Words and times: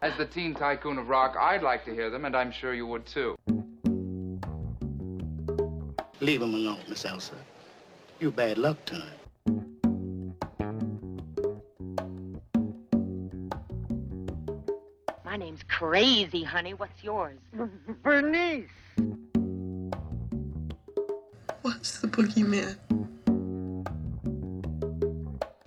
As 0.00 0.16
the 0.16 0.26
teen 0.26 0.54
tycoon 0.54 0.96
of 0.96 1.08
rock, 1.08 1.36
I'd 1.38 1.62
like 1.62 1.84
to 1.86 1.92
hear 1.92 2.08
them, 2.08 2.24
and 2.24 2.36
I'm 2.36 2.52
sure 2.52 2.72
you 2.72 2.86
would 2.86 3.04
too. 3.04 3.36
Leave 6.20 6.40
him 6.40 6.54
alone, 6.54 6.78
Miss 6.88 7.04
Elsa. 7.04 7.34
You 8.20 8.30
bad 8.30 8.58
luck 8.58 8.76
to 8.86 8.94
him. 8.94 9.18
My 15.24 15.36
name's 15.36 15.64
Crazy, 15.64 16.44
honey. 16.44 16.74
What's 16.74 17.02
yours? 17.02 17.38
Bernice. 18.02 18.68
What's 21.62 22.00
the 22.00 22.06
boogeyman? 22.06 22.76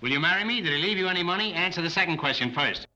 Will 0.00 0.10
you 0.10 0.20
marry 0.20 0.44
me? 0.44 0.62
Did 0.62 0.72
he 0.72 0.82
leave 0.82 0.96
you 0.98 1.08
any 1.08 1.22
money? 1.22 1.52
Answer 1.52 1.82
the 1.82 1.90
second 1.90 2.16
question 2.16 2.50
first. 2.52 2.86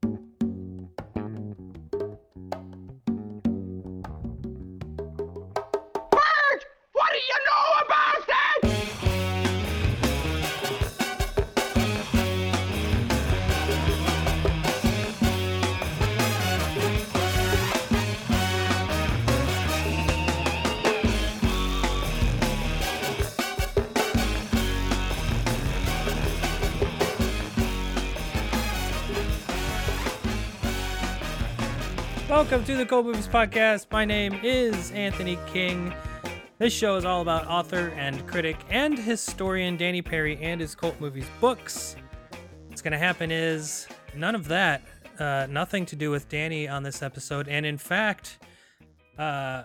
Welcome 32.57 32.75
to 32.75 32.79
the 32.79 32.87
Cult 32.87 33.05
Movies 33.05 33.29
Podcast. 33.29 33.89
My 33.91 34.07
name 34.07 34.41
is 34.43 34.91
Anthony 34.93 35.39
King. 35.47 35.93
This 36.57 36.73
show 36.73 36.97
is 36.97 37.05
all 37.05 37.21
about 37.21 37.47
author 37.49 37.93
and 37.99 38.27
critic 38.27 38.57
and 38.71 38.99
historian 38.99 39.77
Danny 39.77 40.01
Peary 40.01 40.39
and 40.41 40.59
his 40.59 40.75
cult 40.75 40.99
movies 40.99 41.27
books. 41.39 41.97
What's 42.69 42.81
going 42.81 42.93
to 42.93 42.99
happen 42.99 43.31
is 43.31 43.87
none 44.15 44.35
of 44.35 44.49
that, 44.49 44.83
uh, 45.19 45.47
nothing 45.51 45.85
to 45.85 45.97
do 45.97 46.11
with 46.11 46.31
Danny 46.31 46.67
on 46.67 46.83
this 46.83 47.03
episode. 47.03 47.47
And 47.47 47.67
in 47.67 47.77
fact, 47.77 48.39
uh, 49.19 49.65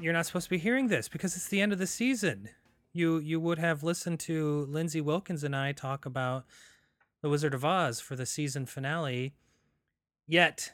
you're 0.00 0.12
not 0.12 0.26
supposed 0.26 0.46
to 0.46 0.50
be 0.50 0.58
hearing 0.58 0.88
this 0.88 1.08
because 1.08 1.36
it's 1.36 1.46
the 1.46 1.60
end 1.60 1.72
of 1.72 1.78
the 1.78 1.86
season. 1.86 2.48
You 2.92 3.18
you 3.18 3.38
would 3.38 3.60
have 3.60 3.84
listened 3.84 4.18
to 4.20 4.66
Lindsay 4.68 5.00
Wilkins 5.00 5.44
and 5.44 5.54
I 5.54 5.70
talk 5.70 6.04
about 6.04 6.44
The 7.22 7.28
Wizard 7.28 7.54
of 7.54 7.64
Oz 7.64 8.00
for 8.00 8.16
the 8.16 8.26
season 8.26 8.66
finale. 8.66 9.36
Yet 10.26 10.72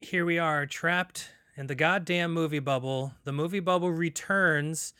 here 0.00 0.24
we 0.24 0.38
are 0.38 0.64
trapped 0.66 1.30
in 1.56 1.66
the 1.66 1.74
goddamn 1.74 2.32
movie 2.32 2.58
bubble. 2.58 3.12
The 3.24 3.32
movie 3.32 3.60
bubble 3.60 3.92
returns. 3.92 4.94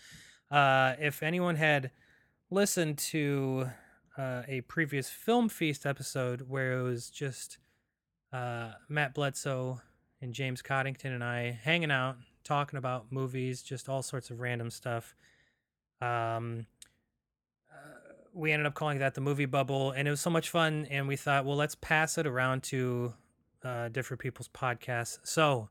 Uh, 0.51 0.95
if 0.98 1.23
anyone 1.23 1.57
had 1.57 1.91
listened 2.51 2.98
to 2.98 3.70
uh, 4.19 4.42
a 4.47 4.61
previous 4.62 5.09
Film 5.09 5.48
Feast 5.48 5.87
episode 5.87 6.42
where 6.48 6.79
it 6.79 6.83
was 6.83 7.09
just 7.09 7.59
uh, 8.33 8.73
Matt 8.89 9.15
Bledsoe 9.15 9.81
and 10.20 10.34
James 10.34 10.61
Coddington 10.61 11.12
and 11.12 11.25
I 11.25 11.59
hanging 11.62 11.91
out, 11.91 12.17
talking 12.45 12.77
about 12.77 13.11
movies, 13.11 13.62
just 13.62 13.89
all 13.89 14.03
sorts 14.03 14.29
of 14.31 14.41
random 14.41 14.70
stuff. 14.70 15.14
Um, 16.03 16.67
uh, 17.73 18.12
we 18.35 18.53
ended 18.53 18.67
up 18.67 18.75
calling 18.75 18.98
that 18.98 19.14
the 19.14 19.23
movie 19.23 19.47
bubble, 19.47 19.92
and 19.92 20.07
it 20.07 20.11
was 20.11 20.20
so 20.20 20.31
much 20.31 20.51
fun. 20.51 20.87
And 20.91 21.09
we 21.09 21.17
thought, 21.17 21.47
well, 21.47 21.57
let's 21.57 21.75
pass 21.75 22.19
it 22.19 22.27
around 22.27 22.64
to 22.64 23.14
uh, 23.64 23.89
different 23.89 24.20
people's 24.20 24.48
podcasts. 24.48 25.19
So 25.25 25.69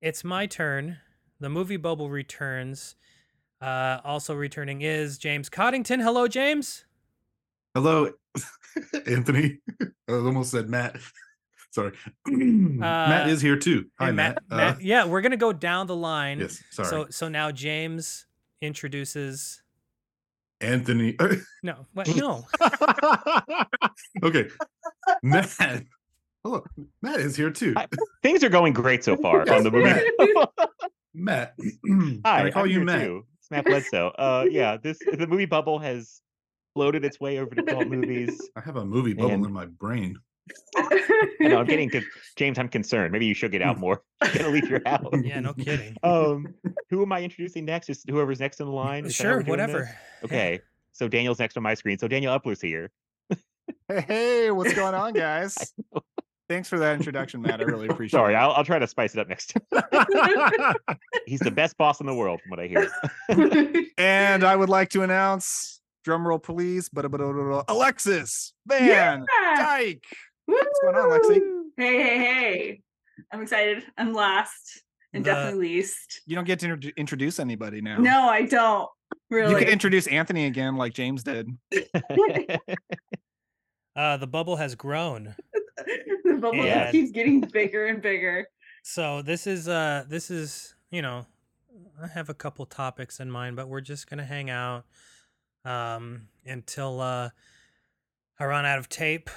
it's 0.00 0.24
my 0.24 0.46
turn. 0.46 0.98
The 1.40 1.48
movie 1.48 1.76
bubble 1.76 2.10
returns. 2.10 2.96
Uh, 3.60 3.98
also 4.04 4.34
returning 4.34 4.82
is 4.82 5.18
James 5.18 5.48
Coddington. 5.48 6.00
Hello, 6.00 6.26
James. 6.28 6.84
Hello, 7.74 8.10
Anthony. 9.06 9.58
I 10.08 10.12
almost 10.12 10.50
said 10.50 10.68
Matt. 10.68 10.96
Sorry. 11.72 11.92
Matt 12.26 13.26
Uh, 13.26 13.30
is 13.30 13.40
here 13.40 13.56
too. 13.56 13.86
Hi, 14.00 14.06
Hey, 14.06 14.12
Matt. 14.12 14.38
Uh, 14.50 14.56
Matt- 14.56 14.82
yeah, 14.82 15.04
we're 15.06 15.20
gonna 15.20 15.36
go 15.36 15.52
down 15.52 15.86
the 15.86 15.94
line. 15.94 16.40
yes, 16.40 16.62
sorry. 16.70 16.88
So 16.88 17.06
so 17.10 17.28
now 17.28 17.50
James 17.52 18.26
introduces. 18.60 19.62
Anthony. 20.62 21.16
No, 21.62 21.86
what? 21.94 22.14
No. 22.16 22.44
okay. 24.22 24.48
Matt. 25.22 25.84
Hello. 26.44 26.64
Matt 27.02 27.20
is 27.20 27.36
here 27.36 27.50
too. 27.50 27.74
Hi. 27.76 27.86
Things 28.22 28.42
are 28.42 28.48
going 28.48 28.72
great 28.72 29.04
so 29.04 29.16
far 29.16 29.40
on 29.50 29.62
the 29.62 29.70
movie. 29.70 30.00
Matt. 31.14 31.54
Hi, 32.24 32.46
I 32.46 32.50
call 32.50 32.64
I'm 32.64 32.70
you 32.70 32.80
Matt? 32.84 33.02
too. 33.04 33.26
It's 33.38 33.50
Matt 33.50 33.64
Bledsoe. 33.66 34.08
Uh, 34.18 34.46
yeah, 34.50 34.76
this 34.82 34.98
the 35.18 35.26
movie 35.26 35.44
bubble 35.44 35.78
has 35.78 36.22
floated 36.74 37.04
its 37.04 37.20
way 37.20 37.38
over 37.38 37.54
to 37.54 37.62
cult 37.62 37.88
movies. 37.88 38.40
I 38.56 38.60
have 38.60 38.76
a 38.76 38.84
movie 38.84 39.12
bubble 39.12 39.32
And- 39.32 39.44
in 39.46 39.52
my 39.52 39.66
brain. 39.66 40.16
I 40.76 41.28
know 41.38 41.58
I'm 41.60 41.66
getting 41.66 41.88
to 41.90 42.02
James. 42.36 42.58
I'm 42.58 42.68
concerned. 42.68 43.12
Maybe 43.12 43.26
you 43.26 43.34
should 43.34 43.52
get 43.52 43.62
out 43.62 43.78
more. 43.78 44.02
You're 44.24 44.32
gonna 44.42 44.48
leave 44.48 44.68
your 44.68 44.80
house. 44.84 45.06
Yeah, 45.22 45.38
no 45.38 45.52
kidding. 45.54 45.96
Um, 46.02 46.54
who 46.88 47.02
am 47.02 47.12
I 47.12 47.22
introducing 47.22 47.64
next? 47.66 47.88
Is 47.88 48.02
whoever's 48.08 48.40
next 48.40 48.58
in 48.58 48.66
the 48.66 48.72
line? 48.72 49.04
Is 49.06 49.14
sure, 49.14 49.36
we're 49.36 49.40
this? 49.42 49.48
whatever. 49.48 49.90
Okay, 50.24 50.58
so 50.92 51.06
Daniel's 51.06 51.38
next 51.38 51.56
on 51.56 51.62
my 51.62 51.74
screen. 51.74 51.98
So 51.98 52.08
Daniel 52.08 52.32
Epler's 52.34 52.60
here. 52.60 52.90
Hey, 53.86 54.00
hey, 54.08 54.50
what's 54.50 54.74
going 54.74 54.94
on, 54.94 55.12
guys? 55.12 55.56
Thanks 56.50 56.68
for 56.68 56.80
that 56.80 56.96
introduction, 56.96 57.40
Matt. 57.42 57.60
I 57.60 57.62
really 57.62 57.86
appreciate 57.90 58.18
Sorry, 58.18 58.34
it. 58.34 58.36
I'll, 58.36 58.50
I'll 58.50 58.64
try 58.64 58.80
to 58.80 58.86
spice 58.88 59.14
it 59.14 59.20
up 59.20 59.28
next 59.28 59.54
time. 59.70 60.74
He's 61.26 61.38
the 61.38 61.52
best 61.52 61.78
boss 61.78 62.00
in 62.00 62.06
the 62.06 62.14
world, 62.14 62.40
from 62.40 62.50
what 62.50 62.58
I 62.58 62.66
hear. 62.66 62.90
and 63.96 64.42
I 64.42 64.56
would 64.56 64.68
like 64.68 64.88
to 64.90 65.02
announce, 65.02 65.80
drum 66.02 66.26
roll, 66.26 66.40
please, 66.40 66.88
but 66.88 67.04
Alexis 67.68 68.52
Van 68.66 69.24
Dyke. 69.54 70.02
What's 70.46 70.80
going 70.82 70.96
on, 70.96 71.20
Lexy? 71.20 71.40
Hey, 71.76 72.02
hey, 72.02 72.18
hey. 72.18 72.80
I'm 73.32 73.42
excited. 73.42 73.84
I'm 73.96 74.12
last 74.12 74.82
and 75.12 75.24
The- 75.24 75.30
definitely 75.30 75.68
least. 75.68 76.22
You 76.26 76.34
don't 76.34 76.46
get 76.48 76.58
to 76.58 76.92
introduce 76.96 77.38
anybody 77.38 77.80
now. 77.80 77.98
No, 77.98 78.22
I 78.28 78.42
don't. 78.42 78.88
Really. 79.30 79.50
You 79.50 79.54
Really. 79.54 79.66
could 79.66 79.72
introduce 79.72 80.08
Anthony 80.08 80.46
again, 80.46 80.74
like 80.74 80.94
James 80.94 81.22
did. 81.22 81.48
Uh, 83.96 84.16
the 84.16 84.26
bubble 84.26 84.56
has 84.56 84.74
grown. 84.74 85.34
the 86.24 86.38
bubble 86.40 86.62
just 86.62 86.92
keeps 86.92 87.10
getting 87.10 87.40
bigger 87.40 87.86
and 87.86 88.02
bigger. 88.02 88.46
So 88.82 89.22
this 89.22 89.46
is 89.46 89.68
uh 89.68 90.04
this 90.08 90.30
is 90.30 90.74
you 90.90 91.02
know 91.02 91.26
I 92.02 92.06
have 92.08 92.28
a 92.28 92.34
couple 92.34 92.64
topics 92.66 93.20
in 93.20 93.30
mind, 93.30 93.56
but 93.56 93.68
we're 93.68 93.80
just 93.80 94.08
gonna 94.08 94.24
hang 94.24 94.50
out 94.50 94.84
um 95.64 96.28
until 96.46 97.00
uh 97.00 97.30
I 98.38 98.44
run 98.44 98.64
out 98.64 98.78
of 98.78 98.88
tape 98.88 99.28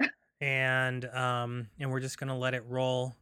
and 0.40 1.04
um 1.06 1.68
and 1.80 1.90
we're 1.90 2.00
just 2.00 2.18
gonna 2.18 2.38
let 2.38 2.54
it 2.54 2.64
roll 2.66 3.16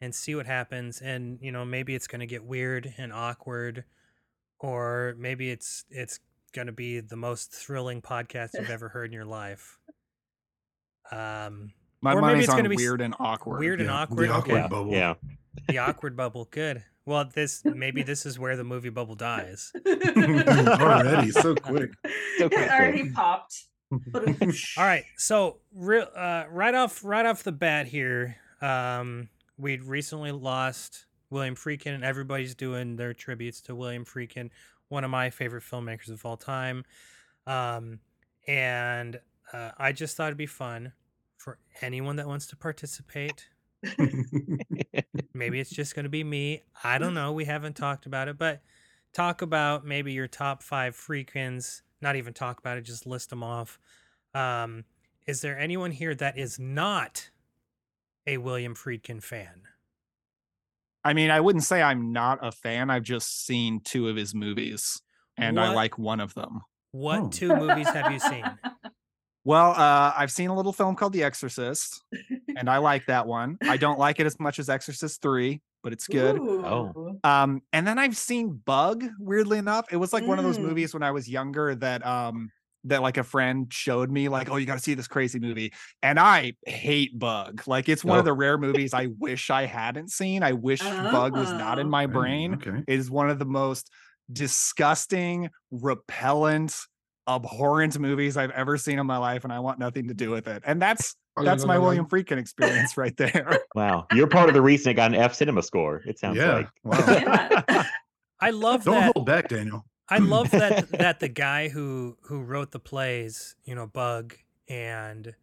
and 0.00 0.14
see 0.14 0.36
what 0.36 0.46
happens 0.46 1.00
and 1.00 1.38
you 1.42 1.50
know 1.50 1.64
maybe 1.64 1.94
it's 1.94 2.06
gonna 2.06 2.26
get 2.26 2.44
weird 2.44 2.94
and 2.98 3.12
awkward 3.12 3.84
or 4.60 5.16
maybe 5.18 5.50
it's 5.50 5.84
it's 5.90 6.20
gonna 6.52 6.72
be 6.72 7.00
the 7.00 7.16
most 7.16 7.52
thrilling 7.52 8.00
podcast 8.00 8.50
you've 8.54 8.70
ever 8.70 8.88
heard 8.88 9.06
in 9.06 9.12
your 9.12 9.24
life. 9.24 9.78
Um 11.10 11.72
My 12.00 12.12
Or 12.12 12.20
maybe 12.20 12.26
money's 12.32 12.44
it's 12.44 12.52
on 12.52 12.58
gonna 12.58 12.68
be 12.68 12.76
weird 12.76 13.00
and 13.00 13.14
awkward. 13.18 13.58
weird 13.60 13.80
and 13.80 13.88
Yeah, 13.88 13.96
awkward. 14.02 14.28
The 14.28 14.32
awkward 14.32 14.58
okay. 14.60 14.68
bubble. 14.68 14.92
yeah. 14.92 15.14
The 15.68 15.78
awkward 15.78 16.16
bubble. 16.16 16.46
Good. 16.50 16.84
Well, 17.04 17.24
this 17.34 17.64
maybe 17.64 18.02
this 18.02 18.26
is 18.26 18.38
where 18.38 18.56
the 18.56 18.64
movie 18.64 18.90
bubble 18.90 19.14
dies. 19.14 19.72
Already, 19.86 21.30
so 21.30 21.54
quick. 21.54 21.90
So 22.38 22.46
it 22.46 22.52
quick. 22.52 22.70
already 22.70 23.10
popped. 23.10 23.64
All 24.14 24.84
right. 24.84 25.04
So, 25.16 25.58
real 25.74 26.06
uh, 26.14 26.44
right 26.50 26.74
off 26.74 27.02
right 27.04 27.24
off 27.24 27.42
the 27.42 27.52
bat 27.52 27.86
here, 27.86 28.36
um, 28.60 29.28
we 29.56 29.78
recently 29.78 30.32
lost 30.32 31.06
William 31.30 31.54
Friedkin, 31.56 31.94
and 31.94 32.04
everybody's 32.04 32.54
doing 32.54 32.96
their 32.96 33.14
tributes 33.14 33.60
to 33.62 33.74
William 33.74 34.04
Friedkin, 34.04 34.50
one 34.88 35.04
of 35.04 35.10
my 35.10 35.30
favorite 35.30 35.64
filmmakers 35.64 36.10
of 36.10 36.24
all 36.26 36.36
time. 36.36 36.84
Um, 37.46 38.00
and 38.46 39.18
uh, 39.52 39.70
I 39.78 39.92
just 39.92 40.16
thought 40.16 40.26
it'd 40.28 40.36
be 40.38 40.46
fun 40.46 40.92
for 41.48 41.58
anyone 41.80 42.16
that 42.16 42.26
wants 42.26 42.46
to 42.48 42.56
participate. 42.56 43.48
Maybe 45.34 45.60
it's 45.60 45.70
just 45.70 45.94
going 45.94 46.04
to 46.04 46.10
be 46.10 46.24
me. 46.24 46.62
I 46.84 46.98
don't 46.98 47.14
know. 47.20 47.32
We 47.32 47.44
haven't 47.46 47.76
talked 47.76 48.06
about 48.06 48.28
it, 48.28 48.36
but 48.36 48.60
talk 49.14 49.40
about 49.42 49.86
maybe 49.86 50.12
your 50.12 50.26
top 50.28 50.62
five 50.62 50.94
Friedkins. 50.94 51.82
Not 52.00 52.16
even 52.16 52.34
talk 52.34 52.58
about 52.58 52.76
it, 52.78 52.82
just 52.82 53.06
list 53.06 53.30
them 53.30 53.42
off. 53.42 53.78
Um, 54.34 54.84
is 55.26 55.40
there 55.40 55.58
anyone 55.58 55.90
here 55.90 56.14
that 56.14 56.38
is 56.38 56.58
not 56.58 57.30
a 58.26 58.36
William 58.36 58.74
Friedkin 58.74 59.22
fan? 59.22 59.62
I 61.04 61.14
mean, 61.14 61.30
I 61.30 61.40
wouldn't 61.40 61.64
say 61.64 61.80
I'm 61.80 62.12
not 62.12 62.38
a 62.42 62.52
fan. 62.52 62.90
I've 62.90 63.02
just 63.04 63.46
seen 63.46 63.80
two 63.80 64.08
of 64.08 64.16
his 64.16 64.34
movies, 64.34 65.00
and 65.38 65.58
I 65.58 65.72
like 65.72 65.96
one 65.98 66.20
of 66.20 66.34
them. 66.34 66.60
What 66.92 67.20
Oh. 67.20 67.28
two 67.30 67.56
movies 67.56 67.88
have 67.88 68.12
you 68.12 68.18
seen? 68.18 68.44
Well, 69.48 69.70
uh, 69.70 70.12
I've 70.14 70.30
seen 70.30 70.50
a 70.50 70.54
little 70.54 70.74
film 70.74 70.94
called 70.94 71.14
The 71.14 71.22
Exorcist, 71.22 72.02
and 72.58 72.68
I 72.68 72.76
like 72.76 73.06
that 73.06 73.26
one. 73.26 73.56
I 73.62 73.78
don't 73.78 73.98
like 73.98 74.20
it 74.20 74.26
as 74.26 74.38
much 74.38 74.58
as 74.58 74.68
Exorcist 74.68 75.22
3, 75.22 75.62
but 75.82 75.94
it's 75.94 76.06
good. 76.06 76.36
Ooh. 76.36 77.18
Um, 77.24 77.62
and 77.72 77.86
then 77.86 77.98
I've 77.98 78.14
seen 78.14 78.60
Bug, 78.66 79.06
weirdly 79.18 79.56
enough. 79.56 79.86
It 79.90 79.96
was 79.96 80.12
like 80.12 80.26
one 80.26 80.38
of 80.38 80.44
those 80.44 80.58
Mm. 80.58 80.64
movies 80.64 80.92
when 80.92 81.02
I 81.02 81.12
was 81.12 81.30
younger 81.30 81.74
that 81.76 82.04
um 82.04 82.50
that 82.84 83.00
like 83.00 83.16
a 83.16 83.24
friend 83.24 83.72
showed 83.72 84.10
me, 84.10 84.28
like, 84.28 84.50
oh, 84.50 84.56
you 84.56 84.66
gotta 84.66 84.80
see 84.80 84.92
this 84.92 85.08
crazy 85.08 85.38
movie. 85.38 85.72
And 86.02 86.20
I 86.20 86.52
hate 86.66 87.18
Bug. 87.18 87.62
Like 87.66 87.88
it's 87.88 88.04
one 88.04 88.16
Oh. 88.16 88.18
of 88.18 88.26
the 88.26 88.34
rare 88.34 88.58
movies 88.58 88.92
I 88.92 89.06
wish 89.18 89.48
I 89.48 89.64
hadn't 89.64 90.10
seen. 90.10 90.42
I 90.42 90.52
wish 90.52 90.80
Bug 90.82 91.32
was 91.32 91.50
not 91.52 91.78
in 91.78 91.86
Oh. 91.86 91.90
my 91.90 92.04
Okay, 92.04 92.12
brain. 92.12 92.54
Okay. 92.56 92.84
It 92.86 92.98
is 92.98 93.10
one 93.10 93.30
of 93.30 93.38
the 93.38 93.46
most 93.46 93.90
disgusting, 94.30 95.48
repellent, 95.70 96.76
abhorrent 97.28 97.98
movies 97.98 98.36
I've 98.36 98.50
ever 98.52 98.76
seen 98.78 98.98
in 98.98 99.06
my 99.06 99.18
life, 99.18 99.44
and 99.44 99.52
I 99.52 99.58
want 99.60 99.78
nothing 99.78 100.08
to 100.08 100.14
do 100.14 100.30
with 100.30 100.48
it. 100.48 100.62
And 100.66 100.80
that's 100.80 101.14
Oh, 101.36 101.44
that's 101.44 101.62
yeah, 101.62 101.66
my 101.68 101.74
yeah, 101.74 101.78
yeah. 101.80 101.84
William 101.84 102.06
Friedkin 102.06 102.38
experience 102.38 102.96
right 102.96 103.16
there. 103.16 103.60
Wow. 103.76 104.06
You're 104.12 104.26
part 104.26 104.48
of 104.48 104.54
the 104.54 104.62
reason 104.62 104.90
it 104.90 104.94
got 104.94 105.12
an 105.12 105.20
F 105.20 105.34
cinema 105.34 105.62
score. 105.62 106.02
It 106.04 106.18
sounds 106.18 106.36
Yeah. 106.38 106.52
like. 106.54 106.68
Wow. 106.82 106.98
Yeah. 107.68 107.84
I 108.40 108.50
love 108.50 108.84
Don't 108.84 108.94
that. 108.94 109.12
hold 109.14 109.26
back, 109.26 109.48
Daniel. 109.48 109.84
I 110.08 110.18
love 110.18 110.50
that 110.52 110.90
that 110.92 111.20
the 111.20 111.28
guy 111.28 111.68
who 111.68 112.16
who 112.22 112.40
wrote 112.40 112.70
the 112.72 112.78
plays, 112.80 113.54
you 113.64 113.74
know, 113.74 113.86
Bug 113.86 114.34
and 114.68 115.34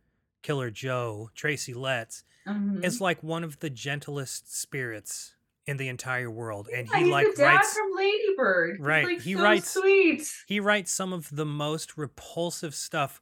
Killer 0.42 0.70
Joe, 0.72 1.30
Tracy 1.36 1.74
Letts, 1.74 2.24
Mhm. 2.48 2.84
is 2.84 3.00
like 3.02 3.22
one 3.24 3.44
of 3.44 3.60
the 3.60 3.70
gentlest 3.70 4.54
spirits 4.60 5.35
in 5.68 5.78
the 5.78 5.88
entire 5.88 6.30
world, 6.30 6.70
and 6.74 6.88
Yeah, 6.92 7.00
he 7.00 7.06
like 7.06 7.38
writes 7.38 7.74
from 7.76 7.92
Ladybird. 7.96 8.80
Right, 8.80 9.06
like, 9.06 9.22
he 9.22 9.34
so 9.34 9.42
writes- 9.44 9.70
sweet. 9.72 10.32
he 10.48 10.60
writes 10.60 10.92
some 10.92 11.12
of 11.14 11.30
the 11.36 11.46
most 11.46 11.98
repulsive 11.98 12.76
stuff, 12.76 13.22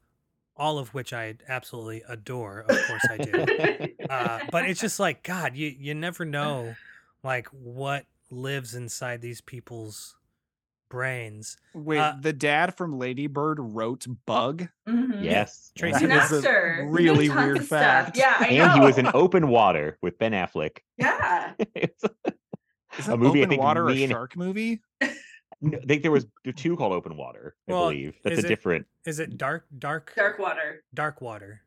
all 0.58 0.78
of 0.78 0.94
which 0.94 1.14
I 1.14 1.36
absolutely 1.48 2.04
adore. 2.08 2.66
Of 2.68 2.78
course, 2.88 3.06
I 3.10 3.18
do. 3.18 3.88
uh, 4.10 4.40
but 4.52 4.70
it's 4.70 4.82
just 4.82 5.00
like 5.00 5.24
God, 5.24 5.56
you 5.56 5.68
you 5.78 5.94
never 5.96 6.26
know, 6.26 6.76
like 7.24 7.48
what 7.48 8.06
lives 8.30 8.76
inside 8.76 9.22
these 9.22 9.42
people's 9.42 10.16
brains. 10.94 11.58
Wait, 11.74 11.98
Uh, 11.98 12.14
the 12.22 12.32
dad 12.32 12.78
from 12.78 13.00
Ladybird 13.00 13.58
wrote 13.60 14.06
Bug. 14.28 14.68
Mhm. 14.88 15.24
yes. 15.24 15.72
Tracy 15.76 16.06
That 16.06 16.26
is 16.26 16.32
a 16.32 16.36
Master. 16.36 16.76
He 16.84 16.88
really 16.90 17.30
weird 17.30 17.58
of 17.58 17.66
stuff. 17.66 17.80
fact. 17.80 18.18
Yeah, 18.18 18.36
I 18.40 18.46
And 18.50 18.72
he 18.74 18.80
was 18.80 19.00
in. 19.00 19.08
Open 19.14 19.48
Water 19.48 19.98
with 20.04 20.18
Ben 20.20 20.32
Affleck. 20.34 20.78
Yeah. 20.98 21.54
It's 21.76 22.04
Isn't 23.00 23.14
a 23.14 23.18
movie 23.18 23.40
I 23.40 23.42
Open 23.42 23.50
think 23.50 23.62
Water 23.64 23.88
a 23.88 23.92
me 23.92 24.04
and- 24.04 24.12
shark 24.12 24.38
movie? 24.38 24.84
No, 25.62 25.80
I 25.80 25.86
think 25.88 26.04
there 26.04 26.12
was 26.12 26.28
two 26.56 26.78
called 26.78 26.94
Open 26.94 27.18
Water. 27.18 27.56
I 27.68 27.72
Well, 27.72 27.86
believe 27.90 28.16
that's 28.24 28.36
a 28.44 28.46
it- 28.46 28.48
different. 28.48 28.86
Is 29.08 29.18
it 29.20 29.36
dark, 29.38 29.66
dark, 29.80 30.14
Dark 30.16 30.38
Water. 30.38 30.84
dark 30.94 31.20
water? 31.20 31.62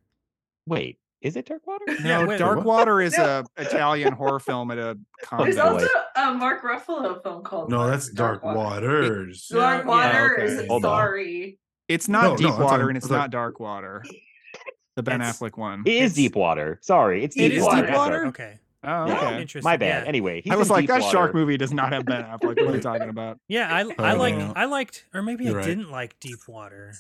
Wait, 0.66 1.00
is 1.22 1.36
it 1.36 1.46
Dark 1.46 1.66
Water? 1.66 1.84
Yeah, 2.04 2.20
No, 2.20 2.26
wait, 2.26 2.38
Dark 2.38 2.56
what? 2.58 2.66
Water 2.66 3.00
is 3.00 3.16
No. 3.16 3.44
a 3.56 3.62
Italian 3.62 4.12
horror 4.12 4.38
film 4.40 4.70
at 4.70 4.78
a 4.78 4.98
There's 5.38 5.58
also 5.58 5.86
a 6.16 6.32
Mark 6.34 6.62
Ruffalo 6.62 7.22
film 7.22 7.42
called 7.42 7.70
No, 7.70 7.86
that's 7.86 8.10
Dark, 8.10 8.42
Water. 8.44 8.56
Waters. 8.56 9.48
No, 9.52 9.58
Dark 9.60 9.86
yeah, 9.86 10.28
okay. 10.34 10.42
is 10.44 10.66
Hold 10.68 10.84
on. 10.84 10.90
sorry. 10.90 11.58
It's 11.88 12.08
not 12.08 12.22
No, 12.22 12.30
no, 12.30 12.36
Deep 12.36 12.46
I'm 12.46 12.52
Water 12.60 12.68
talking- 12.78 12.88
and 12.88 12.96
it's 12.96 13.10
not 13.10 13.30
Dark 13.30 13.60
Water. 13.60 14.02
The 14.96 15.02
Ben 15.02 15.20
It's- 15.20 15.38
Affleck 15.38 15.58
one. 15.58 15.82
It 15.84 15.90
is 15.90 15.96
It's- 15.96 16.14
Deep 16.14 16.36
Water. 16.36 16.78
Sorry, 16.82 17.22
it's 17.22 17.36
Deep 17.36 17.52
is 17.52 17.62
Water. 17.62 17.86
Deep 17.86 17.94
Water? 17.94 18.26
Okay. 18.28 18.58
Oh, 18.82 19.06
Yeah. 19.06 19.16
okay. 19.18 19.40
Interesting. 19.42 19.68
My 19.70 19.76
bad. 19.76 20.04
yeah. 20.04 20.08
Anyway, 20.08 20.40
he's 20.40 20.50
I 20.50 20.56
was 20.56 20.70
like, 20.70 20.84
Deep 20.84 20.88
that 20.88 21.02
shark 21.02 21.34
movie 21.34 21.58
does 21.58 21.70
not 21.70 21.92
have 21.92 22.06
Ben 22.06 22.22
Affleck. 22.24 22.56
What 22.56 22.58
are 22.60 22.74
you 22.76 22.80
talking 22.80 23.10
about? 23.10 23.38
Yeah, 23.46 23.68
I 23.70 23.80
I 24.02 24.14
Oh, 24.14 24.16
like 24.16 24.36
no. 24.38 24.54
I 24.56 24.64
liked 24.64 25.04
or 25.12 25.22
maybe 25.22 25.44
You're 25.44 25.54
I 25.54 25.56
right. 25.58 25.66
didn't 25.66 25.90
like 25.90 26.18
Deep 26.20 26.38
Water. 26.48 26.94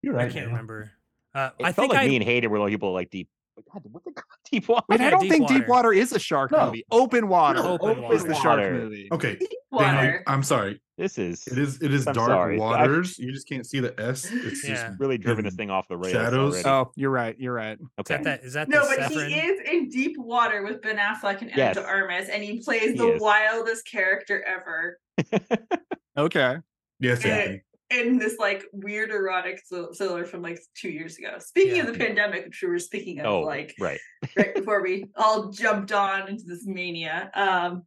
You're 0.00 0.14
right. 0.14 0.22
I 0.22 0.24
can't 0.26 0.34
Daniel. 0.34 0.50
remember. 0.52 0.92
Uh, 1.34 1.50
It 1.58 1.64
I 1.64 1.72
felt 1.72 1.84
think 1.90 1.92
like 1.94 2.04
I 2.04 2.08
me 2.08 2.16
and 2.16 2.24
Hayden 2.24 2.50
were 2.50 2.58
like 2.58 2.70
people 2.70 2.92
like 2.92 3.10
Deep. 3.10 3.28
God, 3.72 3.82
what 3.90 4.02
the 4.04 4.12
Deep 4.50 4.66
Water? 4.68 4.84
Wait, 4.88 5.00
I 5.00 5.10
don't 5.10 5.20
Deep 5.20 5.30
think 5.30 5.48
Deep 5.48 5.68
Water. 5.68 5.88
Water 5.88 5.92
is 5.92 6.12
a 6.12 6.18
shark 6.18 6.50
No. 6.52 6.66
movie. 6.66 6.84
Open 6.90 7.28
Water 7.28 7.60
Open 7.60 8.04
is 8.04 8.24
the 8.24 8.34
shark 8.34 8.58
Water. 8.60 8.72
movie. 8.72 9.08
Okay, 9.12 9.36
Deep 9.36 9.48
Daniel, 9.78 10.20
I'm 10.26 10.42
sorry. 10.42 10.80
This 10.98 11.18
is 11.18 11.46
It 11.46 11.58
is. 11.58 11.80
It 11.82 11.92
is 11.92 12.06
I'm 12.06 12.14
Dark 12.14 12.28
sorry. 12.30 12.56
I- 12.56 12.60
Waters. 12.60 13.18
You 13.18 13.32
just 13.32 13.48
can't 13.48 13.66
see 13.66 13.80
the 13.80 13.98
S. 14.00 14.30
It's 14.30 14.66
Yeah. 14.66 14.74
just 14.88 15.00
really 15.00 15.16
driven 15.18 15.44
this 15.44 15.54
thing 15.54 15.70
off 15.70 15.88
the 15.88 15.96
rails. 15.96 16.12
shadows. 16.12 16.64
already. 16.64 16.68
Oh, 16.68 16.92
you're 16.96 17.10
right. 17.10 17.34
You're 17.38 17.54
right. 17.54 17.78
is 17.78 17.86
okay. 18.00 18.16
that, 18.16 18.24
that 18.24 18.44
is 18.44 18.52
that 18.54 18.68
No, 18.68 18.82
the 18.88 18.96
but 18.98 19.08
Severin? 19.10 19.30
he 19.30 19.38
is 19.40 19.60
in 19.68 19.88
Deep 19.88 20.16
Water 20.18 20.62
with 20.64 20.80
Ben 20.82 20.96
Affleck 20.98 21.40
and 21.42 21.50
Ana 21.50 21.56
Yes. 21.56 21.76
de 21.76 21.84
Armas, 21.84 22.28
and 22.28 22.42
he 22.42 22.60
plays 22.60 22.82
He 22.92 22.92
the 22.98 23.14
is. 23.14 23.20
wildest 23.20 23.86
character 23.86 24.42
ever 24.46 24.98
Okay. 26.16 26.56
yes, 27.00 27.24
Anthony. 27.24 27.62
In 27.92 28.18
this 28.18 28.38
like 28.38 28.64
weird 28.72 29.10
erotic 29.10 29.62
thriller 29.68 30.24
from 30.24 30.42
like 30.42 30.58
two 30.74 30.90
years 30.90 31.18
ago. 31.18 31.36
Speaking 31.38 31.76
Yeah. 31.76 31.86
of 31.86 31.92
the 31.92 31.98
pandemic, 31.98 32.46
which 32.46 32.60
we 32.62 32.68
were 32.68 32.78
speaking 32.78 33.20
of 33.20 33.26
oh, 33.26 33.40
like 33.42 33.74
right. 33.78 34.00
right 34.36 34.54
before 34.54 34.82
we 34.82 35.04
all 35.16 35.50
jumped 35.50 35.92
on 35.92 36.28
into 36.28 36.44
this 36.46 36.66
mania. 36.66 37.30
Um, 37.34 37.82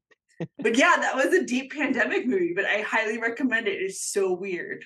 but 0.59 0.77
yeah, 0.77 0.95
that 0.97 1.15
was 1.15 1.33
a 1.33 1.45
deep 1.45 1.73
pandemic 1.73 2.27
movie, 2.27 2.53
but 2.55 2.65
I 2.65 2.81
highly 2.81 3.17
recommend 3.19 3.67
it. 3.67 3.81
It's 3.81 4.01
so 4.01 4.33
weird. 4.33 4.83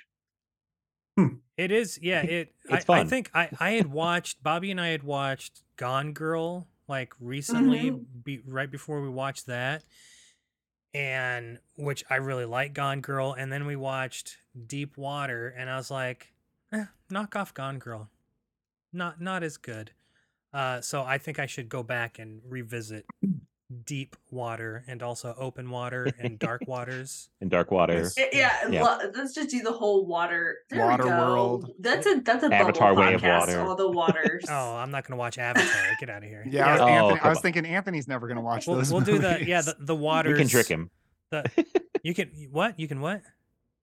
It 1.57 1.72
is, 1.72 2.00
yeah. 2.01 2.22
It. 2.22 2.54
It's 2.69 2.89
I, 2.89 3.00
I 3.01 3.04
think 3.04 3.30
I 3.33 3.50
I 3.60 3.72
had 3.72 3.88
watched 3.88 4.42
Bobby 4.42 4.72
and 4.72 4.80
I 4.80 4.89
had 4.89 5.04
watched 5.04 5.62
Gone 5.75 6.13
Girl 6.13 6.68
like 6.88 7.13
recently, 7.19 7.92
Mhm. 7.92 8.06
be, 8.24 8.39
right 8.45 8.72
before 8.72 9.01
we 9.01 9.10
watched 9.10 9.48
that, 9.48 9.83
and 10.94 11.59
which 11.77 12.03
I 12.09 12.15
really 12.15 12.45
like 12.45 12.74
Gone 12.74 13.01
Girl, 13.01 13.33
and 13.33 13.51
then 13.51 13.65
we 13.65 13.75
watched 13.75 14.38
Deep 14.68 14.97
Water, 14.97 15.53
and 15.56 15.69
I 15.69 15.77
was 15.77 15.91
like, 15.91 16.33
eh, 16.71 16.86
knock 17.09 17.36
off 17.36 17.53
Gone 17.53 17.80
Girl, 17.80 18.09
not 18.91 19.21
not 19.21 19.44
as 19.44 19.57
good. 19.57 19.91
Uh, 20.51 20.81
so 20.81 21.03
I 21.03 21.19
think 21.19 21.38
I 21.38 21.45
should 21.45 21.69
go 21.69 21.83
back 21.83 22.18
and 22.18 22.41
revisit 22.44 23.06
Deep 23.86 24.16
Water 24.31 24.83
and 24.88 25.04
also 25.04 25.36
Open 25.38 25.69
Water 25.69 26.07
and 26.19 26.39
Dark 26.39 26.62
Waters. 26.68 27.30
In 27.39 27.50
Dark 27.50 27.69
Water. 27.71 28.10
Eh, 28.18 28.25
Yeah, 28.33 28.68
Yeah. 28.69 28.83
lo- 28.83 29.12
let's 29.16 29.33
just 29.33 29.50
do 29.50 29.62
the 29.62 29.71
whole 29.71 30.06
water. 30.07 30.57
There 30.69 30.80
we 30.83 30.89
Water 30.89 31.04
go. 31.04 31.10
world. 31.10 31.71
That's 31.80 32.07
a 32.07 32.19
that's 32.21 32.44
a 32.44 32.54
Avatar 32.54 32.95
Way 32.95 33.13
of 33.13 33.21
Water. 33.24 33.60
All 33.62 33.75
the 33.75 33.89
waters. 33.89 34.45
Oh, 34.50 34.75
I'm 34.75 34.89
not 34.92 35.07
gonna 35.07 35.18
watch 35.19 35.38
Avatar. 35.38 35.68
Get 36.00 36.10
out 36.10 36.24
of 36.24 36.30
here. 36.30 36.44
Yeah, 36.50 36.66
I 36.68 36.71
was, 36.71 36.81
Oh, 36.81 36.88
Anthony, 36.88 37.19
I 37.21 37.30
was 37.30 37.39
thinking 37.42 37.66
Anthony's 37.66 38.07
never 38.07 38.27
going 38.27 38.38
to 38.38 38.42
watch 38.44 38.66
We'll, 38.66 38.77
those. 38.77 38.92
we'll 38.92 39.01
do 39.01 39.19
the 39.19 39.45
yeah 39.45 39.62
the, 39.62 39.75
the 39.80 39.95
waters. 39.95 40.33
We 40.33 40.39
can 40.39 40.48
trick 40.50 40.68
him. 40.68 40.89
The, 41.30 41.45
you 42.04 42.13
can 42.15 42.30
what? 42.51 42.80
You 42.80 42.88
can 42.88 43.01
what? 43.01 43.22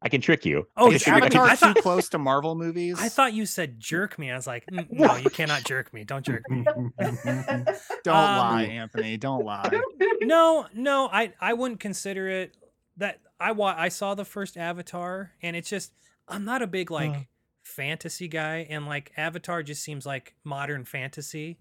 I 0.07 0.09
can 0.09 0.21
trick 0.21 0.47
you. 0.47 0.69
Oh, 0.77 0.85
I 0.85 0.87
can 0.91 0.95
Is 0.97 1.03
trick- 1.03 1.17
trick 1.19 1.35
you. 1.35 1.41
Avatar 1.41 1.47
I 1.47 1.51
too 1.51 1.57
thought- 1.75 1.83
close 1.83 2.09
to 2.11 2.19
Marvel 2.19 2.55
movies? 2.55 2.97
I 3.01 3.09
thought 3.09 3.33
you 3.35 3.45
said 3.45 3.81
jerk 3.81 4.19
me. 4.21 4.31
I 4.31 4.37
was 4.37 4.47
like, 4.47 4.65
"Mm, 4.73 4.87
no, 4.93 5.17
you 5.17 5.31
cannot 5.31 5.65
jerk 5.65 5.93
me. 5.93 6.05
Don't 6.05 6.25
jerk 6.25 6.49
me. 6.49 6.63
Don't 6.99 8.17
Um, 8.17 8.39
lie, 8.39 8.69
Anthony. 8.71 9.17
Don't 9.17 9.45
lie. 9.45 9.71
No, 10.23 10.67
no, 10.75 11.09
I 11.13 11.33
I 11.41 11.53
wouldn't 11.55 11.79
consider 11.81 12.29
it 12.29 12.57
that 12.97 13.21
I 13.39 13.53
wa- 13.53 13.75
I 13.77 13.89
saw 13.91 14.15
the 14.15 14.25
first 14.25 14.57
Avatar 14.57 15.33
and 15.43 15.55
it's 15.55 15.69
just 15.69 15.93
I'm 16.27 16.45
not 16.45 16.63
a 16.63 16.67
big 16.67 16.91
like 16.91 17.29
fantasy 17.63 18.27
guy 18.27 18.67
and 18.71 18.87
like 18.87 19.13
Avatar 19.17 19.63
just 19.63 19.83
seems 19.83 20.07
like 20.07 20.35
modern 20.43 20.85
fantasy. 20.85 21.59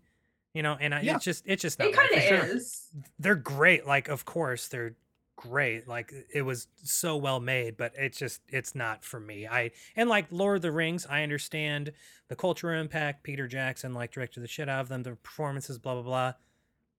You 0.54 0.64
know, 0.64 0.78
and 0.80 0.96
I, 0.96 1.02
Yeah. 1.02 1.16
it's 1.16 1.26
just 1.26 1.44
it's 1.46 1.62
just 1.62 1.78
not 1.80 1.90
it 1.90 1.94
kind 1.96 2.10
of 2.12 2.18
thing. 2.24 2.34
is. 2.58 2.88
they're 3.20 3.36
great 3.36 3.86
like 3.86 4.08
of 4.08 4.24
course 4.26 4.68
they're 4.70 4.96
great 5.38 5.88
like 5.88 6.14
it 6.34 6.44
was 6.44 6.68
so 6.84 7.18
well 7.18 7.40
made 7.40 7.76
but 7.76 7.92
it's 7.98 8.18
just 8.18 8.42
it's 8.50 8.74
not 8.74 9.04
for 9.04 9.20
me. 9.20 9.46
I 9.48 9.72
and 9.96 10.10
like 10.10 10.28
lord 10.32 10.58
of 10.58 10.62
the 10.62 10.72
rings 10.72 11.06
i 11.10 11.24
understand 11.24 11.92
the 12.30 12.36
cultural 12.36 12.80
impact 12.80 13.24
peter 13.24 13.48
jackson 13.48 13.94
like 13.94 14.12
directed 14.12 14.42
the 14.42 14.48
shit 14.48 14.70
out 14.70 14.80
of 14.82 14.88
them 14.88 15.04
the 15.04 15.16
performances 15.18 15.78
blah 15.78 15.94
blah 15.96 16.04
blah 16.04 16.34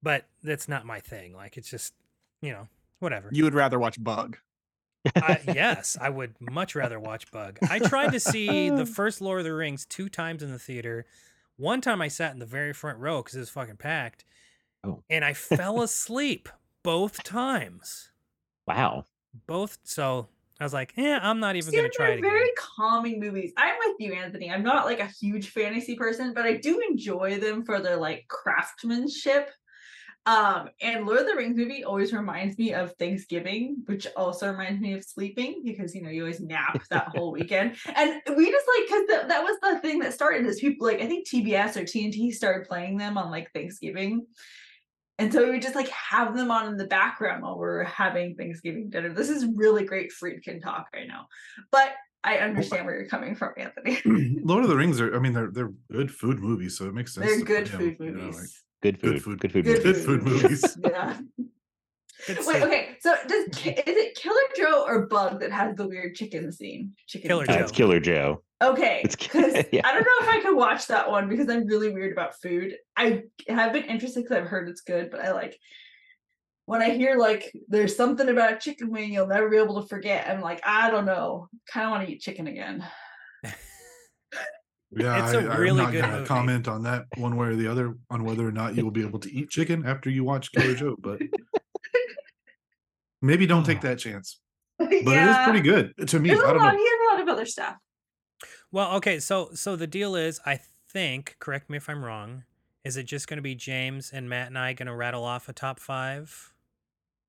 but 0.03 0.27
that's 0.43 0.69
not 0.69 0.85
my 0.85 1.01
thing 1.01 1.35
like 1.35 1.57
it's 1.57 1.71
just 1.71 1.95
you 2.43 2.53
know 2.53 2.69
whatever. 2.99 3.29
You 3.33 3.45
would 3.45 3.55
rather 3.55 3.79
watch 3.79 4.03
Bug. 4.03 4.37
I, 5.17 5.41
yes 5.47 5.97
i 6.01 6.09
would 6.11 6.35
much 6.41 6.75
rather 6.75 7.01
watch 7.01 7.31
bug. 7.31 7.59
I 7.71 7.79
tried 7.79 8.13
to 8.13 8.21
see 8.21 8.69
the 8.71 8.87
first 8.99 9.21
lord 9.23 9.39
of 9.41 9.45
the 9.45 9.55
rings 9.55 9.87
two 9.87 10.09
times 10.09 10.43
in 10.43 10.53
the 10.53 10.59
theater. 10.59 11.07
One 11.57 11.81
time 11.81 12.03
i 12.03 12.09
sat 12.09 12.33
in 12.35 12.39
the 12.39 12.47
very 12.47 12.75
front 12.75 12.99
row 12.99 13.23
because 13.23 13.35
it 13.37 13.41
was 13.41 13.51
fucking 13.51 13.77
packed 13.79 14.25
Oh. 14.85 15.03
and 15.11 15.25
i 15.25 15.33
fell 15.33 15.81
asleep 15.83 16.49
both 16.85 17.23
times 17.25 18.11
Wow. 18.67 19.07
both 19.47 19.79
so 19.85 20.29
i 20.59 20.65
was 20.65 20.73
like 20.73 20.95
yeah 20.97 21.19
i'm 21.23 21.41
not 21.41 21.57
even 21.57 21.75
gonna 21.75 21.89
try 21.89 22.07
they're 22.07 22.15
it 22.15 22.19
again 22.21 22.31
very 22.31 22.51
calming 22.77 23.19
movies. 23.19 23.53
I'm 23.57 23.75
with 23.79 23.97
you, 23.99 24.13
Anthony. 24.13 24.51
I'm 24.51 24.63
not 24.63 24.85
like 24.85 25.01
a 25.01 25.07
huge 25.07 25.51
fantasy 25.51 25.97
person, 25.97 26.35
but 26.35 26.45
I 26.45 26.57
do 26.57 26.81
enjoy 26.89 27.39
them 27.39 27.65
for 27.65 27.81
their 27.81 27.97
like 27.97 28.27
craftsmanship. 28.29 29.51
Um, 30.27 30.71
and 30.81 31.07
Lord 31.07 31.21
of 31.21 31.27
the 31.27 31.37
Rings 31.37 31.57
movie 31.57 31.85
always 31.85 32.13
reminds 32.13 32.59
me 32.59 32.75
of 32.75 32.93
Thanksgiving, 32.95 33.85
which 33.87 34.09
also 34.17 34.51
reminds 34.51 34.81
me 34.81 34.95
of 34.95 35.05
sleeping 35.05 35.63
because 35.65 35.95
you 35.95 36.03
know 36.03 36.11
you 36.11 36.23
always 36.23 36.41
nap 36.41 36.83
that 36.91 37.09
whole 37.15 37.33
weekend. 37.33 37.77
And 37.95 38.21
we 38.37 38.51
just 38.51 38.67
like 38.67 38.89
because 38.89 39.07
that, 39.09 39.29
that 39.29 39.45
was 39.45 39.57
the 39.63 39.79
thing 39.79 40.01
that 40.01 40.15
started 40.15 40.45
this. 40.45 40.61
People 40.61 40.87
like 40.87 41.01
I 41.01 41.07
think 41.07 41.29
TBS 41.29 41.77
or 41.77 41.83
TNT 41.83 42.33
started 42.33 42.67
playing 42.67 42.99
them 42.99 43.17
on 43.17 43.31
like 43.31 43.53
Thanksgiving. 43.53 44.27
And 45.19 45.33
so 45.33 45.45
we 45.45 45.51
would 45.53 45.63
just 45.63 45.75
like 45.75 45.89
have 45.89 46.37
them 46.37 46.51
on 46.51 46.69
in 46.69 46.77
the 46.77 46.87
background 46.87 47.43
while 47.43 47.59
we're 47.59 47.85
having 47.85 48.35
Thanksgiving 48.37 48.91
dinner. 48.91 49.13
This 49.15 49.31
is 49.31 49.47
really 49.55 49.85
great 49.85 50.13
Friedkin 50.13 50.63
talk 50.63 50.89
right 50.95 51.09
now. 51.09 51.27
But 51.73 51.95
I 52.23 52.39
understand 52.39 52.85
where 52.87 52.97
you're 52.99 53.09
coming 53.09 53.35
from, 53.35 53.53
Anthony. 53.57 54.01
Lord 54.43 54.65
of 54.65 54.69
the 54.69 54.77
Rings 54.77 55.01
are. 55.01 55.15
I 55.15 55.19
mean, 55.19 55.33
they're 55.33 55.51
they're 55.51 55.73
good 55.91 56.11
food 56.11 56.41
movies, 56.41 56.77
so 56.77 56.87
it 56.87 56.95
makes 56.95 57.15
sense. 57.15 57.27
They're 57.27 57.41
good 57.45 57.71
put 57.71 57.81
him, 57.81 57.97
food 57.97 58.05
you 58.07 58.11
know, 58.13 58.21
movies. 58.25 58.37
like- 58.41 58.49
Good 58.83 59.01
food. 59.01 59.13
Good 59.15 59.23
food. 59.23 59.41
Good 59.41 59.53
food. 59.53 59.65
Good 59.65 59.83
Good 59.83 59.97
food 59.97 60.23
movies. 60.23 60.77
Yeah. 60.85 61.17
Good 62.27 62.39
Wait, 62.39 62.45
soup. 62.45 62.63
okay. 62.65 62.97
So 63.01 63.15
does 63.29 63.45
is 63.49 63.55
it 63.65 64.15
Killer 64.17 64.41
Joe 64.57 64.85
or 64.87 65.07
Bug 65.07 65.41
that 65.41 65.53
has 65.53 65.77
the 65.77 65.87
weird 65.87 66.15
chicken 66.15 66.51
scene? 66.53 66.93
Chicken. 67.07 67.29
Killer 67.29 67.43
Uh, 67.45 67.47
scene? 67.47 67.57
Joe. 67.59 67.63
it's 67.63 67.73
Killer 67.73 68.01
Joe. 68.01 68.43
Okay, 68.63 69.03
It's- 69.05 69.17
because 69.17 69.55
yeah. 69.73 69.87
I 69.87 69.93
don't 69.93 70.03
know 70.03 70.27
if 70.27 70.29
I 70.29 70.41
could 70.41 70.57
watch 70.57 70.87
that 70.89 71.11
one 71.11 71.29
because 71.29 71.49
I'm 71.49 71.67
really 71.67 71.93
weird 71.93 72.13
about 72.13 72.41
food. 72.41 72.75
I 72.97 73.23
have 73.49 73.73
been 73.73 73.85
interested 73.85 74.23
because 74.25 74.39
I've 74.39 74.47
heard 74.49 74.69
it's 74.69 74.81
good, 74.81 75.11
but 75.11 75.21
I 75.21 75.33
like 75.33 75.59
when 76.65 76.83
I 76.83 76.91
hear 76.91 77.17
like 77.17 77.53
there's 77.69 77.95
something 77.97 78.29
about 78.29 78.55
a 78.55 78.59
chicken 78.59 78.91
wing 78.91 79.13
you'll 79.13 79.27
never 79.29 79.49
be 79.51 79.59
able 79.59 79.81
to 79.83 79.89
forget. 79.89 80.27
I'm 80.29 80.41
like, 80.41 80.61
I 80.67 80.91
don't 80.91 81.05
know. 81.07 81.49
Kind 81.71 81.85
of 81.87 81.91
want 81.93 82.07
to 82.07 82.13
eat 82.13 82.21
chicken 82.23 82.47
again. 82.47 82.85
Yeah, 84.97 85.25
It's 85.25 85.35
a 85.35 85.51
I, 85.51 85.57
really 85.57 85.81
I'm 85.81 85.87
not 85.87 85.93
good 85.93 86.01
gonna 86.03 86.13
movie. 86.19 86.27
comment 86.27 86.69
on 86.69 86.85
that 86.85 87.05
one 87.17 87.37
way 87.37 87.49
or 87.49 87.57
the 87.57 87.67
other 87.67 87.97
on 88.09 88.25
whether 88.25 88.47
or 88.47 88.53
not 88.53 88.77
you 88.77 88.85
will 88.85 88.93
be 88.93 89.05
able 89.05 89.19
to 89.19 89.31
eat 89.31 89.51
chicken 89.51 89.85
after 89.85 90.09
you 90.09 90.23
watch 90.25 90.53
Killer 90.53 90.75
Joe, 90.75 90.97
but 90.99 91.21
maybe 93.23 93.47
don't 93.47 93.65
take 93.65 93.81
that 93.83 93.99
chance. 93.99 94.41
But 94.79 94.93
it 94.93 95.07
is 95.07 95.37
pretty 95.45 95.61
good 95.61 95.95
to 96.09 96.19
me. 96.21 96.29
There's 96.29 96.41
I 96.41 96.51
a 96.51 96.53
don't 96.53 96.59
lot, 96.63 96.73
know. 96.75 96.79
he 96.79 96.85
has 96.85 96.99
a 97.01 97.15
lot 97.15 97.23
of 97.23 97.29
other 97.29 97.47
stuff. 97.47 97.77
Well, 98.71 98.97
okay, 98.97 99.21
so 99.21 99.51
so 99.55 99.75
the 99.77 99.87
deal 99.87 100.15
is, 100.17 100.39
I 100.45 100.61
think, 100.91 101.37
correct 101.39 101.71
me 101.71 101.79
if 101.79 101.89
I'm 101.89 102.05
wrong, 102.05 102.45
is 102.85 102.97
it 102.99 103.05
just 103.05 103.27
going 103.27 103.39
to 103.39 103.43
be 103.43 103.55
James 103.55 104.11
and 104.13 104.29
Matt 104.29 104.49
and 104.49 104.59
I 104.59 104.75
going 104.75 104.87
to 104.89 104.95
rattle 104.95 105.25
off 105.25 105.49
a 105.49 105.53
top 105.55 105.81
five, 105.81 106.53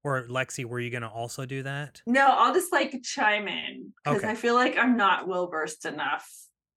or 0.03 0.27
Lexy, 0.27 0.65
were 0.65 0.79
you 0.81 0.89
going 0.89 1.03
to 1.03 1.07
also 1.07 1.45
do 1.45 1.63
that? 1.63 2.01
No, 2.05 2.25
I'll 2.27 2.53
just 2.53 2.71
like 2.73 3.01
chime 3.03 3.47
in 3.47 3.93
because 4.03 4.19
Okay. 4.23 4.29
I 4.31 4.35
feel 4.35 4.55
like 4.55 4.77
I'm 4.77 4.97
not 4.97 5.27
well 5.27 5.47
versed 5.47 5.85
enough. 5.85 6.29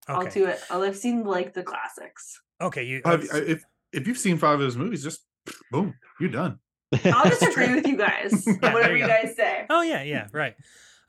I'll 0.07 0.27
do 0.27 0.47
it. 0.47 0.61
I'll, 0.71 0.83
I've 0.83 0.97
seen 0.97 1.25
like 1.25 1.53
the 1.53 1.63
classics. 1.65 2.41
Okay, 2.61 2.85
you. 2.85 3.03
Have- 3.05 3.25
uh, 3.25 3.39
if 3.39 3.65
if 3.93 4.07
you've 4.07 4.19
seen 4.19 4.39
five 4.39 4.61
of 4.61 4.65
his 4.67 4.77
movies, 4.77 5.03
just 5.03 5.27
boom, 5.73 5.95
you're 6.21 6.31
done. 6.31 6.59
I'll 7.05 7.25
just 7.29 7.43
agree 7.43 7.75
with 7.75 7.87
you 7.87 7.97
guys. 7.97 8.47
on 8.49 8.59
there 8.61 8.73
whatever 8.73 8.97
you 8.97 9.03
you 9.05 9.09
guys 9.09 9.35
say. 9.37 9.67
Oh 9.71 9.83
yeah, 9.83 10.03
yeah, 10.03 10.29
right. 10.33 10.57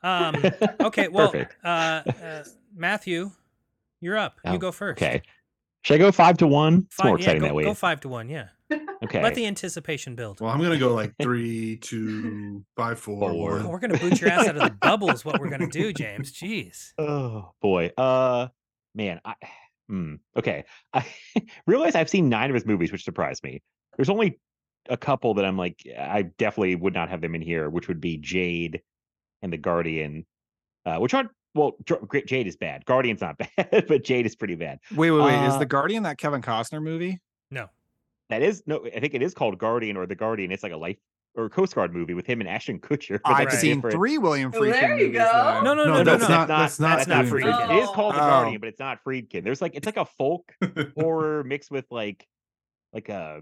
Um, 0.04 0.36
okay, 0.82 1.08
well, 1.08 1.34
uh, 1.64 1.68
uh, 1.68 2.44
Matthew, 2.76 3.32
you're 4.00 4.18
up. 4.18 4.40
You 4.46 4.52
Oh, 4.54 4.58
go 4.58 4.72
first. 4.72 5.02
Okay. 5.02 5.22
Should 5.84 5.96
I 5.96 5.98
go 5.98 6.12
five 6.12 6.38
to 6.38 6.48
one? 6.48 6.84
It's 6.86 6.96
Five, 6.96 7.06
more 7.06 7.18
yeah, 7.18 7.24
exciting 7.24 7.42
go, 7.42 7.48
that 7.48 7.56
way. 7.56 7.64
go 7.64 7.74
five 7.74 8.00
to 8.02 8.10
one. 8.10 8.30
Yeah. 8.30 8.48
okay. 9.04 9.22
Let 9.22 9.34
the 9.36 9.46
anticipation 9.48 10.16
build. 10.16 10.40
Well, 10.40 10.52
I'm 10.52 10.62
gonna 10.62 10.78
go 10.78 10.94
like 10.94 11.14
three, 11.22 11.78
two, 11.78 12.64
five, 12.78 13.00
four, 13.00 13.32
Four. 13.32 13.52
one. 13.54 13.66
Oh, 13.66 13.70
we're 13.70 13.80
gonna 13.80 13.98
boot 13.98 14.22
your 14.22 14.30
ass 14.30 14.48
out 14.48 14.58
of 14.58 14.64
the 14.64 14.70
bubble. 14.80 15.10
Is 15.10 15.26
what 15.26 15.40
we're 15.40 15.50
gonna 15.50 15.68
do, 15.68 15.92
James. 15.94 16.32
Jeez. 16.32 16.94
Oh 17.00 17.52
boy. 17.62 17.92
Uh 17.98 18.48
man, 18.94 19.22
I 19.26 19.34
hmm, 19.90 20.16
okay. 20.38 20.66
I 20.94 21.06
realize 21.66 21.96
I've 21.96 22.10
seen 22.10 22.30
nine 22.30 22.50
of 22.50 22.54
his 22.54 22.66
movies, 22.66 22.92
which 22.92 23.04
surprised 23.04 23.44
me. 23.44 23.62
There's 23.98 24.10
only 24.10 24.40
a 24.90 24.98
couple 24.98 25.34
that 25.36 25.46
I'm 25.46 25.58
like, 25.58 25.82
I 25.98 26.24
definitely 26.24 26.76
would 26.76 26.94
not 26.94 27.10
have 27.10 27.22
them 27.22 27.36
in 27.36 27.42
here, 27.42 27.70
which 27.70 27.88
would 27.88 28.02
be 28.02 28.18
Jade 28.18 28.82
and 29.42 29.52
the 29.54 29.58
Guardian. 29.58 30.26
Uh, 30.86 30.98
which 30.98 31.14
aren't 31.14 31.30
well, 31.54 31.74
Dr- 31.86 32.26
Jade 32.26 32.48
is 32.48 32.56
bad. 32.58 32.86
Guardian's 32.86 33.22
not 33.22 33.38
bad, 33.58 33.86
but 33.88 34.04
Jade 34.04 34.26
is 34.26 34.36
pretty 34.36 34.56
bad. 34.56 34.80
Wait, 34.96 35.12
wait, 35.12 35.22
wait. 35.22 35.46
is 35.48 35.54
Uh, 35.54 35.58
the 35.60 35.66
Guardian 35.66 36.04
that 36.04 36.18
Kevin 36.18 36.42
Costner 36.42 36.82
movie? 36.82 37.20
No. 37.52 37.68
That 38.30 38.42
is 38.42 38.64
no, 38.66 38.86
I 38.86 39.00
think 39.00 39.14
it 39.14 39.22
is 39.22 39.34
called 39.34 39.58
Guardian 39.58 39.98
or 39.98 40.06
the 40.06 40.16
Guardian. 40.16 40.52
It's 40.52 40.64
like 40.64 40.72
a 40.72 40.78
life 40.78 40.98
or 41.36 41.50
Coast 41.50 41.76
Guard 41.76 41.94
movie 41.94 42.14
with 42.14 42.26
him 42.26 42.40
and 42.42 42.50
Ashton 42.50 42.80
Kutcher. 42.80 43.20
I've 43.26 43.48
that's 43.50 43.60
seen 43.60 43.76
different- 43.78 43.94
three 43.96 44.18
William 44.18 44.52
Oh, 44.56 44.60
Friedkin 44.60 44.72
there 44.72 44.98
you 44.98 45.06
movies. 45.08 45.18
go. 45.20 45.32
then. 45.34 45.64
No, 45.66 45.74
no, 45.74 45.84
no, 45.84 45.92
No, 45.92 45.98
no, 45.98 46.04
that's 46.04 46.24
no. 46.24 46.36
not- 46.36 46.48
that's 46.48 46.78
that's 46.78 46.80
not 46.80 46.98
that's 46.98 47.08
not 47.10 47.26
William 47.32 47.54
Friedkin. 47.54 47.78
It 47.78 47.84
is 47.84 47.90
called 47.90 48.16
the 48.16 48.24
Oh. 48.24 48.28
Guardian, 48.30 48.60
but 48.62 48.70
it's 48.70 48.80
not 48.80 49.04
Friedkin. 49.06 49.44
There's 49.44 49.62
like 49.62 49.76
it's 49.76 49.86
like 49.86 49.98
a 49.98 50.06
folk 50.06 50.52
horror 50.98 51.44
mixed 51.44 51.70
with 51.72 51.86
like 51.92 52.26
like 52.94 53.10
a 53.10 53.42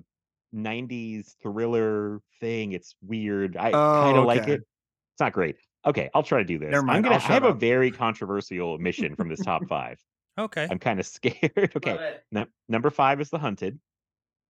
90s 0.55 1.35
thriller 1.41 2.21
thing. 2.39 2.71
It's 2.73 2.95
weird. 3.01 3.55
I 3.57 3.71
kind 3.71 4.17
Oh, 4.17 4.21
of 4.21 4.25
like 4.25 4.47
it. 4.47 4.61
It's 4.61 5.19
not 5.19 5.33
great. 5.33 5.57
Okay, 5.85 6.09
I'll 6.13 6.23
try 6.23 6.39
to 6.39 6.45
do 6.45 6.57
this. 6.59 6.71
Never 6.71 6.83
mind, 6.85 6.97
I'm 6.97 7.03
gonna 7.03 7.15
I'll 7.15 7.21
have 7.21 7.43
shut 7.43 7.51
a 7.51 7.53
very 7.53 7.91
controversial 8.05 8.77
mission 8.77 9.15
from 9.15 9.29
this 9.29 9.39
top 9.39 9.65
five. 9.67 9.99
Okay. 10.37 10.67
I'm 10.69 10.79
kind 10.79 10.99
of 10.99 11.05
scared. 11.05 11.71
okay. 11.75 12.17
Num- 12.31 12.47
number 12.67 12.89
five 12.89 13.19
is 13.21 13.29
The 13.29 13.37
Hunted. 13.39 13.79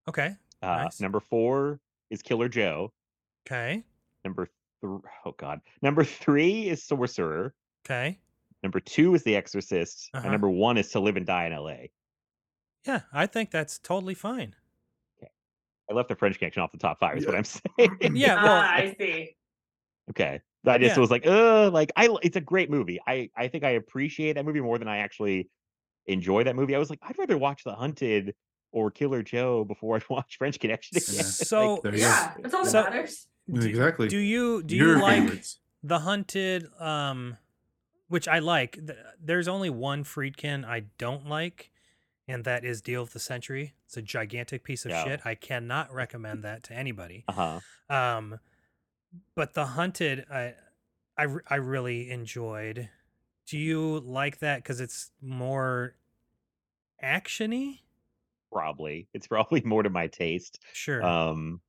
Okay. 0.07 0.35
Uh, 0.61 0.67
Nice. 0.83 0.99
Number 1.01 1.19
four 1.19 1.79
is 2.09 2.21
Killer 2.21 2.49
Joe. 2.49 2.91
Okay. 3.47 3.83
Number 4.23 4.47
three, 4.81 4.97
oh 5.25 5.31
god. 5.37 5.61
Number 5.81 6.03
three 6.03 6.69
is 6.69 6.83
Sorcerer. 6.83 7.53
Okay. 7.85 8.19
Number 8.61 8.79
two 8.79 9.15
is 9.15 9.23
The 9.23 9.35
Exorcist. 9.35 10.09
Uh-huh. 10.13 10.23
And 10.23 10.31
number 10.31 10.49
one 10.49 10.77
is 10.77 10.89
To 10.91 10.99
Live 10.99 11.15
and 11.17 11.25
Die 11.25 11.45
in 11.45 11.53
L.A. 11.53 11.91
Yeah, 12.85 13.01
I 13.13 13.25
think 13.25 13.51
that's 13.51 13.77
totally 13.79 14.13
fine. 14.13 14.55
I 15.89 15.93
left 15.93 16.09
the 16.09 16.15
French 16.15 16.37
Connection 16.37 16.61
off 16.61 16.71
the 16.71 16.77
top 16.77 16.99
five. 16.99 17.17
Is 17.17 17.25
what 17.25 17.35
I'm 17.35 17.43
saying. 17.43 18.15
Yeah. 18.15 18.43
Well, 18.43 18.53
ah, 18.53 18.71
I 18.73 18.95
see. 18.99 19.35
Okay. 20.11 20.41
I 20.65 20.77
just 20.77 20.95
Yeah. 20.95 20.99
was 20.99 21.09
like, 21.09 21.25
uh, 21.25 21.69
like 21.71 21.91
I 21.95 22.09
it's 22.21 22.35
a 22.35 22.41
great 22.41 22.69
movie. 22.69 22.99
I 23.07 23.29
I 23.35 23.47
think 23.47 23.63
I 23.63 23.71
appreciate 23.71 24.33
that 24.33 24.45
movie 24.45 24.61
more 24.61 24.77
than 24.77 24.87
I 24.87 24.97
actually 24.97 25.49
enjoy 26.05 26.43
that 26.43 26.55
movie. 26.55 26.75
I 26.75 26.79
was 26.79 26.89
like, 26.89 26.99
I'd 27.01 27.17
rather 27.17 27.37
watch 27.37 27.63
The 27.63 27.73
Hunted 27.73 28.35
or 28.71 28.91
Killer 28.91 29.23
Joe 29.23 29.63
before 29.63 29.97
I 29.97 30.01
watch 30.09 30.37
French 30.37 30.59
Connection 30.59 30.97
again. 30.97 31.15
Yeah. 31.15 31.21
so 31.23 31.79
There 31.83 31.95
you 31.95 32.01
Yeah, 32.01 32.33
that's 32.41 32.53
all 32.53 32.63
that 32.63 32.69
So- 32.71 32.83
matters. 32.83 33.27
Exactly. 33.51 34.07
do 34.09 34.17
you 34.19 34.61
do 34.61 34.75
Your 34.75 34.97
you 34.97 35.01
like 35.01 35.23
favorites. 35.23 35.59
the 35.81 35.97
hunted? 35.99 36.67
Um, 36.79 37.35
which 38.09 38.27
I 38.27 38.39
like. 38.39 38.77
There's 39.23 39.47
only 39.47 39.69
one 39.69 40.03
Friedkin 40.03 40.65
I 40.65 40.81
don't 40.99 41.27
like, 41.27 41.71
and 42.29 42.43
that 42.45 42.63
is 42.63 42.81
Deal 42.81 43.01
of 43.01 43.11
the 43.11 43.19
Century. 43.19 43.73
It's 43.85 43.97
a 43.97 44.01
gigantic 44.01 44.63
piece 44.63 44.85
of 44.85 44.91
Yeah. 44.91 45.03
shit. 45.03 45.21
I 45.25 45.35
cannot 45.35 45.91
recommend 46.01 46.43
that 46.43 46.63
to 46.63 46.73
anybody. 46.73 47.25
Uh-huh. 47.27 47.59
Um, 47.89 48.39
but 49.35 49.53
the 49.55 49.65
hunted, 49.65 50.25
I, 50.31 50.53
I, 51.17 51.25
I 51.47 51.55
really 51.55 52.11
enjoyed. 52.11 52.89
Do 53.47 53.57
you 53.57 53.99
like 54.01 54.39
that 54.39 54.57
because 54.63 54.79
it's 54.79 55.11
more 55.21 55.95
actiony? 57.03 57.79
Probably. 58.51 59.07
It's 59.13 59.27
probably 59.27 59.61
more 59.61 59.83
to 59.83 59.89
my 59.89 60.07
taste. 60.07 60.59
Sure. 60.73 61.03
Um 61.03 61.61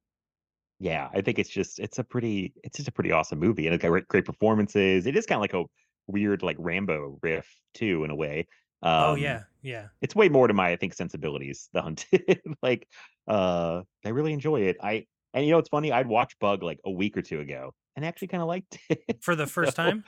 yeah, 0.82 1.10
I 1.12 1.20
think 1.20 1.38
it's 1.38 1.50
just 1.50 1.78
it's 1.78 1.98
a 1.98 2.04
pretty 2.04 2.54
it's 2.64 2.76
just 2.78 2.88
a 2.88 2.92
pretty 2.92 3.12
awesome 3.12 3.38
movie 3.38 3.66
and 3.66 3.74
it's 3.74 3.82
got 3.82 4.08
great, 4.08 4.24
performances. 4.24 5.06
It 5.06 5.14
is 5.16 5.26
kind 5.26 5.36
of 5.36 5.42
like 5.42 5.52
a 5.54 5.64
weird 6.06 6.42
like 6.42 6.56
Rambo 6.58 7.18
riff 7.22 7.46
too 7.74 8.04
in 8.04 8.10
a 8.10 8.14
way. 8.14 8.46
Um, 8.82 8.92
oh 8.92 9.14
yeah, 9.14 9.42
yeah. 9.62 9.88
it's 10.00 10.14
way 10.14 10.28
more 10.28 10.48
to 10.48 10.54
my 10.54 10.70
I 10.70 10.76
think 10.76 10.94
sensibilities. 10.94 11.68
The 11.72 11.82
Hunted, 11.82 12.40
like, 12.62 12.88
uh, 13.28 13.82
I 14.04 14.08
really 14.08 14.32
enjoy 14.32 14.62
it. 14.62 14.76
I 14.82 15.06
and 15.34 15.44
you 15.44 15.52
know 15.52 15.58
it's 15.58 15.68
funny. 15.68 15.92
I'd 15.92 16.06
watched 16.08 16.38
Bug 16.38 16.62
like 16.62 16.80
a 16.84 16.90
week 16.90 17.16
or 17.16 17.22
two 17.22 17.40
ago 17.40 17.74
and 17.96 18.04
actually 18.04 18.28
kind 18.28 18.42
of 18.42 18.48
liked 18.48 18.78
it 18.88 19.22
For 19.22 19.34
the 19.36 19.46
first 19.46 19.76
So, 19.76 19.82
time. 19.82 20.04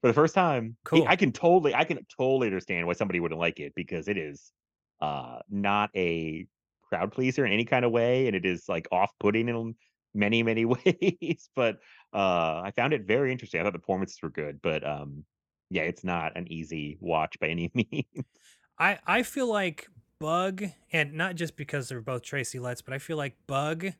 For 0.00 0.08
the 0.08 0.14
first 0.14 0.34
time, 0.34 0.76
Cool. 0.84 1.06
I 1.06 1.16
can 1.16 1.32
totally, 1.32 1.74
I 1.74 1.84
can 1.84 2.04
totally 2.16 2.48
understand 2.48 2.86
why 2.86 2.94
somebody 2.94 3.20
wouldn't 3.20 3.38
like 3.40 3.60
it 3.60 3.72
because 3.76 4.08
it 4.08 4.16
is, 4.18 4.52
uh, 5.00 5.40
not 5.48 5.90
a 5.94 6.46
crowd 6.82 7.12
pleaser 7.12 7.44
in 7.46 7.52
any 7.52 7.64
kind 7.64 7.84
of 7.84 7.92
way, 7.92 8.26
and 8.26 8.34
it 8.36 8.44
is 8.44 8.68
like 8.68 8.88
off-putting 8.92 9.48
in 9.48 9.74
many, 10.14 10.42
many 10.42 10.64
ways. 10.64 11.48
But 11.54 11.76
uh, 12.12 12.62
I 12.64 12.72
found 12.76 12.92
it 12.92 13.06
very 13.06 13.30
interesting. 13.32 13.60
I 13.60 13.64
thought 13.64 13.72
the 13.74 13.78
performances 13.78 14.18
were 14.22 14.30
good, 14.30 14.60
but 14.60 14.84
um, 14.86 15.24
yeah, 15.70 15.82
it's 15.82 16.04
not 16.04 16.36
an 16.36 16.50
easy 16.52 16.98
watch 17.00 17.38
by 17.40 17.48
any 17.48 17.70
means. 17.74 18.26
I 18.82 18.98
I 19.06 19.22
feel 19.22 19.46
like 19.46 19.88
Bug, 20.18 20.64
and 20.92 21.14
not 21.14 21.36
just 21.36 21.56
because 21.56 21.88
they're 21.88 22.00
both 22.00 22.22
Tracy 22.22 22.58
Letts, 22.58 22.82
but 22.82 22.92
I 22.92 22.98
feel 22.98 23.16
like 23.16 23.36
Bug. 23.46 23.92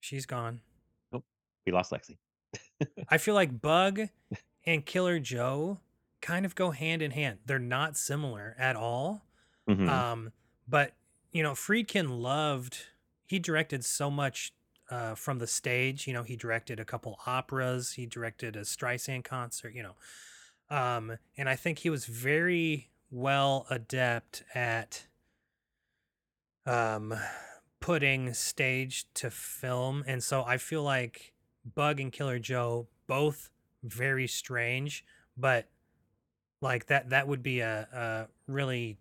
She's 0.00 0.26
gone. 0.26 0.60
Oh, 1.12 1.22
we 1.66 1.72
lost 1.72 1.90
Lexy. 1.90 2.18
I 3.08 3.18
feel 3.18 3.34
like 3.34 3.62
Bug 3.62 4.00
and 4.66 4.84
Killer 4.84 5.18
Joe 5.18 5.80
kind 6.20 6.44
of 6.44 6.54
go 6.54 6.70
hand 6.70 7.00
in 7.02 7.12
hand. 7.12 7.38
They're 7.46 7.58
not 7.58 7.96
similar 7.96 8.54
at 8.58 8.76
all. 8.76 9.24
Mhm. 9.68 9.88
Um, 9.88 10.32
but 10.68 10.92
you 11.30 11.42
know, 11.42 11.52
Friedkin 11.52 12.20
loved. 12.20 12.78
He 13.24 13.38
directed 13.38 13.84
so 13.86 14.10
much 14.10 14.52
uh, 14.90 15.14
from 15.14 15.38
the 15.38 15.46
stage. 15.46 16.06
You 16.06 16.12
know, 16.12 16.24
he 16.24 16.36
directed 16.36 16.78
a 16.78 16.84
couple 16.84 17.18
operas. 17.26 17.92
He 17.92 18.04
directed 18.04 18.54
a 18.54 18.62
Streisand 18.62 19.24
concert. 19.24 19.74
You 19.74 19.84
know, 19.84 19.94
um, 20.68 21.16
and 21.38 21.48
I 21.48 21.56
think 21.56 21.78
he 21.78 21.88
was 21.88 22.04
very 22.04 22.91
well 23.12 23.66
adept 23.70 24.42
at 24.54 25.06
um, 26.66 27.14
putting 27.78 28.32
stage 28.32 29.06
to 29.14 29.30
film. 29.30 30.02
And 30.06 30.24
so 30.24 30.42
I 30.44 30.56
feel 30.56 30.82
like 30.82 31.34
Bug 31.74 32.00
and 32.00 32.10
Killer 32.10 32.38
Joe 32.38 32.88
both 33.06 33.50
very 33.84 34.26
strange, 34.26 35.04
but 35.36 35.68
like 36.60 36.86
that 36.86 37.10
that 37.10 37.28
would 37.28 37.42
be 37.42 37.60
a, 37.60 37.86
a 37.92 38.50
really 38.50 38.96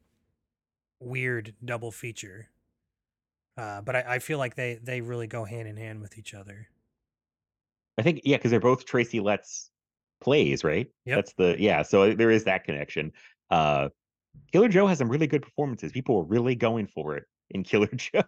weird 1.00 1.56
double 1.64 1.92
feature. 1.92 2.50
Uh, 3.58 3.82
but 3.82 3.96
I, 3.96 4.04
I 4.08 4.20
feel 4.20 4.38
like 4.38 4.56
they 4.56 4.80
they 4.82 5.02
really 5.02 5.28
go 5.28 5.46
hand 5.46 5.68
in 5.68 5.78
hand 5.78 6.02
with 6.02 6.18
each 6.18 6.34
other. 6.34 6.68
I 7.98 8.02
think 8.02 8.22
yeah, 8.24 8.38
because 8.38 8.52
they're 8.52 8.60
both 8.60 8.86
Tracy 8.86 9.20
Letts 9.20 9.70
plays, 10.22 10.64
right? 10.64 10.88
Yep. 11.06 11.16
That's 11.16 11.34
the 11.34 11.56
yeah. 11.60 11.84
So 11.84 12.14
there 12.14 12.32
is 12.32 12.44
that 12.46 12.64
connection. 12.64 13.12
Uh, 13.50 13.90
Killer 14.52 14.70
Joe 14.70 14.88
has 14.88 14.98
some 14.98 15.10
really 15.10 15.28
good 15.28 15.42
performances. 15.42 15.92
People 15.92 16.16
were 16.18 16.26
really 16.26 16.56
going 16.56 16.88
for 16.88 17.16
it 17.16 17.26
in 17.50 17.64
Killer 17.64 17.88
Joe. 17.96 18.24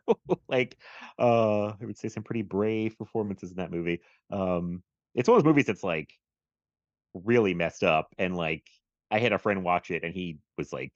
like, 0.47 0.77
uh, 1.19 1.67
I 1.69 1.77
would 1.85 1.97
say 1.97 2.09
some 2.09 2.23
pretty 2.23 2.41
brave 2.41 2.97
performances 2.97 3.51
in 3.51 3.57
that 3.57 3.71
movie. 3.71 4.01
Um, 4.29 4.83
it's 5.15 5.27
one 5.29 5.37
of 5.37 5.43
those 5.43 5.49
movies 5.49 5.65
that's 5.65 5.83
like 5.83 6.13
really 7.13 7.53
messed 7.53 7.83
up, 7.83 8.13
and 8.17 8.35
like 8.35 8.69
I 9.11 9.19
had 9.19 9.33
a 9.33 9.39
friend 9.39 9.63
watch 9.63 9.91
it, 9.91 10.03
and 10.03 10.13
he 10.13 10.39
was 10.57 10.73
like, 10.73 10.93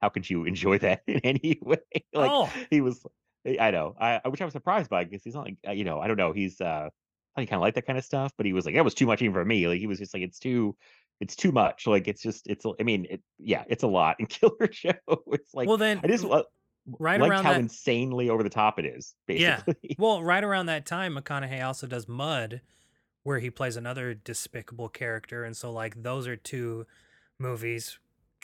"How 0.00 0.08
could 0.08 0.28
you 0.28 0.44
enjoy 0.46 0.78
that 0.80 1.02
in 1.06 1.20
any 1.24 1.58
way?" 1.62 1.78
like 2.14 2.30
Oh. 2.30 2.50
he 2.70 2.80
was. 2.80 3.06
I 3.46 3.70
know. 3.72 3.94
I, 4.00 4.20
I 4.24 4.28
which 4.28 4.40
I 4.40 4.44
was 4.46 4.52
surprised 4.52 4.90
by 4.90 5.04
because 5.04 5.22
he's 5.24 5.34
not 5.34 5.46
like 5.46 5.58
uh, 5.68 5.72
you 5.72 5.84
know 5.84 6.00
I 6.00 6.08
don't 6.08 6.16
know. 6.18 6.32
He's 6.32 6.60
uh 6.60 6.90
I 7.36 7.44
kind 7.46 7.54
of 7.56 7.60
like 7.62 7.74
that 7.74 7.86
kind 7.86 7.98
of 7.98 8.04
stuff, 8.04 8.32
but 8.36 8.46
he 8.46 8.52
was 8.52 8.66
like 8.66 8.74
that 8.74 8.84
was 8.84 8.94
too 8.94 9.06
much 9.06 9.22
even 9.22 9.34
for 9.34 9.44
me. 9.44 9.68
Like 9.68 9.80
he 9.80 9.86
was 9.86 9.98
just 9.98 10.14
like 10.14 10.22
it's 10.22 10.38
too 10.38 10.76
it's 11.20 11.36
too 11.36 11.52
much. 11.52 11.86
Like 11.86 12.08
it's 12.08 12.22
just 12.22 12.46
it's 12.48 12.64
I 12.80 12.82
mean 12.82 13.06
it 13.08 13.22
yeah 13.38 13.64
it's 13.68 13.82
a 13.82 13.88
lot 13.88 14.16
in 14.18 14.26
Killer 14.28 14.68
Joe. 14.70 14.92
It's 15.32 15.54
like 15.54 15.68
Well, 15.68 15.76
then, 15.76 16.00
I 16.02 16.08
just 16.08 16.24
right 16.24 17.20
liked 17.20 17.30
around 17.30 17.44
how 17.44 17.52
that- 17.52 17.60
insanely 17.60 18.28
over 18.30 18.42
the 18.42 18.50
top 18.50 18.78
it 18.78 18.84
is. 18.84 19.14
Basically. 19.26 19.76
Yeah. 19.82 19.94
Well, 19.98 20.22
right 20.22 20.44
around 20.44 20.66
that 20.66 20.86
time, 20.86 21.16
McConaughey 21.16 21.64
also 21.64 21.86
does 21.86 22.06
Mud, 22.08 22.60
where 23.22 23.38
he 23.38 23.50
plays 23.50 23.76
another 23.76 24.12
despicable 24.14 24.88
character, 24.88 25.44
and 25.44 25.56
so 25.56 25.72
like 25.72 26.02
those 26.02 26.26
are 26.26 26.36
two 26.36 26.86
movies 27.38 27.98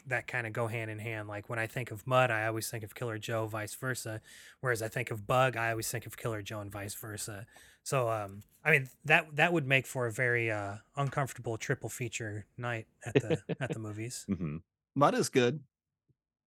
that 0.06 0.26
kind 0.26 0.46
of 0.46 0.52
go 0.54 0.66
hand 0.66 0.90
in 0.90 0.98
hand. 0.98 1.28
Like 1.28 1.50
when 1.50 1.58
I 1.58 1.66
think 1.66 1.90
of 1.90 2.06
Mud, 2.06 2.30
I 2.30 2.46
always 2.46 2.70
think 2.70 2.82
of 2.82 2.94
Killer 2.94 3.18
Joe, 3.18 3.46
vice 3.46 3.74
versa. 3.74 4.22
Whereas 4.60 4.80
I 4.80 4.88
think 4.88 5.10
of 5.10 5.26
Bug, 5.26 5.56
I 5.58 5.70
always 5.70 5.90
think 5.90 6.06
of 6.06 6.16
Killer 6.16 6.40
Joe, 6.40 6.60
and 6.60 6.72
vice 6.72 6.94
versa. 6.94 7.44
So, 7.82 8.08
um, 8.10 8.42
I 8.64 8.70
mean 8.72 8.88
that 9.06 9.34
that 9.36 9.52
would 9.52 9.66
make 9.66 9.86
for 9.86 10.06
a 10.06 10.12
very 10.12 10.50
uh, 10.50 10.76
uncomfortable 10.96 11.56
triple 11.56 11.88
feature 11.88 12.46
night 12.58 12.86
at 13.06 13.14
the 13.14 13.42
at 13.60 13.72
the 13.72 13.78
movies. 13.78 14.24
hmm 14.28 14.58
Mud 14.94 15.14
is 15.14 15.28
good. 15.28 15.60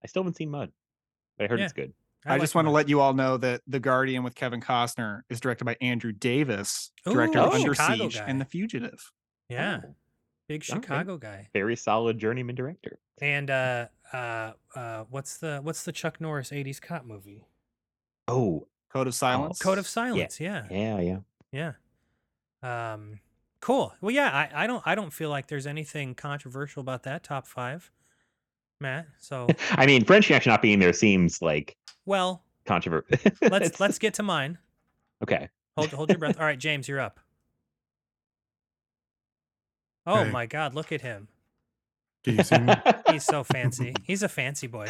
I 0.03 0.07
still 0.07 0.21
haven't 0.23 0.35
seen 0.35 0.49
Mud, 0.51 0.71
but 1.37 1.45
I 1.45 1.47
heard 1.47 1.59
Yeah. 1.59 1.65
it's 1.65 1.73
good. 1.73 1.93
I, 2.25 2.39
just 2.39 2.55
want 2.55 2.67
to 2.67 2.71
let 2.71 2.87
you 2.87 3.01
all 3.01 3.13
know 3.13 3.35
that 3.37 3.61
The 3.67 3.79
Guardian 3.81 4.23
with 4.23 4.33
Kevin 4.33 4.61
Costner 4.61 5.23
is 5.29 5.41
directed 5.41 5.65
by 5.65 5.75
Andrew 5.81 6.13
Davis, 6.13 6.91
director 7.05 7.39
Ooh, 7.39 7.43
of 7.43 7.53
Under 7.53 7.73
Chicago 7.75 8.03
Siege 8.03 8.15
guy. 8.19 8.25
and 8.27 8.39
The 8.39 8.45
Fugitive. 8.45 9.11
Yeah, 9.49 9.81
Oh, 9.83 9.95
big 10.47 10.61
okay. 10.61 10.73
Chicago 10.73 11.17
guy. 11.17 11.49
Very 11.53 11.75
solid 11.75 12.17
journeyman 12.17 12.55
director. 12.55 12.97
And 13.21 13.49
uh, 13.49 13.87
uh, 14.13 14.53
uh, 14.73 15.03
what's 15.09 15.37
the 15.37 15.59
what's 15.63 15.83
the 15.83 15.91
Chuck 15.91 16.21
Norris 16.21 16.51
'80s 16.51 16.81
cop 16.81 17.05
movie? 17.05 17.43
Oh, 18.27 18.67
Code 18.93 19.07
of 19.07 19.15
Silence. 19.15 19.59
Code 19.59 19.77
of 19.79 19.87
Silence. 19.87 20.39
Yeah, 20.39 20.65
yeah, 20.69 20.99
yeah. 21.51 21.71
yeah. 22.61 22.93
Um, 22.93 23.19
cool. 23.59 23.93
Well, 24.01 24.11
yeah. 24.11 24.29
I, 24.29 24.63
I 24.63 24.67
don't 24.67 24.83
I 24.85 24.93
don't 24.95 25.11
feel 25.11 25.29
like 25.31 25.47
there's 25.47 25.65
anything 25.67 26.13
controversial 26.15 26.81
about 26.81 27.03
that 27.03 27.23
top 27.23 27.47
five, 27.47 27.91
Matt. 28.79 29.07
So, 29.19 29.47
I 29.71 29.85
mean, 29.87 30.05
French 30.05 30.27
Connection 30.27 30.51
not 30.51 30.61
being 30.61 30.77
there 30.79 30.93
seems 30.93 31.41
like 31.41 31.75
well, 32.05 32.43
controversial. 32.65 33.17
let's 33.49 33.79
let's 33.79 33.97
get 33.97 34.13
to 34.15 34.23
mine. 34.23 34.57
okay. 35.23 35.49
Hold 35.75 35.89
hold 35.89 36.09
your 36.09 36.19
breath. 36.19 36.39
All 36.39 36.45
right, 36.45 36.59
James, 36.59 36.87
you're 36.87 36.99
up. 37.01 37.19
Oh 40.05 40.25
Hey. 40.25 40.31
my 40.31 40.45
God! 40.45 40.73
Look 40.73 40.91
at 40.91 40.99
him. 40.99 41.29
Can 42.23 42.37
you 42.37 42.43
see 42.43 42.57
me? 42.57 42.73
He's 43.11 43.25
so 43.25 43.43
fancy. 43.43 43.93
He's 44.03 44.23
a 44.23 44.29
fancy 44.29 44.67
boy. 44.67 44.87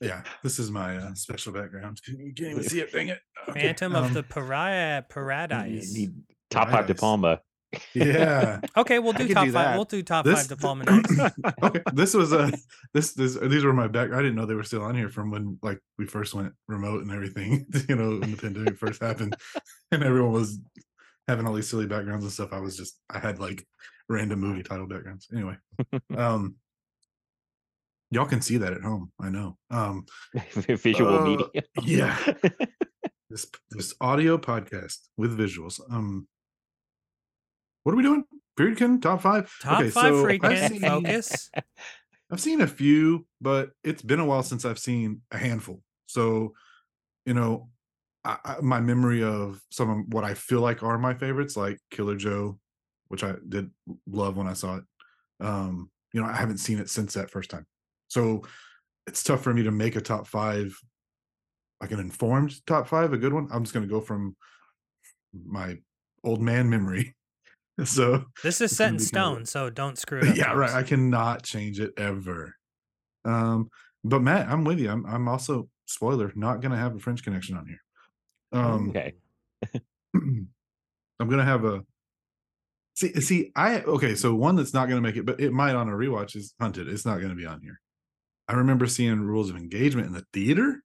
yeah, 0.00 0.22
this 0.42 0.58
is 0.58 0.70
my 0.70 0.96
uh, 0.96 1.14
special 1.14 1.52
background. 1.52 2.00
Can 2.02 2.18
you 2.18 2.32
can't 2.34 2.50
even 2.52 2.62
see 2.64 2.80
it? 2.80 2.92
Dang 2.92 3.08
it! 3.08 3.20
Okay, 3.48 3.60
Phantom 3.60 3.94
of 3.94 4.04
um, 4.06 4.14
the 4.14 4.22
Pariah 4.22 5.02
Paradise. 5.02 5.94
Need 5.94 6.14
top 6.50 6.70
five 6.70 6.86
De 6.86 6.94
Palma. 6.94 7.40
Yeah. 7.94 8.60
Okay, 8.76 8.98
we'll 8.98 9.12
do 9.14 9.28
top 9.32 9.44
do 9.46 9.52
five. 9.52 9.64
that. 9.64 9.76
We'll 9.76 9.84
do 9.84 10.02
top 10.02 10.24
This- 10.24 10.40
five 10.46 10.48
De 10.48 10.56
Palma 10.56 10.84
next. 10.90 11.20
okay, 11.62 11.80
this 11.94 12.12
was 12.14 12.32
a 12.32 12.52
this 12.92 13.12
this 13.14 13.36
these 13.36 13.64
were 13.64 13.72
my 13.72 13.86
back. 13.88 14.12
I 14.12 14.16
didn't 14.16 14.34
know 14.34 14.44
they 14.44 14.54
were 14.54 14.62
still 14.62 14.82
on 14.82 14.94
here 14.94 15.08
from 15.08 15.30
when 15.30 15.58
like 15.62 15.78
we 15.98 16.04
first 16.06 16.34
went 16.34 16.52
remote 16.68 17.02
and 17.02 17.10
everything. 17.12 17.66
You 17.88 17.96
know, 17.96 18.18
when 18.18 18.30
the 18.32 18.36
pandemic 18.36 18.76
first 18.76 19.00
happened, 19.02 19.36
and 19.90 20.02
everyone 20.02 20.32
was 20.32 20.58
having 21.28 21.46
all 21.46 21.54
these 21.54 21.68
silly 21.68 21.86
backgrounds 21.86 22.24
and 22.24 22.32
stuff. 22.32 22.52
I 22.52 22.60
was 22.60 22.76
just 22.76 22.98
I 23.08 23.18
had 23.18 23.38
like 23.38 23.66
random 24.08 24.40
movie 24.40 24.62
title 24.62 24.86
backgrounds. 24.86 25.28
Anyway, 25.34 25.56
um, 26.16 26.56
y'all 28.12 28.26
can 28.26 28.40
see 28.40 28.58
that 28.58 28.72
at 28.72 28.82
home. 28.82 29.10
I 29.20 29.30
know. 29.30 29.56
Um, 29.70 30.04
Visual 30.54 31.18
Uh, 31.18 31.24
media. 31.24 31.46
yeah. 31.82 32.16
this 33.30 33.46
this 33.70 33.94
audio 34.00 34.38
podcast 34.38 34.98
with 35.16 35.36
visuals. 35.36 35.80
Um, 35.90 36.28
what 37.82 37.92
are 37.92 37.96
we 37.96 38.02
doing? 38.02 38.24
Periodkin 38.58 39.00
top 39.00 39.22
five. 39.22 39.50
Top 39.60 39.80
Okay, 39.80 39.90
five 39.90 40.12
so 40.14 40.18
I've 40.20 40.24
freaking 40.40 40.68
seen- 40.68 40.80
focus. 40.80 41.50
I've 42.30 42.40
seen 42.40 42.60
a 42.62 42.66
few, 42.66 43.26
but 43.40 43.70
it's 43.84 44.00
been 44.02 44.20
a 44.20 44.24
while 44.24 44.42
since 44.42 44.64
I've 44.64 44.78
seen 44.78 45.20
a 45.30 45.36
handful. 45.38 45.82
So, 46.06 46.54
you 47.26 47.34
know, 47.34 47.68
I, 48.24 48.38
I, 48.44 48.56
my 48.62 48.80
memory 48.80 49.22
of 49.22 49.60
some 49.70 49.90
of 49.90 49.98
what 50.14 50.24
I 50.24 50.32
feel 50.34 50.60
like 50.60 50.82
are 50.82 50.96
my 50.98 51.12
favorites, 51.12 51.56
like 51.58 51.78
Killer 51.90 52.16
Joe, 52.16 52.58
which 53.08 53.22
I 53.22 53.34
did 53.46 53.70
love 54.06 54.38
when 54.38 54.46
I 54.46 54.54
saw 54.54 54.76
it. 54.76 54.84
Um, 55.40 55.90
you 56.14 56.22
know, 56.22 56.26
I 56.26 56.32
haven't 56.34 56.56
seen 56.58 56.78
it 56.78 56.88
since 56.88 57.12
that 57.14 57.30
first 57.30 57.50
time. 57.50 57.66
So 58.12 58.42
it's 59.06 59.22
tough 59.22 59.42
for 59.42 59.54
me 59.54 59.62
to 59.62 59.70
make 59.70 59.96
a 59.96 60.00
top 60.02 60.26
five, 60.26 60.78
like 61.80 61.92
an 61.92 61.98
informed 61.98 62.54
top 62.66 62.86
five, 62.86 63.14
a 63.14 63.16
good 63.16 63.32
one. 63.32 63.48
I'm 63.50 63.64
just 63.64 63.72
going 63.72 63.88
to 63.88 63.90
go 63.90 64.02
from 64.02 64.36
my 65.46 65.78
old 66.22 66.40
man 66.42 66.68
memory. 66.68 67.16
So 67.84 68.26
This 68.42 68.60
is 68.60 68.76
set 68.76 68.90
in 68.90 68.96
be 68.96 68.98
kinda 68.98 69.06
stone, 69.06 69.46
so 69.46 69.70
don't 69.70 69.98
screw 69.98 70.20
it 70.20 70.28
up. 70.28 70.36
yeah, 70.36 70.52
right. 70.52 70.70
I 70.70 70.82
cannot 70.82 71.42
change 71.42 71.80
it 71.80 71.94
ever. 71.96 72.54
Um, 73.24 73.70
but 74.04 74.20
Matt, 74.20 74.46
I'm 74.48 74.62
with 74.64 74.78
you. 74.78 74.90
I'm 74.90 75.06
I'm 75.06 75.26
also 75.26 75.70
spoiler 75.86 76.30
not 76.36 76.60
gonna 76.60 76.76
have 76.76 76.94
a 76.94 76.98
French 76.98 77.24
connection 77.24 77.56
on 77.56 77.66
here. 77.66 77.80
Um, 78.52 78.90
okay. 78.90 79.14
I'm 80.14 80.48
gonna 81.18 81.46
have 81.46 81.64
a 81.64 81.82
see 82.94 83.14
see 83.14 83.52
I 83.56 83.80
okay. 83.80 84.16
So 84.16 84.34
one 84.34 84.54
that's 84.56 84.74
not 84.74 84.90
gonna 84.90 85.00
make 85.00 85.16
it, 85.16 85.24
but 85.24 85.40
it 85.40 85.52
might 85.52 85.74
on 85.74 85.88
a 85.88 85.92
rewatch 85.92 86.36
is 86.36 86.54
Hunted. 86.60 86.88
It's 86.88 87.06
not 87.06 87.22
gonna 87.22 87.34
be 87.34 87.46
on 87.46 87.62
here. 87.62 87.80
I 88.48 88.54
remember 88.54 88.86
seeing 88.86 89.20
Rules 89.20 89.50
of 89.50 89.56
Engagement 89.56 90.06
in 90.06 90.12
the 90.12 90.26
theater. 90.32 90.82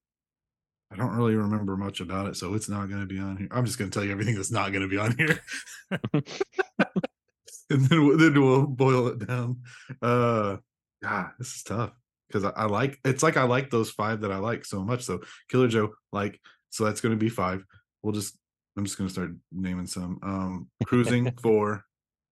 I 0.91 0.95
don't 0.95 1.15
really 1.15 1.35
remember 1.35 1.75
much 1.75 1.99
about 1.99 2.27
it, 2.27 2.37
so 2.37 2.53
it's 2.53 2.69
not 2.69 2.87
going 2.87 3.01
to 3.01 3.07
be 3.07 3.19
on 3.19 3.35
here. 3.35 3.47
I'm 3.51 3.65
just 3.65 3.77
going 3.77 3.91
to 3.91 3.93
tell 3.93 4.05
you 4.05 4.11
everything 4.11 4.35
that's 4.35 4.51
not 4.51 4.71
going 4.71 4.83
to 4.83 4.87
be 4.87 4.97
on 4.97 5.17
here, 5.17 5.41
and 7.69 7.85
then 7.85 8.05
we'll, 8.05 8.17
then 8.17 8.41
we'll 8.41 8.65
boil 8.65 9.07
it 9.07 9.27
down. 9.27 9.61
Uh, 10.01 10.57
God, 11.03 11.31
this 11.37 11.55
is 11.55 11.63
tough 11.63 11.91
because 12.27 12.45
I, 12.45 12.49
I 12.51 12.65
like 12.65 12.99
it's 13.03 13.23
like 13.23 13.37
I 13.37 13.43
like 13.43 13.69
those 13.69 13.91
five 13.91 14.21
that 14.21 14.31
I 14.31 14.37
like 14.37 14.65
so 14.65 14.83
much. 14.83 15.03
So 15.03 15.21
Killer 15.49 15.67
Joe, 15.67 15.93
like, 16.11 16.39
so 16.69 16.85
that's 16.85 17.01
going 17.01 17.13
to 17.13 17.19
be 17.19 17.29
five. 17.29 17.63
We'll 18.01 18.13
just 18.13 18.37
I'm 18.77 18.85
just 18.85 18.97
going 18.97 19.07
to 19.07 19.13
start 19.13 19.31
naming 19.51 19.87
some. 19.87 20.19
Um, 20.21 20.69
Cruising 20.85 21.31
four. 21.41 21.83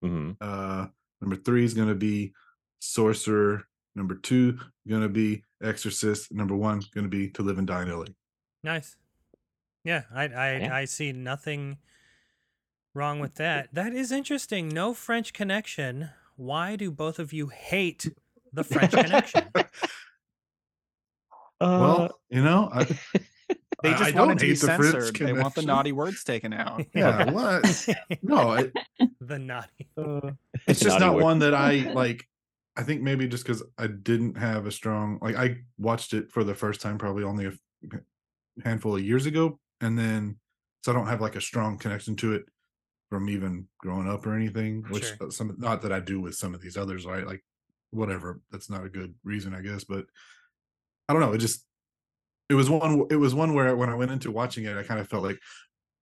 hmm 0.02 0.32
Uh, 0.40 0.86
number 1.20 1.36
three 1.36 1.64
is 1.64 1.74
going 1.74 1.88
to 1.88 1.94
be 1.94 2.32
Sorcerer. 2.78 3.64
Number 3.96 4.14
two 4.14 4.58
going 4.88 5.02
to 5.02 5.08
be 5.08 5.42
Exorcist. 5.62 6.32
Number 6.32 6.54
one 6.54 6.82
going 6.94 7.04
to 7.04 7.10
be 7.10 7.28
To 7.30 7.42
Live 7.42 7.58
and 7.58 7.66
Die 7.66 7.82
in 7.82 7.90
LA. 7.90 8.04
Nice. 8.62 8.96
Yeah, 9.84 10.02
I 10.14 10.24
I, 10.28 10.56
Yeah. 10.58 10.76
I 10.76 10.84
see 10.84 11.12
nothing 11.12 11.78
wrong 12.94 13.18
with 13.20 13.34
that. 13.36 13.70
That 13.72 13.92
is 13.94 14.12
interesting. 14.12 14.68
No 14.68 14.94
French 14.94 15.32
connection. 15.32 16.10
Why 16.36 16.76
do 16.76 16.90
both 16.90 17.18
of 17.18 17.32
you 17.32 17.48
hate 17.48 18.06
the 18.52 18.62
French 18.64 18.92
connection? 18.92 19.44
Uh, 21.58 21.78
well, 21.80 22.20
you 22.28 22.42
know, 22.42 22.68
I, 22.70 22.84
They 23.82 23.90
just 23.92 24.02
I 24.02 24.10
want 24.10 24.14
don't 24.14 24.30
it 24.32 24.38
to 24.40 24.44
be 24.44 24.48
hate 24.48 24.60
the 24.60 24.66
French 24.66 24.82
censored. 24.92 25.16
They 25.16 25.32
want 25.32 25.54
the 25.54 25.62
naughty 25.62 25.92
words 25.92 26.22
taken 26.22 26.52
out. 26.52 26.84
yeah, 26.94 27.30
what? 27.30 27.88
No, 28.22 28.52
it, 28.52 28.72
the 29.22 29.38
naughty. 29.38 29.88
uh, 29.96 30.32
it's 30.66 30.80
just 30.80 30.98
Naughty 30.98 31.04
not 31.06 31.14
word. 31.14 31.24
one 31.24 31.38
that 31.38 31.54
I 31.54 31.90
like. 31.94 32.28
I 32.76 32.82
think 32.82 33.02
maybe 33.02 33.26
just 33.26 33.44
because 33.44 33.62
I 33.78 33.86
didn't 33.86 34.36
have 34.36 34.66
a 34.66 34.70
strong 34.70 35.18
like 35.22 35.36
I 35.36 35.58
watched 35.78 36.12
it 36.12 36.30
for 36.30 36.44
the 36.44 36.54
first 36.54 36.80
time 36.80 36.98
probably 36.98 37.24
only 37.24 37.46
a 37.46 37.52
handful 38.64 38.96
of 38.96 39.04
years 39.04 39.26
ago, 39.26 39.58
and 39.80 39.98
then 39.98 40.36
so 40.82 40.92
I 40.92 40.94
don't 40.94 41.06
have 41.06 41.20
like 41.20 41.36
a 41.36 41.40
strong 41.40 41.78
connection 41.78 42.16
to 42.16 42.34
it 42.34 42.44
from 43.08 43.28
even 43.28 43.66
growing 43.78 44.08
up 44.08 44.26
or 44.26 44.34
anything. 44.34 44.84
Which 44.90 45.06
Sure. 45.06 45.28
uh, 45.28 45.30
some 45.30 45.54
not 45.58 45.82
that 45.82 45.92
I 45.92 46.00
do 46.00 46.20
with 46.20 46.34
some 46.34 46.54
of 46.54 46.60
these 46.60 46.76
others, 46.76 47.06
right? 47.06 47.26
Like 47.26 47.44
whatever. 47.90 48.40
That's 48.50 48.68
not 48.68 48.84
a 48.84 48.90
good 48.90 49.14
reason, 49.24 49.54
I 49.54 49.62
guess. 49.62 49.84
But 49.84 50.06
I 51.08 51.12
don't 51.12 51.22
know. 51.22 51.32
It 51.32 51.38
just 51.38 51.64
it 52.48 52.54
was 52.54 52.70
one. 52.70 53.06
It 53.10 53.16
was 53.16 53.34
one 53.34 53.54
where 53.54 53.74
when 53.74 53.88
I 53.88 53.94
went 53.94 54.12
into 54.12 54.30
watching 54.30 54.64
it, 54.64 54.76
I 54.76 54.82
kind 54.82 55.00
of 55.00 55.08
felt 55.08 55.24
like 55.24 55.40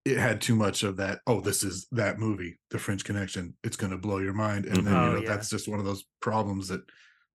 it 0.05 0.19
had 0.19 0.41
too 0.41 0.55
much 0.57 0.83
of 0.83 0.97
that. 0.99 1.21
Oh, 1.27 1.41
this 1.41 1.63
is 1.63 1.87
that 1.93 2.19
movie, 2.19 2.59
The 2.71 2.79
French 2.79 3.05
Connection. 3.05 3.57
It's 3.65 3.77
going 3.77 3.93
to 3.93 3.99
blow 3.99 4.19
your 4.19 4.35
mind, 4.35 4.67
and 4.67 4.87
then 4.87 4.93
Mhm. 4.95 5.03
you 5.05 5.09
Oh, 5.09 5.13
know 5.15 5.21
yeah. 5.23 5.29
that's 5.29 5.49
just 5.51 5.69
one 5.69 5.79
of 5.79 5.85
those 5.85 6.05
problems 6.21 6.69
that 6.69 6.83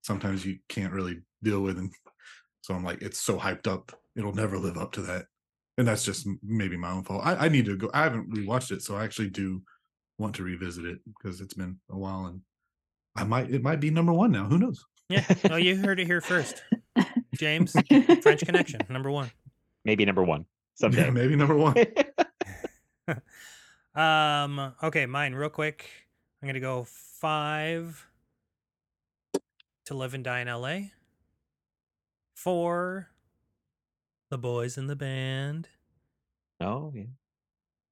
sometimes 0.01 0.45
you 0.45 0.59
can't 0.69 0.93
really 0.93 1.21
deal 1.43 1.61
with. 1.61 1.77
And 1.79 1.91
so 2.61 2.73
I'm 2.75 2.83
like, 2.83 3.01
it's 3.01 3.19
so 3.19 3.37
hyped 3.39 3.67
up, 3.67 3.91
it'll 4.15 4.33
never 4.35 4.57
live 4.57 4.77
up 4.77 4.91
to 4.93 5.01
that. 5.03 5.25
And 5.77 5.87
that's 5.87 6.03
just 6.03 6.27
maybe 6.43 6.75
my 6.77 6.91
own 6.91 7.03
fault. 7.03 7.25
I, 7.25 7.45
I 7.45 7.49
need 7.49 7.65
to 7.65 7.77
go. 7.77 7.89
I 7.93 8.03
haven't 8.03 8.29
rewatched 8.33 8.71
it, 8.71 8.81
so 8.83 8.95
I 8.97 9.03
actually 9.05 9.29
do 9.29 9.63
want 10.17 10.35
to 10.35 10.43
revisit 10.43 10.85
it 10.85 10.99
because 11.05 11.39
it's 11.39 11.53
been 11.53 11.79
a 11.89 11.97
while, 11.97 12.25
and 12.25 12.41
I 13.15 13.23
might 13.23 13.49
it 13.49 13.63
might 13.63 13.79
be 13.79 13.89
number 13.89 14.11
one 14.13 14.31
now. 14.31 14.45
Who 14.45 14.57
knows? 14.59 14.83
Yeah. 15.07 15.25
Oh, 15.49 15.55
you 15.55 15.77
heard 15.77 15.99
it 16.01 16.05
here 16.07 16.19
first. 16.21 16.61
James, 17.35 17.71
French 18.21 18.41
connection, 18.45 18.81
number 18.89 19.09
one. 19.09 19.31
maybe 19.85 20.03
number 20.05 20.23
one. 20.23 20.45
someday. 20.75 21.05
Yeah, 21.05 21.09
maybe 21.11 21.35
number 21.37 21.55
one. 21.55 21.75
Um. 23.95 24.73
Okay, 24.83 25.05
mine 25.07 25.33
real 25.33 25.49
quick. 25.49 25.89
I'm 26.41 26.47
gonna 26.47 26.59
go 26.59 26.85
five. 26.87 28.05
To 29.85 29.95
live 29.95 30.13
and 30.13 30.23
die 30.23 30.41
in 30.41 30.47
L.A. 30.47 30.91
Four. 32.35 33.09
The 34.29 34.37
boys 34.37 34.77
in 34.77 34.85
the 34.85 34.95
band. 34.95 35.69
oh 36.61 36.93
yeah. 36.95 37.05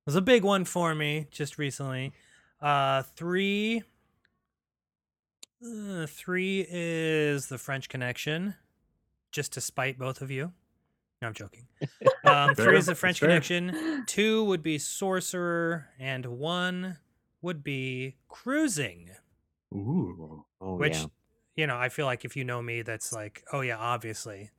was 0.06 0.16
a 0.16 0.22
big 0.22 0.44
one 0.44 0.66
for 0.66 0.94
me 0.94 1.28
just 1.32 1.58
recently. 1.58 2.14
Uh, 2.62 3.02
three. 3.16 3.82
Uh, 5.66 6.06
three 6.06 6.66
is 6.70 7.48
the 7.48 7.58
French 7.58 7.90
Connection, 7.90 8.54
just 9.32 9.54
to 9.54 9.62
spite 9.62 9.98
both 9.98 10.22
of 10.22 10.30
you. 10.30 10.54
No, 11.22 11.30
I'm 11.30 11.34
joking. 11.34 11.68
Um, 12.26 12.56
three 12.56 12.78
is 12.78 12.88
the 12.88 12.96
French 12.96 13.22
fair. 13.22 13.30
Connection. 13.30 14.04
Two 14.06 14.44
would 14.44 14.62
be 14.62 14.78
Sorcerer, 14.78 15.88
and 15.98 16.26
one 16.26 16.98
would 17.42 17.64
be 17.64 18.18
Cruising. 18.28 19.12
Ooh. 19.74 20.44
Oh 20.60 20.76
Which, 20.76 20.98
yeah. 20.98 21.06
you 21.56 21.68
know, 21.68 21.78
I 21.78 21.88
feel 21.88 22.06
like 22.06 22.26
if 22.26 22.36
you 22.36 22.44
know 22.44 22.62
me, 22.62 22.82
that's 22.82 23.14
like, 23.14 23.44
oh 23.54 23.62
yeah, 23.62 23.78
obviously, 23.78 24.50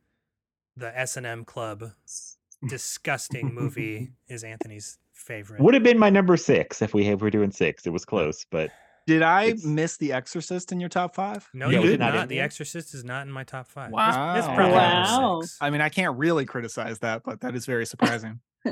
the 0.79 0.99
S 0.99 1.19
and 1.19 1.27
M 1.27 1.45
Club, 1.45 1.93
disgusting 2.69 3.53
movie 3.53 4.13
is 4.29 4.45
Anthony's 4.45 4.99
favorite. 5.13 5.61
Would 5.61 5.75
have 5.75 5.83
been 5.83 5.99
my 5.99 6.11
number 6.11 6.39
six 6.39 6.81
if 6.81 6.95
we 6.95 7.07
if 7.07 7.21
we're 7.21 7.29
doing 7.31 7.51
six. 7.51 7.87
It 7.87 7.91
was 7.91 8.07
close, 8.07 8.47
but 8.51 8.71
Did 9.09 9.23
I 9.23 9.45
It's- 9.45 9.65
miss 9.65 9.97
The 9.97 10.13
Exorcist 10.13 10.71
in 10.71 10.81
your 10.81 10.91
top 10.91 11.15
five? 11.15 11.49
No, 11.55 11.71
You 11.71 11.77
you 11.79 11.83
did? 11.83 11.89
did 11.93 12.01
Not 12.01 12.15
not. 12.15 12.29
The? 12.29 12.41
Exorcist 12.41 12.93
is 12.95 13.05
not 13.05 13.27
in 13.27 13.33
my 13.33 13.43
top 13.43 13.67
five. 13.67 13.89
It's- 13.89 13.95
Wow. 14.15 14.37
It's, 14.37 14.47
probably 14.47 14.73
Wow. 14.75 15.41
six. 15.41 15.57
I 15.63 15.71
mean, 15.71 15.81
I 15.81 15.89
can't 15.89 16.19
really 16.19 16.45
criticize 16.45 16.99
that, 16.99 17.23
but 17.25 17.41
that 17.41 17.55
is 17.55 17.65
very 17.65 17.87
surprising. 17.87 18.41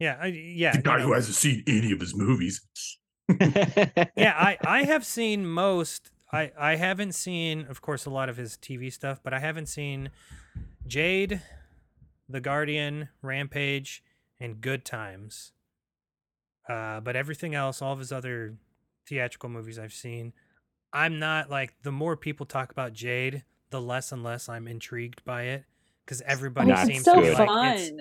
Yeah, 0.00 0.16
I, 0.20 0.26
yeah, 0.26 0.70
The 0.72 0.78
you 0.78 0.82
guy 0.82 0.98
know. 0.98 1.04
who 1.06 1.12
hasn't 1.12 1.34
seen 1.36 1.62
any 1.66 1.90
of 1.92 1.98
his 1.98 2.14
movies. 2.16 2.60
yeah. 3.28 4.06
I, 4.16 4.56
I 4.64 4.82
have 4.84 5.04
seen 5.04 5.44
most. 5.46 6.10
I, 6.32 6.52
I 6.58 6.76
haven't 6.76 7.16
seen, 7.16 7.66
of 7.68 7.80
course, 7.82 8.06
a 8.06 8.10
lot 8.10 8.28
of 8.28 8.36
his 8.36 8.56
TV 8.56 8.92
stuff, 8.92 9.20
but 9.24 9.32
I 9.34 9.40
haven't 9.40 9.66
seen 9.66 10.10
Jade, 10.86 11.42
The 12.28 12.40
Guardian, 12.40 13.08
Rampage, 13.22 14.02
and 14.38 14.60
Good 14.60 14.84
Times. 14.84 15.50
Uh, 16.68 17.00
but 17.00 17.16
everything 17.16 17.54
else, 17.56 17.80
all 17.82 17.92
of 17.92 17.98
his 17.98 18.12
other 18.12 18.54
theatrical 19.08 19.48
movies 19.48 19.78
I've 19.78 19.92
seen, 19.92 20.32
I'm 20.92 21.18
not 21.18 21.50
like 21.50 21.74
the 21.82 21.92
more 21.92 22.16
people 22.16 22.46
talk 22.46 22.70
about 22.70 22.92
Jade, 22.92 23.44
the 23.70 23.80
less 23.80 24.12
and 24.12 24.22
less 24.22 24.48
I'm 24.48 24.68
intrigued 24.68 25.24
by 25.24 25.42
it 25.44 25.64
because 26.04 26.20
everybody 26.22 26.68
Not 26.70 26.86
seems 26.86 27.04
so 27.04 27.14
to 27.16 27.20
be 27.20 27.26
good. 27.28 27.38
like 27.38 27.48
it's. 27.78 27.92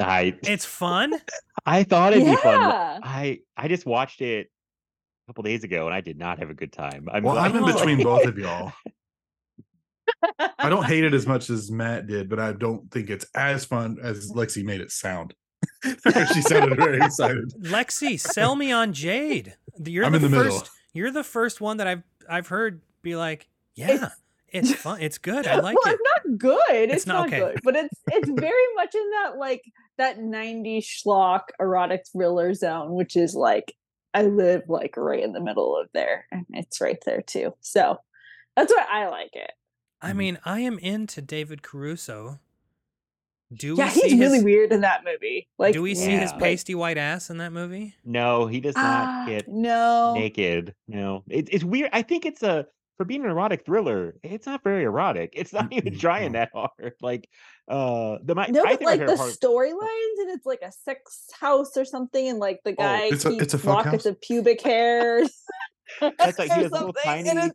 I 0.00 0.34
it's 0.42 0.64
fun. 0.64 1.14
I 1.66 1.84
thought 1.84 2.12
it'd 2.12 2.24
be 2.24 2.34
fun. 2.36 3.00
I 3.04 3.40
I 3.56 3.68
just 3.68 3.86
watched 3.86 4.20
it 4.20 4.48
a 4.48 5.30
couple 5.30 5.44
days 5.44 5.62
ago 5.62 5.86
and 5.86 5.94
I 5.94 6.00
did 6.00 6.18
not 6.18 6.38
have 6.40 6.50
a 6.50 6.54
good 6.54 6.72
time. 6.72 7.08
I'm 7.12 7.22
Well, 7.22 7.38
I'm 7.38 7.54
in 7.56 7.62
Oh. 7.62 7.72
between 7.72 8.02
both 8.02 8.24
of 8.26 8.36
y'all. 8.38 8.72
I 10.58 10.68
don't 10.68 10.84
hate 10.84 11.04
it 11.04 11.14
as 11.14 11.26
much 11.26 11.50
as 11.50 11.70
Matt 11.70 12.06
did, 12.08 12.28
but 12.28 12.38
I 12.40 12.52
don't 12.52 12.90
think 12.90 13.10
it's 13.10 13.26
as 13.36 13.64
fun 13.64 13.98
as 14.02 14.32
Lexy 14.32 14.64
made 14.64 14.80
it 14.80 14.90
sound. 14.90 15.34
she 16.32 16.42
sounded 16.42 16.76
very 16.76 16.98
excited. 16.98 17.52
Lexy, 17.60 18.18
sell 18.18 18.54
me 18.54 18.70
on 18.70 18.92
Jade. 18.92 19.56
You're 19.84 20.04
I'm 20.04 20.12
the, 20.12 20.16
in 20.16 20.22
the 20.22 20.28
middle. 20.28 20.58
first. 20.58 20.70
You're 20.92 21.10
the 21.10 21.24
first 21.24 21.60
one 21.60 21.78
that 21.78 21.86
I've 21.86 22.02
I've 22.28 22.48
heard 22.48 22.82
be 23.02 23.16
like, 23.16 23.48
yeah, 23.74 24.10
it's, 24.48 24.72
fun. 24.82 25.00
It's 25.00 25.18
good. 25.18 25.46
I 25.46 25.58
like 25.60 25.74
it. 25.74 25.80
well, 25.84 25.94
it. 25.94 25.98
it's 26.00 26.10
not 26.28 26.38
good. 26.38 26.90
It's, 26.90 27.06
not- 27.06 27.14
not, 27.14 27.26
okay. 27.28 27.38
good, 27.38 27.60
but 27.64 27.76
it's 27.76 27.94
it's 28.10 28.28
very 28.40 28.74
much 28.76 28.94
in 28.94 29.10
that 29.10 29.38
like 29.38 29.62
that 29.98 30.18
90s 30.18 30.84
schlock 30.84 31.42
erotic 31.58 32.04
thriller 32.12 32.54
zone, 32.54 32.92
which 32.92 33.16
is 33.16 33.34
like 33.34 33.74
I 34.14 34.22
live 34.22 34.62
like 34.68 34.96
right 34.96 35.22
in 35.22 35.32
the 35.32 35.40
middle 35.40 35.76
of 35.76 35.88
there, 35.94 36.26
and 36.30 36.46
it's 36.50 36.80
right 36.80 37.02
there 37.04 37.22
too. 37.22 37.54
So 37.60 37.98
that's 38.56 38.72
why 38.72 38.86
I 38.90 39.08
like 39.08 39.34
it. 39.34 39.52
I 40.00 40.12
mean, 40.12 40.38
I 40.44 40.60
am 40.60 40.78
into 40.78 41.22
David 41.22 41.62
Caruso. 41.62 42.40
Do 43.54 43.74
yeah, 43.76 43.84
we 43.86 43.90
see 43.90 44.08
he's 44.10 44.18
really 44.20 44.34
his, 44.36 44.44
weird 44.44 44.72
in 44.72 44.80
that 44.82 45.04
movie. 45.04 45.48
Like, 45.58 45.74
Do 45.74 45.82
we 45.82 45.94
see 45.94 46.10
his 46.12 46.30
Yeah. 46.32 46.38
pasty 46.38 46.74
white 46.74 46.98
ass 46.98 47.30
in 47.30 47.38
that 47.38 47.52
movie? 47.52 47.94
no, 48.04 48.46
he 48.46 48.60
does 48.60 48.74
not 48.76 48.84
Ah, 49.08 49.24
get 49.28 49.48
no. 49.48 50.14
naked. 50.14 50.74
No, 50.88 51.22
it, 51.28 51.48
it's 51.52 51.64
weird. 51.64 51.90
I 51.92 52.02
think 52.02 52.24
it's 52.26 52.42
a 52.42 52.66
for 52.98 53.04
being 53.06 53.24
an 53.24 53.30
erotic 53.30 53.64
thriller. 53.64 54.14
It's 54.22 54.46
not 54.46 54.62
very 54.62 54.84
erotic. 54.84 55.32
It's 55.34 55.52
not 55.52 55.72
even 55.72 55.98
trying 55.98 56.32
that 56.32 56.50
hard. 56.54 56.92
Like 57.00 57.28
uh, 57.68 58.18
the 58.22 58.34
my 58.34 58.46
No, 58.48 58.60
I 58.62 58.76
but 58.76 58.78
think 58.78 58.90
like 58.90 59.00
the 59.00 59.14
storylines, 59.14 60.20
and 60.22 60.30
it's 60.30 60.46
like 60.46 60.60
a 60.62 60.70
sex 60.72 61.24
house 61.38 61.76
or 61.76 61.84
something, 61.84 62.28
and 62.28 62.38
like 62.38 62.60
the 62.64 62.72
guy 62.72 63.04
it's 63.12 63.24
a- 63.24 63.30
keeps 63.30 63.42
it's 63.42 63.54
a 63.54 63.58
fuck 63.58 63.76
lockets 63.86 64.04
house? 64.04 64.06
of 64.06 64.20
pubic 64.20 64.60
hairs. 64.62 65.30
That's 66.00 66.38
like 66.38 66.50
he 66.52 66.60
or 66.60 66.62
has 66.64 66.72
little 66.72 66.92
tiny- 67.04 67.50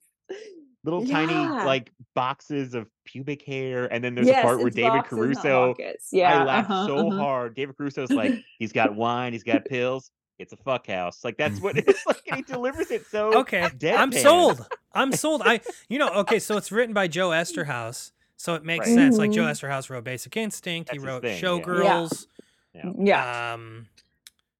it's- 0.84 0.84
little 0.84 1.06
tiny 1.06 1.34
like 1.66 1.92
boxes 2.13 2.74
of 2.74 2.88
pubic 3.06 3.42
hair, 3.44 3.92
and 3.92 4.04
then 4.04 4.16
there's 4.16 4.28
yes, 4.28 4.40
a 4.40 4.42
part 4.44 4.60
where 4.60 4.70
David 4.70 4.90
boxes, 4.90 5.18
Caruso. 5.18 5.76
Yeah, 6.12 6.42
I 6.42 6.44
laughed 6.44 6.70
uh-huh, 6.70 6.88
so 6.88 7.08
uh-huh. 7.08 7.18
hard. 7.18 7.56
David 7.56 7.76
Caruso's 7.78 8.12
like, 8.12 8.34
he's 8.60 8.72
got 8.72 8.96
wine, 8.96 9.34
he's 9.34 9.44
got 9.44 9.66
pills. 9.66 10.12
It's 10.40 10.54
a 10.54 10.58
fuck 10.58 10.88
house. 10.88 11.24
Like 11.24 11.38
that's 11.38 11.60
what 11.60 11.78
it's 11.88 12.06
like, 12.06 12.22
and 12.28 12.38
he 12.38 12.42
delivers 12.44 12.92
it 12.92 13.06
so. 13.08 13.40
Okay, 13.40 13.68
I'm 13.92 14.12
sold. 14.12 14.68
I'm 14.94 15.12
sold. 15.12 15.42
I, 15.44 15.62
you 15.90 16.00
know, 16.00 16.10
okay. 16.10 16.40
So 16.40 16.58
it's 16.58 16.72
written 16.72 16.94
by 16.94 17.08
Joe 17.08 17.30
Eszterhas, 17.30 18.12
so 18.38 18.54
it 18.54 18.63
makes 18.63 18.88
Right. 18.88 18.96
sense. 18.96 19.18
Like 19.18 19.32
Joe 19.32 19.44
Mhm. 19.44 19.52
Eszterhas 19.52 19.90
wrote 19.90 20.04
Basic 20.04 20.38
Instinct. 20.38 20.90
That's 20.90 21.02
he 21.02 21.08
wrote 21.08 21.24
thing, 21.24 21.36
yeah. 21.36 21.42
Showgirls. 21.42 22.28
Yeah. 22.74 23.54
Um, 23.54 23.88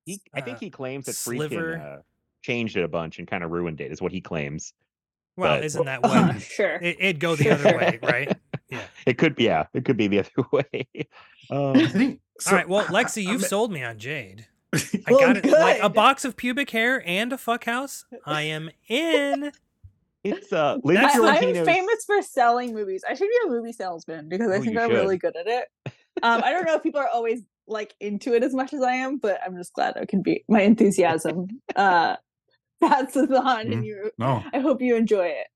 He, 0.06 0.20
I 0.34 0.42
think 0.42 0.58
uh, 0.58 0.60
he 0.62 0.70
claims 0.70 1.06
that 1.06 1.14
Sliver. 1.14 1.78
Friedkin 1.78 2.00
uh, 2.00 2.02
changed 2.42 2.78
it 2.78 2.84
a 2.84 2.88
bunch 2.88 3.20
and 3.20 3.28
kind 3.28 3.44
of 3.44 3.52
ruined 3.52 3.82
it. 3.82 3.92
Is 3.92 4.02
what 4.02 4.12
he 4.12 4.22
claims. 4.22 4.74
Well, 5.38 5.56
But- 5.58 5.64
isn't 5.66 5.86
that 5.86 6.00
Uh-huh, 6.04 6.40
sure. 6.40 6.76
it, 6.82 6.98
it'd 7.00 7.20
go 7.20 7.36
the 7.36 7.52
other 7.52 7.78
way, 7.78 8.00
right? 8.04 8.36
Yeah. 8.70 8.82
It 9.06 9.18
could 9.18 9.34
be, 9.34 9.46
yeah, 9.46 9.68
it 9.74 9.86
could 9.86 9.96
be 9.96 10.08
the 10.10 10.20
other 10.20 10.30
way. 10.52 10.88
I 11.50 11.56
Um, 11.56 11.88
think. 11.90 12.20
All 12.48 12.54
right. 12.54 12.68
Well, 12.68 12.84
Lexy, 12.88 13.24
you've 13.24 13.44
I- 13.46 13.48
sold 13.48 13.72
me 13.72 13.82
on 13.82 13.98
Jade. 13.98 14.46
I 14.74 14.80
Well, 15.10 15.20
got 15.22 15.38
it. 15.38 15.46
Like 15.46 15.82
a 15.82 15.88
box 15.88 16.26
of 16.26 16.36
pubic 16.36 16.70
hair 16.72 17.02
and 17.08 17.32
a 17.32 17.38
fuck 17.38 17.64
house. 17.64 18.04
I 18.26 18.42
am 18.42 18.70
in. 18.90 19.54
it's 20.26 20.52
uh, 20.52 20.80
Lindsay 20.84 21.02
That's 21.02 21.16
I, 21.18 21.40
the- 21.54 21.60
I'm 21.60 21.66
famous 21.66 22.04
for 22.06 22.22
selling 22.22 22.74
movies. 22.74 23.06
I 23.10 23.14
should 23.14 23.30
be 23.30 23.38
a 23.46 23.50
movie 23.50 23.72
salesman 23.72 24.28
because 24.28 24.52
I 24.52 24.56
Oh, 24.58 24.62
think 24.62 24.78
I'm 24.78 24.90
should. 24.90 24.98
really 24.98 25.18
good 25.18 25.38
at 25.38 25.48
it. 25.48 25.70
Um, 26.22 26.42
I 26.44 26.52
don't 26.52 26.66
know 26.66 26.76
if 26.76 26.84
people 26.84 27.00
are 27.00 27.08
always 27.08 27.44
like 27.68 27.94
into 28.02 28.34
it 28.34 28.44
as 28.44 28.54
much 28.54 28.74
as 28.74 28.82
I 28.82 28.94
am, 28.96 29.16
but 29.18 29.40
I'm 29.46 29.56
just 29.56 29.72
glad 29.72 29.96
I 29.96 30.06
can 30.06 30.22
be 30.22 30.44
my 30.50 30.62
enthusiasm 30.62 31.48
uh 31.78 32.18
passes 32.82 33.30
on 33.32 33.66
Mhm. 33.68 33.72
and 33.74 33.86
you 33.86 34.12
No, 34.18 34.44
I 34.54 34.60
hope 34.60 34.82
you 34.82 34.96
enjoy 34.96 35.28
it. 35.28 35.48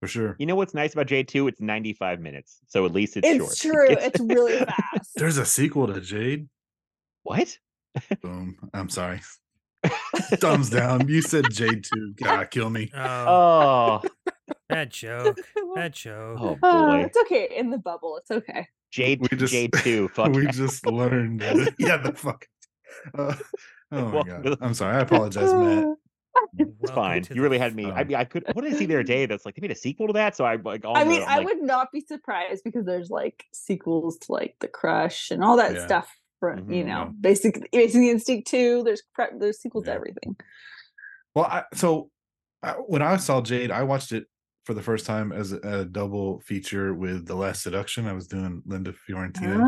for 0.00 0.06
sure. 0.08 0.36
You 0.38 0.46
know 0.46 0.54
what's 0.56 0.74
nice 0.74 0.92
about 0.94 1.06
J 1.06 1.22
two? 1.22 1.46
It's 1.48 1.60
ninety 1.60 1.92
five 1.92 2.20
minutes, 2.20 2.58
so 2.68 2.84
at 2.86 2.92
least 2.92 3.16
it's, 3.16 3.26
It's, 3.28 3.60
short. 3.60 3.88
true. 3.88 3.96
It's 3.98 4.20
really 4.20 4.58
fast. 4.58 5.10
There's 5.16 5.38
a 5.38 5.44
sequel 5.46 5.86
to 5.88 6.00
Jade. 6.00 6.48
what? 7.24 7.56
Boom. 8.22 8.56
I'm 8.74 8.88
sorry. 8.88 9.20
Thumbs 10.16 10.70
down. 10.70 11.08
You 11.08 11.20
said 11.22 11.44
Jade 11.50 11.84
too. 11.84 12.14
God, 12.22 12.50
kill 12.50 12.70
me. 12.70 12.90
Oh, 12.94 14.00
Oh, 14.04 14.48
that 14.68 14.90
joke. 14.90 15.38
That 15.74 15.92
joke. 15.92 16.38
oh 16.40 16.58
Uh, 16.62 16.86
boy, 16.86 17.04
it's 17.04 17.18
okay 17.22 17.48
in 17.56 17.70
the 17.70 17.78
bubble. 17.78 18.16
It's 18.18 18.30
okay. 18.30 18.66
Jade 18.90 19.20
We 19.20 19.36
just- 19.36 19.52
Jade 19.52 19.72
two. 19.78 20.08
Fuck 20.08 20.32
we 20.32 20.46
just 20.46 20.86
learned. 20.86 21.40
That, 21.40 21.74
yeah, 21.78 21.96
the 21.98 22.12
fuck. 22.12 22.46
Uh, 23.16 23.34
oh 23.90 24.04
my 24.06 24.10
Welcome 24.12 24.42
to 24.42 24.48
god. 24.50 24.58
I'm 24.62 24.74
sorry. 24.74 24.96
I 24.96 25.00
apologize, 25.00 25.52
Matt. 25.52 25.96
It's 26.58 26.70
Welcome 26.80 26.94
fine. 26.94 27.26
You 27.32 27.42
really 27.42 27.58
had 27.58 27.74
me. 27.74 27.90
I 27.90 28.04
mean, 28.04 28.16
I 28.16 28.24
could. 28.24 28.44
What 28.52 28.62
did 28.62 28.74
I 28.74 28.78
see 28.78 28.86
the 28.86 28.94
other 28.94 29.02
day? 29.02 29.26
That's 29.26 29.44
like 29.46 29.54
they 29.54 29.60
made 29.62 29.70
a 29.70 29.76
sequel 29.76 30.06
to 30.08 30.12
that. 30.14 30.36
So 30.36 30.44
I 30.44 30.56
like. 30.56 30.84
All 30.84 30.96
I 30.96 31.04
mean, 31.04 31.22
I'm 31.22 31.28
I 31.28 31.36
like, 31.38 31.46
would 31.46 31.62
not 31.62 31.92
be 31.92 32.00
surprised 32.00 32.62
because 32.64 32.84
there's 32.84 33.10
like 33.10 33.44
sequels 33.52 34.18
to 34.18 34.32
like 34.32 34.56
The 34.60 34.68
Crush 34.68 35.30
and 35.30 35.42
all 35.44 35.56
that 35.56 35.74
Yeah. 35.74 35.86
stuff. 35.86 36.14
From 36.40 36.70
you 36.72 36.82
Mhm, 36.82 36.86
know, 36.88 37.04
yeah. 37.04 37.10
basic 37.20 37.70
Basic 37.70 38.02
Instinct 38.02 38.48
two. 38.48 38.82
There's 38.82 39.02
cre- 39.14 39.36
there's 39.38 39.60
sequels 39.60 39.84
to 39.84 39.92
everything. 39.92 40.36
Well, 41.34 41.44
I, 41.44 41.64
so 41.72 42.10
I, 42.62 42.72
when 42.72 43.00
I 43.00 43.16
saw 43.16 43.40
Jade, 43.40 43.70
I 43.70 43.84
watched 43.84 44.10
it 44.12 44.26
for 44.64 44.74
the 44.74 44.82
first 44.82 45.06
time 45.06 45.32
as 45.32 45.52
a, 45.52 45.58
a 45.58 45.84
double 45.84 46.40
feature 46.40 46.94
with 46.94 47.26
The 47.26 47.34
Last 47.36 47.62
Seduction. 47.62 48.06
I 48.08 48.12
was 48.12 48.26
doing 48.26 48.60
Linda 48.66 48.92
Fiorentino. 48.92 49.58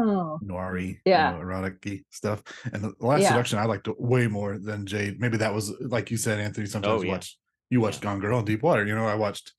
Oh, 0.00 0.38
noiry, 0.42 1.00
Yeah. 1.04 1.30
you 1.30 1.36
know, 1.36 1.42
erotic 1.42 2.04
stuff. 2.10 2.42
And 2.72 2.82
the 2.82 2.94
last 3.00 3.22
Yeah. 3.22 3.28
seduction 3.28 3.58
I 3.58 3.64
liked 3.64 3.88
way 3.98 4.26
more 4.26 4.58
than 4.58 4.86
Jade. 4.86 5.20
Maybe 5.20 5.36
that 5.38 5.52
was 5.54 5.72
like 5.80 6.10
you 6.10 6.16
said, 6.16 6.40
Anthony. 6.40 6.66
Oh, 6.66 6.70
sometimes 6.70 7.02
Oh, 7.02 7.04
yeah. 7.04 7.12
watch 7.12 7.38
you 7.70 7.80
watched 7.80 8.00
Gone 8.00 8.18
Girl 8.20 8.38
and 8.38 8.46
Deep 8.46 8.62
Water. 8.62 8.84
You 8.84 8.94
know, 8.96 9.06
I 9.06 9.14
watched 9.14 9.52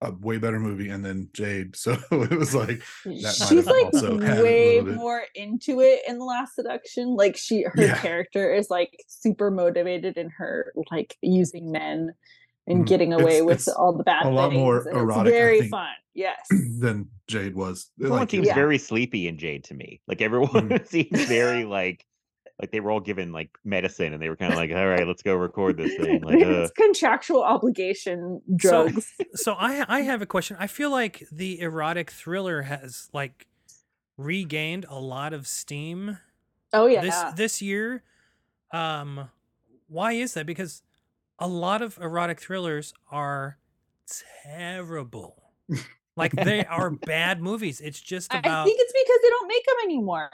a 0.00 0.12
way 0.12 0.38
better 0.38 0.60
movie 0.60 0.90
and 0.90 1.04
then 1.04 1.28
Jade. 1.32 1.74
So 1.76 1.92
it 2.12 2.30
was 2.38 2.54
like 2.54 2.82
she's 3.04 3.66
like 3.66 3.84
also 3.84 4.18
had 4.20 4.38
a 4.38 4.42
way 4.42 4.80
more 4.80 5.22
into 5.34 5.80
it 5.80 6.02
in 6.06 6.18
the 6.18 6.24
last 6.24 6.54
seduction 6.54 7.14
like 7.16 7.36
she 7.36 7.62
her 7.62 7.72
Yeah. 7.82 7.98
character 7.98 8.54
is 8.54 8.68
like 8.70 8.96
super 9.06 9.50
motivated 9.50 10.16
in 10.16 10.30
her 10.30 10.72
like 10.90 11.16
using 11.22 11.72
men 11.72 12.12
and 12.68 12.84
Mhm. 12.84 12.88
getting 12.88 13.12
away 13.12 13.36
It's- 13.38 13.42
with 13.44 13.58
it's 13.58 13.68
all 13.68 13.92
the 13.92 14.04
bad 14.04 14.26
a 14.26 14.30
lot 14.30 14.50
things. 14.50 14.60
more 14.60 14.86
and 14.88 14.96
erotic, 14.96 15.26
It's 15.26 15.36
very 15.36 15.58
think. 15.60 15.70
fun. 15.72 15.88
Yes. 16.14 16.36
than 16.80 17.08
Jade 17.28 17.54
was. 17.54 17.90
Everyone 18.00 18.18
Like, 18.20 18.30
seems 18.30 18.46
Yeah. 18.48 18.54
very 18.54 18.76
sleepy 18.78 19.28
in 19.28 19.38
Jade 19.38 19.62
to 19.64 19.74
me. 19.74 20.00
Like 20.08 20.20
everyone 20.20 20.68
Mhm. 20.68 20.86
seems 20.88 21.24
very 21.26 21.64
like 21.64 22.04
like 22.60 22.72
they 22.72 22.80
were 22.80 22.90
all 22.90 22.98
given 22.98 23.30
like 23.30 23.50
medicine 23.64 24.12
and 24.12 24.20
they 24.20 24.28
were 24.28 24.34
kind 24.34 24.52
of 24.52 24.58
like, 24.58 24.72
all 24.72 24.84
right, 24.88 25.06
let's 25.06 25.22
go 25.22 25.36
record 25.36 25.76
this 25.76 25.94
thing. 26.00 26.20
Like, 26.22 26.42
uh, 26.42 26.62
it's 26.62 26.72
contractual 26.72 27.44
obligation 27.44 28.42
drugs. 28.56 29.14
So 29.34 29.52
I 29.54 29.84
I 29.88 30.00
have 30.00 30.22
a 30.22 30.26
question. 30.26 30.56
I 30.58 30.66
feel 30.66 30.90
like 30.90 31.22
the 31.30 31.60
erotic 31.60 32.10
thriller 32.10 32.62
has 32.62 33.08
like 33.12 33.46
regained 34.16 34.86
a 34.88 34.98
lot 34.98 35.32
of 35.32 35.46
steam 35.46 36.18
oh 36.72 36.86
yeah. 36.86 37.00
this 37.02 37.22
this 37.36 37.62
year. 37.62 38.02
Um, 38.72 39.30
why 39.86 40.12
is 40.14 40.34
that? 40.34 40.44
Because 40.46 40.82
a 41.38 41.48
lot 41.48 41.82
of 41.82 41.98
erotic 41.98 42.40
thrillers 42.40 42.92
are 43.10 43.58
terrible. 44.44 45.42
Like 46.16 46.32
they 46.32 46.64
are 46.66 46.90
bad 46.90 47.40
movies. 47.40 47.80
It's 47.80 48.00
just 48.00 48.32
about 48.34 48.46
I 48.46 48.64
think 48.64 48.78
it's 48.80 48.92
because 48.92 49.20
they 49.22 49.28
don't 49.30 49.48
make 49.48 49.66
them 49.66 49.76
anymore. 49.84 50.30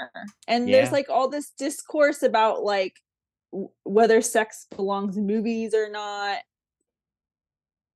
And 0.48 0.68
there's 0.68 0.92
like 0.92 1.08
all 1.10 1.28
this 1.28 1.50
discourse 1.50 2.22
about 2.22 2.62
like 2.62 2.96
w- 3.52 3.70
whether 3.82 4.20
sex 4.22 4.66
belongs 4.74 5.16
in 5.16 5.26
movies 5.26 5.74
or 5.74 5.90
not. 5.90 6.38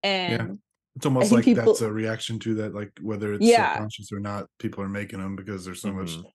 And 0.03 0.59
it's 0.97 1.07
almost 1.07 1.33
like 1.33 1.45
that's 1.45 1.81
a 1.81 1.91
reaction 1.93 2.39
to 2.41 2.55
that, 2.57 2.75
like 2.75 2.93
whether 3.01 3.33
it's 3.35 3.47
Yeah. 3.47 3.73
subconscious 3.73 4.13
or 4.13 4.21
not, 4.21 4.47
people 4.59 4.83
are 4.85 4.89
making 4.89 5.21
them 5.21 5.37
because 5.37 5.65
there's 5.65 5.81
so 5.81 5.93
much 5.93 6.11
Mhm. 6.11 6.33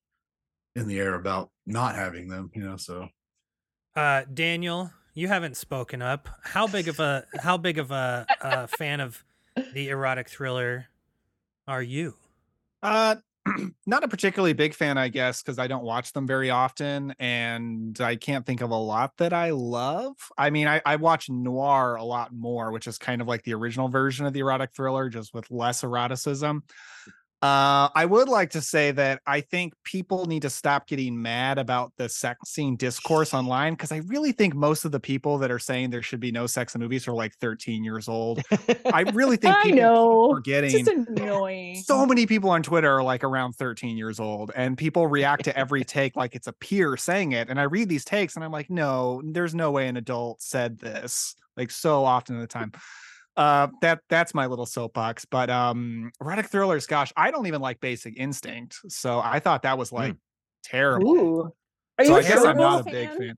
in 0.75 0.87
the 0.87 0.99
air 0.99 1.15
about 1.15 1.51
not 1.65 1.95
having 1.95 2.27
them, 2.27 2.49
you 2.55 2.63
know. 2.63 2.77
So 2.77 3.09
uh 3.95 4.23
Daniel, 4.33 4.91
you 5.13 5.27
haven't 5.27 5.57
spoken 5.57 6.01
up. 6.01 6.29
How 6.43 6.67
big 6.67 6.87
of 6.87 6.99
a 6.99 7.25
how 7.39 7.57
big 7.57 7.77
of 7.77 7.91
a, 7.91 8.25
uh 8.41 8.67
fan 8.67 8.99
of 8.99 9.23
the 9.73 9.89
erotic 9.89 10.29
thriller 10.29 10.87
are 11.67 11.83
you? 11.83 12.15
Uh, 12.81 13.15
not 13.85 14.03
a 14.03 14.07
particularly 14.07 14.53
big 14.53 14.73
fan, 14.73 14.97
I 14.97 15.09
guess, 15.09 15.41
because 15.41 15.59
I 15.59 15.67
don't 15.67 15.83
watch 15.83 16.13
them 16.13 16.27
very 16.27 16.49
often, 16.49 17.13
and 17.19 17.99
I 18.01 18.15
can't 18.15 18.45
think 18.45 18.61
of 18.61 18.71
a 18.71 18.75
lot 18.75 19.17
that 19.17 19.33
I 19.33 19.51
love. 19.51 20.15
I 20.37 20.49
mean, 20.49 20.67
I, 20.67 20.81
I 20.85 20.95
watch 20.95 21.29
noir 21.29 21.95
a 21.95 22.03
lot 22.03 22.33
more, 22.33 22.71
which 22.71 22.87
is 22.87 22.97
kind 22.97 23.21
of 23.21 23.27
like 23.27 23.43
the 23.43 23.53
original 23.53 23.89
version 23.89 24.25
of 24.25 24.33
the 24.33 24.39
erotic 24.39 24.71
thriller, 24.73 25.09
just 25.09 25.33
with 25.33 25.49
less 25.51 25.83
eroticism. 25.83 26.63
Uh, 27.43 27.89
I 27.93 28.05
would 28.05 28.29
like 28.29 28.51
to 28.51 28.61
say 28.61 28.91
that 28.91 29.21
I 29.27 29.41
think 29.41 29.73
people 29.83 30.27
need 30.27 30.43
to 30.43 30.49
stop 30.49 30.87
getting 30.87 31.21
mad 31.21 31.57
about 31.57 31.91
the 31.97 32.07
sex 32.07 32.39
scene 32.51 32.77
discourse 32.77 33.33
online 33.33 33.73
because 33.73 33.91
I 33.91 33.97
really 33.97 34.31
think 34.31 34.55
most 34.55 34.85
of 34.85 34.93
the 34.93 34.99
people 35.01 35.37
that 35.39 35.51
are 35.51 35.59
saying 35.59 35.89
there 35.89 36.01
should 36.01 36.21
be 36.21 36.31
no 36.31 36.47
sex 36.47 36.73
in 36.73 36.79
movies 36.79 37.05
are 37.05 37.11
like 37.11 37.35
13 37.41 37.83
years 37.83 38.07
old. 38.07 38.41
I 38.93 39.01
really 39.13 39.35
think 39.35 39.57
I 39.57 39.63
people 39.63 39.73
keep 39.73 39.81
know. 39.81 40.39
just 40.69 40.87
annoying. 40.87 41.83
so 41.83 42.05
many 42.05 42.25
people 42.25 42.49
on 42.49 42.63
Twitter 42.63 42.89
are 42.89 43.03
like 43.03 43.25
around 43.25 43.57
13 43.57 43.97
years 43.97 44.21
old, 44.21 44.53
and 44.55 44.77
people 44.77 45.07
react 45.07 45.43
to 45.43 45.57
every 45.57 45.83
take 45.83 46.15
like 46.15 46.35
it's 46.35 46.47
a 46.47 46.53
peer 46.53 46.95
saying 46.95 47.33
it. 47.33 47.49
And 47.49 47.59
I 47.59 47.63
read 47.63 47.89
these 47.89 48.05
takes 48.05 48.37
and 48.37 48.45
I'm 48.45 48.53
like, 48.53 48.69
no, 48.69 49.21
there's 49.21 49.53
no 49.53 49.69
way 49.69 49.89
an 49.89 49.97
adult 49.97 50.41
said 50.41 50.79
this, 50.79 51.35
like 51.57 51.71
so 51.71 52.05
often 52.05 52.37
at 52.37 52.39
the 52.39 52.47
time. 52.47 52.71
Uh 53.35 53.67
that 53.81 54.01
that's 54.09 54.33
my 54.33 54.45
little 54.45 54.65
soapbox. 54.65 55.25
But 55.25 55.49
um 55.49 56.11
erotic 56.21 56.47
thrillers, 56.47 56.85
gosh, 56.85 57.11
I 57.17 57.31
don't 57.31 57.47
even 57.47 57.61
like 57.61 57.79
basic 57.79 58.17
instinct. 58.17 58.77
So 58.89 59.19
I 59.23 59.39
thought 59.39 59.63
that 59.63 59.77
was 59.77 59.91
like 59.91 60.15
terrible. 60.63 61.11
Ooh. 61.11 61.53
Are 61.97 62.05
So 62.05 62.11
you 62.11 62.17
I 62.17 62.19
a 62.19 62.23
guess 62.23 62.45
I'm 62.45 62.57
not 62.57 62.81
a 62.81 62.91
big 62.91 63.09
fan? 63.09 63.17
fan. 63.17 63.35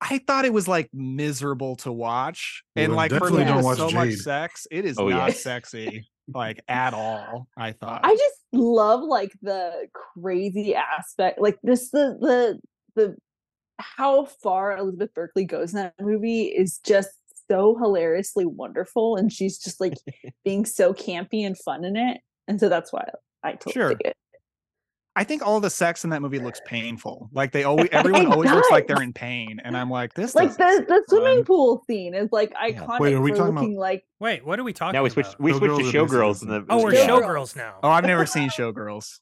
I 0.00 0.18
thought 0.18 0.44
it 0.44 0.52
was 0.52 0.66
like 0.66 0.88
miserable 0.92 1.76
to 1.76 1.92
watch. 1.92 2.62
Well, 2.74 2.84
and 2.84 2.92
then 2.92 2.96
like 2.96 3.12
for 3.12 3.30
me, 3.30 3.44
don't 3.44 3.62
watch 3.62 3.76
so 3.78 3.90
much 3.90 4.14
sex, 4.14 4.66
it 4.70 4.84
is 4.84 4.98
Oh, 4.98 5.08
yeah. 5.08 5.16
not 5.16 5.32
sexy 5.34 6.08
like 6.32 6.62
at 6.68 6.94
all. 6.94 7.48
I 7.56 7.72
thought. 7.72 8.00
I 8.04 8.14
just 8.14 8.36
love 8.52 9.02
like 9.02 9.32
the 9.42 9.88
crazy 9.92 10.74
aspect, 10.74 11.40
like 11.40 11.58
this 11.62 11.90
the 11.90 12.16
the 12.20 12.60
the 12.96 13.16
how 13.78 14.24
far 14.24 14.76
Elizabeth 14.76 15.12
Berkley 15.14 15.44
goes 15.44 15.72
in 15.72 15.76
that 15.76 15.94
movie 16.00 16.44
is 16.44 16.78
just 16.78 17.10
so 17.50 17.76
hilariously 17.78 18.46
wonderful, 18.46 19.16
and 19.16 19.32
she's 19.32 19.58
just 19.58 19.80
like 19.80 19.94
being 20.44 20.64
so 20.64 20.92
campy 20.94 21.44
and 21.46 21.56
fun 21.58 21.84
in 21.84 21.96
it, 21.96 22.18
and 22.48 22.60
so 22.60 22.68
that's 22.68 22.92
why 22.92 23.08
I 23.42 23.52
totally 23.52 23.72
Sure. 23.72 23.90
it. 24.00 24.16
I 25.16 25.24
think 25.24 25.44
all 25.44 25.58
the 25.58 25.70
sex 25.70 26.04
in 26.04 26.10
that 26.10 26.22
movie 26.22 26.38
looks 26.38 26.60
painful. 26.64 27.28
Like 27.32 27.50
they 27.50 27.64
always, 27.64 27.86
It 27.92 27.92
everyone 27.94 28.26
always 28.32 28.50
looks 28.52 28.70
like 28.70 28.86
they're 28.86 29.02
in 29.02 29.12
pain, 29.12 29.60
and 29.64 29.76
I'm 29.76 29.90
like, 29.90 30.14
this. 30.14 30.34
Like 30.36 30.52
the 30.56 30.84
the 30.86 31.02
swimming 31.08 31.44
pool 31.44 31.82
scene 31.88 32.14
is 32.14 32.28
like 32.30 32.52
iconic 32.54 33.00
Wait, 33.00 33.14
are 33.14 33.20
we 33.20 33.32
for 33.32 33.36
talking 33.38 33.56
about- 33.56 33.70
like 33.80 34.04
Wait, 34.20 34.46
what 34.46 34.60
are 34.60 34.64
we 34.64 34.72
talking 34.72 34.92
now 34.92 35.02
we 35.02 35.08
about? 35.10 35.24
switched 35.26 35.40
we 35.40 35.52
switched 35.52 35.64
to 35.64 35.82
Showgirls 35.82 35.82
or 35.82 35.82
Basic 35.82 35.94
showgirls 36.10 36.42
in 36.42 36.48
the 36.48 36.64
Oh, 36.70 36.82
we're 36.84 36.94
yeah. 36.94 37.08
Showgirls. 37.08 37.22
showgirls 37.22 37.56
now. 37.56 37.74
Oh, 37.82 37.88
I've 37.88 38.04
never 38.04 38.24
seen 38.24 38.50
oh. 38.56 38.72
Showgirls. 38.72 39.18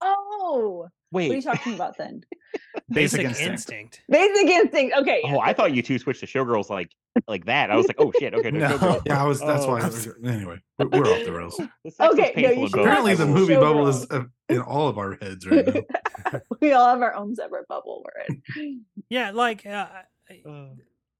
oh. 0.00 0.88
What 1.22 1.30
are 1.32 1.34
you 1.36 1.42
talking 1.42 1.74
about 1.74 1.96
then? 1.96 2.22
Basic, 2.90 3.20
Basic 3.22 3.24
Instinct. 3.26 3.50
instinct. 3.50 4.00
Basic 4.08 4.46
Instinct. 4.48 4.96
Okay. 4.98 5.22
Oh, 5.26 5.40
I 5.40 5.52
thought 5.52 5.72
you 5.74 5.82
two 5.82 5.98
switched 5.98 6.20
to 6.20 6.26
showgirls 6.26 6.70
like 6.70 6.90
like 7.28 7.44
that. 7.46 7.70
I 7.70 7.76
was 7.76 7.86
like, 7.88 7.96
oh 7.98 8.12
shit, 8.18 8.34
okay, 8.34 8.50
no, 8.50 8.58
No. 8.68 8.78
showgirls. 8.78 9.02
yeah, 9.06 9.22
I 9.22 9.26
was. 9.26 9.40
That's 9.40 9.66
why. 9.66 9.78
I 9.80 9.84
Oh. 9.84 9.86
was, 9.86 10.08
anyway, 10.24 10.58
we're, 10.78 10.88
we're 10.88 11.06
off 11.06 11.24
the 11.24 11.32
rails. 11.32 11.56
The 11.84 11.90
sex 11.90 11.98
was 11.98 12.18
Okay, 12.18 12.42
no, 12.42 12.50
you 12.50 12.68
should 12.68 12.80
Apparently, 12.80 13.14
the 13.14 13.24
Showgirls. 13.24 13.34
movie 13.34 13.54
bubble 13.56 13.88
is 13.88 14.06
uh, 14.10 14.24
in 14.48 14.60
all 14.60 14.88
of 14.88 14.98
our 14.98 15.16
heads 15.20 15.46
right 15.46 15.66
now. 15.66 16.40
we 16.60 16.72
all 16.72 16.88
have 16.88 17.02
our 17.02 17.14
own 17.14 17.34
separate 17.34 17.66
bubble 17.68 18.04
we're 18.04 18.34
in. 18.64 18.82
Yeah, 19.08 19.30
like 19.32 19.64
uh, 19.66 19.86
I- 20.30 20.42
Uh, 20.48 20.68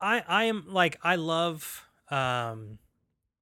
I 0.01 0.23
I 0.27 0.45
am 0.45 0.65
like 0.69 0.99
I 1.03 1.17
love 1.17 1.85
um 2.11 2.79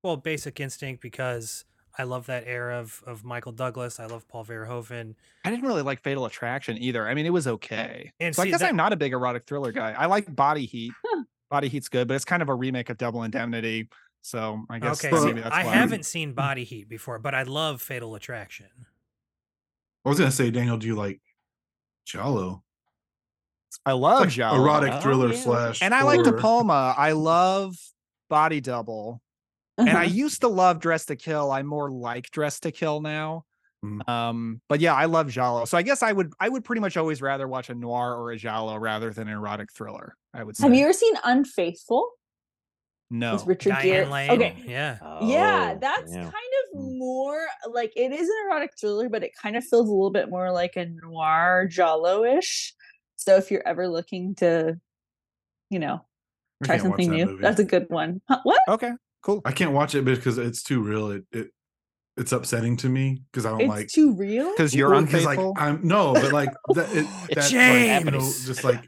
well 0.03 0.17
Basic 0.17 0.59
Instinct 0.61 1.03
because 1.03 1.65
I 1.99 2.05
love 2.05 2.27
that 2.27 2.45
era 2.47 2.79
of 2.79 3.03
of 3.07 3.25
Michael 3.25 3.53
Douglas. 3.53 4.01
I 4.01 4.07
love 4.07 4.27
Paul 4.29 4.45
Verhoeven. 4.45 5.15
I 5.45 5.51
didn't 5.51 5.67
really 5.67 5.83
like 5.83 6.03
Fatal 6.03 6.25
Attraction 6.25 6.79
either. 6.79 7.07
I 7.09 7.15
mean, 7.15 7.27
it 7.27 7.33
was 7.33 7.47
okay. 7.47 8.13
And 8.21 8.35
so 8.35 8.43
I 8.43 8.47
guess 8.49 8.61
that- 8.61 8.69
I'm 8.71 8.77
not 8.77 8.93
a 8.93 8.97
big 8.97 9.13
erotic 9.13 9.45
thriller 9.47 9.73
guy. 9.73 9.93
I 9.93 10.07
like 10.07 10.35
Body 10.35 10.65
Heat. 10.67 10.93
Huh. 11.05 11.25
Body 11.51 11.69
Heat's 11.69 11.89
good, 11.91 12.09
but 12.09 12.15
it's 12.15 12.25
kind 12.25 12.41
of 12.43 12.49
a 12.49 12.55
remake 12.55 12.89
of 12.89 12.97
Double 12.97 13.23
Indemnity. 13.25 13.89
So 14.23 14.65
I 14.71 14.79
guess 14.79 15.05
Okay, 15.05 15.15
so 15.15 15.33
that's 15.33 15.55
I 15.55 15.65
why. 15.65 15.73
haven't 15.75 16.07
seen 16.07 16.33
Body 16.33 16.65
Heat 16.65 16.89
before, 16.89 17.19
but 17.19 17.35
I 17.35 17.43
love 17.43 17.83
Fatal 17.83 18.15
Attraction. 18.15 18.69
I 20.05 20.09
was 20.09 20.19
gonna 20.19 20.31
say, 20.31 20.51
Daniel, 20.51 20.79
do 20.79 20.87
you 20.87 20.95
like 20.97 21.21
Giallo? 22.07 22.63
I 23.85 23.93
love 23.93 24.21
Like 24.21 24.29
Giallo. 24.31 24.63
erotic 24.63 24.93
Oh, 24.95 25.01
thriller 25.01 25.33
yeah. 25.33 25.41
slash. 25.41 25.83
and 25.83 25.95
I 25.95 26.03
like 26.05 26.23
De. 26.23 26.33
Palma. 26.33 26.95
I 26.97 27.13
love 27.13 27.75
Body 28.31 28.61
Double. 28.61 29.21
And 29.79 29.89
I 29.91 30.05
Uh-huh. 30.07 30.15
used 30.15 30.41
to 30.43 30.49
love 30.49 30.81
Dress 30.81 31.07
to 31.07 31.17
Kill. 31.17 31.51
I 31.51 31.63
more 31.63 31.91
like 31.91 32.31
Dress 32.31 32.61
to 32.61 32.71
Kill 32.73 33.01
now. 33.01 33.45
Mm. 33.85 34.09
Um, 34.09 34.61
but 34.69 34.81
yeah, 34.81 34.95
I 34.95 35.07
love 35.07 35.29
Giallo. 35.29 35.65
So 35.65 35.77
I 35.77 35.83
guess 35.83 36.03
I 36.03 36.13
would 36.13 36.33
I 36.39 36.49
would 36.49 36.65
pretty 36.65 36.81
much 36.81 36.97
always 36.97 37.21
rather 37.21 37.49
watch 37.49 37.69
a 37.69 37.75
noir 37.75 38.15
or 38.15 38.31
a 38.31 38.37
Giallo 38.37 38.77
rather 38.77 39.11
than 39.11 39.27
an 39.29 39.35
erotic 39.35 39.73
thriller. 39.73 40.15
I 40.33 40.45
would 40.45 40.57
say. 40.57 40.65
Have 40.65 40.75
you 40.75 40.85
ever 40.85 40.93
seen 40.93 41.15
Unfaithful? 41.25 42.09
No. 43.11 43.35
With 43.35 43.47
Richard 43.47 43.71
Diane 43.71 43.83
Gere. 43.85 44.07
Lane. 44.07 44.31
Okay. 44.31 44.63
Yeah. 44.67 44.99
yeah, 45.21 45.73
Oh, 45.75 45.79
that's 45.81 46.11
yeah. 46.15 46.23
kind 46.23 46.33
of 46.33 46.81
more 46.81 47.47
like 47.71 47.93
it 47.95 48.11
is 48.13 48.27
an 48.27 48.35
erotic 48.47 48.71
thriller, 48.81 49.11
but 49.11 49.23
it 49.23 49.33
kind 49.37 49.55
of 49.57 49.65
feels 49.65 49.87
a 49.87 49.93
little 49.93 50.11
bit 50.13 50.31
more 50.31 50.51
like 50.51 50.77
a 50.77 50.87
noir 50.87 51.67
Giallo-ish. 51.71 52.73
So 53.17 53.37
if 53.37 53.51
you're 53.51 53.67
ever 53.69 53.87
looking 53.89 54.35
to, 54.37 54.79
you 55.69 55.79
know, 55.79 56.01
try 56.65 56.79
something 56.79 57.11
new, 57.11 57.27
movie. 57.27 57.43
that's 57.43 57.61
a 57.61 57.65
good 57.65 57.87
one. 57.91 58.23
Huh, 58.31 58.41
what? 58.45 58.61
Okay, 58.67 58.93
cool. 59.23 59.41
I 59.45 59.53
can't 59.53 59.73
watch 59.73 59.95
it 59.95 60.05
because 60.05 60.39
it's 60.39 60.63
too 60.63 60.83
real. 60.83 61.11
It, 61.11 61.25
it 61.33 61.49
it's 62.17 62.33
upsetting 62.33 62.77
to 62.79 62.89
me 62.89 63.23
because 63.33 63.47
I 63.47 63.51
don't 63.51 63.63
It's 63.63 63.69
like 63.71 63.89
too 63.89 64.15
real. 64.15 64.51
Because 64.53 64.75
you're 64.75 64.91
Well, 64.91 65.01
'cause, 65.03 65.25
unfaithful. 65.25 65.53
Like, 65.55 65.63
I'm 65.63 65.81
no, 65.87 66.13
but 66.13 66.33
like 66.33 66.53
that, 66.75 66.95
it, 66.95 67.07
that's 67.35 67.53
like, 67.53 68.05
you 68.05 68.11
know, 68.11 68.19
just 68.21 68.65
like 68.65 68.85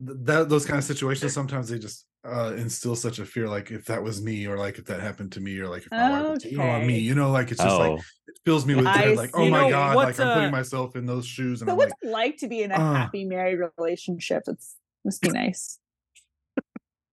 that. 0.00 0.48
Those 0.48 0.66
kind 0.66 0.78
of 0.78 0.84
situations 0.84 1.32
sometimes 1.32 1.68
they 1.68 1.78
just 1.78 2.04
uh 2.24 2.54
instill 2.56 2.96
such 2.96 3.18
a 3.18 3.24
fear. 3.24 3.48
Like 3.48 3.70
if 3.70 3.86
that 3.86 4.02
was 4.02 4.20
me, 4.22 4.46
or 4.46 4.58
like 4.58 4.78
if 4.78 4.84
that 4.86 5.00
happened 5.00 5.32
to 5.32 5.40
me, 5.40 5.58
or 5.58 5.68
like 5.68 5.86
if 5.86 5.90
my 5.92 6.10
wife 6.10 6.28
was 6.28 6.42
cheating 6.42 6.58
on 6.60 6.86
me, 6.86 6.98
you 6.98 7.14
know, 7.14 7.30
like 7.30 7.50
it's 7.50 7.62
just 7.62 7.76
Oh, 7.76 7.78
like 7.78 8.00
it 8.28 8.38
fills 8.44 8.66
me 8.66 8.74
with 8.74 8.86
I 8.86 9.02
dread. 9.04 9.16
Like 9.16 9.30
oh 9.34 9.48
my 9.48 9.62
know, 9.62 9.70
god, 9.70 9.96
like 9.96 10.18
I'm 10.20 10.28
putting 10.28 10.48
uh, 10.48 10.50
myself 10.50 10.96
in 10.96 11.06
those 11.06 11.26
shoes, 11.26 11.62
and 11.62 11.68
so 11.68 11.72
I'm 11.72 11.78
what's 11.78 11.92
like, 11.92 11.98
it 12.02 12.10
like 12.10 12.36
to 12.38 12.48
be 12.48 12.62
in 12.62 12.72
a 12.72 12.74
uh. 12.74 12.94
happy 12.94 13.24
married 13.24 13.60
relationship? 13.78 14.42
It's 14.48 14.76
must 15.04 15.22
be 15.22 15.30
nice. 15.30 15.78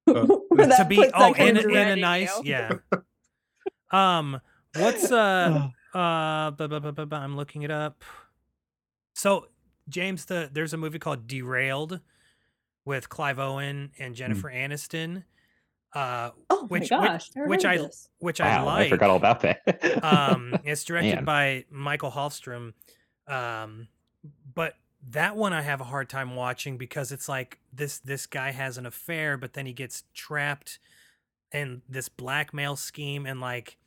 Uh, 0.07 0.13
to 0.77 0.85
be 0.87 0.99
oh 1.13 1.33
kind 1.33 1.57
in, 1.57 1.57
of 1.57 1.65
in 1.65 1.87
a 1.87 1.95
nice 1.95 2.37
you. 2.43 2.51
yeah. 2.51 2.71
Um, 3.91 4.41
what's 4.77 5.11
uh 5.11 5.69
uh? 5.93 6.51
bu- 6.51 6.67
bu- 6.67 6.79
bu- 6.79 6.91
bu- 6.91 7.05
bu- 7.05 7.15
I'm 7.15 7.35
looking 7.35 7.61
it 7.63 7.71
up. 7.71 8.03
So 9.13 9.47
James, 9.89 10.25
the 10.25 10.49
there's 10.51 10.73
a 10.73 10.77
movie 10.77 10.99
called 10.99 11.27
Derailed 11.27 11.99
with 12.85 13.09
Clive 13.09 13.39
Owen 13.39 13.91
and 13.99 14.15
Jennifer 14.15 14.49
Aniston. 14.49 15.23
Uh, 15.93 16.31
Oh 16.49 16.65
which 16.67 16.89
my 16.89 16.99
which- 17.01 17.07
gosh! 17.09 17.29
never 17.35 17.47
which 17.47 17.65
I 17.65 17.73
of 17.75 17.81
this. 17.87 18.09
which 18.19 18.41
I 18.41 18.61
like. 18.63 18.87
I 18.87 18.89
forgot 18.89 19.09
all 19.11 19.17
about 19.17 19.41
that. 19.41 20.03
um, 20.03 20.55
it's 20.63 20.83
directed 20.85 21.15
Man. 21.15 21.25
by 21.25 21.65
Mikael 21.71 22.11
Håfström. 22.11 22.73
Um, 23.27 23.87
but 24.55 24.73
that 25.09 25.35
one 25.35 25.53
I 25.53 25.61
have 25.61 25.81
a 25.81 25.85
hard 25.85 26.09
time 26.09 26.35
watching 26.35 26.77
because 26.77 27.11
it's 27.11 27.27
like 27.27 27.59
this 27.73 27.99
this 27.99 28.25
guy 28.25 28.51
has 28.51 28.77
an 28.77 28.85
affair, 28.85 29.37
but 29.37 29.53
then 29.53 29.65
he 29.65 29.73
gets 29.73 30.03
trapped 30.13 30.79
in 31.51 31.81
this 31.87 32.09
blackmail 32.09 32.75
scheme 32.75 33.25
and 33.25 33.39
like 33.39 33.77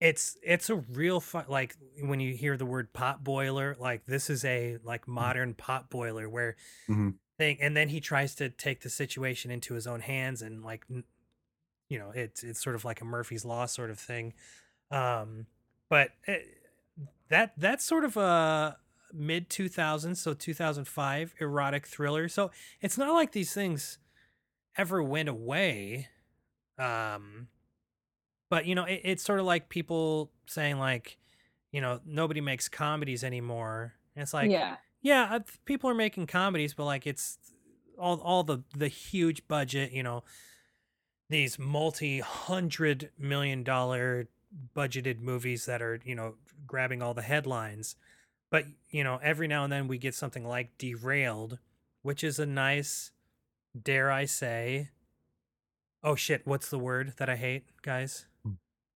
it's 0.00 0.36
it's 0.42 0.70
a 0.70 0.76
real 0.76 1.20
fun 1.20 1.44
like 1.48 1.76
when 2.02 2.20
you 2.20 2.34
hear 2.34 2.56
the 2.56 2.66
word 2.66 2.92
pot 2.92 3.22
boiler 3.24 3.76
like 3.78 4.06
this 4.06 4.30
is 4.30 4.44
a 4.44 4.78
like 4.84 5.06
modern 5.08 5.54
pot 5.54 5.90
boiler 5.90 6.28
where 6.28 6.56
Mhm. 6.88 7.14
thing 7.38 7.58
and 7.60 7.76
then 7.76 7.88
he 7.88 8.00
tries 8.00 8.34
to 8.36 8.48
take 8.48 8.80
the 8.80 8.90
situation 8.90 9.50
into 9.50 9.74
his 9.74 9.86
own 9.86 10.00
hands 10.00 10.42
and 10.42 10.64
like 10.64 10.84
you 11.88 11.98
know 11.98 12.10
it's 12.10 12.42
it's 12.42 12.62
sort 12.62 12.76
of 12.76 12.84
like 12.84 13.00
a 13.00 13.04
murphy's 13.04 13.44
law 13.44 13.66
sort 13.66 13.90
of 13.90 13.98
thing 13.98 14.34
um 14.90 15.46
but 15.88 16.10
it, 16.26 16.46
that 17.28 17.52
that's 17.56 17.84
sort 17.84 18.04
of 18.04 18.16
a 18.16 18.76
mid 19.12 19.48
2000s 19.48 20.16
so 20.16 20.34
2005 20.34 21.34
erotic 21.40 21.86
thriller. 21.86 22.28
So 22.28 22.50
it's 22.80 22.98
not 22.98 23.12
like 23.14 23.32
these 23.32 23.52
things 23.52 23.98
ever 24.76 25.02
went 25.02 25.28
away 25.28 26.06
um 26.78 27.48
but 28.48 28.64
you 28.64 28.74
know 28.74 28.84
it, 28.84 29.00
it's 29.02 29.24
sort 29.24 29.40
of 29.40 29.46
like 29.46 29.68
people 29.68 30.30
saying 30.46 30.78
like 30.78 31.18
you 31.72 31.80
know 31.80 32.00
nobody 32.06 32.40
makes 32.40 32.68
comedies 32.68 33.24
anymore. 33.24 33.94
And 34.14 34.22
it's 34.22 34.34
like 34.34 34.50
yeah. 34.50 34.76
yeah 35.02 35.28
uh, 35.30 35.40
people 35.64 35.90
are 35.90 35.94
making 35.94 36.26
comedies 36.26 36.74
but 36.74 36.84
like 36.84 37.06
it's 37.06 37.38
all 37.98 38.20
all 38.20 38.44
the 38.44 38.62
the 38.76 38.88
huge 38.88 39.46
budget 39.48 39.92
you 39.92 40.02
know 40.02 40.22
these 41.28 41.58
multi 41.58 42.20
hundred 42.20 43.10
million 43.18 43.62
dollar 43.62 44.28
budgeted 44.74 45.20
movies 45.20 45.66
that 45.66 45.82
are 45.82 46.00
you 46.04 46.14
know 46.14 46.34
grabbing 46.66 47.02
all 47.02 47.14
the 47.14 47.22
headlines 47.22 47.96
but 48.50 48.64
you 48.90 49.04
know 49.04 49.18
every 49.22 49.46
now 49.48 49.64
and 49.64 49.72
then 49.72 49.88
we 49.88 49.98
get 49.98 50.14
something 50.14 50.44
like 50.46 50.76
derailed 50.78 51.58
which 52.02 52.22
is 52.24 52.38
a 52.38 52.46
nice 52.46 53.10
dare 53.80 54.10
i 54.10 54.24
say 54.24 54.90
oh 56.02 56.14
shit 56.14 56.42
what's 56.46 56.68
the 56.70 56.78
word 56.78 57.14
that 57.18 57.28
i 57.28 57.36
hate 57.36 57.64
guys? 57.82 58.26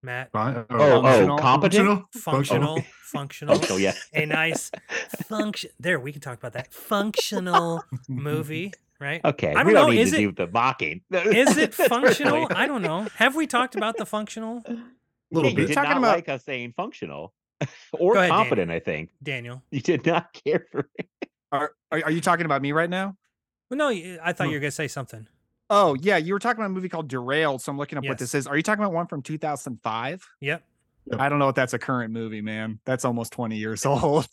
Matt? 0.04 0.32
Fine. 0.32 0.56
Oh, 0.56 0.64
oh, 0.70 1.30
oh 1.30 1.36
competent? 1.38 2.06
functional? 2.12 2.76
Functional 2.82 2.84
Functional, 3.04 3.60
oh, 3.70 3.76
yeah. 3.76 3.92
a 4.12 4.26
nice 4.26 4.72
function 5.28 5.70
there 5.78 6.00
we 6.00 6.10
can 6.10 6.20
talk 6.20 6.36
about 6.38 6.54
that. 6.54 6.72
Functional 6.72 7.84
movie 8.08 8.72
right? 8.98 9.20
Okay, 9.24 9.50
i 9.50 9.54
don't 9.54 9.66
we 9.66 9.72
know 9.74 9.80
don't 9.82 9.90
need 9.90 10.00
is 10.00 10.10
to 10.10 10.16
it 10.16 10.20
do 10.20 10.32
the 10.32 10.50
mocking. 10.50 11.02
is 11.12 11.56
it 11.56 11.72
functional? 11.88 12.48
I 12.50 12.66
don't 12.66 12.82
know. 12.82 13.06
Have 13.16 13.36
we 13.36 13.46
talked 13.46 13.76
about 13.76 13.96
the 13.96 14.06
functional? 14.06 14.64
Little 15.30 15.50
you 15.50 15.56
bit. 15.56 15.66
did 15.68 15.74
Talking 15.74 15.90
not 15.90 15.98
about- 15.98 16.16
like 16.16 16.28
us 16.28 16.44
saying 16.44 16.72
functional 16.76 17.32
or 17.92 18.14
Go 18.14 18.18
ahead, 18.20 18.30
Danny. 18.30 18.42
competent. 18.42 18.70
I 18.70 18.78
think 18.80 19.10
daniel 19.22 19.62
you 19.70 19.80
did 19.80 20.04
not 20.06 20.32
care 20.44 20.66
for 20.70 20.88
it. 20.98 21.08
Are, 21.50 21.72
are 21.90 22.02
are 22.04 22.10
you 22.10 22.20
talking 22.20 22.46
about 22.46 22.62
me 22.62 22.72
right 22.72 22.90
now? 22.90 23.16
well, 23.70 23.78
no 23.78 23.88
I 23.88 24.32
thought 24.32 24.44
Hmm. 24.46 24.50
you 24.50 24.56
were 24.56 24.60
going 24.60 24.70
to 24.70 24.74
say 24.76 24.88
something 24.88 25.26
Oh 25.70 25.94
yeah, 26.00 26.18
you 26.18 26.34
were 26.34 26.38
talking 26.38 26.60
about 26.60 26.70
a 26.70 26.74
movie 26.74 26.88
called 26.90 27.08
Derailed. 27.08 27.62
So 27.62 27.72
I'm 27.72 27.78
looking 27.78 27.96
up 27.96 28.04
Yes. 28.04 28.10
what 28.10 28.18
this 28.18 28.34
is. 28.34 28.46
Are 28.46 28.56
you 28.56 28.62
talking 28.62 28.84
about 28.84 28.92
one 28.92 29.06
from 29.06 29.22
2005? 29.22 30.26
yep 30.40 30.62
I 31.18 31.28
don't 31.28 31.38
know 31.40 31.48
if 31.48 31.56
that's 31.56 31.72
a 31.72 31.78
current 31.80 32.12
movie, 32.12 32.40
man. 32.40 32.78
That's 32.84 33.04
almost 33.04 33.32
20 33.32 33.56
years 33.56 33.84
old. 33.86 34.28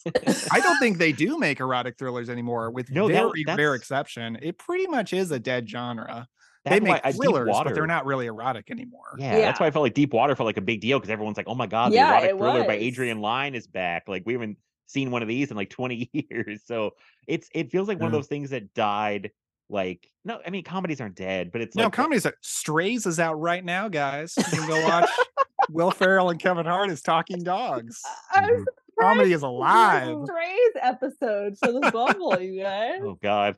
I 0.52 0.60
don't 0.60 0.78
think 0.78 0.98
they 1.00 1.12
do 1.12 1.40
make 1.40 1.60
erotic 1.62 1.98
thrillers 1.98 2.30
anymore, 2.30 2.70
with 2.70 2.92
No, 2.92 3.08
that- 3.08 3.14
very 3.14 3.44
rare 3.58 3.74
exception. 3.74 4.38
It 4.42 4.60
pretty 4.60 4.86
much 4.86 5.12
is 5.14 5.32
a 5.32 5.40
dead 5.40 5.68
genre. 5.68 6.28
They 6.66 6.72
That's 6.72 6.82
why 6.82 6.94
make 6.94 7.02
I- 7.06 7.12
Deep 7.12 7.22
thrillers, 7.22 7.50
but 7.64 7.74
they're 7.74 7.88
not 7.88 8.06
really 8.06 8.26
erotic 8.28 8.70
anymore. 8.70 9.16
Yeah, 9.18 9.40
that's 9.40 9.60
why 9.60 9.68
I 9.68 9.72
felt 9.72 9.84
like 9.84 9.94
Deep 9.94 10.14
Water 10.14 10.36
felt 10.36 10.46
like 10.46 10.58
a 10.58 10.62
big 10.62 10.82
deal 10.82 11.00
because 11.00 11.10
everyone's 11.10 11.38
like, 11.38 11.48
"Oh 11.48 11.56
my 11.56 11.68
god, 11.68 11.92
the 11.92 11.96
Yeah, 11.96 12.12
erotic 12.12 12.30
it 12.32 12.38
thriller 12.38 12.64
by. 12.66 12.74
Adrian 12.74 13.20
Lyne 13.22 13.56
is 13.56 13.66
back!" 13.68 14.04
Like 14.08 14.24
we 14.26 14.34
haven't 14.34 14.58
seen 14.88 15.12
one 15.12 15.22
of 15.22 15.28
these 15.28 15.52
in 15.52 15.58
like 15.58 15.70
20 15.70 16.10
years, 16.30 16.62
so 16.66 16.92
it's 17.28 17.48
it 17.54 17.72
feels 17.72 17.88
like 17.88 18.00
one 18.00 18.08
of 18.08 18.12
those 18.14 18.28
things 18.28 18.50
that 18.50 18.74
died. 18.74 19.32
Like 19.72 20.10
no, 20.26 20.40
I 20.46 20.50
mean 20.50 20.64
comedies 20.64 21.00
aren't 21.00 21.16
dead, 21.16 21.52
but 21.52 21.62
it's 21.62 21.76
No, 21.76 21.84
like 21.86 21.94
comedies 21.94 22.26
are 22.26 22.34
Strays 22.42 23.06
is 23.06 23.20
out 23.20 23.36
right 23.40 23.64
now, 23.64 23.88
guys. 23.88 24.34
You 24.36 24.44
can 24.44 24.68
go 24.68 24.82
watch 24.84 25.10
Will 25.70 25.92
Ferrell 25.92 26.32
and 26.32 26.40
Kevin 26.40 26.66
Hart 26.66 26.90
as 26.90 27.02
talking 27.04 27.44
dogs. 27.44 28.02
I'm 28.34 28.44
Mhm. 28.50 28.66
Comedy 29.00 29.32
is 29.32 29.44
alive. 29.44 30.18
Strays 30.26 30.72
episode 30.82 31.58
for 31.60 31.72
the 31.72 31.90
bubble, 31.94 32.38
you 32.42 32.62
guys. 32.64 33.00
oh 33.02 33.18
god, 33.22 33.56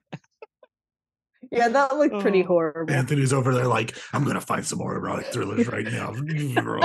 Yeah, 1.52 1.68
that 1.68 1.98
looked 1.98 2.18
pretty 2.22 2.44
Oh. 2.44 2.48
horrible. 2.48 2.94
Anthony's 2.94 3.34
over 3.34 3.54
there 3.54 3.68
like, 3.68 3.98
I'm 4.14 4.24
gonna 4.24 4.40
find 4.40 4.66
some 4.66 4.80
more 4.80 4.96
erotic 4.96 5.28
thrillers 5.34 5.68
right 5.68 5.86
now. 5.86 6.14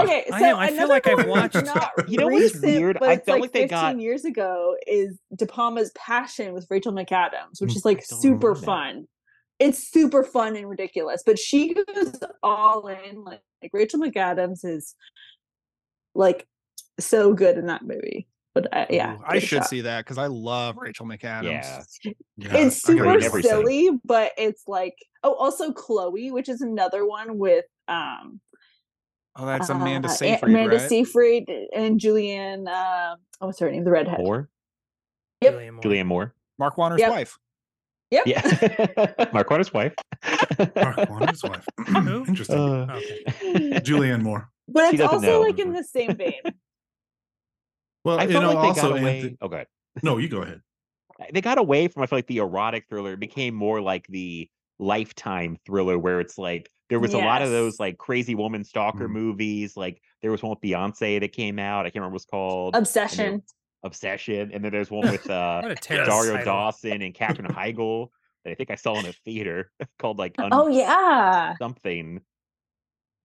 Okay, 0.03 0.25
so 0.29 0.35
I 0.35 0.41
know, 0.41 0.59
I 0.59 0.69
feel 0.71 0.89
like 0.89 1.07
I've 1.07 1.27
watched- 1.27 1.55
Not 1.65 1.93
You 2.09 2.19
know 2.19 2.27
what's 2.27 2.55
recent, 2.55 2.65
weird? 2.65 2.97
But 2.99 3.09
I 3.09 3.13
it's 3.15 3.25
felt 3.27 3.37
like, 3.37 3.43
like 3.43 3.53
they 3.53 3.61
15 3.69 3.79
got- 3.79 4.01
years 4.01 4.25
ago 4.25 4.77
is 4.87 5.19
De 5.37 5.47
Palma's 5.47 5.93
Passion 5.97 6.53
with 6.53 6.67
Rachel 6.69 6.93
McAdams, 6.93 7.61
which 7.61 7.71
Mm, 7.71 7.77
is 7.77 7.85
like 7.85 8.05
super 8.05 8.27
remember 8.51 8.55
that. 8.55 8.67
fun. 8.67 9.09
It's 9.61 9.89
super 9.89 10.25
fun 10.25 10.57
and 10.57 10.69
ridiculous, 10.69 11.23
but 11.25 11.39
she 11.39 11.73
goes 11.73 12.19
all 12.43 12.89
in. 12.89 13.25
Like, 13.25 13.41
like 13.63 13.71
Rachel 13.73 14.01
McAdams 14.01 14.65
is 14.65 14.95
like 16.15 16.47
so 16.99 17.35
good 17.35 17.57
in 17.57 17.67
that 17.67 17.83
movie. 17.83 18.27
But 18.57 18.75
uh, 18.75 18.87
yeah, 18.89 19.17
Ooh, 19.17 19.23
I 19.27 19.35
give 19.35 19.43
it 19.43 19.45
a 19.45 19.47
should 19.47 19.57
shot. 19.59 19.69
see 19.69 19.81
that 19.83 20.05
because 20.07 20.17
I 20.17 20.29
love 20.29 20.79
Rachel 20.79 21.05
McAdams. 21.05 21.43
yeah, 21.45 21.83
it's 22.39 22.83
super 22.83 23.21
silly, 23.43 23.91
but 24.03 24.33
it's 24.39 24.63
like 24.67 24.95
oh, 25.23 25.35
also 25.35 25.73
Chloe, 25.73 26.31
which 26.31 26.49
is 26.49 26.63
another 26.63 27.05
one 27.07 27.37
with 27.37 27.67
um 27.87 28.41
Oh, 29.39 29.45
that's 29.45 29.69
Amanda 29.69 30.09
uh, 30.09 30.13
A- 30.13 30.15
Seyfried, 30.15 30.51
Amanda 30.55 30.77
right? 30.79 30.89
Seyfried 30.89 31.51
and 31.75 32.01
Julianne. 32.01 32.67
Uh, 32.67 33.17
oh, 33.43 33.47
what's 33.49 33.59
her 33.61 33.71
name? 33.71 33.85
The 33.85 33.91
redhead. 33.91 34.21
Moore, 34.21 34.49
Yep. 35.43 35.53
Julianne 35.53 35.73
Moore. 35.75 35.83
Julianne 35.83 36.07
Moore, 36.07 36.35
Mark 36.59 36.79
Warner's 36.79 37.01
Yep. 37.01 37.11
wife. 37.11 37.39
Yep. 38.11 38.27
yeah, 38.27 39.29
Mark 39.35 39.51
Warner's 39.51 39.75
wife. 39.75 39.93
Mark 40.77 41.11
Warner's 41.11 41.43
wife. 41.45 41.67
Who? 41.87 42.25
Interesting. 42.25 42.57
Uh, 42.59 42.87
Okay. 42.97 43.25
Julianne 43.85 44.23
Moore. 44.23 44.49
But 44.67 44.95
it's 44.95 45.03
also 45.03 45.43
like 45.43 45.59
in 45.59 45.75
the 45.75 45.85
same 45.85 46.17
vein. 46.17 46.41
Well, 48.07 48.19
I 48.21 48.25
you 48.25 48.33
felt 48.33 48.43
know, 48.45 48.53
like 48.53 48.63
they 48.63 48.81
also 48.81 48.91
got 48.95 49.01
away. 49.01 49.17
Anthony. 49.17 49.37
Oh, 49.41 49.49
god. 49.49 49.67
No, 50.03 50.19
you 50.19 50.29
go 50.29 50.43
ahead. 50.43 50.61
they 51.33 51.41
got 51.41 51.59
away 51.59 51.89
from 51.89 52.03
I 52.03 52.07
feel 52.07 52.19
like 52.19 52.27
the 52.27 52.39
erotic 52.39 52.85
thriller. 52.89 53.13
It 53.15 53.21
became 53.21 53.55
more 53.55 53.81
like 53.81 54.07
the 54.09 54.49
lifetime 54.79 55.57
thriller 55.67 55.99
where 55.99 56.21
it's 56.21 56.37
like 56.39 56.71
there 56.91 57.01
was 57.01 57.15
a 57.15 57.19
lot 57.19 57.43
of 57.43 57.51
those 57.51 57.81
like 57.81 57.99
crazy 57.99 58.35
woman 58.35 58.63
stalker 58.63 59.09
Mhm. 59.09 59.13
movies. 59.13 59.77
Like 59.77 60.01
there 60.23 60.31
was 60.31 60.43
one 60.43 60.51
with 60.51 60.61
Beyonce 60.61 61.19
that 61.21 61.33
came 61.33 61.59
out. 61.59 61.81
I 61.81 61.89
can't 61.91 61.97
remember 61.97 62.13
what 62.15 62.23
it's 62.23 62.31
called. 62.31 62.77
Obsession. 62.77 63.43
Obsession. 63.83 64.51
And 64.53 64.65
then 64.65 64.71
there's 64.73 64.91
one 64.91 65.11
with 65.11 65.29
uh 65.31 65.63
What 65.63 65.73
a 65.73 65.75
terrible 65.77 66.13
Rosario 66.13 66.37
title. 66.39 66.53
Dawson 66.55 67.03
and 67.03 67.15
Katherine 67.15 67.49
Heigl 67.49 68.09
that 68.45 68.51
I 68.51 68.55
think 68.55 68.71
I 68.71 68.75
saw 68.77 68.99
in 69.01 69.07
a 69.07 69.13
theater 69.25 69.71
called 69.99 70.19
like 70.19 70.35
Un- 70.39 70.51
Oh 70.53 70.69
yeah. 70.69 71.55
something. 71.59 72.21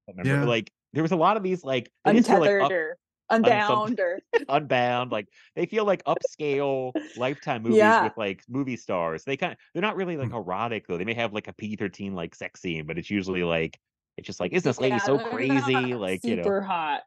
I 0.08 0.12
remember. 0.17 0.44
Yeah. 0.44 0.50
Like 0.50 0.72
there 0.94 1.04
was 1.04 1.12
a 1.12 1.15
lot 1.17 1.38
of 1.38 1.44
these 1.44 1.63
like 1.63 1.91
they 2.06 2.13
just 2.13 2.30
feel, 2.30 2.39
like, 2.39 2.50
Untethered 2.50 2.62
up- 2.63 2.72
or 2.72 2.98
unbound 3.32 4.00
or 4.00 4.20
unbound 4.50 5.12
like 5.12 5.28
they 5.56 5.65
feel 5.65 5.86
like 5.86 6.04
upscale 6.06 6.91
lifetime 7.17 7.63
movies 7.63 7.78
Yeah. 7.78 8.04
with 8.04 8.13
like 8.17 8.44
movie 8.50 8.78
stars 8.78 9.24
they 9.24 9.38
kind 9.38 9.54
of 9.54 9.58
they're 9.74 9.82
not 9.82 9.96
really 9.96 10.17
like 10.17 10.30
mm. 10.30 10.38
erotic 10.38 10.88
though 10.88 10.98
they 10.98 11.06
may 11.06 11.13
have 11.13 11.34
like 11.34 11.48
a 11.48 11.54
p13 11.54 12.13
like 12.13 12.36
sex 12.36 12.62
scene 12.62 12.86
but 12.86 12.98
it's 12.98 13.10
usually 13.10 13.44
like 13.44 13.80
it's 14.17 14.28
just 14.28 14.39
like 14.39 14.52
isn't 14.54 14.70
this 14.70 14.80
lady 14.80 14.96
Yeah, 14.96 15.00
so 15.00 15.17
crazy 15.17 15.74
not 15.74 16.00
like 16.00 16.20
you 16.24 16.36
know 16.36 16.44
super 16.44 16.62
hot. 16.62 17.02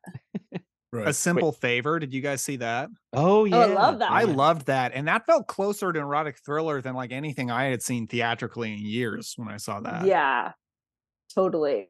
Right. 0.93 1.09
A 1.09 1.13
Simple 1.13 1.51
Favor. 1.51 1.99
Did 1.99 2.15
you 2.15 2.21
guys 2.21 2.41
see 2.41 2.55
that? 2.57 2.89
oh 3.13 3.45
yeah 3.47 3.57
Oh, 3.57 3.61
I 3.63 3.67
love 3.67 3.99
that. 3.99 4.13
I 4.13 4.25
one. 4.27 4.37
loved 4.37 4.67
that, 4.67 4.93
and 4.95 5.09
that 5.09 5.27
felt 5.27 5.49
closer 5.49 5.93
to 5.93 5.99
an 5.99 6.05
erotic 6.05 6.39
thriller 6.47 6.81
than 6.81 6.95
like 6.95 7.11
anything 7.11 7.51
I 7.51 7.65
had 7.65 7.83
seen 7.83 8.07
theatrically 8.07 8.73
in 8.73 8.79
years 8.79 9.35
when 9.37 9.49
I 9.49 9.57
saw 9.57 9.81
that. 9.81 10.07
Yeah. 10.07 10.53
Totally. 11.35 11.89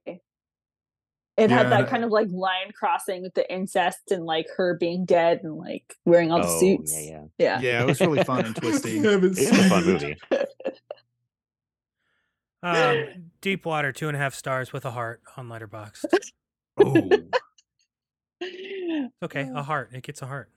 It 1.37 1.51
Yeah, 1.51 1.57
had 1.59 1.71
that 1.73 1.89
kind 1.89 2.05
of 2.05 2.11
like 2.11 2.29
line 2.31 2.71
crossing 2.79 3.23
with 3.23 3.35
the 3.35 3.51
incest 3.53 4.13
and 4.13 4.25
like 4.25 4.47
her 4.57 4.77
being 4.79 5.05
dead 5.05 5.41
and 5.43 5.57
like 5.57 5.97
wearing 6.05 6.31
all 6.31 6.41
the 6.41 6.47
oh 6.47 6.61
suits. 6.61 6.93
yeah 6.97 7.11
yeah 7.11 7.25
Yeah. 7.39 7.61
yeah, 7.61 7.83
it 7.83 7.87
was 7.87 8.01
really 8.01 8.23
fun 8.23 8.45
and 8.47 8.55
twisty. 8.63 8.99
Haven't 8.99 9.37
it 9.37 9.39
is 9.39 9.51
a 9.51 9.69
fun 9.69 9.85
movie 9.85 10.17
Um, 12.63 13.31
Deep 13.41 13.67
Water, 13.67 13.93
two 13.93 14.09
and 14.09 14.17
a 14.17 14.21
half 14.21 14.35
stars 14.35 14.73
with 14.73 14.85
a 14.85 14.91
heart 14.91 15.21
on 15.37 15.49
Letterboxd. 15.49 16.05
It's 16.17 16.33
Oh, 16.77 17.09
okay, 19.23 19.49
a 19.55 19.63
heart. 19.63 19.91
It 19.93 20.03
gets 20.03 20.21
a 20.23 20.27
heart. 20.27 20.51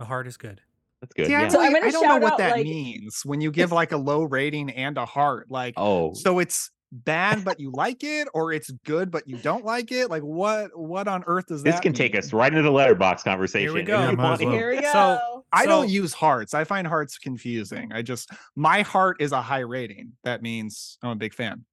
A 0.00 0.04
heart 0.04 0.26
is 0.26 0.36
good. 0.36 0.60
that's 1.00 1.12
good 1.14 1.26
See, 1.26 1.34
I, 1.34 1.42
yeah 1.42 1.48
So 1.48 1.60
I'm 1.60 1.72
gonna 1.72 1.86
I 1.86 1.90
don't 1.90 2.08
know 2.08 2.16
what 2.18 2.32
out, 2.32 2.38
that 2.38 2.52
like- 2.52 2.64
means 2.64 3.22
when 3.24 3.40
you 3.40 3.50
give 3.52 3.70
like 3.72 3.92
a 3.92 3.96
low 3.96 4.24
rating 4.24 4.70
and 4.70 4.98
a 4.98 5.06
heart. 5.06 5.50
Like, 5.50 5.74
oh 5.76 6.12
so 6.14 6.38
it's 6.40 6.70
bad 6.92 7.44
but 7.44 7.58
you 7.58 7.72
like 7.72 8.04
it, 8.04 8.28
or 8.34 8.52
it's 8.52 8.70
good 8.84 9.10
but 9.10 9.26
you 9.26 9.38
don't 9.38 9.64
like 9.64 9.90
it. 9.90 10.10
Like, 10.10 10.22
what? 10.22 10.76
What 10.78 11.08
on 11.08 11.24
earth 11.26 11.46
does 11.46 11.62
that? 11.62 11.70
this 11.70 11.80
can 11.80 11.92
take 11.92 12.16
us 12.16 12.32
right 12.32 12.52
into 12.52 12.62
the 12.62 12.70
Letterboxd 12.70 13.24
conversation 13.24 13.76
if 13.76 13.86
go. 13.86 13.98
Yeah, 13.98 14.10
might 14.12 14.32
as 14.34 14.40
want. 14.40 14.44
well. 14.44 14.52
Here 14.52 14.70
we 14.70 14.80
go. 14.80 14.92
So- 14.92 15.44
I 15.54 15.66
don't 15.66 15.90
use 15.90 16.14
hearts. 16.14 16.54
I 16.54 16.64
find 16.64 16.86
hearts 16.86 17.18
confusing. 17.18 17.92
I 17.92 18.00
just 18.00 18.30
my 18.56 18.82
heart 18.82 19.18
is 19.20 19.32
a 19.32 19.42
high 19.42 19.60
rating. 19.60 20.12
That 20.24 20.40
means 20.40 20.96
I'm 21.02 21.10
a 21.10 21.16
big 21.16 21.34
fan. 21.34 21.64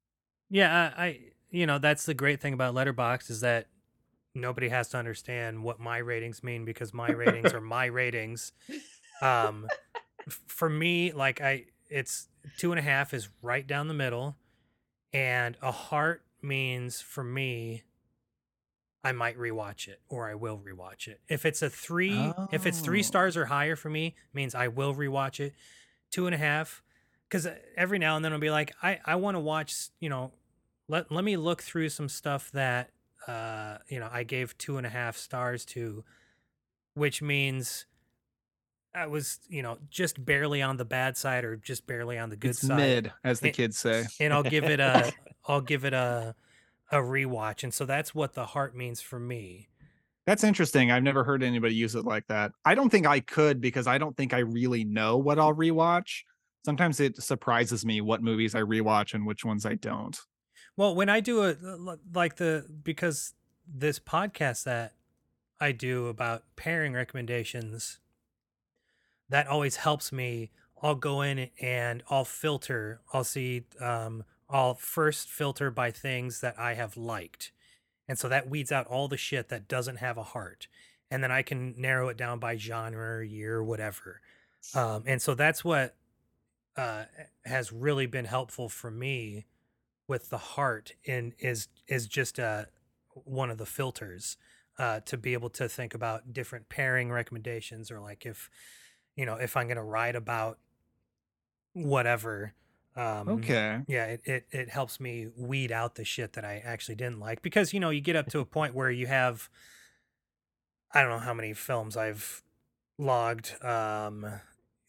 Yeah, 0.49 0.91
I, 0.97 1.03
I 1.05 1.19
you 1.49 1.65
know, 1.65 1.79
that's 1.79 2.05
the 2.05 2.13
great 2.13 2.41
thing 2.41 2.53
about 2.53 2.75
Letterboxd 2.75 3.29
is 3.29 3.41
that 3.41 3.67
nobody 4.35 4.69
has 4.69 4.89
to 4.89 4.97
understand 4.97 5.63
what 5.63 5.79
my 5.79 5.97
ratings 5.97 6.43
mean 6.43 6.65
because 6.65 6.93
my 6.93 7.09
ratings 7.09 7.53
are 7.53 7.61
my 7.61 7.85
ratings. 7.85 8.51
Um, 9.21 9.67
for 10.47 10.69
me, 10.69 11.11
like 11.11 11.41
I, 11.41 11.65
it's 11.89 12.27
two 12.57 12.71
and 12.71 12.79
a 12.79 12.83
half 12.83 13.13
is 13.13 13.29
right 13.41 13.65
down 13.65 13.87
the 13.87 13.93
middle, 13.93 14.35
and 15.13 15.57
a 15.61 15.71
heart 15.71 16.23
means 16.41 17.01
for 17.01 17.23
me 17.23 17.83
I 19.03 19.11
might 19.13 19.37
rewatch 19.37 19.87
it 19.87 20.01
or 20.09 20.29
I 20.29 20.35
will 20.35 20.57
rewatch 20.59 21.07
it. 21.07 21.21
If 21.29 21.45
it's 21.45 21.61
a 21.61 21.69
three, 21.69 22.33
if 22.51 22.65
it's 22.65 22.79
three 22.79 23.01
stars 23.03 23.37
or 23.37 23.45
higher 23.45 23.75
for 23.77 23.89
me, 23.89 24.15
means 24.33 24.53
I 24.53 24.67
will 24.67 24.93
rewatch 24.93 25.39
it. 25.39 25.53
Two 26.11 26.25
and 26.25 26.35
a 26.35 26.37
half, 26.37 26.81
because 27.29 27.47
every 27.77 27.97
now 27.99 28.15
and 28.15 28.25
then 28.25 28.33
I'll 28.33 28.39
be 28.39 28.49
like, 28.49 28.73
I 28.83 28.99
I 29.05 29.15
want 29.15 29.35
to 29.35 29.39
watch, 29.39 29.89
you 29.99 30.09
know, 30.09 30.31
let 30.87 31.11
let 31.11 31.23
me 31.23 31.37
look 31.37 31.61
through 31.61 31.89
some 31.89 32.09
stuff 32.09 32.51
that 32.51 32.89
uh 33.27 33.77
you 33.87 33.99
know 33.99 34.09
I 34.11 34.23
gave 34.23 34.57
two 34.57 34.77
and 34.77 34.85
a 34.85 34.89
half 34.89 35.15
stars 35.15 35.63
to, 35.65 36.03
which 36.93 37.21
means 37.21 37.85
I 38.93 39.07
was 39.07 39.39
you 39.47 39.61
know 39.61 39.77
just 39.89 40.23
barely 40.23 40.61
on 40.61 40.77
the 40.77 40.85
bad 40.85 41.15
side 41.17 41.43
or 41.45 41.55
just 41.55 41.85
barely 41.87 42.17
on 42.17 42.29
the 42.29 42.35
good 42.35 42.51
It's 42.51 42.61
side 42.67 42.77
mid, 42.77 43.11
as 43.23 43.39
the 43.39 43.47
And- 43.47 43.55
kids 43.55 43.77
say. 43.77 44.05
and 44.19 44.33
I'll 44.33 44.43
give 44.43 44.63
it 44.65 44.79
a 44.79 45.11
I'll 45.47 45.61
give 45.61 45.85
it 45.85 45.93
a 45.93 46.35
a 46.91 46.97
rewatch. 46.97 47.63
And 47.63 47.73
so 47.73 47.85
that's 47.85 48.15
what 48.15 48.33
the 48.33 48.47
heart 48.47 48.75
means 48.75 48.99
for 48.99 49.19
me. 49.19 49.69
That's 50.25 50.43
interesting. 50.43 50.91
I've 50.91 51.03
never 51.03 51.23
heard 51.23 51.43
anybody 51.43 51.75
use 51.75 51.95
it 51.95 52.05
like 52.05 52.27
that. 52.27 52.51
I 52.65 52.75
don't 52.75 52.89
think 52.89 53.05
I 53.07 53.19
could 53.19 53.61
because 53.61 53.87
I 53.87 53.97
don't 53.97 54.15
think 54.17 54.33
I 54.33 54.39
really 54.39 54.83
know 54.83 55.17
what 55.17 55.39
I'll 55.39 55.53
rewatch. 55.55 56.23
Sometimes 56.65 56.99
it 56.99 57.21
surprises 57.21 57.85
me 57.85 58.01
what 58.01 58.21
movies 58.21 58.53
I 58.53 58.61
rewatch 58.61 59.13
and 59.13 59.25
which 59.25 59.45
ones 59.45 59.65
I 59.65 59.75
don't. 59.75 60.19
Well, 60.77 60.93
when 60.95 61.09
I 61.09 61.19
do 61.19 61.43
a 61.43 61.55
like 62.13 62.35
the 62.37 62.65
because 62.83 63.33
this 63.67 63.99
podcast 63.99 64.63
that 64.63 64.93
I 65.59 65.71
do 65.71 66.07
about 66.07 66.43
pairing 66.55 66.93
recommendations 66.93 67.99
that 69.29 69.47
always 69.47 69.77
helps 69.77 70.11
me. 70.11 70.51
I'll 70.81 70.95
go 70.95 71.21
in 71.21 71.49
and 71.61 72.03
I'll 72.09 72.25
filter. 72.25 73.01
I'll 73.13 73.23
see 73.23 73.63
um 73.79 74.23
I'll 74.49 74.73
first 74.73 75.29
filter 75.29 75.69
by 75.69 75.91
things 75.91 76.41
that 76.41 76.57
I 76.57 76.73
have 76.73 76.97
liked. 76.97 77.51
And 78.07 78.17
so 78.17 78.27
that 78.29 78.49
weeds 78.49 78.71
out 78.71 78.87
all 78.87 79.07
the 79.07 79.17
shit 79.17 79.49
that 79.49 79.67
doesn't 79.67 79.97
have 79.97 80.17
a 80.17 80.23
heart. 80.23 80.67
And 81.11 81.23
then 81.23 81.31
I 81.31 81.43
can 81.43 81.75
narrow 81.77 82.09
it 82.09 82.17
down 82.17 82.39
by 82.39 82.57
genre, 82.57 83.25
year, 83.25 83.63
whatever. 83.63 84.21
Um, 84.73 85.03
and 85.05 85.21
so 85.21 85.35
that's 85.35 85.63
what 85.63 85.95
uh, 86.75 87.05
has 87.45 87.71
really 87.71 88.07
been 88.07 88.25
helpful 88.25 88.69
for 88.69 88.89
me 88.89 89.45
with 90.07 90.29
the 90.29 90.37
heart 90.37 90.93
in 91.03 91.33
is 91.39 91.67
is 91.87 92.07
just 92.07 92.39
uh, 92.39 92.65
one 93.13 93.49
of 93.51 93.57
the 93.57 93.65
filters 93.65 94.37
uh, 94.77 95.01
to 95.01 95.17
be 95.17 95.33
able 95.33 95.49
to 95.49 95.67
think 95.69 95.93
about 95.93 96.33
different 96.33 96.69
pairing 96.69 97.11
recommendations 97.11 97.91
or 97.91 97.99
like 97.99 98.25
if 98.25 98.49
you 99.19 99.25
know 99.25 99.35
if 99.35 99.57
I'm 99.57 99.67
gonna 99.67 99.83
write 99.83 100.15
about 100.15 100.57
whatever 101.73 102.53
um 102.95 103.27
Okay. 103.29 103.79
yeah 103.87 104.05
it, 104.05 104.21
it 104.25 104.45
it 104.51 104.69
helps 104.69 104.99
me 104.99 105.27
weed 105.37 105.71
out 105.71 105.95
the 105.95 106.03
shit 106.03 106.33
that 106.33 106.43
i 106.43 106.57
actually 106.65 106.95
didn't 106.95 107.19
like 107.19 107.41
because 107.43 107.73
you 107.73 107.79
know 107.79 107.91
you 107.91 108.01
get 108.01 108.15
up 108.15 108.27
to 108.27 108.39
a 108.39 108.45
point 108.45 108.73
where 108.73 108.89
you 108.89 109.05
have 109.05 109.49
i 110.93 111.01
don't 111.01 111.11
know 111.11 111.19
how 111.19 111.33
many 111.33 111.53
films 111.53 111.95
i've 111.95 112.43
logged 112.97 113.55
um 113.63 114.25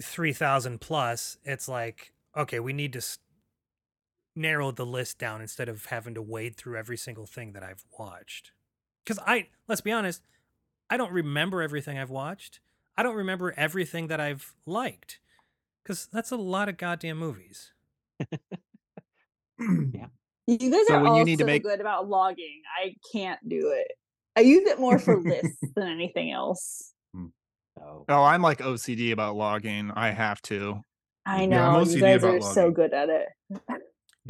3000 0.02 0.80
plus 0.80 1.36
it's 1.44 1.68
like 1.68 2.12
okay 2.36 2.58
we 2.58 2.72
need 2.72 2.92
to 2.94 2.98
s- 2.98 3.18
narrow 4.36 4.70
the 4.70 4.86
list 4.86 5.18
down 5.18 5.40
instead 5.40 5.68
of 5.68 5.86
having 5.86 6.14
to 6.14 6.22
wade 6.22 6.56
through 6.56 6.76
every 6.78 6.96
single 6.96 7.26
thing 7.26 7.52
that 7.52 7.62
i've 7.62 7.84
watched 7.98 8.52
because 9.04 9.18
i 9.26 9.48
let's 9.68 9.80
be 9.80 9.92
honest 9.92 10.22
i 10.88 10.96
don't 10.96 11.12
remember 11.12 11.62
everything 11.62 11.98
i've 11.98 12.10
watched 12.10 12.60
i 12.96 13.02
don't 13.02 13.16
remember 13.16 13.52
everything 13.56 14.06
that 14.08 14.20
i've 14.20 14.52
liked 14.66 15.20
because 15.82 16.06
that's 16.12 16.30
a 16.30 16.36
lot 16.36 16.68
of 16.68 16.76
goddamn 16.76 17.16
movies 17.18 17.72
yeah. 19.92 20.06
You 20.46 20.58
guys 20.70 20.86
So 20.88 20.94
are 20.96 21.06
all 21.06 21.18
you 21.18 21.24
need 21.24 21.36
to 21.38 21.42
so 21.42 21.46
make- 21.46 21.62
good 21.62 21.80
about 21.80 22.08
logging. 22.08 22.62
I 22.82 22.94
can't 23.12 23.38
do 23.48 23.72
it. 23.76 23.92
I 24.36 24.40
use 24.40 24.66
it 24.66 24.80
more 24.80 24.98
for 24.98 25.20
lists 25.20 25.56
than 25.76 25.86
anything 25.88 26.32
else. 26.32 26.92
Hmm. 27.14 27.26
Oh. 27.80 28.04
Oh, 28.08 28.22
I'm 28.24 28.42
like 28.42 28.58
OCD 28.58 29.12
about 29.12 29.36
logging. 29.36 29.90
I 29.94 30.10
have 30.10 30.40
to. 30.42 30.80
I 31.26 31.46
know 31.46 31.62
I'm 31.80 31.88
you 31.88 32.00
guys 32.00 32.22
about 32.24 32.36
are 32.36 32.40
so 32.40 32.70
good 32.70 32.92
at 32.92 33.08
it. 33.10 33.28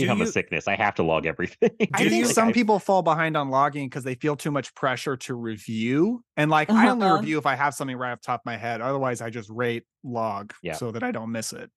Become 0.00 0.20
a 0.22 0.26
sickness. 0.26 0.66
I 0.68 0.76
have 0.76 0.94
to 0.96 1.02
log 1.02 1.26
everything. 1.26 1.70
I 1.94 2.02
Do 2.04 2.10
think 2.10 2.26
you- 2.26 2.32
some 2.32 2.48
I- 2.48 2.52
people 2.60 2.78
fall 2.78 3.02
behind 3.02 3.36
on 3.36 3.50
logging 3.50 3.88
because 3.88 4.04
they 4.04 4.14
feel 4.14 4.36
too 4.36 4.50
much 4.50 4.74
pressure 4.74 5.16
to 5.18 5.34
review. 5.34 6.22
And 6.36 6.50
like 6.50 6.70
I 6.70 6.88
only 6.88 7.06
Uh-huh. 7.06 7.16
review 7.16 7.38
if 7.38 7.46
I 7.46 7.54
have 7.54 7.74
something 7.74 7.96
right 7.96 8.12
off 8.12 8.20
the 8.20 8.26
top 8.26 8.40
of 8.40 8.46
my 8.46 8.56
head. 8.56 8.80
Otherwise, 8.80 9.20
I 9.20 9.30
just 9.30 9.50
rate 9.50 9.84
log 10.02 10.52
Yeah. 10.62 10.74
so 10.74 10.90
that 10.92 11.02
I 11.02 11.10
don't 11.12 11.30
miss 11.32 11.52
it. 11.52 11.70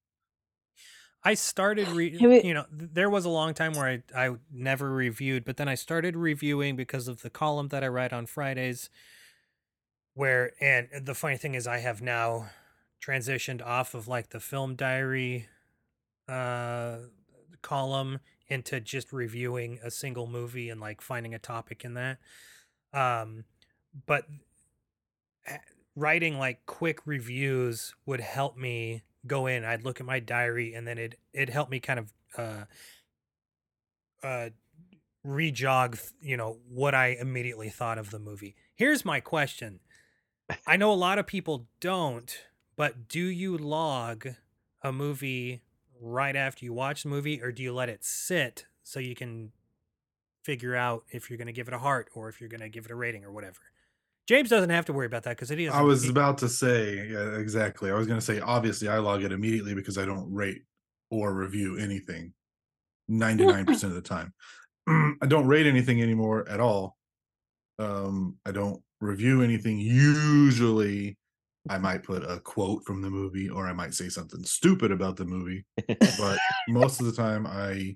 I 1.26 1.36
started, 1.36 1.88
re- 1.88 2.18
you 2.44 2.54
know, 2.54 2.66
there 2.70 3.10
was 3.10 3.24
a 3.24 3.30
long 3.30 3.54
time 3.54 3.72
where 3.74 3.88
I, 4.14 4.26
I 4.28 4.36
never 4.52 4.92
reviewed, 4.92 5.46
but 5.46 5.56
then 5.56 5.70
I 5.70 5.76
started 5.76 6.18
reviewing 6.18 6.76
because 6.76 7.08
of 7.08 7.22
the 7.22 7.30
column 7.30 7.70
that 7.70 7.82
I 7.82 7.88
write 7.88 8.12
on 8.12 8.26
Fridays. 8.26 8.90
Where, 10.16 10.52
and 10.62 10.90
the 11.06 11.16
funny 11.16 11.38
thing 11.38 11.56
is, 11.56 11.66
I 11.66 11.78
have 11.80 12.02
now 12.02 12.50
transitioned 13.02 13.62
off 13.66 13.94
of 13.94 14.08
like 14.08 14.30
the 14.32 14.40
film 14.42 14.76
diary 14.76 15.48
uh, 16.28 16.98
column 17.64 18.20
into 18.48 18.80
just 18.80 19.12
reviewing 19.12 19.80
a 19.84 19.90
single 19.90 20.28
movie 20.28 20.70
and 20.70 20.80
like 20.80 21.02
finding 21.02 21.34
a 21.34 21.40
topic 21.40 21.84
in 21.84 21.96
that. 21.96 22.20
Um, 22.94 23.46
but 24.06 24.26
writing 25.96 26.38
like 26.40 26.66
quick 26.66 27.06
reviews 27.06 27.94
would 28.06 28.20
help 28.20 28.58
me 28.58 29.04
go 29.28 29.48
in 29.48 29.64
i'd 29.64 29.84
look 29.84 30.00
at 30.00 30.06
my 30.06 30.20
diary 30.20 30.74
and 30.74 30.88
then 30.88 30.98
it 30.98 31.20
it 31.34 31.50
helped 31.50 31.72
me 31.72 31.80
kind 31.80 32.00
of 32.00 32.14
uh 32.38 32.64
uh 34.24 34.50
rejog 35.26 36.00
you 36.20 36.36
know 36.36 36.58
what 36.68 36.94
i 36.94 37.08
immediately 37.20 37.70
thought 37.70 37.98
of 37.98 38.10
the 38.10 38.20
movie 38.20 38.56
here's 38.76 39.06
my 39.06 39.20
question 39.20 39.80
i 40.68 40.76
know 40.76 40.92
a 40.92 40.96
lot 40.96 41.20
of 41.20 41.28
people 41.28 41.68
don't 41.80 42.46
but 42.76 43.08
do 43.08 43.24
you 43.24 43.58
log 43.58 44.28
a 44.82 44.92
movie 44.92 45.62
right 46.02 46.36
after 46.36 46.66
you 46.66 46.74
watch 46.74 47.04
the 47.04 47.10
movie 47.10 47.42
or 47.42 47.52
do 47.52 47.64
you 47.64 47.74
let 47.74 47.90
it 47.90 48.04
sit 48.04 48.66
so 48.84 49.00
you 49.00 49.16
can 49.16 49.52
figure 50.44 50.76
out 50.76 51.04
if 51.10 51.30
you're 51.30 51.38
going 51.38 51.48
to 51.48 51.54
give 51.54 51.68
it 51.68 51.74
a 51.74 51.80
heart 51.80 52.10
or 52.14 52.28
if 52.28 52.42
you're 52.42 52.50
going 52.50 52.62
to 52.62 52.70
give 52.70 52.86
it 52.86 52.92
a 52.92 52.96
rating 52.96 53.24
or 53.24 53.32
whatever 53.32 53.60
james 54.28 54.50
doesn't 54.50 54.70
have 54.70 54.86
to 54.86 54.94
worry 54.94 55.06
about 55.06 55.24
that 55.24 55.32
because 55.32 55.52
it 55.52 55.60
is 55.60 55.72
I 55.72 55.82
was 55.82 56.08
about 56.10 56.38
to 56.40 56.50
say 56.50 57.08
yeah, 57.08 57.38
exactly. 57.38 57.92
I 57.92 57.96
was 57.96 58.08
going 58.08 58.20
to 58.20 58.26
say 58.26 58.40
obviously 58.40 58.88
I 58.88 58.98
log 58.98 59.24
it 59.24 59.32
immediately 59.32 59.74
because 59.74 59.98
I 59.98 60.06
don't 60.06 60.32
rate 60.34 60.64
or 61.10 61.34
review 61.34 61.78
anything 61.78 62.34
99% 63.10 63.84
of 63.84 63.94
the 63.94 64.02
time. 64.02 64.34
I 64.88 65.26
don't 65.28 65.48
rate 65.48 65.66
anything 65.66 66.02
anymore 66.02 66.48
at 66.50 66.60
all. 66.60 66.98
Um 67.80 68.38
I 68.46 68.52
don't 68.52 68.82
review 69.00 69.42
anything 69.42 69.80
usually 69.80 71.18
I 71.70 71.78
might 71.78 72.04
put 72.04 72.30
a 72.30 72.40
quote 72.40 72.84
from 72.84 73.02
the 73.02 73.10
movie 73.10 73.50
or 73.50 73.68
I 73.68 73.74
might 73.74 73.94
say 73.94 74.10
something 74.10 74.44
stupid 74.44 74.92
about 74.92 75.16
the 75.16 75.26
movie, 75.26 75.66
but 76.18 76.38
most 76.68 77.00
of 77.00 77.06
the 77.06 77.14
time 77.14 77.48
I 77.48 77.96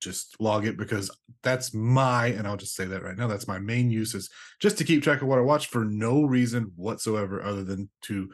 just 0.00 0.36
log 0.40 0.66
it 0.66 0.76
because 0.76 1.10
that's 1.42 1.74
my 1.74 2.26
and 2.26 2.46
I'll 2.46 2.56
just 2.56 2.76
say 2.76 2.84
that 2.84 3.02
right 3.02 3.16
now 3.16 3.26
that's 3.26 3.48
my 3.48 3.58
main 3.58 3.90
use 3.90 4.14
is 4.14 4.30
just 4.60 4.78
to 4.78 4.84
keep 4.84 5.02
track 5.02 5.22
of 5.22 5.28
what 5.28 5.38
I 5.38 5.42
watched 5.42 5.70
for 5.70 5.84
no 5.84 6.22
reason 6.22 6.72
whatsoever 6.76 7.42
other 7.42 7.64
than 7.64 7.90
to 8.02 8.30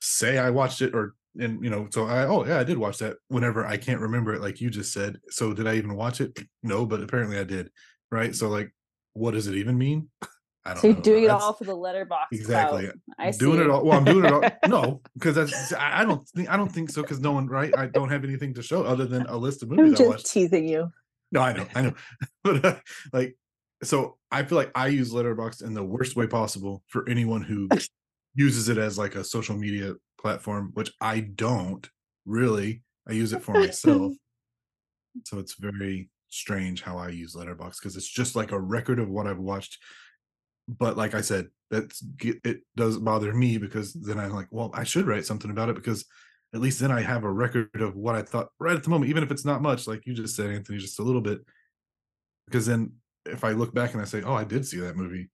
say 0.00 0.38
I 0.38 0.50
watched 0.50 0.80
it 0.80 0.94
or 0.94 1.14
and 1.38 1.62
you 1.64 1.70
know 1.70 1.88
so 1.90 2.06
I 2.06 2.26
oh 2.26 2.46
yeah 2.46 2.58
I 2.58 2.64
did 2.64 2.78
watch 2.78 2.98
that 2.98 3.16
whenever 3.28 3.66
I 3.66 3.78
can't 3.78 4.00
remember 4.00 4.34
it 4.34 4.42
like 4.42 4.60
you 4.60 4.70
just 4.70 4.92
said 4.92 5.18
so 5.28 5.52
did 5.52 5.66
I 5.66 5.74
even 5.74 5.96
watch 5.96 6.20
it? 6.20 6.38
No 6.62 6.86
but 6.86 7.02
apparently 7.02 7.38
I 7.38 7.44
did 7.44 7.70
right? 8.10 8.34
So 8.34 8.48
like 8.48 8.72
what 9.14 9.32
does 9.32 9.48
it 9.48 9.56
even 9.56 9.76
mean 9.76 10.08
I 10.64 10.74
don't 10.74 10.80
So 10.80 10.86
you're 10.88 10.96
doing 11.00 11.24
it 11.24 11.30
all 11.30 11.52
for 11.52 11.64
the 11.64 11.76
Letterboxd. 11.76 12.26
exactly 12.32 12.84
clout. 12.84 12.94
I 13.18 13.30
doing 13.32 13.58
see. 13.58 13.64
it 13.64 13.70
all 13.70 13.84
well 13.84 13.98
I'm 13.98 14.04
doing 14.04 14.24
it 14.24 14.32
all 14.32 14.42
no 14.68 15.00
because 15.14 15.34
that's 15.34 15.72
I, 15.72 16.04
don't 16.04 16.26
think 16.28 16.48
I 16.48 16.56
don't 16.56 16.70
think 16.70 16.90
so 16.90 17.02
because 17.02 17.20
no 17.20 17.32
one 17.32 17.46
right 17.46 17.76
I 17.76 17.86
don't 17.86 18.10
have 18.10 18.24
anything 18.24 18.54
to 18.54 18.62
show 18.62 18.84
other 18.84 19.04
than 19.06 19.26
a 19.26 19.36
list 19.36 19.62
of 19.62 19.70
movies. 19.70 20.00
I'm 20.00 20.12
just 20.12 20.32
teasing 20.32 20.68
you. 20.68 20.90
no, 21.32 21.40
I 21.40 21.52
know, 21.52 21.66
I 21.74 21.82
know, 21.82 21.94
but 22.44 22.64
uh, 22.64 22.76
like, 23.12 23.36
so 23.82 24.18
I 24.30 24.44
feel 24.44 24.56
like 24.56 24.70
I 24.74 24.86
use 24.88 25.12
Letterboxd 25.12 25.64
in 25.64 25.74
the 25.74 25.82
worst 25.82 26.14
way 26.14 26.26
possible 26.26 26.84
for 26.86 27.08
anyone 27.08 27.42
who 27.42 27.68
uses 28.34 28.68
it 28.68 28.78
as 28.78 28.96
like 28.98 29.14
a 29.16 29.24
social 29.24 29.56
media 29.56 29.94
platform, 30.20 30.70
which 30.74 30.92
I 31.00 31.20
don't 31.20 31.88
really. 32.24 32.82
I 33.08 33.12
use 33.14 33.32
it 33.32 33.42
for 33.42 33.52
myself, 33.52 34.12
so 35.24 35.38
it's 35.40 35.56
very 35.58 36.08
strange 36.28 36.82
how 36.82 36.96
I 36.96 37.08
use 37.08 37.34
Letterboxd 37.34 37.78
because 37.80 37.96
it's 37.96 38.08
just 38.08 38.36
like 38.36 38.52
a 38.52 38.60
record 38.60 39.00
of 39.00 39.08
what 39.08 39.26
I've 39.26 39.38
watched. 39.40 39.78
But 40.68 40.96
like 40.96 41.14
I 41.14 41.20
said, 41.20 41.48
that's 41.70 42.04
it 42.20 42.60
does 42.76 42.98
bother 42.98 43.32
me 43.32 43.58
because 43.58 43.92
then 43.94 44.18
I'm 44.18 44.32
like, 44.32 44.48
well, 44.50 44.70
I 44.74 44.84
should 44.84 45.06
write 45.06 45.26
something 45.26 45.50
about 45.50 45.70
it 45.70 45.74
because 45.74 46.04
at 46.54 46.60
least 46.60 46.80
then 46.80 46.90
I 46.90 47.00
have 47.00 47.24
a 47.24 47.32
record 47.32 47.70
of 47.80 47.96
what 47.96 48.14
I 48.14 48.22
thought 48.22 48.48
right 48.58 48.76
at 48.76 48.82
the 48.82 48.90
moment, 48.90 49.10
even 49.10 49.22
if 49.22 49.30
it's 49.30 49.44
not 49.44 49.62
much, 49.62 49.86
like 49.86 50.06
you 50.06 50.12
just 50.12 50.36
said, 50.36 50.50
Anthony, 50.50 50.78
just 50.78 51.00
a 51.00 51.02
little 51.02 51.22
bit. 51.22 51.40
Because 52.46 52.66
then 52.66 52.92
if 53.24 53.42
I 53.42 53.52
look 53.52 53.72
back 53.72 53.92
and 53.92 54.02
I 54.02 54.04
say, 54.04 54.22
oh, 54.22 54.34
I 54.34 54.44
did 54.44 54.66
see 54.66 54.80
that 54.80 54.96
movie 54.96 55.30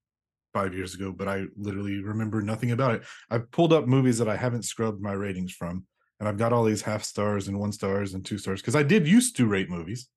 five 0.54 0.74
years 0.74 0.94
ago, 0.94 1.12
but 1.12 1.28
I 1.28 1.44
literally 1.56 2.02
remember 2.02 2.40
nothing 2.40 2.70
about 2.70 2.94
it. 2.94 3.02
I've 3.30 3.50
pulled 3.50 3.72
up 3.72 3.86
movies 3.86 4.18
that 4.18 4.28
I 4.28 4.36
haven't 4.36 4.64
scrubbed 4.64 5.02
my 5.02 5.12
ratings 5.12 5.52
from, 5.52 5.86
and 6.20 6.28
I've 6.28 6.38
got 6.38 6.52
all 6.52 6.64
these 6.64 6.82
half 6.82 7.02
stars 7.02 7.48
and 7.48 7.58
one 7.58 7.72
stars 7.72 8.14
and 8.14 8.24
two 8.24 8.38
stars 8.38 8.60
because 8.60 8.76
I 8.76 8.82
did 8.82 9.08
used 9.08 9.36
to 9.36 9.46
rate 9.46 9.70
movies. 9.70 10.08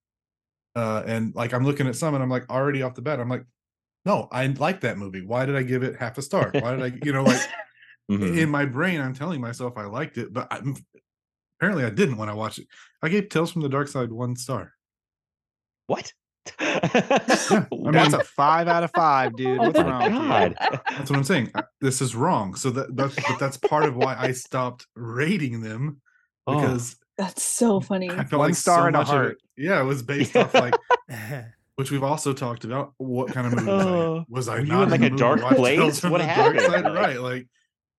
Uh, 0.76 1.04
and 1.06 1.36
like 1.36 1.54
I'm 1.54 1.66
looking 1.66 1.88
at 1.88 1.96
some 1.96 2.14
and 2.14 2.24
I'm 2.24 2.30
like 2.30 2.50
already 2.50 2.82
off 2.82 2.96
the 2.96 3.02
bat, 3.02 3.20
I'm 3.20 3.30
like, 3.30 3.46
no, 4.06 4.28
I 4.32 4.48
like 4.48 4.82
that 4.82 4.98
movie. 4.98 5.22
Why 5.26 5.46
did 5.46 5.56
I 5.56 5.64
give 5.64 5.84
it 5.84 5.96
half 5.98 6.18
a 6.18 6.22
star? 6.22 6.52
Why 6.54 6.76
did 6.76 6.82
I, 6.82 7.00
you 7.06 7.12
know, 7.14 7.24
like 7.24 7.42
Mhm. 8.12 8.38
in 8.38 8.50
my 8.50 8.66
brain, 8.66 9.00
I'm 9.00 9.14
telling 9.14 9.40
myself 9.40 9.78
I 9.78 9.86
liked 9.86 10.18
it, 10.18 10.34
but 10.34 10.52
I, 10.52 10.60
apparently 11.60 11.86
I 11.86 11.90
didn't 11.92 12.18
when 12.18 12.28
I 12.30 12.34
watched 12.34 12.60
it. 12.60 12.68
I 13.02 13.08
gave 13.10 13.30
Tales 13.30 13.52
from 13.52 13.62
the 13.62 13.70
Dark 13.70 13.88
Side 13.88 14.12
one 14.12 14.36
star. 14.36 14.74
What? 15.88 16.12
Yeah, 16.60 16.80
I 16.84 17.68
That's 17.92 18.14
a 18.14 18.24
five 18.24 18.68
out 18.68 18.84
of 18.84 18.92
five, 18.92 19.36
dude. 19.38 19.60
Oh 19.60 19.64
What's 19.68 19.80
wrong? 19.80 20.12
God. 20.12 20.56
that's 20.60 21.10
what 21.10 21.16
I'm 21.18 21.24
saying. 21.24 21.52
This 21.80 22.02
is 22.02 22.16
wrong. 22.16 22.56
So 22.56 22.72
that 22.72 22.96
that's 22.96 23.16
but 23.16 23.40
that's 23.40 23.58
part 23.58 23.84
of 23.86 23.96
why 23.96 24.16
I 24.18 24.32
stopped 24.32 24.88
rating 24.96 25.62
them 25.62 26.02
Oh. 26.48 26.60
because 26.60 26.96
That's 27.18 27.44
so 27.44 27.80
funny. 27.80 28.10
I 28.10 28.24
felt 28.24 28.40
One 28.40 28.50
like 28.50 28.56
star 28.56 28.80
so 28.82 28.88
and 28.88 28.96
a 28.96 29.00
much 29.00 29.08
of 29.10 29.14
it- 29.14 29.18
heart. 29.18 29.38
yeah, 29.56 29.80
it 29.80 29.86
was 29.86 30.02
based 30.02 30.36
off 30.36 30.54
like 30.56 30.74
which 31.82 31.90
we've 31.90 32.04
also 32.04 32.32
talked 32.32 32.64
about. 32.64 32.94
What 32.98 33.34
kind 33.34 33.48
of 33.48 33.54
movie 33.56 33.66
was 33.72 33.82
I? 33.88 33.90
Oh, 33.90 34.26
Was 34.30 34.48
I 34.50 34.62
not 34.62 34.84
in, 34.84 34.90
like, 34.92 35.02
a 35.02 35.10
dark 35.10 35.40
to 35.40 35.56
place? 35.56 36.04
What 36.04 36.20
the 36.20 36.28
Dark 36.28 36.56
happened? 36.56 36.62
Side? 36.86 36.94
Right, 36.94 37.20
like 37.20 37.48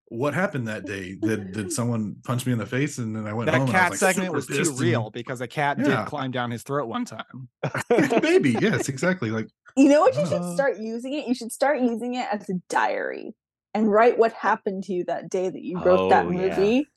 what 0.07 0.35
happened 0.35 0.69
that 0.69 0.85
day? 0.85 1.17
Did 1.21 1.51
did 1.51 1.73
someone 1.73 2.15
punch 2.23 2.47
me 2.47 2.53
in 2.53 2.59
the 2.59 2.67
face 2.67 2.99
and 2.99 3.17
then 3.17 3.27
I 3.27 3.33
went 3.33 3.47
That 3.51 3.59
home? 3.59 3.67
and 3.67 3.77
I 3.77 3.81
cat 3.81 3.91
was, 3.91 4.03
like, 4.03 4.15
segment 4.15 4.33
was 4.35 4.47
too 4.47 4.59
pissed 4.59 4.71
and- 4.73 4.81
real 4.81 5.11
because 5.11 5.41
a 5.41 5.49
cat 5.49 5.79
Yeah. 5.81 5.97
did 5.97 6.07
climb 6.07 6.31
down 6.31 6.53
his 6.53 6.63
throat 6.63 6.87
one 6.87 7.05
time. 7.05 7.49
Maybe 8.23 8.53
yes, 8.61 8.89
exactly. 8.89 9.31
Like 9.33 9.49
You 9.77 9.89
know 9.89 10.01
what 10.03 10.15
you 10.17 10.25
should 10.27 10.43
Uh, 10.43 10.55
start 10.55 10.79
using 10.79 11.15
it? 11.15 11.27
You 11.27 11.35
should 11.35 11.51
start 11.51 11.81
using 11.81 12.15
it 12.15 12.29
as 12.31 12.49
a 12.49 12.55
diary 12.69 13.35
and 13.75 13.91
write 13.91 14.17
what 14.17 14.33
happened 14.35 14.85
to 14.85 14.93
you 14.93 15.05
that 15.07 15.29
day 15.29 15.49
that 15.49 15.63
you 15.63 15.83
wrote 15.83 16.11
that 16.11 16.27
Oh, 16.27 16.31
yeah. 16.31 16.57
movie 16.57 16.89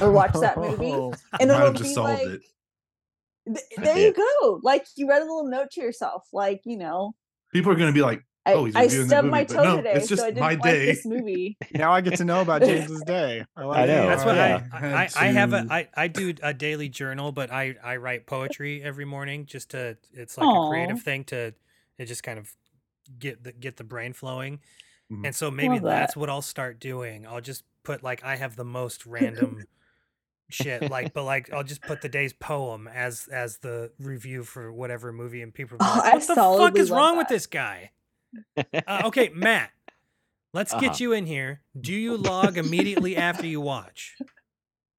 or 0.00 0.10
watched 0.10 0.40
that 0.40 0.56
movie. 0.66 0.90
And 0.92 1.10
might 1.12 1.40
it'll 1.42 1.56
have 1.58 1.74
just 1.74 1.90
be 1.90 1.94
solved 1.94 2.22
like, 2.24 2.26
it. 2.26 2.40
Th- 3.46 3.58
there 3.76 3.98
you 3.98 4.12
go. 4.12 4.60
Like 4.62 4.86
you 4.96 5.08
read 5.08 5.22
a 5.22 5.24
little 5.24 5.46
note 5.48 5.70
to 5.72 5.80
yourself, 5.80 6.24
like, 6.32 6.62
you 6.64 6.76
know, 6.76 7.14
People 7.52 7.70
are 7.70 7.74
going 7.74 7.90
to 7.90 7.94
be 7.94 8.00
like, 8.00 8.24
"Oh, 8.46 8.64
he's 8.64 8.74
I 8.74 8.84
reviewing 8.84 9.02
the 9.02 9.08
stubbed 9.08 9.24
movie," 9.26 9.30
my 9.30 9.44
toe 9.44 9.62
no, 9.62 9.76
today, 9.76 9.92
it's 9.92 10.08
just 10.08 10.22
so 10.22 10.26
I 10.26 10.30
didn't 10.30 10.40
my 10.40 10.54
like 10.54 10.62
day. 10.62 10.86
this 10.86 11.04
movie. 11.04 11.58
now 11.74 11.92
I 11.92 12.00
get 12.00 12.16
to 12.16 12.24
know 12.24 12.40
about 12.46 12.62
James's 12.62 13.02
day. 13.02 13.44
I, 13.54 13.64
like 13.64 13.86
know. 13.88 14.04
it. 14.04 14.06
That's 14.06 14.24
what 14.24 14.36
yeah. 14.36 14.62
I, 14.72 14.78
Had 14.78 14.94
I, 14.94 15.08
I 15.16 15.26
have 15.32 15.52
a 15.52 15.64
to- 15.64 15.72
I, 15.72 15.88
I 15.94 16.08
do 16.08 16.32
a 16.42 16.54
daily 16.54 16.88
journal, 16.88 17.30
but 17.30 17.52
I, 17.52 17.74
I 17.84 17.96
write 17.96 18.26
poetry 18.26 18.82
every 18.82 19.04
morning 19.04 19.44
just 19.44 19.72
to 19.72 19.98
it's 20.14 20.38
like 20.38 20.46
a 20.48 20.68
creative 20.70 21.02
thing 21.02 21.24
to 21.24 21.52
it 21.98 22.06
just 22.06 22.22
kind 22.22 22.38
of 22.38 22.50
get 23.18 23.44
the 23.44 23.52
get 23.52 23.76
the 23.76 23.84
brain 23.84 24.14
flowing. 24.14 24.60
Mhm. 25.12 25.26
And 25.26 25.36
so 25.36 25.50
maybe 25.50 25.74
Love 25.74 25.82
that. 25.82 26.00
that's 26.00 26.16
what 26.16 26.30
I'll 26.30 26.40
start 26.40 26.80
doing. 26.80 27.26
I'll 27.26 27.42
just 27.42 27.64
put 27.84 28.02
like 28.02 28.24
I 28.24 28.36
have 28.36 28.56
the 28.56 28.64
most 28.64 29.04
random 29.04 29.64
shit 30.52 30.90
like 30.90 31.12
but 31.12 31.24
like 31.24 31.52
I'll 31.52 31.64
just 31.64 31.82
put 31.82 32.00
the 32.00 32.08
day's 32.08 32.32
poem 32.32 32.88
as 32.88 33.28
as 33.32 33.58
the 33.58 33.92
review 33.98 34.44
for 34.44 34.72
whatever 34.72 35.12
movie 35.12 35.42
and 35.42 35.52
people 35.52 35.78
are 35.80 35.86
Oh, 35.86 36.00
like, 36.00 36.12
I 36.12 36.16
what 36.16 36.26
the 36.26 36.34
fuck 36.34 36.78
is 36.78 36.90
love 36.90 36.98
wrong 36.98 37.16
with 37.16 37.28
this 37.28 37.46
guy? 37.46 37.90
Uh, 38.56 39.02
okay, 39.06 39.30
Matt. 39.34 39.70
Let's 40.54 40.72
Uh-huh. 40.72 40.80
get 40.80 41.00
you 41.00 41.12
in 41.12 41.26
here. 41.26 41.62
Do 41.80 41.92
you 41.94 42.16
log 42.16 42.58
immediately 42.58 43.16
after 43.16 43.46
you 43.46 43.60
watch? 43.60 44.14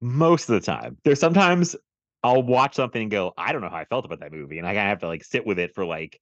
Most 0.00 0.48
of 0.50 0.54
the 0.54 0.60
time. 0.60 0.98
There's 1.04 1.20
sometimes 1.20 1.76
I'll 2.22 2.42
watch 2.42 2.74
something 2.74 3.02
and 3.02 3.10
go, 3.10 3.32
I 3.38 3.52
don't 3.52 3.60
know 3.62 3.68
how 3.68 3.76
I 3.76 3.84
felt 3.84 4.04
about 4.04 4.20
that 4.20 4.32
movie. 4.32 4.58
And 4.58 4.66
I 4.66 4.70
kind 4.74 4.86
of 4.86 4.88
have 4.90 5.00
to 5.00 5.06
like 5.06 5.24
sit 5.24 5.46
with 5.46 5.58
it 5.58 5.74
for 5.74 5.84
like, 5.84 6.20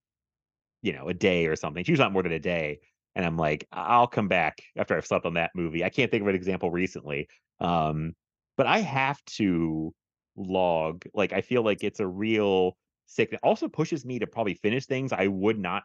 you 0.83 0.93
know, 0.93 1.09
a 1.09 1.15
day 1.15 1.47
or 1.47 1.57
something. 1.57 1.81
It's 1.81 1.89
usually 1.89 2.05
not 2.05 2.13
more 2.13 2.23
than 2.23 2.33
a 2.33 2.39
day. 2.39 2.81
And 3.15 3.25
I'm 3.25 3.37
like, 3.37 3.67
I'll 3.73 4.07
come 4.07 4.29
back 4.29 4.63
after 4.77 4.97
I've 4.97 5.07
slept 5.07 5.27
on 5.27 5.35
that 5.35 5.51
movie. 5.55 5.85
I 5.85 5.91
can't 5.91 6.11
think 6.11 6.23
of 6.23 6.29
an 6.29 6.35
example 6.35 6.71
recently. 6.71 7.29
Um, 7.61 8.15
but 8.57 8.67
I 8.67 8.79
have 8.79 9.23
to 9.37 9.95
log. 10.37 11.05
Like, 11.15 11.33
I 11.33 11.41
feel 11.41 11.63
like 11.63 11.83
it's 11.85 12.01
a 12.01 12.07
real 12.07 12.77
sick. 13.07 13.33
It 13.33 13.41
also 13.43 13.69
pushes 13.69 14.05
me 14.05 14.19
to 14.21 14.27
probably 14.27 14.55
finish 14.55 14.87
things 14.87 15.13
I 15.13 15.27
would 15.27 15.59
not 15.59 15.85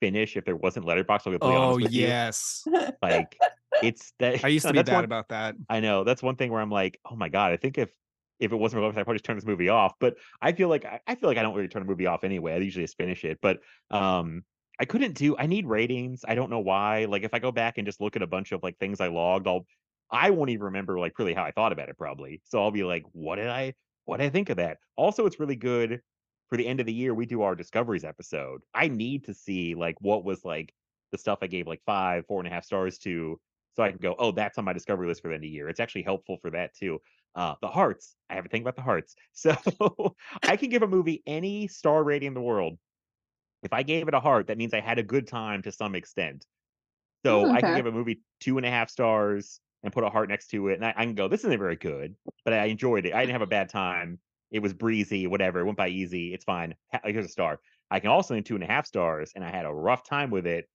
finish 0.00 0.36
if 0.36 0.44
there 0.44 0.56
wasn't 0.56 0.86
Letterboxd. 0.86 1.26
I'll 1.26 1.32
be 1.32 1.38
Oh 1.40 1.48
honest 1.48 1.80
with 1.82 1.94
you. 1.94 2.06
yes, 2.06 2.64
Like, 3.02 3.36
it's 3.82 4.12
that. 4.18 4.44
I 4.44 4.48
used 4.48 4.66
to 4.66 4.72
be 4.72 4.82
bad 4.82 4.94
one- 4.94 5.04
about 5.04 5.28
that. 5.28 5.56
I 5.68 5.80
know 5.80 6.04
that's 6.04 6.22
one 6.22 6.36
thing 6.36 6.50
where 6.50 6.60
I'm 6.60 6.70
like, 6.70 6.98
oh 7.10 7.16
my 7.16 7.28
god, 7.28 7.52
I 7.52 7.56
think 7.56 7.78
if 7.78 7.90
if 8.38 8.52
it 8.52 8.56
wasn't 8.56 8.80
for 8.80 8.86
I'd 8.86 8.94
probably 8.94 9.14
just 9.14 9.24
turn 9.24 9.36
this 9.36 9.44
movie 9.44 9.68
off. 9.68 9.94
But 9.98 10.14
I 10.40 10.52
feel 10.52 10.68
like 10.68 10.84
I, 10.84 11.00
I 11.06 11.14
feel 11.16 11.28
like 11.28 11.38
I 11.38 11.42
don't 11.42 11.54
really 11.54 11.68
turn 11.68 11.82
a 11.82 11.84
movie 11.84 12.06
off 12.06 12.22
anyway. 12.24 12.52
I 12.54 12.58
usually 12.58 12.84
just 12.84 12.96
finish 12.96 13.24
it. 13.24 13.38
But 13.42 13.58
um, 13.90 14.44
I 14.78 14.84
couldn't 14.84 15.14
do. 15.14 15.36
I 15.36 15.46
need 15.46 15.66
ratings. 15.66 16.24
I 16.26 16.34
don't 16.36 16.50
know 16.50 16.60
why. 16.60 17.06
Like 17.06 17.24
if 17.24 17.34
I 17.34 17.40
go 17.40 17.50
back 17.50 17.78
and 17.78 17.86
just 17.86 18.00
look 18.00 18.14
at 18.14 18.22
a 18.22 18.26
bunch 18.28 18.52
of 18.52 18.62
like 18.62 18.78
things 18.78 19.00
I 19.00 19.08
logged, 19.08 19.48
I'll 19.48 19.66
I 20.10 20.30
won't 20.30 20.50
even 20.50 20.64
remember 20.64 20.98
like 20.98 21.18
really 21.18 21.34
how 21.34 21.44
I 21.44 21.52
thought 21.52 21.72
about 21.72 21.88
it 21.88 21.98
probably. 21.98 22.40
So 22.44 22.62
I'll 22.62 22.70
be 22.70 22.84
like, 22.84 23.04
what 23.12 23.36
did 23.36 23.48
I 23.48 23.74
what 24.04 24.18
did 24.18 24.26
I 24.26 24.30
think 24.30 24.48
of 24.50 24.56
that? 24.56 24.78
Also, 24.96 25.26
it's 25.26 25.40
really 25.40 25.56
good 25.56 26.00
for 26.48 26.56
the 26.56 26.66
end 26.66 26.80
of 26.80 26.86
the 26.86 26.92
year. 26.92 27.14
We 27.14 27.26
do 27.26 27.42
our 27.42 27.54
discoveries 27.54 28.04
episode. 28.04 28.62
I 28.74 28.88
need 28.88 29.24
to 29.24 29.34
see 29.34 29.74
like 29.74 29.96
what 30.00 30.24
was 30.24 30.44
like 30.44 30.74
the 31.12 31.18
stuff 31.18 31.38
I 31.42 31.46
gave 31.46 31.66
like 31.66 31.82
five, 31.86 32.26
four 32.26 32.40
and 32.40 32.46
a 32.48 32.50
half 32.50 32.64
stars 32.64 32.98
to 33.00 33.40
so 33.76 33.82
I 33.82 33.90
can 33.90 33.98
go, 33.98 34.16
oh, 34.18 34.32
that's 34.32 34.58
on 34.58 34.64
my 34.64 34.72
discovery 34.72 35.06
list 35.06 35.22
for 35.22 35.28
the 35.28 35.34
end 35.34 35.44
of 35.44 35.48
the 35.48 35.50
year. 35.50 35.68
It's 35.68 35.80
actually 35.80 36.02
helpful 36.02 36.38
for 36.42 36.50
that 36.50 36.74
too. 36.74 37.00
Uh, 37.34 37.54
the 37.60 37.68
hearts, 37.68 38.16
I 38.28 38.34
have 38.34 38.46
a 38.46 38.48
thing 38.48 38.62
about 38.62 38.76
the 38.76 38.82
hearts. 38.82 39.14
So 39.32 39.54
I 40.46 40.56
can 40.56 40.70
give 40.70 40.82
a 40.82 40.88
movie 40.88 41.22
any 41.26 41.68
star 41.68 42.02
rating 42.02 42.28
in 42.28 42.34
the 42.34 42.40
world. 42.42 42.78
If 43.62 43.72
I 43.72 43.82
gave 43.82 44.08
it 44.08 44.14
a 44.14 44.20
heart, 44.20 44.46
that 44.48 44.58
means 44.58 44.74
I 44.74 44.80
had 44.80 44.98
a 44.98 45.02
good 45.02 45.26
time 45.28 45.62
to 45.62 45.72
some 45.72 45.94
extent. 45.94 46.46
So 47.24 47.48
Mm, 47.48 47.50
I 47.50 47.62
can 47.62 47.74
give 47.74 47.86
a 47.86 47.92
movie 47.92 48.22
two 48.40 48.58
and 48.58 48.66
a 48.66 48.70
half 48.70 48.90
stars 48.90 49.60
and 49.82 49.92
put 49.92 50.04
a 50.04 50.10
heart 50.10 50.28
next 50.28 50.48
to 50.48 50.68
it, 50.68 50.74
and 50.74 50.84
I, 50.84 50.94
I 50.96 51.04
can 51.04 51.14
go, 51.14 51.28
this 51.28 51.44
isn't 51.44 51.58
very 51.58 51.76
good, 51.76 52.14
but 52.44 52.52
I 52.52 52.66
enjoyed 52.66 53.06
it. 53.06 53.14
I 53.14 53.20
didn't 53.20 53.32
have 53.32 53.42
a 53.42 53.46
bad 53.46 53.68
time. 53.68 54.18
It 54.50 54.60
was 54.60 54.72
breezy, 54.72 55.26
whatever. 55.26 55.60
It 55.60 55.64
went 55.64 55.76
by 55.76 55.88
easy. 55.88 56.32
It's 56.34 56.44
fine. 56.44 56.74
Here's 57.04 57.26
a 57.26 57.28
star. 57.28 57.60
I 57.90 58.00
can 58.00 58.10
also 58.10 58.34
name 58.34 58.44
two 58.44 58.54
and 58.54 58.64
a 58.64 58.66
half 58.66 58.86
stars, 58.86 59.32
and 59.34 59.44
I 59.44 59.50
had 59.50 59.66
a 59.66 59.72
rough 59.72 60.04
time 60.04 60.30
with 60.30 60.46
it 60.46 60.68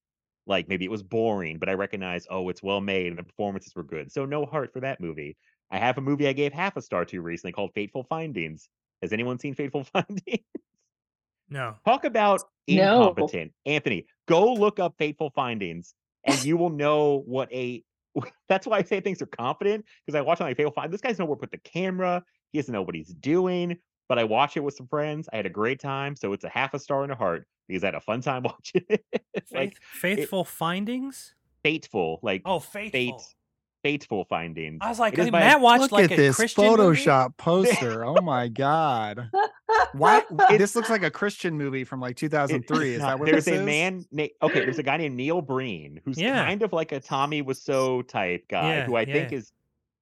like 0.46 0.68
maybe 0.68 0.84
it 0.84 0.90
was 0.90 1.02
boring, 1.02 1.58
but 1.58 1.68
I 1.68 1.74
recognize, 1.74 2.26
oh, 2.30 2.48
it's 2.48 2.62
well 2.62 2.80
made 2.80 3.08
and 3.08 3.18
the 3.18 3.22
performances 3.22 3.74
were 3.74 3.82
good. 3.82 4.12
So 4.12 4.24
no 4.26 4.44
heart 4.44 4.72
for 4.72 4.80
that 4.80 5.00
movie. 5.00 5.36
I 5.70 5.78
have 5.78 5.96
a 5.98 6.02
movie 6.02 6.28
I 6.28 6.32
gave 6.32 6.52
half 6.52 6.76
a 6.76 6.82
star 6.82 7.04
to 7.06 7.20
recently 7.20 7.52
called 7.52 7.72
Fateful 7.74 8.04
Findings. 8.04 8.68
Has 9.00 9.12
anyone 9.12 9.38
seen 9.38 9.54
Fateful 9.54 9.84
Findings? 9.92 10.44
No. 11.48 11.76
Talk 11.84 12.04
about 12.04 12.42
No. 12.68 13.00
incompetent. 13.00 13.52
Anthony, 13.66 14.06
go 14.28 14.52
look 14.52 14.78
up 14.78 14.94
Fateful 14.98 15.30
Findings 15.34 15.94
and 16.24 16.44
you 16.44 16.56
will 16.56 16.70
know 16.70 17.22
what 17.26 17.52
a 17.52 17.82
that's 18.48 18.66
why 18.66 18.78
I 18.78 18.82
say 18.82 19.00
things 19.00 19.20
are 19.22 19.26
confident 19.26 19.84
because 20.04 20.16
I 20.18 20.20
watch 20.20 20.40
on 20.40 20.46
like 20.46 20.56
Fateful 20.56 20.72
Findings. 20.72 20.92
This 20.92 21.00
guy's 21.00 21.18
know 21.18 21.24
where 21.24 21.36
to 21.36 21.40
put 21.40 21.50
the 21.50 21.58
camera. 21.58 22.22
He 22.52 22.58
doesn't 22.58 22.72
know 22.72 22.82
what 22.82 22.94
he's 22.94 23.14
doing. 23.14 23.76
But 24.08 24.18
I 24.18 24.24
watch 24.24 24.56
it 24.56 24.60
with 24.60 24.74
some 24.74 24.86
friends. 24.86 25.28
I 25.32 25.36
had 25.36 25.46
a 25.46 25.50
great 25.50 25.80
time. 25.80 26.14
So 26.14 26.34
it's 26.34 26.44
a 26.44 26.48
half 26.50 26.74
a 26.74 26.78
star 26.78 27.04
and 27.04 27.12
a 27.12 27.14
heart 27.14 27.46
because 27.66 27.82
I 27.82 27.86
had 27.86 27.94
a 27.94 28.00
fun 28.00 28.20
time 28.20 28.42
watching 28.44 28.82
it. 28.88 29.04
like 29.50 29.80
Faith, 29.80 30.18
faithful 30.18 30.44
findings? 30.44 31.34
fateful, 31.62 32.20
like 32.22 32.42
Oh, 32.44 32.60
fate, 32.60 32.92
faithful. 32.92 33.24
Fateful 33.84 34.24
findings. 34.24 34.78
I 34.80 34.88
was 34.88 34.98
like, 34.98 35.12
It 35.12 35.20
is 35.20 35.24
hey, 35.26 35.30
Matt 35.30 35.60
watched 35.60 35.82
Look 35.82 35.92
like 35.92 36.04
at 36.06 36.12
a 36.12 36.16
this 36.16 36.34
Christian 36.36 36.64
movie? 36.64 36.76
Photoshop 37.04 37.36
poster. 37.36 38.04
oh 38.04 38.20
my 38.20 38.48
god! 38.64 39.30
Why? 39.92 40.22
this 40.50 40.74
looks 40.74 40.90
like 40.90 41.04
a 41.04 41.10
Christian 41.10 41.56
movie 41.56 41.84
from 41.84 42.00
like 42.00 42.16
2003. 42.16 42.94
Is 42.94 42.98
no, 43.00 43.06
that 43.06 43.18
what 43.20 43.26
there's 43.26 43.44
this 43.44 43.54
a 43.54 43.60
is? 43.60 43.64
man? 43.66 44.04
Na- 44.10 44.26
okay, 44.42 44.60
there's 44.64 44.78
a 44.78 44.82
guy 44.82 44.96
named 44.96 45.14
Neil 45.16 45.40
Breen 45.42 46.00
who's 46.04 46.18
Yeah. 46.18 46.44
kind 46.44 46.62
of 46.62 46.72
like 46.72 46.90
a 46.92 46.98
Tommy 46.98 47.42
Wiseau 47.42 48.06
type 48.08 48.44
guy 48.48 48.76
Yeah, 48.78 48.86
who 48.86 48.96
I 48.96 49.04
think 49.04 49.32
is 49.32 49.52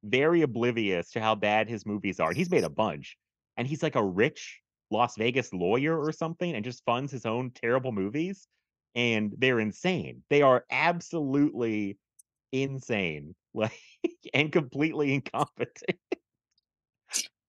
very 0.04 0.42
oblivious 0.42 1.10
to 1.10 1.20
how 1.20 1.34
bad 1.34 1.68
his 1.68 1.84
movies 1.84 2.20
are. 2.20 2.28
And 2.28 2.36
he's 2.36 2.50
made 2.50 2.64
a 2.64 2.70
bunch, 2.70 3.16
and 3.56 3.66
he's 3.68 3.82
like 3.82 3.96
a 3.96 4.04
rich 4.04 4.60
Las 4.90 5.16
Vegas 5.16 5.52
lawyer 5.52 5.98
or 6.00 6.12
something, 6.12 6.54
and 6.54 6.64
just 6.64 6.84
funds 6.84 7.10
his 7.12 7.26
own 7.26 7.50
terrible 7.50 7.92
movies. 7.92 8.46
And 8.94 9.32
they're 9.38 9.60
insane. 9.60 10.22
They 10.28 10.42
are 10.42 10.64
absolutely 10.70 11.96
insane, 12.52 13.34
like 13.54 13.72
and 14.34 14.52
completely 14.52 15.14
incompetent. 15.14 15.98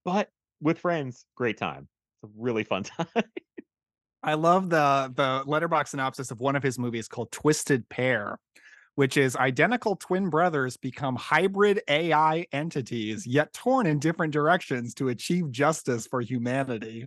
but 0.05 0.29
with 0.61 0.79
friends, 0.79 1.25
great 1.35 1.57
time. 1.57 1.87
It's 2.23 2.31
a 2.31 2.41
really 2.41 2.63
fun 2.63 2.83
time. 2.83 3.07
I 4.23 4.35
love 4.35 4.69
the 4.69 5.11
the 5.13 5.43
Letterboxd 5.45 5.89
synopsis 5.89 6.31
of 6.31 6.39
one 6.39 6.55
of 6.55 6.63
his 6.63 6.79
movies 6.79 7.07
called 7.07 7.31
Twisted 7.31 7.87
Pair, 7.89 8.39
which 8.95 9.17
is 9.17 9.35
identical 9.35 9.95
twin 9.97 10.29
brothers 10.29 10.77
become 10.77 11.15
hybrid 11.15 11.81
AI 11.89 12.45
entities, 12.53 13.27
yet 13.27 13.53
torn 13.53 13.85
in 13.85 13.99
different 13.99 14.31
directions 14.31 14.93
to 14.95 15.09
achieve 15.09 15.51
justice 15.51 16.07
for 16.07 16.21
humanity. 16.21 17.05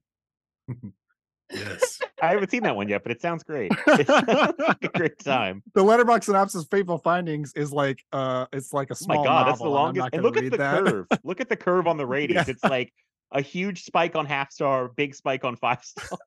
Yes. 1.52 2.00
I 2.22 2.28
haven't 2.28 2.50
seen 2.50 2.62
that 2.64 2.74
one 2.74 2.88
yet, 2.88 3.02
but 3.02 3.12
it 3.12 3.20
sounds 3.20 3.42
great. 3.44 3.70
It 3.86 4.06
sounds 4.06 4.26
like 4.58 4.84
a 4.84 4.88
great 4.88 5.18
time. 5.18 5.62
The 5.74 5.82
Letterboxd 5.82 6.24
synopsis 6.24 6.64
Fateful 6.70 6.98
Findings 6.98 7.52
is 7.54 7.72
like 7.72 8.02
uh 8.12 8.46
it's 8.52 8.72
like 8.72 8.90
a 8.90 8.94
Oh 8.94 9.06
my 9.08 9.14
small 9.14 9.24
god, 9.24 9.46
that's 9.48 9.60
the 9.60 9.68
longest. 9.68 10.08
And 10.12 10.22
look 10.22 10.36
at 10.36 10.50
the 10.50 10.56
that. 10.56 10.84
curve. 10.84 11.06
Look 11.24 11.40
at 11.40 11.48
the 11.48 11.56
curve 11.56 11.86
on 11.86 11.96
the 11.98 12.06
ratings. 12.16 12.48
It's 12.48 12.64
like 12.64 12.92
a 13.32 13.40
huge 13.40 13.84
spike 13.84 14.16
on 14.16 14.24
half 14.26 14.50
star, 14.52 14.88
big 14.96 15.14
spike 15.14 15.44
on 15.44 15.56
five 15.56 15.84
star. 15.84 16.18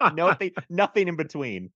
nothing, 0.14 0.50
nothing 0.68 1.08
in 1.08 1.16
between. 1.16 1.70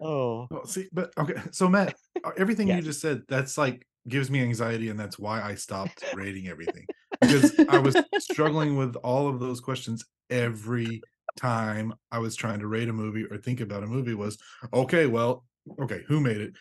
Oh, 0.00 0.46
Well, 0.50 0.64
see, 0.66 0.88
but 0.92 1.12
okay. 1.18 1.34
So 1.50 1.68
Matt, 1.68 1.94
uh, 2.24 2.30
everything 2.36 2.68
Yes. 2.68 2.76
you 2.78 2.82
just 2.82 3.00
said, 3.00 3.22
that's 3.28 3.58
like 3.58 3.86
gives 4.08 4.30
me 4.30 4.40
anxiety, 4.42 4.88
and 4.90 4.98
that's 4.98 5.18
why 5.18 5.40
I 5.42 5.54
stopped 5.54 6.04
rating 6.14 6.48
everything 6.48 6.86
because 7.20 7.52
I 7.68 7.78
was 7.78 7.96
struggling 8.18 8.76
with 8.76 8.96
all 8.96 9.28
of 9.28 9.40
those 9.40 9.60
questions 9.60 10.04
every 10.30 11.02
time 11.36 11.94
I 12.10 12.18
was 12.18 12.36
trying 12.36 12.60
to 12.60 12.66
rate 12.66 12.88
a 12.88 12.92
movie 12.92 13.24
or 13.30 13.36
think 13.36 13.60
about 13.60 13.82
a 13.82 13.86
movie 13.86 14.14
was 14.14 14.38
okay, 14.72 15.06
well, 15.06 15.44
okay, 15.80 16.02
who 16.06 16.20
made 16.20 16.38
it? 16.38 16.52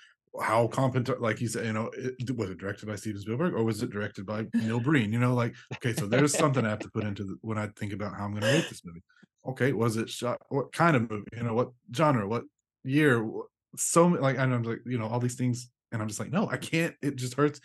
How 0.42 0.68
competent, 0.68 1.22
like 1.22 1.42
you 1.42 1.48
said, 1.48 1.66
you 1.66 1.74
know, 1.74 1.92
it, 1.94 2.36
was 2.38 2.50
it 2.50 2.58
directed 2.58 2.88
by 2.88 2.96
Steven 2.96 3.20
Spielberg 3.20 3.54
or 3.54 3.64
was 3.64 3.84
it 3.84 3.90
directed 3.90 4.26
by 4.26 4.46
Neil 4.54 4.80
Breen? 4.80 5.12
You 5.12 5.20
know, 5.20 5.34
like, 5.34 5.54
okay, 5.76 5.94
so 5.94 6.06
there's 6.06 6.34
something 6.38 6.66
I 6.66 6.70
have 6.70 6.80
to 6.80 6.92
put 6.92 7.04
into 7.04 7.26
the, 7.26 7.38
when 7.42 7.58
I 7.58 7.68
think 7.78 7.92
about 7.92 8.16
how 8.16 8.26
I'm 8.26 8.32
going 8.32 8.44
to 8.44 8.48
rate 8.48 8.70
this 8.70 8.86
movie. 8.86 9.04
Okay, 9.46 9.74
was 9.74 9.98
it 9.98 10.10
shot? 10.10 10.38
What 10.50 10.72
kind 10.72 10.96
of 10.96 11.10
movie? 11.10 11.26
You 11.36 11.44
know, 11.44 11.54
what 11.54 11.72
genre? 11.94 12.28
What 12.28 12.44
year? 12.84 13.28
So 13.76 14.08
like, 14.08 14.38
and 14.38 14.54
I'm 14.54 14.64
like, 14.64 14.82
you 14.86 14.98
know, 14.98 15.08
all 15.08 15.20
these 15.20 15.36
things, 15.36 15.70
and 15.92 16.02
I'm 16.02 16.08
just 16.08 16.20
like, 16.20 16.32
no, 16.32 16.48
I 16.50 16.58
can't. 16.58 16.96
It 17.02 17.16
just 17.18 17.34
hurts 17.34 17.60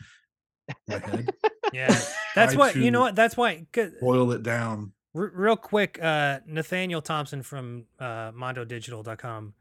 my 0.89 0.99
head. 0.99 1.31
Yeah, 1.73 1.99
that's 2.35 2.55
what 2.55 2.77
you 2.77 2.91
know. 2.91 3.01
What 3.01 3.17
that's 3.17 3.37
why. 3.37 3.67
Boil 4.01 4.33
it 4.33 4.43
down. 4.43 4.93
R- 5.17 5.33
real 5.35 5.57
quick, 5.57 5.99
uh, 6.03 6.41
Nathaniel 6.47 7.01
Thompson 7.01 7.43
from 7.43 7.87
uh, 7.99 8.33
MondoDigital.com, 8.33 9.55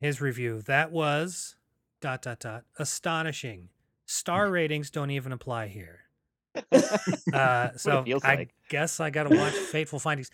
his 0.00 0.20
review 0.20 0.62
that 0.62 0.90
was 0.90 1.56
dot 2.00 2.22
dot 2.22 2.40
dot 2.40 2.64
astonishing. 2.78 3.68
Star 4.06 4.50
ratings 4.50 4.90
don't 4.90 5.10
even 5.10 5.32
apply 5.32 5.68
here. 5.68 6.00
Uh, 7.34 7.70
so 7.76 8.02
I 8.24 8.34
like. 8.34 8.54
guess 8.70 8.98
I 9.00 9.10
got 9.10 9.24
to 9.24 9.36
watch 9.38 9.52
Fateful 9.52 9.98
Findings. 9.98 10.30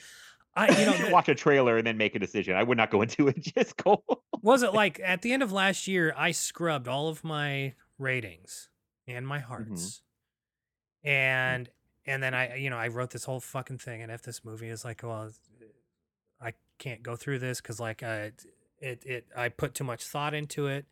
I 0.54 0.68
you 0.78 0.86
know 0.86 1.10
watch 1.10 1.28
a 1.28 1.34
trailer 1.34 1.78
and 1.78 1.86
then 1.86 1.96
make 1.96 2.14
a 2.14 2.18
decision. 2.18 2.54
I 2.54 2.62
would 2.62 2.76
not 2.76 2.90
go 2.90 3.02
into 3.02 3.26
it. 3.28 3.40
Just 3.40 3.76
go. 3.78 4.04
was 4.42 4.62
it 4.62 4.72
like 4.72 5.00
at 5.02 5.22
the 5.22 5.32
end 5.32 5.42
of 5.42 5.50
last 5.50 5.88
year 5.88 6.14
I 6.16 6.30
scrubbed 6.30 6.86
all 6.86 7.08
of 7.08 7.24
my 7.24 7.74
ratings 7.98 8.68
and 9.08 9.26
my 9.26 9.40
hearts, 9.40 10.02
and 11.02 11.68
and 12.06 12.22
then 12.22 12.34
I 12.34 12.56
you 12.56 12.70
know 12.70 12.78
I 12.78 12.88
wrote 12.88 13.10
this 13.10 13.24
whole 13.24 13.40
fucking 13.40 13.78
thing, 13.78 14.02
and 14.02 14.10
if 14.10 14.22
this 14.22 14.44
movie 14.44 14.68
is 14.68 14.84
like 14.84 15.02
well 15.02 15.30
I 16.40 16.54
can't 16.78 17.02
go 17.02 17.16
through 17.16 17.38
this 17.38 17.60
because 17.60 17.80
like 17.80 18.02
I 18.02 18.32
it 18.78 19.04
it 19.04 19.26
I 19.36 19.48
put 19.48 19.74
too 19.74 19.84
much 19.84 20.04
thought 20.04 20.34
into 20.34 20.66
it, 20.66 20.86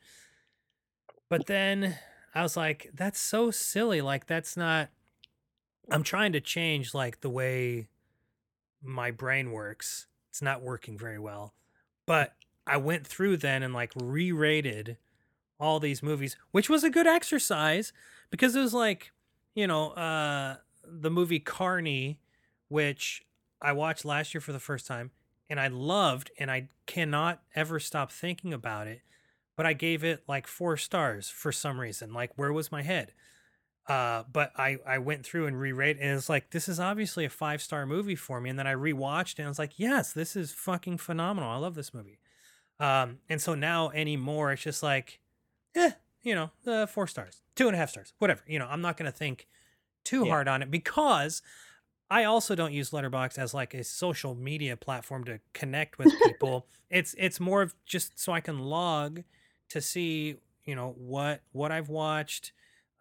but 1.28 1.46
then 1.46 1.98
I 2.34 2.42
was 2.42 2.56
like 2.56 2.90
that's 2.94 3.20
so 3.20 3.50
silly 3.50 4.00
like 4.00 4.26
that's 4.26 4.56
not 4.56 4.90
I'm 5.90 6.02
trying 6.04 6.32
to 6.32 6.40
change 6.40 6.94
like 6.94 7.20
the 7.20 7.30
way 7.30 7.88
my 8.82 9.10
brain 9.10 9.50
works. 9.50 10.06
It's 10.28 10.40
not 10.40 10.62
working 10.62 10.96
very 10.96 11.18
well. 11.18 11.54
But 12.06 12.34
I 12.66 12.76
went 12.76 13.06
through 13.06 13.38
then 13.38 13.62
and 13.62 13.74
like 13.74 13.92
re-rated 13.96 14.96
all 15.58 15.80
these 15.80 16.02
movies, 16.02 16.36
which 16.52 16.70
was 16.70 16.84
a 16.84 16.90
good 16.90 17.06
exercise 17.06 17.92
because 18.30 18.54
it 18.54 18.60
was 18.60 18.72
like, 18.72 19.10
you 19.54 19.66
know, 19.66 19.90
uh 19.90 20.56
the 20.90 21.10
movie 21.10 21.40
Carny, 21.40 22.18
which 22.68 23.24
I 23.62 23.72
watched 23.72 24.04
last 24.04 24.34
year 24.34 24.40
for 24.40 24.52
the 24.52 24.58
first 24.58 24.86
time 24.86 25.10
and 25.48 25.60
I 25.60 25.68
loved 25.68 26.30
and 26.38 26.50
I 26.50 26.68
cannot 26.86 27.42
ever 27.54 27.80
stop 27.80 28.12
thinking 28.12 28.52
about 28.54 28.86
it. 28.86 29.02
But 29.56 29.66
I 29.66 29.72
gave 29.74 30.04
it 30.04 30.22
like 30.26 30.46
four 30.46 30.76
stars 30.76 31.28
for 31.28 31.52
some 31.52 31.78
reason. 31.78 32.14
Like 32.14 32.32
where 32.36 32.52
was 32.52 32.72
my 32.72 32.82
head? 32.82 33.12
Uh, 33.86 34.22
but 34.32 34.52
I, 34.56 34.78
I 34.86 34.98
went 34.98 35.26
through 35.26 35.46
and 35.46 35.58
re-rated 35.58 36.00
and 36.00 36.16
it's 36.16 36.28
like 36.28 36.50
this 36.50 36.68
is 36.68 36.78
obviously 36.78 37.24
a 37.24 37.30
five 37.30 37.60
star 37.60 37.84
movie 37.84 38.14
for 38.14 38.40
me. 38.40 38.48
And 38.48 38.58
then 38.58 38.66
I 38.66 38.74
rewatched 38.74 39.38
and 39.38 39.46
I 39.46 39.48
was 39.48 39.58
like, 39.58 39.78
yes, 39.78 40.12
this 40.12 40.36
is 40.36 40.52
fucking 40.52 40.98
phenomenal. 40.98 41.50
I 41.50 41.56
love 41.56 41.74
this 41.74 41.92
movie. 41.92 42.18
Um, 42.78 43.18
and 43.28 43.42
so 43.42 43.54
now 43.54 43.90
anymore, 43.90 44.52
it's 44.52 44.62
just 44.62 44.82
like, 44.82 45.20
eh, 45.74 45.90
you 46.22 46.34
know, 46.34 46.50
uh, 46.66 46.86
four 46.86 47.06
stars, 47.06 47.42
two 47.54 47.66
and 47.66 47.74
a 47.74 47.78
half 47.78 47.90
stars, 47.90 48.14
whatever. 48.18 48.42
You 48.46 48.58
know, 48.58 48.66
I'm 48.70 48.80
not 48.80 48.96
gonna 48.96 49.12
think 49.12 49.46
too 50.04 50.24
Yeah. 50.24 50.30
hard 50.30 50.48
on 50.48 50.62
it 50.62 50.70
because 50.70 51.42
I 52.10 52.24
also 52.24 52.54
don't 52.54 52.72
use 52.72 52.90
Letterboxd 52.90 53.38
as 53.38 53.54
like 53.54 53.72
a 53.74 53.84
social 53.84 54.34
media 54.34 54.76
platform 54.76 55.24
to 55.24 55.40
connect 55.52 55.98
with 55.98 56.12
people. 56.22 56.66
it's 56.90 57.14
it's 57.18 57.38
more 57.40 57.62
of 57.62 57.74
just 57.86 58.18
so 58.18 58.32
I 58.32 58.40
can 58.40 58.58
log 58.58 59.22
to 59.68 59.80
see, 59.80 60.36
you 60.64 60.74
know, 60.74 60.94
what 60.96 61.42
what 61.52 61.70
I've 61.72 61.88
watched 61.88 62.52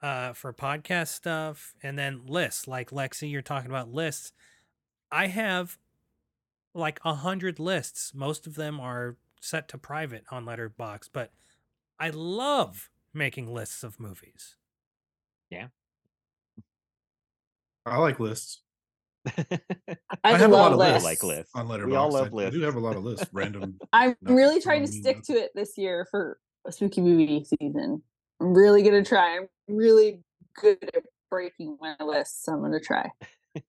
uh 0.01 0.31
for 0.33 0.53
podcast 0.53 1.09
stuff 1.09 1.73
and 1.83 1.97
then 1.99 2.21
lists 2.25 2.67
like 2.67 2.91
Lexy 2.91 3.29
you're 3.31 3.41
talking 3.41 3.69
about 3.71 3.91
lists. 3.91 4.31
I 5.11 5.27
have 5.27 5.77
like 6.75 6.99
a 7.03 7.15
hundred 7.15 7.59
lists. 7.59 8.13
Most 8.13 8.45
of 8.45 8.55
them 8.55 8.79
are 8.79 9.17
set 9.41 9.67
to 9.69 9.77
private 9.79 10.23
on 10.29 10.45
Letterboxd, 10.45 11.09
but 11.11 11.31
I 11.99 12.11
love 12.11 12.89
making 13.13 13.51
lists 13.51 13.83
of 13.83 13.99
movies. 13.99 14.55
Yeah. 15.49 15.69
I 17.89 17.97
like 17.97 18.19
lists. 18.19 18.61
I, 20.23 20.37
have 20.37 20.41
a 20.51 20.53
lot 20.53 20.71
of 20.71 20.77
lists. 20.77 21.03
like 21.03 21.23
lists. 21.23 21.51
on 21.53 21.67
Letterboxd. 21.67 21.87
We 21.87 21.95
all 21.95 22.09
love 22.11 22.27
I, 22.27 22.29
I 22.29 22.31
lists. 22.31 22.55
do 22.55 22.61
have 22.63 22.75
a 22.75 22.79
lot 22.79 22.95
of 22.95 23.03
lists. 23.03 23.27
Random. 23.33 23.77
I'm 23.91 24.15
not 24.21 24.33
really 24.33 24.61
trying 24.61 24.81
to 24.81 24.87
stick 24.87 25.17
not- 25.17 25.25
to 25.25 25.33
it 25.33 25.51
this 25.55 25.77
year 25.77 26.07
for 26.09 26.39
a 26.65 26.71
spooky 26.71 27.01
movie 27.01 27.45
season. 27.45 28.01
I'm 28.41 28.53
really 28.53 28.81
gonna 28.83 29.03
try. 29.03 29.37
I'm 29.37 29.47
really 29.67 30.21
good 30.55 30.77
at 30.95 31.03
breaking 31.29 31.77
my 31.81 31.95
list, 31.99 32.45
so 32.45 32.53
I'm 32.53 32.61
gonna 32.61 32.79
try. 32.79 33.09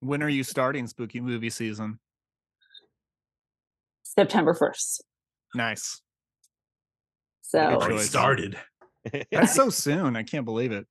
When 0.00 0.22
are 0.22 0.28
you 0.28 0.44
starting 0.44 0.86
spooky 0.86 1.20
movie 1.20 1.50
season? 1.50 1.98
September 4.04 4.54
first. 4.54 5.04
Nice. 5.54 6.00
So 7.42 7.58
Already 7.58 7.82
Already 7.82 7.98
started. 7.98 8.56
That's 9.32 9.54
so 9.54 9.70
soon. 9.70 10.14
I 10.16 10.22
can't 10.22 10.44
believe 10.44 10.72
it. 10.72 10.86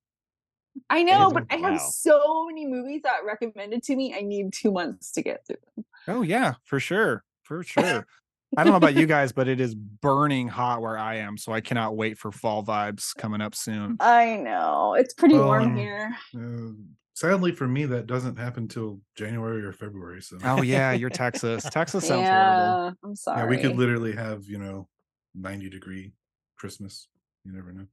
I 0.89 1.03
know, 1.03 1.31
but 1.31 1.45
I 1.49 1.57
have 1.57 1.79
so 1.81 2.45
many 2.47 2.65
movies 2.65 3.01
that 3.03 3.19
recommended 3.25 3.83
to 3.83 3.95
me. 3.95 4.13
I 4.15 4.21
need 4.21 4.53
two 4.53 4.71
months 4.71 5.11
to 5.13 5.21
get 5.21 5.45
through 5.45 5.57
them. 5.75 5.85
Oh 6.07 6.21
yeah, 6.21 6.53
for 6.63 6.79
sure. 6.79 7.23
For 7.43 7.63
sure. 7.63 8.05
I 8.57 8.63
don't 8.63 8.71
know 8.73 8.77
about 8.77 8.95
you 8.95 9.05
guys, 9.05 9.31
but 9.31 9.47
it 9.47 9.59
is 9.61 9.75
burning 9.75 10.47
hot 10.47 10.81
where 10.81 10.97
I 10.97 11.17
am, 11.17 11.37
so 11.37 11.51
I 11.51 11.61
cannot 11.61 11.95
wait 11.95 12.17
for 12.17 12.31
fall 12.31 12.63
vibes 12.63 13.15
coming 13.15 13.41
up 13.41 13.53
soon. 13.53 13.97
I 13.99 14.37
know 14.37 14.95
it's 14.95 15.13
pretty 15.13 15.35
warm 15.37 15.63
Um, 15.65 15.75
here. 15.75 16.15
Uh, 16.35 16.71
sadly 17.13 17.51
for 17.51 17.67
me, 17.67 17.85
that 17.85 18.07
doesn't 18.07 18.39
happen 18.39 18.67
till 18.67 19.01
January 19.15 19.63
or 19.63 19.71
February. 19.71 20.21
So 20.21 20.37
Oh 20.43 20.63
yeah, 20.63 20.93
you're 20.93 21.11
Texas. 21.11 21.63
Texas 21.65 22.07
sounds 22.07 22.27
horrible. 22.27 22.85
Yeah, 22.85 22.91
I'm 23.03 23.15
sorry. 23.15 23.39
yeah, 23.41 23.45
we 23.45 23.57
could 23.57 23.75
literally 23.75 24.15
have 24.15 24.45
you 24.45 24.57
know, 24.57 24.87
ninety 25.35 25.69
degree 25.69 26.13
Christmas. 26.57 27.07
You 27.45 27.53
never 27.53 27.71
know. 27.71 27.85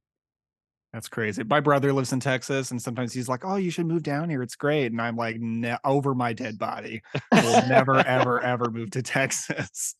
That's 0.93 1.09
crazy. 1.09 1.43
My 1.43 1.59
brother 1.59 1.91
lives 1.93 2.13
in 2.13 2.19
Texas, 2.19 2.71
and 2.71 2.81
sometimes 2.81 3.13
he's 3.13 3.27
like, 3.27 3.43
"Oh, 3.45 3.57
you 3.57 3.69
should 3.69 3.85
move 3.85 4.03
down 4.03 4.29
here. 4.29 4.41
It's 4.41 4.55
great." 4.55 4.91
And 4.91 5.01
I'm 5.01 5.15
like, 5.17 5.35
ne- 5.39 5.77
"Over 5.83 6.15
my 6.15 6.33
dead 6.33 6.57
body. 6.57 7.01
Will 7.31 7.67
never, 7.67 7.97
ever, 7.99 8.39
ever 8.41 8.71
move 8.71 8.91
to 8.91 9.01
Texas." 9.03 9.95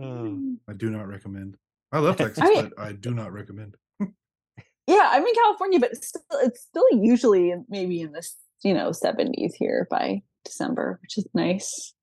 Oh. 0.00 0.56
I 0.68 0.72
do 0.72 0.90
not 0.90 1.06
recommend. 1.06 1.56
I 1.92 1.98
love 1.98 2.16
Texas, 2.18 2.42
I 2.42 2.48
mean- 2.48 2.70
but 2.76 2.82
I 2.82 2.92
do 2.92 3.12
not 3.12 3.32
recommend. 3.32 3.76
Yeah, 4.88 5.10
I'm 5.12 5.24
in 5.24 5.34
California, 5.34 5.78
but 5.78 5.92
it's 5.92 6.08
still, 6.08 6.22
it's 6.40 6.60
still 6.62 6.86
usually 6.92 7.54
maybe 7.68 8.00
in 8.00 8.10
the 8.10 8.26
you 8.64 8.74
know 8.74 8.90
70s 8.90 9.52
here 9.56 9.86
by 9.90 10.22
December, 10.44 10.98
which 11.02 11.18
is 11.18 11.26
nice. 11.34 11.94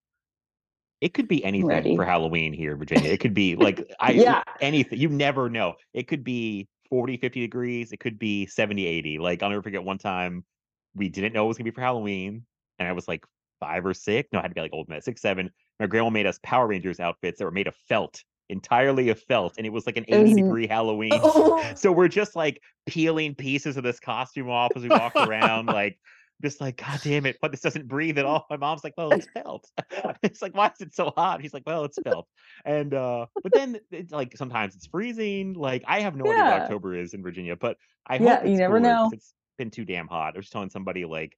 It 1.01 1.13
could 1.13 1.27
be 1.27 1.43
anything 1.43 1.67
Ready. 1.67 1.95
for 1.97 2.05
Halloween 2.05 2.53
here 2.53 2.77
Virginia. 2.77 3.09
It 3.11 3.19
could 3.19 3.33
be 3.33 3.55
like 3.57 3.89
I 3.99 4.11
Yeah. 4.11 4.43
anything. 4.61 4.97
You 4.99 5.09
never 5.09 5.49
know. 5.49 5.73
It 5.93 6.07
could 6.07 6.23
be 6.23 6.69
40, 6.89 7.17
50 7.17 7.41
degrees. 7.41 7.91
It 7.91 7.99
could 7.99 8.19
be 8.19 8.45
70, 8.45 8.85
80. 8.85 9.19
Like 9.19 9.43
I'll 9.43 9.49
never 9.49 9.63
forget 9.63 9.83
one 9.83 9.97
time 9.97 10.45
we 10.95 11.09
didn't 11.09 11.33
know 11.33 11.45
it 11.45 11.47
was 11.47 11.57
gonna 11.57 11.69
be 11.69 11.75
for 11.75 11.81
Halloween. 11.81 12.45
And 12.79 12.87
I 12.87 12.93
was 12.93 13.07
like 13.07 13.25
five 13.59 13.85
or 13.85 13.93
six. 13.93 14.29
No, 14.31 14.39
I 14.39 14.43
had 14.43 14.49
to 14.49 14.55
be 14.55 14.61
like 14.61 14.73
old 14.73 14.89
man, 14.89 15.01
six, 15.01 15.21
seven. 15.21 15.51
My 15.79 15.87
grandma 15.87 16.09
made 16.09 16.25
us 16.25 16.39
Power 16.43 16.67
Rangers 16.67 16.99
outfits 16.99 17.39
that 17.39 17.45
were 17.45 17.51
made 17.51 17.67
of 17.67 17.75
felt, 17.75 18.23
entirely 18.49 19.09
of 19.09 19.19
felt. 19.21 19.55
And 19.57 19.65
it 19.65 19.71
was 19.71 19.85
like 19.85 19.97
an 19.97 20.05
80 20.07 20.33
Mhm. 20.33 20.35
degree 20.35 20.67
Halloween. 20.67 21.21
Oh, 21.23 21.73
So 21.75 21.91
we're 21.91 22.07
just 22.07 22.35
like 22.35 22.61
peeling 22.85 23.35
pieces 23.35 23.77
of 23.77 23.83
this 23.83 23.99
costume 23.99 24.49
off 24.49 24.75
as 24.75 24.83
we 24.83 24.89
walk 24.89 25.19
around, 25.19 25.67
like 25.69 25.99
just 26.41 26.61
like, 26.61 26.77
God 26.77 26.99
damn 27.03 27.25
it, 27.25 27.37
but 27.41 27.51
this 27.51 27.61
doesn't 27.61 27.87
breathe 27.87 28.17
at 28.17 28.25
all. 28.25 28.45
My 28.49 28.57
mom's 28.57 28.83
like, 28.83 28.93
Well, 28.97 29.11
it's 29.11 29.27
felt. 29.33 29.69
it's 30.23 30.41
like, 30.41 30.55
why 30.55 30.67
is 30.67 30.81
it 30.81 30.93
so 30.95 31.11
hot? 31.15 31.41
He's 31.41 31.53
like, 31.53 31.63
Well, 31.65 31.85
it's 31.85 31.97
felt. 32.03 32.27
And 32.65 32.93
uh, 32.93 33.25
but 33.43 33.53
then 33.53 33.79
it's 33.91 34.11
like 34.11 34.35
sometimes 34.37 34.75
it's 34.75 34.87
freezing. 34.87 35.53
Like 35.53 35.83
I 35.87 36.01
have 36.01 36.15
no 36.15 36.25
idea 36.29 36.43
what 36.43 36.61
October 36.61 36.95
is 36.95 37.13
in 37.13 37.21
Virginia, 37.23 37.55
but 37.55 37.77
I 38.07 38.17
Yeah, 38.17 38.37
hope 38.37 38.47
you 38.47 38.57
never 38.57 38.79
know. 38.79 39.09
It's 39.13 39.33
been 39.57 39.71
too 39.71 39.85
damn 39.85 40.07
hot. 40.07 40.33
I 40.35 40.37
was 40.39 40.49
telling 40.49 40.69
somebody 40.69 41.05
like 41.05 41.35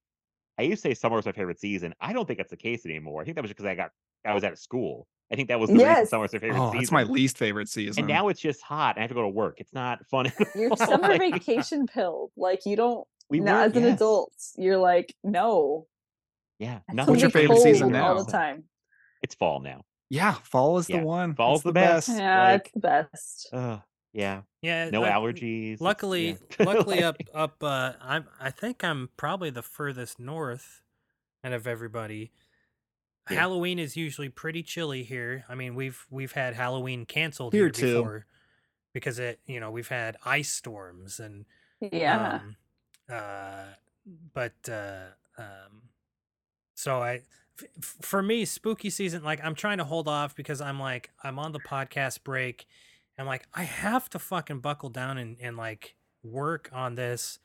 I 0.58 0.64
used 0.64 0.84
to 0.84 0.90
say 0.90 0.94
summer 0.94 1.16
was 1.16 1.26
my 1.26 1.32
favorite 1.32 1.60
season. 1.60 1.94
I 2.00 2.14
don't 2.14 2.26
think 2.28 2.38
that's 2.38 2.52
the 2.52 2.58
case 2.58 2.86
anymore. 2.86 3.22
I 3.22 3.26
think 3.26 3.36
that 3.36 3.42
was 3.42 3.50
because 3.52 3.66
I 3.66 3.76
got 3.76 3.92
I 4.26 4.34
was 4.34 4.44
out 4.44 4.52
of 4.54 4.60
school. 4.60 5.08
I 5.32 5.36
think 5.36 5.48
that 5.48 5.60
was 5.62 5.70
the 5.70 5.78
Yes. 5.80 6.10
summer 6.10 6.24
was 6.24 6.34
my 6.34 6.40
favorite 6.40 6.60
Oh, 6.60 6.68
season. 6.72 6.80
that's 6.82 6.92
my 6.92 7.04
least 7.04 7.38
favorite 7.38 7.70
season. 7.70 8.02
and 8.04 8.08
now 8.08 8.28
it's 8.28 8.42
just 8.42 8.62
hot 8.62 8.96
and 8.98 9.00
I 9.00 9.04
have 9.04 9.10
to 9.12 9.16
go 9.16 9.22
to 9.22 9.30
work. 9.30 9.60
It's 9.62 9.74
not 9.74 10.06
fun. 10.08 10.32
your 10.56 10.76
summer 10.76 11.08
like- 11.08 11.22
vacation 11.34 11.88
pill. 11.88 12.32
Like 12.36 12.60
you 12.66 12.76
don't. 12.76 13.08
We 13.32 13.40
now, 13.40 13.56
were- 13.56 13.62
as 13.64 13.76
an 13.76 13.84
yes. 13.84 13.96
adult, 13.96 14.34
you're 14.58 14.78
like, 14.78 15.16
no. 15.24 15.88
Yeah. 16.60 16.80
it's 16.88 16.94
nothing 16.96 17.14
What's 17.14 17.22
your 17.24 17.32
favorite 17.32 17.56
cold 17.56 17.64
season 17.64 17.96
all 17.96 18.16
now? 18.18 18.24
the 18.24 18.32
time? 18.32 18.66
It's 19.24 19.34
fall 19.36 19.60
now. 19.62 19.82
yeah, 20.10 20.34
fall 20.44 20.78
is 20.78 20.90
Yeah, 20.90 21.00
the 21.00 21.06
one. 21.06 21.34
fall's 21.36 21.60
It's 21.62 21.64
the 21.64 21.72
best. 21.74 22.10
Yeah, 22.10 22.44
like- 22.52 22.62
it's 22.66 22.72
the 22.74 22.80
best. 22.80 23.50
Uh, 23.54 23.78
yeah. 24.14 24.42
Yeah, 24.62 24.90
No 24.92 25.02
like, 25.02 25.12
allergies. 25.14 25.80
Luckily, 25.82 26.38
yeah. 26.60 26.66
luckily 26.66 26.96
Like- 27.02 27.06
up 27.06 27.16
up 27.34 27.64
uh 27.64 27.94
I'm 28.02 28.26
I 28.40 28.52
think 28.52 28.84
I'm 28.84 29.10
probably 29.18 29.50
the 29.50 29.62
furthest 29.64 30.20
north 30.20 30.84
out 31.44 31.54
of 31.54 31.66
everybody. 31.66 32.32
Yeah. 33.30 33.40
Halloween 33.40 33.80
is 33.80 33.96
usually 33.96 34.30
pretty 34.30 34.62
chilly 34.64 35.04
here. 35.04 35.46
I 35.48 35.56
mean, 35.56 35.74
we've 35.76 36.06
we've 36.12 36.34
had 36.34 36.54
Halloween 36.56 37.06
canceled 37.06 37.54
Here 37.54 37.64
here, 37.64 37.70
too. 37.72 37.94
before 37.96 38.26
because 38.94 39.18
it, 39.20 39.40
you 39.46 39.60
know, 39.62 39.72
we've 39.72 39.88
had 39.88 40.18
ice 40.26 40.52
storms 40.52 41.20
and 41.20 41.46
Yeah. 41.80 42.42
um, 42.44 42.58
uh, 43.12 43.66
but 44.34 44.54
uh, 44.70 45.08
um, 45.38 45.90
so 46.76 47.02
I, 47.02 47.22
f- 47.60 47.96
for 48.02 48.22
me, 48.22 48.46
spooky 48.46 48.90
season, 48.90 49.24
like 49.24 49.44
I'm 49.44 49.56
trying 49.56 49.78
to 49.80 49.84
hold 49.84 50.08
off 50.08 50.36
because 50.36 50.62
I'm 50.62 50.80
like 50.80 51.12
I'm 51.24 51.40
on 51.40 51.52
the 51.52 51.60
podcast 51.60 52.24
break. 52.24 52.66
I'm 53.18 53.26
like 53.28 53.46
I 53.54 53.64
have 53.64 54.10
to 54.12 54.20
fucking 54.20 54.60
buckle 54.60 54.90
down 54.90 55.18
and 55.18 55.38
and 55.42 55.58
like 55.58 55.96
work 56.24 56.70
on 56.74 56.96
this 56.96 57.40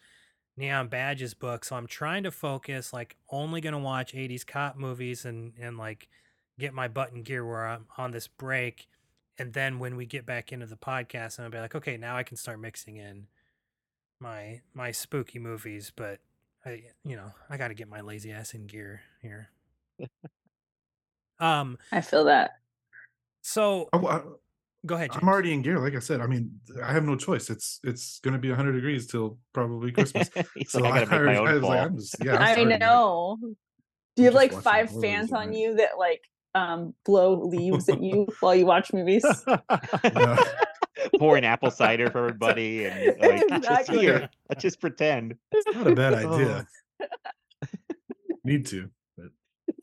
neon 0.57 0.89
badges 0.89 1.35
book. 1.35 1.65
So 1.65 1.77
I'm 1.77 1.87
trying 1.87 2.23
to 2.23 2.31
focus, 2.31 2.93
like 2.93 3.17
only 3.31 3.61
gonna 3.61 3.79
watch 3.79 4.15
80s 4.15 4.47
cop 4.47 4.77
movies 4.77 5.25
and 5.25 5.53
and 5.61 5.77
like 5.77 6.09
get 6.59 6.73
my 6.73 6.89
butt 6.89 7.13
in 7.13 7.23
gear 7.23 7.45
where 7.45 7.67
I'm 7.67 7.87
on 7.99 8.13
this 8.13 8.29
break. 8.29 8.89
And 9.39 9.53
then 9.53 9.79
when 9.79 9.97
we 9.97 10.07
get 10.07 10.25
back 10.25 10.51
into 10.51 10.65
the 10.65 10.77
podcast, 10.77 11.39
I'm 11.39 11.45
gonna 11.45 11.51
be 11.51 11.59
like, 11.61 11.75
okay, 11.75 11.97
now 11.99 12.17
I 12.17 12.23
can 12.23 12.37
start 12.39 12.59
mixing 12.59 12.97
in 12.97 13.27
my 14.21 14.61
my 14.75 14.91
spooky 14.91 15.39
movies, 15.39 15.93
but 15.95 16.21
I 16.65 16.85
you 17.05 17.17
know, 17.17 17.33
I 17.51 17.57
gotta 17.57 17.75
get 17.75 17.89
my 17.89 18.01
lazy 18.01 18.33
ass 18.33 18.55
in 18.55 18.67
gear 18.67 19.03
here. 19.23 19.51
um 21.41 21.79
I 21.93 22.01
feel 22.01 22.25
that. 22.25 22.53
so 23.43 23.89
I- 23.93 23.99
I- 23.99 24.23
go 24.87 24.95
ahead, 24.95 25.11
James. 25.13 25.23
I'm 25.23 25.29
already 25.29 25.53
in 25.53 25.63
gear. 25.63 25.79
Like 25.81 25.95
I 25.97 25.99
said, 25.99 26.21
I 26.21 26.27
mean, 26.27 26.61
I 26.83 26.93
have 26.93 27.05
no 27.05 27.17
choice. 27.17 27.51
It's 27.51 27.81
it's 27.83 28.21
going 28.21 28.33
to 28.35 28.39
be 28.39 28.49
100 28.49 28.73
degrees 28.73 29.07
till 29.07 29.39
probably 29.53 29.91
Christmas. 29.93 30.31
He's 30.55 30.71
So 30.71 30.81
like, 30.81 30.93
I 30.93 31.05
gotta 31.05 31.25
make 31.25 31.27
my 31.27 31.37
already- 31.37 31.39
I 31.47 31.51
own 31.51 31.55
was 31.55 31.63
like. 31.63 31.81
I'm 31.81 31.97
just- 31.99 32.17
yeah, 32.25 32.37
I'm 32.37 32.43
I 32.59 32.63
like, 32.63 32.81
know. 32.81 33.37
Do 33.41 34.23
you 34.23 34.25
have 34.27 34.35
like 34.35 34.53
five 34.53 34.91
fans 35.01 35.33
on 35.33 35.53
you 35.53 35.75
that 35.77 35.99
like 35.99 36.23
um 36.55 36.95
blow 37.05 37.45
leaves 37.47 37.87
at 37.91 38.01
you 38.03 38.27
while 38.41 38.55
you 38.55 38.65
watch 38.65 38.93
movies? 38.95 39.25
No. 41.13 41.19
pouring 41.19 41.45
apple 41.45 41.71
cider 41.71 42.11
for 42.11 42.19
everybody 42.19 42.87
and 42.87 43.17
like 43.51 43.63
just 43.63 43.91
here. 43.91 44.29
Let's 44.49 44.63
just 44.63 44.81
pretend. 44.81 45.37
It's 45.53 45.77
not 45.77 45.87
a 45.87 45.95
bad 45.95 46.15
idea. 46.25 46.67
Need 48.45 48.67
to. 48.67 48.91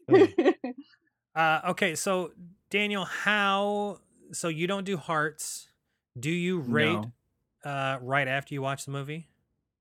But, 0.07 0.29
Uh 1.35 1.61
okay, 1.69 1.95
so 1.95 2.31
Daniel, 2.69 3.05
how 3.05 3.99
so 4.31 4.47
you 4.49 4.67
don't 4.67 4.83
do 4.83 4.97
hearts. 4.97 5.67
Do 6.19 6.29
you 6.29 6.59
rate 6.59 6.99
No. 7.65 7.69
uh 7.69 7.97
right 8.01 8.27
after 8.27 8.53
you 8.53 8.61
watch 8.61 8.85
the 8.85 8.91
movie? 8.91 9.29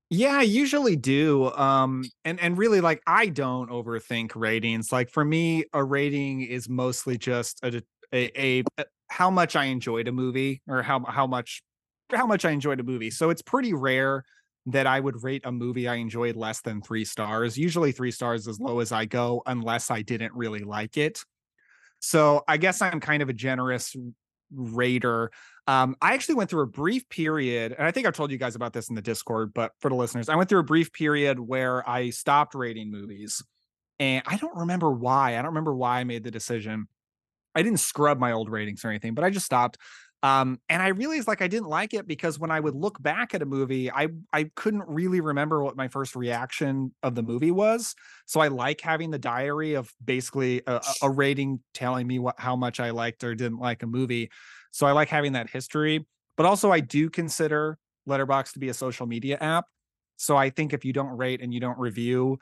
Yeah, 0.09 0.37
I 0.37 0.41
usually 0.43 0.95
do. 0.95 1.51
Um, 1.53 2.03
and 2.23 2.39
and 2.39 2.55
really, 2.57 2.81
like, 2.81 3.01
I 3.07 3.27
don't 3.27 3.69
overthink 3.71 4.31
ratings. 4.35 4.91
Like 4.91 5.09
for 5.09 5.25
me, 5.25 5.65
a 5.73 5.83
rating 5.83 6.41
is 6.41 6.69
mostly 6.69 7.17
just 7.17 7.59
a 7.63 7.81
a, 8.13 8.31
a, 8.37 8.63
a 8.77 8.85
how 9.09 9.29
much 9.29 9.55
I 9.55 9.65
enjoyed 9.65 10.07
a 10.07 10.11
movie 10.11 10.61
or 10.67 10.81
how 10.81 11.03
how 11.05 11.27
much 11.27 11.61
how 12.11 12.27
much 12.27 12.45
I 12.45 12.51
enjoyed 12.51 12.79
a 12.79 12.83
movie. 12.83 13.11
So 13.11 13.29
it's 13.29 13.41
pretty 13.41 13.73
rare 13.73 14.23
that 14.67 14.87
I 14.87 14.99
would 14.99 15.23
rate 15.23 15.41
a 15.45 15.51
movie 15.51 15.87
I 15.87 15.95
enjoyed 15.95 16.35
less 16.35 16.61
than 16.61 16.81
three 16.81 17.05
stars. 17.05 17.57
Usually 17.57 17.91
three 17.91 18.11
stars 18.11 18.47
as 18.47 18.59
low 18.59 18.79
as 18.79 18.91
I 18.91 19.05
go, 19.05 19.41
unless 19.45 19.91
I 19.91 20.01
didn't 20.01 20.33
really 20.33 20.61
like 20.61 20.97
it. 20.97 21.23
So 21.99 22.43
I 22.47 22.57
guess 22.57 22.81
I'm 22.81 22.99
kind 22.99 23.21
of 23.21 23.29
a 23.29 23.33
generous 23.33 23.95
rater. 24.51 25.31
Um, 25.67 25.95
I 26.01 26.13
actually 26.13 26.35
went 26.35 26.49
through 26.49 26.63
a 26.63 26.67
brief 26.67 27.07
period, 27.09 27.73
and 27.77 27.87
I 27.87 27.91
think 27.91 28.05
I've 28.07 28.15
told 28.15 28.31
you 28.31 28.37
guys 28.37 28.55
about 28.55 28.73
this 28.73 28.89
in 28.89 28.95
the 28.95 29.01
Discord, 29.01 29.53
but 29.53 29.71
for 29.79 29.89
the 29.89 29.95
listeners, 29.95 30.29
I 30.29 30.35
went 30.35 30.49
through 30.49 30.59
a 30.59 30.65
brief 30.65 30.91
period 30.91 31.39
where 31.39 31.87
I 31.87 32.09
stopped 32.09 32.55
rating 32.55 32.91
movies. 32.91 33.41
And 33.99 34.23
I 34.25 34.37
don't 34.37 34.55
remember 34.55 34.91
why. 34.91 35.33
I 35.33 35.35
don't 35.37 35.47
remember 35.47 35.73
why 35.73 35.99
I 35.99 36.03
made 36.03 36.23
the 36.23 36.31
decision. 36.31 36.87
I 37.55 37.61
didn't 37.61 37.79
scrub 37.79 38.19
my 38.19 38.31
old 38.31 38.49
ratings 38.49 38.83
or 38.83 38.89
anything, 38.89 39.13
but 39.13 39.23
I 39.23 39.29
just 39.29 39.45
stopped. 39.45 39.77
Um, 40.23 40.59
and 40.69 40.81
I 40.81 40.87
realized 40.87 41.27
like 41.27 41.41
I 41.41 41.49
didn't 41.49 41.67
like 41.67 41.93
it 41.93 42.07
because 42.07 42.39
when 42.39 42.49
I 42.49 42.61
would 42.61 42.75
look 42.75 43.01
back 43.01 43.33
at 43.35 43.41
a 43.41 43.45
movie, 43.45 43.91
I 43.91 44.07
I 44.31 44.49
couldn't 44.55 44.83
really 44.87 45.19
remember 45.19 45.61
what 45.61 45.75
my 45.75 45.89
first 45.89 46.15
reaction 46.15 46.93
of 47.03 47.15
the 47.15 47.23
movie 47.23 47.51
was. 47.51 47.93
So 48.25 48.39
I 48.39 48.47
like 48.47 48.79
having 48.79 49.11
the 49.11 49.19
diary 49.19 49.73
of 49.73 49.91
basically 50.03 50.61
a, 50.65 50.81
a- 51.01 51.09
rating 51.09 51.59
telling 51.73 52.07
me 52.07 52.19
what 52.19 52.39
how 52.39 52.55
much 52.55 52.79
I 52.79 52.91
liked 52.91 53.23
or 53.25 53.35
didn't 53.35 53.59
like 53.59 53.83
a 53.83 53.87
movie. 53.87 54.31
So 54.71 54.87
I 54.87 54.93
like 54.93 55.09
having 55.09 55.33
that 55.33 55.49
history. 55.49 56.05
But 56.37 56.45
also 56.45 56.71
I 56.71 56.79
do 56.79 57.09
consider 57.09 57.77
Letterboxd 58.07 58.53
to 58.53 58.59
be 58.59 58.69
a 58.69 58.73
social 58.73 59.05
media 59.05 59.37
app. 59.41 59.65
So 60.15 60.37
I 60.37 60.49
think 60.51 60.71
if 60.73 60.85
you 60.85 60.93
don't 60.93 61.17
rate 61.17 61.41
and 61.41 61.53
you 61.53 61.59
don't 61.59 61.77
review, 61.77 62.39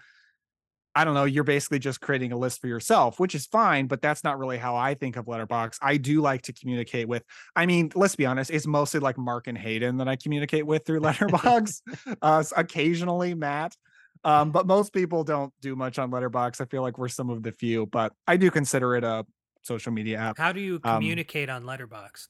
I 0.93 1.05
don't 1.05 1.13
know, 1.13 1.23
you're 1.23 1.43
basically 1.45 1.79
just 1.79 2.01
creating 2.01 2.31
a 2.33 2.37
list 2.37 2.59
for 2.59 2.67
yourself, 2.67 3.19
which 3.19 3.33
is 3.33 3.45
fine, 3.45 3.87
but 3.87 4.01
that's 4.01 4.23
not 4.23 4.37
really 4.37 4.57
how 4.57 4.75
I 4.75 4.93
think 4.93 5.15
of 5.15 5.25
Letterboxd. 5.25 5.77
I 5.81 5.95
do 5.97 6.21
like 6.21 6.41
to 6.43 6.53
communicate 6.53 7.07
with, 7.07 7.23
I 7.55 7.65
mean, 7.65 7.91
let's 7.95 8.15
be 8.15 8.25
honest, 8.25 8.51
it's 8.51 8.67
mostly 8.67 8.99
like 8.99 9.17
Mark 9.17 9.47
and 9.47 9.57
Hayden 9.57 9.97
that 9.97 10.07
I 10.09 10.17
communicate 10.17 10.65
with 10.67 10.85
through 10.85 10.99
Letterboxd. 11.07 11.81
uh, 12.21 12.43
occasionally 12.57 13.33
Matt. 13.33 13.75
Um, 14.23 14.51
but 14.51 14.67
most 14.67 14.93
people 14.93 15.23
don't 15.23 15.51
do 15.61 15.75
much 15.75 15.97
on 15.97 16.11
Letterboxd. 16.11 16.61
I 16.61 16.65
feel 16.65 16.81
like 16.81 16.97
we're 16.97 17.07
some 17.07 17.29
of 17.29 17.41
the 17.41 17.51
few, 17.51 17.85
but 17.87 18.13
I 18.27 18.37
do 18.37 18.51
consider 18.51 18.95
it 18.95 19.03
a 19.03 19.25
social 19.63 19.91
media 19.91 20.17
app. 20.17 20.37
How 20.37 20.51
do 20.51 20.59
you 20.59 20.75
Um, 20.83 20.95
communicate 20.95 21.49
on 21.49 21.63
Letterboxd? 21.63 22.27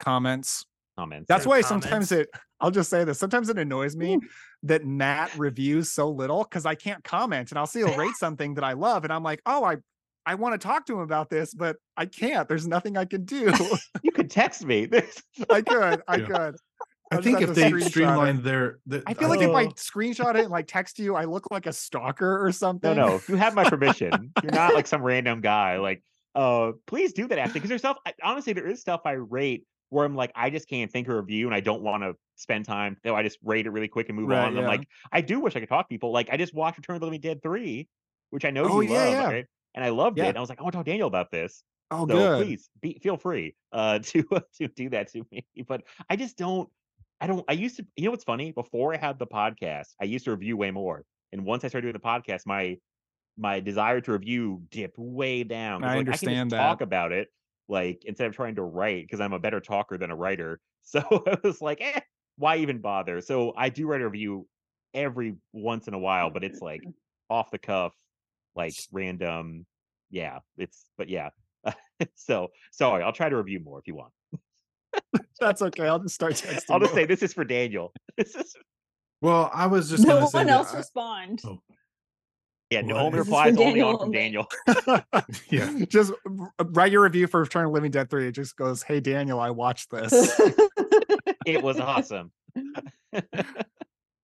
Comments. 0.00 0.64
Comments. 0.98 1.26
That's 1.28 1.44
So 1.44 1.50
why 1.50 1.62
comments. 1.62 1.86
sometimes 1.86 2.12
it, 2.12 2.28
I'll 2.60 2.70
just 2.70 2.90
say 2.90 3.04
this, 3.04 3.18
sometimes 3.18 3.48
it 3.48 3.58
annoys 3.58 3.96
me 3.96 4.18
that 4.64 4.84
Matt 4.84 5.30
reviews 5.36 5.90
so 5.90 6.10
little 6.10 6.44
because 6.44 6.66
I 6.66 6.74
can't 6.74 7.02
comment 7.02 7.50
and 7.50 7.58
I'll 7.58 7.66
see 7.66 7.80
he'll 7.80 7.96
rate 7.96 8.16
something 8.16 8.54
that 8.54 8.64
I 8.64 8.74
love 8.74 9.04
and 9.04 9.12
I'm 9.12 9.22
like, 9.22 9.40
oh, 9.46 9.64
I 9.64 9.76
I 10.26 10.34
want 10.34 10.52
to 10.52 10.58
talk 10.58 10.84
to 10.86 10.92
him 10.94 11.00
about 11.00 11.30
this, 11.30 11.54
but 11.54 11.76
I 11.96 12.04
can't. 12.06 12.46
There's 12.46 12.66
nothing 12.68 12.96
I 12.98 13.06
can 13.06 13.24
do. 13.24 13.54
You 14.02 14.12
could 14.12 14.30
text 14.30 14.64
me. 14.64 14.88
I 15.50 15.62
could, 15.62 16.02
I 16.06 16.18
Yeah. 16.18 16.26
could. 16.26 16.56
I 17.10 17.16
I'll 17.16 17.22
think 17.22 17.40
if 17.40 17.54
they 17.54 17.70
screenshot 17.70 17.80
it. 17.80 17.84
streamlined 17.84 18.44
their, 18.44 18.78
the, 18.86 19.02
I 19.06 19.14
feel 19.14 19.28
like 19.28 19.40
if 19.40 19.54
I 19.54 19.66
screenshot 19.68 20.36
it 20.36 20.42
and 20.42 20.50
like 20.50 20.68
text 20.68 20.98
you, 20.98 21.16
I 21.16 21.24
look 21.24 21.50
like 21.50 21.66
a 21.66 21.72
stalker 21.72 22.44
or 22.44 22.52
something. 22.52 22.94
no, 22.94 23.08
no, 23.08 23.20
you 23.28 23.34
have 23.36 23.54
my 23.54 23.64
permission. 23.64 24.32
You're 24.42 24.52
not 24.52 24.74
like 24.74 24.86
some 24.86 25.02
random 25.02 25.40
guy. 25.40 25.78
Like, 25.78 26.02
uh, 26.36 26.72
please 26.86 27.12
do 27.12 27.26
that 27.26 27.38
actually, 27.38 27.54
because 27.54 27.68
there's 27.70 27.80
stuff. 27.80 27.96
I, 28.06 28.12
honestly, 28.22 28.52
there 28.52 28.68
is 28.68 28.80
stuff 28.80 29.00
I 29.04 29.12
rate 29.12 29.64
where 29.90 30.04
I'm 30.06 30.14
like, 30.16 30.32
I 30.34 30.50
just 30.50 30.68
can't 30.68 30.90
think 30.90 31.06
of 31.08 31.14
a 31.14 31.20
review, 31.20 31.46
and 31.46 31.54
I 31.54 31.60
don't 31.60 31.82
want 31.82 32.02
to 32.02 32.14
spend 32.36 32.64
time. 32.64 32.96
No, 33.04 33.14
I 33.14 33.22
just 33.22 33.38
rate 33.44 33.66
it 33.66 33.70
really 33.70 33.88
quick 33.88 34.08
and 34.08 34.16
move 34.18 34.28
Right, 34.28 34.38
on. 34.44 34.48
And 34.56 34.58
I'm 34.60 34.64
like, 34.66 34.88
I 35.12 35.20
do 35.20 35.38
wish 35.40 35.54
I 35.56 35.60
could 35.60 35.68
talk 35.68 35.86
to 35.86 35.92
people. 35.92 36.10
Like, 36.12 36.28
I 36.32 36.36
just 36.36 36.54
watched 36.54 36.78
Return 36.78 36.96
of 36.96 37.00
the 37.00 37.06
Living 37.06 37.20
Dead 37.20 37.42
three, 37.42 37.88
which 38.30 38.44
I 38.44 38.50
know 38.50 38.64
Oh, 38.64 38.80
you 38.80 38.92
yeah, 38.92 38.98
love, 39.04 39.12
yeah. 39.12 39.24
right? 39.26 39.46
and 39.74 39.84
I 39.84 39.90
loved 39.90 40.18
it. 40.18 40.26
And 40.26 40.36
I 40.36 40.40
was 40.40 40.48
like, 40.48 40.58
I 40.58 40.62
want 40.62 40.72
to 40.72 40.78
talk 40.78 40.84
to 40.86 40.90
Daniel 40.90 41.06
about 41.08 41.30
this. 41.30 41.62
Oh, 41.92 42.06
so 42.08 42.14
good. 42.14 42.46
please 42.46 42.70
be, 42.80 43.00
feel 43.02 43.16
free 43.16 43.56
uh 43.72 43.98
to 44.02 44.22
to 44.58 44.68
do 44.68 44.88
that 44.90 45.08
to 45.10 45.26
me 45.32 45.44
but 45.66 45.82
i 46.08 46.14
just 46.14 46.36
don't 46.36 46.68
i 47.20 47.26
don't 47.26 47.44
i 47.48 47.52
used 47.52 47.78
to 47.78 47.86
you 47.96 48.04
know 48.04 48.12
what's 48.12 48.22
funny 48.22 48.52
before 48.52 48.94
i 48.94 48.96
had 48.96 49.18
the 49.18 49.26
podcast 49.26 49.86
i 50.00 50.04
used 50.04 50.24
to 50.26 50.30
review 50.30 50.56
way 50.56 50.70
more 50.70 51.04
and 51.32 51.44
once 51.44 51.64
i 51.64 51.68
started 51.68 51.86
doing 51.86 51.92
the 51.92 51.98
podcast 51.98 52.46
my 52.46 52.76
my 53.36 53.58
desire 53.58 54.00
to 54.02 54.12
review 54.12 54.62
dipped 54.70 54.98
way 54.98 55.42
down. 55.42 55.82
I 55.82 55.86
like, 55.88 55.94
I 55.96 55.98
understand 55.98 56.50
can 56.52 56.58
that. 56.58 56.64
talk 56.64 56.80
about 56.80 57.10
it 57.10 57.26
like 57.70 58.02
instead 58.04 58.26
of 58.26 58.34
trying 58.34 58.54
to 58.56 58.62
write 58.62 59.04
because 59.04 59.20
i'm 59.20 59.32
a 59.32 59.38
better 59.38 59.60
talker 59.60 59.96
than 59.96 60.10
a 60.10 60.16
writer 60.16 60.60
so 60.82 61.00
i 61.26 61.36
was 61.42 61.60
like 61.62 61.78
eh, 61.80 62.00
why 62.36 62.56
even 62.56 62.78
bother 62.80 63.20
so 63.20 63.52
i 63.56 63.68
do 63.68 63.86
write 63.86 64.00
a 64.00 64.04
review 64.08 64.46
every 64.92 65.36
once 65.52 65.86
in 65.88 65.94
a 65.94 65.98
while 65.98 66.30
but 66.30 66.42
it's 66.42 66.60
like 66.60 66.82
off 67.28 67.50
the 67.50 67.58
cuff 67.58 67.92
like 68.56 68.74
random 68.92 69.64
yeah 70.10 70.40
it's 70.58 70.86
but 70.98 71.08
yeah 71.08 71.30
so 72.16 72.48
sorry 72.72 73.04
i'll 73.04 73.12
try 73.12 73.28
to 73.28 73.36
review 73.36 73.60
more 73.60 73.78
if 73.78 73.86
you 73.86 73.94
want 73.94 74.12
That's 75.40 75.62
okay. 75.62 75.86
I'll 75.86 76.00
just 76.00 76.14
start 76.16 76.32
texting. 76.34 76.70
i'll 76.70 76.80
just 76.80 76.92
say 76.94 77.06
this 77.06 77.22
is 77.22 77.32
for 77.32 77.44
daniel 77.44 77.92
this 78.18 78.34
is 78.34 78.54
well, 79.22 79.50
I 79.52 79.66
was 79.66 79.90
just 79.90 80.06
no 80.06 80.26
one 80.28 80.48
else 80.48 80.72
I- 80.72 80.78
respond. 80.78 81.42
oh, 81.44 81.58
yeah 82.70 82.80
no 82.80 82.94
What? 82.94 83.02
only 83.04 83.18
This 83.18 83.26
replies 83.26 83.56
only 83.56 83.80
on 83.80 83.98
from 83.98 84.12
daniel 84.12 84.46
yeah. 85.50 85.84
just 85.88 86.12
write 86.66 86.92
your 86.92 87.02
review 87.02 87.26
for 87.26 87.40
Return 87.40 87.66
of 87.66 87.72
Living 87.72 87.90
Dead 87.90 88.08
3. 88.10 88.28
It 88.28 88.32
just 88.32 88.56
goes, 88.56 88.82
Hey 88.82 89.00
Daniel, 89.00 89.40
I 89.40 89.50
watched 89.50 89.90
this. 89.90 90.12
it 91.46 91.62
was 91.62 91.78
awesome 91.80 92.30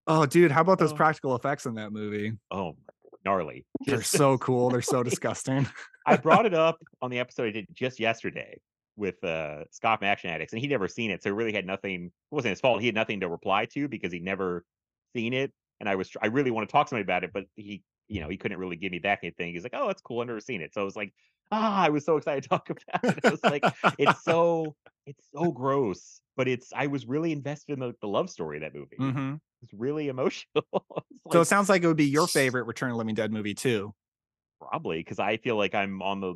oh, 0.06 0.26
dude, 0.26 0.50
how 0.50 0.60
about 0.60 0.78
those 0.78 0.92
Oh. 0.92 0.96
practical 0.96 1.34
effects 1.36 1.66
in 1.66 1.74
that 1.74 1.92
movie? 1.92 2.32
oh 2.50 2.76
gnarly 3.24 3.64
They're 3.86 4.02
so 4.02 4.38
cool. 4.38 4.70
They're 4.70 4.80
so 4.82 5.02
disgusting. 5.02 5.66
I 6.06 6.16
brought 6.16 6.46
it 6.46 6.54
up 6.54 6.78
on 7.02 7.10
the 7.10 7.18
episode 7.18 7.48
I 7.48 7.50
did 7.50 7.66
just 7.72 7.98
yesterday 7.98 8.60
with 8.96 9.22
uh 9.24 9.64
Scott 9.72 9.98
from 9.98 10.06
Action 10.06 10.30
Addicts, 10.30 10.52
and 10.52 10.62
he'd 10.62 10.70
never 10.70 10.86
seen 10.86 11.10
it, 11.10 11.22
so 11.24 11.30
it 11.30 11.32
really 11.34 11.52
had 11.52 11.66
nothing. 11.66 12.04
It 12.06 12.34
wasn't 12.34 12.50
his 12.50 12.60
fault. 12.60 12.80
He 12.80 12.86
had 12.86 12.94
nothing 12.94 13.20
to 13.20 13.28
reply 13.28 13.66
to 13.74 13.88
because 13.88 14.12
he'd 14.12 14.22
never 14.22 14.64
seen 15.14 15.32
it, 15.32 15.52
and 15.80 15.88
I 15.88 15.96
was 15.96 16.10
I 16.22 16.28
really 16.28 16.52
want 16.52 16.68
to 16.68 16.72
talk 16.72 16.86
to 16.86 16.90
somebody 16.90 17.02
about 17.02 17.24
it, 17.24 17.32
but 17.34 17.44
he 17.56 17.82
you 18.08 18.20
know 18.20 18.28
he 18.28 18.36
couldn't 18.36 18.58
really 18.58 18.76
give 18.76 18.92
me 18.92 18.98
back 18.98 19.20
anything. 19.22 19.52
He's 19.54 19.62
like, 19.62 19.74
oh, 19.74 19.86
that's 19.88 20.02
cool. 20.02 20.20
I've 20.20 20.26
never 20.28 20.40
seen 20.40 20.60
it, 20.62 20.74
so 20.74 20.80
I 20.80 20.84
was 20.84 20.96
like, 20.96 21.14
ah, 21.52 21.82
I 21.84 21.88
was 21.90 22.04
so 22.04 22.16
excited 22.16 22.42
to 22.44 22.48
talk 22.48 22.70
about 22.70 23.04
it. 23.16 23.24
I 23.24 23.30
was 23.30 23.44
like, 23.46 23.66
it's 23.98 24.22
so 24.22 24.76
it's 25.06 25.28
so 25.32 25.52
gross, 25.52 26.20
but 26.36 26.48
it's 26.48 26.72
I 26.74 26.86
was 26.88 27.06
really 27.06 27.32
invested 27.32 27.74
in 27.74 27.80
the, 27.80 27.94
the 28.00 28.08
love 28.08 28.30
story 28.30 28.58
of 28.58 28.62
that 28.62 28.74
movie. 28.78 29.06
hmm 29.12 29.36
It's 29.62 29.72
really 29.74 30.08
emotional. 30.10 30.66
It's 31.10 31.22
So 31.32 31.40
it 31.40 31.46
sounds 31.46 31.68
like 31.68 31.82
it 31.82 31.86
would 31.86 31.96
be 31.96 32.04
your 32.06 32.26
favorite 32.26 32.64
Return 32.64 32.90
of 32.90 32.96
Living 32.96 33.14
Dead 33.14 33.32
movie 33.32 33.54
too. 33.54 33.94
probably 34.60 34.98
because 34.98 35.18
I 35.18 35.36
feel 35.36 35.56
like 35.56 35.74
I'm 35.74 36.02
on 36.02 36.20
the 36.20 36.34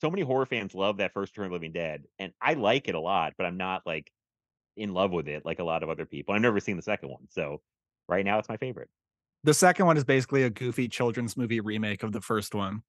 so 0.00 0.10
many 0.10 0.22
horror 0.22 0.46
fans 0.46 0.74
love 0.74 0.98
that 0.98 1.14
first 1.14 1.32
Return 1.36 1.48
of 1.48 1.52
Living 1.54 1.72
Dead, 1.72 2.06
and 2.18 2.34
I 2.40 2.54
like 2.54 2.88
it 2.88 2.94
a 2.96 3.00
lot, 3.00 3.34
but 3.38 3.46
I'm 3.46 3.56
not 3.58 3.86
like 3.86 4.12
in 4.76 4.94
love 4.94 5.12
with 5.12 5.28
it 5.28 5.44
like 5.46 5.60
a 5.60 5.64
lot 5.64 5.82
of 5.82 5.90
other 5.90 6.06
people. 6.06 6.34
I've 6.34 6.42
never 6.42 6.60
seen 6.60 6.76
the 6.76 6.82
second 6.82 7.10
one, 7.10 7.28
so 7.30 7.62
right 8.08 8.24
now 8.26 8.38
it's 8.40 8.50
my 8.50 8.56
favorite. 8.58 8.90
The 9.44 9.54
second 9.54 9.86
one 9.86 9.96
is 9.96 10.04
basically 10.04 10.42
a 10.42 10.50
goofy 10.50 10.88
children's 10.88 11.36
movie 11.36 11.60
remake 11.60 12.02
of 12.02 12.12
the 12.12 12.20
first 12.20 12.54
one. 12.54 12.82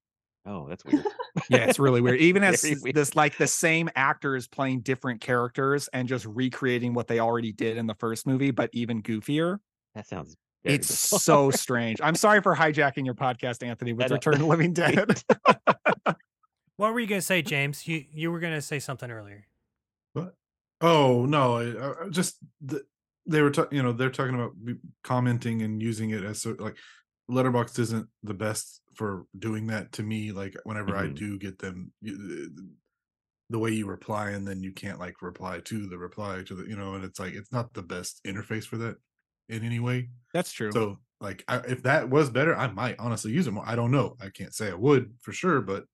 Oh, 0.45 0.67
that's 0.67 0.83
weird. 0.85 1.05
Yeah, 1.49 1.59
it's 1.65 1.77
really 1.79 2.01
weird. 2.01 2.19
Even 2.19 2.43
as 2.43 2.63
weird. 2.63 2.95
this 2.95 3.15
like 3.15 3.37
the 3.37 3.47
same 3.47 3.87
actors 3.95 4.47
playing 4.47 4.81
different 4.81 5.21
characters 5.21 5.87
and 5.93 6.07
just 6.07 6.25
recreating 6.25 6.93
what 6.93 7.07
they 7.07 7.19
already 7.19 7.51
did 7.53 7.77
in 7.77 7.85
the 7.87 7.93
first 7.93 8.25
movie, 8.27 8.49
but 8.51 8.69
even 8.73 9.01
goofier. 9.03 9.59
That 9.95 10.07
sounds. 10.07 10.35
very 10.63 10.75
It's 10.77 10.87
bizarre. 10.87 11.19
so 11.19 11.51
strange. 11.57 12.01
I'm 12.01 12.15
sorry 12.15 12.41
for 12.41 12.55
hijacking 12.55 13.05
your 13.05 13.13
podcast, 13.13 13.65
Anthony, 13.65 13.93
with 13.93 14.09
Return 14.11 14.33
of 14.33 14.39
the 14.39 14.45
Living 14.47 14.73
Dead. 14.73 15.21
What 16.77 16.93
were 16.93 16.99
you 16.99 17.07
gonna 17.07 17.21
say, 17.21 17.41
James? 17.41 17.87
You 17.87 18.03
you 18.11 18.31
were 18.31 18.39
gonna 18.39 18.61
say 18.61 18.79
something 18.79 19.11
earlier. 19.11 19.45
What? 20.13 20.33
Oh 20.81 21.25
no! 21.25 21.57
I, 21.57 21.63
I- 21.71 22.05
I 22.05 22.09
just 22.09 22.37
the, 22.61 22.83
they 23.29 23.41
were, 23.41 23.51
ta- 23.51 23.67
you 23.71 23.83
know, 23.83 23.93
they're 23.93 24.09
talking 24.11 24.35
about 24.35 24.53
commenting 25.03 25.61
and 25.61 25.81
using 25.81 26.11
it 26.11 26.23
as 26.23 26.41
sort 26.41 26.59
like 26.59 26.77
Letterboxd 27.29 27.79
isn't 27.79 28.09
the 28.23 28.33
best 28.33 28.81
for 28.95 29.25
doing 29.37 29.67
that 29.67 29.91
to 29.93 30.03
me. 30.03 30.31
Like 30.31 30.55
whenever 30.63 30.95
I 30.95 31.07
Mhm. 31.07 31.15
do 31.15 31.37
get 31.39 31.59
them, 31.59 31.93
the- 33.49 33.59
way 33.59 33.71
you 33.71 33.87
reply 33.87 34.29
and 34.31 34.47
then 34.47 34.61
you 34.63 34.71
can't 34.71 34.99
like 34.99 35.21
reply 35.21 35.59
to 35.59 35.87
the 35.87 35.97
reply 35.97 36.43
to 36.43 36.55
the, 36.55 36.67
you 36.69 36.75
know, 36.75 36.93
and 36.95 37.03
it's 37.03 37.19
like 37.19 37.33
it's 37.33 37.51
not 37.51 37.73
the 37.73 37.81
best 37.83 38.21
interface 38.25 38.65
for 38.65 38.77
that 38.77 38.97
in 39.47 39.63
any 39.63 39.79
way. 39.79 40.09
That's 40.33 40.51
true. 40.51 40.71
So 40.73 40.99
like 41.21 41.43
I, 41.47 41.57
if 41.59 41.83
that 41.83 42.09
was 42.09 42.29
better, 42.29 42.55
I 42.55 42.67
might 42.67 42.99
honestly 42.99 43.31
use 43.31 43.47
it 43.47 43.51
more. 43.51 43.67
I 43.67 43.75
don't 43.75 43.91
know. 43.91 44.15
I 44.21 44.29
can't 44.29 44.53
say 44.53 44.71
I 44.71 44.75
would 44.75 45.15
for 45.21 45.31
sure, 45.33 45.61
but 45.61 45.85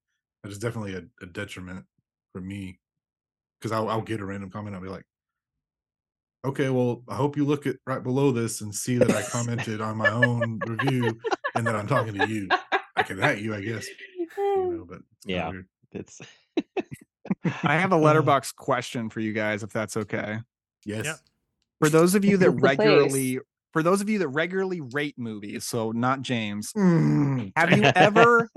it 0.43 0.51
is 0.51 0.59
definitely 0.59 0.95
a, 0.95 1.03
a 1.23 1.27
detriment 1.27 1.86
for 2.33 2.41
me 2.41 2.81
because 3.59 3.71
I'll, 3.71 3.89
I'll 3.89 4.01
get 4.01 4.21
a 4.21 4.25
random 4.25 4.51
comment. 4.51 4.75
I'll 4.75 4.81
be 4.81 4.89
like, 4.89 5.05
okay, 6.45 6.69
well, 6.69 7.03
I 7.07 7.15
hope 7.15 7.35
you 7.37 7.45
look 7.45 7.67
at 7.67 7.75
right 7.85 8.01
below 8.01 8.31
this 8.31 8.61
and 8.61 8.73
see 8.73 8.97
that 8.97 9.11
I 9.11 9.23
commented 9.23 9.81
on 9.81 9.97
my 9.97 10.09
own 10.11 10.59
review 10.65 11.19
and 11.55 11.67
that 11.67 11.75
I'm 11.75 11.87
talking 11.87 12.13
to 12.13 12.27
you. 12.27 12.49
I 12.95 13.03
can 13.03 13.19
at 13.21 13.41
you, 13.41 13.53
I 13.53 13.61
guess. 13.61 13.87
You 14.27 14.77
know, 14.77 14.85
but 14.87 14.97
it's 14.97 15.25
Yeah. 15.25 15.49
weird. 15.49 15.67
It's 15.91 16.21
I 17.63 17.77
have 17.77 17.91
a 17.91 17.95
Letterboxd 17.97 18.55
question 18.55 19.09
for 19.09 19.19
you 19.19 19.33
guys, 19.33 19.63
if 19.63 19.71
that's 19.71 19.97
okay. 19.97 20.39
Yes. 20.85 21.05
Yep. 21.05 21.17
For 21.81 21.89
those 21.89 22.15
of 22.15 22.23
you 22.23 22.37
that 22.37 22.51
regularly 22.51 23.39
for 23.73 23.83
those 23.83 23.99
of 23.99 24.09
you 24.09 24.19
that 24.19 24.29
regularly 24.29 24.79
rate 24.79 25.15
movies, 25.17 25.65
so 25.65 25.91
not 25.91 26.21
James, 26.21 26.71
Mm. 26.73 27.51
have 27.57 27.71
you 27.77 27.83
ever 27.95 28.49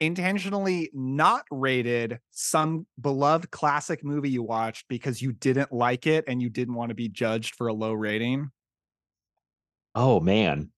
intentionally 0.00 0.90
not 0.92 1.44
rated 1.50 2.20
some 2.30 2.86
beloved 3.00 3.50
classic 3.50 4.04
movie 4.04 4.30
you 4.30 4.42
watched 4.42 4.86
because 4.88 5.20
you 5.20 5.32
didn't 5.32 5.72
like 5.72 6.06
it 6.06 6.24
and 6.28 6.40
you 6.40 6.48
didn't 6.48 6.74
want 6.74 6.90
to 6.90 6.94
be 6.94 7.08
judged 7.08 7.54
for 7.56 7.66
a 7.68 7.72
low 7.72 7.92
rating? 7.92 8.50
oh 9.94 10.20
man. 10.20 10.70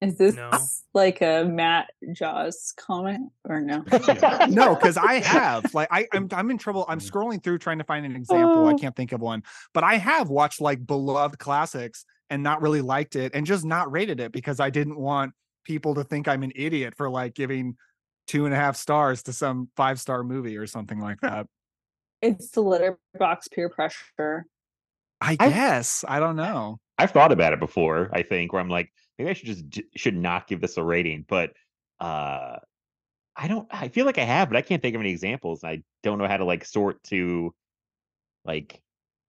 Is 0.00 0.18
this 0.18 0.34
No. 0.34 0.50
like 0.94 1.20
a 1.22 1.44
Matt 1.44 1.90
Jaws 2.12 2.74
comment 2.76 3.30
or 3.48 3.60
no? 3.60 3.84
no, 4.48 4.74
because 4.74 4.96
I 4.96 5.20
have 5.20 5.72
like 5.74 5.88
I, 5.92 6.08
I'm 6.12 6.28
I'm 6.32 6.50
in 6.50 6.58
trouble. 6.58 6.84
I'm 6.88 6.98
scrolling 6.98 7.42
through 7.42 7.58
trying 7.58 7.78
to 7.78 7.84
find 7.84 8.04
an 8.04 8.16
example. 8.16 8.66
I 8.66 8.72
Oh. 8.72 8.78
can't 8.78 8.96
think 8.96 9.12
of 9.12 9.20
one, 9.20 9.44
but 9.72 9.84
I 9.84 9.96
have 9.98 10.28
watched 10.28 10.60
like 10.60 10.84
beloved 10.84 11.38
classics 11.38 12.04
and 12.30 12.42
not 12.42 12.60
really 12.62 12.80
liked 12.80 13.14
it 13.14 13.30
and 13.34 13.46
just 13.46 13.64
not 13.64 13.92
rated 13.92 14.18
it 14.18 14.32
because 14.32 14.58
I 14.58 14.70
didn't 14.70 14.98
want 14.98 15.34
people 15.64 15.94
to 15.94 16.02
think 16.02 16.26
I'm 16.26 16.42
an 16.42 16.52
idiot 16.56 16.94
for 16.96 17.08
like 17.08 17.34
giving 17.34 17.76
two 18.26 18.44
and 18.44 18.54
a 18.54 18.56
half 18.56 18.76
stars 18.76 19.22
to 19.24 19.32
some 19.32 19.68
five 19.76 20.00
star 20.00 20.22
movie 20.22 20.56
or 20.56 20.66
something 20.66 21.00
like 21.00 21.20
that. 21.20 21.46
It's 22.20 22.50
the 22.50 22.62
Letterboxd 22.62 23.50
peer 23.52 23.68
pressure. 23.68 24.46
I 25.20 25.36
guess 25.36 26.04
I 26.06 26.18
don't 26.20 26.36
know. 26.36 26.78
I've 26.98 27.12
thought 27.12 27.32
about 27.32 27.52
it 27.52 27.60
before. 27.60 28.10
I 28.12 28.22
think 28.22 28.52
where 28.52 28.60
I'm 28.60 28.68
like, 28.68 28.92
maybe 29.18 29.30
I 29.30 29.32
should 29.34 29.46
just 29.46 29.64
should 29.96 30.16
not 30.16 30.46
give 30.46 30.60
this 30.60 30.76
a 30.76 30.82
rating, 30.82 31.24
but 31.28 31.52
uh, 32.00 32.56
I 33.36 33.48
don't. 33.48 33.66
I 33.70 33.88
feel 33.88 34.04
like 34.06 34.18
I 34.18 34.24
have, 34.24 34.48
but 34.48 34.56
I 34.56 34.62
can't 34.62 34.82
think 34.82 34.94
of 34.94 35.00
any 35.00 35.10
examples. 35.10 35.64
I 35.64 35.82
don't 36.02 36.18
know 36.18 36.26
how 36.26 36.36
to 36.36 36.44
like 36.44 36.64
sort 36.64 37.02
to, 37.04 37.54
like, 38.44 38.80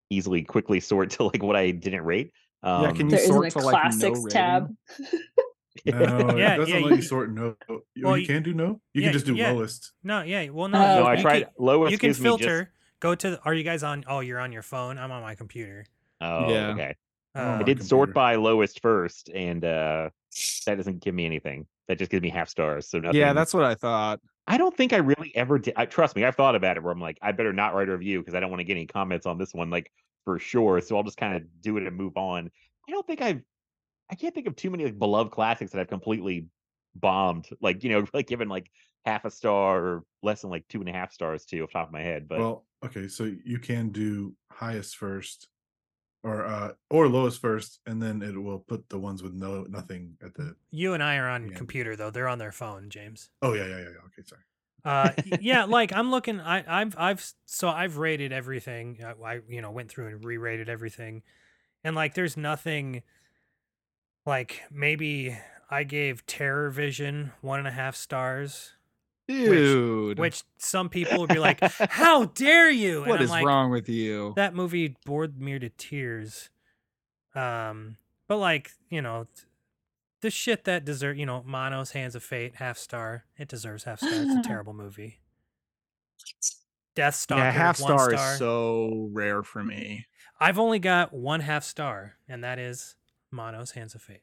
easily 0.10 0.44
quickly 0.44 0.80
sort 0.80 1.10
to 1.12 1.24
like 1.24 1.44
what 1.44 1.56
I 1.56 1.72
didn't 1.72 2.04
rate. 2.04 2.32
Um, 2.64 2.84
Yeah, 2.84 2.92
can 2.92 3.06
you 3.10 3.12
There 3.12 3.20
isn't 3.20 3.34
sort 3.34 3.48
a 3.48 3.52
to 3.52 3.60
like 3.60 3.74
no 3.74 3.80
classics 3.80 4.20
rating? 4.20 4.30
tab. 4.30 4.76
No, 5.92 5.98
it 5.98 6.08
doesn't 6.08 6.38
yeah, 6.38 6.58
let 6.58 6.68
you- 6.70 6.96
you 6.96 7.02
sort 7.02 7.32
no. 7.32 7.56
Well, 7.68 7.82
you 7.96 8.16
you- 8.22 8.28
can 8.28 8.42
do 8.44 8.54
no. 8.54 8.80
You 8.94 9.02
yeah, 9.02 9.08
can 9.08 9.14
just 9.14 9.26
do 9.26 9.36
yeah. 9.36 9.52
lowest. 9.52 9.92
No, 10.04 10.22
yeah. 10.22 10.50
Well, 10.50 10.70
no. 10.70 10.78
Oh, 10.80 11.04
no, 11.04 11.06
I 11.08 11.22
tried 11.22 11.44
Can, 11.44 11.50
lowest. 11.60 11.92
you 11.92 11.98
can 11.98 12.10
gives 12.10 12.20
me 12.22 12.30
just- 12.30 12.40
filter. 12.40 12.72
Go 13.00 13.16
to. 13.16 13.32
The, 13.32 13.42
are 13.44 13.54
you 13.54 13.64
guys 13.66 13.84
on? 13.84 14.06
Oh, 14.08 14.22
you're 14.22 14.40
on 14.40 14.54
your 14.54 14.62
phone. 14.62 14.98
I'm 14.98 15.12
on 15.12 15.22
my 15.22 15.36
computer. 15.36 15.86
oh, 16.22 16.50
Yeah. 16.50 16.68
okay. 16.70 16.96
Oh, 17.36 17.42
Uh, 17.42 17.44
I 17.44 17.58
my 17.58 17.64
did 17.64 17.84
sort 17.84 18.14
by 18.14 18.36
lowest 18.36 18.82
first, 18.82 19.30
and 19.30 19.66
uh, 19.66 20.10
that 20.66 20.76
doesn't 20.78 21.04
give 21.04 21.14
me 21.14 21.26
anything. 21.26 21.66
That 21.90 21.98
just 22.00 22.10
gives 22.12 22.22
me 22.24 22.30
half 22.30 22.48
stars. 22.48 22.88
So 22.88 23.00
nothing. 23.00 23.20
Yeah, 23.20 23.34
that's 23.34 23.54
what 23.54 23.66
I 23.66 23.76
thought. 23.76 24.22
I 24.48 24.58
don't 24.58 24.76
think 24.78 24.94
I 24.94 24.98
really 24.98 25.34
ever 25.36 25.60
did. 25.60 25.74
I, 25.76 25.86
trust 25.86 26.16
me, 26.16 26.24
I've 26.24 26.36
thought 26.36 26.56
about 26.56 26.78
it 26.78 26.84
where 26.84 26.94
I'm 26.94 27.02
like, 27.02 27.18
I 27.22 27.34
better 27.34 27.52
not 27.52 27.74
write 27.76 27.90
a 27.90 27.92
review 27.92 28.20
because 28.20 28.36
I 28.36 28.40
don't 28.40 28.50
want 28.50 28.60
to 28.62 28.66
get 28.66 28.74
any 28.78 28.86
comments 28.86 29.26
on 29.26 29.38
this 29.38 29.54
one, 29.54 29.70
like 29.70 29.92
for 30.24 30.40
sure. 30.40 30.80
So 30.80 30.96
I'll 30.96 31.04
just 31.04 31.18
kind 31.18 31.36
of 31.36 31.44
do 31.62 31.76
it 31.78 31.84
and 31.86 31.96
move 31.98 32.16
on. 32.16 32.50
I 32.88 32.92
don't 32.92 33.06
think 33.06 33.22
I've, 33.22 33.42
I 34.10 34.16
can't 34.16 34.34
think 34.34 34.48
of 34.48 34.56
too 34.56 34.70
many 34.70 34.86
like 34.86 35.00
beloved 35.00 35.32
classics 35.32 35.72
that 35.72 35.82
I've 35.82 35.88
completely 35.88 36.48
bombed, 36.96 37.50
like 37.62 37.84
you 37.84 37.90
know, 37.90 38.06
like 38.14 38.28
given 38.28 38.50
like 38.50 38.70
half 39.06 39.26
a 39.26 39.32
star 39.32 39.84
or 39.84 40.04
less 40.22 40.42
than 40.42 40.50
like 40.50 40.68
two 40.68 40.80
and 40.80 40.90
a 40.90 40.94
half 40.94 41.12
stars 41.12 41.46
to 41.46 41.60
off 41.62 41.70
the 41.70 41.74
top 41.74 41.88
of 41.88 41.94
my 41.94 42.02
head. 42.02 42.28
But 42.28 42.40
Well, 42.40 42.66
okay, 42.86 43.08
so 43.08 43.32
you 43.44 43.60
can 43.60 43.90
do 43.90 44.34
highest 44.52 44.98
first, 44.98 45.48
or 46.24 46.46
uh, 46.46 46.74
or 46.90 47.08
lowest 47.08 47.42
first, 47.42 47.80
and 47.86 48.02
then 48.02 48.22
it 48.22 48.38
will 48.42 48.60
put 48.60 48.88
the 48.90 49.00
ones 49.00 49.24
with 49.24 49.34
no 49.34 49.64
nothing 49.64 50.16
at 50.24 50.34
the. 50.36 50.56
you 50.72 50.94
and 50.94 51.04
I 51.04 51.18
are 51.18 51.30
on 51.30 51.50
Yeah. 51.50 51.58
computer 51.58 51.96
though. 51.96 52.12
They're 52.12 52.30
on 52.30 52.40
their 52.40 52.52
phone, 52.52 52.90
James. 52.90 53.30
Oh 53.42 53.54
yeah, 53.54 53.66
yeah, 53.66 53.78
yeah. 53.78 53.84
yeah. 53.84 54.06
Okay, 54.08 54.24
sorry. 54.24 54.42
Uh, 54.86 55.12
yeah, 55.42 55.66
like 55.66 55.94
I'm 55.94 56.12
looking. 56.12 56.40
I, 56.40 56.82
I've, 56.82 56.96
I've, 56.98 57.34
so 57.46 57.70
I've 57.70 57.98
rated 57.98 58.32
everything. 58.32 59.00
I, 59.04 59.12
I, 59.36 59.40
you 59.48 59.62
know, 59.62 59.72
went 59.72 59.90
through 59.90 60.08
and 60.08 60.24
re-rated 60.24 60.70
everything, 60.70 61.24
and 61.84 61.96
like, 61.96 62.14
there's 62.14 62.38
nothing. 62.38 63.04
Like 64.26 64.62
maybe 64.72 65.38
I 65.70 65.84
gave 65.84 66.26
Terror 66.26 66.70
Vision 66.70 67.32
one 67.42 67.60
and 67.60 67.68
a 67.68 67.72
half 67.72 67.96
stars, 67.96 68.74
Dude, 69.28 70.20
which 70.20 70.44
some 70.58 70.90
people 70.90 71.20
would 71.20 71.30
be 71.30 71.40
like, 71.40 71.60
"How 71.90 72.26
dare 72.26 72.70
you?" 72.70 73.00
And 73.04 73.10
what 73.10 73.20
I'm 73.20 73.26
is 73.26 73.30
like, 73.30 73.46
wrong 73.46 73.72
with 73.72 73.90
you? 73.90 74.34
That 74.36 74.54
movie 74.54 74.96
bored 75.06 75.40
me 75.42 75.60
to 75.60 75.70
tears. 75.70 76.50
Um, 77.36 77.98
but 78.28 78.38
like 78.38 78.72
you 78.90 79.02
know, 79.02 79.28
the 80.22 80.30
shit 80.30 80.64
that 80.66 80.86
deserve, 80.86 81.18
you 81.18 81.26
know, 81.26 81.44
Manos 81.46 81.92
Hands 81.92 82.16
of 82.16 82.24
Fate, 82.24 82.56
half 82.56 82.78
star. 82.78 83.26
It 83.38 83.48
deserves 83.48 83.84
half 83.84 84.00
star. 84.00 84.12
It's 84.14 84.36
a 84.36 84.42
terrible 84.48 84.74
movie. 84.74 85.20
Death 86.96 87.16
Star. 87.16 87.40
yeah, 87.40 87.52
half 87.52 87.78
star, 87.78 88.12
star. 88.12 88.34
is 88.34 88.38
so 88.40 89.10
rare 89.12 89.42
for 89.42 89.64
me. 89.64 90.06
I've 90.40 90.60
only 90.60 90.80
got 90.80 91.12
one 91.12 91.40
half 91.40 91.64
star, 91.64 92.18
and 92.30 92.44
that 92.44 92.60
is 92.60 92.96
Manos 93.34 93.72
Hands 93.72 93.94
of 93.94 94.02
Fate. 94.02 94.22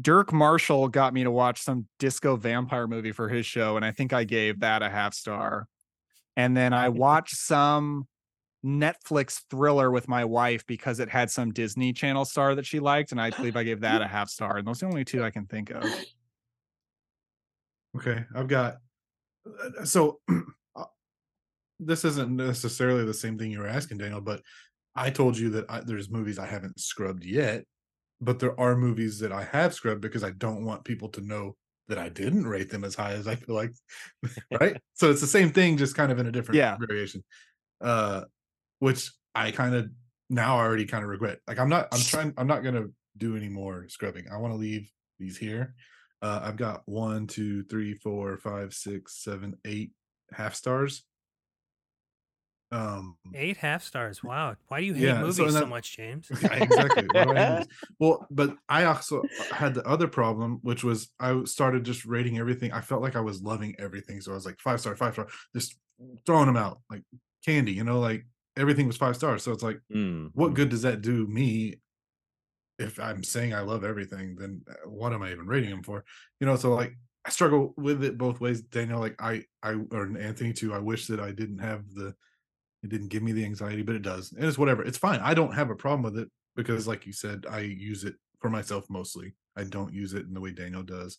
Dirk 0.00 0.32
Marshall 0.32 0.88
got 0.88 1.14
me 1.14 1.22
to 1.22 1.30
watch 1.30 1.62
some 1.62 1.86
disco 2.00 2.34
vampire 2.34 2.88
movie 2.88 3.12
for 3.12 3.28
his 3.28 3.46
show, 3.46 3.76
and 3.76 3.84
I 3.84 3.92
think 3.92 4.12
I 4.12 4.24
gave 4.24 4.60
that 4.60 4.82
a 4.82 4.90
half 4.90 5.14
star. 5.14 5.68
And 6.36 6.56
then 6.56 6.72
I 6.72 6.88
watched 6.88 7.36
some 7.36 8.08
Netflix 8.64 9.42
thriller 9.50 9.90
with 9.92 10.08
my 10.08 10.24
wife 10.24 10.66
because 10.66 10.98
it 10.98 11.08
had 11.08 11.30
some 11.30 11.52
Disney 11.52 11.92
Channel 11.92 12.24
star 12.24 12.56
that 12.56 12.66
she 12.66 12.80
liked, 12.80 13.12
and 13.12 13.20
I 13.20 13.30
believe 13.36 13.56
I 13.56 13.62
gave 13.62 13.80
that 13.82 14.02
a 14.02 14.08
half 14.08 14.28
star. 14.28 14.56
And 14.56 14.66
those 14.66 14.82
are 14.82 14.86
the 14.86 14.92
only 14.92 15.04
two 15.04 15.22
I 15.22 15.30
can 15.30 15.46
think 15.46 15.70
of. 15.70 15.84
Okay, 17.96 18.24
I've 18.34 18.48
got. 18.48 18.78
uh, 19.46 19.84
So, 19.84 20.18
uh, 20.76 20.84
this 21.78 22.04
isn't 22.04 22.34
necessarily 22.34 23.04
the 23.04 23.14
same 23.14 23.38
thing 23.38 23.52
you 23.52 23.60
were 23.60 23.68
asking, 23.68 23.98
Daniel, 23.98 24.20
but 24.20 24.42
I 24.96 25.10
told 25.10 25.38
you 25.38 25.50
that 25.50 25.66
I, 25.68 25.80
there's 25.80 26.10
movies 26.10 26.38
I 26.40 26.46
haven't 26.46 26.80
scrubbed 26.80 27.24
yet, 27.24 27.64
but 28.20 28.38
there 28.38 28.58
are 28.58 28.76
movies 28.76 29.18
that 29.20 29.32
I 29.32 29.44
have 29.44 29.74
scrubbed 29.74 30.00
because 30.00 30.24
I 30.24 30.30
don't 30.30 30.64
want 30.64 30.84
people 30.84 31.08
to 31.10 31.20
know 31.20 31.56
that 31.88 31.98
I 31.98 32.08
didn't 32.08 32.46
rate 32.46 32.70
them 32.70 32.84
as 32.84 32.94
high 32.94 33.12
as 33.12 33.26
I 33.28 33.36
feel 33.36 33.54
like, 33.62 33.72
right? 34.60 34.76
so 34.94 35.10
it's 35.10 35.20
the 35.20 35.26
same 35.26 35.50
thing, 35.52 35.76
just 35.76 35.94
kind 35.96 36.10
of 36.12 36.18
in 36.18 36.26
a 36.26 36.32
different 36.32 36.58
Yeah. 36.58 36.76
variation. 36.78 37.22
Uh, 37.80 38.24
which 38.80 39.10
I 39.34 39.50
kind 39.52 39.74
of 39.74 39.90
now 40.30 40.56
already 40.58 40.86
kind 40.86 41.04
of 41.04 41.10
regret. 41.10 41.40
Like 41.46 41.58
I'm 41.58 41.68
not, 41.68 41.88
I'm 41.92 42.00
trying, 42.04 42.34
I'm 42.36 42.46
not 42.46 42.64
gonna 42.64 42.86
do 43.16 43.36
any 43.36 43.48
more 43.48 43.88
scrubbing. 43.88 44.26
I 44.32 44.36
want 44.38 44.52
to 44.54 44.58
leave 44.58 44.90
these 45.18 45.36
here. 45.36 45.74
Uh, 46.22 46.40
I've 46.42 46.56
got 46.56 46.82
one, 46.86 47.26
two, 47.26 47.64
three, 47.64 47.94
four, 47.94 48.38
five, 48.38 48.74
six, 48.74 49.22
seven, 49.22 49.56
eight 49.64 49.92
half 50.32 50.54
stars. 50.54 51.04
Um, 52.74 53.16
Eight 53.34 53.56
half 53.58 53.82
stars. 53.84 54.22
Wow. 54.22 54.56
Why 54.68 54.80
do 54.80 54.86
you 54.86 54.94
hate 54.94 55.04
Yeah, 55.04 55.20
movies 55.20 55.38
and 55.38 55.52
so, 55.52 55.60
that- 55.60 55.68
much, 55.68 55.96
James? 55.96 56.28
Exactly. 56.50 57.08
Why 57.08 57.24
do 57.24 57.32
I 57.32 57.38
hate 57.38 57.48
movies? 57.50 57.68
well, 58.00 58.26
but 58.30 58.56
I 58.68 58.84
also 58.84 59.22
had 59.52 59.74
the 59.74 59.86
other 59.86 60.08
problem, 60.08 60.58
which 60.62 60.82
was 60.82 61.10
I 61.20 61.44
started 61.44 61.84
just 61.84 62.04
rating 62.04 62.38
everything. 62.38 62.72
I 62.72 62.80
felt 62.80 63.02
like 63.02 63.16
I 63.16 63.20
was 63.20 63.42
loving 63.42 63.74
everything, 63.78 64.20
so 64.20 64.32
I 64.32 64.34
was 64.34 64.44
like 64.46 64.58
five 64.60 64.80
star, 64.80 64.96
five 64.96 65.12
star, 65.12 65.28
just 65.54 65.76
throwing 66.26 66.46
them 66.46 66.56
out 66.56 66.80
like 66.90 67.02
candy. 67.44 67.72
You 67.72 67.84
know, 67.84 68.00
like 68.00 68.26
everything 68.56 68.86
was 68.88 68.96
five 68.96 69.14
stars. 69.16 69.42
So 69.44 69.52
it's 69.52 69.62
like, 69.62 69.80
Mm, 69.94 70.30
what 70.34 70.50
mm. 70.50 70.54
good 70.54 70.68
does 70.70 70.82
that 70.82 71.00
do 71.00 71.26
me? 71.26 71.76
If 72.80 72.98
I'm 72.98 73.22
saying 73.22 73.54
I 73.54 73.60
love 73.60 73.84
everything, 73.84 74.34
then 74.36 74.62
uh, 74.68 74.88
what 74.88 75.12
am 75.12 75.22
I 75.22 75.30
even 75.30 75.46
rating 75.46 75.70
them 75.70 75.84
for? 75.84 76.04
You 76.40 76.48
know, 76.48 76.56
so 76.56 76.74
like 76.74 76.92
I 77.24 77.30
struggle 77.30 77.72
with 77.76 78.02
it 78.02 78.18
both 78.18 78.40
ways, 78.40 78.62
Daniel. 78.62 78.98
Like 78.98 79.14
I, 79.22 79.44
I 79.62 79.74
or 79.92 80.06
Anthony 80.18 80.52
too. 80.52 80.74
I 80.74 80.78
wish 80.78 81.06
that 81.06 81.20
I 81.20 81.30
didn't 81.30 81.58
have 81.58 81.84
the, 81.94 82.14
it 82.84 82.90
didn't 82.90 83.08
give 83.08 83.22
me 83.22 83.32
the 83.32 83.44
anxiety, 83.44 83.82
but 83.82 83.96
it 83.96 84.02
does, 84.02 84.32
and 84.32 84.44
it's 84.44 84.58
whatever. 84.58 84.84
It's 84.84 84.98
fine. 84.98 85.18
I 85.20 85.34
don't 85.34 85.54
have 85.54 85.70
a 85.70 85.74
problem 85.74 86.02
with 86.02 86.18
it 86.22 86.28
because, 86.54 86.86
like 86.86 87.06
you 87.06 87.12
said, 87.12 87.46
I 87.50 87.60
use 87.60 88.04
it 88.04 88.14
for 88.40 88.50
myself 88.50 88.84
mostly. 88.90 89.34
I 89.56 89.64
don't 89.64 89.92
use 89.92 90.12
it 90.14 90.26
in 90.26 90.34
the 90.34 90.40
way 90.40 90.50
Daniel 90.52 90.82
does. 90.82 91.18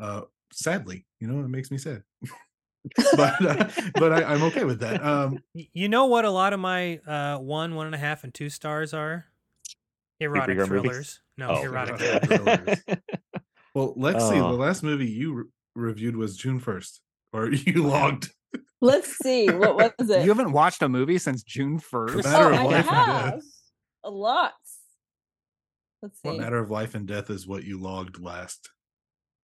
Uh, 0.00 0.22
sadly, 0.52 1.04
you 1.20 1.26
know, 1.26 1.44
it 1.44 1.48
makes 1.48 1.70
me 1.70 1.78
sad. 1.78 2.02
but 3.16 3.44
uh, 3.44 3.68
but 3.94 4.12
I, 4.12 4.22
I'm 4.32 4.42
okay 4.44 4.64
with 4.64 4.78
that. 4.80 5.02
Um, 5.04 5.40
You 5.52 5.88
know 5.88 6.06
what 6.06 6.24
a 6.24 6.30
lot 6.30 6.52
of 6.52 6.60
my 6.60 6.98
uh, 7.06 7.38
one, 7.38 7.74
one 7.74 7.86
and 7.86 7.94
a 7.94 7.98
half, 7.98 8.22
and 8.24 8.32
two 8.32 8.48
stars 8.48 8.94
are? 8.94 9.26
Erotic 10.20 10.56
Superhero 10.56 10.68
movies? 10.70 10.80
thrillers. 10.90 11.20
No, 11.36 11.48
Oh. 11.50 11.62
erotic 11.62 12.00
Erotic 12.00 12.22
thrillers. 12.28 12.56
thrillers. 12.84 13.00
well, 13.74 13.94
Lexy, 13.96 14.40
Oh. 14.40 14.52
the 14.52 14.56
last 14.58 14.82
movie 14.82 15.06
you 15.10 15.32
re- 15.34 15.44
reviewed 15.74 16.16
was 16.16 16.36
June 16.36 16.60
first, 16.60 17.00
or 17.32 17.50
you 17.50 17.82
logged. 17.82 18.30
Let's 18.80 19.16
see. 19.18 19.48
What 19.48 19.76
was 19.98 20.10
it? 20.10 20.22
You 20.24 20.28
haven't 20.30 20.52
watched 20.52 20.82
a 20.82 20.88
movie 20.88 21.18
since 21.18 21.42
June 21.42 21.78
first. 21.78 22.24
matter 22.24 22.44
oh, 22.44 22.52
of 22.52 22.54
I 22.60 22.64
life 22.64 22.74
and 22.76 22.84
have 22.96 23.34
death. 23.34 23.44
a 24.04 24.10
lot. 24.10 24.52
Let's 26.02 26.20
see. 26.20 26.28
What 26.28 26.38
matter 26.38 26.58
of 26.58 26.70
life 26.70 26.94
and 26.94 27.06
death 27.06 27.30
is 27.30 27.46
what 27.46 27.64
you 27.64 27.80
logged 27.80 28.20
last. 28.20 28.70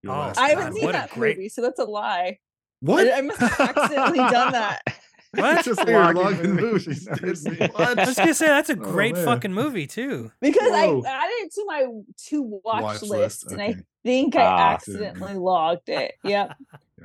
Your 0.03 0.13
Oh, 0.15 0.19
last 0.19 0.39
I 0.39 0.49
haven't 0.51 0.67
movie. 0.69 0.81
seen 0.81 0.87
what 0.87 0.95
a 0.95 0.99
that 0.99 1.11
great- 1.11 1.37
movie, 1.37 1.49
so 1.49 1.63
that's 1.63 1.79
a 1.79 1.85
lie. 1.85 2.39
What? 2.81 3.07
I, 3.07 3.19
I 3.19 3.21
must 3.23 3.39
have 3.41 3.61
accidentally 3.61 4.19
done 4.19 4.53
that. 4.53 4.83
What? 5.35 5.65
Just 5.65 5.83
You're 5.89 5.99
logging 6.13 6.23
logging 6.23 6.57
movies. 6.57 7.09
movies, 7.09 7.43
dude. 7.45 7.63
I 7.75 7.95
was 8.05 8.17
gonna 8.17 8.35
say 8.35 8.49
that's 8.49 8.69
a 8.69 8.75
Oh, 8.75 8.77
great 8.77 9.15
man. 9.15 9.25
fucking 9.25 9.55
movie 9.55 9.87
too. 9.87 10.31
Because 10.43 10.69
Whoa. 10.71 11.03
I 11.07 11.09
added 11.09 11.33
it 11.47 11.53
to 11.55 11.65
my 11.65 11.87
to 12.27 12.43
watch, 12.63 12.83
Watch 12.83 13.01
list, 13.01 13.11
list, 13.11 13.53
and. 13.53 13.63
I 13.63 13.77
think 14.05 14.37
I 14.37 14.43
Ah. 14.45 14.73
accidentally 14.75 15.33
logged 15.33 15.89
it. 15.89 16.17
Yep. 16.23 16.55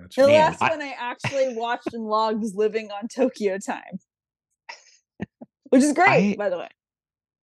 Gotcha. 0.01 0.21
The 0.21 0.27
Man, 0.27 0.35
last 0.51 0.61
I- 0.61 0.69
one 0.69 0.81
I 0.81 0.95
actually 0.97 1.55
watched 1.55 1.93
and 1.93 2.03
logged 2.05 2.41
was 2.41 2.55
Living 2.55 2.91
on 2.91 3.07
Tokyo 3.07 3.57
Time, 3.57 3.99
which 5.69 5.83
is 5.83 5.93
great, 5.93 6.33
I- 6.33 6.35
by 6.37 6.49
the 6.49 6.57
way. 6.57 6.69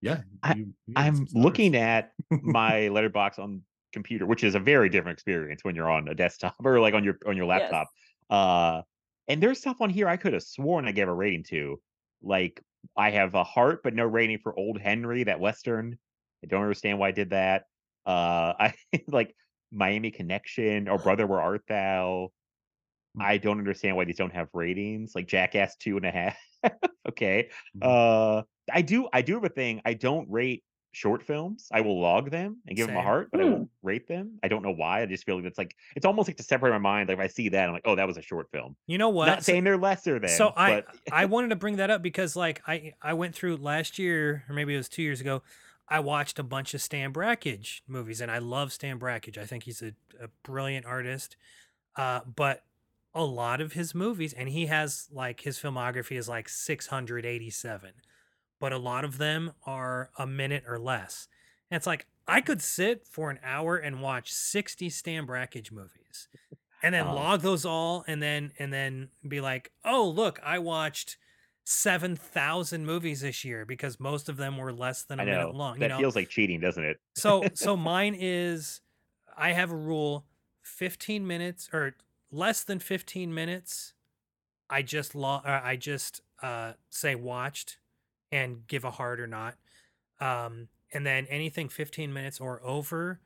Yeah, 0.00 0.20
I- 0.42 0.55
you- 0.55 0.74
you 0.86 0.94
got 0.94 1.05
I'm 1.05 1.26
looking 1.34 1.76
at 1.76 2.12
my 2.30 2.72
Letterboxd 2.92 3.38
on 3.38 3.62
computer, 3.92 4.26
which 4.26 4.44
is 4.44 4.55
a 4.55 4.61
very 4.61 4.88
different 4.88 5.16
experience 5.16 5.62
when 5.64 5.74
you're 5.74 5.90
on 5.90 6.09
a 6.09 6.14
desktop 6.14 6.55
or 6.64 6.80
like 6.80 6.94
on 6.94 7.05
your 7.05 7.18
on 7.26 7.36
your 7.36 7.46
Yes. 7.46 7.70
laptop. 7.72 7.88
Uh 8.30 8.82
and 9.28 9.42
there's 9.42 9.59
stuff 9.59 9.80
on 9.80 9.88
here 9.88 10.07
I 10.09 10.16
could 10.18 10.32
have 10.34 10.42
sworn 10.42 10.86
I 10.86 10.92
gave 10.92 11.09
a 11.09 11.14
rating 11.14 11.44
to. 11.44 11.80
Like 12.22 12.61
I 12.96 13.11
have 13.11 13.34
a 13.34 13.44
heart 13.44 13.80
but 13.82 13.94
no 13.94 14.05
rating 14.05 14.38
for 14.42 14.59
Old 14.59 14.78
Henry, 14.80 15.24
that 15.24 15.40
western. 15.40 15.98
I 16.42 16.46
don't 16.48 16.61
understand 16.62 16.98
why 16.98 17.09
I 17.09 17.12
did 17.12 17.30
that. 17.30 17.64
Uh 18.05 18.52
I 18.59 18.74
like 19.09 19.34
Miami 19.72 20.11
Connection 20.11 20.88
or 20.88 20.98
Brother 21.07 21.26
Where 21.26 21.40
Art 21.40 21.62
Thou. 21.68 22.30
Mm. 23.19 23.25
I 23.25 23.39
don't 23.39 23.59
understand 23.59 23.97
why 23.97 24.05
these 24.05 24.17
don't 24.17 24.33
have 24.35 24.49
ratings. 24.53 25.15
Like 25.15 25.27
Jackass 25.27 25.77
two 25.77 25.97
and 25.97 26.07
a 26.07 26.11
half. 26.11 26.37
okay. 27.09 27.49
Mhm. 27.77 27.83
Uh 28.39 28.43
I 28.73 28.83
do 28.83 29.09
I 29.12 29.23
do 29.23 29.35
have 29.35 29.45
a 29.45 29.49
thing. 29.49 29.83
I 29.85 29.95
don't 29.95 30.29
rate 30.31 30.65
short 30.93 31.23
films. 31.25 31.67
I 31.73 31.81
will 31.81 32.01
log 32.01 32.31
them 32.31 32.59
and 32.69 32.77
give 32.77 32.87
them 32.87 32.97
a 32.97 33.03
heart, 33.03 33.29
but 33.33 33.41
I 33.41 33.45
Hmm. 33.45 33.51
won't 33.51 33.71
rate 33.83 34.07
them. 34.07 34.39
I 34.45 34.49
don't 34.49 34.62
know 34.62 34.73
why. 34.73 35.03
I 35.03 35.07
just 35.07 35.25
feel 35.27 35.37
like 35.37 35.45
it's 35.45 35.59
like 35.59 35.75
it's 35.97 36.07
almost 36.07 36.29
like 36.29 36.37
to 36.37 36.43
separate 36.45 36.71
my 36.71 36.79
mind. 36.79 37.09
Like 37.09 37.19
if 37.19 37.25
I 37.25 37.27
see 37.27 37.49
that, 37.51 37.67
I'm 37.67 37.73
like, 37.75 37.83
oh, 37.85 37.97
that 37.97 38.07
was 38.07 38.17
a 38.17 38.23
short 38.23 38.49
film. 38.53 38.77
You 38.87 38.99
know 38.99 39.09
what? 39.11 39.27
Not 39.27 39.43
So- 39.45 39.53
saying 39.53 39.65
they're 39.65 39.77
lesser 39.77 40.19
than. 40.21 40.31
so 40.31 40.53
I 40.57 40.83
but 40.83 40.87
I 41.12 41.25
wanted 41.35 41.49
to 41.49 41.57
bring 41.57 41.77
that 41.77 41.91
up 41.91 42.01
because 42.03 42.37
like 42.37 42.62
I 42.67 42.95
I 43.03 43.12
went 43.15 43.35
through 43.35 43.57
last 43.57 43.99
year 43.99 44.45
or 44.49 44.55
maybe 44.55 44.73
it 44.75 44.77
was 44.79 44.89
two 44.89 45.03
years 45.03 45.21
ago. 45.21 45.43
I 45.89 46.01
watched 46.01 46.39
a 46.39 46.43
bunch 46.43 46.73
of 46.73 46.81
Stan 46.81 47.12
Brakhage 47.12 47.83
movies 47.87 48.23
and 48.23 48.31
I 48.31 48.39
love 48.39 48.73
Stan 48.73 48.97
Brakhage. 48.99 49.37
I 49.37 49.45
think 49.45 49.65
he's 49.65 49.83
a, 49.83 49.89
a 50.19 50.29
brilliant 50.43 50.87
artist. 50.87 51.37
Uh, 51.97 52.21
but 52.35 52.62
a 53.15 53.25
lot 53.25 53.61
of 53.61 53.73
his 53.75 53.95
movies 53.95 54.33
and 54.33 54.49
he 54.49 54.67
has 54.67 55.09
like 55.12 55.41
his 55.43 55.59
filmography 55.59 56.17
is 56.19 56.29
like 56.29 56.49
687, 56.49 57.93
but 58.61 58.73
a 58.73 58.79
lot 58.79 59.05
of 59.05 59.19
them 59.19 59.53
are 59.67 60.11
a 60.19 60.27
minute 60.27 60.65
or 60.67 60.79
less. 60.79 61.29
And 61.71 61.77
it's 61.77 61.87
like 61.87 62.07
I 62.27 62.41
could 62.41 62.62
sit 62.62 63.07
for 63.07 63.31
an 63.31 63.39
hour 63.43 63.77
and 63.77 64.01
watch 64.03 64.33
60 64.33 64.89
Stan 64.91 65.27
Brakhage 65.27 65.71
movies 65.73 66.29
and 66.83 66.95
then 66.95 67.07
Uh. 67.07 67.15
log 67.15 67.41
those 67.43 67.65
all 67.65 68.05
and 68.07 68.23
then 68.23 68.53
and 68.59 68.73
then 68.73 69.11
be 69.27 69.41
like 69.41 69.71
oh 69.85 70.09
look 70.09 70.41
i 70.43 70.59
watched 70.59 71.17
7000 71.65 72.85
movies 72.85 73.21
this 73.23 73.45
year 73.45 73.65
because 73.65 73.99
most 73.99 74.29
of 74.29 74.37
them 74.37 74.57
were 74.59 74.73
less 74.73 75.05
than 75.05 75.19
a 75.19 75.23
I 75.23 75.27
know 75.27 75.33
minute 75.39 75.55
long 75.55 75.79
that 75.79 75.85
you 75.87 75.89
know 75.89 75.99
feels 75.99 76.17
like 76.17 76.29
cheating, 76.29 76.61
doesn't 76.61 76.85
it? 76.85 76.99
so 77.17 77.45
so 77.55 77.77
mine 77.93 78.17
is 78.19 78.81
i 79.37 79.53
have 79.53 79.71
a 79.71 79.77
rule 79.77 80.27
15 80.62 81.27
minutes 81.27 81.69
or 81.73 81.95
less 82.31 82.64
than 82.64 82.79
15 82.79 83.35
minutes 83.35 83.95
i 84.70 84.83
just 84.83 85.14
lo- 85.14 85.43
uh, 85.45 85.61
i 85.64 85.77
just 85.77 86.20
uh 86.43 86.75
say 86.91 87.14
watched 87.14 87.79
and 88.33 88.66
give 88.66 88.85
a 88.85 88.93
heart 88.93 89.20
or 89.20 89.27
not 89.27 89.57
um 90.20 90.68
and 90.93 91.07
then 91.07 91.27
anything 91.27 91.68
15 91.68 92.12
minutes 92.12 92.41
or 92.41 92.62
over 92.64 93.20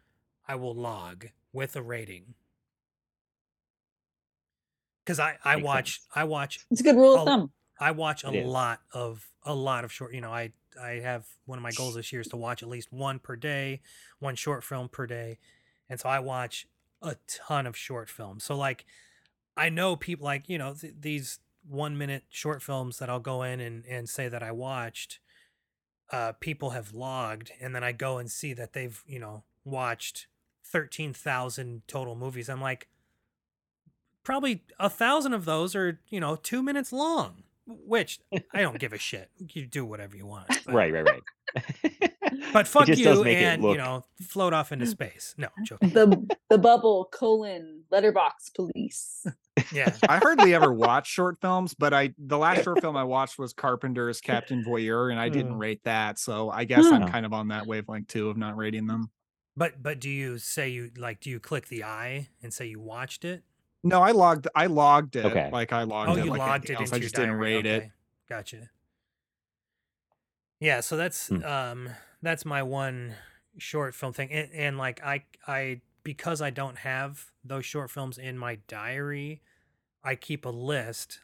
i 0.47 0.55
will 0.55 0.75
log 0.75 1.27
with 1.53 1.77
a 1.77 1.83
rating 1.83 2.35
because 5.05 5.19
i 5.19 5.39
i 5.45 5.57
Makes 5.57 5.65
watch 5.65 6.01
sense. 6.01 6.09
i 6.15 6.25
watch 6.25 6.61
It's 6.71 6.81
a 6.81 6.85
good 6.85 6.97
rule 6.97 7.15
of 7.15 7.23
thumb. 7.25 7.53
I 7.81 7.93
watch 7.93 8.25
a 8.25 8.31
lot 8.31 8.81
of 8.93 9.31
a 9.45 9.55
lot 9.55 9.85
of 9.85 9.93
short. 9.93 10.13
You 10.15 10.21
know, 10.21 10.33
I 10.33 10.53
I 10.81 10.93
have 11.01 11.29
one 11.45 11.59
of 11.59 11.63
my 11.63 11.73
goals 11.73 11.95
this 11.95 12.13
year 12.13 12.21
is 12.21 12.29
to 12.29 12.37
watch 12.37 12.63
at 12.63 12.69
least 12.69 12.93
one 12.93 13.19
per 13.21 13.37
day, 13.37 13.83
one 14.19 14.35
short 14.37 14.65
film 14.65 14.89
per 14.89 15.07
day, 15.07 15.39
and 15.89 16.01
so 16.01 16.09
I 16.09 16.19
watch 16.21 16.67
a 17.03 17.17
ton 17.27 17.67
of 17.67 17.77
short 17.77 18.09
films. 18.09 18.45
So 18.45 18.57
like, 18.57 18.85
I 19.57 19.69
know 19.69 19.97
people 19.97 20.25
like 20.25 20.49
you 20.49 20.59
know 20.59 20.75
th- 20.75 20.95
these 21.01 21.41
one 21.69 21.99
minute 21.99 22.25
short 22.29 22.63
films 22.63 22.99
that 22.99 23.11
I'll 23.11 23.21
go 23.21 23.43
in 23.43 23.61
and 23.61 23.85
and 23.87 24.09
say 24.09 24.29
that 24.29 24.43
I 24.43 24.53
watched. 24.53 25.21
Uh, 26.11 26.33
people 26.41 26.71
have 26.71 26.95
logged, 26.95 27.53
and 27.61 27.75
then 27.75 27.85
I 27.85 27.93
go 27.93 28.17
and 28.19 28.31
see 28.31 28.55
that 28.55 28.73
they've 28.73 29.03
you 29.07 29.19
know 29.19 29.45
watched 29.65 30.27
thirteen 30.65 31.13
thousand 31.13 31.83
total 31.87 32.15
movies. 32.15 32.49
I'm 32.49 32.63
like, 32.63 32.89
probably 34.29 34.63
a 34.79 34.91
thousand 34.91 35.33
of 35.33 35.47
those 35.47 35.75
are 35.75 36.01
you 36.11 36.21
know 36.21 36.37
two 36.37 36.63
minutes 36.63 36.93
long 36.93 37.45
which 37.67 38.21
i 38.53 38.61
don't 38.61 38.79
give 38.79 38.93
a 38.93 38.99
shit 38.99 39.31
you 39.55 39.65
do 39.65 39.87
whatever 39.87 40.15
you 40.17 40.27
want 40.27 40.47
but, 40.49 40.75
Right, 40.75 40.93
right, 40.93 41.09
right. 41.09 42.13
but 42.53 42.67
fuck 42.69 42.89
you 42.89 43.25
and 43.25 43.63
look- 43.63 43.73
you 43.73 43.79
know 43.79 44.05
float 44.23 44.53
off 44.53 44.73
into 44.73 44.87
space 44.87 45.35
no 45.39 45.49
I'm 45.57 45.65
joking 45.67 45.91
The 45.91 46.37
the 46.51 46.59
bubble 46.59 47.09
colon 47.13 47.83
Letterboxd 47.93 48.55
police. 48.55 49.27
yeah 49.73 49.95
I 50.09 50.19
hardly 50.19 50.55
ever 50.55 50.73
watch 50.73 51.07
short 51.09 51.39
films, 51.41 51.75
but 51.75 51.93
I 51.95 52.15
the 52.19 52.39
last 52.39 52.65
short 52.65 52.81
film 52.81 52.97
I 52.97 53.05
watched 53.05 53.39
was 53.39 53.53
Carpenter's 53.53 54.21
Captain 54.21 54.63
Voyeur, 54.65 55.11
and 55.11 55.19
I 55.21 55.29
didn't 55.29 55.55
Mm. 55.55 55.59
rate 55.61 55.85
that. 55.85 56.19
So 56.19 56.51
I 56.51 56.65
guess 56.65 56.85
I'm 56.87 57.03
Hmm. 57.03 57.09
kind 57.09 57.27
of 57.27 57.33
on 57.33 57.49
that 57.49 57.67
wavelength 57.67 58.09
too 58.09 58.29
of 58.29 58.37
not 58.37 58.57
rating 58.57 58.87
them. 58.87 59.11
but 59.57 59.83
but 59.83 59.99
do 60.01 60.09
you 60.11 60.39
say 60.39 60.69
you 60.69 60.91
like 60.97 61.21
do 61.21 61.31
you 61.31 61.41
click 61.41 61.69
the 61.69 61.83
eye 61.85 62.29
and 62.43 62.53
say 62.55 62.67
you 62.67 62.79
watched 62.79 63.25
it 63.25 63.43
No, 63.83 64.03
I 64.03 64.11
logged 64.13 64.47
I 64.55 64.67
logged 64.67 65.17
it. 65.17 65.25
Okay. 65.25 65.49
Like 65.53 65.73
I 65.73 65.83
logged 65.85 66.11
oh 66.11 66.15
it. 66.17 66.25
you 66.25 66.31
like 66.31 66.39
logged 66.39 66.71
it 66.71 66.75
else. 66.75 66.81
into 66.91 66.95
I 66.95 66.97
your 66.99 67.03
just 67.03 67.15
didn't 67.15 67.31
diary. 67.31 67.55
rate 67.57 67.67
it. 67.67 67.91
gotcha 68.29 68.69
yeah 70.61 70.81
so 70.81 70.97
that's 70.97 71.29
Hmm. 71.29 71.43
um 71.45 71.89
that's 72.23 72.45
my 72.45 72.63
one 72.63 73.15
short 73.57 73.95
film 73.95 74.13
thing 74.13 74.31
and, 74.31 74.49
and 74.53 74.79
like 74.79 75.03
i 75.05 75.23
i 75.47 75.81
because 76.03 76.41
i 76.41 76.51
don't 76.51 76.79
have 76.79 77.27
those 77.45 77.65
short 77.65 77.91
films 77.91 78.19
in 78.19 78.39
my 78.39 78.57
diary 78.69 79.43
i 80.05 80.15
keep 80.15 80.45
a 80.45 80.51
list 80.51 81.21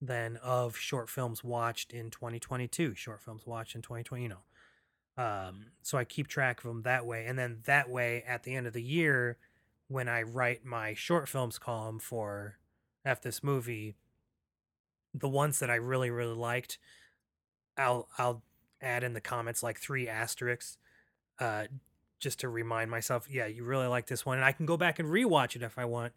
then 0.00 0.36
of 0.42 0.76
short 0.76 1.08
films 1.08 1.44
watched 1.44 1.92
in 1.92 2.10
2022 2.10 2.94
short 2.94 3.22
films 3.22 3.46
watched 3.46 3.74
in 3.74 3.82
2020 3.82 4.22
you 4.22 4.28
know 4.28 5.22
um 5.22 5.66
so 5.82 5.98
i 5.98 6.04
keep 6.04 6.26
track 6.26 6.58
of 6.58 6.68
them 6.68 6.82
that 6.82 7.06
way 7.06 7.26
and 7.26 7.38
then 7.38 7.58
that 7.66 7.88
way 7.88 8.22
at 8.26 8.42
the 8.42 8.54
end 8.54 8.66
of 8.66 8.72
the 8.72 8.82
year 8.82 9.36
when 9.88 10.08
i 10.08 10.22
write 10.22 10.64
my 10.64 10.94
short 10.94 11.28
films 11.28 11.58
column 11.58 11.98
for 11.98 12.58
f 13.04 13.20
this 13.20 13.42
movie 13.42 13.94
the 15.12 15.28
ones 15.28 15.58
that 15.58 15.70
i 15.70 15.74
really 15.74 16.10
really 16.10 16.34
liked 16.34 16.78
i'll 17.76 18.08
i'll 18.18 18.42
add 18.84 19.02
in 19.02 19.12
the 19.14 19.20
comments 19.20 19.62
like 19.62 19.78
three 19.78 20.08
asterisks 20.08 20.76
uh 21.40 21.64
just 22.20 22.40
to 22.40 22.48
remind 22.48 22.90
myself 22.90 23.26
yeah 23.30 23.46
you 23.46 23.64
really 23.64 23.86
like 23.86 24.06
this 24.06 24.24
one 24.24 24.36
and 24.38 24.44
i 24.44 24.52
can 24.52 24.66
go 24.66 24.76
back 24.76 24.98
and 24.98 25.08
rewatch 25.08 25.56
it 25.56 25.62
if 25.62 25.78
i 25.78 25.84
want 25.84 26.12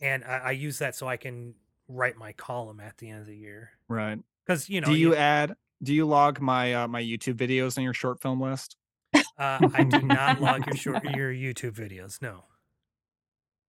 and 0.00 0.24
i, 0.24 0.38
I 0.38 0.50
use 0.52 0.78
that 0.78 0.94
so 0.94 1.06
i 1.08 1.16
can 1.16 1.54
write 1.88 2.16
my 2.16 2.32
column 2.32 2.80
at 2.80 2.96
the 2.98 3.10
end 3.10 3.20
of 3.20 3.26
the 3.26 3.36
year 3.36 3.70
Right. 3.88 4.18
because 4.46 4.68
you 4.70 4.80
know 4.80 4.86
do 4.88 4.94
you 4.94 5.14
add 5.14 5.54
do 5.82 5.92
you 5.92 6.06
log 6.06 6.40
my 6.40 6.74
uh, 6.74 6.86
my 6.88 7.02
YouTube 7.02 7.34
videos 7.34 7.76
on 7.76 7.82
your 7.84 7.92
short 7.92 8.22
film 8.22 8.40
list? 8.40 8.76
uh, 9.14 9.20
i 9.74 9.82
do 9.84 10.00
not 10.02 10.40
log 10.40 10.64
your 10.66 10.76
short 10.76 11.04
your 11.16 11.32
youtube 11.32 11.72
videos 11.74 12.20
no 12.22 12.44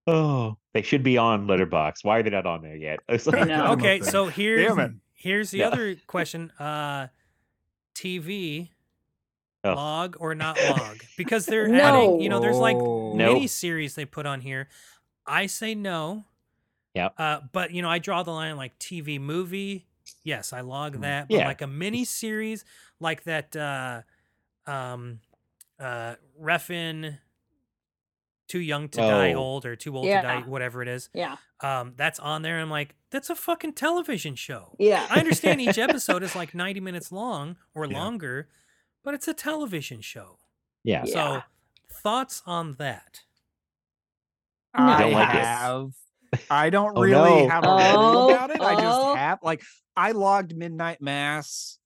Oh, 0.05 0.57
they 0.73 0.81
should 0.81 1.01
be 1.01 1.17
on 1.17 1.47
Letterboxd. 1.47 2.03
Why 2.03 2.17
are 2.19 2.23
they 2.23 2.29
not 2.29 2.45
on 2.45 2.61
there 2.61 2.75
yet? 2.75 2.99
It's 3.07 3.25
like- 3.25 3.49
Okay, 3.49 4.01
so 4.01 4.25
here's 4.27 4.69
here's 5.13 5.51
the 5.51 5.59
Yeah. 5.59 5.67
other 5.67 5.95
question. 6.07 6.51
Uh 6.59 7.07
TV 7.95 8.69
Oh. 9.65 9.73
log 9.75 10.17
or 10.19 10.35
not 10.35 10.61
log? 10.65 11.03
Because 11.15 11.45
they're 11.45 11.67
No. 11.69 11.81
adding, 11.83 12.21
you 12.21 12.27
know, 12.29 12.39
there's 12.39 12.57
like. 12.57 12.75
Nope. 12.77 13.33
mini 13.35 13.47
series 13.47 13.95
they 13.95 14.05
put 14.05 14.25
on 14.25 14.41
here. 14.41 14.67
I 15.25 15.45
say 15.45 15.75
no. 15.75 16.25
Yeah. 16.95 17.09
Uh, 17.17 17.41
but 17.51 17.71
you 17.71 17.81
know, 17.81 17.89
I 17.89 17.99
draw 17.99 18.23
the 18.23 18.31
line 18.31 18.57
like 18.57 18.77
TV 18.79 19.19
movie. 19.19 19.85
Yes, 20.23 20.51
I 20.51 20.61
log 20.61 20.99
that. 21.01 21.27
But 21.29 21.35
Mm. 21.35 21.39
Yeah. 21.39 21.47
like 21.47 21.61
a 21.61 21.67
mini 21.67 22.03
series, 22.05 22.65
like 22.99 23.23
that 23.23 23.55
uh 23.55 24.01
um 24.65 25.19
uh 25.79 26.15
Refn 26.41 27.19
Too 28.53 28.59
Young 28.59 28.87
to 28.89 28.99
Die 28.99 29.33
Oh. 29.33 29.37
Old 29.39 29.65
or 29.65 29.75
Too 29.75 29.95
Old 29.97 30.05
Yeah. 30.05 30.21
to 30.21 30.27
Die, 30.27 30.41
whatever 30.41 30.83
it 30.83 30.87
is. 30.87 31.09
Yeah. 31.11 31.37
Um, 31.61 31.93
that's 31.97 32.19
on 32.19 32.43
there. 32.43 32.59
I'm 32.59 32.69
like, 32.69 32.93
that's 33.09 33.31
a 33.31 33.35
fucking 33.35 33.73
television 33.73 34.35
show. 34.35 34.75
Yeah. 34.77 35.07
I 35.09 35.17
understand 35.19 35.59
each 35.59 35.77
episode 35.87 36.21
is 36.21 36.35
like 36.35 36.53
90 36.53 36.79
minutes 36.79 37.11
long 37.11 37.57
or 37.73 37.85
Yeah. 37.85 37.97
longer, 37.99 38.49
but 39.03 39.15
it's 39.15 39.27
a 39.27 39.33
television 39.33 40.01
show. 40.01 40.37
yeah. 40.83 41.03
Yeah. 41.07 41.13
So, 41.13 41.41
thoughts 42.03 42.43
on 42.45 42.73
that? 42.77 43.21
I 44.75 45.01
don't 45.01 45.13
like 45.13 45.29
it. 45.35 45.41
have. 45.43 45.91
I 46.49 46.69
don't 46.69 46.97
Oh, 46.97 47.01
really 47.01 47.43
no. 47.43 47.49
have 47.49 47.63
a 47.63 47.67
rule 47.67 47.77
Oh, 47.77 48.29
about 48.33 48.49
it. 48.51 48.61
I 48.61 48.75
oh. 48.75 48.79
just 48.79 49.17
have 49.17 49.39
like 49.43 49.63
I 49.95 50.11
logged 50.11 50.55
Midnight 50.55 51.01
Mass. 51.01 51.77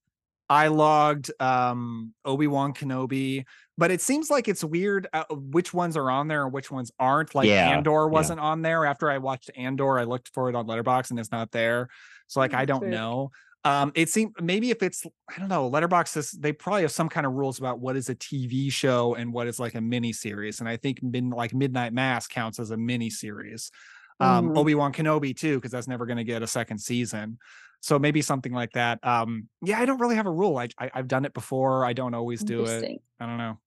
I 0.50 0.68
logged 0.68 1.32
um 1.42 2.14
Obi-Wan 2.26 2.74
Kenobi, 2.74 3.44
but 3.78 3.92
it 3.92 4.02
seems 4.02 4.30
like 4.30 4.48
it's 4.48 4.64
weird 4.64 5.08
uh, 5.14 5.24
which 5.32 5.74
ones 5.74 5.96
are 5.96 6.10
on 6.10 6.28
there 6.28 6.44
and 6.44 6.54
which 6.54 6.72
ones 6.72 6.92
aren't. 7.00 7.36
Like 7.36 7.48
Yeah, 7.48 7.70
Andor 7.70 8.08
wasn't 8.08 8.40
on 8.40 8.62
there. 8.62 8.86
After 8.86 9.10
I 9.10 9.18
watched 9.20 9.52
Andor, 9.56 10.00
I 10.00 10.04
looked 10.04 10.30
for 10.34 10.50
it 10.50 10.56
on 10.56 10.66
Letterboxd 10.68 11.12
and 11.12 11.20
it's 11.20 11.32
not 11.32 11.52
there. 11.52 11.90
So 12.28 12.40
like 12.40 12.54
I 12.54 12.66
don't 12.66 12.82
weird. 12.82 12.94
know. 12.94 13.32
Um 13.64 13.92
it 13.96 14.10
seems 14.10 14.34
maybe 14.42 14.72
if 14.72 14.82
it's 14.82 15.06
I 15.34 15.40
don't 15.40 15.50
know, 15.50 15.70
Letterboxd 15.70 16.18
is 16.18 16.32
they 16.32 16.54
probably 16.54 16.84
have 16.84 16.92
some 16.92 17.10
kind 17.10 17.26
of 17.26 17.34
rules 17.34 17.60
about 17.60 17.80
what 17.80 17.96
is 17.96 18.10
a 18.10 18.16
TV 18.16 18.72
show 18.72 19.16
and 19.16 19.34
what 19.34 19.48
is 19.48 19.60
like 19.60 19.76
a 19.76 19.82
mini 19.82 20.14
series. 20.14 20.60
And 20.60 20.70
I 20.70 20.78
think 20.78 21.02
mid, 21.04 21.26
like 21.30 21.54
Midnight 21.54 21.94
Mass 21.94 22.28
counts 22.28 22.60
as 22.60 22.72
a 22.72 22.78
mini 22.78 23.10
series 23.10 23.72
um 24.20 24.50
Mhm. 24.50 24.58
obi-wan 24.58 24.92
kenobi 24.92 25.38
too 25.38 25.56
because 25.58 25.70
that's 25.72 25.88
never 25.88 26.08
going 26.08 26.18
to 26.18 26.24
get 26.24 26.42
a 26.42 26.48
second 26.48 26.80
season 26.80 27.38
so 27.82 28.00
maybe 28.00 28.20
something 28.24 28.52
like 28.52 28.72
that 28.72 28.98
um 29.06 29.48
yeah 29.62 29.80
i 29.80 29.86
don't 29.86 30.00
really 30.00 30.16
have 30.16 30.26
a 30.26 30.32
rule 30.32 30.58
I, 30.58 30.70
I 30.80 30.90
i've 30.96 31.08
done 31.08 31.24
it 31.24 31.36
before 31.36 31.86
i 31.86 31.94
don't 31.94 32.16
always 32.16 32.44
do 32.44 32.66
it 32.66 32.84
i 33.20 33.26
don't 33.28 33.38
know 33.38 33.60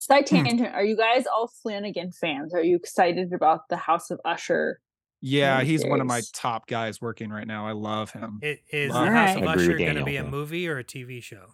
Side 0.00 0.28
Hmm. 0.28 0.44
tangent. 0.44 0.74
Are 0.74 0.82
you 0.84 0.96
guys 0.96 1.24
all 1.26 1.46
Flanagan 1.62 2.10
fans? 2.10 2.52
Are 2.54 2.62
you 2.62 2.74
excited 2.76 3.32
about 3.32 3.68
the 3.68 3.76
House 3.76 4.10
of 4.10 4.20
Usher? 4.24 4.80
yeah 5.22 5.58
Mini 5.58 5.68
he's 5.68 5.84
one 5.84 6.00
of 6.00 6.06
my 6.06 6.22
top 6.32 6.66
guys 6.66 6.98
working 7.02 7.28
right 7.28 7.46
now 7.46 7.66
i 7.66 7.72
love 7.72 8.10
him 8.10 8.38
It, 8.40 8.60
is 8.72 8.90
Love 8.90 9.04
the. 9.04 9.12
House 9.12 9.36
Alright. 9.36 9.44
of 9.44 9.60
Usher 9.60 9.76
going 9.76 9.96
to 9.96 10.02
be 10.04 10.16
a 10.16 10.24
movie 10.24 10.66
or 10.66 10.78
a 10.78 10.84
TV 10.84 11.22
show? 11.22 11.44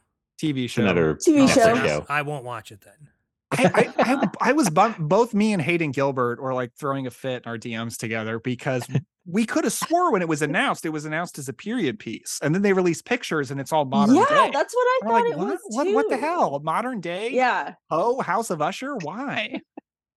tv 0.40 0.70
show 0.70 0.82
Another 0.82 1.16
TV 1.16 1.48
Netflix 1.48 1.54
show. 1.54 1.74
show. 1.84 2.06
I 2.08 2.22
won't 2.22 2.44
watch 2.44 2.70
it 2.70 2.82
then. 2.82 3.08
I, 3.50 3.92
I, 3.98 4.02
I, 4.14 4.28
I 4.40 4.52
was 4.52 4.70
bummed. 4.70 4.96
Both 5.08 5.34
me 5.34 5.52
and 5.52 5.60
Hayden 5.60 5.90
Gilbert 5.90 6.40
were 6.40 6.54
like 6.54 6.74
throwing 6.78 7.08
a 7.08 7.10
fit 7.10 7.42
in 7.44 7.50
our 7.50 7.58
DMs 7.58 7.96
together 7.98 8.38
because 8.38 8.86
we 9.28 9.44
could 9.44 9.64
have 9.64 9.72
swore 9.72 10.12
when 10.12 10.22
it 10.22 10.28
was 10.28 10.40
announced, 10.42 10.86
it 10.86 10.90
was 10.90 11.04
announced 11.04 11.38
as 11.38 11.48
a 11.48 11.52
period 11.52 11.98
piece, 11.98 12.38
and 12.42 12.54
then 12.54 12.62
they 12.62 12.72
released 12.72 13.04
pictures 13.04 13.50
and 13.50 13.60
it's 13.60 13.72
all 13.72 13.84
modern 13.84 14.14
yeah, 14.16 14.24
day. 14.28 14.50
that's 14.52 14.74
what 14.74 14.82
I 14.84 14.98
We're 15.02 15.08
thought 15.10 15.24
like, 15.24 15.32
it 15.32 15.38
what? 15.38 15.46
was 15.48 15.60
What? 15.68 15.94
What 15.94 16.08
the 16.10 16.16
hell? 16.16 16.60
Modern 16.60 17.00
day? 17.00 17.30
Yeah. 17.30 17.74
Oh, 17.90 18.20
House 18.20 18.50
of 18.50 18.62
Usher? 18.62 18.96
Why? 18.96 19.60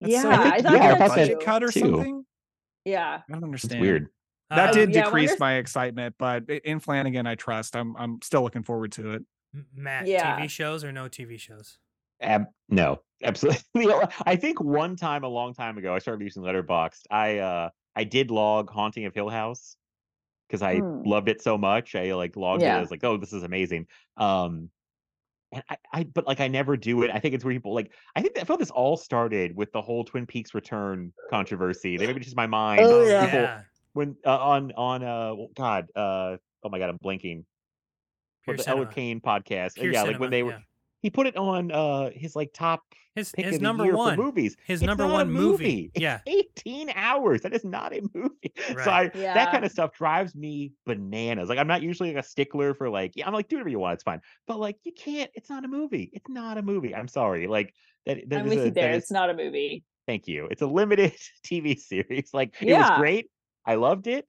That's 0.02 0.14
Yeah, 0.14 0.22
so- 0.22 0.30
I 0.30 0.56
Is 0.58 0.64
thought 0.64 0.72
there 0.74 0.94
a 0.96 0.98
budget 1.00 1.40
too. 1.40 1.46
cut 1.46 1.64
or 1.64 1.72
Too. 1.72 1.80
something? 1.80 2.26
Yeah. 2.86 3.16
I 3.16 3.20
don't 3.28 3.38
It's 3.38 3.44
understand. 3.44 3.82
weird. 3.82 4.08
That 4.52 4.70
Uh, 4.70 4.74
did 4.74 4.94
yeah, 4.94 5.04
decrease 5.06 5.30
wonder- 5.32 5.40
my 5.44 5.54
excitement, 5.56 6.16
but 6.18 6.50
in 6.50 6.80
Flanagan, 6.80 7.28
I 7.28 7.36
trust. 7.36 7.76
I'm 7.76 7.96
I'm 7.98 8.22
still 8.24 8.42
looking 8.44 8.64
forward 8.64 8.92
to 8.94 9.14
it. 9.14 9.24
M- 9.54 9.68
Matt, 9.76 10.08
Yeah. 10.08 10.40
TV 10.40 10.50
shows 10.50 10.84
or 10.84 10.92
no 10.92 11.08
TV 11.10 11.38
shows? 11.40 11.78
Ab- 12.22 12.48
no, 12.68 13.02
absolutely. 13.24 13.62
I 14.26 14.36
think 14.36 14.60
one 14.62 14.96
time 14.96 15.24
a 15.24 15.28
long 15.28 15.54
time 15.54 15.78
ago, 15.78 15.94
I 15.94 16.00
started 16.00 16.24
using 16.24 16.44
Letterboxd. 16.44 17.02
I 17.12 17.38
uh 17.40 17.70
I 18.00 18.06
did 18.06 18.32
log 18.32 18.70
Haunting 18.70 19.06
of 19.06 19.14
Hill 19.14 19.30
House 19.30 19.76
because 20.48 20.62
I 20.62 20.78
Hmm. 20.78 21.04
loved 21.04 21.28
it 21.28 21.42
so 21.42 21.58
much. 21.58 21.96
I 21.96 22.14
like 22.14 22.36
logged 22.38 22.64
it 22.64 22.68
Yeah. 22.68 22.80
as 22.80 22.90
like, 22.92 23.04
oh, 23.04 23.18
this 23.18 23.34
is 23.34 23.44
amazing. 23.44 23.88
Um, 24.16 24.70
and 25.52 25.64
I, 25.70 25.78
I 25.92 26.04
but 26.04 26.26
like 26.28 26.40
I 26.40 26.48
never 26.48 26.78
do 26.78 27.04
it. 27.04 27.12
I 27.14 27.20
think 27.20 27.36
it's 27.36 27.44
where 27.44 27.54
people 27.54 27.74
like. 27.74 27.92
I 28.16 28.22
think 28.22 28.36
that, 28.36 28.42
I 28.42 28.46
felt 28.46 28.60
this 28.60 28.72
all 28.72 28.96
started 28.96 29.56
with 29.56 29.72
the 29.74 29.82
whole 29.82 30.04
Twin 30.06 30.26
Peaks 30.26 30.54
Return 30.54 31.12
controversy. 31.30 31.98
Maybe 31.98 32.14
it's 32.14 32.26
just 32.26 32.38
my 32.38 32.48
mind. 32.48 32.82
Oh, 32.84 33.04
yeah. 33.04 33.26
People- 33.26 33.40
yeah. 33.42 33.62
when 33.94 34.16
uh, 34.26 34.38
on 34.38 34.72
on 34.78 35.04
uh 35.04 35.36
God 35.56 35.88
uh 35.96 36.38
oh 36.64 36.70
my 36.70 36.80
God 36.80 36.90
I'm 36.90 36.98
blinking. 36.98 37.46
Pure 38.46 38.58
the 38.58 38.64
cinema. 38.64 38.86
Elric 38.86 38.92
Kane 38.94 39.20
podcast. 39.20 39.78
Uh, 39.78 39.82
Pure 39.82 39.94
yeah, 39.94 40.04
like 40.04 40.20
when 40.20 40.30
they 40.30 40.44
were 40.44 40.52
yeah. 40.52 40.60
He 41.02 41.10
put 41.10 41.28
it 41.28 41.36
on 41.38 41.72
uh 41.72 42.10
his 42.14 42.36
like 42.36 42.52
top 42.54 42.82
His, 43.16 43.32
pick 43.32 43.46
his 43.46 43.56
of 43.56 43.60
the 43.62 43.64
number 43.64 43.86
year 43.86 43.96
one. 43.96 44.16
for 44.16 44.24
movies. 44.24 44.56
His 44.66 44.82
It's 44.82 44.88
number 44.88 45.08
one 45.08 45.32
movie. 45.32 45.92
It's 45.94 46.02
Yeah. 46.02 46.20
18 46.28 46.92
hours. 46.96 47.42
That 47.42 47.54
is 47.54 47.64
not 47.64 47.94
a 47.94 48.02
movie. 48.14 48.54
So 48.68 48.76
Right. 48.76 49.16
I, 49.16 49.20
that 49.20 49.52
kind 49.52 49.64
of 49.66 49.72
stuff 49.72 49.94
drives 49.94 50.36
me 50.36 50.74
bananas. 50.86 51.50
Like 51.50 51.58
I'm 51.60 51.68
not 51.68 51.82
usually 51.82 52.14
like 52.14 52.24
a 52.24 52.28
stickler 52.28 52.74
for 52.74 52.90
like, 52.90 53.14
yeah, 53.16 53.28
I'm 53.28 53.34
like, 53.34 53.48
do 53.48 53.56
whatever 53.58 53.70
you 53.70 53.80
want, 53.80 53.96
it's 53.96 54.04
fine. 54.04 54.22
But 54.48 54.60
like 54.60 54.78
you 54.84 54.92
can't, 54.94 55.30
it's 55.36 55.50
not 55.50 55.64
a 55.66 55.68
movie. 55.68 56.10
It's 56.14 56.28
not 56.30 56.58
a 56.58 56.62
movie. 56.62 56.94
I'm 56.96 57.08
sorry. 57.08 57.48
Like 57.48 57.74
that, 58.06 58.18
that 58.30 58.40
I'm 58.42 58.46
is 58.48 58.50
with 58.52 58.60
a- 58.60 58.66
you 58.66 58.72
that 58.72 58.76
there. 58.76 58.92
is- 58.92 59.04
It's 59.04 59.12
not 59.12 59.30
a 59.30 59.34
movie. 59.34 59.84
thank 60.08 60.28
you. 60.28 60.48
It's 60.52 60.62
a 60.62 60.68
limited 60.68 61.14
TV 61.46 61.78
series. 61.80 62.30
Like 62.34 62.56
it 62.62 62.74
was 62.78 62.92
great. 63.00 63.30
I 63.66 63.76
loved 63.76 64.08
it. 64.08 64.26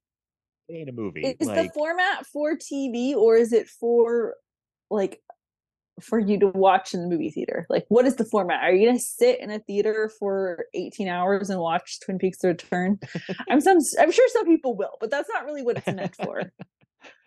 It 0.68 0.74
ain't 0.74 0.88
a 0.88 0.92
movie. 0.92 1.22
Is 1.22 1.48
like 1.48 1.68
the 1.68 1.72
format 1.74 2.26
for 2.26 2.56
TV 2.56 3.14
or 3.16 3.36
is 3.36 3.52
it 3.52 3.66
for 3.68 4.34
like 4.90 5.20
for 6.00 6.18
you 6.18 6.38
to 6.40 6.48
watch 6.48 6.94
in 6.94 7.02
the 7.02 7.08
movie 7.08 7.30
theater? 7.30 7.66
Like 7.68 7.86
what 7.88 8.06
is 8.06 8.16
the 8.16 8.24
format? 8.24 8.62
Are 8.62 8.72
you 8.72 8.88
gonna 8.88 8.98
sit 8.98 9.40
in 9.40 9.50
a 9.50 9.58
theater 9.58 10.10
for 10.18 10.66
18 10.74 11.08
hours 11.08 11.50
and 11.50 11.60
watch 11.60 12.00
Twin 12.00 12.18
Peaks 12.18 12.38
The 12.38 12.48
Return? 12.48 12.98
I'm 13.48 13.60
some 13.60 13.78
I'm 13.98 14.10
sure 14.12 14.28
some 14.32 14.46
people 14.46 14.76
will, 14.76 14.96
but 15.00 15.10
that's 15.10 15.28
not 15.32 15.44
really 15.44 15.62
what 15.62 15.78
it's 15.78 15.86
meant 15.86 16.14
for. 16.16 16.52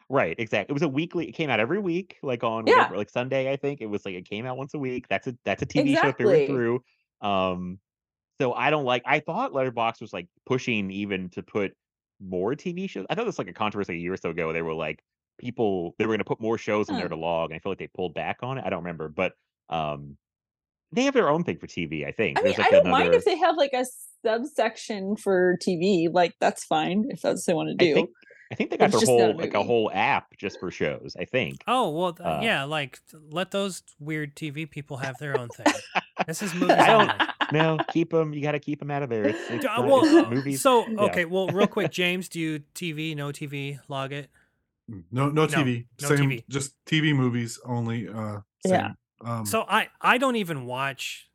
Right, 0.10 0.36
exactly. 0.38 0.72
It 0.72 0.76
was 0.76 0.84
a 0.84 0.88
weekly. 0.88 1.28
It 1.28 1.32
came 1.32 1.50
out 1.50 1.60
every 1.60 1.80
week, 1.80 2.18
like 2.22 2.44
on 2.44 2.68
Yeah. 2.68 2.76
whatever, 2.76 2.98
like 2.98 3.10
Sunday. 3.10 3.52
I 3.52 3.56
think 3.56 3.82
it 3.82 3.88
was 3.88 4.06
like 4.06 4.14
it 4.14 4.30
came 4.30 4.46
out 4.46 4.58
once 4.58 4.74
a 4.76 4.78
week. 4.78 5.08
That's 5.08 5.26
a 5.28 5.36
that's 5.44 5.64
a 5.64 5.66
TV 5.66 5.98
show 6.00 6.12
through 6.12 6.30
and 6.32 6.48
through. 6.48 6.84
Um, 7.22 7.80
so 8.40 8.54
I 8.54 8.70
don't 8.70 8.84
like. 8.86 9.02
I 9.08 9.22
thought 9.22 9.54
Letterboxd 9.54 10.02
was 10.02 10.14
like 10.14 10.28
pushing 10.46 10.92
even 10.92 11.30
to 11.32 11.42
put 11.42 11.72
more 12.22 12.54
TV 12.54 12.88
shows. 12.88 13.06
I 13.10 13.16
thought 13.16 13.22
this 13.26 13.38
was 13.38 13.40
like 13.40 13.48
a 13.48 13.54
controversy 13.54 13.94
a 13.94 13.98
year 13.98 14.14
or 14.14 14.18
so 14.18 14.30
ago. 14.30 14.54
They 14.54 14.62
were 14.62 14.74
like 14.74 15.02
people 15.40 15.96
they 15.98 16.06
were 16.06 16.10
going 16.12 16.20
to 16.20 16.26
put 16.26 16.42
more 16.42 16.58
shows 16.58 16.90
in 16.90 16.96
there 16.96 17.08
to 17.10 17.16
log, 17.16 17.52
and 17.52 17.56
I 17.56 17.60
feel 17.60 17.72
like 17.72 17.80
they 17.80 17.90
pulled 17.96 18.14
back 18.14 18.38
on 18.44 18.57
it. 18.57 18.64
I 18.66 18.70
don't 18.70 18.84
remember, 18.84 19.10
but 19.10 19.34
um, 19.70 20.18
they 20.91 21.03
have 21.03 21.14
their 21.14 21.30
own 21.30 21.44
thing 21.44 21.57
for 21.57 21.68
TV. 21.68 22.06
I 22.07 22.12
think. 22.12 22.40
I 22.40 22.44
mean, 22.44 22.53
There's, 22.56 22.68
I 22.68 22.72
don't 22.72 22.90
mind 22.90 23.14
if 23.14 23.26
they 23.26 23.38
have 23.38 23.57
like 23.57 23.74
a 23.74 23.86
subsection 24.26 25.16
for 25.16 25.57
TV. 25.66 26.07
Like 26.12 26.34
that's 26.40 26.64
fine 26.66 27.06
if 27.10 27.22
that's 27.22 27.48
what 27.48 27.52
they 27.52 27.56
want 27.56 27.80
to 27.80 27.86
I 27.86 27.88
do. 27.90 27.94
think 27.95 28.10
I 28.52 28.56
think 28.56 28.70
they 28.70 28.78
got 28.78 28.91
their 28.91 28.99
just 28.99 29.12
not 29.12 29.20
a 29.20 29.24
whole 29.26 29.38
like 29.38 29.53
a 29.53 29.64
whole 29.64 29.91
app 29.94 30.28
just 30.38 30.60
for 30.60 30.70
shows. 30.72 31.16
I 31.20 31.26
think. 31.26 31.64
Oh 31.68 31.90
well, 31.90 32.16
Uh, 32.20 32.40
yeah. 32.44 32.64
Like 32.66 32.99
let 33.32 33.52
those 33.52 33.84
weird 33.99 34.36
TV 34.36 34.70
people 34.70 34.98
have 34.98 35.18
their 35.18 35.40
own 35.40 35.49
thing. 35.49 35.74
this 36.28 36.41
is 36.41 36.53
movies 36.53 36.72
I 36.78 36.88
don't- 36.88 37.30
no, 37.52 37.78
keep 37.91 38.10
them. 38.12 38.34
You 38.34 38.41
got 38.41 38.53
to 38.53 38.60
keep 38.60 38.80
them 38.80 38.90
out 38.90 39.03
of 39.03 39.10
there. 39.10 39.26
It's, 39.26 39.38
it's, 39.49 39.66
Uh, 39.66 39.84
well, 39.86 40.02
it's 40.03 40.30
movies. 40.30 40.62
so 40.62 40.88
Yeah. 40.88 41.02
okay. 41.02 41.26
Well, 41.26 41.48
real 41.49 41.68
quick, 41.68 41.91
James, 41.91 42.28
do 42.28 42.40
you 42.40 42.64
TV? 42.74 43.16
No 43.16 43.28
TV? 43.28 43.80
Log 43.90 44.12
it. 44.12 44.30
No, 44.88 45.30
no 45.30 45.47
TV. 45.47 45.88
no 46.01 46.07
same, 46.10 46.30
TV. 46.30 46.43
just 46.49 46.76
TV 46.85 47.14
movies 47.15 47.60
only. 47.65 48.07
Uh, 48.07 48.41
Yeah. 48.65 48.93
Um, 49.22 49.45
So 49.45 49.61
I 49.68 49.89
I 50.01 50.18
don't 50.18 50.35
even 50.35 50.65
watch. 50.65 51.30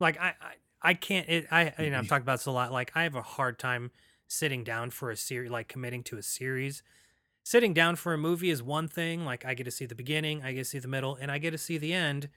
Like 0.00 0.18
I 0.18 0.34
I, 0.40 0.54
I 0.82 0.94
can't. 0.94 1.28
It, 1.28 1.46
I 1.50 1.72
you 1.82 1.90
know 1.90 1.98
I've 1.98 2.08
talked 2.08 2.22
about 2.22 2.38
this 2.38 2.46
a 2.46 2.50
lot. 2.50 2.72
Like 2.72 2.92
I 2.94 3.02
have 3.02 3.14
a 3.14 3.22
hard 3.22 3.58
time 3.58 3.90
sitting 4.28 4.64
down 4.64 4.90
for 4.90 5.10
a 5.10 5.16
series, 5.16 5.50
like 5.50 5.68
committing 5.68 6.02
to 6.04 6.16
a 6.18 6.22
series. 6.22 6.82
Sitting 7.44 7.74
down 7.74 7.96
for 7.96 8.12
a 8.12 8.18
movie 8.18 8.50
is 8.50 8.62
one 8.62 8.88
thing. 8.88 9.24
Like 9.24 9.44
I 9.44 9.54
get 9.54 9.64
to 9.64 9.70
see 9.70 9.86
the 9.86 9.94
beginning, 9.94 10.42
I 10.42 10.52
get 10.52 10.60
to 10.60 10.64
see 10.64 10.78
the 10.80 10.88
middle, 10.88 11.16
and 11.16 11.30
I 11.30 11.38
get 11.38 11.52
to 11.52 11.58
see 11.58 11.78
the 11.78 11.92
end, 11.92 12.28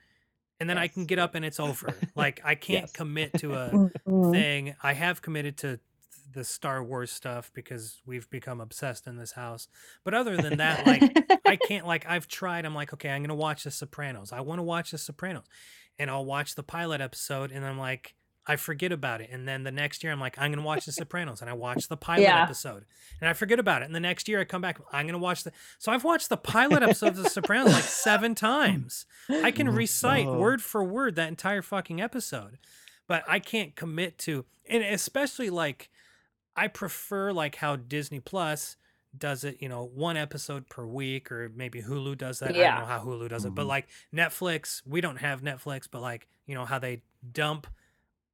and 0.59 0.69
then 0.69 0.77
I 0.77 0.87
can 0.87 1.05
get 1.05 1.19
up 1.19 1.35
and 1.35 1.45
it's 1.45 1.59
over. 1.59 2.03
like 2.15 2.41
I 2.43 2.55
can't 2.67 2.85
Yes. 2.85 2.91
commit 2.93 3.37
to 3.37 3.55
a 3.55 3.69
Mhm. 3.71 3.91
thing. 4.31 4.75
I 4.83 4.93
have 4.93 5.21
committed 5.21 5.57
to 5.59 5.79
the 6.31 6.43
Star 6.43 6.83
Wars 6.83 7.11
stuff 7.11 7.51
because 7.53 8.01
we've 8.05 8.29
become 8.29 8.61
obsessed 8.61 9.07
in 9.07 9.17
this 9.17 9.31
house. 9.33 9.67
But 10.03 10.13
other 10.13 10.37
than 10.37 10.57
that, 10.63 10.85
like 10.85 11.41
I 11.45 11.55
can't 11.55 11.87
like 11.87 12.05
I've 12.07 12.27
tried. 12.27 12.65
I'm 12.65 12.75
like, 12.75 12.93
okay, 12.93 13.09
I'm 13.09 13.23
gonna 13.23 13.35
watch 13.35 13.63
The 13.63 13.71
Sopranos. 13.71 14.31
I 14.31 14.41
want 14.41 14.59
to 14.59 14.63
watch 14.63 14.91
The 14.91 14.97
Sopranos, 14.97 15.45
and 15.97 16.09
I'll 16.09 16.25
watch 16.25 16.55
the 16.55 16.63
pilot 16.63 17.01
episode, 17.01 17.51
and 17.51 17.65
I'm 17.65 17.79
like, 17.79 18.15
I 18.47 18.55
forget 18.55 18.91
about 18.91 19.21
it. 19.21 19.29
And 19.31 19.47
then 19.47 19.63
the 19.63 19.71
next 19.71 20.03
year, 20.03 20.11
I'm 20.11 20.19
like, 20.19 20.37
I'm 20.39 20.51
gonna 20.51 20.65
watch 20.65 20.85
The 20.85 20.91
Sopranos, 20.91 21.41
and 21.41 21.49
I 21.49 21.53
watch 21.53 21.87
the 21.87 21.97
pilot 21.97 22.23
Yeah. 22.23 22.41
episode, 22.43 22.85
and 23.21 23.29
I 23.29 23.33
forget 23.33 23.59
about 23.59 23.81
it. 23.81 23.85
And 23.85 23.95
the 23.95 23.99
next 23.99 24.27
year, 24.27 24.39
I 24.39 24.43
come 24.43 24.61
back, 24.61 24.79
I'm 24.91 25.05
gonna 25.05 25.17
watch 25.19 25.43
the. 25.43 25.51
So 25.77 25.91
I've 25.91 26.03
watched 26.03 26.29
the 26.29 26.37
pilot 26.37 26.81
episode 26.83 27.09
of 27.09 27.15
The 27.23 27.29
Sopranos 27.29 27.73
like 27.73 27.83
seven 27.83 28.35
times. 28.35 29.05
I 29.29 29.51
can 29.51 29.69
recite 29.75 30.25
Oh. 30.27 30.37
word 30.39 30.61
for 30.61 30.83
word 30.83 31.15
that 31.15 31.27
entire 31.29 31.61
fucking 31.61 32.01
episode. 32.01 32.57
but 33.07 33.23
I 33.27 33.39
can't 33.39 33.75
commit 33.75 34.19
to, 34.19 34.45
and 34.69 34.83
especially 34.83 35.49
like, 35.49 35.89
I 36.59 36.67
prefer 36.67 37.31
like 37.31 37.55
how 37.55 37.75
Disney 37.77 38.19
Plus 38.19 38.75
does 39.17 39.43
it, 39.43 39.61
you 39.61 39.69
know, 39.69 39.83
one 39.85 40.17
episode 40.17 40.69
per 40.69 40.85
week, 40.85 41.31
or 41.31 41.49
maybe 41.55 41.81
Hulu 41.81 42.17
does 42.17 42.39
that. 42.39 42.49
I 42.49 42.51
don't 42.71 42.79
know 42.81 42.85
how 42.85 42.99
Hulu 42.99 43.29
does 43.29 43.45
it, 43.45 43.55
but 43.55 43.63
Mhm. 43.65 43.67
like 43.69 43.87
Netflix, 44.13 44.81
we 44.85 45.01
don't 45.01 45.17
have 45.17 45.41
Netflix, 45.41 45.87
but 45.89 46.01
like, 46.01 46.27
you 46.45 46.53
know, 46.55 46.65
how 46.65 46.77
they 46.79 47.01
dump. 47.31 47.65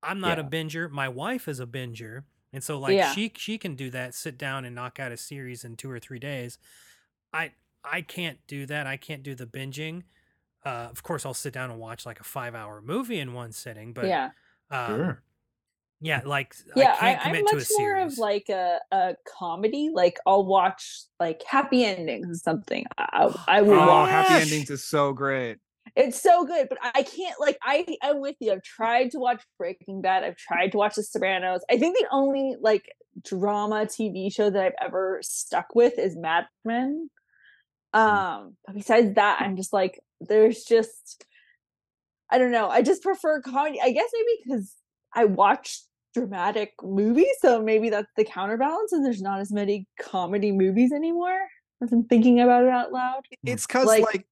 I'm 0.03 0.19
not 0.19 0.37
a 0.39 0.43
binger. 0.43 0.89
My 0.89 1.07
wife 1.07 1.47
is 1.47 1.59
a 1.59 1.65
binger. 1.65 2.23
And 2.51 2.63
so 2.63 2.77
like 2.79 2.95
Yeah. 2.95 3.11
she 3.13 3.31
she 3.35 3.57
can 3.57 3.75
do 3.75 3.89
that, 3.91 4.13
sit 4.13 4.37
down 4.37 4.65
and 4.65 4.73
knock 4.75 4.99
out 4.99 5.11
a 5.11 5.17
series 5.17 5.63
in 5.63 5.75
two 5.77 5.89
or 5.91 5.99
three 5.99 6.19
days. 6.19 6.57
I 7.31 7.51
I 7.83 8.01
can't 8.01 8.39
do 8.47 8.65
that. 8.65 8.87
I 8.87 8.97
can't 8.97 9.21
do 9.23 9.35
the 9.35 9.45
binging. 9.45 10.03
Uh, 10.65 10.87
of 10.89 11.03
course, 11.03 11.25
I'll 11.25 11.35
sit 11.35 11.53
down 11.53 11.69
and 11.69 11.79
watch 11.79 12.05
like 12.05 12.19
a 12.19 12.23
five 12.23 12.55
hour 12.55 12.81
movie 12.81 13.19
in 13.19 13.33
one 13.33 13.51
sitting, 13.51 13.93
but 13.93 14.07
yeah. 14.07 14.31
um, 14.71 14.87
Sure. 14.95 15.21
Yeah, 16.01 16.21
like 16.25 16.55
Yeah, 16.75 16.91
I 16.93 16.95
can't 16.97 17.19
I, 17.19 17.23
commit 17.23 17.39
am 17.41 17.45
to 17.47 17.55
a 17.55 17.59
much 17.59 17.67
more 17.77 17.97
of 17.97 18.17
like 18.17 18.49
a, 18.49 18.79
a 18.91 19.15
comedy. 19.37 19.89
Like 19.93 20.17
I'll 20.25 20.45
watch 20.45 21.03
like 21.19 21.41
happy 21.47 21.85
endings 21.85 22.25
and 22.27 22.37
something. 22.37 22.85
I, 22.97 23.33
I 23.47 23.61
will 23.61 23.73
Oh, 23.73 23.87
watch. 23.87 24.09
happy 24.09 24.41
endings 24.41 24.69
is 24.69 24.83
so 24.83 25.13
great. 25.13 25.57
It's 25.95 26.21
so 26.21 26.45
good, 26.45 26.67
but 26.67 26.77
I 26.83 27.03
can't 27.03 27.39
like 27.39 27.57
I 27.63 27.85
I'm 28.01 28.19
with 28.19 28.35
you. 28.41 28.51
I've 28.51 28.63
tried 28.63 29.11
to 29.11 29.19
watch 29.19 29.41
Breaking 29.57 30.01
Bad. 30.01 30.23
I've 30.23 30.35
tried 30.35 30.73
to 30.73 30.77
watch 30.77 30.95
The 30.95 31.03
Sopranos. 31.03 31.61
I 31.71 31.77
think 31.77 31.97
the 31.97 32.07
only 32.11 32.55
like 32.59 32.91
drama 33.23 33.85
TV 33.85 34.33
show 34.33 34.49
that 34.49 34.61
I've 34.65 34.85
ever 34.87 35.19
stuck 35.23 35.73
with 35.73 35.97
is 35.97 36.17
Mad 36.17 36.47
Men. 36.65 37.09
Um, 37.93 38.57
but 38.65 38.75
besides 38.75 39.15
that, 39.15 39.41
I'm 39.41 39.55
just 39.55 39.71
like 39.71 40.01
there's 40.19 40.63
just 40.65 41.23
I 42.29 42.39
don't 42.39 42.51
know. 42.51 42.67
I 42.69 42.81
just 42.81 43.01
prefer 43.03 43.41
comedy. 43.41 43.79
I 43.81 43.91
guess 43.91 44.09
maybe 44.13 44.37
because 44.43 44.73
I 45.15 45.25
watch 45.25 45.79
dramatic 46.13 46.73
movies, 46.83 47.33
so 47.41 47.61
maybe 47.61 47.89
that's 47.89 48.11
the 48.15 48.23
counterbalance, 48.23 48.91
and 48.93 49.05
there's 49.05 49.21
not 49.21 49.39
as 49.39 49.51
many 49.51 49.87
comedy 49.99 50.51
movies 50.51 50.91
anymore. 50.91 51.39
As 51.81 51.91
I'm 51.91 52.03
thinking 52.05 52.39
about 52.39 52.63
it 52.63 52.69
out 52.69 52.91
loud. 52.93 53.21
It's 53.43 53.65
because 53.67 53.85
Like- 53.87 54.03
like, 54.03 54.27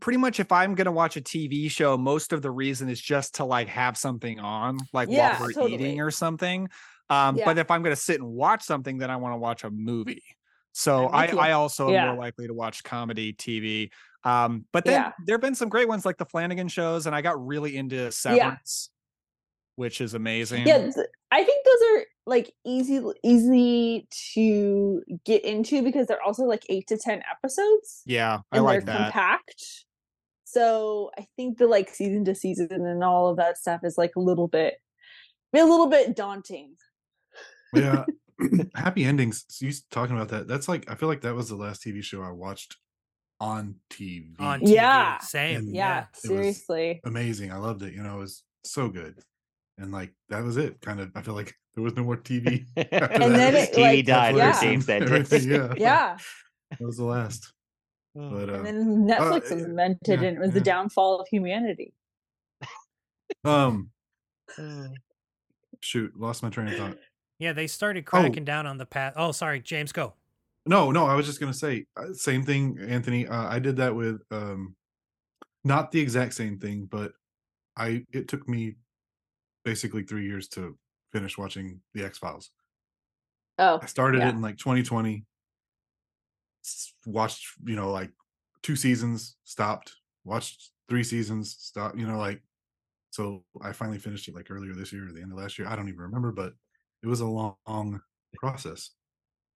pretty 0.00 0.16
much 0.16 0.40
if 0.40 0.50
I'm 0.50 0.74
gonna 0.74 0.92
watch 0.92 1.16
a 1.18 1.20
TV 1.20 1.68
show, 1.70 1.98
most 1.98 2.32
of 2.32 2.40
the 2.40 2.50
reason 2.50 2.88
is 2.88 3.00
just 3.00 3.34
to 3.36 3.44
like 3.44 3.68
have 3.68 3.98
something 3.98 4.40
on, 4.40 4.78
like 4.94 5.08
Yeah, 5.10 5.32
while 5.38 5.48
we're 5.48 5.52
totally. 5.52 5.74
eating 5.74 6.00
or 6.00 6.10
something. 6.10 6.68
Um, 7.10 7.36
Yeah. 7.36 7.44
but 7.44 7.58
if 7.58 7.70
I'm 7.70 7.82
gonna 7.82 7.96
sit 7.96 8.18
and 8.20 8.30
watch 8.30 8.62
something, 8.62 8.96
then 8.98 9.10
I 9.10 9.16
want 9.16 9.34
to 9.34 9.38
watch 9.38 9.62
a 9.64 9.70
movie. 9.70 10.22
So 10.72 11.06
I. 11.08 11.26
I 11.28 11.52
also 11.52 11.90
am 11.90 12.08
more 12.08 12.16
likely 12.18 12.46
to 12.46 12.54
watch 12.54 12.82
comedy 12.82 13.32
TV. 13.34 13.90
Um, 14.24 14.64
but 14.72 14.84
then 14.84 14.94
Yeah. 15.02 15.12
there 15.26 15.34
have 15.34 15.40
been 15.42 15.54
some 15.54 15.68
great 15.68 15.88
ones 15.88 16.04
like 16.06 16.16
the 16.18 16.26
Flanagan 16.26 16.68
shows, 16.68 17.06
and 17.06 17.14
I 17.14 17.20
got 17.22 17.44
really 17.46 17.76
into 17.76 18.10
Severance, 18.10 18.90
which 19.76 20.00
is 20.00 20.14
amazing. 20.14 20.66
Yeah, 20.66 20.90
I 21.30 21.44
think 21.44 21.64
those 21.64 21.82
are 22.00 22.04
like 22.26 22.52
easy 22.64 23.00
easy 23.22 24.08
to 24.34 25.02
get 25.24 25.44
into 25.44 25.82
because 25.82 26.06
they're 26.08 26.22
also 26.22 26.44
like 26.44 26.64
eight 26.68 26.88
to 26.88 26.98
ten 26.98 27.22
episodes. 27.30 28.02
Yeah, 28.04 28.40
I 28.50 28.56
and 28.56 28.64
like 28.64 28.84
they're 28.84 28.94
that. 28.94 29.12
compact. 29.12 29.64
So 30.44 31.10
I 31.18 31.26
think 31.36 31.58
the 31.58 31.66
like 31.66 31.90
season 31.90 32.24
to 32.24 32.34
season 32.34 32.68
and 32.70 33.04
all 33.04 33.28
of 33.28 33.36
that 33.36 33.58
stuff 33.58 33.80
is 33.84 33.96
like 33.98 34.16
a 34.16 34.20
little 34.20 34.48
bit 34.48 34.74
a 35.54 35.62
little 35.64 35.88
bit 35.88 36.16
daunting. 36.16 36.74
Yeah. 37.74 38.04
Happy 38.74 39.04
endings. 39.04 39.46
So 39.48 39.64
you 39.64 39.72
talking 39.90 40.14
about 40.14 40.28
that? 40.28 40.46
That's 40.46 40.68
like 40.68 40.90
I 40.90 40.94
feel 40.94 41.08
like 41.08 41.22
that 41.22 41.34
was 41.34 41.48
the 41.48 41.56
last 41.56 41.82
TV 41.82 42.02
show 42.02 42.22
I 42.22 42.30
watched 42.30 42.76
on 43.40 43.76
TV. 43.90 44.38
on 44.38 44.60
TV. 44.60 44.74
Yeah. 44.74 45.18
Same. 45.18 45.56
And 45.60 45.74
Yeah, 45.74 46.00
it 46.00 46.06
seriously. 46.16 47.00
amazing. 47.04 47.50
I 47.50 47.56
loved 47.56 47.82
it. 47.82 47.94
You 47.94 48.02
know, 48.02 48.16
it 48.16 48.20
was 48.20 48.42
so 48.64 48.88
good. 48.88 49.18
And 49.78 49.92
like 49.92 50.12
that 50.28 50.42
was 50.42 50.56
it. 50.56 50.80
Kind 50.80 51.00
of. 51.00 51.10
I 51.14 51.22
feel 51.22 51.34
like 51.34 51.54
there 51.74 51.84
was 51.84 51.94
no 51.96 52.04
more 52.04 52.16
TV. 52.28 52.64
after 52.76 52.96
And 52.98 53.34
that. 53.34 53.52
then 53.52 53.54
it, 53.56 53.72
TV 53.72 53.80
like- 53.82 54.06
died 54.06 54.36
yeah. 54.36 54.52
for 54.52 54.64
James 54.64 54.88
yeah. 55.46 55.74
Yeah. 55.76 56.16
That 56.70 56.80
was 56.80 56.96
the 56.96 57.04
last. 57.04 57.52
But 58.14 58.48
uh, 58.48 58.54
And 58.62 58.66
then 58.66 59.06
Netflix 59.06 59.52
uh, 59.52 59.56
invented 59.56 60.22
yeah, 60.22 60.28
and 60.28 60.36
it 60.38 60.40
was 60.40 60.52
the 60.52 60.60
downfall 60.60 61.20
of 61.20 61.28
humanity. 61.28 61.92
um, 63.44 63.90
shoot, 65.82 66.18
lost 66.18 66.42
my 66.42 66.48
train 66.50 66.68
of 66.68 66.78
thought. 66.78 66.98
Yeah, 67.38 67.52
they 67.52 67.66
started 67.66 68.04
Oh. 68.06 68.10
cracking 68.10 68.44
down 68.46 68.66
on 68.66 68.78
the 68.78 68.86
path. 68.86 69.12
Oh, 69.16 69.32
sorry, 69.32 69.60
James, 69.60 69.92
go. 69.92 70.14
No, 70.64 70.90
no, 70.90 71.06
I 71.06 71.14
was 71.14 71.26
just 71.26 71.38
gonna 71.38 71.52
say 71.54 71.84
uh, 71.96 72.12
same 72.12 72.42
thing, 72.42 72.78
Anthony. 72.80 73.26
Uh, 73.28 73.46
I 73.48 73.58
did 73.58 73.76
that 73.76 73.94
with 73.94 74.20
um, 74.30 74.74
not 75.62 75.92
the 75.92 76.00
exact 76.00 76.34
same 76.34 76.58
thing, 76.58 76.88
but 76.90 77.12
I 77.76 78.04
it 78.12 78.26
took 78.28 78.48
me 78.48 78.74
basically 79.66 80.04
three 80.04 80.24
years 80.24 80.46
to 80.46 80.78
finish 81.12 81.36
watching 81.36 81.80
the 81.92 82.04
X 82.04 82.16
Files. 82.16 82.50
Oh. 83.58 83.80
I 83.82 83.86
started 83.86 84.20
yeah. 84.20 84.28
it 84.28 84.34
in 84.36 84.40
like 84.40 84.56
2020. 84.56 85.26
Watched, 87.04 87.44
you 87.64 87.76
know, 87.76 87.90
like 87.90 88.10
two 88.62 88.76
seasons, 88.76 89.36
stopped. 89.44 89.94
Watched 90.24 90.70
three 90.88 91.02
seasons, 91.04 91.56
stopped. 91.58 91.98
You 91.98 92.06
know, 92.06 92.16
like 92.16 92.42
so. 93.10 93.44
I 93.60 93.72
finally 93.72 93.98
finished 93.98 94.28
it 94.28 94.34
like 94.34 94.50
earlier 94.50 94.72
this 94.74 94.92
year 94.92 95.08
or 95.08 95.12
the 95.12 95.20
end 95.20 95.32
of 95.32 95.38
last 95.38 95.58
year. 95.58 95.68
I 95.68 95.76
don't 95.76 95.88
even 95.88 96.00
remember, 96.00 96.32
but 96.32 96.52
it 97.02 97.06
was 97.06 97.20
a 97.20 97.26
long, 97.26 97.56
long 97.68 98.00
process. 98.34 98.90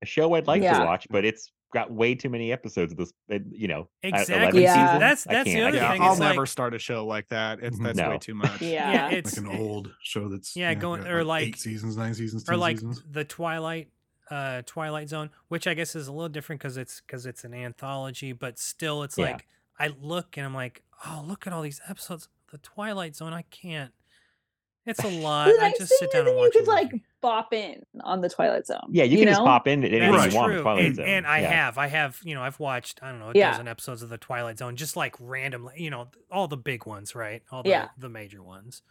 a 0.02 0.06
show 0.06 0.34
I'd 0.34 0.46
like 0.46 0.62
Yeah. 0.62 0.78
to 0.78 0.84
watch, 0.86 1.06
but 1.10 1.24
it's 1.24 1.52
got 1.72 1.92
way 1.92 2.14
too 2.14 2.28
many 2.28 2.52
episodes 2.52 2.92
of 2.92 2.98
this. 2.98 3.12
uh, 3.30 3.38
You 3.50 3.68
know, 3.68 3.88
11 4.02 4.20
Exactly. 4.20 4.62
Yeah. 4.62 4.74
seasons. 4.74 5.00
That's- 5.00 5.24
that's 5.24 5.44
the 5.52 5.62
other 5.62 5.76
yeah, 5.76 5.90
thing 5.92 6.00
do 6.00 6.06
I'll 6.06 6.16
never 6.18 6.40
like- 6.40 6.48
start 6.48 6.74
a 6.74 6.78
show 6.78 7.06
like 7.06 7.28
that. 7.28 7.60
It's 7.62 7.78
Mhm. 7.78 7.84
that's 7.84 7.98
No. 7.98 8.10
way 8.10 8.18
too 8.18 8.34
much. 8.44 8.60
Yeah. 8.60 8.92
Yeah, 8.92 9.06
it's 9.10 9.12
like 9.12 9.26
it's 9.26 9.36
an 9.38 9.46
old 9.46 9.94
show 10.02 10.28
that's 10.28 10.56
Yeah, 10.56 10.74
going- 10.74 11.06
or 11.06 11.22
like- 11.24 11.46
eight 11.48 11.58
seasons, 11.58 11.96
nine 11.96 12.14
seasons, 12.14 12.48
or 12.48 12.56
like 12.56 12.78
seasons. 12.78 13.02
the 13.10 13.24
Twilight 13.24 13.88
uh 14.30 14.62
Twilight 14.66 15.08
Zone, 15.08 15.30
which 15.48 15.66
I 15.66 15.74
guess 15.74 15.96
is 15.96 16.06
a 16.06 16.12
little 16.12 16.28
different 16.28 16.60
because 16.60 16.76
it's 16.76 17.00
because 17.00 17.26
it's 17.26 17.42
an 17.44 17.52
anthology, 17.54 18.32
but 18.32 18.58
still 18.58 19.02
it's 19.02 19.18
Yeah. 19.18 19.32
like 19.32 19.46
I 19.78 19.88
look 20.00 20.36
and 20.36 20.44
I'm 20.46 20.54
like, 20.54 20.82
oh 21.06 21.24
look 21.26 21.46
at 21.46 21.52
all 21.52 21.62
these 21.62 21.80
episodes. 21.88 22.28
The 22.52 22.58
Twilight 22.58 23.16
Zone, 23.16 23.32
I 23.32 23.42
can't. 23.42 23.92
It's 24.86 25.02
a 25.04 25.08
lot. 25.20 25.48
I 25.60 25.72
just 25.78 25.92
sit 25.98 26.10
down 26.12 26.24
that 26.24 26.30
and 26.30 26.38
you 26.38 26.44
watch. 26.44 26.52
could 26.52 26.66
a 26.66 26.70
like 26.70 26.92
movie. 27.22 27.32
bop 27.32 27.52
in 27.52 27.82
on 28.02 28.20
the 28.20 28.28
Twilight 28.28 28.66
Zone. 28.66 28.88
Yeah, 28.90 29.04
you, 29.04 29.18
can 29.18 29.28
just 29.28 29.40
know? 29.40 29.44
pop 29.46 29.66
in 29.66 29.84
at 29.84 29.92
any 29.92 30.00
That 30.00 30.16
time 30.30 30.34
want. 30.34 30.52
true. 30.52 30.62
Twilight 30.62 30.84
and, 30.86 30.96
Zone. 30.96 31.06
and 31.08 31.26
I 31.26 31.40
Yeah. 31.40 31.50
have, 31.50 31.78
I 31.78 31.86
have, 31.88 32.18
you 32.24 32.34
know, 32.34 32.42
I've 32.42 32.58
watched, 32.60 33.00
I 33.02 33.10
don't 33.10 33.18
know, 33.20 33.30
a 33.30 33.32
Yeah. 33.34 33.50
dozen 33.52 33.68
episodes 33.68 34.02
of 34.02 34.08
the 34.08 34.18
Twilight 34.18 34.58
Zone, 34.58 34.76
just 34.76 34.96
like 34.96 35.14
randomly, 35.20 35.74
you 35.76 35.90
know, 35.90 36.08
all 36.30 36.48
the 36.48 36.56
big 36.56 36.86
ones, 36.86 37.14
right? 37.14 37.42
All 37.50 37.62
the 37.62 37.70
Yeah. 37.70 37.88
the 37.98 38.08
major 38.08 38.42
ones. 38.42 38.82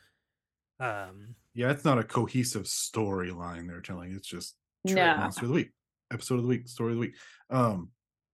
Um, 0.80 1.36
Yeah, 1.54 1.72
it's 1.72 1.84
not 1.84 1.98
a 1.98 2.04
cohesive 2.04 2.64
storyline 2.64 3.68
they're 3.68 3.82
telling. 3.82 4.14
It's 4.14 4.28
just 4.28 4.56
No. 4.86 4.96
monster 5.18 5.44
of 5.46 5.50
the 5.50 5.56
week, 5.56 5.72
episode 6.12 6.36
of 6.36 6.42
the 6.44 6.48
week, 6.48 6.68
story 6.68 6.92
of 6.94 6.96
the 6.98 7.02
week. 7.02 7.16
Um, 7.50 7.92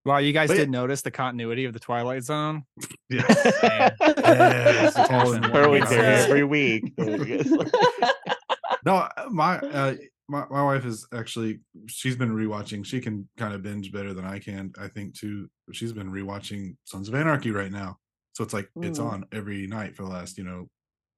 Wow, 0.07 0.17
you 0.19 0.33
guys 0.33 0.49
But- 0.49 0.57
did 0.57 0.69
notice 0.69 1.01
the 1.01 1.09
continuity 1.09 1.65
of 1.65 1.73
the 1.73 1.79
Twilight 1.79 2.21
Zone? 2.23 2.65
yeah, 3.09 3.23
Yeah, 3.63 4.87
it's 4.87 4.97
all 4.97 5.31
in 5.33 5.41
one 5.41 5.51
Totally 5.51 5.79
It's, 5.79 5.89
there 5.89 6.21
uh, 6.21 6.23
every 6.25 6.43
week. 6.43 6.93
no, 8.85 8.95
uh, 8.95 9.27
my 9.29 9.57
uh, 9.59 9.95
my 10.27 10.45
my 10.49 10.63
wife 10.63 10.85
is 10.85 11.07
actually 11.13 11.59
she's 11.87 12.15
been 12.15 12.31
rewatching. 12.35 12.85
She 12.85 12.99
can 13.01 13.27
kind 13.37 13.53
of 13.53 13.61
binge 13.61 13.91
better 13.91 14.13
than 14.13 14.25
I 14.25 14.39
can, 14.39 14.73
I 14.79 14.87
think. 14.87 15.15
Too. 15.15 15.49
She's 15.71 15.93
been 15.93 16.11
rewatching 16.11 16.75
Sons 16.85 17.07
of 17.09 17.15
Anarchy 17.15 17.51
right 17.51 17.71
now, 17.71 17.97
so 18.33 18.43
it's 18.43 18.53
like 18.53 18.69
it's 18.81 18.99
Mm. 18.99 19.11
on 19.11 19.25
every 19.31 19.67
night 19.67 19.95
for 19.95 20.03
the 20.03 20.09
last 20.09 20.37
you 20.37 20.43
know 20.43 20.67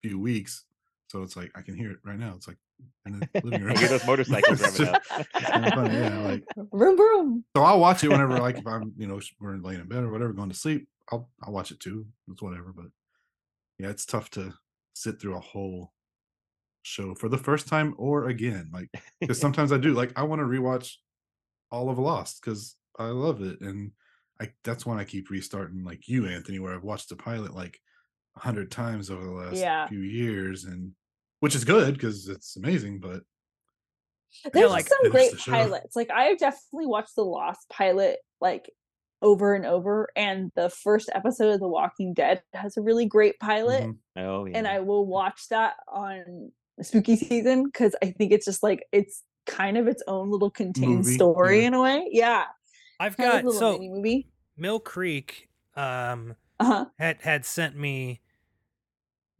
few 0.03 0.19
weeks. 0.19 0.65
So 1.09 1.23
it's 1.23 1.37
like 1.37 1.51
I 1.55 1.61
can 1.61 1.75
hear 1.75 1.91
it 1.91 1.99
right 2.03 2.19
now. 2.19 2.33
It's 2.35 2.47
like 2.49 2.57
in 3.05 3.19
the 3.19 3.41
living 3.43 3.61
room. 3.65 3.75
I 3.75 3.79
hear 3.79 3.87
those 3.87 4.05
motorcycles 4.11 4.59
It's 4.61 4.77
revving 4.77 4.93
up. 4.93 5.01
it's 5.35 5.73
funny, 5.73 5.97
yeah, 5.97 6.19
like 6.19 6.43
Vroom 6.73 6.97
vroom. 6.97 7.45
so 7.55 7.63
I'll 7.63 7.79
watch 7.79 8.03
it 8.03 8.09
whenever, 8.09 8.37
like, 8.39 8.57
if 8.57 8.67
I'm, 8.67 8.91
you 8.97 9.07
know, 9.07 9.19
we're 9.39 9.55
laying 9.57 9.79
in 9.79 9.87
bed 9.87 10.03
or 10.03 10.11
whatever, 10.11 10.33
going 10.33 10.49
to 10.49 10.55
sleep. 10.55 10.87
I'll 11.11 11.29
I'll 11.41 11.53
watch 11.53 11.71
it 11.71 11.79
too. 11.79 12.05
It's 12.29 12.41
whatever, 12.41 12.73
but 12.75 12.87
yeah, 13.79 13.87
it's 13.89 14.05
tough 14.05 14.29
to 14.31 14.53
sit 14.93 15.21
through 15.21 15.37
a 15.37 15.39
whole 15.39 15.93
show 16.87 17.13
for 17.15 17.29
the 17.29 17.37
first 17.37 17.67
time 17.67 17.93
or 17.97 18.29
again, 18.29 18.69
like, 18.73 18.89
because 19.19 19.39
sometimes 19.45 19.71
I 19.71 19.77
do. 19.77 19.93
Like, 19.93 20.13
I 20.15 20.23
want 20.23 20.39
to 20.39 20.45
rewatch 20.45 20.93
all 21.71 21.89
of 21.89 21.97
Lost 21.99 22.41
because 22.41 22.75
I 22.97 23.07
love 23.07 23.41
it, 23.41 23.59
and 23.61 23.91
I 24.41 24.51
that's 24.63 24.85
when 24.85 24.97
I 24.97 25.03
keep 25.03 25.29
restarting, 25.29 25.83
like 25.83 26.07
you, 26.07 26.25
Anthony, 26.27 26.59
where 26.59 26.73
I've 26.73 26.83
watched 26.83 27.09
the 27.09 27.15
pilot 27.15 27.53
like 27.53 27.79
a 28.35 28.39
hundred 28.39 28.71
times 28.71 29.09
over 29.11 29.23
the 29.23 29.31
last 29.31 29.57
Yeah. 29.57 29.87
few 29.87 29.99
years, 30.01 30.63
and 30.65 30.93
which 31.41 31.55
is 31.55 31.65
good 31.65 31.93
because 31.93 32.27
it's 32.27 32.55
amazing, 32.55 32.99
but 32.99 33.21
There's 34.53 34.71
like, 34.71 34.87
some 34.87 35.11
great 35.11 35.31
the 35.31 35.37
pilots. 35.37 35.95
Like 35.95 36.09
I've 36.11 36.37
definitely 36.37 36.87
watched 36.87 37.15
the 37.15 37.23
Lost 37.25 37.67
pilot 37.69 38.19
like 38.41 38.69
over 39.21 39.55
and 39.55 39.65
over, 39.65 40.09
and 40.15 40.51
the 40.55 40.69
first 40.69 41.09
episode 41.13 41.53
of 41.55 41.59
The 41.59 41.67
Walking 41.67 42.13
Dead 42.13 42.41
has 42.53 42.77
a 42.77 42.81
really 42.81 43.05
great 43.07 43.39
pilot, 43.39 43.83
mhm. 43.83 43.97
Oh, 44.15 44.45
yeah. 44.45 44.57
and 44.57 44.67
I 44.67 44.79
will 44.81 45.05
watch 45.05 45.47
that 45.49 45.75
on 45.87 46.51
spooky 46.81 47.15
season 47.15 47.65
because 47.65 47.95
I 48.01 48.11
think 48.11 48.31
it's 48.31 48.45
just 48.45 48.63
like 48.63 48.85
it's 48.91 49.23
kind 49.45 49.77
of 49.77 49.87
its 49.87 50.03
own 50.07 50.29
little 50.31 50.49
contained 50.51 51.05
Movie, 51.05 51.13
story 51.13 51.61
yeah. 51.61 51.67
in 51.67 51.73
a 51.73 51.81
way. 51.81 52.07
Yeah, 52.11 52.45
I've 52.99 53.17
kind 53.17 53.43
got 53.43 53.53
so 53.53 53.77
movie. 53.79 54.29
Mill 54.57 54.79
Creek 54.79 55.49
um 55.75 56.35
Uh 56.59 56.65
huh. 56.65 56.85
had 56.99 57.21
had 57.21 57.45
sent 57.45 57.75
me 57.77 58.21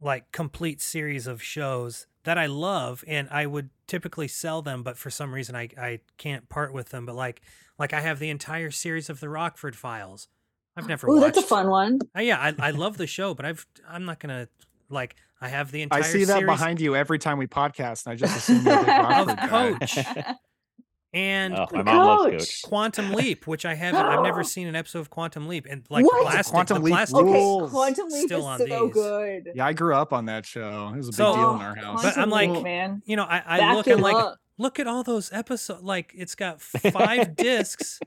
like 0.00 0.30
complete 0.32 0.80
series 0.80 1.26
of 1.26 1.42
shows 1.42 2.06
that 2.24 2.38
I 2.38 2.46
love, 2.46 3.02
and 3.06 3.28
I 3.30 3.46
would 3.46 3.70
typically 3.86 4.28
sell 4.28 4.62
them, 4.62 4.82
but 4.82 4.96
for 4.98 5.10
some 5.10 5.32
reason 5.34 5.56
I 5.56 5.68
I 5.78 6.00
can't 6.18 6.48
part 6.48 6.72
with 6.72 6.90
them. 6.90 7.06
But 7.06 7.16
like 7.16 7.40
like 7.78 7.92
I 7.92 8.00
have 8.00 8.18
the 8.18 8.30
entire 8.30 8.70
series 8.70 9.10
of 9.10 9.20
the 9.20 9.28
Rockford 9.28 9.76
Files. 9.76 10.28
I've 10.76 10.86
never 10.88 11.08
watched. 11.08 11.34
that's 11.34 11.38
a 11.38 11.42
fun 11.42 11.68
one. 11.70 11.98
Uh, 12.16 12.20
yeah, 12.20 12.38
I, 12.38 12.68
I 12.68 12.70
love 12.70 12.96
the 12.96 13.06
show, 13.06 13.34
but 13.34 13.44
I've 13.44 13.66
I'm 13.88 14.04
not 14.04 14.20
gonna 14.20 14.48
like 14.88 15.16
I 15.40 15.48
have 15.48 15.70
the 15.70 15.82
entire. 15.82 16.00
I 16.00 16.02
see 16.02 16.24
that 16.24 16.38
series 16.38 16.46
behind 16.46 16.80
you 16.80 16.96
every 16.96 17.18
time 17.18 17.38
we 17.38 17.46
podcast, 17.46 18.06
and 18.06 18.12
I 18.12 18.16
just 18.16 18.36
assume 18.36 18.64
you're 18.66 18.74
a 18.74 18.80
big 18.80 18.88
of 19.30 19.36
guy. 19.36 19.46
Coach 19.48 19.98
and 21.14 21.54
Oh, 21.54 21.66
my 21.72 21.82
mom 21.82 21.96
loves 22.06 22.22
Coach. 22.24 22.38
Coach. 22.40 22.62
Quantum 22.64 23.12
Leap, 23.14 23.46
which 23.46 23.64
I 23.64 23.74
haven't. 23.74 24.04
I've 24.04 24.22
never 24.22 24.44
seen 24.44 24.66
an 24.66 24.76
episode 24.76 25.00
of 25.00 25.10
Quantum 25.10 25.48
Leap, 25.48 25.66
and 25.70 25.84
like 25.90 26.04
What? 26.04 26.22
plastic, 26.22 26.52
Quantum 26.52 26.82
Leap 26.82 26.92
plastic 26.92 27.16
Okay. 27.18 27.70
Quantum 27.70 28.08
Leap 28.08 28.26
Still 28.26 28.40
is 28.40 28.44
on 28.44 28.58
so 28.58 28.64
these. 28.84 28.92
good. 28.94 29.48
Yeah, 29.54 29.66
I 29.66 29.72
grew 29.72 29.94
up 29.94 30.12
on 30.12 30.26
that 30.26 30.44
show. 30.44 30.90
It 30.94 30.98
was 30.98 31.08
a 31.08 31.10
big 31.12 31.14
So- 31.16 31.34
deal 31.34 31.54
in 31.54 31.60
our 31.62 31.74
house. 31.74 32.02
But 32.02 32.18
I'm 32.18 32.28
Quantum 32.28 32.30
like, 32.30 32.50
Leap, 32.50 32.62
man. 32.64 33.02
You 33.06 33.16
know, 33.16 33.24
I, 33.24 33.42
I 33.46 33.58
Back 33.58 33.76
look 33.76 33.86
it 33.88 33.92
and 33.92 34.02
like, 34.02 34.16
up. 34.16 34.38
look 34.58 34.78
at 34.78 34.86
all 34.86 35.02
those 35.02 35.32
episodes. 35.32 35.82
Like 35.82 36.12
it's 36.14 36.34
got 36.34 36.60
five 36.60 37.36
discs, 37.36 38.00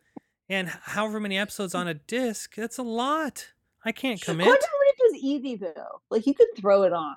and 0.49 0.67
however 0.67 1.19
many 1.19 1.37
episodes 1.37 1.73
on 1.73 1.87
a 1.87 1.93
disc. 1.95 2.55
That's 2.55 2.77
a 2.77 2.83
lot. 2.83 3.47
I 3.83 3.91
can't 3.91 4.21
commit. 4.21 4.45
Quantum 4.45 4.69
Leap 5.09 5.15
is 5.15 5.23
easy 5.23 5.55
though. 5.55 6.01
Like 6.09 6.25
you 6.27 6.33
could 6.33 6.47
throw 6.57 6.83
it 6.83 6.93
on. 6.93 7.15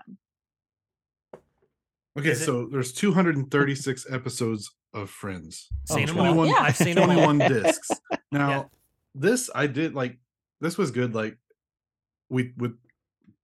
Okay, 2.19 2.31
Is 2.31 2.43
it- 2.43 2.45
so 2.45 2.67
there's 2.67 2.93
236 2.93 4.07
episodes 4.11 4.71
of 4.93 5.11
Friends. 5.11 5.69
Oh, 5.91 5.97
seen 5.97 6.09
'em 6.09 6.19
all. 6.19 6.25
21, 6.35 6.49
Yeah. 6.49 6.55
I've 6.61 6.77
seen 6.77 6.97
'em 6.99 7.11
all. 7.11 7.17
21 7.25 7.39
discs. 7.63 7.91
Now, 8.31 8.49
Yeah. 8.51 8.65
this 9.15 9.51
I 9.55 9.67
did 9.67 9.95
like. 9.95 10.19
This 10.61 10.79
was 10.79 10.91
good. 10.93 11.15
Like, 11.15 11.37
we 12.29 12.53
would 12.59 12.79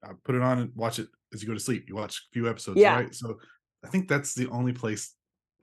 I 0.03 0.13
put 0.25 0.35
it 0.37 0.43
on 0.43 0.59
and 0.61 0.75
watch 0.77 0.99
it 0.99 1.09
as 1.35 1.43
you 1.43 1.49
go 1.49 1.55
to 1.55 1.61
sleep. 1.61 1.85
You 1.89 1.97
watch 1.97 2.17
a 2.19 2.33
few 2.33 2.49
episodes, 2.49 2.79
Yeah. 2.79 2.95
right? 2.95 3.15
So 3.15 3.39
I 3.85 3.89
think 3.89 4.09
that's 4.09 4.35
the 4.35 4.47
only 4.49 4.73
place 4.73 5.15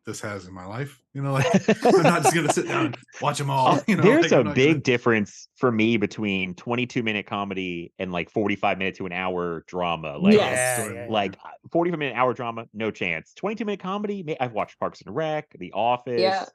this 0.08 0.22
has 0.22 0.48
in 0.48 0.54
my 0.54 0.66
life. 0.66 1.00
You 1.14 1.22
know, 1.22 1.34
like 1.34 1.46
I'm 1.86 2.02
not 2.02 2.24
just 2.24 2.34
gonna 2.34 2.52
sit 2.52 2.68
down 2.68 2.88
and 2.88 2.98
watch 3.22 3.38
them 3.38 3.50
all. 3.52 3.80
You 3.88 3.98
know, 3.98 4.02
There's 4.04 4.24
like, 4.24 4.32
a 4.32 4.38
I'm 4.40 4.46
not 4.46 4.56
big 4.56 4.68
gonna- 4.72 4.80
difference 4.82 5.50
for 5.58 5.72
me 5.72 5.98
between 5.98 6.56
22 6.56 7.04
minute 7.04 7.28
comedy 7.28 7.92
and 8.00 8.12
like 8.12 8.32
45 8.32 8.78
minute 8.80 8.96
to 8.96 9.06
an 9.06 9.12
hour 9.12 9.64
drama. 9.68 10.18
Like, 10.18 10.34
Yes. 10.34 10.80
Yeah, 10.80 10.86
yeah, 10.94 11.06
yeah. 11.06 11.12
like 11.12 11.38
45 11.72 12.00
minute 12.00 12.16
hour 12.16 12.34
drama, 12.34 12.66
no 12.74 12.90
chance. 12.90 13.34
22 13.36 13.66
minute 13.66 13.80
comedy, 13.82 14.36
I've 14.40 14.54
watched 14.54 14.80
Parks 14.80 15.02
and 15.02 15.14
Rec, 15.14 15.50
The 15.60 15.72
Office, 15.74 16.50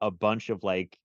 a 0.00 0.10
bunch 0.10 0.48
of 0.48 0.64
like 0.64 0.96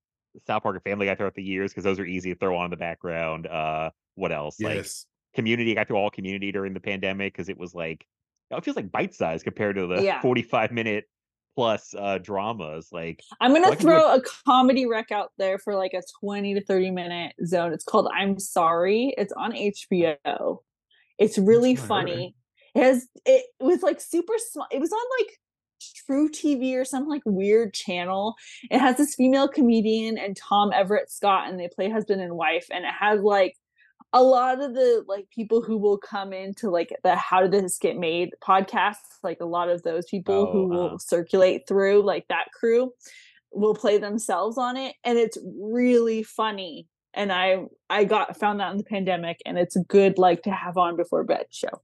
South 0.48 0.64
Park 0.64 0.76
and 0.76 0.84
Family 0.84 1.06
Guy 1.06 1.16
throughout 1.16 1.36
the 1.36 1.44
years 1.44 1.72
because 1.72 1.84
those 1.84 2.00
are 2.00 2.06
easy 2.06 2.34
to 2.34 2.40
throw 2.40 2.56
on 2.58 2.66
in 2.66 2.72
the 2.72 2.78
background. 2.78 3.46
Uh, 3.46 3.90
what 4.16 4.32
else? 4.32 4.60
Like 4.62 4.76
Yes. 4.76 5.06
Community, 5.36 5.72
I 5.72 5.76
got 5.76 5.88
through 5.88 5.98
all 5.98 6.10
Community 6.10 6.52
during 6.52 6.74
the 6.74 6.80
pandemic 6.80 7.34
because 7.34 7.50
it 7.50 7.58
was 7.58 7.76
like 7.76 8.06
it 8.52 8.64
feels 8.64 8.76
like 8.78 8.92
bite 8.92 9.14
size 9.14 9.44
compared 9.44 9.76
to 9.76 9.86
the 9.86 10.02
Yeah. 10.02 10.22
45 10.22 10.72
minute 10.72 11.06
plus 11.56 11.94
uh 11.98 12.18
dramas. 12.20 12.90
Like 12.92 13.22
I'm 13.42 13.54
gonna 13.54 13.76
throw 13.76 14.14
a 14.14 14.22
comedy 14.46 14.86
rec 14.86 15.12
out 15.12 15.32
there 15.38 15.58
for 15.58 15.76
like 15.76 15.94
a 15.94 16.02
20 16.22 16.56
to 16.56 16.64
30 16.64 16.92
minute 16.92 17.36
zone. 17.46 17.74
It's 17.74 17.84
called 17.84 18.10
I'm 18.16 18.40
Sorry. 18.40 19.14
It's 19.18 19.34
on 19.34 19.54
HBO. 19.54 20.60
It's 21.18 21.38
really 21.38 21.74
not 21.74 21.82
heard 21.82 21.84
of 21.84 21.86
it. 21.86 21.88
funny. 21.88 22.36
It 22.76 22.84
has 22.84 23.08
it 23.26 23.46
was 23.60 23.82
like 23.82 24.00
super 24.00 24.34
small. 24.38 24.68
It 24.72 24.80
was 24.80 24.92
on 24.92 25.00
like 25.20 25.38
truTV 26.10 26.76
or 26.76 26.86
some 26.86 27.08
like 27.08 27.22
weird 27.26 27.74
channel. 27.74 28.36
It 28.70 28.80
has 28.80 28.98
this 28.98 29.16
female 29.16 29.48
comedian 29.48 30.18
and 30.18 30.36
Tom 30.36 30.72
Everett 30.74 31.12
Scott, 31.12 31.50
and 31.50 31.60
they 31.60 31.68
play 31.68 31.90
husband 31.90 32.22
and 32.22 32.36
wife. 32.36 32.68
And 32.72 32.86
it 32.86 32.94
has 33.00 33.22
like 33.22 33.56
a 34.14 34.24
lot 34.24 34.62
of 34.62 34.74
the 34.74 35.04
like 35.08 35.30
people 35.30 35.62
who 35.62 35.78
will 35.78 35.98
come 35.98 36.34
into 36.34 36.70
like 36.70 36.96
the 37.04 37.16
How 37.16 37.42
Did 37.42 37.52
This 37.64 37.78
Get 37.78 37.98
Made 37.98 38.32
podcasts. 38.44 39.18
Like 39.24 39.40
a 39.42 39.46
lot 39.46 39.70
of 39.70 39.84
those 39.84 40.06
people 40.10 40.48
Oh, 40.48 40.52
who 40.52 40.68
will 40.68 41.00
circulate 41.00 41.68
through 41.68 42.04
like 42.04 42.26
that 42.30 42.46
crew 42.58 42.92
will 43.52 43.74
play 43.76 43.98
themselves 43.98 44.58
on 44.60 44.78
it 44.78 44.96
and 45.04 45.18
it's 45.18 45.36
really 45.60 46.22
funny 46.22 46.88
and 47.16 47.32
i 47.32 47.58
i 47.90 48.04
got 48.04 48.38
found 48.38 48.60
that 48.60 48.70
in 48.72 48.78
the 48.78 48.84
pandemic 48.84 49.40
and 49.44 49.58
it's 49.58 49.76
a 49.76 49.80
good 49.86 50.20
like 50.20 50.44
to 50.44 50.52
have 50.52 50.78
on 50.78 50.96
before 50.96 51.24
bed 51.24 51.46
show 51.50 51.82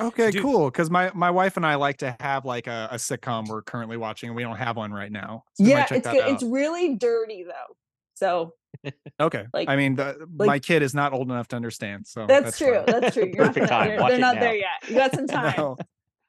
Okay, 0.00 0.30
Dude. 0.30 0.42
cool. 0.42 0.66
Because 0.66 0.90
my 0.90 1.10
my 1.14 1.30
wife 1.30 1.56
and 1.56 1.66
I 1.66 1.74
like 1.74 1.96
to 1.98 2.14
have 2.20 2.44
like 2.44 2.68
a, 2.68 2.88
a 2.92 2.96
sitcom 2.96 3.48
we're 3.48 3.62
currently 3.62 3.96
watching, 3.96 4.28
and 4.28 4.36
we 4.36 4.44
don't 4.44 4.56
have 4.56 4.76
one 4.76 4.92
right 4.92 5.10
now. 5.10 5.42
So 5.54 5.64
yeah 5.64 5.86
it's 5.90 6.06
good 6.06 6.22
out. 6.22 6.30
it's 6.30 6.42
really 6.44 6.94
dirty 6.94 7.42
though 7.42 7.74
so 8.14 8.52
okay. 9.20 9.46
like- 9.52 9.68
I 9.68 9.76
mean, 9.76 9.96
the, 9.96 10.16
like- 10.36 10.46
my 10.46 10.58
kid 10.58 10.82
is 10.82 10.94
not 10.94 11.12
old 11.12 11.30
enough 11.30 11.48
to 11.48 11.56
understand, 11.56 12.06
so 12.06 12.26
that's, 12.26 12.58
true 12.58 12.74
fine. 12.74 12.84
that's 12.86 13.14
true 13.14 13.24
You're 13.26 13.44
not 13.44 13.54
Perfect 13.54 13.54
there- 13.54 13.66
time. 13.66 13.88
they're, 13.88 14.08
they're 14.10 14.18
not 14.18 14.34
now. 14.36 14.40
there 14.40 14.54
yet 14.56 14.88
you 14.88 14.94
got 14.96 15.12
some 15.14 15.26
time 15.28 15.54
No. 15.56 15.76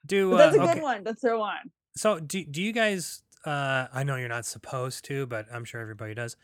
Do 0.06 0.34
uh, 0.34 0.36
that's 0.38 0.56
a 0.56 0.60
okay. 0.62 0.74
good 0.74 0.82
one 0.82 1.04
to 1.04 1.14
throw 1.14 1.42
on 1.42 1.56
So 1.96 2.18
do 2.18 2.44
do 2.44 2.62
you 2.62 2.72
guys? 2.72 3.22
Uh, 3.44 3.86
I 3.92 4.02
know 4.02 4.16
you're 4.16 4.28
not 4.28 4.44
supposed 4.46 5.04
to, 5.06 5.26
but 5.26 5.46
I'm 5.52 5.64
sure 5.64 5.80
everybody 5.80 6.14
does. 6.14 6.36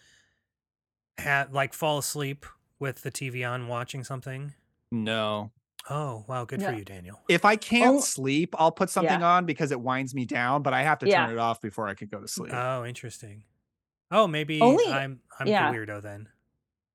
Have 1.19 1.53
like 1.55 1.73
fall 1.73 1.99
asleep 1.99 2.45
with 2.79 3.03
the 3.03 3.11
TV 3.11 3.49
on 3.51 3.69
watching 3.69 4.05
something. 4.05 4.53
No. 4.93 5.51
Oh 5.89 6.25
wow, 6.29 6.45
good 6.45 6.63
for 6.63 6.73
you, 6.73 6.85
Daniel. 6.85 7.21
If 7.29 7.45
I 7.45 7.57
can't 7.57 7.97
Oh, 7.97 8.01
sleep, 8.01 8.55
I'll 8.59 8.73
put 8.73 8.91
something 8.91 9.23
on 9.23 9.47
because 9.47 9.71
it 9.73 9.81
winds 9.81 10.15
me 10.15 10.25
down, 10.27 10.63
but 10.63 10.75
I 10.75 10.83
have 10.83 10.99
to 11.01 11.09
Yeah. 11.09 11.25
turn 11.27 11.35
it 11.35 11.39
off 11.39 11.61
before 11.61 11.87
I 11.89 11.95
can 11.95 12.09
go 12.09 12.21
to 12.21 12.29
sleep. 12.29 12.53
Oh, 12.53 12.85
interesting. 12.85 13.45
Oh, 14.11 14.27
maybe 14.27 14.61
Only- 14.61 14.87
I'm 14.87 15.21
I'm 15.39 15.47
yeah. 15.49 15.71
the 15.71 15.77
weirdo 15.79 16.03
then. 16.03 16.29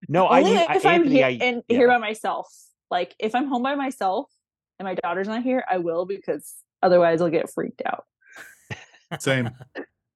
no, 0.08 0.28
I, 0.28 0.40
only 0.40 0.52
u- 0.54 0.58
I 0.68 0.76
if 0.78 0.86
i'm 0.86 1.02
Anthony, 1.02 1.16
here 1.16 1.26
I, 1.26 1.38
and 1.42 1.64
yeah. 1.68 1.78
here 1.78 1.88
by 1.88 1.98
myself 1.98 2.48
like 2.90 3.14
if 3.20 3.36
i'm 3.36 3.46
home 3.48 3.62
by 3.64 3.76
myself 3.76 4.28
and 4.80 4.86
my 4.88 4.96
daughter's 4.96 5.28
not 5.28 5.44
here 5.44 5.64
i 5.70 5.78
will 5.78 6.06
because 6.06 6.56
otherwise 6.82 7.22
i'll 7.22 7.30
get 7.30 7.52
freaked 7.52 7.82
out 7.86 8.06
Same. 9.20 9.50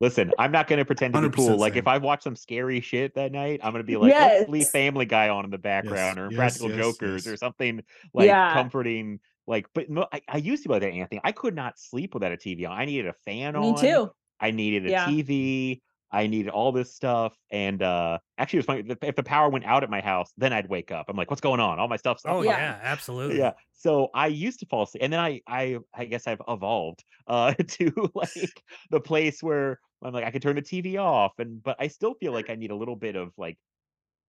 Listen, 0.02 0.32
I'm 0.40 0.52
not 0.52 0.68
going 0.68 0.80
to 0.80 0.86
pretend 0.86 1.14
to 1.14 1.22
be 1.22 1.28
100% 1.28 1.36
cool. 1.36 1.58
Like, 1.58 1.76
if 1.78 1.88
I 1.88 1.98
watch 1.98 2.24
some 2.24 2.36
scary 2.36 2.80
shit 2.82 3.16
that 3.16 3.32
night, 3.32 3.60
I'm 3.64 3.72
going 3.72 3.84
to 3.84 3.88
be 3.88 3.96
like, 3.98 4.10
Yes. 4.12 4.40
let's 4.40 4.50
leave 4.50 4.68
Family 4.68 5.06
Guy 5.06 5.30
on 5.30 5.46
in 5.46 5.52
the 5.52 5.58
background 5.58 6.20
or 6.20 6.28
yes, 6.30 6.36
Practical 6.38 6.70
yes, 6.70 6.78
Jokers 6.80 7.26
yes. 7.26 7.34
or 7.34 7.38
something 7.38 7.82
like 8.14 8.28
Yeah. 8.28 8.54
comforting. 8.54 9.20
Like, 9.48 9.68
but 9.74 9.90
no, 9.90 10.06
I, 10.14 10.22
I 10.28 10.38
used 10.38 10.64
to 10.64 10.70
be 10.70 10.74
like 10.74 10.82
that, 10.82 10.92
Anthony. 10.92 11.22
I 11.24 11.32
could 11.34 11.56
not 11.56 11.78
sleep 11.80 12.14
without 12.14 12.32
a 12.34 12.38
TV 12.38 12.66
on. 12.70 12.78
I 12.78 12.86
needed 12.86 13.08
a 13.08 13.14
fan 13.26 13.54
me 13.54 13.60
on. 13.70 13.78
too 13.80 14.12
I 14.40 14.52
needed 14.52 14.86
a 14.86 14.90
Yeah. 14.92 15.06
TV. 15.08 15.82
I 16.16 16.28
needed 16.28 16.50
all 16.50 16.72
this 16.72 16.96
stuff. 16.96 17.36
And 17.52 17.82
uh 17.84 18.20
actually, 18.38 18.58
it 18.58 18.60
was 18.62 18.66
funny. 18.68 18.84
If 18.90 18.98
if 19.04 19.16
the 19.16 19.24
power 19.24 19.50
went 19.50 19.66
out 19.66 19.84
at 19.84 19.90
my 19.90 20.02
house, 20.02 20.32
then 20.38 20.54
I'd 20.54 20.70
wake 20.70 20.92
up. 20.92 21.08
I'm 21.10 21.18
like, 21.18 21.30
what's 21.30 21.42
going 21.42 21.60
on? 21.60 21.80
All 21.80 21.88
my 21.88 21.98
stuff's 21.98 22.26
Oh 22.26 22.42
yeah, 22.44 22.58
Yeah. 22.58 22.80
absolutely. 22.84 23.50
Yeah. 23.50 23.54
So 23.74 24.10
I 24.14 24.28
used 24.28 24.60
to 24.60 24.68
fall 24.68 24.84
asleep, 24.84 25.04
and 25.04 25.12
then 25.14 25.20
I, 25.20 25.42
I, 25.48 25.80
I 25.94 26.06
guess 26.06 26.28
I've 26.28 26.42
evolved 26.48 27.04
uh, 27.28 27.54
to 27.70 28.12
like 28.16 28.64
the 28.92 29.02
place 29.02 29.42
where 29.42 29.80
I'm 30.04 30.14
like 30.14 30.24
I 30.26 30.32
could 30.32 30.42
turn 30.44 30.56
the 30.58 30.62
TV 30.62 30.98
off, 30.98 31.34
and 31.40 31.62
but 31.64 31.76
I 31.80 31.88
still 31.88 32.14
feel 32.16 32.34
like 32.34 32.50
I 32.50 32.56
need 32.56 32.72
a 32.72 32.76
little 32.76 32.96
bit 32.96 33.16
of 33.16 33.34
like 33.38 33.58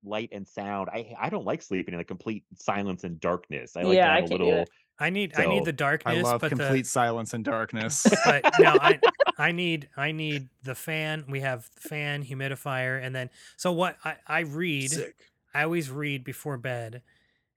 light 0.05 0.29
and 0.33 0.47
sound. 0.47 0.89
I, 0.91 1.15
I 1.19 1.31
don't 1.31 1.45
like 1.45 1.63
sleeping 1.63 1.95
in 1.95 2.01
a 2.01 2.05
complete 2.05 2.45
silence 2.55 3.05
and 3.05 3.19
darkness. 3.21 3.77
I 3.77 3.85
like 3.85 4.01
Yeah, 4.01 4.03
to 4.03 4.11
have 4.11 4.23
a 4.23 4.27
little. 4.27 4.71
I 4.99 5.11
need 5.11 5.35
I 5.37 5.47
need 5.47 5.61
So, 5.61 5.65
the 5.65 5.99
I 6.05 6.15
love 6.15 6.41
but 6.41 6.49
complete 6.51 6.83
the 6.83 6.89
silence 6.89 7.35
and 7.35 7.45
darkness. 7.45 8.07
but 8.25 8.59
no, 8.59 8.71
I 8.81 8.99
I 9.39 9.53
need 9.53 9.89
I 9.97 10.13
need 10.13 10.49
the 10.63 10.75
fan. 10.75 11.25
We 11.29 11.41
have 11.41 11.67
fan, 11.77 12.25
humidifier, 12.25 13.03
and 13.03 13.15
then 13.15 13.31
so 13.57 13.73
what 13.73 13.97
I 14.05 14.17
I 14.27 14.41
read. 14.41 14.91
Sick. 14.91 15.15
I 15.55 15.63
always 15.63 15.91
read 15.91 16.23
before 16.23 16.59
bed, 16.59 17.03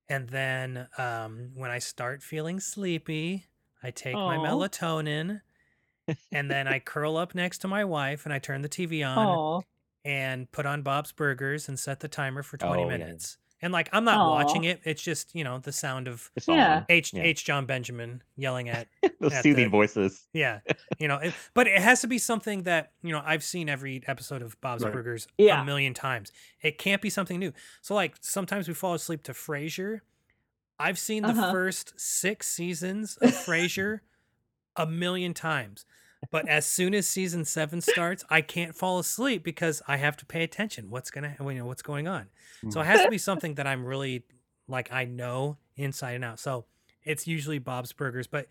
and 0.07 0.29
then 0.29 0.87
um, 0.97 1.51
when 1.55 1.69
I 1.69 1.79
start 1.79 2.23
feeling 2.23 2.61
sleepy, 2.61 3.45
I 3.83 3.91
take 3.91 4.15
my 4.15 4.37
melatonin, 4.37 5.41
and 6.31 6.49
then 6.49 6.67
I 6.67 6.79
curl 6.79 7.17
up 7.17 7.35
next 7.35 7.59
to 7.59 7.67
my 7.67 7.83
wife, 7.83 8.25
and 8.25 8.33
I 8.33 8.39
turn 8.39 8.61
the 8.61 8.69
TV 8.69 9.03
on 9.03 9.27
Oh, 9.27 9.63
and 10.05 10.51
put 10.51 10.65
on 10.65 10.81
Bob's 10.81 11.11
Burgers 11.11 11.67
and 11.67 11.77
set 11.77 11.99
the 11.99 12.07
timer 12.07 12.43
for 12.43 12.57
twenty 12.57 12.83
Oh, 12.83 12.89
yeah. 12.89 12.97
Minutes. 13.61 13.65
And 13.65 13.73
like 13.73 13.89
I'm 13.91 14.03
not 14.05 14.17
Aw. 14.17 14.29
watching 14.31 14.63
it; 14.63 14.79
it's 14.83 15.01
just 15.01 15.35
you 15.35 15.43
know 15.43 15.57
the 15.59 15.71
sound 15.71 16.07
of 16.07 16.29
Yeah. 16.47 16.83
H 16.89 17.13
Yeah. 17.13 17.23
H 17.23 17.43
Jon 17.45 17.65
Benjamin 17.65 18.23
yelling 18.37 18.69
at 18.69 18.87
Those 19.19 19.33
at 19.33 19.43
soothing 19.43 19.65
the- 19.65 19.69
voices. 19.69 20.27
yeah, 20.33 20.59
you 20.97 21.07
know, 21.07 21.17
it, 21.17 21.33
but 21.53 21.67
it 21.67 21.81
has 21.81 22.01
to 22.01 22.07
be 22.07 22.17
something 22.17 22.63
that 22.63 22.91
you 23.03 23.11
know 23.11 23.21
I've 23.25 23.43
seen 23.43 23.67
every 23.69 24.01
episode 24.07 24.41
of 24.41 24.59
Bob's 24.61 24.83
Right. 24.83 24.93
Burgers 24.93 25.27
Yeah. 25.37 25.61
a 25.61 25.65
million 25.65 25.93
times. 25.93 26.31
It 26.61 26.77
can't 26.77 27.01
be 27.01 27.09
something 27.09 27.37
new. 27.39 27.51
So 27.81 27.95
like 27.95 28.15
sometimes 28.21 28.67
we 28.67 28.73
fall 28.73 28.93
asleep 28.93 29.23
to 29.23 29.33
Frasier. 29.33 29.99
I've 30.79 30.97
seen 30.97 31.23
the 31.23 31.29
Uh-huh. 31.29 31.51
first 31.51 31.99
six 31.99 32.47
seasons 32.47 33.17
of 33.17 33.29
Frasier 33.45 33.99
a 34.77 34.85
million 34.85 35.33
times, 35.33 35.85
but 36.31 36.47
as 36.47 36.65
soon 36.65 36.93
as 36.93 37.07
season 37.07 37.45
seven 37.45 37.81
starts, 37.81 38.23
I 38.29 38.41
can't 38.41 38.75
fall 38.75 38.99
asleep 38.99 39.43
because 39.43 39.81
I 39.87 39.97
have 39.97 40.17
to 40.17 40.25
pay 40.25 40.43
attention. 40.43 40.89
What's 40.89 41.11
gonna, 41.11 41.35
you 41.39 41.53
know, 41.53 41.65
what's 41.65 41.81
going 41.81 42.07
on? 42.07 42.27
So 42.69 42.81
it 42.81 42.85
has 42.85 43.01
to 43.03 43.09
be 43.09 43.17
something 43.17 43.55
that 43.55 43.65
I'm 43.65 43.85
really 43.85 44.23
like 44.67 44.91
I 44.91 45.05
know 45.05 45.57
inside 45.77 46.11
and 46.11 46.25
out. 46.25 46.39
So 46.39 46.65
it's 47.03 47.25
usually 47.25 47.59
Bob's 47.59 47.93
Burgers, 47.93 48.27
but 48.27 48.47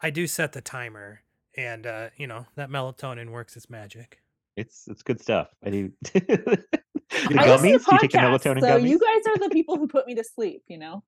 I 0.00 0.10
do 0.10 0.26
set 0.26 0.52
the 0.52 0.60
timer, 0.60 1.22
and 1.56 1.86
uh, 1.86 2.08
you 2.16 2.26
know 2.26 2.46
that 2.54 2.68
melatonin 2.68 3.30
works 3.30 3.56
its 3.56 3.70
magic. 3.70 4.20
It's 4.56 4.86
it's 4.88 5.02
good 5.02 5.20
stuff. 5.20 5.48
I 5.64 5.70
do. 5.70 5.92
the 6.12 6.64
I 7.38 7.56
listen 7.56 7.72
to 7.72 7.78
gummies? 7.78 7.86
Do 7.86 7.92
you 7.92 7.98
take 7.98 8.10
the 8.12 8.18
podcasts, 8.18 8.22
melatonin 8.22 8.60
so 8.60 8.66
gummies? 8.66 8.88
you 8.88 8.98
guys 8.98 9.26
are 9.26 9.38
the 9.38 9.50
people 9.50 9.76
who 9.76 9.88
put 9.88 10.06
me 10.06 10.14
to 10.16 10.24
sleep 10.24 10.62
you 10.68 10.78
know 10.78 11.02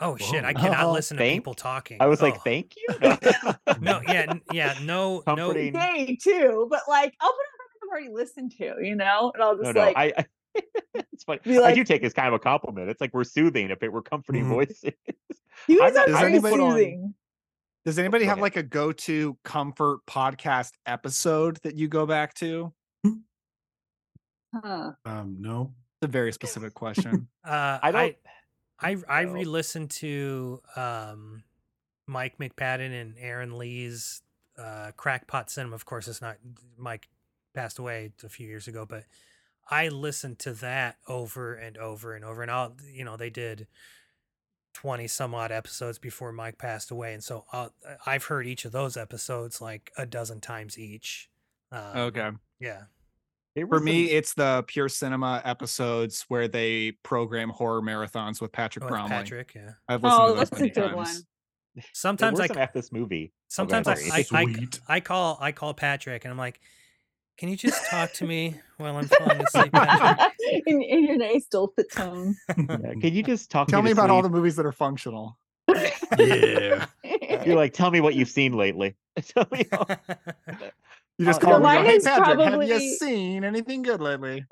Oh 0.00 0.16
shit! 0.16 0.44
I 0.44 0.52
cannot 0.52 0.84
Oh, 0.86 0.92
listen 0.92 1.16
to 1.16 1.22
thank- 1.22 1.36
people 1.42 1.54
talking. 1.54 1.98
I 2.00 2.06
was 2.06 2.20
like, 2.20 2.34
Oh. 2.36 2.40
thank 2.44 2.74
you. 2.76 2.86
No. 3.00 3.16
no, 3.80 4.00
yeah, 4.08 4.26
n- 4.28 4.42
yeah, 4.52 4.74
no, 4.82 5.16
no. 5.18 5.22
Comforting. 5.22 5.72
Day 5.72 6.18
too, 6.20 6.66
but 6.68 6.80
like 6.88 7.14
I'll 7.20 7.30
put 7.30 7.36
on 7.38 7.58
something 7.58 7.78
I've 7.82 7.88
already 7.90 8.08
listened 8.12 8.52
to, 8.58 8.74
you 8.84 8.96
know, 8.96 9.30
and 9.34 9.42
I'll 9.42 9.56
no, 9.56 9.62
just 9.62 9.74
no. 9.76 9.80
like 9.80 9.96
I, 9.96 10.12
I 10.18 10.24
it's 11.12 11.24
funny. 11.24 11.40
be 11.44 11.58
I 11.58 11.60
like- 11.60 11.74
do 11.76 11.84
take 11.84 12.02
it 12.02 12.06
as 12.06 12.12
kind 12.12 12.28
of 12.28 12.34
a 12.34 12.38
compliment. 12.40 12.90
It's 12.90 13.00
like 13.00 13.14
we're 13.14 13.24
soothing 13.24 13.70
if 13.70 13.82
it 13.82 13.92
were 13.92 14.02
comforting 14.02 14.44
Mhm. 14.46 14.48
voices. 14.48 14.82
you 15.68 15.80
I'm 15.82 15.88
guys 15.88 15.94
not- 15.94 16.08
are 16.08 16.10
Does 16.12 16.18
very 16.20 16.32
anybody- 16.32 16.56
soothing. 16.56 17.14
Does 17.84 17.98
anybody 17.98 18.24
Go 18.24 18.30
have 18.30 18.38
ahead. 18.38 18.42
like 18.42 18.56
a 18.56 18.62
go-to 18.62 19.36
comfort 19.44 19.98
podcast 20.06 20.70
episode 20.86 21.58
that 21.64 21.76
you 21.76 21.86
go 21.86 22.06
back 22.06 22.32
to? 22.34 22.72
Huh. 24.54 24.92
Um, 25.04 25.36
no. 25.38 25.74
It's 26.00 26.08
a 26.08 26.10
very 26.10 26.32
specific 26.32 26.74
question. 26.74 27.28
Uh, 27.44 27.78
I 27.82 27.92
don't. 27.92 28.16
I 28.80 28.96
I 29.08 29.22
re-listened 29.22 29.90
to 29.92 30.60
um, 30.76 31.44
Mike 32.06 32.38
McPadden 32.38 32.92
and 33.00 33.14
Aaron 33.18 33.56
Lee's 33.58 34.22
uh, 34.58 34.92
Crackpot 34.96 35.50
Cinema. 35.50 35.74
Of 35.74 35.84
course, 35.84 36.08
it's 36.08 36.22
not 36.22 36.36
Mike 36.76 37.08
passed 37.54 37.78
away 37.78 38.12
a 38.22 38.28
few 38.28 38.46
years 38.46 38.68
ago, 38.68 38.84
but 38.86 39.04
I 39.70 39.88
listened 39.88 40.38
to 40.40 40.52
that 40.54 40.96
over 41.08 41.54
and 41.54 41.76
over 41.76 42.14
and 42.14 42.24
over. 42.24 42.42
And 42.42 42.50
I'll 42.50 42.76
you 42.92 43.04
know 43.04 43.16
they 43.16 43.30
did 43.30 43.66
twenty 44.72 45.06
some 45.06 45.34
odd 45.34 45.52
episodes 45.52 45.98
before 45.98 46.32
Mike 46.32 46.58
passed 46.58 46.90
away, 46.90 47.14
and 47.14 47.22
so 47.22 47.44
i 47.52 47.68
I've 48.04 48.24
heard 48.24 48.46
each 48.46 48.64
of 48.64 48.72
those 48.72 48.96
episodes 48.96 49.60
like 49.60 49.92
a 49.96 50.04
dozen 50.06 50.40
times 50.40 50.78
each. 50.78 51.30
Um, 51.72 51.96
okay. 51.96 52.30
Yeah. 52.60 52.84
There 53.54 53.66
For 53.66 53.80
me, 53.80 54.08
some- 54.08 54.16
it's 54.16 54.34
the 54.34 54.64
pure 54.66 54.88
cinema 54.88 55.40
episodes 55.44 56.24
where 56.28 56.48
they 56.48 56.92
program 57.02 57.50
horror 57.50 57.82
marathons 57.82 58.40
with 58.40 58.52
Patrick 58.52 58.84
oh, 58.84 58.86
With 58.86 58.92
Bromley. 58.92 59.10
Patrick. 59.10 59.52
Yeah. 59.54 59.70
I've 59.88 60.02
listened 60.02 60.20
Oh, 60.22 60.26
to 60.28 60.32
those 60.34 60.38
that's 60.50 60.52
a 60.52 60.54
many 60.62 60.70
good 60.70 60.80
times. 60.82 60.96
one. 61.76 61.84
Sometimes 61.92 62.38
I 62.40 62.46
some 62.46 62.58
at 62.58 62.72
this 62.72 62.92
movie. 62.92 63.32
Oh, 63.34 63.38
Sometimes 63.48 63.86
ahead, 63.88 64.26
I. 64.32 64.38
I, 64.38 64.42
I 64.42 64.66
I 64.96 65.00
call 65.00 65.38
I 65.40 65.52
call 65.52 65.74
Patrick 65.74 66.24
and 66.24 66.30
I'm 66.32 66.38
like, 66.38 66.60
can 67.36 67.48
you 67.48 67.56
just 67.56 67.84
talk 67.90 68.12
to 68.14 68.24
me 68.28 68.54
while 68.76 68.96
I'm 68.96 69.06
falling 69.08 69.40
asleep, 69.44 69.72
in, 70.66 70.82
in 70.82 71.04
your 71.04 71.16
nice 71.16 71.46
dulcet 71.46 71.90
tone. 71.92 72.36
Yeah, 72.56 72.64
Can 73.00 73.12
you 73.14 73.22
just 73.24 73.50
talk 73.50 73.66
Tell 73.68 73.82
me, 73.82 73.88
Tell 73.88 73.90
me 73.90 73.94
to 73.94 74.00
about 74.00 74.10
all 74.10 74.22
the 74.22 74.28
movies 74.30 74.54
that 74.56 74.66
are 74.66 74.72
functional. 74.72 75.36
Yeah. 76.18 76.86
You're 77.44 77.56
like, 77.56 77.72
tell 77.72 77.90
me 77.90 78.00
what 78.00 78.14
you've 78.14 78.28
seen 78.28 78.52
lately. 78.56 78.94
tell 79.20 79.46
me. 79.50 79.64
all- 79.72 79.88
You 81.18 81.26
just 81.26 81.40
Uh, 81.42 81.44
call 81.44 81.52
so 81.54 81.58
me. 81.58 81.62
mine 81.64 81.84
Hey 81.84 81.98
Patrick, 82.00 82.40
have 82.40 82.62
you 82.62 82.78
seen 82.96 83.44
anything 83.44 83.82
good 83.82 84.00
lately? 84.00 84.44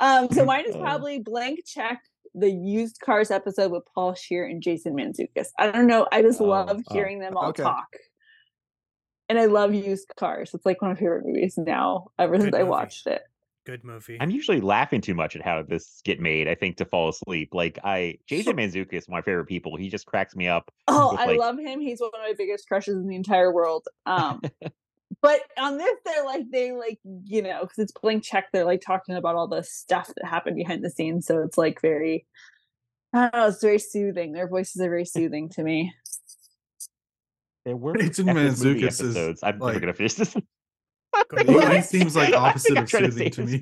Um, 0.00 0.28
so 0.30 0.44
mine 0.44 0.64
is 0.68 0.74
Uh. 0.76 0.80
probably 0.80 1.18
blank 1.20 1.60
check 1.66 2.02
the 2.34 2.50
used 2.50 3.00
cars 3.00 3.30
episode 3.30 3.72
with 3.72 3.84
Paul 3.94 4.14
Scheer 4.14 4.44
and 4.44 4.62
Jason 4.62 4.94
Mantzoukas. 4.94 5.48
I 5.58 5.70
don't 5.70 5.86
know. 5.86 6.06
I 6.12 6.20
just 6.22 6.40
Oh, 6.40 6.44
love 6.44 6.82
oh, 6.90 6.94
hearing 6.94 7.18
them 7.20 7.36
all 7.36 7.48
okay. 7.48 7.62
talk. 7.62 7.86
And 9.28 9.38
I 9.38 9.46
love 9.46 9.72
used 9.74 10.12
cars. 10.18 10.50
It's 10.54 10.66
like 10.66 10.82
one 10.82 10.90
of 10.90 10.96
my 10.98 11.00
favorite 11.00 11.24
movies 11.26 11.56
now, 11.56 12.08
ever 12.18 12.36
since 12.38 12.50
Good 12.50 12.60
I 12.60 12.62
watched 12.64 13.06
it. 13.06 13.22
Good 13.66 13.82
movie. 13.82 14.16
I'm 14.20 14.30
usually 14.30 14.60
laughing 14.60 15.00
too 15.00 15.14
much 15.14 15.34
at 15.34 15.42
how 15.42 15.60
this 15.64 16.00
get 16.04 16.20
made. 16.20 16.46
I 16.46 16.54
think 16.54 16.76
to 16.76 16.84
fall 16.84 17.08
asleep. 17.08 17.52
Like 17.52 17.80
I, 17.82 18.18
Jason 18.28 18.56
Mantzoukas, 18.56 18.92
is 18.94 19.08
one 19.08 19.18
of 19.18 19.26
my 19.26 19.28
favorite 19.28 19.46
people. 19.46 19.76
He 19.76 19.88
just 19.88 20.06
cracks 20.06 20.36
me 20.36 20.46
up. 20.46 20.70
Oh, 20.86 21.10
with, 21.10 21.20
I 21.20 21.26
like- 21.26 21.38
love 21.40 21.58
him. 21.58 21.80
He's 21.80 22.00
one 22.00 22.10
of 22.14 22.20
my 22.20 22.32
biggest 22.38 22.68
crushes 22.68 22.94
in 22.94 23.08
the 23.08 23.16
entire 23.16 23.52
world. 23.52 23.84
Um, 24.06 24.40
but 25.20 25.40
on 25.58 25.78
this, 25.78 25.98
they're 26.04 26.24
like 26.24 26.44
they 26.52 26.70
like 26.70 27.00
you 27.24 27.42
know 27.42 27.62
because 27.62 27.78
it's 27.78 27.92
blank 28.00 28.22
check. 28.22 28.46
They're 28.52 28.64
like 28.64 28.82
talking 28.82 29.16
about 29.16 29.34
all 29.34 29.48
the 29.48 29.64
stuff 29.64 30.12
that 30.14 30.28
happened 30.28 30.56
behind 30.56 30.84
the 30.84 30.90
scenes. 30.90 31.26
So 31.26 31.42
it's 31.42 31.58
like 31.58 31.80
very, 31.80 32.24
I 33.12 33.22
don't 33.22 33.34
know. 33.34 33.48
It's 33.48 33.60
very 33.60 33.80
soothing. 33.80 34.32
Their 34.32 34.48
voices 34.48 34.80
are 34.80 34.88
very 34.88 35.06
soothing 35.06 35.48
to 35.50 35.64
me. 35.64 35.92
There 37.64 37.76
were 37.76 37.96
Jason 37.96 38.28
at 38.28 38.34
this 38.36 38.62
movie 38.62 38.82
Mantzoukas 38.82 38.88
is, 38.88 39.00
episodes. 39.00 39.40
I'm 39.42 39.58
never 39.58 39.80
gonna 39.80 39.92
finish 39.92 40.14
this. 40.14 40.36
Go 41.28 41.68
He, 41.70 41.76
he 41.76 41.82
seems 41.82 42.16
like 42.16 42.32
opposite 42.34 42.76
of 42.78 42.88
trying 42.88 43.04
to 43.04 43.12
soothing 43.12 43.30
to 43.32 43.44
me. 43.44 43.60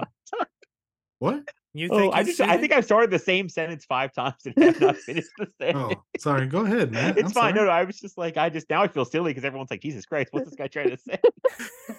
What? 1.18 1.48
You 1.76 1.88
Oh, 1.90 2.12
I 2.12 2.22
he's 2.22 2.36
just 2.36 2.48
I 2.48 2.56
think 2.56 2.72
I've 2.72 2.84
started 2.84 3.10
the 3.10 3.18
same 3.18 3.48
sentence 3.48 3.84
five 3.84 4.12
times 4.12 4.36
and 4.46 4.54
have 4.62 4.80
not 4.80 4.96
finished 5.06 5.30
the 5.38 5.48
sentence. 5.60 5.84
Oh, 5.98 6.04
sorry. 6.18 6.46
Go 6.46 6.60
ahead, 6.64 6.92
man. 6.92 7.14
it's 7.16 7.24
I'm 7.24 7.30
fine. 7.30 7.54
No, 7.54 7.62
sorry. 7.62 7.68
no, 7.68 7.72
I 7.74 7.84
was 7.84 7.98
just 7.98 8.16
like, 8.16 8.36
I 8.36 8.48
just 8.48 8.70
now 8.70 8.82
I 8.82 8.88
feel 8.88 9.04
silly 9.04 9.30
because 9.30 9.44
everyone's 9.44 9.72
like, 9.72 9.80
Jesus 9.80 10.06
Christ, 10.06 10.28
what's 10.32 10.46
this 10.46 10.54
guy 10.54 10.68
trying 10.68 10.90
to 10.90 10.96
say? 10.98 11.18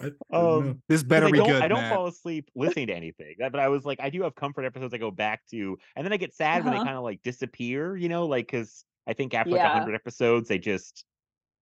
I 0.01 0.05
Um, 0.05 0.11
know. 0.31 0.75
This 0.87 1.01
'Cause 1.01 1.07
better 1.09 1.29
be 1.29 1.39
don't, 1.39 1.49
good. 1.49 1.61
I 1.61 1.67
don't 1.67 1.81
Matt. 1.81 1.93
fall 1.93 2.07
asleep 2.07 2.49
listening 2.55 2.87
to 2.87 2.93
anything, 2.93 3.35
but 3.39 3.59
I 3.59 3.67
was 3.67 3.83
like, 3.83 3.99
I 3.99 4.09
do 4.09 4.21
have 4.23 4.33
comfort 4.35 4.63
episodes 4.63 4.93
I 4.93 4.97
go 4.97 5.11
back 5.11 5.41
to, 5.51 5.77
and 5.97 6.05
then 6.05 6.13
I 6.13 6.17
get 6.17 6.33
sad 6.33 6.63
when 6.63 6.71
they 6.71 6.77
Uh-huh. 6.77 6.85
kind 6.85 6.97
of 6.97 7.03
like 7.03 7.21
disappear, 7.21 7.97
you 7.97 8.07
know, 8.07 8.27
like 8.27 8.47
because 8.47 8.85
I 9.07 9.13
think 9.13 9.33
after 9.33 9.51
like 9.51 9.59
Yeah. 9.59 9.73
hundred 9.73 9.95
episodes, 9.95 10.47
they 10.47 10.57
just 10.59 11.03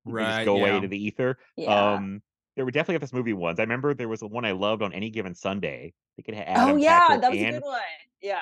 they 0.05 0.11
just 0.11 0.15
Right, 0.37 0.45
go 0.45 0.57
away 0.57 0.69
yeah. 0.69 0.75
into 0.75 0.87
the 0.89 1.03
ether. 1.03 1.39
Yeah. 1.57 1.93
Um, 1.93 2.21
there 2.55 2.65
were 2.65 2.71
definitely 2.71 2.99
this 2.99 3.13
movie 3.13 3.34
ones. 3.34 3.59
I 3.59 3.63
remember 3.63 3.93
there 3.93 4.07
was 4.07 4.21
one 4.21 4.45
I 4.45 4.51
loved 4.51 4.81
on 4.81 4.93
any 4.93 5.09
given 5.09 5.34
Sunday. 5.35 5.93
I 5.93 6.21
think 6.21 6.30
it 6.30 6.35
had 6.47 6.57
oh 6.57 6.75
yeah, 6.75 6.99
Patrick 6.99 7.21
that 7.21 7.31
was 7.31 7.39
a 7.39 7.51
good 7.51 7.63
one. 7.63 7.80
Yeah. 8.21 8.39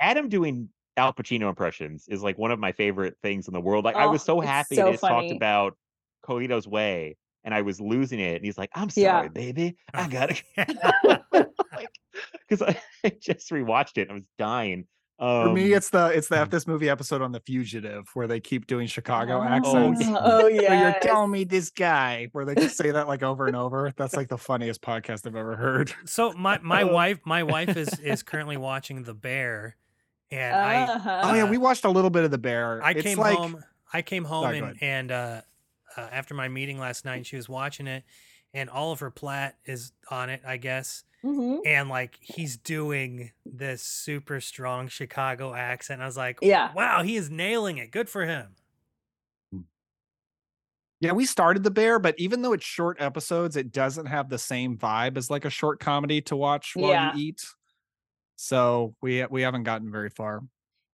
Adam 0.00 0.28
doing 0.28 0.68
Al 0.96 1.12
Pacino 1.12 1.48
impressions 1.48 2.06
is 2.08 2.22
like 2.22 2.38
one 2.38 2.50
of 2.50 2.58
my 2.58 2.72
favorite 2.72 3.16
things 3.22 3.48
in 3.48 3.54
the 3.54 3.60
world. 3.60 3.84
Like 3.84 3.96
I 3.96 4.06
Oh, 4.06 4.12
was 4.12 4.22
so 4.22 4.40
happy 4.40 4.76
so 4.76 4.84
that 4.84 4.94
it 4.94 5.00
talked 5.00 5.30
about 5.32 5.76
Carlito's 6.24 6.66
Way, 6.68 7.16
and 7.44 7.54
I 7.54 7.62
was 7.62 7.80
losing 7.80 8.20
it. 8.20 8.36
And 8.36 8.44
he's 8.44 8.58
like, 8.58 8.70
"I'm 8.74 8.90
Yeah. 8.94 9.12
sorry, 9.16 9.28
baby, 9.30 9.76
I 9.94 10.08
gotta," 10.08 10.42
because 12.48 12.62
I, 12.62 12.80
I 13.04 13.10
just 13.20 13.50
rewatched 13.50 13.98
it. 13.98 14.10
I 14.10 14.14
was 14.14 14.22
dying. 14.38 14.86
Um, 15.18 15.44
For 15.48 15.52
me, 15.54 15.72
it's 15.72 15.88
the 15.90 16.08
it's 16.08 16.28
the 16.28 16.36
F 16.38 16.50
this 16.50 16.66
movie 16.66 16.90
episode 16.90 17.22
on 17.22 17.32
the 17.32 17.40
fugitive 17.40 18.06
where 18.12 18.26
they 18.26 18.38
keep 18.38 18.66
doing 18.66 18.86
Chicago 18.86 19.38
Oh, 19.38 19.42
accents. 19.42 20.02
yeah. 20.02 20.16
oh 20.20 20.40
So 20.42 20.46
yeah. 20.48 20.80
you're 20.82 21.00
telling 21.00 21.30
me 21.30 21.44
this 21.44 21.70
guy 21.70 22.28
where 22.32 22.44
they 22.44 22.54
just 22.54 22.76
say 22.76 22.90
that 22.90 23.08
like 23.08 23.22
over 23.22 23.46
and 23.46 23.56
over. 23.56 23.92
That's 23.96 24.14
like 24.14 24.28
the 24.28 24.36
funniest 24.36 24.82
podcast 24.82 25.26
I've 25.26 25.34
ever 25.36 25.56
heard. 25.56 25.92
So 26.04 26.32
my 26.34 26.58
my 26.62 26.82
Oh. 26.82 26.88
wife 26.92 27.20
my 27.24 27.42
wife 27.42 27.76
is 27.78 27.98
is 28.00 28.22
currently 28.22 28.58
watching 28.58 29.04
The 29.04 29.14
Bear, 29.14 29.76
and 30.30 30.54
I 30.54 30.82
Uh-huh. 30.82 31.20
Oh 31.24 31.34
yeah, 31.34 31.48
we 31.48 31.56
watched 31.56 31.86
a 31.86 31.90
little 31.90 32.10
bit 32.10 32.24
of 32.24 32.30
the 32.30 32.38
bear. 32.38 32.82
I 32.84 32.90
It's 32.90 33.02
came 33.02 33.16
like, 33.18 33.38
home. 33.38 33.64
I 33.92 34.02
came 34.02 34.24
home 34.24 34.42
Sorry, 34.44 34.58
and 34.58 34.76
and 34.82 35.12
uh, 35.12 35.40
uh, 35.96 36.08
after 36.12 36.34
my 36.34 36.48
meeting 36.48 36.78
last 36.78 37.06
night, 37.06 37.24
she 37.24 37.36
was 37.36 37.48
watching 37.48 37.86
it, 37.86 38.04
and 38.52 38.68
Oliver 38.68 39.10
Platt 39.10 39.56
is 39.64 39.92
on 40.10 40.28
it, 40.28 40.42
I 40.46 40.58
guess, 40.58 41.04
Mhm. 41.26 41.60
and 41.66 41.88
like 41.88 42.16
he's 42.20 42.56
doing 42.56 43.32
this 43.44 43.82
super 43.82 44.40
strong 44.40 44.88
Chicago 44.88 45.54
accent. 45.54 46.00
I 46.02 46.06
was 46.06 46.16
like, 46.16 46.38
Yeah. 46.42 46.72
wow, 46.74 47.02
he 47.02 47.16
is 47.16 47.28
nailing 47.30 47.78
it. 47.78 47.90
Good 47.90 48.08
for 48.08 48.24
him. 48.24 48.54
Yeah, 51.00 51.12
we 51.12 51.26
started 51.26 51.62
the 51.62 51.70
bear, 51.70 51.98
but 51.98 52.14
even 52.18 52.40
though 52.40 52.54
it's 52.54 52.64
short 52.64 52.96
episodes, 53.00 53.56
it 53.56 53.70
doesn't 53.70 54.06
have 54.06 54.30
the 54.30 54.38
same 54.38 54.78
vibe 54.78 55.18
as 55.18 55.28
like 55.30 55.44
a 55.44 55.50
short 55.50 55.78
comedy 55.78 56.22
to 56.22 56.36
watch 56.36 56.72
while 56.74 56.90
Yeah. 56.90 57.14
you 57.14 57.28
eat. 57.28 57.44
So 58.36 58.94
we 59.02 59.24
we 59.26 59.42
haven't 59.42 59.64
gotten 59.64 59.90
very 59.90 60.10
far. 60.10 60.42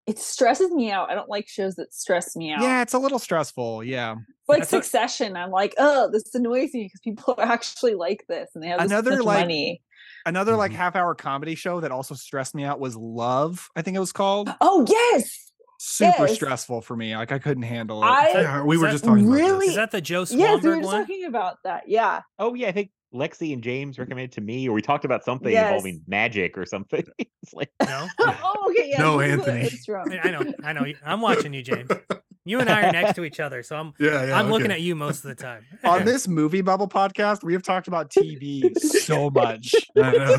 It 0.09 0.18
stresses 0.18 0.72
me 0.72 0.90
out. 0.90 1.10
I 1.10 1.14
don't 1.14 1.28
like 1.28 1.48
shows 1.48 1.76
that 1.76 1.94
stress 1.94 2.34
me 2.34 2.50
out. 2.50 2.60
Yeah, 2.62 2.82
it's 2.82 2.92
a 2.94 2.98
little 2.98 3.20
stressful. 3.20 3.84
Yeah. 3.84 4.14
It's 4.14 4.48
like 4.48 4.59
That's 4.60 4.70
Succession. 4.70 5.36
I'm 5.36 5.52
like, 5.52 5.74
oh, 5.78 6.10
this 6.10 6.34
annoys 6.34 6.74
me 6.74 6.84
because 6.84 7.00
people 7.00 7.36
actually 7.38 7.94
like 7.94 8.24
this 8.28 8.50
and 8.56 8.64
they 8.64 8.68
have 8.68 8.80
this 8.80 8.90
Another, 8.90 9.10
much 9.18 9.24
like, 9.24 9.40
money. 9.42 9.82
Another 10.24 10.57
like 10.57 10.73
Mhm. 10.73 10.77
half 10.77 10.97
hour 10.97 11.15
comedy 11.15 11.55
show 11.55 11.81
that 11.81 11.90
also 11.90 12.15
stressed 12.15 12.55
me 12.55 12.65
out 12.65 12.78
was 12.81 12.97
Love. 12.97 13.69
I 13.77 13.82
think 13.82 13.97
it 13.97 14.01
was 14.01 14.12
called. 14.12 14.53
Oh 14.61 14.85
yes, 14.89 15.51
Super 15.78 16.27
Yes. 16.27 16.35
stressful 16.36 16.82
for 16.82 16.97
me. 16.97 17.16
Like 17.16 17.32
I 17.32 17.39
couldn't 17.40 17.65
handle 17.65 18.03
it. 18.05 18.07
I 18.07 18.28
Yeah, 18.43 18.62
we 18.62 18.78
were 18.78 18.90
just 18.90 19.05
talking 19.05 19.24
about 19.27 19.35
really- 19.35 19.66
Is 19.66 19.74
that 19.74 19.90
the 19.90 20.01
Joe 20.01 20.24
yes, 20.31 20.62
we 20.62 20.69
were 20.70 20.78
one? 20.78 21.01
talking 21.01 21.24
about 21.24 21.57
that. 21.65 21.89
Yeah, 21.89 22.20
oh 22.39 22.55
yeah, 22.55 22.69
I 22.69 22.73
think 22.73 22.90
Lexy 23.12 23.53
and 23.53 23.62
James 23.62 23.99
recommended 23.99 24.32
to 24.32 24.40
me, 24.40 24.69
or 24.69 24.73
we 24.73 24.81
talked 24.81 25.05
about 25.05 25.24
something 25.24 25.53
Yes. 25.53 25.66
involving 25.66 26.03
magic 26.07 26.57
or 26.57 26.65
something. 26.66 27.05
it's 27.19 27.53
like 27.53 27.70
No, 27.82 28.07
oh 28.20 28.69
okay, 28.70 28.90
yeah. 28.90 29.01
No, 29.01 29.19
this 29.19 29.32
is 29.32 29.39
what 29.39 29.49
Anthony. 29.49 29.66
it's 29.66 29.85
from. 29.85 30.12
I 30.12 30.19
I 30.20 30.31
know, 30.31 30.55
I 30.65 30.73
know. 30.73 30.85
I'm 31.05 31.20
watching 31.20 31.53
you, 31.53 31.62
James. 31.62 31.90
You 32.44 32.59
and 32.59 32.69
I 32.69 32.89
are 32.89 32.93
next 32.93 33.14
to 33.14 33.24
each 33.24 33.39
other, 33.39 33.62
so 33.62 33.77
I'm 33.77 33.94
Yeah, 34.01 34.27
yeah. 34.27 34.39
I'm 34.39 34.51
looking 34.51 34.73
at 34.73 34.81
you 34.81 34.97
most 34.97 35.24
of 35.24 35.28
the 35.28 35.40
time. 35.40 35.64
On 35.85 36.05
this 36.05 36.27
movie 36.27 36.60
bubble 36.60 36.89
podcast, 36.89 37.44
we 37.44 37.52
have 37.52 37.62
talked 37.62 37.86
about 37.86 38.10
TV 38.10 38.77
so 38.78 39.31
much. 39.31 39.74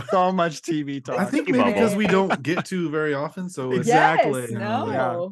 So 0.10 0.32
much 0.32 0.62
TV 0.62 1.04
talk. 1.04 1.18
I 1.18 1.26
think 1.26 1.48
Bubble. 1.48 1.60
maybe 1.60 1.74
because 1.74 1.96
we 1.96 2.08
don't 2.08 2.44
get 2.44 2.66
to 2.66 2.90
very 2.90 3.14
often, 3.14 3.50
so 3.50 3.72
Exactly. 3.72 4.42
Yes, 4.42 4.52
no. 4.52 4.60
know, 4.86 5.24
like- 5.24 5.32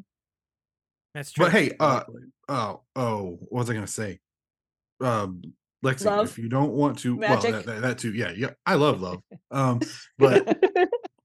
That's 1.16 1.32
true. 1.34 1.46
But 1.46 1.52
hey, 1.52 1.72
uh, 1.80 2.04
oh, 2.48 2.82
oh, 2.96 3.38
what 3.50 3.60
was 3.60 3.70
I 3.70 3.74
gonna 3.74 3.88
say? 3.88 4.20
Um, 5.02 5.42
Lexy, 5.84 6.06
Love. 6.06 6.28
if 6.28 6.38
you 6.38 6.48
don't 6.48 6.72
want 6.74 7.00
to, 7.00 7.18
Magic. 7.18 7.52
well, 7.52 7.52
that, 7.54 7.66
that, 7.66 7.82
that 7.82 7.98
too, 7.98 8.14
yeah, 8.14 8.32
yeah, 8.36 8.52
I 8.66 8.76
love 8.76 9.02
love. 9.02 9.22
Um, 9.50 9.82
but 10.18 10.46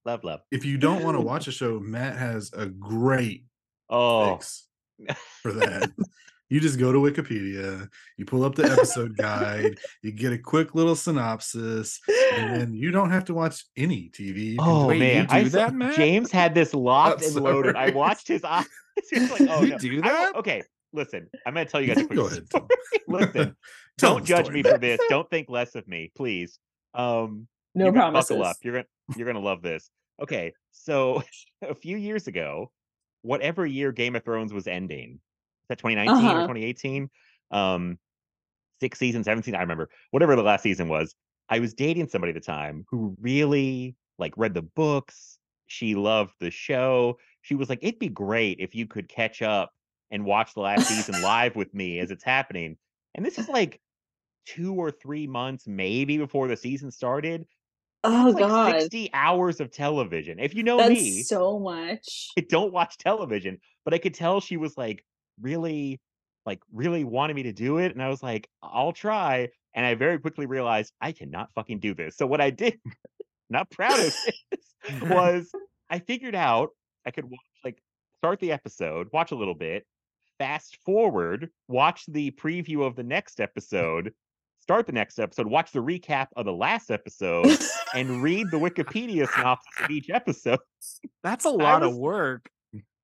love, 0.05 0.25
love. 0.25 0.41
if 0.51 0.65
you 0.65 0.79
don't 0.79 1.05
want 1.05 1.17
to 1.17 1.21
watch 1.21 1.47
a 1.47 1.53
show, 1.53 1.79
Matt 1.79 2.17
has 2.17 2.51
a 2.55 2.67
great 2.67 3.45
Oh, 3.89 4.35
fix 4.37 4.67
for 5.43 5.53
that. 5.53 5.91
you 6.49 6.61
just 6.61 6.79
go 6.79 6.93
to 6.93 6.99
Wikipedia, 6.99 7.89
you 8.17 8.25
pull 8.25 8.45
up 8.45 8.55
the 8.55 8.65
episode 8.71 9.17
guide, 9.17 9.79
you 10.03 10.13
get 10.13 10.33
a 10.33 10.39
quick 10.39 10.75
little 10.75 10.95
synopsis, 10.97 12.01
and 12.35 12.55
then 12.61 12.75
you 12.75 12.91
don't 12.91 13.11
have 13.11 13.25
to 13.27 13.35
watch 13.35 13.65
any 13.77 14.11
TV. 14.11 14.53
You 14.53 14.57
oh 14.61 14.65
just- 14.81 14.89
Wait, 14.89 14.95
you 14.97 15.01
man, 15.01 15.27
do 15.27 15.35
I 15.35 15.45
saw- 15.49 15.57
that, 15.59 15.75
Matt? 15.75 15.97
James 15.97 16.31
had 16.31 16.55
this 16.55 16.73
locked 16.75 17.23
I'm 17.23 17.37
and 17.37 17.45
loaded. 17.45 17.77
I 17.77 17.91
watched 17.91 18.29
his 18.29 18.45
eye. 18.45 18.65
It's 19.13 19.31
like, 19.31 19.43
oh 19.51 19.61
You 19.63 19.69
no. 19.73 19.79
do 19.79 20.01
I 20.03 20.09
that? 20.11 20.37
okay, 20.37 20.63
listen. 20.95 21.29
I'm 21.47 21.53
gonna 21.53 21.67
tell 21.67 21.83
you 21.83 21.89
guys 21.89 21.99
a 22.03 22.07
quick 22.07 22.17
Go 22.19 22.27
ahead. 22.29 22.47
story. 22.47 22.65
listen, 23.07 23.57
Tell 23.99 24.15
don't 24.15 24.25
judge 24.25 24.47
story, 24.47 24.63
me 24.63 24.71
for 24.71 24.79
this. 24.79 24.99
Don't 25.11 25.29
think 25.29 25.51
less 25.51 25.75
of 25.75 25.87
me, 25.87 26.11
please. 26.17 26.59
Um, 26.95 27.47
No 27.75 27.85
you're 27.85 27.93
promises. 27.93 28.31
buckle 28.31 28.45
up. 28.45 28.57
You're 28.63 28.73
gonna 28.73 28.87
you're 29.15 29.27
gonna 29.27 29.45
love 29.45 29.61
this. 29.61 29.91
Okay, 30.23 30.55
so 30.73 31.23
a 31.63 31.75
few 31.75 31.99
years 31.99 32.27
ago, 32.27 32.71
whatever 33.27 33.67
year 33.67 33.93
Game 33.93 34.17
of 34.17 34.25
Thrones 34.25 34.53
was 34.53 34.67
ending, 34.67 35.15
is 35.15 35.69
that 35.69 35.79
2019 35.79 36.37
or 36.37 36.41
Uh-huh. 36.41 36.43
2018? 36.43 37.11
Um, 37.51 37.99
six 38.81 38.99
seasons, 38.99 39.25
seven 39.27 39.43
seasons, 39.43 39.59
I 39.59 39.63
remember. 39.63 39.91
Whatever 40.11 40.37
the 40.37 40.43
last 40.43 40.63
season 40.63 40.89
was, 40.89 41.15
I 41.49 41.59
was 41.61 41.75
dating 41.75 42.09
somebody 42.09 42.31
at 42.31 42.35
the 42.35 42.41
time 42.41 42.85
who 42.91 43.17
really 43.21 43.97
like 44.19 44.35
read 44.37 44.55
the 44.55 44.63
books. 44.63 45.39
She 45.67 45.95
loved 45.95 46.33
the 46.41 46.51
show. 46.51 47.19
She 47.43 47.55
was 47.55 47.69
like, 47.69 47.81
"It'd 47.83 47.99
be 48.01 48.09
great 48.09 48.59
if 48.61 48.75
you 48.75 48.87
could 48.87 49.09
catch 49.09 49.43
up 49.43 49.73
and 50.11 50.25
watch 50.25 50.55
the 50.55 50.61
last 50.61 50.87
season 50.89 51.21
live 51.23 51.57
with 51.57 51.73
me 51.75 51.99
as 52.01 52.11
it's 52.11 52.25
happening." 52.25 52.77
And 53.15 53.25
this 53.25 53.39
is 53.39 53.49
like 53.49 53.81
two 54.47 54.75
or 54.75 54.91
three 54.91 55.27
months, 55.27 55.67
maybe 55.67 56.19
before 56.19 56.49
the 56.49 56.57
season 56.57 56.91
started. 56.91 57.47
Oh 58.05 58.33
like 58.35 58.39
god. 58.39 58.81
60 58.81 59.11
hours 59.13 59.61
of 59.61 59.71
television. 59.71 60.39
If 60.39 60.55
you 60.55 60.63
know 60.63 60.77
That's 60.79 60.91
me, 60.91 61.23
so 61.23 61.59
much. 61.59 62.29
I 62.39 62.43
don't 62.43 62.73
watch 62.73 62.99
television, 62.99 63.59
but 63.85 63.95
I 63.95 63.99
could 63.99 64.15
tell 64.15 64.41
she 64.41 64.57
was 64.57 64.77
like 64.77 65.05
really, 65.41 66.01
like 66.45 66.61
really 66.73 67.05
wanted 67.05 67.35
me 67.35 67.45
to 67.45 67.53
do 67.53 67.79
it. 67.79 67.93
And 67.93 68.03
I 68.03 68.09
was 68.09 68.23
like, 68.23 68.49
I'll 68.63 68.93
try. 68.93 69.49
And 69.75 69.85
I 69.85 69.95
very 69.95 70.19
quickly 70.19 70.47
realized 70.47 70.93
I 71.01 71.13
cannot 71.13 71.51
fucking 71.55 71.81
do 71.81 71.95
this. 71.95 72.17
So 72.17 72.27
what 72.27 72.41
I 72.41 72.51
did, 72.51 72.79
not 73.51 73.71
proud 73.71 73.99
of 73.99 74.15
this, 74.51 75.03
was 75.03 75.51
I 75.91 75.99
figured 75.99 76.35
out 76.35 76.71
I 77.05 77.11
could 77.11 77.25
watch 77.25 77.41
like 77.65 77.79
start 78.21 78.41
the 78.41 78.53
episode, 78.53 79.09
watch 79.13 79.33
a 79.33 79.37
little 79.37 79.55
bit, 79.55 79.85
fast 80.39 80.79
forward, 80.85 81.51
watch 81.69 82.05
the 82.09 82.31
preview 82.33 82.87
of 82.87 82.97
the 82.97 83.03
next 83.03 83.41
episode, 83.41 84.13
start 84.67 84.85
the 84.85 84.93
next 84.93 85.21
episode, 85.21 85.47
watch 85.47 85.71
the 85.71 85.79
recap 85.79 86.27
of 86.35 86.45
the 86.45 86.53
last 86.53 86.91
episode, 86.91 87.57
and 87.95 88.21
read 88.21 88.49
the 88.51 88.57
Wikipedia 88.57 89.33
synopsis 89.33 89.85
of 89.85 89.91
each 89.93 90.11
episode. 90.11 90.59
That's 91.23 91.45
a 91.45 91.51
lot 91.51 91.85
of 91.85 91.97
work. 91.97 92.51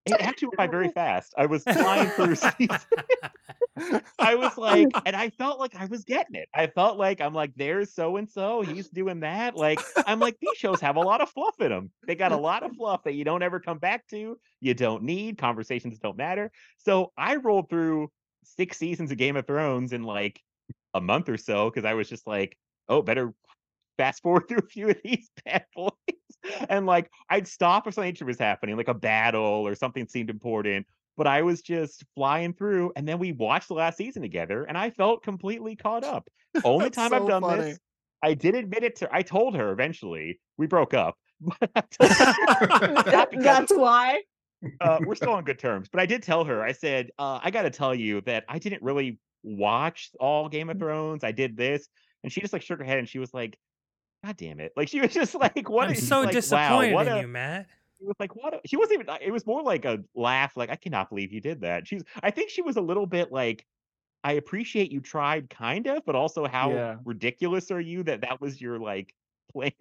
It 0.04 0.20
actually 0.20 0.48
went 0.48 0.56
by 0.56 0.66
very 0.66 0.88
fast. 0.88 1.32
I 1.38 1.46
was 1.46 1.62
flying 1.62 2.08
through 2.10 2.34
season. 2.58 2.80
I 4.18 4.34
was 4.34 4.58
like, 4.58 4.88
and 5.06 5.14
I 5.14 5.30
felt 5.30 5.60
like 5.60 5.76
I 5.76 5.84
was 5.84 6.02
getting 6.02 6.34
it. 6.34 6.48
I 6.52 6.66
felt 6.66 6.98
like 6.98 7.20
I'm 7.20 7.32
like, 7.32 7.52
there's 7.54 7.94
so 7.94 8.16
and 8.16 8.28
so, 8.28 8.62
he's 8.62 8.88
doing 8.88 9.20
that. 9.20 9.54
Like, 9.54 9.78
I'm 10.04 10.18
like, 10.18 10.36
these 10.40 10.56
shows 10.56 10.80
have 10.80 10.96
a 10.96 11.00
lot 11.00 11.20
of 11.20 11.30
fluff 11.30 11.54
in 11.60 11.70
them. 11.70 11.92
They 12.08 12.16
got 12.16 12.32
a 12.32 12.36
lot 12.36 12.64
of 12.64 12.74
fluff 12.74 13.04
that 13.04 13.14
you 13.14 13.22
don't 13.22 13.44
ever 13.44 13.60
come 13.60 13.78
back 13.78 14.08
to. 14.08 14.36
You 14.60 14.74
don't 14.74 15.04
need 15.04 15.38
conversations 15.38 16.00
don't 16.00 16.16
matter. 16.16 16.50
So 16.78 17.12
I 17.16 17.36
rolled 17.36 17.70
through 17.70 18.10
six 18.42 18.78
seasons 18.78 19.12
of 19.12 19.18
Game 19.18 19.36
of 19.36 19.46
Thrones 19.46 19.92
in 19.92 20.02
like 20.02 20.40
a 20.94 21.00
month 21.00 21.28
or 21.28 21.36
so 21.36 21.70
because 21.70 21.84
I 21.84 21.94
was 21.94 22.08
just 22.08 22.26
like, 22.26 22.56
oh, 22.88 23.02
better 23.02 23.32
fast 23.98 24.22
forward 24.22 24.44
through 24.48 24.58
a 24.58 24.62
few 24.66 24.88
of 24.90 24.96
these 25.04 25.28
bad 25.44 25.64
boys. 25.74 25.90
And 26.68 26.86
like 26.86 27.10
I'd 27.30 27.46
stop 27.46 27.86
if 27.86 27.94
something 27.94 28.16
was 28.26 28.38
happening, 28.38 28.76
like 28.76 28.88
a 28.88 28.94
battle 28.94 29.42
or 29.66 29.74
something 29.74 30.06
seemed 30.08 30.30
important. 30.30 30.86
But 31.16 31.26
I 31.26 31.42
was 31.42 31.60
just 31.60 32.04
flying 32.16 32.54
through, 32.54 32.90
and 32.96 33.06
then 33.06 33.18
we 33.18 33.32
watched 33.32 33.68
the 33.68 33.74
last 33.74 33.98
season 33.98 34.22
together, 34.22 34.64
and 34.64 34.78
I 34.78 34.88
felt 34.88 35.22
completely 35.22 35.76
caught 35.76 36.04
up. 36.04 36.26
Only 36.64 36.88
time 36.98 37.12
I've 37.12 37.26
done 37.28 37.42
funny. 37.42 37.62
this. 37.62 37.78
I 38.22 38.32
did 38.32 38.54
admit 38.54 38.82
it 38.82 38.96
to. 38.96 39.08
I 39.12 39.20
told 39.20 39.54
her 39.54 39.72
eventually 39.72 40.40
we 40.56 40.66
broke 40.66 40.94
up, 40.94 41.16
but 41.40 41.70
I 41.76 41.82
told 41.90 42.10
her- 42.80 42.92
not 42.94 43.04
That- 43.04 43.28
that's 43.38 43.72
why. 43.74 44.22
uh, 44.80 45.00
we're 45.04 45.14
still 45.14 45.32
on 45.32 45.44
good 45.44 45.58
terms. 45.58 45.88
But 45.92 46.00
I 46.00 46.06
did 46.06 46.22
tell 46.22 46.44
her, 46.44 46.62
I 46.62 46.72
said, 46.72 47.10
uh, 47.18 47.40
I 47.42 47.50
got 47.50 47.62
to 47.62 47.70
tell 47.70 47.94
you 47.94 48.22
that 48.22 48.44
I 48.48 48.58
didn't 48.58 48.82
really 48.82 49.18
watch 49.42 50.10
all 50.20 50.48
Game 50.48 50.70
of 50.70 50.76
mm-hmm. 50.76 50.84
Thrones. 50.84 51.24
I 51.24 51.32
did 51.32 51.56
this, 51.56 51.88
and 52.22 52.32
she 52.32 52.40
just 52.40 52.52
like 52.52 52.62
shook 52.62 52.78
her 52.78 52.84
head 52.84 52.98
and 52.98 53.08
she 53.08 53.18
was 53.18 53.32
like, 53.34 53.58
"God 54.24 54.36
damn 54.36 54.60
it!" 54.60 54.72
Like 54.76 54.88
she 54.88 55.00
was 55.00 55.12
just 55.12 55.34
like, 55.36 55.68
"What?" 55.68 55.88
I'm 55.88 55.94
is-" 55.94 56.06
so 56.08 56.18
like, 56.20 56.26
wow, 56.26 56.32
disappointed 56.32 56.94
what 56.94 57.06
in 57.08 57.12
a- 57.12 57.20
you, 57.22 57.28
Matt. 57.28 57.66
She 57.98 58.04
was 58.06 58.16
like, 58.18 58.34
"What?" 58.34 58.54
a-" 58.54 58.60
She 58.66 58.76
wasn't 58.76 58.94
even. 59.00 59.08
Uh, 59.08 59.18
it 59.20 59.30
was 59.30 59.46
more 59.46 59.62
like 59.62 59.84
a 59.84 59.98
laugh. 60.14 60.56
Like, 60.56 60.70
I 60.70 60.76
cannot 60.76 61.08
believe 61.08 61.32
you 61.32 61.40
did 61.40 61.60
that. 61.62 61.86
She's. 61.86 62.02
I 62.22 62.30
think 62.30 62.50
she 62.50 62.62
was 62.62 62.76
a 62.76 62.80
little 62.82 63.06
bit 63.06 63.30
like. 63.32 63.64
I 64.24 64.34
appreciate 64.34 64.92
you 64.92 65.00
tried, 65.00 65.50
kind 65.50 65.88
of, 65.88 66.04
but 66.06 66.14
also 66.14 66.46
how 66.46 66.70
Yeah. 66.72 66.96
ridiculous 67.04 67.72
are 67.72 67.80
you 67.80 68.04
that 68.04 68.20
that 68.20 68.40
was 68.40 68.60
your 68.60 68.78
like 68.78 69.12
plan? 69.52 69.72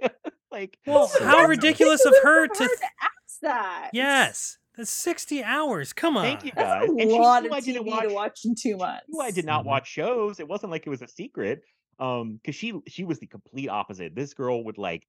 like, 0.52 0.80
Well, 0.88 1.08
how 1.20 1.34
funny. 1.34 1.48
ridiculous 1.50 2.04
of 2.06 2.16
her 2.24 2.48
to. 2.48 2.54
to 2.56 2.70
ask 3.04 3.40
that. 3.44 3.92
yes, 3.94 4.58
that's 4.76 4.89
60 4.91 5.43
hours. 5.43 5.93
Come 5.93 6.15
on. 6.18 6.23
thank 6.23 6.43
you 6.45 6.52
That's 6.56 6.69
guys. 6.85 6.89
a 6.89 6.91
and 7.02 7.11
she 7.11 7.19
lot 7.19 7.43
knew 7.43 7.49
of 7.49 7.53
I 7.56 7.60
didn't 7.60 7.84
TV 7.84 7.88
watch. 7.89 8.07
to 8.07 8.14
watch 8.14 8.39
in 8.45 8.56
two 8.56 8.77
months. 8.77 9.06
knew 9.10 9.19
I 9.19 9.31
did 9.31 9.45
not 9.45 9.65
watch 9.65 9.88
shows. 9.88 10.39
It 10.39 10.48
wasn't 10.48 10.72
like 10.72 10.88
it 10.88 10.89
was 10.89 11.02
a 11.02 11.07
secret. 11.07 11.61
Um, 11.99 12.34
because 12.41 12.56
she 12.56 12.73
she 12.88 13.03
was 13.03 13.19
the 13.19 13.27
complete 13.27 13.69
opposite. 13.69 14.15
This 14.15 14.34
girl 14.34 14.64
would 14.64 14.77
like 14.77 15.06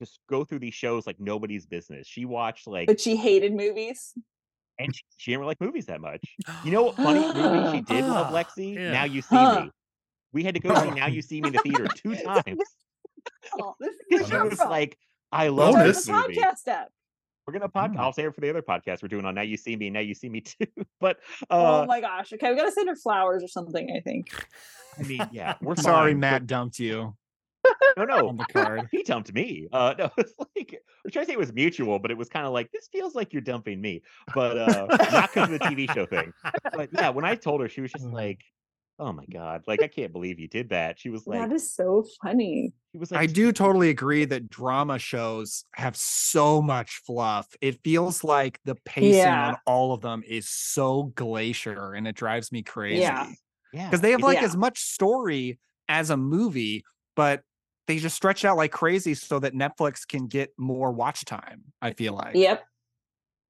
just 0.00 0.18
go 0.28 0.44
through 0.44 0.60
these 0.60 0.74
shows 0.74 1.06
like 1.06 1.20
nobody's 1.20 1.66
business. 1.66 2.06
She 2.06 2.24
watched 2.24 2.66
like 2.66 2.86
But 2.88 3.00
she 3.00 3.14
hated 3.16 3.52
movies. 3.54 4.14
and 4.78 4.94
she, 4.94 5.02
she 5.16 5.30
didn't 5.30 5.40
really 5.40 5.50
like 5.50 5.60
movies 5.60 5.86
that 5.86 6.00
much. 6.00 6.20
You 6.64 6.72
know 6.72 6.84
what 6.84 6.96
funny 6.96 7.20
movie 7.32 7.70
she 7.76 7.80
did 7.94 8.04
love, 8.04 8.28
Ah, 8.30 8.32
Lexy? 8.32 8.74
yeah. 8.74 8.92
Now 8.92 9.04
you 9.04 9.22
see 9.22 9.36
Huh. 9.36 9.60
me. 9.64 9.70
We 10.32 10.44
had 10.44 10.54
to 10.54 10.60
go 10.60 10.74
see 10.82 10.90
Now 10.90 11.06
You 11.06 11.22
See 11.22 11.40
Me 11.40 11.48
in 11.48 11.52
the 11.54 11.58
theater 11.60 11.88
two 11.88 12.14
times 12.24 12.58
Oh, 13.60 13.74
this 13.80 13.94
is 13.94 14.00
because 14.10 14.30
where 14.30 14.42
she 14.44 14.48
was 14.50 14.58
from. 14.58 14.70
like, 14.70 14.98
"I 15.32 15.48
love 15.48 15.70
Start 15.72 15.86
this 15.86 16.04
the 16.06 16.12
movie." 16.12 16.36
podcast 16.36 16.68
up. 16.68 16.88
We're 17.48 17.52
gonna 17.52 17.68
pod. 17.70 17.94
Mm. 17.94 17.98
I'll 17.98 18.12
say 18.12 18.24
it 18.24 18.34
for 18.34 18.42
the 18.42 18.50
other 18.50 18.60
podcast 18.60 19.00
we're 19.00 19.08
doing 19.08 19.24
on 19.24 19.34
Now 19.34 19.40
You 19.40 19.56
See 19.56 19.74
Me. 19.74 19.88
Now 19.88 20.00
You 20.00 20.12
See 20.12 20.28
Me 20.28 20.40
too. 20.42 20.66
But 21.00 21.16
oh 21.48 21.82
uh, 21.82 21.86
my 21.86 21.98
gosh. 22.02 22.30
Okay, 22.34 22.50
we 22.50 22.56
gotta 22.58 22.70
send 22.70 22.90
her 22.90 22.94
flowers 22.94 23.42
or 23.42 23.48
something, 23.48 23.90
I 23.96 24.00
think. 24.00 24.28
I 24.98 25.02
mean, 25.04 25.26
yeah, 25.32 25.54
we're 25.62 25.74
Sorry, 25.76 26.10
fine, 26.12 26.16
but- 26.20 26.26
Matt 26.30 26.46
dumped 26.46 26.78
you 26.78 27.16
No, 27.96 28.04
no, 28.04 28.28
on 28.28 28.36
the 28.36 28.44
card. 28.52 28.86
he 28.92 29.02
dumped 29.02 29.32
me. 29.32 29.66
Uh, 29.72 29.94
no, 29.98 30.10
it's 30.18 30.34
like 30.38 30.78
we're 31.02 31.10
trying 31.10 31.24
to 31.24 31.26
say 31.30 31.32
it 31.32 31.38
was 31.38 31.54
mutual, 31.54 31.98
but 31.98 32.10
it 32.10 32.18
was 32.18 32.28
kind 32.28 32.44
of 32.44 32.52
like 32.52 32.70
this 32.70 32.86
feels 32.92 33.14
like 33.14 33.32
you're 33.32 33.40
dumping 33.40 33.80
me, 33.80 34.02
but 34.34 34.58
uh, 34.58 34.86
not 35.10 35.32
because 35.32 35.50
of 35.50 35.58
the 35.58 35.58
TV 35.60 35.90
show 35.94 36.04
thing. 36.04 36.30
But 36.74 36.90
yeah, 36.92 37.08
when 37.08 37.24
I 37.24 37.34
told 37.34 37.62
her, 37.62 37.68
she 37.70 37.80
was 37.80 37.90
just 37.92 38.04
Mm. 38.04 38.12
like, 38.12 38.42
"Oh 38.98 39.12
my 39.12 39.24
god, 39.26 39.62
like 39.66 39.82
I 39.82 39.88
can't 39.88 40.12
believe 40.12 40.38
you 40.38 40.48
did 40.48 40.70
that." 40.70 40.98
She 40.98 41.08
was 41.10 41.26
like, 41.26 41.40
that 41.40 41.52
is 41.54 41.72
so 41.72 42.04
funny. 42.22 42.72
"She 42.92 42.98
was 42.98 43.10
like, 43.10 43.20
I 43.20 43.26
do 43.26 43.52
totally 43.52 43.90
agree 43.90 44.24
that 44.26 44.48
drama 44.48 44.98
shows 44.98 45.64
have 45.74 45.96
so 45.96 46.60
much 46.62 47.00
fluff. 47.06 47.46
It 47.60 47.80
feels 47.84 48.24
like 48.24 48.60
the 48.64 48.74
pacing 48.84 49.14
Yeah. 49.20 49.48
on 49.48 49.56
all 49.66 49.92
of 49.92 50.00
them 50.00 50.22
is 50.26 50.48
so 50.48 51.04
glacier 51.14 51.94
and 51.94 52.06
it 52.08 52.14
drives 52.16 52.50
me 52.52 52.62
crazy. 52.62 53.00
Yeah. 53.02 53.30
yeah, 53.72 53.86
Because 53.88 54.00
they 54.00 54.10
have 54.10 54.22
like 54.22 54.38
Yeah. 54.38 54.44
as 54.44 54.56
much 54.56 54.78
story 54.80 55.58
as 55.88 56.10
a 56.10 56.16
movie, 56.16 56.84
but 57.16 57.42
they 57.86 57.98
just 57.98 58.16
stretch 58.16 58.44
out 58.44 58.56
like 58.58 58.70
crazy 58.72 59.14
so 59.14 59.38
that 59.38 59.54
Netflix 59.54 60.06
can 60.06 60.26
get 60.26 60.50
more 60.58 60.92
watch 60.92 61.24
time. 61.24 61.62
I 61.80 61.92
feel 61.92 62.12
like. 62.14 62.34
Yep. 62.34 62.62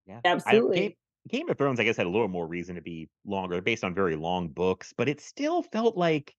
yeah, 0.06 0.18
I 0.18 0.20
don't- 0.28 0.32
absolutely. 0.36 0.96
Game, 1.28 1.40
Game 1.40 1.50
of 1.50 1.58
Thrones, 1.58 1.80
I 1.80 1.84
guess, 1.84 1.96
had 1.96 2.06
a 2.06 2.10
little 2.10 2.28
more 2.28 2.46
reason 2.46 2.76
to 2.76 2.82
be 2.82 3.08
longer, 3.26 3.60
based 3.60 3.84
on 3.84 3.94
very 3.94 4.16
long 4.16 4.48
books, 4.48 4.92
but 4.96 5.08
it 5.08 5.20
still 5.20 5.62
felt 5.62 5.96
like 5.96 6.34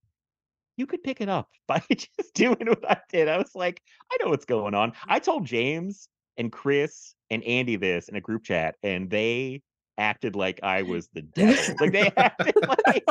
you 0.78 0.86
could 0.88 1.04
pick 1.04 1.22
it 1.22 1.30
up 1.30 1.50
by 1.68 1.82
just 1.90 2.34
doing 2.34 2.66
what 2.68 2.90
I 2.90 2.98
did. 3.10 3.28
I 3.28 3.38
was 3.38 3.52
like, 3.56 3.82
I 4.12 4.18
know 4.24 4.30
what's 4.30 4.46
going 4.46 4.74
on. 4.74 4.94
I 5.08 5.20
told 5.20 5.46
James 5.46 6.08
and 6.38 6.52
Chris 6.52 7.14
and 7.30 7.44
Andy 7.44 7.76
this 7.76 8.08
in 8.08 8.16
a 8.16 8.22
group 8.22 8.44
chat, 8.44 8.76
and 8.82 9.10
they 9.10 9.62
acted 9.98 10.36
like 10.36 10.62
I 10.64 10.84
was 10.84 11.10
the 11.14 11.22
devil. 11.22 11.76
like 11.80 11.92
they 11.92 12.12
acted 12.18 12.56
like, 12.86 13.04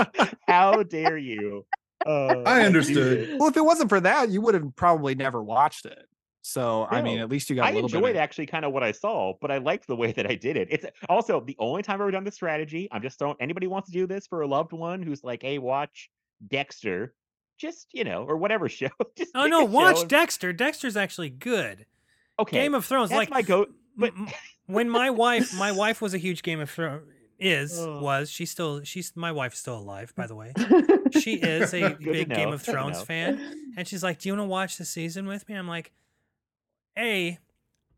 how 0.48 0.82
dare 0.82 1.18
you? 1.18 1.66
Uh, 2.06 2.42
I 2.46 2.62
understood. 2.64 3.28
this?" 3.28 3.36
Well, 3.38 3.50
if 3.50 3.56
it 3.56 3.64
wasn't 3.64 3.90
for 3.90 4.00
that, 4.00 4.30
you 4.30 4.40
would 4.40 4.54
have 4.54 4.74
probably 4.74 5.14
never 5.14 5.42
watched 5.42 5.84
it. 5.84 6.06
So 6.50 6.86
I 6.90 7.02
mean, 7.02 7.18
at 7.18 7.28
least 7.28 7.50
you 7.50 7.56
got 7.56 7.66
I 7.66 7.70
a 7.70 7.74
little 7.74 7.88
enjoyed 7.88 8.04
bit. 8.04 8.16
Of, 8.16 8.22
actually 8.22 8.46
kind 8.46 8.64
of 8.64 8.72
what 8.72 8.82
I 8.82 8.92
saw, 8.92 9.34
but 9.40 9.50
I 9.50 9.58
liked 9.58 9.86
the 9.86 9.96
way 9.96 10.12
that 10.12 10.26
I 10.26 10.34
did 10.34 10.56
it. 10.56 10.68
It's 10.70 10.86
also 11.08 11.40
the 11.40 11.54
only 11.58 11.82
time 11.82 11.96
I've 11.96 12.00
ever 12.00 12.10
done 12.10 12.24
this 12.24 12.36
strategy. 12.36 12.88
I'm 12.90 13.02
just 13.02 13.18
throwing 13.18 13.36
anybody 13.38 13.66
wants 13.66 13.88
to 13.90 13.92
do 13.92 14.06
this 14.06 14.26
for 14.26 14.40
a 14.40 14.46
loved 14.46 14.72
one 14.72 15.02
who's 15.02 15.22
like, 15.22 15.42
hey, 15.42 15.58
watch 15.58 16.08
Dexter, 16.48 17.12
just 17.58 17.88
you 17.92 18.04
know, 18.04 18.24
or 18.24 18.38
whatever 18.38 18.66
show. 18.80 18.88
just 19.16 19.32
Oh 19.34 19.46
no, 19.46 19.64
watch 19.64 20.00
and- 20.00 20.08
Dexter. 20.08 20.52
Dexter's 20.54 20.96
actually 20.96 21.30
good. 21.30 21.84
Okay, 22.40 22.56
Game 22.62 22.74
of 22.74 22.84
Thrones, 22.86 23.10
that's 23.10 23.18
like 23.18 23.30
my 23.30 23.42
goat. 23.42 23.70
But 23.96 24.14
when 24.66 24.88
my 24.88 25.10
wife, 25.10 25.52
my 25.54 25.72
wife 25.82 26.00
was 26.00 26.14
a 26.14 26.18
huge 26.18 26.42
Game 26.42 26.60
of 26.60 26.70
Thrones. 26.70 27.02
Is 27.40 27.78
Oh. 27.78 28.00
was 28.00 28.30
she's 28.30 28.50
still 28.50 28.82
she's 28.82 29.12
my 29.14 29.30
wife's 29.30 29.60
still 29.60 29.78
alive 29.78 30.12
by 30.16 30.26
the 30.26 30.34
way. 30.34 30.52
She 31.20 31.34
is 31.54 31.72
a 31.74 31.90
big 31.94 32.30
Game 32.30 32.52
of 32.52 32.62
Thrones 32.62 33.00
fan, 33.02 33.72
and 33.76 33.86
she's 33.86 34.02
like, 34.02 34.18
"Do 34.18 34.28
you 34.28 34.32
want 34.32 34.46
to 34.46 34.48
watch 34.50 34.76
the 34.78 34.84
season 34.84 35.26
with 35.28 35.48
me?" 35.48 35.54
I'm 35.54 35.68
like, 35.68 35.92
"A, 36.96 37.38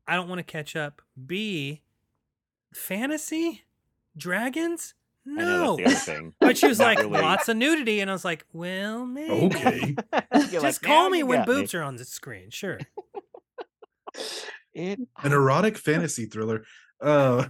I 0.06 0.14
don't 0.16 0.28
want 0.28 0.38
to 0.38 0.44
catch 0.44 0.74
up. 0.76 1.02
B, 1.26 1.82
fantasy, 2.74 3.64
dragons, 4.16 4.94
I 5.26 5.30
know 5.30 5.76
no." 5.76 5.76
that's 5.76 6.06
the 6.06 6.12
other 6.12 6.20
thing. 6.20 6.34
But 6.40 6.56
she 6.58 6.66
was 6.66 6.78
Not 6.78 6.84
like, 6.86 6.98
really. 6.98 7.20
"Lots 7.20 7.48
of 7.48 7.56
nudity," 7.56 8.00
and 8.00 8.10
I 8.10 8.12
was 8.14 8.24
like, 8.24 8.44
"Well, 8.52 9.04
maybe." 9.06 9.30
Okay. 9.46 9.96
Just 10.50 10.62
like, 10.62 10.80
call 10.82 11.10
me 11.10 11.22
when 11.22 11.40
got 11.40 11.48
me." 11.48 11.54
boobs 11.54 11.74
are 11.74 11.82
on 11.82 11.96
the 11.96 12.04
screen. 12.04 12.50
Sure. 12.50 12.78
It, 14.74 14.98
An 15.22 15.32
erotic 15.32 15.76
fantasy 15.78 16.26
thriller. 16.26 16.64
Uh 17.00 17.46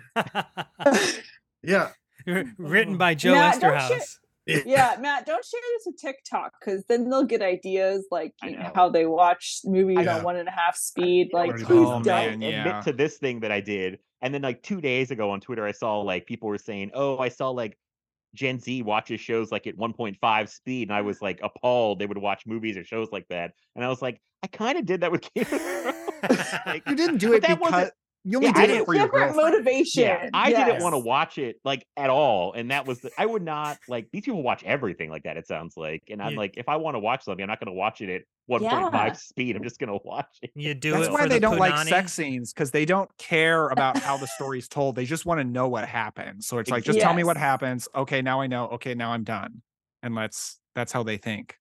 Yeah. 1.63 1.91
Written 2.27 2.97
by 2.99 3.15
Joe 3.15 3.33
Matt, 3.33 3.61
don't 3.61 3.71
share- 3.89 3.99
Eszterhas. 3.99 4.19
yeah, 4.67 4.97
Matt, 5.01 5.27
don't 5.27 5.45
share 5.45 5.61
this 5.77 5.83
with 5.87 6.01
TikTok 6.01 6.53
because 6.61 6.85
then 6.89 7.09
they'll 7.09 7.25
get 7.25 7.43
ideas 7.43 8.07
like 8.11 8.33
you 8.43 8.53
know, 8.53 8.63
know. 8.63 8.73
how 8.75 8.89
they 8.89 9.07
watch 9.07 9.61
movies 9.65 10.07
on 10.07 10.23
one 10.23 10.37
and 10.37 10.49
a 10.49 10.53
half 10.53 10.77
speed. 10.77 11.31
Like, 11.33 11.51
already 11.51 11.65
please 11.65 11.87
done 11.87 12.01
oh, 12.01 12.05
don't. 12.05 12.35
Oh, 12.35 12.37
man, 12.39 12.67
admit 12.67 12.85
to 12.85 12.93
this 12.93 13.19
thing 13.19 13.41
that 13.41 13.53
I 13.53 13.61
did. 13.61 13.99
And 14.23 14.35
then 14.35 14.43
like 14.43 14.63
two 14.63 14.81
days 14.81 15.11
ago 15.11 15.31
on 15.31 15.41
Twitter, 15.41 15.65
I 15.65 15.73
saw 15.73 16.01
like 16.01 16.27
people 16.27 16.49
were 16.49 16.59
saying, 16.59 16.91
"Oh, 16.95 17.19
I 17.19 17.29
saw 17.29 17.51
like 17.51 17.79
Gen 18.35 18.59
Z 18.59 18.83
watches 18.83 19.21
shows 19.21 19.51
like 19.51 19.67
at 19.67 19.77
1.5 19.77 20.49
speed," 20.49 20.89
and 20.89 20.97
I 20.97 21.01
was 21.01 21.23
like 21.23 21.41
appalled 21.43 21.99
they 21.99 22.07
would 22.07 22.19
watch 22.19 22.43
movies 22.47 22.77
or 22.77 22.85
shows 22.85 23.09
like 23.13 23.27
that. 23.29 23.53
And 23.77 23.85
I 23.85 23.89
was 23.89 24.03
like, 24.03 24.21
I 24.43 24.47
kind 24.47 24.79
of 24.79 24.87
did 24.87 25.01
that 25.01 25.13
with 25.13 25.23
Game 25.35 25.43
of 25.43 25.61
Thrones. 25.61 26.55
like, 26.67 26.89
You 26.89 26.95
didn't 26.95 27.19
do 27.19 27.33
it 27.33 27.43
that 27.43 27.61
wasn't- 27.61 27.77
because 27.77 27.93
you 28.25 28.39
only 28.39 28.49
Yeah, 28.51 28.53
I 28.57 28.61
did 28.67 28.71
it 28.71 28.73
didn't- 28.75 28.87
for 28.87 28.95
your 28.95 29.07
Different 29.07 29.35
girlfriend. 29.35 29.55
motivation. 29.65 30.03
yeah, 30.03 30.29
I 30.35 30.51
didn't 30.53 30.83
want 30.83 30.95
to 30.95 30.99
watch 30.99 31.39
it 31.39 31.57
like 31.65 31.87
at 31.97 32.11
all, 32.11 32.53
and 32.53 32.71
that 32.71 32.87
was 32.87 33.01
the, 33.01 33.11
I 33.17 33.27
would 33.27 33.43
not 33.43 33.79
like 33.89 34.09
these 34.13 34.25
people 34.25 34.43
watch 34.43 34.63
everything 34.65 35.11
like 35.11 35.23
that. 35.25 35.37
It 35.37 35.47
sounds 35.47 35.77
like, 35.77 36.03
and 36.11 36.23
I'm 36.23 36.33
Yeah. 36.33 36.39
like, 36.39 36.55
if 36.57 36.69
I 36.69 36.77
want 36.77 36.97
to 36.97 36.99
watch 36.99 37.25
something, 37.25 37.43
I'm 37.43 37.49
not 37.49 37.61
going 37.61 37.73
to 37.75 37.79
watch 37.79 38.01
it 38.01 38.11
at 38.11 38.23
1.5 38.49 38.93
Yeah. 38.93 39.13
speed. 39.15 39.57
I'm 39.57 39.63
just 39.63 39.79
going 39.79 39.89
to 39.89 39.99
watch 40.05 40.27
it. 40.43 40.51
You 40.55 40.75
do 40.75 40.93
That's 40.93 41.07
it 41.07 41.13
why 41.13 41.23
for 41.23 41.29
they 41.29 41.35
the 41.37 41.41
don't 41.41 41.59
like 41.59 41.87
sex 41.89 42.13
scenes 42.13 42.53
because 42.53 42.71
they 42.71 42.85
don't 42.85 43.11
care 43.19 43.69
about 43.69 43.99
how 43.99 44.17
the 44.17 44.27
story's 44.37 44.69
told. 44.69 44.97
They 44.97 45.05
just 45.07 45.25
want 45.25 45.39
to 45.41 45.45
know 45.45 45.69
what 45.69 45.87
happens. 45.89 46.47
So 46.47 46.59
it's 46.59 46.71
like, 46.71 46.85
just 46.85 47.01
tell 47.01 47.15
me 47.15 47.25
what 47.25 47.37
happens. 47.37 47.89
Okay, 47.95 48.23
now 48.23 48.41
I 48.41 48.47
know. 48.49 48.67
Okay, 48.69 48.95
now 48.95 49.13
I'm 49.13 49.25
done. 49.25 49.63
And 50.03 50.15
let's 50.15 50.59
that's 50.75 50.93
how 50.93 51.03
they 51.03 51.17
think. 51.17 51.57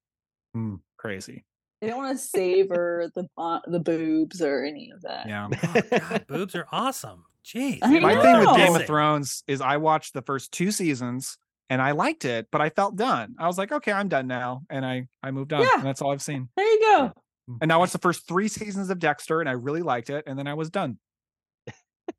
Hmm. 0.53 0.75
Crazy. 0.97 1.45
They 1.81 1.87
don't 1.87 1.97
want 1.97 2.17
to 2.17 2.23
savor 2.23 3.09
the 3.15 3.27
bo- 3.37 3.61
the 3.65 3.79
boobs 3.79 4.41
or 4.41 4.65
any 4.65 4.91
of 4.93 5.01
that. 5.03 5.27
Yeah. 5.27 5.47
Oh, 5.51 5.99
God, 5.99 6.25
boobs 6.27 6.55
are 6.55 6.67
awesome. 6.71 7.23
Jeez. 7.45 7.79
I 7.81 7.99
My 7.99 8.15
know. 8.15 8.21
thing 8.21 8.39
with 8.39 8.55
Game 8.57 8.75
of 8.75 8.85
Thrones 8.85 9.43
is 9.47 9.61
I 9.61 9.77
watched 9.77 10.13
the 10.13 10.21
first 10.21 10.51
two 10.51 10.71
seasons 10.71 11.37
and 11.69 11.81
I 11.81 11.91
liked 11.91 12.25
it, 12.25 12.47
but 12.51 12.61
I 12.61 12.69
felt 12.69 12.95
done. 12.95 13.35
I 13.39 13.47
was 13.47 13.57
like, 13.57 13.71
okay, 13.71 13.91
I'm 13.91 14.09
done 14.09 14.27
now. 14.27 14.63
And 14.69 14.85
I 14.85 15.07
I 15.23 15.31
moved 15.31 15.53
on. 15.53 15.61
Yeah. 15.61 15.75
And 15.75 15.85
that's 15.85 16.01
all 16.01 16.11
I've 16.11 16.21
seen. 16.21 16.49
There 16.57 16.65
you 16.65 16.81
go. 16.81 17.13
And 17.61 17.71
I 17.71 17.77
watched 17.77 17.93
the 17.93 17.99
first 17.99 18.27
three 18.27 18.47
seasons 18.47 18.89
of 18.89 18.99
Dexter 18.99 19.39
and 19.39 19.49
I 19.49 19.53
really 19.53 19.81
liked 19.81 20.09
it. 20.09 20.25
And 20.27 20.37
then 20.37 20.47
I 20.47 20.53
was 20.55 20.69
done. 20.69 20.99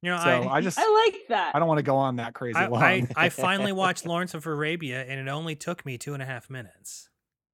You 0.02 0.10
know, 0.10 0.18
So 0.18 0.30
I, 0.30 0.56
I, 0.56 0.60
just 0.62 0.78
I 0.78 1.04
like 1.06 1.20
that. 1.28 1.54
I 1.54 1.58
don't 1.58 1.68
want 1.68 1.78
to 1.78 1.84
go 1.84 1.96
on 1.96 2.16
that 2.16 2.34
crazy 2.34 2.56
I, 2.56 2.68
long. 2.68 2.82
I, 2.82 3.06
I 3.16 3.28
finally 3.28 3.72
watched 3.72 4.06
Lawrence 4.06 4.34
of 4.34 4.46
Arabia, 4.46 5.04
and 5.04 5.20
it 5.20 5.28
only 5.30 5.56
took 5.56 5.84
me 5.84 5.98
two 5.98 6.14
and 6.14 6.22
a 6.22 6.26
half 6.26 6.48
minutes. 6.48 7.09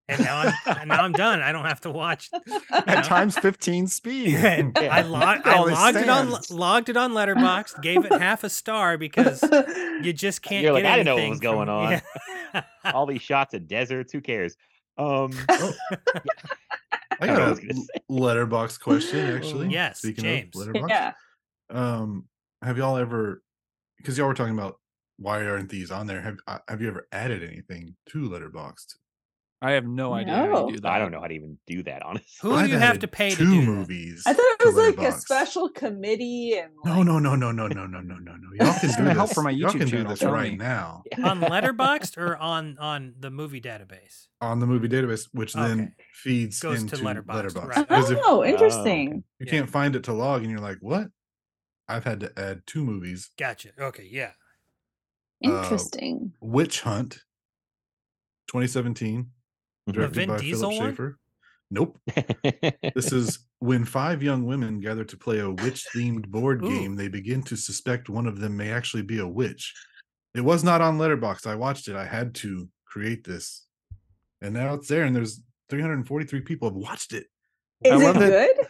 And 0.08 0.22
now 0.22 0.38
I'm 0.40 0.52
and 0.80 0.88
now 0.88 1.02
I'm 1.02 1.12
done. 1.12 1.40
I 1.42 1.50
don't 1.52 1.64
have 1.64 1.80
to 1.82 1.90
watch. 1.90 2.30
at 2.72 3.04
times 3.04 3.36
15 3.38 3.86
speed. 3.88 4.34
And 4.36 4.76
I, 4.78 5.02
log, 5.02 5.38
Look 5.38 5.46
at 5.46 5.56
I 5.56 5.60
logged 5.62 5.96
it 5.96 6.08
on 6.08 6.30
sand. 6.42 6.50
logged 6.50 6.88
it 6.88 6.96
on 6.96 7.12
Letterboxd, 7.12 7.82
gave 7.82 8.04
it 8.04 8.12
half 8.12 8.44
a 8.44 8.48
star 8.50 8.96
because 8.98 9.42
you 10.02 10.12
just 10.12 10.42
can't. 10.42 10.62
You're 10.64 10.72
like, 10.74 10.84
get 10.84 10.92
I 10.92 10.96
didn't 10.96 11.06
know 11.06 11.14
what 11.14 11.20
anything 11.20 11.30
was 11.30 11.40
going 11.40 11.66
from- 11.66 11.76
on. 11.76 11.90
Yeah. 12.54 12.62
All 12.92 13.06
these 13.06 13.22
shots 13.22 13.52
of 13.54 13.66
deserts, 13.66 14.12
who 14.12 14.20
cares? 14.20 14.56
Um, 14.98 15.30
I 15.48 15.56
don't 15.58 15.70
know 15.70 15.74
what 17.18 17.20
I 17.20 17.26
got 17.26 17.52
a 17.52 17.56
say. 17.56 17.72
letterbox 18.08 18.78
question 18.78 19.36
actually. 19.36 19.68
Yes, 19.70 19.98
Speaking 19.98 20.24
James. 20.24 20.56
of 20.56 20.66
letterbox, 20.66 20.88
yeah. 20.90 21.12
um, 21.70 22.24
have 22.62 22.78
y'all 22.78 22.96
ever? 22.96 23.42
Because 23.98 24.16
y'all 24.16 24.26
were 24.28 24.34
talking 24.34 24.54
about 24.54 24.78
why 25.18 25.44
aren't 25.46 25.68
these 25.68 25.90
on 25.90 26.06
there? 26.06 26.20
Have 26.20 26.36
uh, 26.46 26.58
Have 26.68 26.80
you 26.80 26.88
ever 26.88 27.06
added 27.12 27.42
anything 27.42 27.96
to 28.10 28.28
Letterboxd? 28.28 28.96
I 29.66 29.72
have 29.72 29.84
no 29.84 30.12
idea 30.12 30.36
how 30.36 30.68
you 30.68 30.74
do 30.74 30.80
that. 30.80 30.93
I 30.93 30.98
don't 31.01 31.10
know 31.10 31.20
how 31.20 31.26
to 31.26 31.34
even 31.34 31.59
do 31.66 31.82
that, 31.82 32.02
honestly. 32.05 32.28
Who 32.43 32.51
do 32.51 32.56
I've 32.56 32.68
you 32.70 32.78
have 32.78 33.01
to 33.01 33.09
pay 33.09 33.30
to 33.30 33.36
two 33.36 33.44
do 33.51 33.60
that? 33.62 33.66
movies. 33.66 34.22
I 34.24 34.32
thought 34.32 34.44
it 34.60 34.64
was 34.64 34.76
like 34.76 34.98
a 34.98 35.12
Letterboxd. 35.12 35.20
special 35.20 35.68
committee 35.70 36.56
and 36.56 36.70
No, 36.84 37.02
no, 37.02 37.18
no, 37.18 37.34
no, 37.34 37.51
no, 37.51 37.66
no, 37.66 37.84
no, 37.86 38.01
no, 38.01 38.14
no, 38.16 38.36
no. 38.36 38.48
Y'all 38.64 38.72
can 38.80 38.90
do 38.90 39.05
this. 39.05 39.14
help 39.14 39.34
for 39.34 39.43
my 39.43 39.51
Y'all 39.51 39.70
YouTube 39.70 39.78
can 39.78 39.80
do 39.80 39.86
channel, 39.97 40.10
this 40.10 40.22
right 40.22 40.52
me. 40.52 40.56
now 40.59 41.02
on 41.22 41.40
Letterboxd 41.40 42.16
or 42.18 42.36
on 42.36 42.78
on 42.78 43.14
the 43.18 43.30
movie 43.30 43.60
database. 43.60 44.28
on 44.40 44.60
the 44.60 44.66
movie 44.66 44.88
database, 44.88 45.28
which 45.32 45.52
then 45.55 45.80
Okay. 45.80 45.93
feeds 46.12 46.60
Goes 46.60 46.84
to 46.84 46.94
into 46.94 46.97
Letterboxd, 47.05 47.24
Letterboxd. 47.55 47.66
right. 47.66 47.88
Because 47.88 48.10
if 48.12 48.18
Oh, 48.22 48.43
okay. 48.43 48.52
interesting. 48.52 49.24
you 49.40 49.47
Yeah. 49.47 49.51
can't 49.51 49.68
find 49.70 49.97
it 49.97 50.05
to 50.05 50.12
log, 50.12 50.43
and 50.43 50.51
you're 50.52 50.60
like, 50.60 50.78
"What?" 50.80 51.09
I've 51.88 52.05
had 52.05 52.20
to 52.20 52.32
add 52.38 52.62
two 52.68 52.84
movies: 52.84 53.30
Gotcha. 53.36 53.70
Okay, 53.80 54.09
yeah. 54.09 54.30
Uh, 55.44 55.48
Interesting. 55.48 56.32
Witch 56.40 56.82
Hunt, 56.82 57.18
2017, 58.48 59.32
Directed 59.94 60.14
Vin 60.14 60.28
by 60.28 60.38
Diesel 60.38 60.70
Philip 60.70 60.82
one? 60.82 60.90
Schaefer. 60.90 61.18
Nope. 61.70 61.98
This 62.94 63.12
is 63.12 63.40
when 63.58 63.84
five 63.84 64.22
young 64.22 64.46
women 64.46 64.80
gather 64.80 65.04
to 65.04 65.16
play 65.16 65.40
a 65.40 65.50
witch-themed 65.50 66.28
board 66.28 66.62
Ooh. 66.64 66.68
game. 66.68 66.94
They 66.96 67.08
begin 67.08 67.42
to 67.44 67.56
suspect 67.56 68.08
one 68.08 68.26
of 68.26 68.38
them 68.38 68.56
may 68.56 68.70
actually 68.70 69.02
be 69.02 69.18
a 69.18 69.26
witch. 69.26 69.74
It 70.34 70.42
was 70.42 70.62
not 70.62 70.80
on 70.80 70.98
Letterbox. 70.98 71.46
I 71.46 71.54
watched 71.54 71.88
it. 71.88 71.96
I 71.96 72.04
had 72.04 72.34
to 72.36 72.68
create 72.84 73.24
this, 73.24 73.66
and 74.42 74.54
now 74.54 74.74
it's 74.74 74.86
there. 74.88 75.04
And 75.04 75.16
there's 75.16 75.40
343 75.70 76.40
people 76.42 76.68
have 76.68 76.76
watched 76.76 77.12
it. 77.12 77.26
Is 77.84 77.92
I 77.92 77.96
it 77.96 77.98
love 77.98 78.18
that- 78.18 78.30
good? 78.56 78.66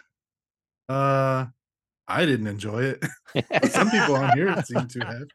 Uh, 0.89 1.47
I 2.09 2.25
didn't 2.25 2.47
enjoy 2.47 2.83
it. 2.85 3.05
some 3.71 3.91
people 3.91 4.15
on 4.15 4.37
here 4.37 4.63
seem 4.63 4.87
to 4.87 5.01
have. 5.01 5.27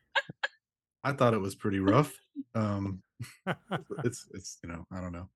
I 1.04 1.12
thought 1.12 1.34
it 1.34 1.42
was 1.42 1.56
pretty 1.56 1.80
rough. 1.80 2.14
Um, 2.56 3.02
it's 4.06 4.28
it's 4.34 4.58
you 4.64 4.70
know 4.70 4.86
I 4.92 5.02
don't 5.02 5.12
know. 5.12 5.28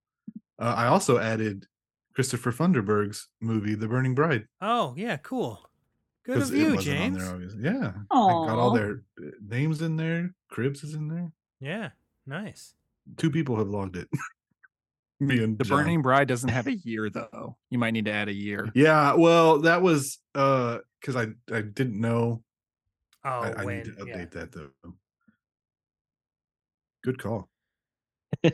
Uh, 0.60 0.74
I 0.78 0.88
also 0.88 1.20
added 1.20 1.66
Christopher 2.14 2.52
Funderburg's 2.52 3.28
movie, 3.42 3.76
The 3.76 3.88
Burning 3.88 4.16
Bride. 4.16 4.48
oh, 4.62 4.94
yeah, 4.98 5.18
cool. 5.18 5.70
Good 6.26 6.42
of 6.42 6.54
you, 6.56 6.78
James. 6.78 7.20
there, 7.20 7.34
obviously. 7.34 7.64
Yeah, 7.64 7.92
I 8.10 8.16
got 8.16 8.58
all 8.58 8.74
their 8.74 9.04
uh, 9.22 9.30
names 9.48 9.84
in 9.84 9.96
there. 9.96 10.34
Cribs 10.50 10.84
is 10.84 10.96
in 10.96 11.08
there. 11.08 11.32
Yeah, 11.60 11.90
nice. 12.26 12.74
Two 13.18 13.30
people 13.30 13.58
have 13.58 13.68
logged 13.68 13.96
it. 13.96 14.08
Me 15.20 15.44
and 15.44 15.58
The 15.58 15.64
John. 15.66 15.78
Burning 15.78 16.02
Bride 16.02 16.28
doesn't 16.28 16.50
have 16.50 16.66
a 16.66 16.76
year 16.84 17.12
though. 17.12 17.58
You 17.70 17.78
might 17.78 17.92
need 17.92 18.06
to 18.06 18.12
add 18.12 18.28
a 18.28 18.34
year. 18.34 18.72
Yeah, 18.74 19.14
well, 19.14 19.60
that 19.62 19.84
was 19.84 20.18
uh 20.34 20.80
because 21.00 21.16
I 21.16 21.28
I 21.56 21.62
didn't 21.62 22.00
know. 22.00 22.44
Oh, 23.24 23.30
I, 23.30 23.54
I 23.58 23.66
when 23.66 23.78
need 23.78 23.86
to 23.86 23.92
update 23.92 24.34
yeah. 24.34 24.40
that 24.42 24.52
though. 24.52 24.72
Good 27.04 27.20
call. 27.20 27.50
nice. 28.44 28.54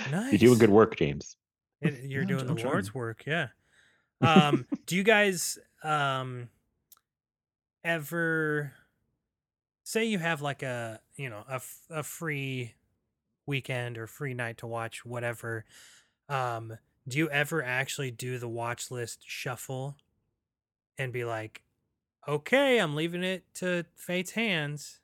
You're 0.32 0.38
doing 0.38 0.58
good 0.58 0.70
work, 0.70 0.96
James. 0.96 1.36
It- 1.82 2.04
you're 2.10 2.22
Yeah, 2.22 2.22
I'm 2.22 2.26
doing 2.28 2.46
the 2.46 2.52
I'm 2.52 2.56
trying. 2.56 2.72
Lord's 2.72 2.94
work, 2.94 3.24
yeah. 3.26 3.48
Um, 4.20 4.66
do 4.86 4.96
you 4.96 5.02
guys 5.02 5.58
um 5.82 6.48
ever 7.84 8.72
say 9.84 10.04
you 10.04 10.18
have 10.18 10.40
like 10.42 10.62
a 10.62 11.00
you 11.16 11.28
know 11.28 11.44
a, 11.48 11.54
f- 11.54 11.80
a 11.90 12.02
free 12.02 12.74
weekend 13.46 13.98
or 13.98 14.06
free 14.06 14.34
night 14.34 14.58
to 14.58 14.66
watch 14.66 15.04
whatever? 15.04 15.64
Um, 16.28 16.78
do 17.08 17.18
you 17.18 17.28
ever 17.30 17.62
actually 17.64 18.10
do 18.12 18.38
the 18.38 18.48
watch 18.48 18.90
list 18.90 19.24
shuffle 19.26 19.96
and 20.96 21.12
be 21.12 21.24
like, 21.24 21.62
okay, 22.28 22.78
I'm 22.78 22.94
leaving 22.94 23.24
it 23.24 23.42
to 23.54 23.84
fate's 23.96 24.30
hands? 24.30 25.00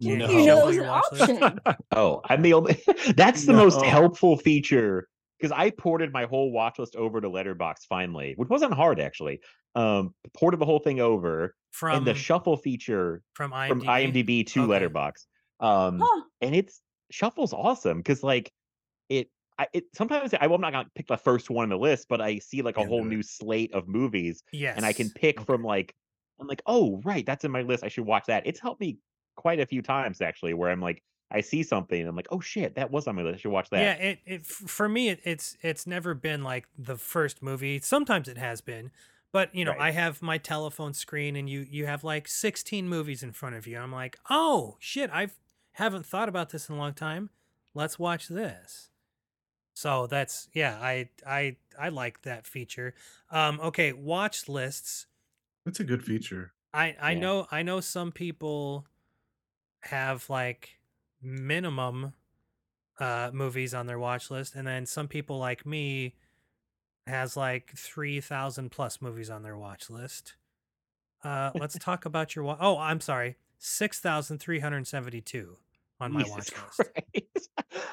Didn't 0.00 0.22
and 0.22 0.32
No. 0.32 0.38
you 0.38 0.46
know 0.46 0.56
shuffle 0.56 0.62
it 0.62 0.66
was 0.66 1.20
an 1.30 1.38
option? 1.38 1.60
Oh, 1.92 2.20
I'm 2.24 2.42
the 2.42 2.52
only. 2.54 2.82
That's 3.16 3.46
the 3.46 3.52
most 3.52 3.80
helpful 3.82 4.36
feature 4.36 5.08
because 5.38 5.52
I 5.52 5.70
ported 5.70 6.12
my 6.12 6.24
whole 6.26 6.52
watch 6.52 6.78
list 6.78 6.96
over 6.96 7.20
to 7.20 7.28
Letterbox 7.28 7.84
finally, 7.86 8.34
which 8.36 8.48
wasn't 8.48 8.74
hard 8.74 9.00
actually. 9.00 9.40
Um, 9.74 10.14
ported 10.36 10.60
the 10.60 10.66
whole 10.66 10.80
thing 10.80 11.00
over, 11.00 11.54
From 11.70 12.04
the 12.04 12.14
shuffle 12.14 12.56
feature 12.56 13.22
from 13.34 13.52
IMDb? 13.52 13.68
from 13.68 13.82
IMDb 13.82 14.46
to 14.48 14.66
Okay. 14.66 14.66
Letterbox. 14.66 15.26
Um, 15.60 16.10
Huh. 16.10 16.28
and 16.40 16.54
it's 16.54 16.82
shuffle's 17.10 17.52
awesome 17.52 17.98
because 17.98 18.22
like 18.22 18.52
it. 19.08 19.30
I, 19.58 19.66
it 19.72 19.84
sometimes 19.94 20.34
I, 20.34 20.38
I'm 20.46 20.60
not 20.60 20.72
gonna 20.72 20.88
pick 20.94 21.08
the 21.08 21.16
first 21.16 21.50
one 21.50 21.64
on 21.64 21.68
the 21.70 21.78
list, 21.78 22.06
but 22.08 22.20
I 22.20 22.38
see 22.38 22.62
like 22.62 22.76
a 22.76 22.84
Can't 22.84 22.86
whole 22.86 23.04
new 23.04 23.22
slate 23.22 23.72
of 23.74 23.88
movies, 23.88 24.42
Yes. 24.52 24.76
and 24.76 24.86
I 24.86 24.92
can 24.92 25.10
pick 25.10 25.40
from 25.40 25.64
like 25.64 25.94
I'm 26.40 26.46
like, 26.46 26.62
oh 26.66 27.00
right, 27.04 27.26
that's 27.26 27.44
in 27.44 27.50
my 27.50 27.62
list. 27.62 27.84
I 27.84 27.88
should 27.88 28.06
watch 28.06 28.26
that. 28.26 28.46
It's 28.46 28.60
helped 28.60 28.80
me 28.80 28.98
quite 29.36 29.60
a 29.60 29.66
few 29.66 29.82
times 29.82 30.20
actually, 30.20 30.54
where 30.54 30.70
I'm 30.70 30.80
like, 30.80 31.02
I 31.30 31.40
see 31.42 31.62
something, 31.62 32.00
and 32.00 32.08
I'm 32.08 32.16
like, 32.16 32.28
oh 32.30 32.40
shit, 32.40 32.76
that 32.76 32.90
was 32.90 33.06
on 33.06 33.16
my 33.16 33.22
list. 33.22 33.36
I 33.36 33.38
should 33.40 33.52
watch 33.52 33.70
that. 33.70 33.74
Yeah, 33.74 33.94
it, 33.94 34.20
it 34.24 34.46
for 34.46 34.88
me 34.88 35.08
it, 35.10 35.20
it's 35.24 35.56
it's 35.62 35.86
never 35.86 36.14
been 36.14 36.42
like 36.42 36.68
the 36.76 36.96
first 36.96 37.42
movie. 37.42 37.80
Sometimes 37.80 38.26
it 38.28 38.38
has 38.38 38.60
been, 38.60 38.90
but 39.32 39.54
you 39.54 39.64
know, 39.64 39.74
Right. 39.74 39.78
I 39.78 39.90
have 39.90 40.22
my 40.22 40.38
telephone 40.38 40.94
screen 40.94 41.36
and 41.36 41.48
you 41.48 41.60
you 41.60 41.86
have 41.86 42.02
like 42.02 42.28
16 42.28 42.88
movies 42.88 43.22
in 43.22 43.32
front 43.32 43.56
of 43.56 43.66
you. 43.66 43.78
I'm 43.78 43.92
like, 43.92 44.16
"Oh, 44.30 44.76
shit, 44.80 45.10
I've 45.12 45.38
haven't 45.72 46.06
thought 46.06 46.28
about 46.28 46.50
this 46.50 46.68
in 46.68 46.74
a 46.76 46.78
long 46.78 46.94
time. 46.94 47.30
Let's 47.74 47.98
watch 47.98 48.28
this." 48.28 48.90
So 49.74 50.06
that's 50.08 50.48
yeah, 50.54 50.78
I 50.80 51.10
I 51.26 51.58
I 51.78 51.90
like 51.90 52.22
that 52.22 52.46
feature. 52.46 52.94
Um 53.30 53.60
okay, 53.60 53.92
watch 53.92 54.48
lists. 54.48 55.06
That's 55.64 55.78
a 55.78 55.84
good 55.84 56.04
feature. 56.04 56.52
I 56.72 56.96
I 57.00 57.14
Yeah. 57.14 57.14
know 57.14 57.46
I 57.50 57.62
know 57.62 57.80
some 57.80 58.12
people 58.12 58.86
have 59.82 60.28
like 60.30 60.77
minimum 61.22 62.12
uh 63.00 63.30
movies 63.32 63.74
on 63.74 63.86
their 63.86 63.98
watch 63.98 64.30
list 64.30 64.54
and 64.54 64.66
then 64.66 64.86
some 64.86 65.08
people 65.08 65.38
like 65.38 65.66
me 65.66 66.14
has 67.06 67.36
like 67.36 67.72
3000 67.76 68.70
plus 68.70 69.00
movies 69.00 69.30
on 69.30 69.42
their 69.42 69.56
watch 69.56 69.90
list. 69.90 70.34
Uh 71.24 71.50
let's 71.56 71.74
talk 71.78 72.04
about 72.04 72.36
your 72.36 72.44
wa- 72.44 72.58
Oh, 72.60 72.78
I'm 72.78 73.00
sorry. 73.00 73.36
6372 73.58 75.56
on 76.00 76.12
my 76.12 76.20
Jesus 76.20 76.24
watch 76.24 76.56
list. 76.56 76.80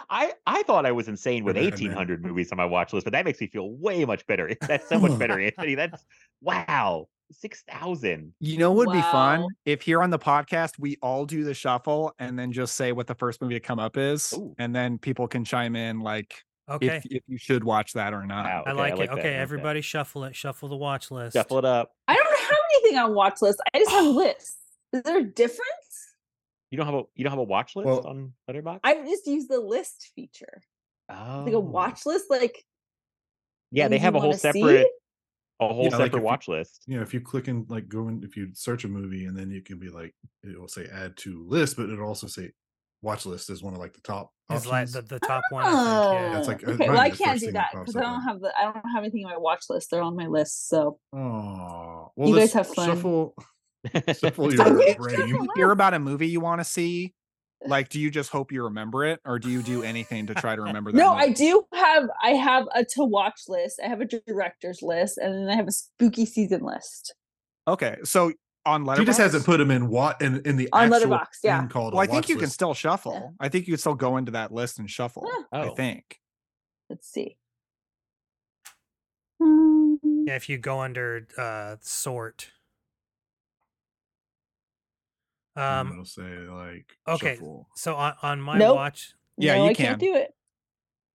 I 0.10 0.34
I 0.46 0.64
thought 0.64 0.86
I 0.86 0.92
was 0.92 1.08
insane 1.08 1.44
with 1.44 1.58
1800 1.58 2.24
movies 2.24 2.52
on 2.52 2.58
my 2.58 2.66
watch 2.66 2.94
list, 2.94 3.06
but 3.06 3.14
that 3.14 3.26
makes 3.26 3.42
me 3.42 3.48
feel 3.48 3.72
way 3.72 4.06
much 4.06 4.26
better. 4.28 4.52
That's 4.68 4.88
so 4.88 5.00
much 5.00 5.14
better, 5.18 5.40
Anthony. 5.40 5.76
That's 5.76 6.06
wow, 6.42 7.08
six 7.40 7.64
thousand. 7.70 8.34
You 8.40 8.58
know 8.58 8.72
what 8.72 8.88
would 8.88 8.94
be 8.94 9.02
fun 9.02 9.48
if 9.66 9.82
here 9.82 10.02
on 10.02 10.10
the 10.10 10.20
podcast 10.20 10.80
we 10.80 10.98
all 11.02 11.26
do 11.26 11.44
the 11.44 11.54
shuffle 11.54 12.14
and 12.20 12.38
then 12.38 12.52
just 12.52 12.76
say 12.76 12.92
what 12.92 13.08
the 13.08 13.16
first 13.16 13.42
movie 13.42 13.54
to 13.56 13.60
come 13.60 13.80
up 13.80 13.98
is, 13.98 14.34
Ooh. 14.34 14.56
and 14.58 14.76
then 14.76 14.98
people 14.98 15.28
can 15.28 15.44
chime 15.46 15.76
in 15.76 16.00
like 16.00 16.44
Okay. 16.68 16.88
if 16.88 17.06
if 17.06 17.24
you 17.28 17.38
should 17.38 17.64
watch 17.64 17.94
that 17.94 18.14
or 18.14 18.26
not. 18.26 18.46
Wow, 18.46 18.64
I 18.66 18.72
okay, 18.72 18.80
like 18.80 18.94
it. 18.94 18.98
that, 18.98 19.04
okay, 19.04 19.12
like 19.14 19.24
that. 19.24 19.34
everybody 19.34 19.82
shuffle 19.82 20.24
it. 20.24 20.36
Shuffle 20.36 20.68
the 20.70 20.76
watch 20.76 21.12
list. 21.12 21.36
Shuffle 21.36 21.60
it 21.60 21.66
up. 21.66 21.92
I 22.08 22.16
don't 22.16 22.40
have 22.40 22.58
anything 22.82 22.98
on 22.98 23.14
watch 23.14 23.42
list. 23.42 23.60
I 23.74 23.78
just 23.78 23.92
have 23.92 24.06
lists. 24.06 24.58
Is 24.92 25.04
there 25.04 25.20
a 25.20 25.24
difference? 25.24 25.60
You 26.72 26.78
don't 26.78 26.88
have 26.88 26.96
a 26.96 27.04
you 27.14 27.24
don't 27.24 27.32
have 27.32 27.40
a 27.40 27.44
watch 27.44 27.76
list 27.76 27.86
Well- 27.86 28.08
on 28.08 28.34
Letterboxd? 28.50 28.80
I 28.84 28.96
just 29.04 29.28
use 29.28 29.48
the 29.48 29.60
list 29.60 30.12
feature. 30.16 30.62
oh. 31.10 31.44
Like 31.46 31.54
a 31.54 31.58
oh. 31.58 31.60
watch 31.60 32.06
list, 32.06 32.26
like 32.32 32.66
Yeah, 33.72 33.88
they 33.88 34.00
have 34.00 34.16
a 34.16 34.20
whole 34.20 34.30
wanna 34.32 34.54
see? 34.54 34.90
Separate 35.60 35.72
a 35.72 35.74
whole 35.74 35.84
Yeah, 35.86 35.90
like 35.90 35.92
separate 35.92 36.08
if 36.08 36.14
you- 36.22 36.22
watch 36.26 36.48
list. 36.48 36.84
you 36.88 36.98
know, 36.98 37.04
if 37.04 37.14
you 37.14 37.22
click 37.22 37.48
in 37.48 37.66
like 37.70 37.88
go 37.88 38.08
in 38.08 38.24
if 38.24 38.36
you 38.38 38.50
search 38.54 38.84
a 38.84 38.88
movie 38.88 39.26
and 39.26 39.38
then 39.38 39.50
you 39.52 39.62
can 39.62 39.80
be 39.80 39.90
like 39.90 40.14
it 40.44 40.60
will 40.60 40.68
say 40.68 40.88
add 40.94 41.16
to 41.18 41.46
list, 41.48 41.78
but 41.78 41.90
it'll 41.90 42.08
also 42.08 42.28
say 42.28 42.52
watch 43.02 43.26
list 43.26 43.50
is 43.50 43.62
one 43.62 43.74
of 43.74 43.80
like 43.80 43.94
the 43.94 44.02
top 44.02 44.32
Is 44.52 44.66
like 44.66 44.90
the, 44.92 45.02
the 45.04 45.20
top 45.20 45.44
one. 45.52 45.64
I 45.66 45.70
think, 45.70 46.14
yeah. 46.22 46.34
That's 46.34 46.48
like, 46.48 46.68
uh, 46.68 46.72
okay. 46.72 46.90
Well, 46.90 47.00
I 47.00 47.10
can't 47.10 47.32
first 47.32 47.46
do 47.46 47.52
that 47.52 47.70
that 47.74 47.80
because 47.80 47.96
I 47.96 48.02
don't 48.02 48.22
have 48.24 48.40
the 48.42 48.52
I 48.58 48.64
don't 48.64 48.76
have 48.94 49.04
anything 49.04 49.26
on 49.26 49.32
my 49.32 49.38
watch 49.38 49.66
list. 49.70 49.92
They're 49.92 50.02
on 50.02 50.16
my 50.16 50.28
list. 50.28 50.68
So 50.70 51.00
Oh, 51.14 52.12
well, 52.16 52.30
You 52.30 52.36
guys 52.38 52.54
have 52.54 52.68
fun. 52.68 52.88
Shuffle, 52.90 53.36
shuffle 54.20 54.54
your 54.54 54.96
brain. 54.96 55.28
you 55.28 55.48
hear 55.56 55.72
about 55.72 55.94
a 55.94 56.00
movie 56.00 56.28
you 56.28 56.40
want 56.42 56.60
to 56.62 56.66
see, 56.66 57.14
like, 57.68 57.90
do 57.90 58.00
you 58.00 58.12
just 58.12 58.30
hope 58.30 58.52
you 58.52 58.64
remember 58.64 59.06
it, 59.06 59.20
or 59.26 59.40
do 59.40 59.50
you 59.50 59.62
do 59.62 59.84
anything 59.84 60.28
to 60.28 60.36
try 60.36 60.56
to 60.56 60.62
remember 60.62 60.92
that? 60.92 60.98
no, 60.98 61.14
movie? 61.16 61.24
I 61.24 61.30
do 61.34 61.64
have 61.74 62.10
I 62.22 62.30
have 62.32 62.68
a 62.74 62.84
to 62.86 63.04
watch 63.04 63.42
list. 63.48 63.80
I 63.84 63.88
have 63.88 64.02
a 64.02 64.06
director's 64.06 64.82
list, 64.82 65.18
and 65.18 65.34
then 65.34 65.50
I 65.50 65.56
have 65.56 65.68
a 65.68 65.72
spooky 65.72 66.26
season 66.26 66.62
list. 66.62 67.14
Okay, 67.68 67.98
so 68.04 68.32
on 68.66 68.84
Letterboxd, 68.86 69.00
He 69.00 69.06
just 69.06 69.20
hasn't 69.20 69.46
put 69.46 69.58
them 69.58 69.72
in 69.72 69.88
what 69.88 70.22
in, 70.22 70.42
in 70.46 70.58
the 70.58 70.70
On 70.74 70.92
actual 70.92 71.12
Letterboxd, 71.12 71.28
yeah. 71.44 71.66
called. 71.68 71.94
Well, 71.94 72.02
I 72.02 72.06
think 72.08 72.24
watch 72.24 72.30
you 72.30 72.38
can 72.38 72.50
still 72.50 72.74
shuffle. 72.74 73.34
I 73.40 73.50
think 73.50 73.68
you 73.68 73.74
can 73.74 73.80
still 73.80 73.96
go 73.96 74.18
into 74.18 74.32
that 74.32 74.52
list 74.52 74.80
and 74.80 74.90
shuffle. 74.90 75.28
Huh. 75.30 75.44
I 75.52 75.66
Oh. 75.68 75.76
think. 75.76 76.20
Let's 76.90 77.08
see. 77.08 77.38
Yeah, 79.40 80.36
if 80.36 80.50
you 80.50 80.58
go 80.58 80.80
under 80.80 81.28
uh 81.38 81.76
sort. 81.82 82.48
and 82.48 82.52
Um 85.56 85.92
it'll 85.92 86.06
say 86.06 86.38
like 86.48 86.98
okay. 87.08 87.36
shuffle. 87.36 87.68
so 87.76 87.96
on, 87.96 88.14
on 88.22 88.42
my 88.42 88.60
Nope. 88.60 88.76
watch 88.76 89.14
Yeah, 89.38 89.56
no, 89.56 89.64
you 89.64 89.70
I 89.70 89.74
can. 89.74 89.86
can't 89.88 90.00
do 90.00 90.16
it. 90.16 90.32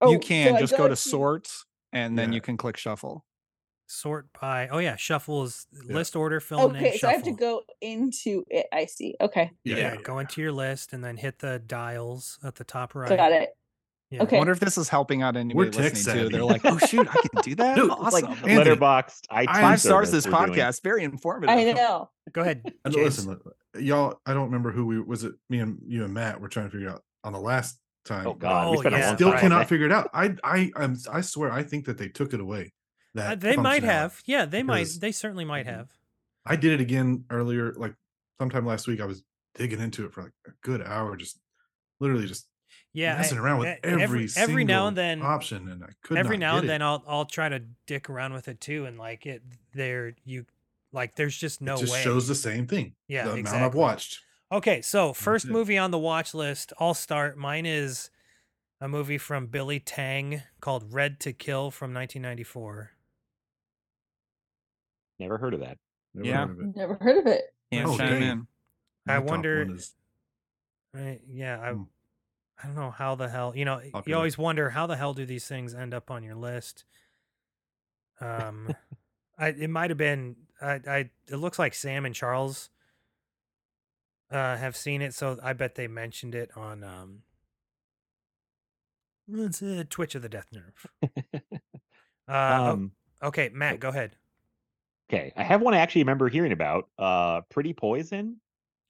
you 0.07 0.19
Oh, 0.19 0.19
can 0.19 0.53
so 0.53 0.59
just 0.59 0.77
go, 0.77 0.89
to 0.89 0.97
sort, 0.97 1.51
and 1.93 2.19
then 2.19 2.31
Yeah. 2.31 2.37
you 2.37 2.41
can 2.41 2.57
click 2.57 2.77
shuffle. 2.77 3.25
sort 3.87 4.29
by 4.41 4.69
oh 4.69 4.79
yeah, 4.79 4.97
shuffle 4.97 5.43
is 5.43 5.67
list 5.73 6.15
order 6.15 6.41
film 6.41 6.73
name 6.73 6.85
Okay, 6.87 6.99
so 6.99 7.09
I 7.09 7.13
have 7.13 7.25
to 7.25 7.33
go 7.33 7.63
into 7.81 8.45
it. 8.49 8.67
I 8.73 8.87
see. 8.87 9.17
Okay, 9.21 9.51
Yeah, 9.65 9.77
yeah, 9.77 9.95
yeah, 9.95 9.97
go 10.03 10.19
into 10.19 10.41
your 10.41 10.53
list 10.53 10.93
and 10.93 11.05
then 11.05 11.17
hit 11.17 11.39
the 11.41 11.59
dials 11.59 12.39
at 12.43 12.55
the 12.57 12.65
top 12.65 12.95
right. 12.95 13.09
got 13.17 13.33
it. 13.33 13.51
Yeah. 14.11 14.23
Okay. 14.25 14.37
I 14.37 14.39
wonder 14.39 14.53
if 14.53 14.59
this 14.61 14.77
is 14.77 14.89
helping 14.89 15.23
out 15.23 15.37
anybody 15.37 15.71
tech 15.71 15.93
listening 15.93 16.15
too. 16.15 16.21
savvy. 16.23 16.29
They're 16.33 16.45
like, 16.45 16.63
oh 16.65 16.79
shoot, 16.79 17.07
I 17.09 17.13
can 17.29 17.43
do 17.43 17.55
that. 17.57 17.77
Dude, 17.77 17.91
awesome. 17.91 18.05
It's 18.07 18.13
like 18.15 18.25
Anthony, 18.51 18.55
Letterboxd, 18.77 19.21
iTunes 19.31 19.47
Five 19.61 19.81
stars 19.81 20.11
this 20.11 20.27
we're 20.27 20.47
doing. 20.47 20.59
podcast. 20.59 20.83
Very 20.83 21.05
informative. 21.05 21.57
I 21.57 21.73
know. 21.73 22.11
Go 22.33 22.41
ahead. 22.43 22.63
And 22.85 22.95
listen, 22.95 23.39
y'all. 23.79 24.19
I 24.27 24.35
don't 24.35 24.47
remember 24.47 24.73
who 24.73 24.87
we 24.87 25.01
was. 25.01 25.23
It 25.25 25.35
me 25.49 25.61
and 25.61 25.79
you 25.87 26.05
and 26.05 26.13
Matt 26.13 26.41
were 26.41 26.49
trying 26.49 26.67
to 26.67 26.71
figure 26.73 26.91
out 26.91 27.03
on 27.25 27.33
the 27.33 27.41
last 27.41 27.79
time. 28.05 28.27
Oh 28.27 28.35
God, 28.35 28.71
we 28.73 28.77
Oh, 28.79 28.81
spent 28.81 28.95
yeah. 28.97 29.15
Still 29.15 29.31
time. 29.31 29.41
cannot 29.41 29.69
figure 29.69 29.87
it 29.87 29.93
out. 29.93 30.11
I 30.13 30.35
I 30.43 30.73
I'm, 30.75 30.97
I 31.13 31.21
swear 31.21 31.53
I 31.53 31.63
think 31.63 31.85
that 31.87 31.97
they 31.99 32.09
took 32.09 32.33
it 32.35 32.41
away. 32.41 32.73
Uh, 33.17 33.21
That 33.21 33.41
they 33.41 33.57
might 33.57 33.85
have. 33.85 34.21
Yeah, 34.27 34.45
they 34.45 34.63
might. 34.65 34.89
They 35.01 35.13
certainly 35.13 35.45
might 35.45 35.67
Mhm. 35.67 35.71
have. 35.77 35.89
I 36.47 36.57
did 36.57 36.73
it 36.73 36.81
again 36.81 37.25
earlier, 37.31 37.75
like 37.75 37.95
sometime 38.41 38.67
last 38.67 38.89
week. 38.89 39.01
I 39.01 39.05
was 39.07 39.23
digging 39.55 39.81
into 39.81 40.05
it 40.07 40.13
for 40.13 40.23
like 40.23 40.33
a 40.47 40.51
good 40.63 40.83
hour, 40.83 41.17
just 41.17 41.39
literally 42.01 42.27
just 42.27 42.47
Yeah, 42.93 43.17
messing 43.17 43.39
I- 43.39 43.41
around 43.43 43.59
with 43.61 43.69
e- 43.69 43.79
every 43.85 44.29
every 44.37 44.65
now 44.65 44.89
and 44.89 44.97
then 44.97 45.23
option, 45.23 45.69
and 45.69 45.85
I 45.85 45.91
could 46.03 46.17
every 46.19 46.37
not 46.37 46.47
now 46.47 46.53
get 46.55 46.59
and 46.59 46.65
it. 46.65 46.69
then 46.69 46.83
I'll 46.83 47.05
I'll 47.07 47.25
try 47.25 47.49
to 47.49 47.61
dick 47.87 48.11
around 48.11 48.33
with 48.33 48.49
it 48.49 48.61
too, 48.61 48.85
and 48.87 48.99
like 48.99 49.27
it 49.27 49.43
there 49.75 50.15
you 50.25 50.45
like 50.93 51.15
there's 51.15 51.37
just 51.37 51.61
no 51.61 51.75
it 51.75 51.81
just 51.81 51.93
way. 51.93 52.03
shows 52.03 52.27
the 52.27 52.35
same 52.35 52.67
thing. 52.67 52.95
Yeah, 53.07 53.25
the 53.27 53.35
amount 53.35 53.49
I've 53.63 53.75
watched. 53.75 54.21
Okay, 54.51 54.83
so 54.83 55.13
first 55.13 55.47
movie 55.47 55.79
on 55.79 55.93
the 55.93 55.99
watch 55.99 56.35
list, 56.35 56.73
I'll 56.81 56.95
start. 56.95 57.39
Mine 57.39 57.65
is 57.67 58.11
a 58.81 58.89
movie 58.89 59.19
from 59.19 59.47
Billy 59.47 59.79
Tang 59.79 60.43
called 60.61 60.93
Red 60.93 61.21
to 61.21 61.33
Kill 61.33 61.71
from 61.71 61.95
1994. 61.95 62.91
Never 65.21 65.39
heard 65.39 65.55
of 65.55 65.61
that. 65.61 65.79
Never 66.15 66.27
Yeah. 66.29 66.47
heard 66.47 66.61
of. 66.61 66.77
Never 66.77 66.95
heard 67.01 67.19
of 67.19 67.27
it. 67.27 67.55
Can't 67.71 67.89
Oh, 67.89 67.97
chime 67.97 68.49
I 69.07 69.19
wonder- 69.19 69.63
is- 69.75 69.95
Right? 70.93 71.21
Yeah, 71.29 71.61
I 71.61 71.73
Hmm. 71.75 71.83
I 72.63 72.67
don't 72.67 72.75
know 72.77 72.91
how 72.91 73.15
the 73.15 73.29
hell 73.29 73.53
you 73.57 73.65
know. 73.65 73.81
You 74.07 74.15
always 74.17 74.37
wonder 74.39 74.71
how 74.71 74.87
the 74.87 74.97
hell 74.97 75.15
do 75.15 75.25
these 75.25 75.47
things 75.47 75.75
end 75.75 75.95
up 75.95 76.11
on 76.11 76.23
your 76.23 76.35
list. 76.35 76.85
Um, 78.21 78.75
I 79.39 79.49
it 79.49 79.71
might 79.71 79.91
have 79.91 79.97
been 79.99 80.37
I 80.61 80.81
I 80.87 81.11
it 81.29 81.37
looks 81.37 81.59
like 81.59 81.75
Sam 81.75 82.05
and 82.05 82.15
Charles 82.15 82.69
uh 84.31 84.57
have 84.57 84.77
seen 84.77 85.01
it, 85.03 85.15
so 85.15 85.39
I 85.43 85.53
bet 85.55 85.75
they 85.75 85.89
mentioned 85.89 86.35
it 86.35 86.51
on 86.57 86.85
um. 86.85 87.23
It's 89.33 89.63
a 89.63 89.85
Twitch 89.85 90.15
of 90.17 90.23
the 90.23 90.29
Death 90.29 90.49
Nerve. 90.53 90.87
Uh, 92.29 92.73
Um, 92.75 92.93
okay, 93.21 93.51
Matt, 93.53 93.81
go 93.81 93.89
ahead. 93.89 94.15
okay, 95.11 95.33
I 95.37 95.43
have 95.43 95.61
one 95.61 95.75
I 95.75 95.79
actually 95.79 96.03
remember 96.03 96.29
hearing 96.29 96.53
about. 96.53 96.89
Uh, 96.97 97.41
Pretty 97.49 97.73
Poison 97.73 98.37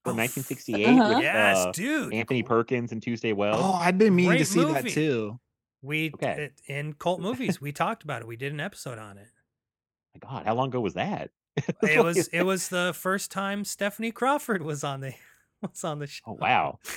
from 0.05 0.12
Oh, 0.12 0.16
1968 0.16 0.86
Uh-huh. 0.86 1.09
with 1.14 1.22
Yes, 1.22 1.56
uh, 1.59 1.72
dude. 1.72 2.14
Anthony 2.14 2.43
Perkins 2.43 2.93
and 2.93 3.02
Tuesday 3.02 3.32
Weld. 3.32 3.60
Oh, 3.62 3.72
I've 3.74 3.98
been 3.98 4.14
meaning 4.14 4.32
to 4.32 4.36
Great 4.39 4.47
see 4.47 4.64
that 4.64 4.89
too. 4.89 5.39
We 5.82 6.10
Okay. 6.14 6.44
it, 6.44 6.60
in 6.66 6.93
cult 6.94 7.20
movies 7.20 7.60
we 7.60 7.72
talked 7.72 8.02
about 8.02 8.22
it. 8.22 8.28
We 8.28 8.36
did 8.36 8.52
an 8.52 8.60
episode 8.60 8.98
on 8.98 9.18
it. 9.18 9.28
my 10.14 10.28
God, 10.28 10.47
how 10.47 10.55
long 10.55 10.68
ago 10.68 10.81
was 10.81 10.94
that? 10.94 11.31
It 11.82 12.02
was 12.02 12.28
it 12.28 12.43
was 12.43 12.68
the 12.68 12.93
first 12.94 13.31
time 13.31 13.64
Stephanie 13.64 14.12
Crawford 14.12 14.62
was 14.62 14.85
on 14.85 15.01
the 15.01 15.14
was 15.62 15.85
on 15.85 15.98
the 15.98 16.06
show. 16.06 16.22
Oh 16.27 16.32
wow. 16.40 16.78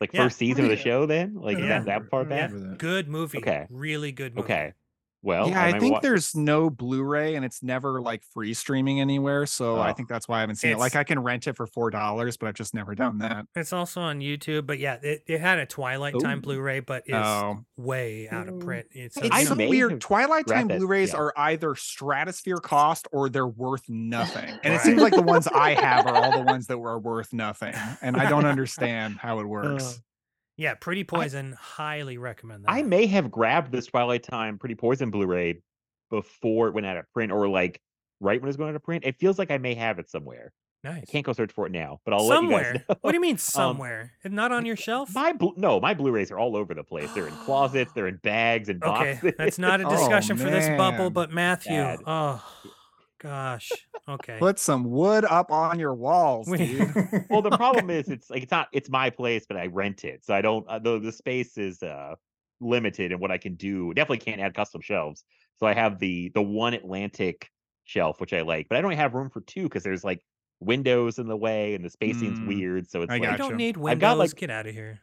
Like 0.00 0.14
Yeah. 0.14 0.22
first 0.24 0.38
season 0.38 0.64
of 0.64 0.70
the 0.70 0.78
show 0.78 1.04
then? 1.04 1.34
Like 1.34 1.58
Yeah. 1.58 1.80
that, 1.80 1.84
that 1.84 2.10
part 2.10 2.30
Yeah, 2.30 2.36
back? 2.36 2.50
Remember 2.52 2.70
that. 2.70 2.78
good 2.78 3.06
movie. 3.08 3.36
Okay. 3.38 3.66
really 3.68 4.12
good 4.12 4.34
movie. 4.34 4.44
Okay. 4.46 4.72
Well, 5.22 5.48
yeah, 5.50 5.60
I, 5.60 5.66
remember 5.66 5.80
think 5.80 5.92
wa- 5.94 6.00
there's 6.00 6.34
no 6.34 6.70
Blu-ray 6.70 7.34
and 7.34 7.44
it's 7.44 7.62
never 7.62 8.00
like 8.00 8.22
free 8.32 8.54
streaming 8.54 9.00
anywhere. 9.00 9.44
So 9.44 9.76
I 9.78 9.90
Oh. 9.90 9.92
think 9.92 10.08
that's 10.08 10.26
why 10.26 10.38
I 10.38 10.40
haven't 10.40 10.56
seen 10.56 10.72
it. 10.72 10.78
Like 10.78 10.96
I 10.96 11.04
can 11.04 11.18
rent 11.18 11.46
it 11.46 11.56
for 11.56 11.66
four 11.66 11.90
dollars, 11.90 12.36
but 12.38 12.48
I've 12.48 12.54
just 12.54 12.72
never 12.74 12.94
done 12.94 13.18
that. 13.18 13.44
It's 13.54 13.72
also 13.74 14.00
on 14.00 14.20
YouTube, 14.20 14.66
but 14.66 14.78
yeah, 14.78 14.94
it, 15.02 15.22
it 15.26 15.40
had 15.40 15.58
a 15.58 15.66
Twilight 15.66 16.14
Time 16.20 16.40
Blu-ray, 16.40 16.80
but 16.80 17.02
it's 17.06 17.14
Oh. 17.14 17.64
way 17.76 18.28
out 18.30 18.48
of 18.48 18.54
Mm. 18.54 18.64
print. 18.64 18.86
It's, 18.92 19.16
It's 19.18 19.48
so 19.48 19.54
weird. 19.54 19.90
have 19.90 20.00
Twilight 20.00 20.46
Time 20.46 20.68
grabbed 20.68 20.78
Blu-rays 20.80 21.12
yeah. 21.12 21.18
are 21.18 21.32
either 21.36 21.74
stratosphere 21.74 22.56
cost 22.58 23.06
or 23.12 23.28
they're 23.28 23.46
worth 23.46 23.82
nothing. 23.88 24.58
And 24.62 24.72
it 24.72 24.80
seems 24.80 25.02
like 25.02 25.12
the 25.14 25.20
ones 25.22 25.46
I 25.48 25.74
have 25.74 26.06
are 26.06 26.14
all 26.16 26.32
the 26.32 26.44
ones 26.50 26.66
that 26.68 26.78
were 26.78 26.98
worth 26.98 27.32
nothing. 27.34 27.74
And 28.00 28.16
I 28.16 28.28
don't 28.30 28.46
understand 28.46 29.18
how 29.18 29.40
it 29.40 29.44
works. 29.46 30.00
Yeah, 30.56 30.74
Pretty 30.74 31.04
Poison. 31.04 31.56
highly 31.58 32.18
recommend 32.18 32.64
that. 32.64 32.70
I 32.70 32.82
may 32.82 33.06
have 33.06 33.30
grabbed 33.30 33.72
this 33.72 33.86
Twilight 33.86 34.22
Time 34.22 34.58
Pretty 34.58 34.74
Poison 34.74 35.10
Blu-ray 35.10 35.62
before 36.10 36.68
it 36.68 36.74
went 36.74 36.86
out 36.86 36.96
of 36.96 37.10
print, 37.12 37.32
or 37.32 37.48
like 37.48 37.80
right 38.20 38.40
when 38.40 38.46
it 38.46 38.50
was 38.50 38.56
going 38.56 38.70
out 38.70 38.76
of 38.76 38.82
print. 38.82 39.04
It 39.04 39.16
feels 39.18 39.38
like 39.38 39.50
I 39.50 39.58
may 39.58 39.74
have 39.74 39.98
it 39.98 40.10
somewhere. 40.10 40.52
I 40.84 40.92
nice. 40.92 41.04
can't 41.10 41.26
go 41.26 41.34
search 41.34 41.52
for 41.52 41.66
it 41.66 41.72
now, 41.72 42.00
but 42.06 42.14
I'll 42.14 42.26
somewhere. 42.26 42.58
let 42.58 42.72
you 42.72 42.78
guys 42.78 42.84
know. 42.88 42.96
What 43.02 43.10
do 43.10 43.16
you 43.16 43.20
mean 43.20 43.34
um, 43.34 43.38
somewhere? 43.38 44.12
Not 44.24 44.50
on 44.50 44.64
your 44.64 44.76
shelf? 44.76 45.14
My 45.14 45.32
blu- 45.32 45.52
no, 45.56 45.78
my 45.78 45.92
Blu-rays 45.92 46.30
are 46.30 46.38
all 46.38 46.56
over 46.56 46.72
the 46.72 46.82
place. 46.84 47.12
They're 47.12 47.28
in 47.28 47.34
closets, 47.44 47.92
they're 47.92 48.06
in 48.08 48.16
bags 48.22 48.68
and 48.70 48.80
boxes. 48.80 49.18
Okay, 49.18 49.20
boxes. 49.28 49.34
that's 49.38 49.58
not 49.58 49.80
a 49.82 49.84
Oh, 49.86 49.90
discussion 49.90 50.36
for 50.38 50.48
this 50.48 50.68
bubble, 50.78 51.10
but 51.10 51.30
Matthew. 51.30 51.72
Bad. 51.72 52.00
Oh 52.06 52.42
gosh. 53.20 53.70
Okay. 54.08 54.38
Put 54.38 54.58
some 54.58 54.84
wood 54.90 55.24
up 55.24 55.50
on 55.52 55.78
your 55.78 55.94
walls, 55.94 56.46
dude. 56.50 56.92
well, 57.30 57.42
the 57.42 57.50
problem 57.56 57.90
is 57.90 58.08
it's 58.08 58.28
like 58.30 58.42
it's 58.42 58.50
not 58.50 58.68
it's 58.72 58.88
my 58.90 59.10
place, 59.10 59.44
but 59.46 59.56
I 59.56 59.66
rent 59.66 60.04
it, 60.04 60.24
so 60.24 60.34
I 60.34 60.40
don't. 60.42 60.66
Uh, 60.68 60.78
the 60.80 60.98
the 60.98 61.12
space 61.12 61.56
is 61.58 61.82
uh 61.82 62.14
limited 62.60 63.12
in 63.12 63.20
what 63.20 63.30
I 63.30 63.38
can 63.38 63.54
do. 63.54 63.94
Definitely 63.94 64.18
can't 64.18 64.40
add 64.40 64.54
custom 64.54 64.80
shelves. 64.80 65.24
So 65.58 65.66
I 65.66 65.74
have 65.74 65.98
the 65.98 66.30
the 66.34 66.42
one 66.42 66.74
Atlantic 66.74 67.48
shelf, 67.84 68.20
which 68.20 68.32
I 68.32 68.40
like, 68.42 68.68
but 68.68 68.78
I 68.78 68.80
don't 68.80 68.92
have 68.92 69.14
room 69.14 69.30
for 69.30 69.40
two 69.42 69.64
because 69.64 69.82
there's 69.82 70.04
like 70.04 70.20
windows 70.60 71.18
in 71.18 71.26
the 71.28 71.36
way 71.36 71.74
and 71.74 71.84
the 71.84 71.90
spacing's 71.90 72.38
Mm, 72.40 72.46
weird. 72.46 72.90
So 72.90 73.02
it's 73.02 73.10
I 73.10 73.16
you 73.16 73.20
like 73.22 73.30
gotcha. 73.30 73.42
don't 73.50 73.56
need 73.56 73.76
windows. 73.76 73.92
I've 73.92 74.00
got, 74.00 74.18
like- 74.18 74.34
Get 74.36 74.50
out 74.50 74.66
of 74.66 74.74
here. 74.74 75.00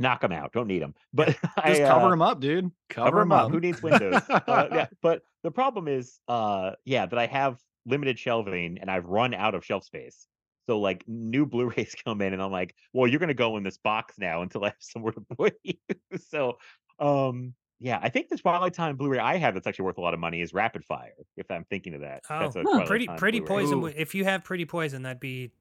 Knock 0.00 0.20
them 0.22 0.32
out. 0.32 0.52
Don't 0.52 0.66
need 0.66 0.82
them. 0.82 0.94
But 1.12 1.36
I, 1.56 1.68
Just 1.74 1.82
cover 1.82 2.06
uh, 2.06 2.10
them 2.10 2.22
up, 2.22 2.40
dude. 2.40 2.72
cover 2.88 3.20
them 3.20 3.30
up. 3.30 3.52
Who 3.52 3.60
needs 3.60 3.80
windows? 3.82 4.20
uh, 4.28 4.66
yeah, 4.72 4.86
but 5.02 5.22
the 5.44 5.50
problem 5.52 5.86
is, 5.86 6.18
uh, 6.26 6.72
yeah, 6.84 7.06
that 7.06 7.18
I 7.18 7.26
have 7.26 7.60
limited 7.86 8.18
shelving 8.18 8.78
and 8.80 8.90
I've 8.90 9.06
run 9.06 9.32
out 9.34 9.54
of 9.54 9.64
shelf 9.64 9.84
space. 9.84 10.26
So 10.68 10.78
like 10.80 11.04
new 11.06 11.46
Blu-rays 11.52 11.94
come 12.04 12.20
in, 12.22 12.32
and 12.32 12.42
I'm 12.42 12.50
like, 12.52 12.74
well, 12.92 13.06
you're 13.06 13.20
gonna 13.20 13.34
go 13.34 13.56
in 13.56 13.62
this 13.62 13.78
box 13.78 14.14
now 14.18 14.42
until 14.42 14.64
I 14.64 14.68
have 14.68 14.76
somewhere 14.80 15.12
to 15.12 15.20
put 15.36 15.54
you. 15.62 15.74
so, 16.18 16.58
um, 16.98 17.54
yeah, 17.82 17.98
I 18.02 18.08
think 18.10 18.28
the 18.28 18.36
Twilight 18.36 18.74
Time 18.74 18.96
Blu-ray 18.96 19.18
I 19.18 19.36
have 19.36 19.54
that's 19.54 19.66
actually 19.66 19.86
worth 19.86 19.98
a 19.98 20.02
lot 20.02 20.12
of 20.14 20.20
money 20.20 20.42
is 20.42 20.52
Rapid 20.52 20.84
Fire. 20.84 21.14
If 21.36 21.50
I'm 21.50 21.64
thinking 21.70 21.94
of 21.94 22.02
that, 22.02 22.22
Oh, 22.28 22.40
that's 22.40 22.56
a 22.56 22.62
huh, 22.64 22.84
pretty 22.86 23.06
Time 23.06 23.16
pretty 23.16 23.40
Blu-ray. 23.40 23.62
poison. 23.64 23.80
would- 23.80 23.94
If 23.96 24.14
you 24.14 24.24
have 24.24 24.44
pretty 24.44 24.66
poison, 24.66 25.02
that'd 25.02 25.18
be 25.20 25.52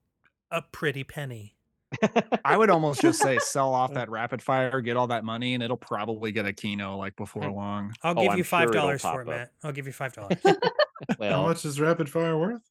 a 0.52 0.62
pretty 0.62 1.04
penny. 1.06 1.56
I 2.46 2.56
would 2.56 2.70
almost 2.70 3.02
just 3.02 3.20
say 3.22 3.38
sell 3.42 3.74
off 3.74 3.94
that 3.94 4.10
rapid 4.10 4.42
fire, 4.42 4.80
get 4.82 4.96
all 4.98 5.08
that 5.08 5.24
money, 5.24 5.54
and 5.56 5.64
it'll 5.64 5.78
probably 5.78 6.32
get 6.32 6.46
a 6.46 6.54
kino 6.54 6.98
like 6.98 7.16
before 7.16 7.50
long. 7.50 7.94
I'll 8.04 8.18
Oh, 8.18 8.22
give 8.22 8.32
I'm 8.32 8.38
you 8.38 8.44
five 8.44 8.72
dollars 8.72 9.02
pop 9.02 9.16
for 9.16 9.22
it, 9.22 9.28
up. 9.28 9.34
Matt. 9.36 9.52
I'll 9.64 9.72
give 9.72 9.88
you 9.88 9.94
five 9.94 10.14
dollars. 10.14 10.38
well, 11.18 11.32
How 11.42 11.48
much 11.48 11.66
is 11.66 11.80
rapid 11.80 12.10
fire 12.10 12.38
worth? 12.38 12.62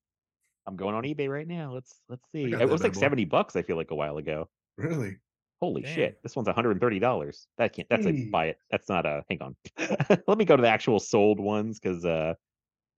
I'm 0.67 0.77
going 0.77 0.95
on 0.95 1.03
eBay 1.05 1.29
right 1.29 1.47
now. 1.49 1.73
Let's 1.73 1.95
let's 2.09 2.23
see. 2.33 2.45
It 2.53 2.69
was 2.69 2.83
like 2.83 2.93
boy. 2.95 3.01
seventy 3.01 3.25
bucks. 3.25 3.57
I 3.57 3.63
feel 3.63 3.77
like 3.77 3.91
a 3.91 3.95
while 3.95 4.19
ago. 4.19 4.49
Really? 4.77 5.17
Holy 5.61 5.83
Damn. 5.83 5.95
shit! 5.95 6.23
This 6.23 6.37
one's 6.37 6.47
130 6.47 6.99
dollars. 7.01 7.49
That 7.59 7.73
can't. 7.73 7.89
That's 7.89 8.07
a 8.07 8.29
buy 8.31 8.47
it. 8.47 8.59
That's 8.71 8.89
not 8.89 9.05
a. 9.07 9.25
Hang 9.29 9.43
on. 9.43 9.57
Let 10.29 10.39
me 10.39 10.45
go 10.45 10.55
to 10.57 10.63
the 10.63 10.69
actual 10.69 11.01
sold 11.01 11.41
ones 11.41 11.81
because 11.81 12.05
uh, 12.05 12.35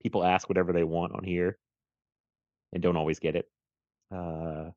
people 0.03 0.23
ask 0.23 0.47
whatever 0.47 0.71
they 0.71 0.83
want 0.83 1.13
on 1.15 1.23
here, 1.23 1.57
and 2.71 2.83
don't 2.83 2.97
always 2.97 3.17
get 3.17 3.35
it. 3.35 3.45
Uh, 4.13 4.69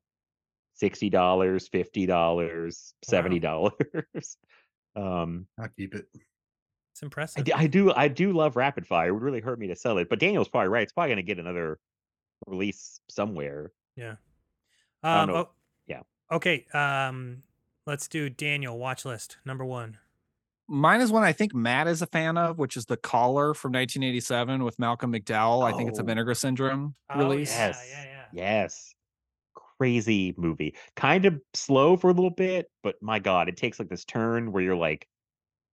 sixty 0.75 1.09
dollars, 1.09 1.67
fifty 1.67 2.05
dollars, 2.05 2.93
seventy 3.03 3.39
dollars. 3.39 4.37
um, 4.95 5.47
I 5.59 5.67
keep 5.69 5.95
it. 5.95 6.05
It's 6.13 7.03
I, 7.03 7.05
impressive. 7.07 7.43
d- 7.43 7.53
I 7.53 7.67
do 7.67 7.91
I 7.93 8.07
do 8.07 8.31
love 8.31 8.55
Rapid 8.55 8.85
Fire. 8.87 9.09
It 9.09 9.13
would 9.13 9.23
really 9.23 9.41
hurt 9.41 9.59
me 9.59 9.67
to 9.67 9.75
sell 9.75 9.97
it, 9.97 10.09
but 10.09 10.19
Daniel's 10.19 10.47
probably 10.47 10.69
right. 10.69 10.83
It's 10.83 10.93
probably 10.93 11.09
going 11.09 11.17
to 11.17 11.23
get 11.23 11.39
another 11.39 11.79
release 12.47 12.99
somewhere. 13.09 13.71
Yeah. 13.95 14.15
Um, 15.03 15.29
oh, 15.29 15.49
Yeah. 15.87 16.01
Okay. 16.31 16.65
Um, 16.73 17.43
let's 17.85 18.07
do 18.07 18.29
Daniel 18.29 18.77
watch 18.77 19.05
list 19.05 19.37
number 19.45 19.63
one. 19.65 19.97
Mine 20.67 20.99
is 21.01 21.11
one 21.11 21.23
I 21.23 21.31
think 21.31 21.53
Matt 21.53 21.87
is 21.87 22.01
a 22.01 22.07
fan 22.07 22.37
of, 22.37 22.57
which 22.57 22.75
is 22.75 22.87
The 22.87 22.97
Caller 22.97 23.53
from 23.53 23.71
1987 23.73 24.63
with 24.63 24.79
Malcolm 24.79 25.13
McDowell. 25.13 25.63
I 25.63 25.77
think 25.77 25.89
it's 25.89 25.99
a 25.99 26.01
Oh. 26.01 26.05
Vinegar 26.05 26.33
Syndrome 26.33 26.95
Oh, 27.09 27.19
release. 27.19 27.51
yeah, 27.51 27.67
Yes. 27.67 27.87
yeah, 27.91 28.03
yeah. 28.05 28.25
Yes. 28.33 28.95
Crazy 29.79 30.33
movie. 30.37 30.75
Kind 30.95 31.25
of 31.25 31.39
slow 31.53 31.97
for 31.97 32.09
a 32.09 32.13
little 32.13 32.29
bit, 32.29 32.69
but 32.83 32.95
my 33.01 33.19
God, 33.19 33.49
it 33.49 33.57
takes 33.57 33.77
like 33.79 33.89
this 33.89 34.05
turn 34.05 34.51
where 34.51 34.63
you're 34.63 34.75
like, 34.75 35.07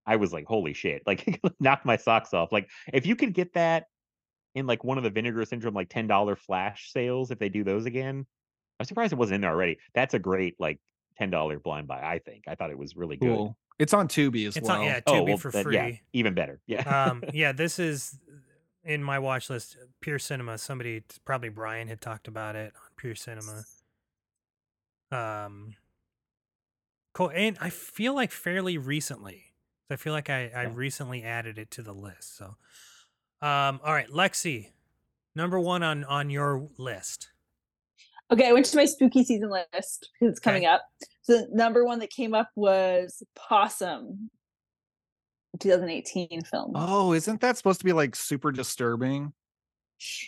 I 0.06 0.16
was 0.16 0.32
like, 0.32 0.46
holy 0.46 0.72
shit, 0.74 1.02
like 1.06 1.40
knocked 1.60 1.84
my 1.86 1.96
socks 1.96 2.34
off. 2.34 2.50
Like, 2.52 2.68
if 2.92 3.06
you 3.06 3.14
could 3.16 3.32
get 3.34 3.54
that 3.54 3.84
in 4.54 4.66
like 4.66 4.82
one 4.84 4.98
of 4.98 5.04
the 5.04 5.10
Vinegar 5.10 5.44
Syndrome, 5.44 5.74
like 5.74 5.88
$10 5.88 6.38
flash 6.38 6.90
sales, 6.92 7.30
if 7.30 7.38
they 7.38 7.48
do 7.48 7.62
those 7.64 7.86
again, 7.86 8.26
I'm 8.80 8.86
surprised 8.86 9.12
it 9.12 9.16
wasn't 9.16 9.36
in 9.36 9.40
there 9.42 9.50
already. 9.52 9.78
That's 9.94 10.14
a 10.14 10.18
great, 10.18 10.56
like, 10.58 10.80
$10 11.20 11.62
blind 11.62 11.86
buy, 11.86 12.00
I 12.02 12.18
think. 12.18 12.44
I 12.48 12.54
thought 12.56 12.70
it 12.70 12.78
was 12.78 12.96
really 12.96 13.16
good. 13.16 13.50
It's 13.78 13.94
on 13.94 14.08
Tubi 14.08 14.48
as 14.48 14.56
It's 14.56 14.66
well. 14.68 14.80
on 14.80 14.84
yeah, 14.86 15.00
Oh, 15.06 15.12
Tubi 15.12 15.28
well, 15.28 15.36
for 15.36 15.50
then, 15.52 15.62
free. 15.64 15.74
yeah, 15.76 15.90
even 16.12 16.34
better. 16.34 16.60
Yeah. 16.66 16.82
um, 16.82 17.22
yeah, 17.32 17.52
this 17.52 17.78
is 17.78 18.18
in 18.84 19.02
my 19.02 19.18
watch 19.18 19.48
list. 19.50 19.76
Pure 20.00 20.18
Cinema. 20.18 20.58
Somebody, 20.58 21.02
probably 21.24 21.48
Brian, 21.50 21.86
had 21.86 22.00
talked 22.00 22.26
about 22.28 22.56
it 22.56 22.72
on 22.74 22.90
Pure 22.96 23.14
Cinema. 23.14 23.62
Um, 25.12 25.74
cool, 27.12 27.30
and 27.34 27.56
I 27.60 27.70
feel 27.70 28.14
like 28.14 28.30
fairly 28.32 28.78
recently. 28.78 29.52
I 29.90 29.96
feel 29.96 30.12
like 30.14 30.30
I, 30.30 30.44
I 30.54 30.62
Yeah. 30.62 30.70
recently 30.74 31.22
added 31.22 31.58
it 31.58 31.70
to 31.72 31.82
the 31.82 31.92
list. 31.92 32.36
So, 32.38 32.56
um, 33.42 33.80
all 33.84 33.92
right, 33.92 34.08
Lexy, 34.08 34.70
number 35.34 35.60
one 35.60 35.82
on 35.82 36.04
on 36.04 36.30
your 36.30 36.68
list. 36.78 37.28
Okay, 38.30 38.48
I 38.48 38.52
went 38.52 38.64
to 38.66 38.76
my 38.76 38.86
spooky 38.86 39.24
season 39.24 39.50
list 39.50 40.08
because 40.18 40.32
it's 40.32 40.40
coming 40.40 40.64
up. 40.64 40.82
So 41.20 41.34
the 41.34 41.48
number 41.52 41.84
one 41.84 41.98
that 41.98 42.08
came 42.08 42.32
up 42.32 42.48
was 42.56 43.22
Possum, 43.36 44.30
2018 45.60 46.42
film. 46.44 46.72
Oh, 46.74 47.12
isn't 47.12 47.42
that 47.42 47.58
supposed 47.58 47.80
to 47.80 47.84
be 47.84 47.92
like 47.92 48.16
super 48.16 48.50
disturbing? 48.50 49.34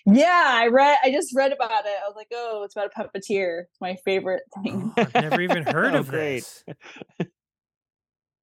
Yeah, 0.07 0.45
I 0.53 0.67
read. 0.69 0.99
I 1.03 1.11
just 1.11 1.35
read 1.35 1.53
about 1.53 1.85
it. 1.87 1.93
I 2.05 2.07
was 2.07 2.15
like, 2.17 2.29
oh, 2.33 2.63
it's 2.65 2.75
about 2.77 2.91
a 2.95 3.01
puppeteer. 3.01 3.63
It's 3.63 3.81
my 3.81 3.97
favorite 4.05 4.43
thing. 4.63 4.93
Oh, 4.97 5.03
I've 5.03 5.15
never 5.15 5.41
even 5.41 5.63
heard 5.67 5.95
Oh, 5.95 5.99
of 6.01 6.09
great. 6.09 6.41
this. 6.41 6.65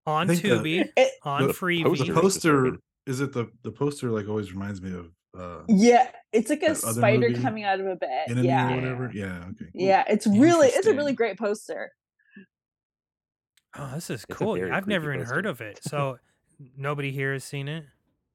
On 0.06 0.28
think 0.28 0.42
the- 0.42 0.50
Tubi, 0.50 0.90
It- 0.98 1.12
on 1.24 1.48
the 1.48 1.54
Freevee. 1.54 1.84
poster- 1.84 2.14
The 2.14 2.22
poster 2.22 2.78
is 3.06 3.22
it 3.22 3.34
the 3.34 3.48
the 3.64 3.72
poster 3.72 4.10
like 4.10 4.28
always 4.28 4.52
reminds 4.52 4.82
me 4.82 4.94
of 4.98 5.12
uh 5.40 5.64
yeah, 5.68 6.10
it's 6.34 6.50
like 6.50 6.64
a 6.64 6.76
spider 6.76 7.30
movie, 7.30 7.42
coming 7.42 7.64
out 7.64 7.80
of 7.80 7.86
a 7.86 7.96
bed. 7.96 8.26
enemy 8.30 8.48
yeah, 8.48 8.72
or 8.72 8.76
whatever. 8.76 9.12
Yeah, 9.14 9.44
okay. 9.52 9.66
yeah, 9.74 10.04
it's 10.10 10.26
really, 10.28 10.68
it's 10.70 10.88
a 10.88 10.94
really 10.94 11.14
great 11.14 11.38
poster. 11.38 11.92
Oh, 13.78 13.92
this 13.94 14.10
is 14.10 14.26
It's 14.28 14.38
cool. 14.38 14.54
I've 14.56 14.88
never 14.88 15.06
creepy 15.12 15.22
even 15.22 15.34
heard 15.34 15.46
of 15.46 15.62
it. 15.62 15.80
So 15.90 16.18
nobody 16.76 17.12
here 17.12 17.34
has 17.34 17.44
seen 17.44 17.68
it. 17.70 17.86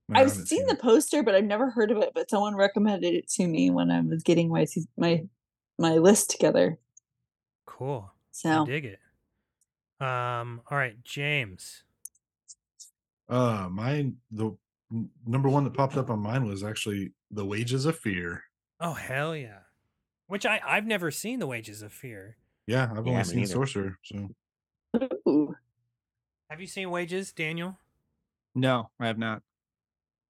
No, 0.08 0.16
I 0.18 0.22
I've 0.22 0.28
haven't 0.28 0.46
seen 0.46 0.66
the 0.66 0.76
poster, 0.76 1.22
but 1.22 1.34
I've 1.34 1.44
never 1.44 1.70
heard 1.70 1.90
of 1.90 1.98
it. 1.98 2.12
But 2.14 2.30
someone 2.30 2.54
recommended 2.54 3.14
it 3.14 3.28
to 3.30 3.46
me 3.46 3.70
when 3.70 3.90
I 3.90 4.00
was 4.00 4.22
getting 4.22 4.48
my 4.50 4.66
my 4.96 5.24
my 5.78 5.94
list 5.96 6.30
together. 6.30 6.78
Cool. 7.66 8.10
I 8.10 8.14
So 8.32 8.66
dig 8.66 8.84
it. 8.84 9.00
Um. 10.00 10.62
All 10.70 10.78
right, 10.78 11.02
James. 11.04 11.82
Uh 13.28 13.68
mine 13.70 14.18
the 14.30 14.52
n- 14.92 15.10
number 15.26 15.48
one 15.48 15.64
that 15.64 15.74
popped 15.74 15.96
up 15.96 16.10
on 16.10 16.20
mine 16.20 16.46
was 16.46 16.62
actually 16.62 17.12
The 17.32 17.44
Wages 17.44 17.84
of 17.86 17.98
Fear. 17.98 18.44
Oh 18.78 18.92
hell 18.92 19.34
yeah. 19.34 19.60
Which 20.28 20.46
I 20.46 20.60
I've 20.64 20.86
never 20.86 21.10
seen 21.10 21.40
the 21.40 21.46
Wages 21.48 21.82
of 21.82 21.92
Fear. 21.92 22.36
Yeah, 22.68 22.84
I've 22.96 23.06
Yeah, 23.06 23.12
only 23.12 23.18
me 23.18 23.24
seen 23.24 23.38
neither. 23.40 23.54
Sorcerer, 23.54 23.98
so 24.04 24.28
Ooh. 25.28 25.56
Have 26.50 26.60
you 26.60 26.66
seen 26.68 26.90
Wages, 26.90 27.32
Daniel? 27.32 27.78
No, 28.54 28.90
I 29.00 29.06
have 29.08 29.18
not. 29.18 29.42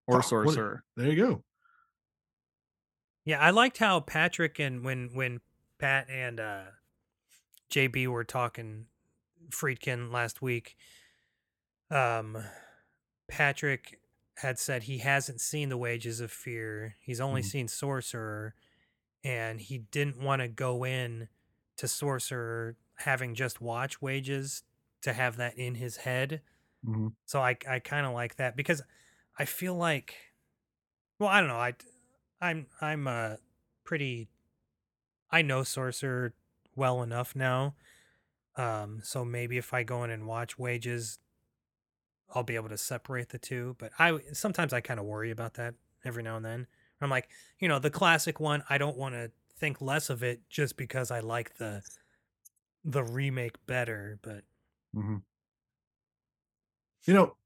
Or 0.07 0.23
Oh, 0.23 0.27
what- 0.43 0.59
Sorcerer. 0.59 0.85
there 0.97 1.09
you 1.11 1.17
go. 1.17 1.45
Yeah, 3.25 3.41
I 3.41 3.51
liked 3.51 3.79
how 3.79 4.01
Patrick 4.01 4.59
and 4.59 4.85
when 4.85 5.11
when 5.15 5.41
Pat 5.79 6.09
and 6.09 6.39
uh 6.41 6.65
JB 7.71 8.07
were 8.07 8.25
talking 8.25 8.87
Friedkin 9.51 10.13
last 10.13 10.41
week. 10.43 10.77
Um 11.91 12.45
Patrick 13.29 14.01
had 14.39 14.59
said 14.59 14.85
he 14.85 14.99
hasn't 14.99 15.41
seen 15.41 15.69
the 15.71 15.77
wages 15.79 16.21
of 16.21 16.31
fear. 16.31 16.97
He's 17.01 17.21
only 17.21 17.43
Mhm. 17.43 17.45
seen 17.45 17.69
Sorcerer 17.69 18.55
and 19.25 19.61
he 19.61 19.79
didn't 19.79 20.19
want 20.19 20.41
to 20.43 20.49
go 20.49 20.85
in 20.85 21.29
to 21.79 21.89
Sorcerer 21.89 22.77
having 22.99 23.35
just 23.35 23.61
watched 23.61 24.03
wages 24.03 24.63
to 25.03 25.13
have 25.13 25.37
that 25.37 25.59
in 25.59 25.75
his 25.77 25.99
head. 25.99 26.43
Mhm. 26.85 27.17
So 27.27 27.41
I 27.43 27.57
I 27.69 27.81
kind 27.81 28.07
of 28.07 28.13
like 28.13 28.37
that 28.37 28.57
because 28.57 28.83
I 29.39 29.45
feel 29.45 29.75
like 29.75 30.17
well, 31.19 31.29
I 31.31 31.41
don't 31.41 31.49
know. 31.49 31.57
I 31.59 31.75
I'm 32.41 32.69
I'm 32.81 33.07
uh 33.09 33.37
pretty 33.85 34.31
I 35.31 35.43
know 35.43 35.63
Sorcerer 35.63 36.35
well 36.75 37.03
enough 37.03 37.35
now. 37.37 37.77
Um 38.57 39.03
so 39.03 39.25
maybe 39.25 39.59
if 39.59 39.75
I 39.75 39.85
go 39.85 40.05
in 40.05 40.11
and 40.11 40.27
watch 40.27 40.59
Wages 40.59 41.21
I'll 42.29 42.43
be 42.43 42.57
able 42.57 42.69
to 42.71 42.79
separate 42.79 43.29
the 43.29 43.39
two, 43.39 43.77
but 43.79 43.93
I 43.99 44.19
sometimes 44.33 44.73
I 44.73 44.81
kind 44.81 44.99
of 45.01 45.07
worry 45.07 45.31
about 45.31 45.55
that 45.55 45.75
every 46.05 46.23
now 46.23 46.37
and 46.37 46.45
then. 46.45 46.67
I'm 47.01 47.11
like, 47.11 47.31
you 47.59 47.69
know, 47.69 47.79
the 47.79 47.91
classic 47.91 48.41
one, 48.41 48.65
I 48.69 48.79
don't 48.79 48.97
want 48.97 49.15
to 49.15 49.33
think 49.59 49.81
less 49.81 50.11
of 50.11 50.23
it 50.23 50.49
just 50.49 50.77
because 50.77 51.11
I 51.11 51.21
like 51.21 51.57
the 51.57 51.83
the 52.85 53.05
remake 53.05 53.65
better, 53.67 54.19
but 54.23 54.45
hmm 54.95 55.19
You 57.05 57.15
know, 57.15 57.37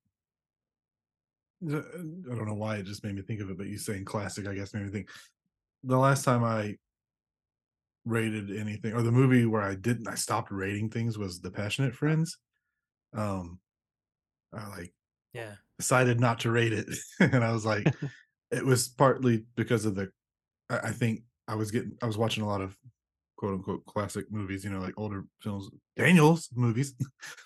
I 1.62 1.72
don't 1.72 2.46
know 2.46 2.54
why 2.54 2.76
it 2.76 2.86
just 2.86 3.04
made 3.04 3.14
me 3.14 3.22
think 3.22 3.40
of 3.40 3.50
it, 3.50 3.58
but 3.58 3.66
you 3.66 3.76
saying 3.78 4.04
classic, 4.04 4.46
I 4.46 4.54
guess, 4.54 4.72
made 4.72 4.84
me 4.84 4.90
think. 4.90 5.08
The 5.84 5.96
last 5.96 6.24
time 6.24 6.44
I 6.44 6.76
rated 8.04 8.56
anything, 8.56 8.94
or 8.94 9.02
the 9.02 9.12
movie 9.12 9.46
where 9.46 9.62
I 9.62 9.74
didn't, 9.74 10.08
I 10.08 10.14
stopped 10.14 10.50
rating 10.50 10.90
things 10.90 11.18
was 11.18 11.40
The 11.40 11.50
Passionate 11.50 11.94
Friends. 11.94 12.38
Um, 13.14 13.58
I 14.52 14.68
like 14.68 14.92
yeah. 15.32 15.54
decided 15.78 16.20
not 16.20 16.40
to 16.40 16.50
rate 16.50 16.72
it, 16.72 16.86
and 17.20 17.44
I 17.44 17.52
was 17.52 17.66
like, 17.66 17.86
it 18.50 18.64
was 18.64 18.88
partly 18.88 19.44
because 19.56 19.84
of 19.84 19.94
the, 19.94 20.10
I, 20.68 20.78
I 20.78 20.90
think 20.90 21.22
I 21.46 21.54
was 21.54 21.70
getting, 21.70 21.92
I 22.02 22.06
was 22.06 22.18
watching 22.18 22.42
a 22.42 22.48
lot 22.48 22.62
of 22.62 22.76
quote 23.40 23.54
unquote 23.54 23.86
classic 23.86 24.30
movies, 24.30 24.64
you 24.64 24.70
know, 24.70 24.80
like 24.80 24.92
older 24.98 25.24
films, 25.40 25.70
Daniel's 25.96 26.50
movies. 26.54 26.94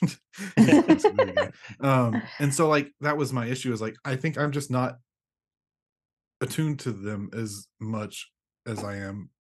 Classic 0.57 1.15
movie 1.15 1.33
guy. 1.33 1.53
um, 1.81 2.21
and 2.41 2.53
so 2.53 2.69
like 2.69 2.91
that 3.01 3.17
was 3.17 3.33
my 3.33 3.47
issue 3.47 3.73
is 3.73 3.81
like 3.81 3.95
I 4.05 4.17
think 4.17 4.37
I'm 4.37 4.51
just 4.51 4.73
not 4.73 4.97
attuned 6.41 6.81
to 6.81 6.91
them 6.91 7.31
as 7.33 7.69
much 7.81 8.33
as 8.67 8.83
I 8.83 8.97
am 8.97 9.31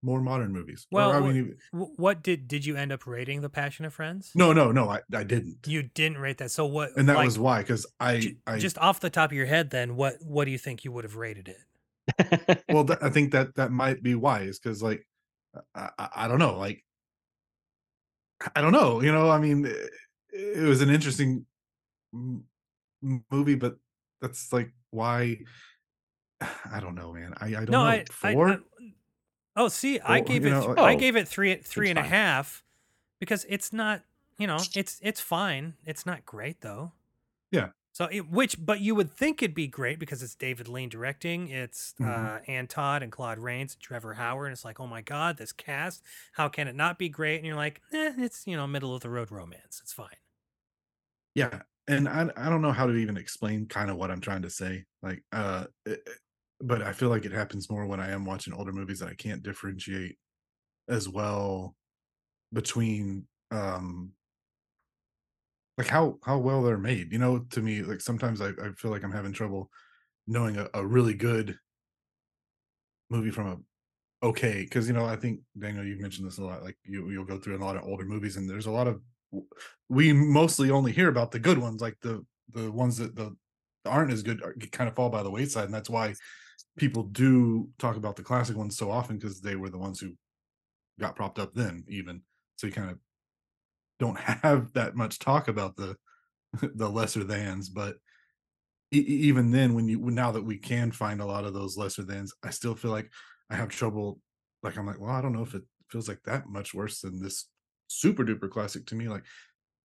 more 0.00 0.20
modern 0.20 0.52
movies. 0.52 0.86
Well, 0.92 1.10
I 1.10 1.18
mean, 1.18 1.56
what 1.72 2.22
did 2.22 2.46
did 2.46 2.64
you 2.64 2.76
end 2.76 2.92
up 2.92 3.04
rating 3.04 3.40
The 3.40 3.50
Passionate 3.50 3.92
Friends? 3.92 4.30
no, 4.36 4.52
no, 4.52 4.70
no, 4.70 4.88
I, 4.88 5.00
I 5.12 5.24
didn't, 5.24 5.66
You 5.66 5.82
didn't 5.82 6.18
rate 6.18 6.38
that. 6.38 6.52
So 6.52 6.66
what 6.66 6.90
and 6.96 7.08
that 7.08 7.16
like, 7.16 7.24
was 7.24 7.36
why 7.36 7.62
because 7.62 7.84
I, 7.98 8.36
I 8.46 8.58
just 8.58 8.78
off 8.78 9.00
the 9.00 9.10
top 9.10 9.32
of 9.32 9.36
your 9.36 9.46
head 9.46 9.70
then 9.70 9.96
what 9.96 10.18
what 10.20 10.44
do 10.44 10.52
you 10.52 10.58
think 10.58 10.84
you 10.84 10.92
would 10.92 11.02
have 11.02 11.16
rated 11.16 11.48
it? 11.48 12.62
well, 12.68 12.84
th- 12.84 13.00
I 13.02 13.10
think 13.10 13.32
that 13.32 13.56
that 13.56 13.72
might 13.72 14.04
be 14.04 14.14
why 14.14 14.42
is 14.42 14.60
because 14.60 14.80
like 14.84 15.04
I, 15.74 15.90
I, 15.98 16.08
I 16.16 16.28
don't 16.28 16.38
know. 16.38 16.58
Like, 16.58 16.84
I 18.54 18.60
don't 18.60 18.72
know. 18.72 19.00
You 19.02 19.12
know, 19.12 19.30
I 19.30 19.38
mean, 19.38 19.64
it, 19.66 19.90
it 20.32 20.62
was 20.62 20.80
an 20.82 20.90
interesting 20.90 21.46
m- 22.12 22.44
movie, 23.30 23.54
but 23.54 23.76
that's 24.20 24.52
like 24.52 24.72
why. 24.90 25.38
I 26.40 26.80
don't 26.80 26.94
know, 26.94 27.12
man. 27.12 27.32
I, 27.40 27.46
I 27.46 27.50
don't 27.50 27.70
no, 27.70 27.82
know. 27.82 27.88
I, 27.88 28.04
I, 28.22 28.32
Four? 28.32 28.48
I- 28.50 28.58
Oh, 29.58 29.68
see, 29.68 29.98
I 30.00 30.16
Well, 30.16 30.24
gave 30.24 30.44
it. 30.44 30.50
know, 30.50 30.60
th- 30.60 30.68
like- 30.76 30.78
I 30.78 30.94
Oh, 30.94 30.98
gave 30.98 31.16
it 31.16 31.26
three, 31.26 31.54
three 31.56 31.88
and 31.88 31.98
a 31.98 32.02
half, 32.02 32.62
because 33.18 33.46
it's 33.48 33.72
not. 33.72 34.02
You 34.38 34.46
know, 34.46 34.58
it's 34.74 35.00
it's 35.02 35.18
fine. 35.18 35.72
It's 35.86 36.04
not 36.04 36.26
great 36.26 36.60
though. 36.60 36.92
Yeah. 37.50 37.68
So 37.96 38.04
it, 38.12 38.28
which, 38.30 38.62
but 38.64 38.80
you 38.80 38.94
would 38.94 39.10
think 39.10 39.42
it'd 39.42 39.54
be 39.54 39.68
great 39.68 39.98
because 39.98 40.22
it's 40.22 40.34
David 40.34 40.68
Lean 40.68 40.90
directing. 40.90 41.48
It's 41.48 41.94
Mhm. 41.98 42.06
uh, 42.06 42.40
Ann 42.46 42.66
Todd 42.66 43.02
and 43.02 43.10
Claude 43.10 43.38
Rains, 43.38 43.74
Trevor 43.74 44.12
Howard. 44.14 44.48
And 44.48 44.52
it's 44.52 44.66
like, 44.66 44.78
oh 44.80 44.86
my 44.86 45.00
god, 45.00 45.38
this 45.38 45.52
cast. 45.52 46.02
How 46.32 46.48
can 46.50 46.68
it 46.68 46.74
not 46.74 46.98
be 46.98 47.08
great? 47.08 47.36
And 47.38 47.46
you're 47.46 47.56
like, 47.56 47.80
eh, 47.94 48.12
it's 48.18 48.46
you 48.46 48.54
know, 48.54 48.66
middle 48.66 48.94
of 48.94 49.00
the 49.00 49.08
road 49.08 49.30
romance. 49.30 49.80
It's 49.82 49.94
fine. 49.94 50.16
yeah 51.34 51.62
and 51.88 52.08
i 52.08 52.28
i 52.36 52.48
don't 52.48 52.62
know 52.62 52.72
how 52.72 52.86
to 52.86 52.94
even 52.94 53.16
explain 53.16 53.66
kind 53.66 53.90
of 53.90 53.96
what 53.96 54.10
i'm 54.10 54.20
trying 54.20 54.42
to 54.42 54.50
say 54.50 54.84
like 55.02 55.22
uh 55.32 55.66
it- 55.84 56.02
it- 56.06 56.18
but 56.60 56.80
i 56.80 56.90
feel 56.92 57.10
like 57.10 57.26
it 57.26 57.32
happens 57.32 57.68
more 57.68 57.86
when 57.86 58.00
i 58.00 58.10
am 58.10 58.24
watching 58.24 58.54
older 58.54 58.72
movies 58.72 58.98
that 59.00 59.08
i 59.10 59.14
can't 59.14 59.42
differentiate 59.42 60.16
as 60.88 61.08
well 61.08 61.76
between 62.52 63.28
um 63.52 64.12
like 65.78 65.88
how 65.88 66.18
how 66.24 66.38
well 66.38 66.62
they're 66.62 66.78
made 66.78 67.12
you 67.12 67.18
know 67.18 67.40
to 67.50 67.60
me 67.60 67.82
like 67.82 68.00
sometimes 68.00 68.40
i, 68.40 68.48
I 68.48 68.72
feel 68.76 68.90
like 68.90 69.04
i'm 69.04 69.12
having 69.12 69.32
trouble 69.32 69.70
knowing 70.26 70.56
a, 70.56 70.68
a 70.74 70.84
really 70.84 71.14
good 71.14 71.58
movie 73.10 73.30
from 73.30 73.46
a 73.46 73.56
okay 74.26 74.62
because 74.62 74.88
you 74.88 74.94
know 74.94 75.04
i 75.04 75.16
think 75.16 75.40
daniel 75.58 75.84
you've 75.84 76.00
mentioned 76.00 76.26
this 76.26 76.38
a 76.38 76.44
lot 76.44 76.62
like 76.62 76.76
you 76.84 77.10
you'll 77.10 77.24
go 77.24 77.38
through 77.38 77.56
a 77.56 77.64
lot 77.64 77.76
of 77.76 77.84
older 77.84 78.04
movies 78.04 78.36
and 78.36 78.48
there's 78.48 78.66
a 78.66 78.70
lot 78.70 78.88
of 78.88 79.00
we 79.88 80.12
mostly 80.12 80.70
only 80.70 80.92
hear 80.92 81.08
about 81.08 81.30
the 81.30 81.38
good 81.38 81.58
ones 81.58 81.80
like 81.80 81.96
the 82.00 82.24
the 82.52 82.70
ones 82.70 82.96
that 82.96 83.14
the 83.14 83.34
aren't 83.84 84.12
as 84.12 84.22
good 84.22 84.40
kind 84.72 84.88
of 84.88 84.96
fall 84.96 85.10
by 85.10 85.22
the 85.22 85.30
wayside 85.30 85.64
and 85.64 85.74
that's 85.74 85.90
why 85.90 86.14
people 86.76 87.04
do 87.04 87.68
talk 87.78 87.96
about 87.96 88.16
the 88.16 88.22
classic 88.22 88.56
ones 88.56 88.76
so 88.76 88.90
often 88.90 89.16
because 89.16 89.40
they 89.40 89.56
were 89.56 89.68
the 89.70 89.78
ones 89.78 90.00
who 90.00 90.12
got 90.98 91.14
propped 91.14 91.38
up 91.38 91.54
then 91.54 91.84
even 91.88 92.20
so 92.56 92.66
you 92.66 92.72
kind 92.72 92.90
of 92.90 92.98
don't 93.98 94.18
have 94.18 94.72
that 94.72 94.96
much 94.96 95.18
talk 95.18 95.48
about 95.48 95.76
the 95.76 95.96
the 96.74 96.88
lesser 96.88 97.24
thans 97.24 97.68
but 97.68 97.96
e- 98.92 98.98
even 98.98 99.50
then 99.50 99.74
when 99.74 99.88
you 99.88 99.98
now 100.10 100.30
that 100.30 100.44
we 100.44 100.56
can 100.58 100.90
find 100.90 101.20
a 101.20 101.26
lot 101.26 101.44
of 101.44 101.54
those 101.54 101.76
lesser 101.76 102.02
thans 102.02 102.32
i 102.42 102.50
still 102.50 102.74
feel 102.74 102.90
like 102.90 103.10
i 103.50 103.54
have 103.54 103.68
trouble 103.68 104.20
like 104.62 104.76
i'm 104.76 104.86
like 104.86 105.00
well 105.00 105.10
i 105.12 105.20
don't 105.20 105.32
know 105.32 105.42
if 105.42 105.54
it 105.54 105.62
feels 105.90 106.08
like 106.08 106.22
that 106.24 106.48
much 106.48 106.74
worse 106.74 107.00
than 107.00 107.22
this 107.22 107.48
super 107.88 108.24
duper 108.24 108.50
classic 108.50 108.86
to 108.86 108.94
me 108.94 109.08
like 109.08 109.24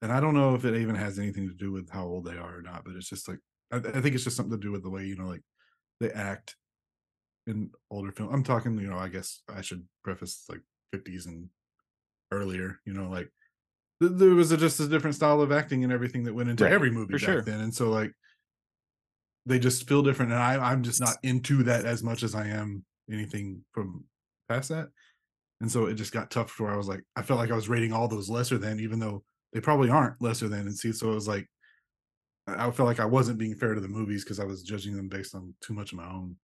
and 0.02 0.12
i 0.12 0.20
don't 0.20 0.34
know 0.34 0.56
if 0.56 0.66
it 0.66 0.76
even 0.76 0.96
has 0.96 1.20
anything 1.20 1.48
to 1.48 1.54
do 1.54 1.72
with 1.72 1.90
how 1.90 2.06
old 2.06 2.26
they 2.26 2.38
are 2.38 2.58
or 2.58 2.62
not 2.62 2.84
but 2.84 2.96
it's 2.96 3.10
just 3.10 3.28
like 3.28 3.40
i, 3.72 3.78
I 3.78 4.02
think 4.02 4.16
it's 4.16 4.24
just 4.24 4.36
something 4.36 4.58
to 4.58 4.66
do 4.66 4.72
with 4.72 4.84
the 4.84 4.90
way 4.90 5.06
you 5.06 5.16
know 5.16 5.28
like 5.28 5.44
they 6.00 6.12
act 6.12 6.56
in 7.48 7.70
older 7.90 8.12
film 8.12 8.34
i'm 8.34 8.44
talking 8.44 8.78
you 8.80 8.90
know 8.90 8.98
i 8.98 9.08
guess 9.08 9.42
i 9.50 9.62
should 9.62 9.86
preface 10.04 10.46
like 10.50 10.62
50s 10.96 11.28
and 11.28 11.50
earlier 12.32 12.80
you 12.86 12.94
know 12.94 13.10
like 13.10 13.30
there 14.10 14.32
was 14.32 14.52
a, 14.52 14.58
just 14.58 14.80
a 14.80 14.88
different 14.88 15.16
style 15.16 15.42
of 15.42 15.52
acting 15.52 15.84
and 15.84 15.94
everything 15.94 16.24
that 16.24 16.34
went 16.34 16.50
into 16.50 16.64
Right, 16.64 16.74
every 16.74 16.90
movie 16.92 17.14
for 17.14 17.20
back 17.20 17.26
sure. 17.26 17.42
then 17.44 17.60
and 17.62 17.74
so 17.74 17.90
like 17.90 18.12
they 19.46 19.60
just 19.60 19.88
feel 19.88 20.04
different 20.04 20.32
and 20.32 20.42
I, 20.42 20.72
i'm 20.72 20.84
just 20.84 21.00
not 21.00 21.18
into 21.24 21.64
that 21.64 21.86
as 21.86 22.04
much 22.04 22.24
as 22.24 22.36
i 22.36 22.48
am 22.48 22.84
anything 23.12 23.64
from 23.72 24.06
past 24.50 24.70
that 24.70 24.90
and 25.62 25.72
so 25.72 25.86
it 25.86 25.96
just 25.96 26.12
got 26.14 26.32
tough 26.32 26.56
to 26.58 26.64
where 26.64 26.74
i 26.74 26.78
was 26.78 26.88
like 26.88 27.04
i 27.16 27.22
felt 27.22 27.40
like 27.40 27.52
i 27.52 27.56
was 27.56 27.70
rating 27.70 27.94
all 27.94 28.08
those 28.08 28.30
lesser 28.30 28.58
than 28.58 28.80
even 28.80 29.00
though 29.00 29.24
they 29.54 29.60
probably 29.60 29.90
aren't 29.90 30.22
lesser 30.22 30.48
than 30.48 30.62
and 30.62 30.78
see 30.78 30.92
so 30.92 31.12
it 31.12 31.16
was 31.16 31.28
like 31.28 31.48
i 32.48 32.70
felt 32.72 32.88
like 32.88 33.00
i 33.00 33.06
wasn't 33.06 33.38
being 33.38 33.56
fair 33.56 33.74
to 33.76 33.82
the 33.82 33.88
movies 33.88 34.24
because 34.24 34.40
i 34.40 34.44
was 34.46 34.64
judging 34.64 34.96
them 34.96 35.08
based 35.08 35.36
on 35.36 35.54
too 35.62 35.74
much 35.74 35.92
of 35.92 35.98
my 35.98 36.06
own 36.08 36.36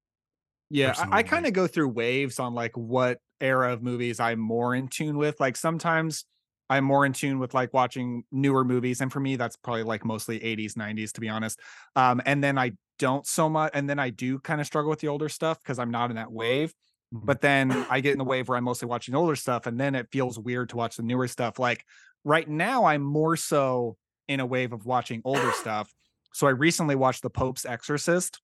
Yeah, 0.70 0.94
I, 0.98 1.20
I 1.20 1.24
kind 1.24 1.46
of 1.46 1.54
go 1.54 1.66
through 1.68 1.90
waves 1.90 2.40
on 2.40 2.54
like 2.54 2.76
what 2.78 3.20
era 3.40 3.74
of 3.74 3.82
movies 3.82 4.20
I'm 4.20 4.40
more 4.40 4.76
in 4.76 4.88
tune 4.88 5.18
with. 5.18 5.40
Like 5.40 5.56
sometimes 5.56 6.26
I'm 6.70 6.84
more 6.84 7.06
in 7.06 7.14
tune 7.14 7.40
with 7.40 7.54
like 7.54 7.74
watching 7.74 8.24
newer 8.32 8.64
movies, 8.64 9.02
and 9.02 9.12
for 9.12 9.20
me, 9.20 9.36
that's 9.36 9.56
probably 9.56 9.84
like 9.84 10.04
mostly 10.06 10.44
80s, 10.44 10.76
90s, 10.76 11.12
to 11.14 11.22
be 11.22 11.30
honest. 11.30 11.60
Um, 11.96 12.22
and 12.26 12.44
then 12.44 12.58
I 12.58 12.74
don't 13.00 13.26
so 13.26 13.50
much, 13.50 13.72
and 13.74 13.90
then 13.90 14.00
I 14.00 14.10
do 14.10 14.40
kind 14.40 14.60
of 14.60 14.68
struggle 14.68 14.90
with 14.90 15.00
the 15.00 15.08
older 15.08 15.30
stuff 15.30 15.60
because 15.62 15.80
I'm 15.80 15.92
not 15.92 16.10
in 16.10 16.16
that 16.18 16.32
wave. 16.32 16.74
Mhm. 17.14 17.26
But 17.26 17.42
then 17.42 17.72
I 17.90 18.02
get 18.02 18.12
in 18.14 18.18
the 18.18 18.26
wave 18.26 18.50
where 18.50 18.58
I'm 18.58 18.64
mostly 18.66 18.88
watching 18.88 19.16
older 19.16 19.36
stuff, 19.36 19.66
and 19.66 19.80
then 19.80 19.96
it 19.96 20.08
feels 20.12 20.38
weird 20.38 20.70
to 20.70 20.78
watch 20.78 20.98
the 20.98 21.04
newer 21.04 21.28
stuff. 21.28 21.60
Like 21.60 21.86
right 22.24 22.48
now, 22.48 22.86
I'm 22.86 23.02
more 23.04 23.38
so 23.38 23.98
in 24.28 24.40
a 24.40 24.46
wave 24.46 24.74
of 24.74 24.86
watching 24.86 25.22
older 25.24 25.52
stuff. 25.54 25.94
So 26.34 26.48
I 26.48 26.52
recently 26.52 26.96
watched 26.96 27.24
The 27.24 27.30
Pope's 27.30 27.66
Exorcist 27.66 28.40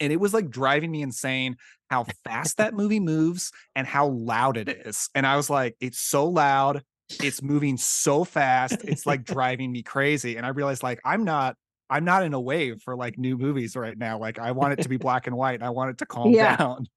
and 0.00 0.12
it 0.12 0.20
was 0.20 0.34
like 0.34 0.50
driving 0.50 0.90
me 0.90 1.02
insane 1.02 1.56
how 1.90 2.04
fast 2.24 2.56
that 2.56 2.74
movie 2.76 3.00
moves 3.00 3.52
and 3.74 3.86
how 3.86 4.08
loud 4.08 4.56
it 4.56 4.68
is. 4.68 5.08
And 5.14 5.26
I 5.26 5.36
was 5.36 5.48
like, 5.48 5.76
it's 5.80 5.98
so 5.98 6.26
loud, 6.28 6.82
it's 7.10 7.42
moving 7.42 7.76
so 7.76 8.24
fast, 8.24 8.82
it's 8.84 9.06
like 9.06 9.24
driving 9.24 9.72
me 9.72 9.82
crazy. 9.82 10.36
And 10.36 10.46
I 10.46 10.50
realized 10.50 10.82
like 10.82 11.00
I'm 11.04 11.24
not 11.24 11.56
I'm 11.90 12.04
not 12.04 12.24
in 12.24 12.34
a 12.34 12.40
wave 12.40 12.82
for 12.82 12.96
like 12.96 13.18
new 13.18 13.36
movies 13.36 13.76
right 13.76 13.96
now. 13.96 14.18
Like 14.18 14.38
I 14.38 14.52
want 14.52 14.72
it 14.74 14.82
to 14.82 14.88
be 14.88 14.96
black 14.98 15.26
and 15.26 15.36
white. 15.36 15.54
And 15.54 15.64
I 15.64 15.70
want 15.70 15.90
it 15.90 15.98
to 15.98 16.06
calm 16.06 16.32
Yeah. 16.32 16.56
down. 16.56 16.86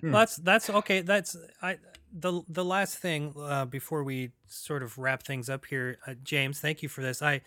Hmm. 0.00 0.10
That's 0.10 0.36
that's 0.36 0.68
okay. 0.68 1.00
That's 1.00 1.36
I 1.62 1.78
the 2.12 2.42
the 2.48 2.64
last 2.64 2.98
thing 2.98 3.32
uh, 3.38 3.64
before 3.64 4.04
we 4.04 4.32
sort 4.46 4.82
of 4.82 4.98
wrap 4.98 5.22
things 5.22 5.48
up 5.48 5.64
here, 5.64 5.98
uh, 6.06 6.14
James. 6.22 6.60
Thank 6.60 6.82
you 6.82 6.88
for 6.88 7.00
this. 7.00 7.22
I 7.22 7.40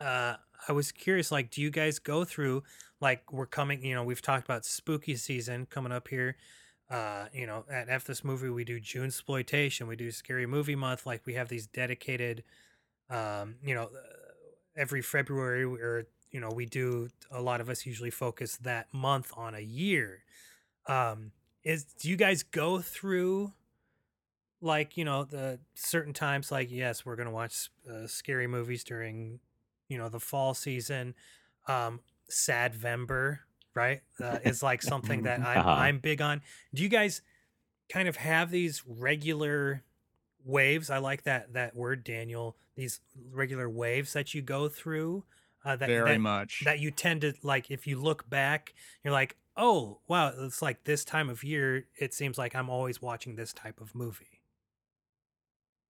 uh, 0.00 0.36
I 0.68 0.72
was 0.72 0.92
curious. 0.92 1.32
Like, 1.32 1.50
do 1.50 1.60
you 1.60 1.70
guys 1.70 1.98
go 1.98 2.24
through 2.24 2.62
like 3.00 3.32
we're 3.32 3.46
coming? 3.46 3.84
You 3.84 3.94
know, 3.96 4.04
we've 4.04 4.22
talked 4.22 4.44
about 4.44 4.64
spooky 4.64 5.16
season 5.16 5.66
coming 5.66 5.92
up 5.92 6.08
here. 6.08 6.36
Uh, 6.92 7.26
you 7.32 7.46
know, 7.46 7.64
at 7.70 7.88
F 7.88 8.04
this 8.04 8.22
movie, 8.22 8.50
we 8.50 8.64
do 8.64 8.78
June 8.78 9.06
exploitation. 9.06 9.86
We 9.86 9.96
do 9.96 10.10
Scary 10.10 10.46
Movie 10.46 10.76
Month. 10.76 11.06
Like, 11.06 11.24
we 11.24 11.34
have 11.34 11.48
these 11.48 11.66
dedicated. 11.66 12.44
Um, 13.08 13.56
you 13.64 13.74
know, 13.74 13.84
uh, 13.84 14.22
every 14.76 15.02
February 15.02 15.64
or 15.64 16.06
you 16.30 16.40
know 16.40 16.50
we 16.50 16.66
do 16.66 17.08
a 17.30 17.40
lot 17.40 17.60
of 17.60 17.68
us 17.68 17.86
usually 17.86 18.10
focus 18.10 18.56
that 18.56 18.92
month 18.92 19.32
on 19.36 19.54
a 19.54 19.60
year 19.60 20.22
um 20.88 21.30
is 21.62 21.84
do 21.84 22.08
you 22.08 22.16
guys 22.16 22.42
go 22.42 22.80
through 22.80 23.52
like 24.60 24.96
you 24.96 25.04
know 25.04 25.24
the 25.24 25.58
certain 25.74 26.12
times 26.12 26.50
like 26.50 26.70
yes 26.70 27.04
we're 27.04 27.16
gonna 27.16 27.30
watch 27.30 27.70
uh, 27.90 28.06
scary 28.06 28.46
movies 28.46 28.82
during 28.82 29.38
you 29.88 29.98
know 29.98 30.08
the 30.08 30.20
fall 30.20 30.54
season 30.54 31.14
um 31.68 32.00
sad 32.28 32.74
vember 32.74 33.40
right 33.74 34.00
uh, 34.22 34.38
is 34.44 34.62
like 34.62 34.82
something 34.82 35.22
that 35.22 35.40
i'm 35.46 35.58
Uh-huh. 35.58 35.70
i'm 35.70 35.98
big 35.98 36.20
on 36.22 36.40
do 36.74 36.82
you 36.82 36.88
guys 36.88 37.22
kind 37.92 38.08
of 38.08 38.16
have 38.16 38.50
these 38.50 38.82
regular 38.86 39.82
waves 40.44 40.90
i 40.90 40.98
like 40.98 41.22
that 41.24 41.52
that 41.52 41.74
word 41.76 42.02
daniel 42.04 42.56
these 42.74 43.00
regular 43.32 43.68
waves 43.68 44.12
that 44.14 44.34
you 44.34 44.42
go 44.42 44.68
through 44.68 45.24
uh, 45.64 45.76
that, 45.76 45.88
Very 45.88 46.12
that, 46.14 46.18
much. 46.20 46.62
that 46.64 46.80
you 46.80 46.90
tend 46.90 47.20
to 47.20 47.34
like 47.42 47.70
if 47.70 47.86
you 47.86 48.00
look 48.00 48.28
back 48.28 48.74
you're 49.04 49.12
like 49.12 49.36
oh 49.56 50.00
wow 50.08 50.32
it's 50.40 50.60
like 50.62 50.82
this 50.84 51.04
time 51.04 51.28
of 51.30 51.44
year 51.44 51.84
it 51.96 52.12
seems 52.12 52.36
like 52.38 52.56
i'm 52.56 52.68
always 52.68 53.00
watching 53.00 53.36
this 53.36 53.52
type 53.52 53.80
of 53.80 53.94
movie 53.94 54.40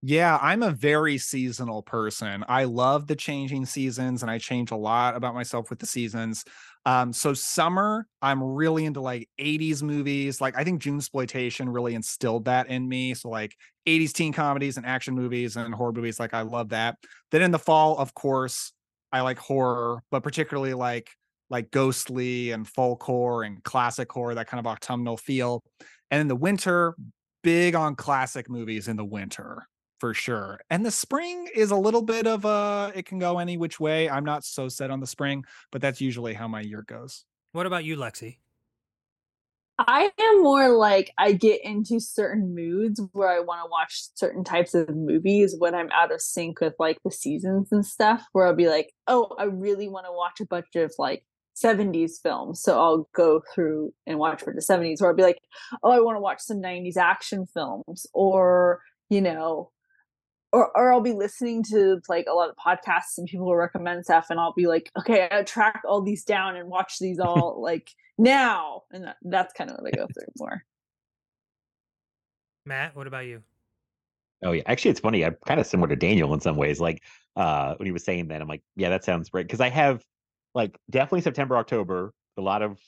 Yeah, 0.05 0.37
I'm 0.43 0.65
a 0.65 0.73
very 0.73 1.17
seasonal 1.17 1.83
person. 1.83 2.45
I 2.49 2.65
love 2.65 3.07
the 3.07 3.15
changing 3.15 3.67
seasons 3.67 4.23
and 4.23 4.31
I 4.31 4.39
change 4.39 4.73
a 4.73 4.77
lot 4.77 5.15
about 5.15 5.35
myself 5.35 5.71
with 5.71 5.79
the 5.79 5.87
seasons. 5.87 6.45
Um, 6.85 7.13
so 7.13 7.35
summer, 7.35 8.09
I'm 8.21 8.43
really 8.43 8.85
into 8.85 9.01
like 9.01 9.29
80s 9.39 9.81
movies. 9.81 10.41
Like 10.41 10.59
I 10.59 10.65
think 10.65 10.83
June 10.83 10.97
exploitation 10.97 11.69
really 11.69 11.95
instilled 11.95 12.47
that 12.47 12.67
in 12.67 12.89
me. 12.89 13.15
So 13.15 13.29
like 13.29 13.55
80s 13.87 14.13
teen 14.13 14.33
comedies 14.33 14.77
and 14.77 14.85
action 14.85 15.15
movies 15.15 15.55
and 15.57 15.73
horror 15.73 15.93
movies, 15.93 16.19
like 16.19 16.35
I 16.35 16.43
love 16.43 16.71
that. 16.71 16.97
Then 17.31 17.43
in 17.43 17.53
the 17.53 17.59
fall, 17.61 17.97
of 17.97 18.13
course, 18.13 18.73
I 19.13 19.21
like 19.21 19.39
horror, 19.39 20.03
but 20.11 20.25
particularly 20.25 20.75
like 20.75 21.11
like 21.49 21.71
ghostly 21.71 22.51
and 22.51 22.67
folk 22.67 23.03
horror 23.05 23.45
and 23.45 23.63
classic 23.63 24.11
horror, 24.11 24.35
that 24.35 24.49
kind 24.49 24.59
of 24.59 24.67
autumnal 24.67 25.17
feel. 25.17 25.63
And 26.11 26.21
in 26.21 26.27
the 26.29 26.35
winter, 26.35 26.97
big 27.45 27.77
on 27.77 27.95
classic 27.95 28.49
movies 28.51 28.89
in 28.89 28.97
the 28.97 29.05
winter 29.05 29.67
for 30.03 30.15
sure. 30.15 30.59
And 30.69 30.85
the 30.85 30.91
spring 30.91 31.49
is 31.55 31.71
a 31.71 31.77
little 31.77 32.03
bit 32.03 32.27
of 32.27 32.45
a 32.45 32.91
it 32.93 33.07
can 33.07 33.21
go 33.21 33.39
any 33.39 33.57
which 33.57 33.79
way. 33.79 34.11
I'm 34.11 34.25
not 34.25 34.43
so 34.43 34.69
set 34.69 34.91
on 34.91 34.99
the 34.99 35.07
spring, 35.07 35.45
but 35.71 35.81
that's 35.81 36.01
usually 36.01 36.35
how 36.35 36.49
my 36.49 36.61
year 36.61 36.83
goes. 36.83 37.25
what 37.53 37.67
about 37.67 37.85
you 37.85 37.97
lexy 37.97 38.39
I 39.79 40.11
am 40.19 40.43
more 40.43 40.71
like 40.71 41.13
I 41.19 41.31
get 41.31 41.65
into 41.65 42.01
certain 42.01 42.53
moods 42.53 43.01
where 43.13 43.29
I 43.29 43.39
want 43.39 43.65
to 43.65 43.71
watch 43.71 44.09
certain 44.17 44.43
types 44.43 44.75
of 44.75 44.89
movies 44.89 45.55
when 45.57 45.73
I'm 45.73 45.91
out 45.93 46.13
of 46.13 46.21
sync 46.21 46.61
with 46.61 46.75
like 46.81 46.99
the 47.05 47.13
seasons 47.13 47.69
and 47.71 47.87
stuff. 47.87 48.25
Where 48.33 48.49
I'll 48.49 48.57
be 48.57 48.69
like, 48.69 48.93
oh, 49.07 49.37
I 49.39 49.45
really 49.45 49.89
want 49.89 50.07
to 50.07 50.13
watch 50.13 50.41
a 50.41 50.47
bunch 50.47 50.75
of 50.75 50.93
like 50.99 51.25
70s 51.55 52.21
films. 52.21 52.61
So 52.61 52.77
I'll 52.81 53.09
go 53.15 53.41
through 53.55 53.95
and 54.05 54.19
watch 54.19 54.43
for 54.43 54.53
the 54.53 54.61
70s, 54.61 55.01
or 55.01 55.11
I'll 55.11 55.17
be 55.17 55.23
like, 55.23 55.41
oh, 55.85 55.93
I 55.93 56.01
want 56.01 56.17
to 56.17 56.21
watch 56.21 56.41
some 56.41 56.61
90s 56.61 56.97
action 56.97 57.47
films, 57.47 58.05
or, 58.13 58.81
you 59.09 59.21
know, 59.21 59.71
or, 60.53 60.77
or 60.77 60.93
I'll 60.93 61.01
be 61.01 61.13
listening 61.13 61.63
to 61.71 62.01
like 62.09 62.27
a 62.29 62.35
lot 62.35 62.51
of 62.51 62.57
podcasts 62.57 63.17
and 63.19 63.27
people 63.27 63.47
will 63.47 63.57
recommend 63.57 64.05
stuff, 64.05 64.27
and 64.31 64.39
I'll 64.39 64.53
be 64.53 64.67
like, 64.67 64.91
okay, 64.99 65.29
I 65.31 65.43
track 65.43 65.83
all 65.87 66.03
these 66.03 66.25
down 66.25 66.57
and 66.57 66.69
watch 66.69 66.99
these 66.99 67.19
all 67.21 67.61
like 67.63 67.91
now. 68.19 68.83
And 68.93 69.05
that, 69.05 69.17
that's 69.23 69.53
kind 69.55 69.71
of 69.71 69.79
what 69.79 69.93
I 69.93 69.97
go 69.97 70.07
through 70.13 70.27
more. 70.39 70.63
Matt, 72.67 72.95
what 72.95 73.07
about 73.07 73.27
you? 73.27 73.43
Oh 74.45 74.53
yeah, 74.53 74.63
actually, 74.67 74.91
it's 74.91 75.01
funny. 75.01 75.25
I'm 75.25 75.37
kind 75.47 75.61
of 75.61 75.67
similar 75.67 75.89
to 75.89 75.97
Daniel 75.97 76.35
in 76.35 76.41
some 76.41 76.57
ways. 76.57 76.81
Like 76.81 77.03
uh, 77.37 77.75
when 77.77 77.87
he 77.87 77.93
was 77.93 78.05
saying 78.05 78.29
that, 78.29 78.41
I'm 78.41 78.49
like, 78.49 78.63
yeah, 78.77 78.91
that 78.91 79.05
sounds 79.05 79.31
great. 79.31 79.47
Because 79.47 79.61
I 79.61 79.71
have 79.71 80.03
like 80.55 80.77
definitely 80.91 81.23
September, 81.23 81.57
October, 81.57 82.13
a 82.37 82.43
lot 82.43 82.63
of 82.63 82.79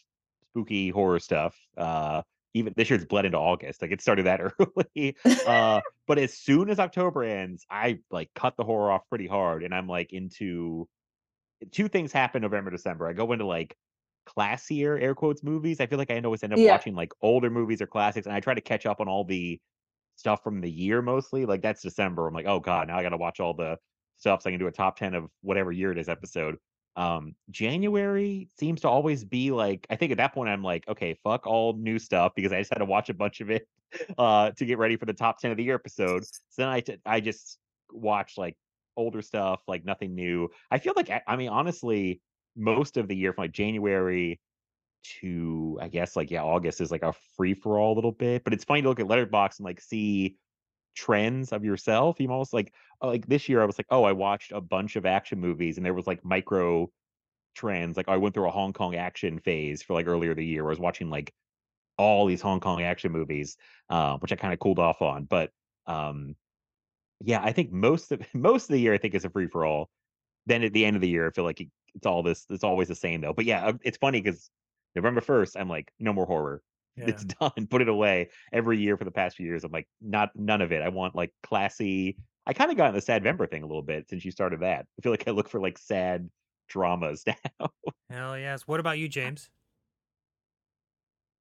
spooky 0.51 0.91
horror 0.91 1.19
stuff. 1.19 1.57
Uh, 1.77 2.23
even 2.55 2.73
this 2.77 2.89
year's 2.89 3.05
bled 3.05 3.25
into 3.27 3.39
August. 3.39 3.83
Like 3.83 3.91
it 3.91 4.01
started 4.01 4.27
that 4.27 4.41
early. 4.61 5.17
Uh, 5.47 5.81
but 6.07 6.19
as 6.19 6.35
soon 6.39 6.71
as 6.71 6.79
October 6.79 7.25
ends, 7.25 7.67
I 7.71 7.99
like 8.11 8.31
cut 8.35 8.57
the 8.57 8.65
horror 8.65 8.91
off 8.93 9.03
pretty 9.09 9.27
hard, 9.27 9.63
and 9.65 9.75
I'm 9.75 9.89
like 9.89 10.13
into 10.13 10.89
two 11.73 11.89
things 11.89 12.13
happen 12.13 12.43
November, 12.43 12.71
December. 12.71 13.07
I 13.09 13.13
go 13.13 13.33
into 13.33 13.47
like 13.47 13.77
classier 14.27 15.01
air 15.01 15.15
quotes 15.15 15.43
movies. 15.43 15.81
I 15.81 15.87
feel 15.87 15.99
like 15.99 16.11
I 16.11 16.21
always 16.21 16.43
end 16.43 16.53
up 16.55 16.59
Yeah. 16.59 16.73
watching 16.73 16.95
like 16.95 17.13
older 17.23 17.51
movies 17.51 17.83
or 17.83 17.87
classics, 17.87 18.27
and 18.27 18.35
I 18.35 18.41
try 18.41 18.55
to 18.55 18.61
catch 18.61 18.87
up 18.87 19.01
on 19.01 19.09
all 19.09 19.25
the 19.25 19.61
stuff 20.17 20.43
from 20.45 20.61
the 20.61 20.71
year 20.71 21.03
mostly. 21.03 21.45
Like 21.47 21.61
that's 21.63 21.83
December. 21.83 22.27
I'm 22.29 22.35
like, 22.35 22.47
oh 22.47 22.61
god, 22.61 22.89
now 22.89 22.99
I 22.99 23.03
got 23.03 23.11
to 23.11 23.17
watch 23.17 23.41
all 23.41 23.55
the 23.55 23.77
stuff 24.17 24.43
so 24.43 24.49
I 24.49 24.53
can 24.53 24.61
do 24.61 24.69
a 24.69 24.73
top 24.73 24.97
ten 24.97 25.15
of 25.15 25.29
whatever 25.43 25.73
year 25.73 25.91
it 25.93 25.99
is 25.99 26.09
episode. 26.09 26.57
Um, 26.97 27.35
January 27.51 28.49
seems 28.59 28.83
to 28.83 28.89
always 28.89 29.25
be 29.25 29.51
like 29.51 29.87
I 29.91 29.97
think 29.97 30.13
at 30.13 30.19
that 30.19 30.33
point 30.33 30.49
I'm 30.49 30.63
like, 30.63 30.87
okay, 30.89 31.19
fuck 31.25 31.47
all 31.47 31.73
new 31.75 31.99
stuff 31.99 32.33
because 32.37 32.53
I 32.53 32.61
just 32.61 32.73
had 32.73 32.79
to 32.79 32.85
watch 32.85 33.09
a 33.09 33.15
bunch 33.15 33.41
of 33.41 33.51
it 33.51 33.67
uh 34.19 34.51
to 34.53 34.65
get 34.65 34.79
ready 34.79 34.97
for 34.97 35.07
the 35.07 35.13
top 35.13 35.39
ten 35.41 35.51
of 35.51 35.57
the 35.57 35.65
year 35.65 35.75
episode. 35.75 36.25
So 36.25 36.41
then 36.59 36.69
I 36.69 36.81
t- 36.81 37.01
I 37.05 37.21
just 37.21 37.59
watch 37.93 38.39
like 38.39 38.57
older 38.97 39.23
stuff, 39.23 39.61
like 39.67 39.85
nothing 39.85 40.15
new. 40.15 40.51
I 40.71 40.79
feel 40.79 40.93
like 40.97 41.11
I, 41.27 41.37
mean 41.37 41.49
honestly, 41.49 42.21
most 42.57 42.97
of 42.97 43.09
the 43.09 43.17
year 43.17 43.33
from 43.33 43.45
like 43.45 43.53
January 43.53 44.41
to 45.21 45.79
I 45.81 45.89
guess 45.89 46.17
like 46.17 46.31
yeah, 46.31 46.43
August 46.43 46.81
is 46.81 46.91
like 46.91 47.03
a 47.03 47.13
free 47.37 47.55
for 47.55 47.79
all 47.79 47.95
little 47.95 48.13
bit. 48.13 48.45
But 48.45 48.53
it's 48.53 48.65
funny 48.65 48.83
to 48.83 48.89
look 48.89 49.01
at 49.01 49.09
Letterbox 49.09 49.59
and 49.59 49.65
like 49.65 49.81
see 49.81 50.37
trends 50.95 51.53
of 51.53 51.65
yourself. 51.65 52.21
You 52.21 52.31
almost 52.31 52.53
like 52.53 52.73
uh, 53.03 53.09
like 53.09 53.27
this 53.27 53.49
year 53.49 53.63
I 53.63 53.67
was 53.67 53.79
like, 53.79 53.87
oh, 53.91 54.05
I 54.05 54.13
watched 54.13 54.53
a 54.53 54.61
bunch 54.61 54.97
of 54.97 55.07
action 55.07 55.41
movies 55.41 55.77
and 55.77 55.85
there 55.85 55.95
was 55.95 56.07
like 56.07 56.25
micro 56.25 56.91
trends. 57.55 57.97
Like 57.97 58.09
I 58.09 58.17
went 58.17 58.35
through 58.35 58.49
a 58.49 58.53
Hong 58.53 58.73
Kong 58.73 58.95
action 58.95 59.39
phase 59.41 59.83
for 59.83 59.95
like 59.95 60.07
earlier 60.07 60.35
the 60.35 60.45
year 60.45 60.63
where 60.63 60.71
I 60.71 60.73
was 60.73 60.81
watching 60.81 61.11
like 61.11 61.33
all 61.99 62.27
these 62.27 62.43
Hong 62.43 62.61
Kong 62.61 62.83
action 62.83 63.13
movies, 63.13 63.57
uh, 63.91 64.19
which 64.19 64.33
I 64.33 64.37
kind 64.37 64.53
of 64.53 64.61
cooled 64.61 64.79
off 64.79 65.03
on. 65.03 65.25
But 65.25 65.51
um 65.87 66.37
yeah, 67.21 67.41
I 67.43 67.53
think 67.53 67.73
most 67.73 68.13
of 68.13 68.23
most 68.35 68.65
of 68.65 68.75
the 68.75 68.81
year 68.81 68.95
I 68.95 68.99
think 68.99 69.15
is 69.15 69.25
a 69.25 69.31
free 69.31 69.49
for 69.49 69.65
all. 69.65 69.91
Then 70.47 70.63
at 70.63 70.73
the 70.73 70.85
end 70.85 70.97
of 70.97 71.03
the 71.03 71.09
year, 71.09 71.29
I 71.29 71.31
feel 71.31 71.45
like 71.45 71.61
it, 71.61 71.69
it's 71.95 72.07
all 72.07 72.23
this. 72.23 72.45
It's 72.51 72.65
always 72.65 72.89
the 72.89 72.95
same 72.95 73.21
though. 73.21 73.33
But 73.33 73.47
yeah, 73.47 73.67
uh, 73.67 73.73
it's 73.83 73.99
funny 73.99 74.21
because 74.21 74.51
November 74.95 75.21
first, 75.21 75.57
I'm 75.57 75.69
like, 75.69 75.91
no 75.99 76.13
more 76.13 76.27
horror. 76.27 76.63
It's 76.97 77.25
done. 77.25 77.67
Put 77.69 77.83
it 77.83 77.89
away. 77.89 78.31
Every 78.53 78.79
year 78.79 78.97
for 78.97 79.05
the 79.05 79.11
past 79.11 79.37
few 79.37 79.47
years, 79.47 79.65
I'm 79.65 79.73
like, 79.73 79.89
not 80.01 80.31
none 80.35 80.63
of 80.63 80.73
it. 80.73 80.83
I 80.83 80.89
want 80.89 81.15
like 81.15 81.33
classy. 81.43 82.17
I 82.47 82.53
kind 82.53 82.71
of 82.71 82.77
got 82.77 82.89
in 82.89 82.95
the 82.95 83.01
sad 83.01 83.23
November 83.23 83.47
thing 83.47 83.63
a 83.63 83.67
little 83.67 83.83
bit 83.83 84.09
since 84.09 84.25
you 84.25 84.31
started 84.31 84.61
that. 84.61 84.87
I 84.99 85.03
feel 85.03 85.13
like 85.13 85.27
I 85.27 85.33
look 85.33 85.49
for 85.49 85.61
like 85.61 85.79
sad 85.79 86.31
dramas 86.69 87.25
now. 87.61 87.71
Hell 88.11 88.39
yes. 88.39 88.63
What 88.63 88.81
about 88.81 88.99
you, 88.99 89.09
James? 89.09 89.51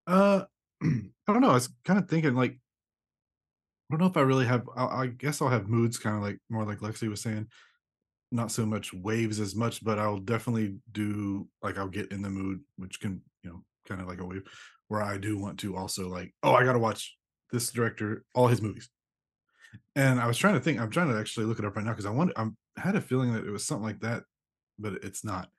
Uh, 0.07 0.45
I 0.83 0.87
don't 1.27 1.41
know. 1.41 1.51
I 1.51 1.55
was 1.55 1.69
kind 1.85 1.99
of 1.99 2.09
thinking 2.09 2.35
like, 2.35 2.51
I 2.51 3.95
don't 3.95 3.99
know 3.99 4.07
if 4.07 4.17
I 4.17 4.21
really 4.21 4.45
have. 4.45 4.67
I, 4.75 4.85
I 4.85 5.07
guess 5.07 5.41
I'll 5.41 5.49
have 5.49 5.67
moods, 5.67 5.99
kind 5.99 6.15
of 6.15 6.23
like 6.23 6.39
more 6.49 6.65
like 6.65 6.79
Lexy 6.79 7.09
was 7.09 7.21
saying, 7.21 7.47
not 8.31 8.51
so 8.51 8.65
much 8.65 8.93
waves 8.93 9.39
as 9.39 9.55
much, 9.55 9.83
but 9.83 9.99
I'll 9.99 10.17
definitely 10.17 10.77
do 10.91 11.47
like 11.61 11.77
I'll 11.77 11.87
get 11.87 12.11
in 12.11 12.21
the 12.21 12.29
mood, 12.29 12.61
which 12.77 12.99
can 12.99 13.21
you 13.43 13.51
know 13.51 13.63
kind 13.87 14.01
of 14.01 14.07
like 14.07 14.19
a 14.19 14.25
wave, 14.25 14.43
where 14.87 15.01
I 15.01 15.17
do 15.17 15.37
want 15.37 15.59
to 15.59 15.75
also 15.75 16.09
like, 16.09 16.33
oh, 16.43 16.53
I 16.53 16.63
got 16.63 16.73
to 16.73 16.79
watch 16.79 17.15
this 17.51 17.71
director, 17.71 18.23
all 18.33 18.47
his 18.47 18.61
movies. 18.61 18.89
And 19.95 20.19
I 20.19 20.27
was 20.27 20.37
trying 20.37 20.55
to 20.55 20.59
think. 20.59 20.79
I'm 20.79 20.89
trying 20.89 21.09
to 21.09 21.19
actually 21.19 21.45
look 21.45 21.59
it 21.59 21.65
up 21.65 21.75
right 21.75 21.85
now 21.85 21.91
because 21.91 22.05
I 22.05 22.11
wanted. 22.11 22.35
I 22.37 22.47
had 22.77 22.95
a 22.95 23.01
feeling 23.01 23.33
that 23.33 23.45
it 23.45 23.51
was 23.51 23.65
something 23.65 23.85
like 23.85 24.01
that, 24.01 24.23
but 24.79 24.93
it's 25.03 25.23
not. 25.23 25.49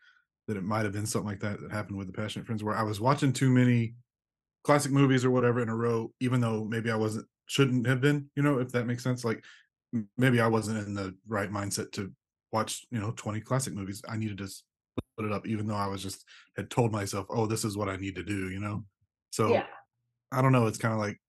That 0.46 0.56
it 0.56 0.64
might 0.64 0.84
have 0.84 0.92
been 0.92 1.06
something 1.06 1.28
like 1.28 1.40
that 1.40 1.60
that 1.60 1.72
happened 1.72 1.96
with 1.96 2.06
the 2.06 2.12
Passionate 2.12 2.46
Friends, 2.46 2.62
where 2.62 2.76
I 2.76 2.82
was 2.82 3.01
watching 3.01 3.32
too 3.32 3.51
many 3.51 3.94
classic 4.62 4.92
movies 4.92 5.24
or 5.24 5.30
whatever 5.30 5.60
in 5.60 5.68
a 5.68 5.76
row, 5.76 6.12
even 6.20 6.40
though 6.40 6.64
maybe 6.64 6.90
I 6.90 6.96
wasn't 6.96 7.26
shouldn't 7.46 7.86
have 7.86 8.01
been. 8.01 8.30
You 8.36 8.42
know, 8.42 8.59
if 8.59 8.72
that 8.72 8.86
makes 8.86 9.02
sense. 9.02 9.24
Like 9.24 9.42
maybe 10.16 10.40
I 10.40 10.48
wasn't 10.48 10.86
in 10.86 10.94
the 10.94 11.14
right 11.26 11.51
mindset 11.51 11.92
to 11.92 12.12
watch 12.52 12.86
you 12.90 13.01
know 13.01 13.12
20 13.16 13.40
classic 13.40 13.74
movies. 13.74 14.02
I 14.09 14.16
needed 14.16 14.38
to 14.38 14.48
split 14.48 15.30
it 15.30 15.32
up, 15.32 15.46
even 15.46 15.66
though 15.66 15.76
I 15.76 15.86
was 15.86 16.02
just 16.02 16.24
had 16.56 16.70
told 16.70 16.92
myself, 16.92 17.26
oh, 17.30 17.46
this 17.46 17.64
is 17.64 17.76
what 17.76 17.88
I 17.88 17.96
need 17.96 18.16
to 18.16 18.22
do. 18.22 18.51
You 18.51 18.60
know, 18.60 18.84
so 19.35 19.48
Yeah. 19.48 19.66
I 20.31 20.43
don't 20.43 20.52
know. 20.52 20.69
It's 20.69 20.78
kind 20.78 20.94
of 20.94 21.01
like 21.01 21.20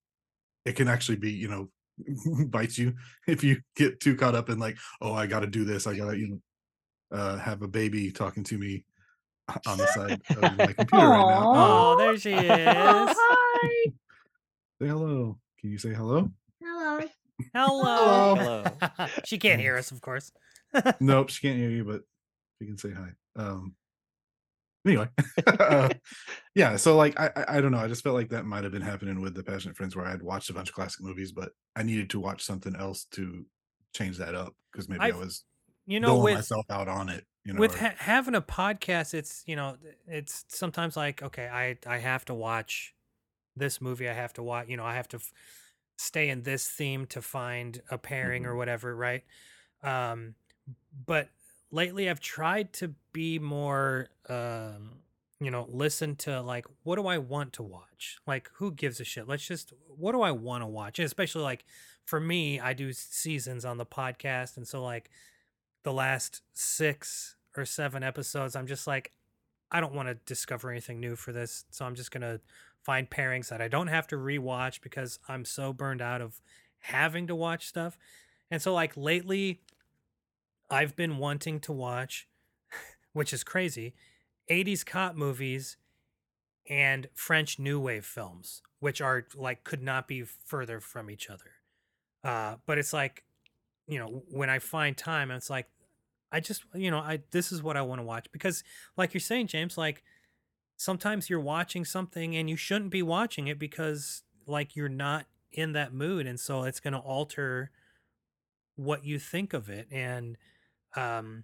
it 0.65 0.75
can 0.75 0.87
actually 0.87 1.17
be, 1.17 1.31
you 1.31 1.47
know, 1.47 1.69
bites 2.47 2.77
you 2.77 2.93
if 3.27 3.43
you 3.43 3.61
get 3.75 3.99
too 3.99 4.15
caught 4.15 4.35
up 4.35 4.49
in 4.49 4.59
like, 4.59 4.77
oh, 5.01 5.13
I 5.13 5.25
got 5.25 5.39
to 5.39 5.47
do 5.47 5.65
this. 5.65 5.87
I 5.87 5.95
got 5.95 6.11
to, 6.11 6.17
you 6.17 6.27
know, 6.29 7.17
uh, 7.17 7.37
have 7.39 7.63
a 7.63 7.67
baby 7.67 8.11
talking 8.11 8.43
to 8.43 8.57
me 8.57 8.85
on 9.65 9.77
the 9.77 9.87
side 9.87 10.21
of 10.29 10.57
my 10.57 10.65
computer 10.77 11.07
right 11.07 11.29
now. 11.29 11.53
Oh, 11.55 11.95
there 11.97 12.17
she 12.17 12.33
is. 12.33 12.45
Hi. 12.47 13.69
Say 14.81 14.87
hello. 14.87 15.37
Can 15.59 15.71
you 15.71 15.77
say 15.79 15.93
hello? 15.93 16.29
Hello. 16.61 17.07
Hello. 17.53 18.35
Hello. 18.35 19.07
she 19.23 19.37
can't 19.39 19.61
hear 19.61 19.77
us, 19.77 19.91
of 19.91 20.01
course. 20.01 20.31
nope, 20.99 21.29
she 21.29 21.47
can't 21.47 21.57
hear 21.57 21.69
you, 21.69 21.85
but 21.85 22.01
she 22.59 22.67
can 22.67 22.77
say 22.77 22.91
hi. 22.91 23.09
Um. 23.35 23.75
Anyway, 24.85 25.09
uh, 25.47 25.89
yeah. 26.55 26.75
So 26.75 26.95
like, 26.95 27.19
I, 27.19 27.31
I 27.35 27.57
I 27.57 27.61
don't 27.61 27.71
know. 27.71 27.79
I 27.79 27.87
just 27.87 28.03
felt 28.03 28.15
like 28.15 28.29
that 28.29 28.45
might 28.45 28.63
have 28.63 28.71
been 28.73 28.81
happening 28.81 29.21
with 29.21 29.33
the 29.35 29.43
Passionate 29.43 29.75
Friends, 29.75 29.95
where 29.95 30.05
I 30.05 30.11
had 30.11 30.21
watched 30.21 30.49
a 30.49 30.53
bunch 30.53 30.69
of 30.69 30.75
classic 30.75 31.01
movies, 31.01 31.31
but 31.31 31.49
I 31.75 31.83
needed 31.83 32.09
to 32.11 32.19
watch 32.19 32.43
something 32.43 32.75
else 32.75 33.05
to 33.11 33.45
change 33.93 34.17
that 34.17 34.35
up 34.35 34.53
because 34.71 34.87
maybe 34.89 35.01
i 35.01 35.07
I've- 35.07 35.17
was 35.17 35.43
You 35.85 35.99
know, 35.99 36.17
with 36.19 36.35
myself 36.35 36.65
out 36.69 36.87
on 36.87 37.09
it. 37.09 37.25
You 37.45 37.53
know, 37.53 37.59
with 37.59 37.75
or- 37.75 37.77
ha- 37.79 37.95
having 37.97 38.33
a 38.35 38.41
podcast 38.41 39.13
it's 39.13 39.43
you 39.45 39.55
know 39.55 39.77
it's 40.07 40.45
sometimes 40.47 40.97
like 40.97 41.21
okay 41.21 41.47
i 41.47 41.77
i 41.85 41.99
have 41.99 42.25
to 42.25 42.33
watch 42.33 42.95
this 43.55 43.79
movie 43.79 44.09
i 44.09 44.13
have 44.13 44.33
to 44.33 44.41
watch 44.41 44.67
you 44.67 44.77
know 44.77 44.83
i 44.83 44.95
have 44.95 45.07
to 45.09 45.17
f- 45.17 45.31
stay 45.99 46.29
in 46.29 46.41
this 46.41 46.67
theme 46.67 47.05
to 47.05 47.21
find 47.21 47.83
a 47.91 47.99
pairing 47.99 48.47
or 48.47 48.55
whatever 48.55 48.95
right 48.95 49.23
um 49.83 50.33
but 51.05 51.29
lately 51.75 52.09
i've 52.09 52.19
tried 52.19 52.71
to 52.73 52.93
be 53.11 53.37
more 53.39 54.07
um 54.29 54.91
you 55.39 55.51
know 55.51 55.67
listen 55.69 56.15
to 56.15 56.41
like 56.41 56.65
what 56.83 56.95
do 56.95 57.07
i 57.07 57.17
want 57.17 57.53
to 57.53 57.61
watch 57.63 58.17
like 58.25 58.49
who 58.55 58.71
gives 58.71 58.99
a 58.99 59.03
shit 59.03 59.27
let's 59.27 59.45
just 59.45 59.73
what 59.97 60.13
do 60.13 60.21
i 60.21 60.31
want 60.31 60.63
to 60.63 60.67
watch 60.67 60.99
and 60.99 61.05
especially 61.05 61.43
like 61.43 61.65
for 62.05 62.19
me 62.19 62.59
i 62.59 62.73
do 62.73 62.93
seasons 62.93 63.65
on 63.65 63.77
the 63.77 63.85
podcast 63.85 64.57
and 64.57 64.67
so 64.67 64.83
like 64.83 65.09
the 65.85 65.93
last 65.93 66.41
six 66.51 67.35
or 67.55 67.63
seven 67.63 68.03
episodes, 68.03 68.55
I'm 68.55 68.67
just 68.67 68.87
like, 68.87 69.11
I 69.71 69.79
don't 69.79 69.93
want 69.93 70.09
to 70.09 70.15
discover 70.25 70.69
anything 70.69 70.99
new 70.99 71.15
for 71.15 71.31
this. 71.31 71.65
So 71.69 71.85
I'm 71.85 71.95
just 71.95 72.11
going 72.11 72.21
to 72.21 72.41
find 72.83 73.09
pairings 73.09 73.49
that 73.49 73.61
I 73.61 73.67
don't 73.67 73.87
have 73.87 74.07
to 74.07 74.17
rewatch 74.17 74.81
because 74.81 75.19
I'm 75.29 75.45
so 75.45 75.73
burned 75.73 76.01
out 76.01 76.21
of 76.21 76.41
having 76.79 77.27
to 77.27 77.35
watch 77.35 77.67
stuff. 77.67 77.97
And 78.51 78.61
so, 78.61 78.73
like, 78.73 78.97
lately, 78.97 79.61
I've 80.69 80.95
been 80.95 81.17
wanting 81.17 81.59
to 81.61 81.71
watch, 81.71 82.27
which 83.13 83.33
is 83.33 83.43
crazy, 83.43 83.93
80s 84.49 84.85
cop 84.85 85.15
movies 85.15 85.77
and 86.69 87.07
French 87.13 87.59
New 87.59 87.79
Wave 87.79 88.05
films, 88.05 88.61
which 88.79 89.01
are 89.01 89.25
like, 89.35 89.63
could 89.63 89.83
not 89.83 90.07
be 90.07 90.23
further 90.23 90.79
from 90.79 91.09
each 91.09 91.29
other. 91.29 91.51
Uh, 92.23 92.55
but 92.65 92.77
it's 92.77 92.93
like, 92.93 93.23
you 93.87 93.99
know, 93.99 94.23
when 94.31 94.49
I 94.49 94.59
find 94.59 94.97
time, 94.97 95.29
it's 95.29 95.49
like, 95.49 95.67
I 96.31 96.39
just, 96.39 96.63
you 96.73 96.89
know, 96.89 96.97
I 96.97 97.19
this 97.31 97.51
is 97.51 97.61
what 97.61 97.77
I 97.77 97.81
want 97.83 97.99
to 97.99 98.03
watch 98.03 98.27
because, 98.31 98.63
like 98.97 99.13
you're 99.13 99.21
saying, 99.21 99.47
James, 99.47 99.77
like 99.77 100.03
sometimes 100.75 101.29
you're 101.29 101.39
watching 101.39 101.85
something 101.85 102.35
and 102.35 102.49
you 102.49 102.55
shouldn't 102.55 102.89
be 102.91 103.03
watching 103.03 103.47
it 103.47 103.59
because, 103.59 104.23
like, 104.47 104.75
you're 104.75 104.89
not 104.89 105.27
in 105.51 105.73
that 105.73 105.93
mood, 105.93 106.27
and 106.27 106.39
so 106.39 106.63
it's 106.63 106.79
going 106.79 106.93
to 106.93 106.99
alter 106.99 107.71
what 108.75 109.05
you 109.05 109.19
think 109.19 109.53
of 109.53 109.69
it. 109.69 109.87
And, 109.91 110.37
um, 110.95 111.43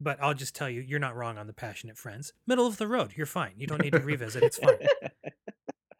but 0.00 0.18
I'll 0.22 0.34
just 0.34 0.54
tell 0.54 0.68
you, 0.70 0.80
you're 0.80 0.98
not 1.00 1.16
wrong 1.16 1.38
on 1.38 1.46
the 1.46 1.52
passionate 1.52 1.96
friends. 1.98 2.32
Middle 2.46 2.66
of 2.66 2.76
the 2.76 2.86
road, 2.86 3.12
you're 3.16 3.26
fine. 3.26 3.52
You 3.56 3.66
don't 3.66 3.82
need 3.82 3.92
to 3.92 3.98
revisit. 4.00 4.42
It's 4.42 4.58
fine. 4.58 4.74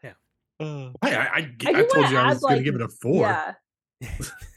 Yeah. 0.02 0.12
I, 0.60 0.92
I, 1.02 1.08
I, 1.10 1.52
I 1.66 1.68
I 1.68 1.82
told 1.84 2.10
you 2.10 2.16
I 2.18 2.22
add, 2.22 2.28
was 2.30 2.40
going 2.40 2.56
to 2.56 2.62
give 2.64 2.74
it 2.74 2.80
a 2.82 2.88
four. 2.88 3.22
Yeah. 3.26 3.54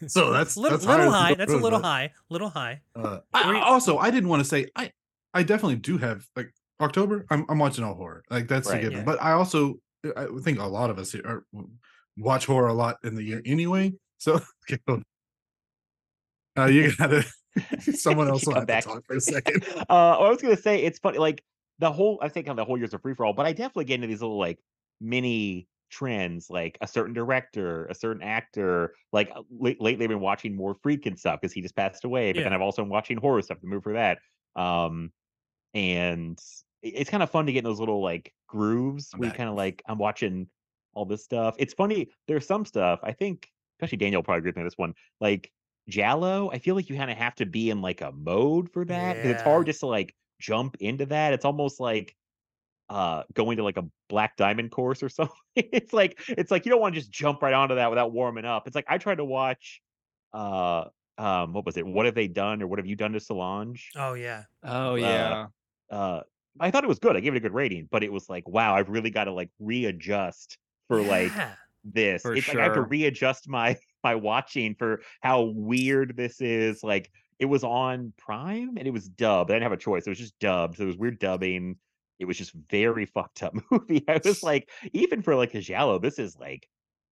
So 0.08 0.32
that's 0.32 0.58
little, 0.58 0.78
that's 0.80 0.88
little 0.88 1.12
high. 1.12 1.30
the 1.34 1.36
That's 1.38 1.54
a 1.54 1.58
little 1.58 1.80
but, 1.80 1.86
high. 1.88 2.12
Little 2.30 2.50
high. 2.50 2.82
Uh, 2.96 3.20
I, 3.34 3.58
I- 3.58 3.62
also, 3.62 3.98
I 4.00 4.10
didn't 4.10 4.30
want 4.30 4.42
to 4.42 4.50
say 4.50 4.68
I. 4.76 4.92
I 5.34 5.44
definitely 5.44 5.76
do 5.78 5.98
have 6.00 6.26
like 6.36 6.52
October, 6.82 7.26
I'm 7.30 7.46
I'm 7.50 7.60
watching 7.60 7.84
all 7.84 7.94
horror. 7.94 8.24
Like 8.30 8.48
that's 8.48 8.68
Right. 8.70 8.80
a 8.80 8.82
given. 8.82 8.98
Yeah. 9.00 9.04
But 9.06 9.22
I 9.22 9.32
also 9.34 9.76
I 10.18 10.26
think 10.44 10.60
a 10.60 10.66
lot 10.66 10.90
of 10.90 10.98
us 11.00 11.12
here 11.12 11.22
are, 11.26 11.46
watch 12.18 12.46
horror 12.48 12.68
a 12.68 12.74
lot 12.74 12.98
in 13.04 13.16
the 13.16 13.24
year 13.24 13.42
anyway. 13.46 13.94
So 14.18 14.34
okay, 14.70 14.80
hold 14.88 15.04
on. 16.58 16.64
uh, 16.64 16.68
you 16.68 16.92
gotta 16.96 17.24
someone 17.80 18.28
else 18.28 18.46
will 18.46 18.56
have 18.56 18.68
back. 18.68 18.84
to 18.84 18.90
talk 18.90 19.06
for 19.06 19.16
a 19.16 19.22
second. 19.22 19.66
uh, 19.90 20.18
I 20.20 20.30
was 20.30 20.42
gonna 20.42 20.58
say 20.58 20.84
it's 20.84 21.00
funny, 21.00 21.18
like 21.18 21.44
the 21.80 21.92
whole. 21.92 22.20
I 22.22 22.30
think 22.30 22.48
on 22.50 22.56
the 22.56 22.66
whole 22.66 22.78
year's 22.78 22.94
a 22.94 23.00
free 23.00 23.14
for 23.14 23.26
all, 23.26 23.34
but 23.34 23.46
I 23.46 23.52
definitely 23.54 23.86
get 23.86 23.96
into 23.96 24.08
these 24.08 24.22
little 24.22 24.38
like 24.40 24.60
mini 25.00 25.68
trends, 25.90 26.50
like 26.50 26.78
a 26.82 26.88
certain 26.88 27.14
director, 27.14 27.86
a 27.88 27.96
certain 27.96 28.24
actor. 28.24 28.94
Like 29.12 29.30
uh, 29.36 29.42
late, 29.50 29.82
lately, 29.82 30.06
I've 30.06 30.10
been 30.10 30.20
watching 30.22 30.56
more 30.56 30.76
Friedkin 30.76 31.18
stuff 31.20 31.42
because 31.42 31.54
he 31.54 31.62
just 31.62 31.76
passed 31.76 32.06
away. 32.06 32.32
But 32.34 32.44
then 32.44 32.54
I've 32.54 32.62
also 32.62 32.82
been 32.84 32.90
watching 32.90 33.18
horror 33.18 33.42
stuff. 33.42 33.60
The 33.62 33.68
move 33.68 33.84
for 33.84 33.94
that. 33.94 34.20
Um, 34.56 35.12
and 35.74 36.40
it- 36.82 36.94
it's 36.96 37.10
kind 37.10 37.24
of 37.24 37.30
fun 37.30 37.46
to 37.46 37.52
get 37.54 37.60
in 37.60 37.66
those 37.66 37.80
little 37.80 38.02
like 38.02 38.34
grooves. 38.48 39.10
I'm 39.14 39.20
We 39.20 39.28
back. 39.28 39.38
kind 39.38 39.50
of 39.50 39.56
like 39.56 39.82
I'm 39.88 39.98
watching 39.98 40.48
all 40.94 41.06
this 41.06 41.24
stuff. 41.24 41.56
It's 41.58 41.74
funny. 41.74 42.10
There's 42.28 42.46
some 42.46 42.66
stuff 42.66 43.00
I 43.04 43.12
think, 43.14 43.48
especially 43.80 43.98
Daniel 43.98 44.24
probably 44.24 44.40
agree 44.40 44.50
with 44.50 44.56
me 44.58 44.62
on 44.62 44.68
this 44.68 44.78
one. 44.78 44.94
Like 45.20 45.52
Giallo, 45.90 46.50
I 46.52 46.60
feel 46.60 46.76
like 46.76 46.90
you 46.90 46.96
kind 46.96 47.12
of 47.12 47.18
have 47.18 47.36
to 47.36 47.46
be 47.46 47.70
in 47.70 47.82
like 47.82 48.02
a 48.02 48.12
mode 48.12 48.72
for 48.72 48.86
that 48.86 49.18
because 49.18 49.32
it's 49.32 49.42
Yeah. 49.42 49.44
hard 49.44 49.66
just 49.68 49.82
to 49.82 49.88
like 49.88 50.16
jump 50.40 50.78
into 50.80 51.06
that. 51.08 51.34
It's 51.34 51.46
almost 51.46 51.80
like 51.80 52.16
uh 52.90 53.24
going 53.34 53.58
to 53.58 53.64
like 53.64 53.78
a 53.78 53.86
black 54.10 54.38
diamond 54.38 54.72
course 54.72 55.04
or 55.04 55.10
something. 55.10 55.36
it's 55.56 55.94
like 55.94 56.22
it's 56.30 56.52
like 56.52 56.66
you 56.66 56.72
don't 56.72 56.82
want 56.82 56.96
to 56.96 57.02
just 57.02 57.12
jump 57.12 57.42
right 57.44 57.54
onto 57.54 57.76
that 57.76 57.90
without 57.92 58.14
warming 58.14 58.46
up. 58.46 58.68
It's 58.68 58.76
like 58.76 58.86
I 58.90 58.98
tried 59.00 59.16
to 59.18 59.26
watch 59.26 59.82
uh 60.34 60.90
um 61.18 61.54
what 61.54 61.66
was 61.66 61.78
it? 61.78 61.86
What 61.88 62.06
have 62.08 62.16
they 62.16 62.28
done 62.30 62.62
or 62.62 62.68
what 62.68 62.80
have 62.80 62.88
you 62.88 62.96
done 62.98 63.14
to 63.14 63.20
Solange? 63.20 63.96
Oh 63.96 64.14
yeah. 64.16 64.46
Oh 64.64 64.96
Uh, 65.00 65.04
yeah. 65.06 65.48
uh 65.90 66.24
I 66.60 66.72
thought 66.72 66.84
it 66.84 66.88
was 66.88 67.00
good. 67.00 67.16
I 67.18 67.22
gave 67.22 67.34
it 67.34 67.38
a 67.38 67.42
good 67.42 67.54
rating, 67.54 67.88
but 67.92 68.04
it 68.04 68.12
was 68.12 68.30
like, 68.30 68.48
wow, 68.48 68.76
I've 68.76 68.90
really 68.90 69.12
got 69.12 69.26
to 69.26 69.34
like 69.34 69.52
readjust 69.60 70.58
for 70.88 71.04
like 71.04 71.36
Yeah. 71.36 71.56
This. 71.84 72.22
For 72.22 72.34
it's 72.34 72.48
like 72.48 72.58
I 72.58 72.64
have 72.64 72.74
to 72.74 72.82
readjust 72.82 73.48
my 73.50 73.78
my 74.04 74.16
watching 74.16 74.76
for 74.76 75.02
how 75.22 75.44
weird 75.56 76.16
this 76.16 76.42
is. 76.42 76.84
Like 76.84 77.12
it 77.40 77.46
was 77.46 77.64
on 77.64 78.14
Prime 78.18 78.78
and 78.78 78.88
it 78.88 78.92
was 78.92 79.08
dubbed. 79.08 79.52
I 79.52 79.56
didn't 79.56 79.64
have 79.64 79.72
a 79.72 79.78
choice. 79.78 80.06
It 80.06 80.10
was 80.10 80.20
just 80.20 80.38
dubbed. 80.40 80.78
So 80.78 80.84
it 80.84 80.88
was 80.88 80.98
weird 80.98 81.20
dubbing. 81.20 81.78
It 82.20 82.26
was 82.26 82.38
just 82.38 82.54
very 82.70 83.06
fucked 83.14 83.44
up 83.44 83.56
movie. 83.72 84.04
I 84.08 84.20
was 84.24 84.44
like, 84.44 84.70
even 84.94 85.22
for 85.22 85.36
like 85.36 85.54
a 85.54 85.62
Giallo, 85.62 86.00
this 86.00 86.20
is 86.20 86.38
like 86.38 86.68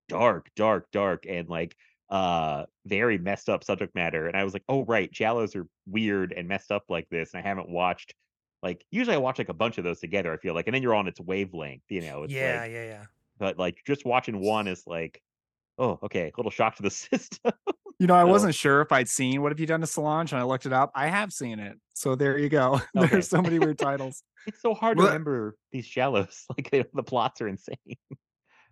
dark, 0.07 0.49
dark, 0.55 0.89
dark, 0.91 1.25
and 1.27 1.47
like 1.49 1.75
uh 2.09 2.65
very 2.87 3.19
messed 3.19 3.49
up 3.49 3.63
subject 3.63 3.93
matter. 3.93 4.27
And 4.27 4.35
I 4.35 4.43
was 4.43 4.53
like, 4.53 4.63
oh 4.67 4.83
right, 4.85 5.11
Giallos 5.11 5.55
are 5.55 5.67
weird 5.85 6.33
and 6.35 6.47
messed 6.47 6.71
up 6.71 6.83
like 6.89 7.07
this. 7.09 7.33
And 7.33 7.43
I 7.43 7.47
haven't 7.47 7.69
watched 7.69 8.15
like 8.61 8.83
usually 8.91 9.15
I 9.15 9.19
watch 9.19 9.37
like 9.37 9.49
a 9.49 9.53
bunch 9.53 9.77
of 9.77 9.83
those 9.83 9.99
together, 9.99 10.33
I 10.33 10.37
feel 10.37 10.53
like, 10.53 10.67
and 10.67 10.75
then 10.75 10.83
you're 10.83 10.95
on 10.95 11.07
its 11.07 11.19
wavelength, 11.19 11.83
you 11.89 12.01
know. 12.01 12.23
It's 12.23 12.33
yeah, 12.33 12.61
like 12.61 12.71
yeah, 12.71 12.85
yeah. 12.85 13.05
But 13.39 13.57
like 13.57 13.77
just 13.87 14.05
watching 14.05 14.39
one 14.39 14.67
is 14.67 14.83
like, 14.85 15.21
oh, 15.77 15.97
okay, 16.03 16.27
a 16.27 16.31
little 16.37 16.51
shock 16.51 16.75
to 16.75 16.83
the 16.83 16.89
system. 16.91 17.53
You 17.99 18.07
know, 18.07 18.15
I 18.15 18.23
So- 18.23 18.27
wasn't 18.27 18.55
sure 18.55 18.81
if 18.81 18.91
I'd 18.91 19.09
seen 19.09 19.41
What 19.41 19.51
Have 19.51 19.59
You 19.59 19.65
Done 19.65 19.81
to 19.81 19.87
Solange, 19.87 20.31
and 20.31 20.39
I 20.39 20.43
looked 20.43 20.65
it 20.65 20.73
up. 20.73 20.91
I 20.95 21.07
have 21.07 21.33
seen 21.33 21.59
it. 21.59 21.77
So 21.93 22.15
there 22.15 22.37
you 22.37 22.47
go. 22.49 22.79
Okay. 22.97 23.07
There's 23.07 23.27
so 23.29 23.41
many 23.41 23.59
weird 23.59 23.77
titles. 23.79 24.23
it's 24.47 24.61
so 24.61 24.73
hard 24.73 24.97
Well, 24.97 25.07
to 25.07 25.11
remember 25.13 25.55
these 25.71 25.85
shallows. 25.85 26.45
Like 26.57 26.69
they, 26.71 26.85
the 26.93 27.03
plots 27.03 27.41
are 27.41 27.47
insane. 27.47 27.75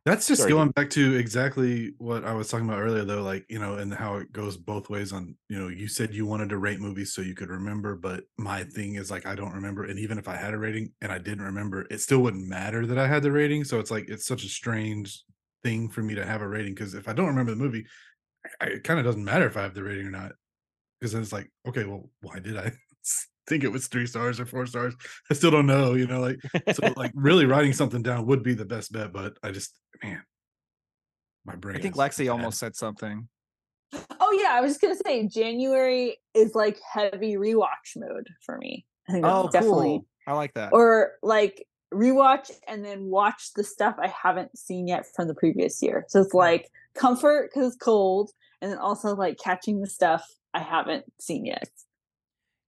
That's 0.08 0.26
just 0.26 0.40
Sorry, 0.40 0.54
going 0.54 0.70
dude. 0.70 0.76
back 0.76 0.90
to 0.92 1.16
exactly 1.16 1.92
what 1.98 2.24
I 2.24 2.34
was 2.34 2.48
talking 2.48 2.66
about 2.66 2.80
earlier, 2.80 3.04
though, 3.04 3.24
like, 3.24 3.46
you 3.50 3.60
know, 3.60 3.76
and 3.76 3.94
how 3.94 4.16
it 4.16 4.32
goes 4.32 4.56
both 4.56 4.90
ways 4.90 5.12
on, 5.12 5.36
you 5.50 5.60
know, 5.60 5.68
you 5.68 5.90
said 5.90 6.14
you 6.14 6.26
wanted 6.26 6.48
to 6.48 6.58
rate 6.60 6.80
movies 6.80 7.14
so 7.14 7.22
you 7.22 7.36
could 7.36 7.50
remember, 7.50 7.94
but 7.94 8.24
my 8.38 8.64
thing 8.64 8.96
is 8.96 9.12
like, 9.12 9.26
I 9.26 9.36
don't 9.36 9.52
remember. 9.52 9.84
And 9.84 10.00
even 10.00 10.18
if 10.18 10.30
I 10.30 10.38
had 10.38 10.54
a 10.54 10.58
rating 10.58 10.94
and 11.02 11.12
I 11.12 11.18
didn't 11.18 11.44
remember, 11.44 11.86
it 11.92 12.00
still 12.00 12.20
wouldn't 12.20 12.48
matter 12.48 12.86
that 12.86 12.98
I 12.98 13.06
had 13.06 13.22
the 13.22 13.34
rating. 13.34 13.66
So 13.66 13.82
it's 13.82 13.92
like, 13.92 14.08
it's 14.08 14.26
such 14.26 14.46
a 14.46 14.50
strange 14.50 15.26
thing 15.62 15.90
for 15.90 16.02
me 16.02 16.16
to 16.16 16.26
have 16.26 16.42
a 16.42 16.48
rating 16.48 16.74
because 16.74 16.94
if 16.94 17.10
I 17.10 17.14
don't 17.14 17.28
remember 17.28 17.52
the 17.52 17.58
movie, 17.58 17.86
I, 18.62 18.68
it 18.68 18.86
kind 18.86 19.00
of 19.00 19.06
doesn't 19.06 19.26
matter 19.26 19.46
if 19.46 19.58
I 19.58 19.64
have 19.64 19.74
the 19.74 19.84
rating 19.84 20.08
or 20.08 20.12
not. 20.12 20.32
Because 21.02 21.12
then 21.12 21.22
it's 21.22 21.34
like, 21.34 21.52
okay, 21.68 21.84
well, 21.84 22.10
why 22.22 22.40
did 22.40 22.56
I 22.56 22.72
think 23.48 23.64
it 23.64 23.72
was 23.72 23.88
three 23.88 24.06
stars 24.08 24.40
or 24.40 24.46
four 24.46 24.66
stars? 24.66 24.94
I 25.32 25.34
still 25.34 25.52
don't 25.52 25.66
know, 25.68 25.94
you 25.94 26.06
know, 26.08 26.20
like, 26.20 26.40
so 26.74 26.94
like 26.96 27.12
really 27.16 27.46
writing 27.46 27.74
something 27.74 28.02
down 28.02 28.26
would 28.28 28.44
be 28.44 28.54
the 28.54 28.66
best 28.66 28.92
bet, 28.92 29.12
but 29.14 29.38
I 29.44 29.52
just 29.52 29.74
man, 30.04 30.22
my 31.46 31.56
brain. 31.56 31.78
I 31.78 31.80
think 31.82 31.96
Lexy 31.96 32.26
bad. 32.26 32.30
almost 32.32 32.60
said 32.60 32.76
something. 32.76 33.28
Oh 34.20 34.38
yeah, 34.42 34.50
I 34.52 34.62
was 34.62 34.72
just 34.72 34.82
gonna 34.82 34.96
say 34.96 35.28
January 35.28 36.18
is 36.34 36.54
like 36.56 36.78
heavy 36.94 37.36
rewatch 37.36 37.96
mode 37.96 38.28
for 38.46 38.58
me. 38.58 38.86
I 39.08 39.14
think 39.14 39.24
that's 39.24 39.34
Oh, 39.36 39.50
definitely 39.50 39.88
cool. 39.88 40.06
I 40.28 40.34
like 40.34 40.54
that. 40.56 40.74
or 40.74 41.14
like 41.24 41.66
rewatch 41.94 42.52
and 42.68 42.84
then 42.84 43.06
watch 43.06 43.54
the 43.56 43.64
stuff 43.64 43.96
I 43.98 44.08
haven't 44.10 44.58
seen 44.58 44.88
yet 44.90 45.06
from 45.16 45.30
the 45.30 45.34
previous 45.36 45.82
year. 45.82 46.04
So 46.10 46.20
it's 46.20 46.34
like 46.34 46.68
comfort 46.96 47.50
because 47.50 47.68
it's 47.74 47.82
cold, 47.82 48.32
and 48.62 48.70
then 48.72 48.78
also 48.78 49.16
like 49.16 49.38
catching 49.42 49.80
the 49.80 49.88
stuff 49.88 50.28
I 50.54 50.60
haven't 50.60 51.06
seen 51.22 51.46
yet. 51.46 51.70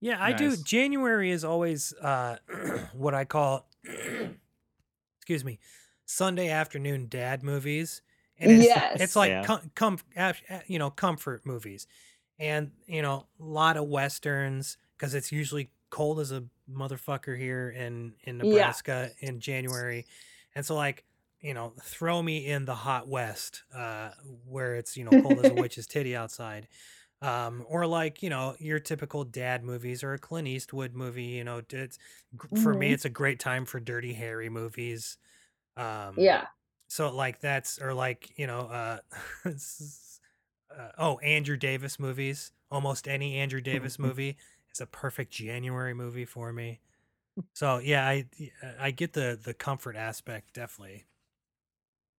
Yeah, 0.01 0.17
I 0.23 0.31
do. 0.33 0.55
January 0.55 1.31
is 1.31 1.43
always 1.43 1.93
uh, 2.01 2.37
what 2.93 3.13
I 3.13 3.25
call, 3.25 3.67
excuse 5.17 5.43
me, 5.43 5.59
Sunday 6.05 6.49
afternoon 6.49 7.07
dad 7.09 7.43
movies, 7.43 8.01
and 8.37 8.51
it's, 8.51 8.65
Yes. 8.65 9.01
it's 9.01 9.15
like 9.15 9.29
Yeah. 9.29 9.43
com- 9.43 9.71
com- 9.75 10.33
you 10.67 10.79
know 10.79 10.89
comfort 10.89 11.45
movies, 11.45 11.87
and 12.39 12.71
you 12.87 13.01
know 13.01 13.27
a 13.39 13.43
lot 13.43 13.77
of 13.77 13.87
westerns 13.87 14.77
because 14.97 15.13
it's 15.13 15.31
usually 15.31 15.69
cold 15.89 16.19
as 16.19 16.31
a 16.31 16.43
motherfucker 16.71 17.37
here 17.37 17.69
in 17.69 18.13
in 18.23 18.37
Yeah. 18.37 18.43
Nebraska 18.43 19.11
in 19.19 19.39
January, 19.39 20.05
and 20.55 20.65
so 20.65 20.75
like 20.75 21.03
you 21.41 21.53
know 21.53 21.73
throw 21.83 22.21
me 22.23 22.47
in 22.47 22.65
the 22.65 22.75
hot 22.75 23.07
west 23.07 23.63
uh, 23.75 24.09
where 24.45 24.75
it's 24.75 24.97
you 24.97 25.03
know 25.03 25.21
cold 25.21 25.39
as 25.45 25.51
a 25.51 25.53
witch's 25.61 25.87
titty 25.87 26.15
outside 26.15 26.67
um, 27.21 27.65
or 27.67 27.85
like 27.87 28.23
you 28.23 28.29
know 28.29 28.55
your 28.59 28.79
typical 28.79 29.23
dad 29.23 29.63
movies 29.63 30.03
or 30.03 30.13
a 30.13 30.19
Clint 30.19 30.47
Eastwood 30.47 30.93
movie. 30.93 31.23
You 31.25 31.43
know, 31.43 31.61
it's 31.69 31.97
for 32.55 32.73
me, 32.73 32.91
Mhm. 32.91 32.93
it's 32.93 33.05
a 33.05 33.09
great 33.09 33.39
time 33.39 33.65
for 33.65 33.79
Dirty 33.79 34.13
Harry 34.13 34.49
movies. 34.49 35.17
Um, 35.77 36.25
Yeah. 36.25 36.49
So 36.89 37.13
like 37.15 37.39
that's 37.41 37.79
or 37.81 37.93
like 37.93 38.37
you 38.39 38.47
know, 38.47 38.61
uh, 38.61 38.99
uh, 40.75 40.91
oh 40.97 41.17
Andrew 41.19 41.57
Davis 41.57 41.99
movies. 41.99 42.51
Almost 42.71 43.07
any 43.07 43.37
Andrew 43.37 43.61
Davis 43.61 43.97
movie 43.99 44.37
is 44.73 44.79
a 44.81 44.85
perfect 44.85 45.31
January 45.31 45.93
movie 45.93 46.25
for 46.25 46.53
me. 46.53 46.81
So 47.55 47.79
yeah, 47.79 48.07
I 48.07 48.29
I 48.79 48.91
get 48.91 49.13
the 49.13 49.39
the 49.41 49.53
comfort 49.55 49.95
aspect 49.97 50.53
definitely. 50.53 51.07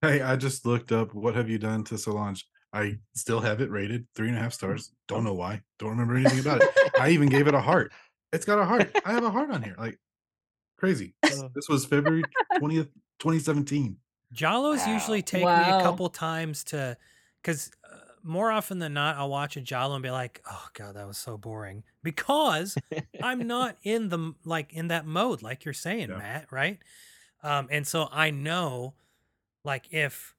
Hey, 0.02 0.22
I 0.22 0.36
just 0.36 0.66
looked 0.66 0.92
up 0.92 1.14
what 1.14 1.36
have 1.36 1.50
you 1.50 1.58
done 1.58 1.84
to 1.86 1.98
Solange. 1.98 2.44
I 2.72 2.98
still 3.16 3.40
have 3.40 3.62
it 3.62 3.70
rated 3.72 4.08
three 4.16 4.28
and 4.28 4.38
a 4.38 4.40
half 4.40 4.54
stars. 4.54 4.92
Don't 5.08 5.24
know 5.24 5.34
why. 5.34 5.62
Don't 5.80 5.90
remember 5.90 6.16
anything 6.16 6.40
about 6.40 6.62
it. 6.62 6.70
I 6.98 7.10
even 7.10 7.30
gave 7.30 7.48
it 7.48 7.54
a 7.56 7.62
heart. 7.62 7.92
It's 8.32 8.46
got 8.46 8.60
a 8.60 8.66
heart. 8.66 8.92
I 9.06 9.14
have 9.14 9.24
a 9.24 9.32
heart 9.32 9.50
on 9.50 9.64
here. 9.64 9.76
Like 9.78 9.98
crazy. 10.78 11.14
This 11.56 11.68
was 11.68 11.86
February 11.86 12.26
twentieth, 12.58 12.90
twenty 13.20 13.40
seventeen. 13.40 13.98
Giallos 14.34 14.86
usually 14.88 15.20
Wow. 15.20 15.26
take 15.26 15.44
me 15.44 15.80
a 15.80 15.82
couple 15.82 16.10
times 16.10 16.64
to, 16.66 16.96
because 17.42 17.72
uh, 17.92 17.98
more 18.22 18.52
often 18.52 18.78
than 18.78 18.94
not, 18.94 19.16
I'll 19.18 19.30
watch 19.32 19.58
a 19.58 19.62
Giallo 19.62 19.96
and 19.96 20.04
be 20.04 20.12
like, 20.12 20.42
"Oh 20.50 20.68
God, 20.74 20.96
that 20.96 21.08
was 21.08 21.18
so 21.18 21.38
boring," 21.38 21.84
because 22.04 22.78
I'm 23.24 23.48
not 23.48 23.78
in 23.82 24.10
the 24.10 24.36
like 24.46 24.74
in 24.74 24.90
that 24.90 25.08
mode, 25.08 25.42
like 25.42 25.66
you're 25.66 25.74
saying, 25.74 26.10
Yeah. 26.10 26.18
Matt, 26.18 26.52
right? 26.52 26.78
Um, 27.42 27.68
and 27.72 27.88
so 27.88 28.08
I 28.12 28.30
know, 28.30 28.94
like 29.64 29.92
if 29.92 30.36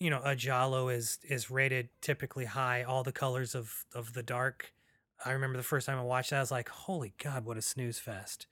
you 0.00 0.10
know 0.10 0.20
a 0.24 0.34
Giallo 0.34 0.88
is 0.88 1.18
is 1.28 1.50
rated 1.50 1.90
typically 2.00 2.46
high, 2.46 2.82
all 2.82 3.04
the 3.04 3.12
colors 3.12 3.54
of 3.54 3.84
of 3.94 4.14
the 4.14 4.22
dark. 4.22 4.72
I 5.24 5.32
remember 5.32 5.58
the 5.58 5.62
first 5.62 5.86
time 5.86 5.98
I 5.98 6.02
watched 6.02 6.30
that, 6.30 6.36
I 6.36 6.40
was 6.40 6.50
like, 6.50 6.70
"Holy 6.70 7.12
God, 7.22 7.44
what 7.44 7.58
a 7.58 7.62
snooze 7.62 7.98
fest!" 7.98 8.46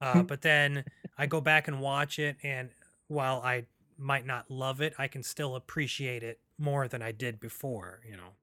Uh, 0.00 0.22
but 0.22 0.42
then 0.42 0.84
I 1.18 1.26
go 1.26 1.40
back 1.40 1.66
and 1.66 1.80
watch 1.80 2.18
it, 2.18 2.36
and 2.42 2.68
while 3.08 3.40
I 3.42 3.64
might 3.98 4.26
not 4.26 4.50
love 4.50 4.80
it, 4.80 4.94
I 4.98 5.08
can 5.08 5.22
still 5.22 5.56
appreciate 5.56 6.22
it 6.22 6.38
more 6.58 6.86
than 6.86 7.02
I 7.02 7.10
did 7.10 7.40
before. 7.40 8.00
You 8.08 8.18
know. 8.18 8.34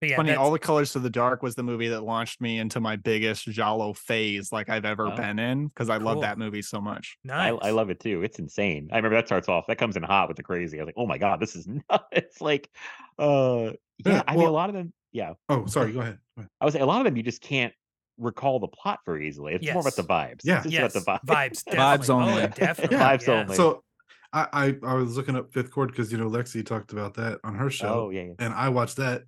But 0.00 0.10
yeah, 0.10 0.16
Funny, 0.16 0.34
All 0.34 0.50
the 0.52 0.58
Colors 0.60 0.92
to 0.92 1.00
the 1.00 1.10
Dark 1.10 1.42
was 1.42 1.54
the 1.56 1.62
movie 1.64 1.88
that 1.88 2.02
launched 2.02 2.40
me 2.40 2.58
into 2.58 2.78
my 2.80 2.96
biggest 2.96 3.44
Giallo 3.46 3.92
phase 3.94 4.52
like 4.52 4.68
I've 4.68 4.84
ever 4.84 5.08
Oh. 5.08 5.16
been 5.16 5.38
in 5.40 5.66
because 5.68 5.90
I 5.90 5.96
love 5.96 6.20
that 6.20 6.38
movie 6.38 6.62
so 6.62 6.80
much. 6.80 7.18
I, 7.24 7.50
nice. 7.50 7.58
I 7.62 7.70
love 7.70 7.90
it 7.90 7.98
too. 7.98 8.22
It's 8.22 8.38
insane. 8.38 8.88
I 8.92 8.96
remember 8.96 9.16
that 9.16 9.26
starts 9.26 9.48
off. 9.48 9.66
That 9.66 9.76
comes 9.78 9.96
in 9.96 10.02
hot 10.04 10.28
with 10.28 10.36
the 10.36 10.42
crazy. 10.44 10.78
I 10.78 10.82
was 10.82 10.86
like, 10.86 10.94
oh 10.96 11.06
my 11.06 11.18
god, 11.18 11.40
this 11.40 11.56
is 11.56 11.66
nuts. 11.90 12.04
It's 12.12 12.40
like, 12.40 12.70
uh, 13.18 13.72
yeah. 14.04 14.12
Yeah, 14.12 14.22
I 14.28 14.36
mean, 14.36 14.46
a 14.46 14.50
lot 14.52 14.68
of 14.68 14.76
them. 14.76 14.92
Yeah, 15.10 15.32
Oh, 15.48 15.66
sorry. 15.66 15.92
Go 15.92 16.00
ahead. 16.00 16.18
Go 16.36 16.42
ahead. 16.42 16.50
I 16.60 16.64
would 16.66 16.74
say 16.74 16.80
a 16.80 16.86
lot 16.86 17.00
of 17.00 17.04
them 17.04 17.16
you 17.16 17.22
just 17.24 17.40
can't 17.40 17.72
recall 18.18 18.60
the 18.60 18.68
plot 18.68 19.00
very 19.06 19.26
easily. 19.26 19.54
It's 19.54 19.72
more 19.72 19.80
about 19.80 19.96
the 19.96 20.02
vibes. 20.04 20.40
Yeah. 20.44 20.58
It's 20.64 20.72
yes, 20.72 20.94
about 20.94 21.24
the 21.24 21.32
vibes. 21.32 21.36
vibes, 21.54 21.64
definitely. 21.64 21.78
Vibes 22.06 22.10
only. 22.10 22.42
Oh, 22.42 22.46
definitely. 22.48 22.96
Yeah. 22.96 23.16
Vibes 23.16 23.26
yeah. 23.26 23.34
only. 23.40 23.56
So 23.56 23.82
I, 24.32 24.46
I 24.52 24.76
I 24.86 24.94
was 24.94 25.16
looking 25.16 25.34
up 25.36 25.50
fifth 25.52 25.70
cord 25.70 25.90
because 25.90 26.12
you 26.12 26.18
know 26.18 26.28
Lexy 26.28 26.64
talked 26.64 26.92
about 26.92 27.14
that 27.14 27.38
on 27.42 27.54
her 27.54 27.70
show. 27.70 28.04
oh 28.06 28.10
yeah, 28.10 28.24
yeah. 28.24 28.32
and 28.38 28.52
I 28.52 28.68
watched 28.68 28.96
that 28.98 29.22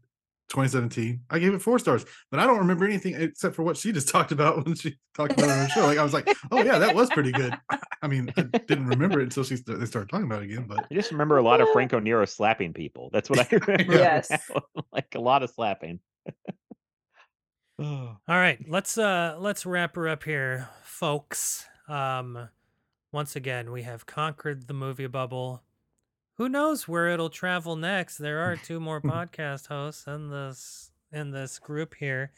2017. 0.50 1.20
I 1.30 1.38
gave 1.38 1.54
it 1.54 1.62
four 1.62 1.78
stars, 1.78 2.04
but 2.30 2.40
I 2.40 2.46
don't 2.46 2.58
remember 2.58 2.84
anything 2.84 3.14
except 3.14 3.54
for 3.54 3.62
what 3.62 3.76
she 3.76 3.92
just 3.92 4.08
talked 4.14 4.32
about 4.32 4.64
when 4.64 4.74
she 4.74 4.96
talked 5.16 5.32
about 5.32 5.48
it 5.48 5.52
on 5.52 5.58
the 5.60 5.68
show. 5.68 5.86
Like 5.86 5.98
I 5.98 6.02
was 6.02 6.12
like, 6.12 6.28
oh 6.50 6.62
yeah, 6.62 6.78
that 6.78 6.94
was 6.94 7.08
pretty 7.10 7.32
good. 7.32 7.54
I 8.02 8.08
mean, 8.08 8.32
I 8.36 8.42
didn't 8.42 8.86
remember 8.86 9.20
it 9.20 9.24
until 9.24 9.44
she 9.44 9.56
st- 9.56 9.78
they 9.78 9.86
started 9.86 10.10
talking 10.10 10.26
about 10.26 10.42
it 10.42 10.50
again. 10.50 10.66
But 10.68 10.86
I 10.90 10.94
just 10.94 11.10
remember 11.12 11.38
a 11.38 11.42
lot 11.42 11.60
of 11.60 11.68
Franco 11.72 11.98
Nero 12.00 12.24
slapping 12.24 12.72
people. 12.72 13.10
That's 13.12 13.30
what 13.30 13.38
I 13.38 13.46
remember. 13.66 13.94
Yes. 13.94 14.30
like 14.92 15.14
a 15.14 15.20
lot 15.20 15.42
of 15.42 15.50
slapping. 15.50 16.00
All 17.78 18.18
right, 18.28 18.58
let's 18.68 18.98
uh 18.98 19.36
let's 19.38 19.64
wrap 19.64 19.96
her 19.96 20.08
up 20.08 20.24
here, 20.24 20.68
folks. 20.82 21.66
Um 21.88 22.48
once 23.12 23.34
again, 23.36 23.72
we 23.72 23.82
have 23.82 24.06
conquered 24.06 24.68
the 24.68 24.74
movie 24.74 25.06
bubble. 25.06 25.62
Who 26.40 26.48
knows 26.48 26.88
where 26.88 27.08
it'll 27.08 27.28
travel 27.28 27.76
next? 27.76 28.16
There 28.16 28.38
are 28.38 28.56
two 28.64 28.80
more 28.80 29.02
podcast 29.02 29.66
hosts 29.66 30.06
in 30.06 30.30
this 30.30 30.90
in 31.12 31.32
this 31.32 31.58
group 31.58 31.94
here. 31.96 32.32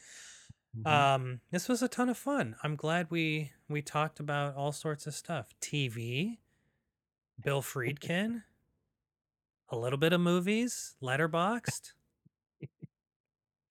Um 0.85 1.39
this 1.51 1.69
was 1.69 1.81
a 1.81 1.87
ton 1.87 2.09
of 2.09 2.17
fun. 2.17 2.57
I'm 2.63 2.75
glad 2.75 3.09
we 3.09 3.53
we 3.69 3.81
talked 3.81 4.19
about 4.19 4.57
all 4.57 4.73
sorts 4.73 5.07
of 5.07 5.13
stuff. 5.13 5.47
TV, 5.61 6.39
Bill 7.41 7.61
Friedkin, 7.61 8.43
a 9.69 9.77
little 9.77 9.97
bit 9.97 10.11
of 10.11 10.19
movies, 10.19 10.95
Letterboxd. 11.01 11.93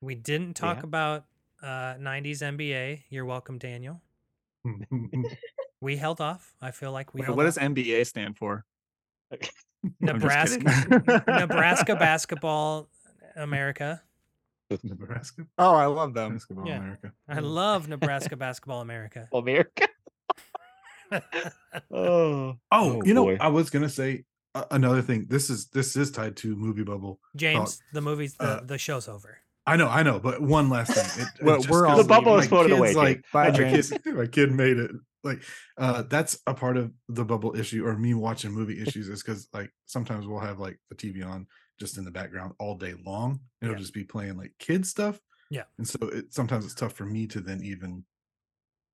We 0.00 0.14
didn't 0.14 0.54
talk 0.54 0.78
Yeah. 0.78 0.84
about 0.84 1.24
uh 1.62 1.96
90s 2.00 2.40
NBA. 2.40 3.02
You're 3.10 3.26
welcome, 3.26 3.58
Daniel. 3.58 4.00
We 5.82 5.96
held 5.96 6.20
off. 6.20 6.54
I 6.62 6.70
feel 6.70 6.92
like 6.92 7.12
we 7.12 7.20
Wait, 7.22 7.30
what 7.30 7.44
off. 7.44 7.56
does 7.56 7.58
NBA 7.58 8.06
stand 8.06 8.38
for? 8.38 8.64
I'm 10.08 10.20
just 10.20 10.60
Nebraska. 10.60 11.24
Nebraska 11.26 11.96
basketball 11.96 12.88
America. 13.36 14.02
Nebraska 14.82 15.44
Oh, 15.58 15.74
I 15.74 15.86
love 15.86 16.14
them. 16.14 16.32
basketball 16.32 16.66
Yeah. 16.66 16.76
America. 16.78 17.12
I 17.28 17.40
love 17.40 17.88
Nebraska 17.88 18.36
basketball 18.36 18.80
America. 18.80 19.28
America. 19.34 19.88
oh, 21.90 22.56
Oh, 22.70 23.02
you 23.04 23.14
know, 23.14 23.24
boy. 23.24 23.36
I 23.40 23.48
was 23.48 23.70
gonna 23.70 23.88
say 23.88 24.24
uh, 24.54 24.64
another 24.70 25.02
thing. 25.02 25.26
This 25.28 25.50
is 25.50 25.66
this 25.68 25.96
is 25.96 26.10
tied 26.10 26.36
to 26.38 26.54
movie 26.56 26.84
bubble. 26.84 27.20
James, 27.36 27.82
the 27.92 28.00
movie's 28.00 28.34
the, 28.34 28.44
uh, 28.44 28.60
the 28.64 28.78
show's 28.78 29.08
over. 29.08 29.38
I 29.66 29.76
know, 29.76 29.88
I 29.88 30.02
know, 30.02 30.18
but 30.18 30.42
one 30.42 30.68
last 30.70 30.92
thing. 30.94 31.22
It, 31.24 31.28
it 31.40 31.44
Well, 31.44 31.56
just 31.58 31.68
we're 31.70 31.86
'cause 31.86 31.90
all 31.98 32.02
The 32.02 32.08
bubble 32.08 32.38
is 32.38 32.46
floated 32.48 32.72
away, 32.72 32.94
Like, 32.94 33.16
Jake. 33.18 33.24
Bye, 33.32 33.50
my, 33.50 33.56
James. 33.56 33.90
kid, 33.90 34.14
my 34.14 34.26
kid 34.26 34.50
made 34.52 34.76
it. 34.78 34.90
Like, 35.24 35.42
uh, 35.78 36.02
that's 36.08 36.38
a 36.46 36.54
part 36.54 36.76
of 36.76 36.92
the 37.08 37.24
bubble 37.24 37.56
issue, 37.56 37.86
or 37.86 37.96
me 37.96 38.14
watching 38.14 38.50
movie 38.52 38.80
issues, 38.82 39.08
is 39.08 39.22
because 39.22 39.48
like 39.52 39.70
sometimes 39.86 40.26
we'll 40.26 40.40
have 40.40 40.58
like 40.58 40.78
the 40.90 40.96
TV 40.96 41.24
on 41.24 41.46
just 41.78 41.96
in 41.98 42.04
the 42.04 42.10
background 42.10 42.52
all 42.58 42.76
day 42.76 42.94
long. 43.04 43.40
and 43.60 43.68
It'll 43.70 43.74
Yeah. 43.74 43.78
just 43.80 43.94
be 43.94 44.04
playing 44.04 44.36
like 44.36 44.52
kid 44.58 44.86
stuff. 44.86 45.20
Yeah. 45.50 45.64
and 45.76 45.86
so 45.86 45.98
it 46.08 46.32
sometimes 46.32 46.64
it's 46.64 46.74
tough 46.74 46.94
for 46.94 47.04
me 47.04 47.26
to 47.26 47.40
then 47.40 47.62
even 47.62 48.04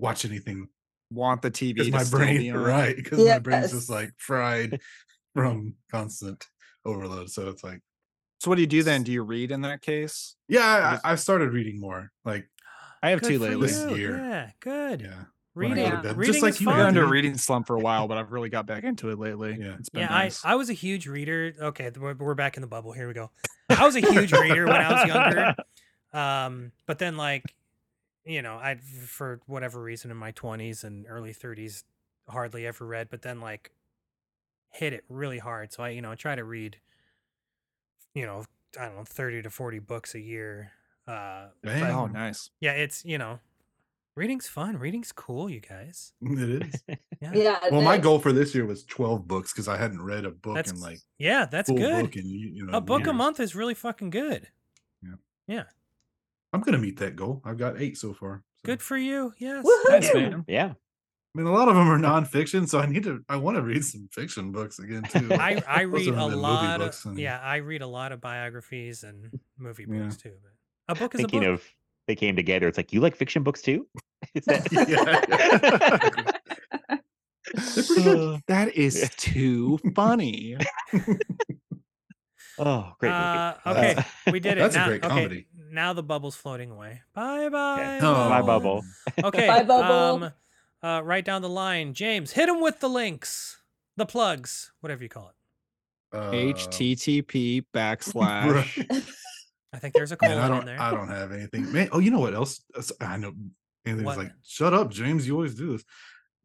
watch 0.01 0.25
anything 0.25 0.69
Want 1.11 1.41
the 1.41 1.51
TV 1.51 1.91
my 1.91 2.05
brain 2.05 2.53
right 2.55 2.95
because 2.95 3.25
my 3.25 3.39
brain's 3.39 3.71
just 3.71 3.89
like 3.89 4.13
fried 4.19 4.79
from 5.35 5.75
constant 5.91 6.47
overload. 6.85 7.31
So 7.31 7.49
it's 7.49 7.65
like. 7.65 7.81
So 8.41 8.51
what 8.51 8.57
do 8.57 8.61
you 8.61 8.67
do 8.67 8.83
then? 8.83 9.05
Do 9.05 9.11
you 9.13 9.23
read 9.23 9.51
in 9.51 9.63
that 9.63 9.81
case? 9.81 10.37
Yeah, 10.49 10.99
I, 11.03 11.13
I 11.13 11.15
started 11.15 11.53
reading 11.55 11.81
more. 11.81 12.11
Like, 12.27 12.47
I 13.03 13.11
have 13.11 13.23
Good 13.23 13.29
two 13.29 13.39
lately. 13.39 13.69
This 13.69 13.91
year. 13.99 14.19
Yeah, 14.19 14.51
good. 14.61 15.01
yeah, 15.01 15.25
Reading, 15.59 15.77
go 15.91 16.03
to 16.03 16.15
reading 16.15 16.33
just 16.33 16.43
like 16.43 16.61
you 16.61 16.71
I've 16.71 16.77
fun. 16.77 16.87
under 16.87 17.05
a 17.05 17.09
reading 17.09 17.37
slump 17.37 17.67
for 17.67 17.77
a 17.77 17.81
while, 17.81 18.09
but 18.09 18.19
I've 18.19 18.33
really 18.33 18.49
got 18.49 18.67
back 18.67 18.85
into 18.85 19.11
it 19.11 19.19
lately. 19.19 19.57
Yeah. 19.61 19.77
it's 19.79 19.89
been 19.89 20.03
Yeah, 20.03 20.09
nice. 20.09 20.45
I 20.45 20.53
I 20.53 20.55
was 20.55 20.71
a 20.71 20.75
huge 20.75 21.07
reader. 21.07 21.55
Okay, 21.61 21.91
we're, 21.99 22.15
we're 22.15 22.35
back 22.35 22.57
in 22.57 22.61
the 22.61 22.67
bubble. 22.67 22.93
Here 22.93 23.09
we 23.09 23.15
go. 23.15 23.31
I 23.69 23.85
was 23.85 23.97
a 23.97 24.01
huge 24.01 24.33
reader 24.33 24.67
when 24.67 24.77
I 24.77 24.93
was 24.93 25.09
younger. 25.09 25.55
Um, 26.11 26.73
but 26.87 26.99
then 26.99 27.19
like, 27.19 27.55
you 28.25 28.41
know, 28.41 28.55
I 28.55 28.77
for 28.77 29.43
whatever 29.47 29.79
reason 29.83 30.11
in 30.11 30.17
my 30.17 30.33
20s 30.33 30.83
and 30.83 31.05
early 31.07 31.35
30s 31.35 31.85
hardly 32.27 32.67
ever 32.67 32.87
read, 32.87 33.09
but 33.11 33.21
then 33.21 33.43
like 33.43 33.71
hit 34.71 34.95
it 34.95 35.05
really 35.11 35.39
hard. 35.39 35.75
So 35.75 35.83
I, 35.83 35.91
you 35.91 36.01
know, 36.01 36.11
I 36.11 36.15
try 36.15 36.35
to 36.35 36.45
read 36.45 36.79
you 38.15 38.27
know, 38.27 38.45
I 38.79 38.87
don't 38.87 38.97
know, 38.97 39.05
30 39.05 39.43
to 39.43 39.51
40 39.51 39.79
books 39.81 40.15
a 40.15 40.21
year. 40.21 40.73
Uh 41.07 41.49
but 41.63 41.83
oh, 41.83 42.07
nice. 42.07 42.51
yeah, 42.61 42.73
it's, 42.73 43.05
you 43.05 43.17
know, 43.17 43.39
reading's 44.19 44.47
fun. 44.49 44.77
Reading's 44.77 45.13
cool, 45.13 45.49
you 45.49 45.61
guys. 45.61 46.13
It 46.23 46.63
is. 46.63 46.83
Yeah. 47.23 47.33
Yeah. 47.35 47.59
Well, 47.71 47.81
my 47.83 47.97
that- 47.97 48.03
goal 48.03 48.19
for 48.19 48.33
this 48.33 48.55
year 48.55 48.67
was 48.67 48.85
12 48.85 49.27
books 49.27 49.53
because 49.53 49.69
I 49.69 49.77
hadn't 49.79 50.03
read 50.03 50.25
a 50.25 50.31
book 50.31 50.57
That's 50.57 50.73
in 50.73 50.81
like 50.81 50.99
Yeah, 51.19 51.47
that's 51.51 51.71
good. 51.71 52.03
book 52.05 52.17
in 52.17 52.29
you 52.29 52.49
you 52.49 52.67
know 52.67 52.77
A 52.77 52.81
book 52.81 53.07
a 53.07 53.13
month 53.13 53.41
is 53.41 53.55
really 53.55 53.75
fucking 53.75 54.11
good. 54.11 54.49
Yeah. 55.03 55.15
Yeah. 55.47 55.65
I'm 56.53 56.61
gonna 56.61 56.79
meet 56.79 56.99
that 56.99 57.17
goal. 57.17 57.41
I've 57.45 57.59
got 57.59 57.81
eight 57.81 57.97
so 57.97 58.13
far. 58.13 58.43
so. 58.57 58.67
Good 58.67 58.83
for 58.83 58.97
you. 58.97 59.33
Yes. 59.39 59.65
Woohoo! 59.65 59.89
Nice, 59.91 60.15
Yeah. 60.15 60.21
man. 60.21 60.45
yeah. 60.49 60.73
I 61.35 61.39
mean, 61.39 61.47
a 61.47 61.53
lot 61.53 61.69
of 61.69 61.75
them 61.77 61.89
are 61.89 61.99
nonfiction, 61.99 62.67
so 62.69 62.79
I 62.81 62.87
need 62.87 63.03
to. 63.05 63.23
I 63.29 63.37
want 63.37 63.57
to 63.59 63.63
read 63.63 63.85
some 63.85 64.09
fiction 64.11 64.51
books 64.51 64.79
again 64.79 65.03
too. 65.05 65.29
I, 65.35 65.63
I 65.69 65.83
read 65.83 66.09
a 66.09 66.11
them 66.13 66.15
have 66.21 66.31
been 66.31 66.39
movie 66.39 66.43
lot 66.43 66.81
of 66.81 66.99
and- 67.05 67.19
yeah, 67.19 67.39
I 67.39 67.57
read 67.57 67.83
a 67.83 67.87
lot 67.87 68.13
of 68.13 68.21
biographies 68.21 69.05
and 69.05 69.39
movie 69.59 69.85
Yeah. 69.89 69.99
books 70.05 70.17
too. 70.17 70.33
But 70.43 70.97
a 70.97 70.99
book 70.99 71.15
is 71.15 71.19
Thinking 71.21 71.45
a 71.45 71.51
book. 71.53 71.61
of 71.61 71.65
they 72.09 72.17
came 72.17 72.35
together. 72.35 72.67
It's 72.67 72.77
like 72.77 72.93
you 72.93 73.01
like 73.01 73.15
fiction 73.15 73.45
books 73.45 73.63
too. 73.63 73.87
Is 74.35 74.45
that- 74.47 74.65
They're 77.55 77.85
pretty 77.85 78.03
good. 78.03 78.41
That 78.49 78.77
is 78.77 79.01
Yeah. 79.01 79.09
too 79.17 79.79
funny. 79.95 80.57
oh, 82.59 82.93
great 82.99 83.11
movie. 83.11 83.23
Uh, 83.23 83.55
okay, 83.67 83.97
we 84.31 84.39
did 84.41 84.59
it. 84.59 84.61
That's 84.61 84.75
a 84.75 84.79
now, 84.81 84.87
great 84.89 85.05
okay, 85.05 85.09
comedy. 85.23 85.47
now 85.71 85.93
the 85.95 86.03
bubble's 86.03 86.37
floating 86.37 86.71
away. 86.71 87.01
Bye 87.15 87.49
bye. 87.49 88.01
Oh. 88.03 88.29
Bye, 88.29 88.43
bubble. 88.43 88.83
Okay. 89.25 89.47
Bye, 89.47 89.63
Bubble. 89.63 90.25
Um, 90.25 90.33
uh, 90.83 91.01
right 91.03 91.25
down 91.25 91.41
the 91.43 91.49
line, 91.49 91.95
James, 91.95 92.33
hit 92.33 92.49
him 92.51 92.61
with 92.61 92.81
the 92.81 92.89
links, 92.89 93.63
the 93.97 94.05
plugs, 94.07 94.71
whatever 94.81 95.03
you 95.03 95.09
call 95.09 95.31
it. 95.31 95.35
Uh, 96.17 96.31
HTTP 96.31 97.65
backslash. 97.75 99.05
Right. 99.73 99.77
I 99.77 99.81
think 99.81 99.95
there's 99.95 100.13
a 100.13 100.19
Man, 100.21 100.31
colon 100.31 100.45
I 100.45 100.49
don't. 100.49 100.67
there. 100.67 100.81
I 100.81 100.91
don't 100.91 101.09
have 101.09 101.33
anything. 101.39 101.73
Man, 101.73 101.89
oh, 101.93 101.99
you 101.99 102.11
know 102.11 102.21
what 102.21 102.35
else? 102.35 102.61
I 103.01 103.17
know. 103.17 103.33
Anthony 103.85 104.05
was 104.07 104.17
What? 104.17 104.25
like, 104.25 104.33
"Shut 104.45 104.75
up, 104.75 104.91
James. 104.91 105.27
You 105.27 105.35
always 105.35 105.55
do 105.55 105.73
this." 105.73 105.85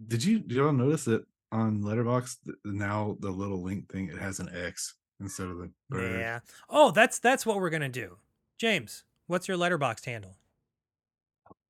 Did 0.07 0.23
you? 0.23 0.39
Did 0.39 0.51
y'all 0.57 0.71
notice 0.73 1.05
that 1.05 1.25
on 1.51 1.81
Letterboxd 1.81 2.37
now 2.65 3.15
the 3.19 3.29
little 3.31 3.61
link 3.61 3.91
thing 3.91 4.07
it 4.09 4.17
has 4.17 4.39
an 4.39 4.49
X 4.53 4.95
instead 5.19 5.47
of 5.47 5.57
the 5.57 5.71
bird? 5.89 6.19
Yeah. 6.19 6.39
Oh, 6.69 6.91
that's 6.91 7.19
that's 7.19 7.45
what 7.45 7.57
we're 7.57 7.69
gonna 7.69 7.89
do. 7.89 8.17
James, 8.59 9.03
what's 9.27 9.47
your 9.47 9.57
Letterboxd 9.57 10.05
handle? 10.05 10.37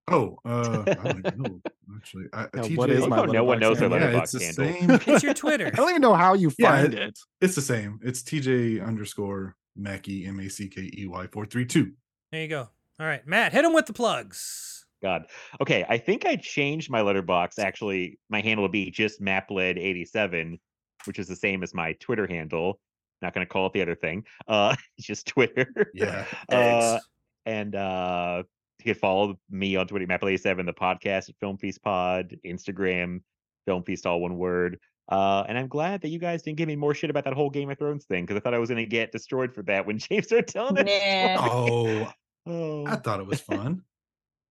Oh, 0.10 0.38
uh, 0.46 0.84
I 0.86 0.94
don't 0.96 1.20
even 1.26 1.42
know. 1.42 1.60
Actually, 1.96 2.26
I, 2.34 2.42
Yeah, 2.42 2.62
TJ, 2.64 2.78
what 2.78 2.90
is 2.90 3.08
my 3.08 3.26
no 3.26 3.44
one 3.46 3.60
knows 3.60 3.80
their 3.80 3.90
Letterboxd 3.90 4.02
yeah, 4.02 4.20
Letterboxd 4.20 4.36
it's 4.42 4.56
the 4.58 4.66
handle. 4.66 5.00
same. 5.00 5.14
It's 5.16 5.24
your 5.24 5.34
Twitter. 5.44 5.68
I 5.68 5.70
don't 5.72 5.90
even 5.92 6.02
know 6.02 6.14
how 6.14 6.34
you 6.34 6.52
Yeah, 6.58 6.72
find 6.72 6.94
it- 6.94 7.00
it. 7.00 7.20
It's 7.40 7.56
the 7.56 7.62
same. 7.62 8.00
It's 8.04 8.22
TJ 8.22 8.86
underscore 8.86 9.56
Mackey 9.76 10.26
M 10.26 10.40
A 10.40 10.50
C 10.50 10.68
K 10.68 10.92
E 10.98 11.08
Y 11.08 11.28
four 11.28 11.46
three 11.46 11.66
two. 11.66 11.92
There 12.32 12.42
you 12.42 12.48
go. 12.48 12.70
All 13.00 13.06
right, 13.08 13.26
Matt, 13.26 13.54
hit 13.54 13.66
him 13.66 13.74
with 13.74 13.86
the 13.88 13.94
plugs. 13.94 14.86
God. 15.02 15.26
Okay, 15.62 15.86
I 15.90 15.98
think 15.98 16.26
I 16.26 16.38
changed 16.38 16.90
my 16.90 17.02
Letterboxd. 17.02 17.60
Actually, 17.60 18.18
my 18.30 18.42
handle 18.42 18.64
will 18.64 18.70
be 18.70 18.90
just 18.90 19.22
mapled87, 19.22 20.60
which 21.06 21.20
is 21.20 21.28
the 21.28 21.36
same 21.36 21.62
as 21.62 21.74
my 21.74 21.94
Twitter 22.00 22.26
handle. 22.26 22.80
Not 23.22 23.34
going 23.34 23.46
to 23.46 23.52
call 23.52 23.68
it 23.68 23.74
the 23.74 23.82
other 23.82 23.96
thing. 23.96 24.24
Uh, 24.48 24.76
just 25.00 25.28
Twitter. 25.28 25.68
Yeah. 25.94 26.26
Uh, 26.50 27.00
and 27.46 27.76
uh, 27.76 28.44
you 28.80 28.94
can 28.94 29.00
follow 29.00 29.38
me 29.50 29.76
on 29.76 29.88
Twitter, 29.88 30.08
mapled87, 30.08 30.66
the 30.66 30.74
podcast 30.74 31.30
at 31.30 31.36
Film 31.40 31.58
Feast 31.58 31.84
Pod, 31.84 32.36
Instagram, 32.46 33.20
Film 33.66 33.84
Feast, 33.84 34.06
all 34.06 34.22
one 34.22 34.38
word. 34.38 34.80
Uh, 35.10 35.44
and 35.48 35.58
I'm 35.58 35.68
glad 35.68 36.02
that 36.02 36.10
you 36.10 36.20
guys 36.20 36.42
didn't 36.44 36.58
give 36.58 36.68
me 36.68 36.76
more 36.76 36.94
shit 36.94 37.10
about 37.10 37.26
that 37.26 37.34
whole 37.34 37.50
Game 37.50 37.70
of 37.70 37.78
Thrones 37.78 38.06
thing 38.06 38.24
because 38.26 38.38
I 38.38 38.40
thought 38.40 38.54
I 38.54 38.60
was 38.60 38.70
going 38.70 38.84
to 38.84 38.90
get 38.90 39.12
destroyed 39.12 39.54
for 39.54 39.62
that 39.64 39.86
when 39.86 39.98
James 40.00 40.28
started 40.28 40.48
telling 40.48 40.78
it. 40.88 41.36
Nah. 41.36 41.50
Oh, 41.50 42.12
Oh. 42.46 42.86
I 42.88 42.98
thought 42.98 43.20
it 43.22 43.26
was 43.26 43.40
fun. 43.40 43.84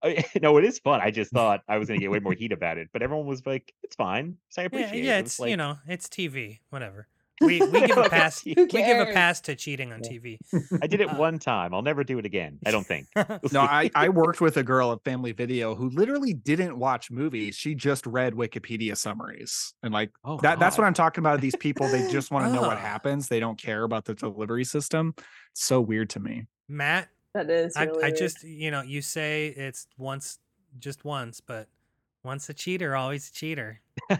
I- 0.03 0.25
no, 0.43 0.57
it 0.57 0.65
is 0.65 0.79
fun. 0.79 1.01
I 1.03 1.11
just 1.11 1.31
thought 1.31 1.61
I 1.69 1.77
was 1.79 1.89
going 1.89 2.01
to 2.01 2.05
get 2.05 2.11
way 2.11 2.21
more 2.21 2.33
heat 2.33 2.51
about 2.53 2.79
it, 2.79 2.89
but 2.93 3.03
everyone 3.03 3.27
was 3.27 3.45
like, 3.47 3.73
"It's 3.83 3.95
fine." 3.97 4.39
So 4.49 4.63
I 4.63 4.65
Yeah, 4.65 4.67
appreciate 4.67 5.05
yeah, 5.05 5.17
it. 5.19 5.21
it's 5.21 5.39
like, 5.39 5.51
you 5.51 5.57
know, 5.59 5.79
it's 5.87 6.09
TV, 6.09 6.61
whatever. 6.71 7.07
We 7.43 7.61
we 7.61 7.87
give 7.87 7.97
a 7.99 8.09
pass. 8.09 8.45
We 8.45 8.55
give 8.55 9.09
a 9.09 9.13
pass 9.13 9.41
to 9.43 9.55
cheating 9.55 9.93
on 9.93 10.01
TV. 10.01 10.39
I 10.83 10.87
did 10.87 11.01
it 11.01 11.11
uh, 11.11 11.17
one 11.17 11.39
time. 11.39 11.75
I'll 11.75 11.83
never 11.83 12.05
do 12.05 12.19
it 12.19 12.25
again. 12.27 12.59
I 12.67 12.71
don't 12.71 12.87
think. 12.87 13.07
No. 13.53 13.61
I, 13.61 13.91
I 13.95 14.09
worked 14.09 14.41
with 14.41 14.57
a 14.57 14.63
girl 14.63 14.93
at 14.93 15.03
Family 15.05 15.33
Video 15.33 15.75
who 15.75 15.91
literally 15.91 16.33
didn't 16.33 16.79
watch 16.79 17.11
movies. 17.11 17.57
She 17.57 17.75
just 17.75 18.07
read 18.07 18.35
Wikipedia 18.35 18.97
summaries. 18.97 19.75
And 19.83 19.93
like 19.93 20.11
Oh, 20.25 20.39
that 20.39 20.59
that's 20.59 20.79
what 20.79 20.87
I'm 20.87 20.95
talking 20.95 21.23
about. 21.23 21.41
These 21.41 21.57
people, 21.57 21.89
they 21.89 22.11
just 22.11 22.31
want 22.31 22.47
to 22.47 22.53
know 22.53 22.63
what 22.63 22.79
happens. 22.79 23.29
They 23.29 23.41
don't 23.41 23.59
care 23.61 23.83
about 23.83 24.05
the 24.05 24.15
delivery 24.15 24.65
system. 24.65 25.15
It's 25.53 25.65
so 25.65 25.81
weird 25.81 26.11
to 26.11 26.21
me. 26.21 26.47
Matt, 26.69 27.09
That 27.35 27.51
is. 27.51 27.77
I, 27.77 27.85
Really 27.85 28.03
I 28.03 28.07
weird. 28.07 28.17
just 28.19 28.43
you 28.45 28.71
know, 28.71 28.83
you 28.83 29.03
say 29.03 29.49
it's 29.49 29.87
once, 29.99 30.39
just 30.79 31.05
once, 31.05 31.41
but 31.41 31.69
once 32.25 32.49
a 32.49 32.55
cheater, 32.55 32.95
always 32.97 33.29
a 33.29 33.33
cheater. 33.33 33.81
I 34.11 34.17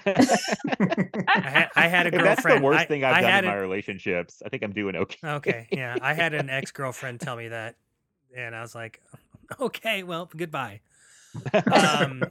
had, 1.41 1.69
I 1.77 1.89
had 1.89 2.07
a 2.07 2.15
if 2.15 2.23
that's 2.23 2.43
girlfriend. 2.43 2.61
the 2.61 2.65
worst 2.65 2.81
I, 2.81 2.85
thing 2.87 3.05
I've 3.05 3.17
I 3.17 3.21
done 3.23 3.45
in 3.45 3.51
my 3.51 3.57
an- 3.57 3.61
relationships, 3.63 4.43
I 4.45 4.49
think 4.49 4.63
I'm 4.63 4.73
doing 4.73 4.97
okay. 4.97 5.19
Okay, 5.29 5.69
yeah, 5.71 5.97
I 6.01 6.15
had 6.15 6.35
an 6.35 6.51
ex 6.51 6.71
girlfriend 6.73 7.21
tell 7.21 7.37
me 7.37 7.49
that 7.49 7.77
and 8.37 8.55
I 8.55 8.61
was 8.63 8.75
like, 8.75 9.01
okay, 9.61 10.03
well, 10.03 10.29
goodbye. 10.37 10.81
um, 11.73 12.23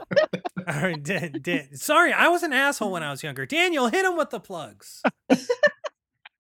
Dan- 1.04 1.40
Dan- 1.42 1.76
sorry, 1.76 2.14
I 2.14 2.28
was 2.28 2.44
an 2.44 2.54
asshole 2.54 2.92
when 2.92 3.04
I 3.04 3.12
was 3.12 3.24
younger. 3.24 3.46
Daniel, 3.46 3.88
hit 3.88 4.06
him 4.06 4.16
with 4.18 4.30
the 4.30 4.40
plugs. 4.40 5.02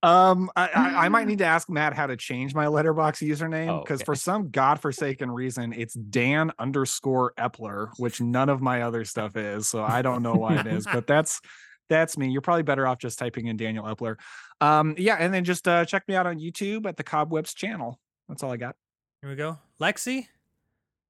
Um, 0.04 0.50
I, 0.56 0.68
I, 0.68 1.06
I 1.06 1.10
might 1.10 1.28
need 1.28 1.40
to 1.40 1.46
ask 1.46 1.70
Matt 1.70 1.94
how 1.94 2.08
to 2.08 2.18
change 2.18 2.56
my 2.56 2.66
Letterboxd 2.66 3.28
username 3.28 3.70
Oh, 3.70 3.82
because 3.82 4.00
okay. 4.00 4.06
for 4.06 4.16
some 4.16 4.50
godforsaken 4.50 5.30
reason 5.30 5.74
it's 5.74 5.94
Dan 5.94 6.52
underscore 6.58 7.34
Epler, 7.38 7.90
which 7.98 8.20
none 8.20 8.50
of 8.50 8.62
my 8.62 8.82
other 8.82 9.06
stuff 9.06 9.36
is. 9.36 9.68
So 9.68 9.84
I 9.84 10.02
don't 10.02 10.24
know 10.24 10.34
why 10.34 10.60
it 10.60 10.68
is, 10.68 10.86
but 10.86 11.08
that's 11.08 11.42
that's 11.90 12.18
me. 12.18 12.30
You're 12.30 12.42
probably 12.42 12.64
better 12.64 12.88
off 12.88 13.00
just 13.00 13.20
typing 13.20 13.48
in 13.48 13.58
Daniel 13.58 13.84
Epler. 13.84 14.16
Um, 14.62 14.96
yeah, 14.98 15.16
and 15.16 15.34
then 15.34 15.44
just 15.44 15.68
uh, 15.68 15.84
check 15.86 16.08
me 16.08 16.16
out 16.16 16.26
on 16.26 16.40
YouTube 16.40 16.86
at 16.86 16.96
the 16.96 17.04
Cobwebs 17.04 17.54
channel. 17.54 18.00
That's 18.30 18.44
all 18.44 18.52
I 18.52 18.58
got. 18.58 18.76
Here 19.22 19.30
we 19.30 19.36
go. 19.36 19.60
Lexi, 19.80 20.28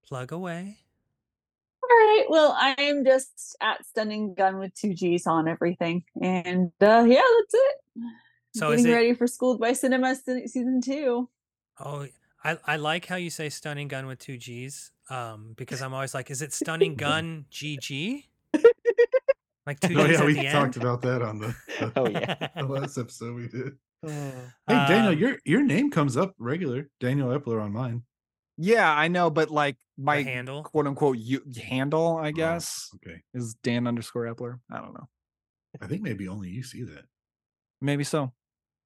plug 0.07 0.31
away. 0.31 0.77
All 1.83 1.89
right. 1.89 2.25
Well, 2.29 2.57
I 2.59 2.75
am 2.79 3.05
just 3.05 3.55
at 3.61 3.85
Stunning 3.85 4.33
Gun 4.33 4.57
with 4.57 4.73
two 4.73 4.93
G's 4.93 5.27
on 5.27 5.47
everything, 5.47 6.03
and 6.21 6.71
uh, 6.81 7.05
yeah, 7.07 7.21
that's 7.21 7.53
it. 7.53 7.75
So 8.53 8.71
is 8.71 8.81
getting 8.81 8.91
it- 8.91 8.95
ready 8.95 9.13
for 9.13 9.27
Schooled 9.27 9.59
by 9.59 9.73
Cinema 9.73 10.15
season 10.15 10.81
two. 10.81 11.29
Oh, 11.79 12.07
I, 12.43 12.57
I 12.65 12.75
like 12.77 13.05
how 13.05 13.15
you 13.15 13.29
say 13.29 13.49
stunning 13.49 13.87
gun 13.87 14.07
with 14.07 14.19
two 14.19 14.37
G's. 14.37 14.91
Um, 15.09 15.53
because 15.57 15.81
I'm 15.81 15.93
always 15.93 16.13
like, 16.13 16.31
is 16.31 16.41
it 16.41 16.53
stunning 16.53 16.95
gun 16.95 17.45
GG? 17.51 18.25
Like 19.67 19.79
two 19.79 19.99
Oh 19.99 20.07
G's 20.07 20.19
Oh 20.19 20.27
yeah, 20.27 20.39
at 20.41 20.45
we 20.45 20.49
talked 20.49 20.75
end. 20.77 20.83
about 20.83 21.01
that 21.03 21.21
on 21.21 21.39
the, 21.39 21.55
the, 21.79 21.91
Oh 21.95 22.07
yeah. 22.09 22.47
the 22.55 22.63
last 22.65 22.97
episode 22.97 23.35
we 23.35 23.47
did. 23.47 23.73
Uh, 24.03 24.31
Hey 24.67 24.85
Daniel, 24.87 25.13
Um, 25.13 25.17
your 25.19 25.37
your 25.45 25.63
name 25.63 25.91
comes 25.91 26.17
up 26.17 26.33
regular. 26.39 26.89
Daniel 26.99 27.29
Epler 27.29 27.61
on 27.61 27.71
mine. 27.71 28.03
Yeah, 28.57 28.91
I 28.91 29.07
know, 29.07 29.29
but 29.29 29.49
like 29.51 29.77
the 29.97 30.03
my 30.03 30.23
handle. 30.23 30.63
quote 30.63 30.87
unquote 30.87 31.17
you, 31.19 31.41
handle, 31.63 32.17
I 32.17 32.29
Oh, 32.29 32.31
guess, 32.31 32.89
okay. 32.95 33.21
is 33.33 33.53
Dan 33.63 33.85
underscore 33.87 34.25
Epler. 34.25 34.59
I 34.71 34.79
don't 34.81 34.93
know. 34.93 35.07
I 35.79 35.85
think 35.87 36.01
maybe 36.01 36.27
only 36.27 36.49
you 36.49 36.63
see 36.63 36.83
that. 36.83 37.03
Maybe 37.79 38.03
so. 38.03 38.33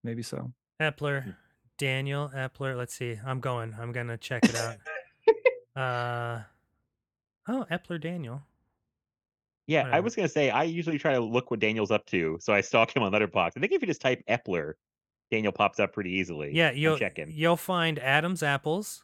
Maybe 0.05 0.21
so. 0.21 0.53
Epler, 0.79 1.35
Daniel 1.79 2.31
Epler. 2.35 2.77
Let's 2.77 2.93
see. 2.93 3.17
I'm 3.25 3.39
going. 3.39 3.75
I'm 3.79 3.91
gonna 3.91 4.17
check 4.17 4.45
it 4.45 4.55
out. 4.55 4.75
uh, 5.75 6.43
oh, 7.51 7.65
Epler 7.71 7.99
Daniel. 7.99 8.43
Yeah, 9.65 9.89
I 9.91 9.99
was 9.99 10.15
gonna 10.15 10.29
say 10.29 10.51
I 10.51 10.61
usually 10.61 10.99
try 10.99 11.13
to 11.13 11.19
look 11.19 11.49
what 11.49 11.59
Daniel's 11.59 11.89
up 11.89 12.05
to, 12.07 12.37
so 12.39 12.53
I 12.53 12.61
stalk 12.61 12.95
him 12.95 13.01
on 13.01 13.11
Letterboxd. 13.11 13.53
I 13.57 13.59
think 13.59 13.71
if 13.71 13.81
you 13.81 13.87
just 13.87 13.99
type 13.99 14.23
Epler, 14.29 14.73
Daniel 15.31 15.51
pops 15.51 15.79
up 15.79 15.91
pretty 15.91 16.11
easily. 16.11 16.51
Yeah, 16.53 16.69
you'll 16.69 16.99
checking. 16.99 17.31
you'll 17.31 17.57
find 17.57 17.97
Adam's 17.97 18.43
apples, 18.43 19.03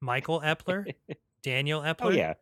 Michael 0.00 0.40
Epler, 0.40 0.92
Daniel 1.44 1.80
Epler, 1.82 2.06
Oh 2.06 2.10
yeah, 2.10 2.34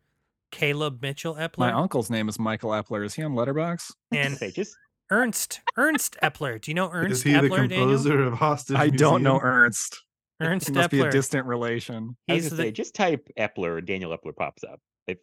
Caleb 0.49 0.99
Mitchell 1.03 1.35
Epler. 1.35 1.59
My 1.59 1.73
uncle's 1.73 2.09
name 2.09 2.27
is 2.27 2.39
Michael 2.39 2.71
Epler. 2.71 3.05
Is 3.05 3.13
he 3.13 3.21
on 3.21 3.33
Letterboxd? 3.33 3.91
and 4.11 4.35
say 4.35 4.49
just 4.49 4.75
Ernst 5.11 5.61
Ernst 5.77 6.17
Epler. 6.21 6.61
Do 6.61 6.71
you 6.71 6.75
know 6.75 6.89
Ernst 6.91 7.11
Is 7.11 7.23
he 7.23 7.31
Epler, 7.33 7.67
the 7.67 7.75
composer 7.75 8.09
Daniel? 8.09 8.27
of 8.27 8.33
Hostage? 8.35 8.77
I 8.77 8.89
don't 8.89 9.23
know 9.23 9.39
Ernst. 9.41 10.03
Ernst 10.41 10.67
He 10.67 10.73
must 10.73 10.89
be 10.91 11.01
a 11.01 11.11
distant 11.11 11.45
relation. 11.47 12.15
I 12.29 12.33
was 12.35 12.43
He's 12.43 12.51
gonna 12.51 12.63
say 12.63 12.71
just 12.71 12.95
type 12.95 13.27
Epler 13.37 13.79
and 13.79 13.87
Daniel 13.87 14.15
Epler 14.17 14.35
pops 14.35 14.63
up. 14.63 14.79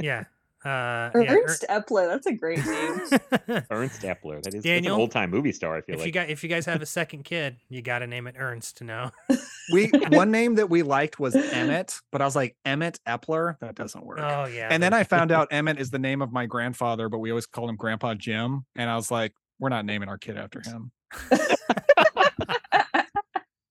Yeah. 0.00 0.24
Uh, 0.66 1.10
yeah, 1.14 1.32
Ernst 1.32 1.64
Epler. 1.70 2.08
That's 2.08 2.26
a 2.26 2.32
great 2.32 2.58
name. 2.66 3.00
Er- 3.48 3.66
Ernst 3.70 4.02
Epler. 4.02 4.42
That 4.42 4.48
is 4.48 4.54
that's 4.54 4.64
Daniel, 4.64 4.96
an 4.96 5.00
old 5.00 5.12
time 5.12 5.30
movie 5.30 5.52
star. 5.52 5.76
I 5.76 5.80
feel 5.80 5.94
if 5.94 6.00
like. 6.00 6.06
you 6.06 6.12
got 6.12 6.28
if 6.28 6.42
you 6.42 6.48
guys 6.48 6.66
have 6.66 6.82
a 6.82 6.86
second 7.00 7.22
kid, 7.24 7.58
you 7.68 7.82
got 7.82 8.00
to 8.00 8.06
name 8.08 8.26
it 8.26 8.34
Ernst. 8.38 8.82
No. 8.82 9.10
We 9.72 9.88
one 10.10 10.30
name 10.30 10.54
that 10.56 10.70
we 10.70 10.84
liked 10.84 11.18
was 11.18 11.34
Emmett, 11.34 11.98
but 12.12 12.22
I 12.22 12.24
was 12.24 12.36
like 12.36 12.54
Emmett 12.64 13.00
Epler. 13.04 13.58
That 13.58 13.74
doesn't 13.74 14.06
work. 14.06 14.20
Oh 14.20 14.44
yeah. 14.44 14.68
and 14.70 14.80
then 14.80 14.94
I 14.94 15.02
found 15.02 15.32
out 15.32 15.48
Emmett 15.50 15.80
is 15.80 15.90
the 15.90 15.98
name 15.98 16.22
of 16.22 16.30
my 16.32 16.46
grandfather, 16.46 17.08
but 17.08 17.18
we 17.18 17.30
always 17.32 17.46
called 17.46 17.70
him 17.70 17.74
Grandpa 17.74 18.14
Jim. 18.14 18.64
And 18.76 18.88
I 18.88 18.94
was 18.94 19.10
like, 19.10 19.32
we're 19.58 19.70
not 19.70 19.84
naming 19.84 20.08
our 20.08 20.18
kid 20.18 20.36
after 20.36 20.62
him. 20.64 20.92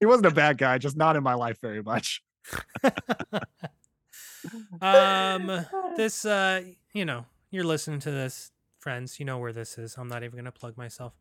he 0.02 0.06
wasn't 0.06 0.26
a 0.26 0.32
bad 0.32 0.58
guy, 0.58 0.78
just 0.80 0.98
not 0.98 1.16
in 1.16 1.24
my 1.24 1.36
life 1.36 1.60
very 1.62 1.82
much. 1.82 2.22
um 4.82 5.66
this 5.96 6.26
uh 6.26 6.62
you 6.96 7.06
know 7.06 7.26
you're 7.52 7.64
listening 7.66 8.00
to 8.00 8.10
this 8.10 8.52
friends 8.80 9.20
you 9.20 9.26
know 9.26 9.38
where 9.38 9.54
this 9.54 9.78
is. 9.78 9.96
I'm 9.98 10.08
not 10.08 10.24
even 10.24 10.38
gonna 10.38 10.52
plug 10.52 10.78
myself. 10.78 11.14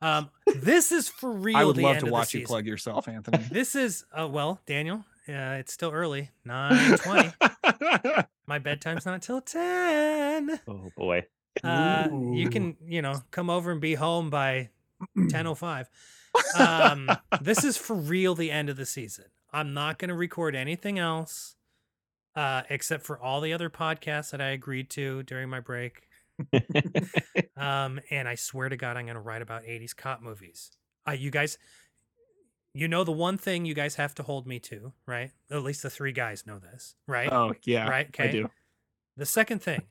Um 0.00 0.30
this 0.56 0.90
is 0.90 1.08
for 1.08 1.30
real 1.30 1.56
I 1.56 1.64
would 1.64 1.76
the 1.76 1.82
love 1.82 1.96
end 1.96 2.06
to 2.06 2.10
watch 2.10 2.34
you 2.34 2.40
season. 2.40 2.46
plug 2.48 2.66
yourself, 2.66 3.06
Anthony. 3.06 3.44
this 3.52 3.76
is 3.76 4.04
uh 4.16 4.26
well 4.26 4.60
daniel 4.66 5.04
uh 5.28 5.60
it's 5.60 5.72
still 5.72 5.92
early. 5.92 6.30
9:20 6.48 8.26
my 8.46 8.58
bedtime's 8.58 9.06
not 9.06 9.22
till 9.22 9.40
10 9.40 10.60
oh 10.66 10.90
boy. 10.96 11.24
uh 11.62 12.08
you 12.32 12.48
can 12.48 12.76
you 12.84 13.02
know 13.02 13.20
come 13.30 13.50
over 13.50 13.70
and 13.70 13.80
be 13.80 13.94
home 13.94 14.30
by 14.30 14.70
10:05 15.16 15.86
um 16.58 17.10
this 17.42 17.62
is 17.62 17.76
for 17.76 17.94
real 17.94 18.34
the 18.34 18.50
end 18.50 18.70
of 18.70 18.76
the 18.76 18.86
season. 18.86 19.26
I'm 19.54 19.74
not 19.74 19.98
going 19.98 20.08
to 20.08 20.14
record 20.14 20.54
anything 20.56 20.98
else 20.98 21.56
uh 22.36 22.62
except 22.70 23.04
for 23.04 23.20
all 23.20 23.40
the 23.40 23.52
other 23.52 23.70
podcasts 23.70 24.30
that 24.30 24.40
i 24.40 24.48
agreed 24.48 24.90
to 24.90 25.22
during 25.24 25.48
my 25.48 25.60
break. 25.60 26.02
Um 27.56 28.00
and 28.10 28.26
i 28.26 28.34
swear 28.34 28.68
to 28.68 28.76
god 28.76 28.96
i'm 28.96 29.04
going 29.04 29.14
to 29.14 29.20
write 29.20 29.42
about 29.42 29.62
80s 29.62 29.94
cop 29.94 30.22
movies. 30.22 30.72
Uh 31.06 31.12
you 31.12 31.30
guys 31.30 31.58
you 32.74 32.88
know 32.88 33.04
the 33.04 33.12
one 33.12 33.36
thing 33.36 33.64
you 33.64 33.74
guys 33.74 33.94
have 33.96 34.14
to 34.16 34.22
hold 34.22 34.46
me 34.46 34.58
to 34.60 34.92
right? 35.06 35.30
At 35.50 35.62
least 35.62 35.82
the 35.82 35.90
three 35.90 36.12
guys 36.12 36.46
know 36.46 36.58
this 36.58 36.96
right? 37.06 37.32
Oh, 37.32 37.54
yeah. 37.64 37.88
right? 37.88 38.06
I 38.18 38.22
okay. 38.24 38.32
do. 38.32 38.50
the 39.16 39.26
second 39.26 39.62
thing 39.62 39.82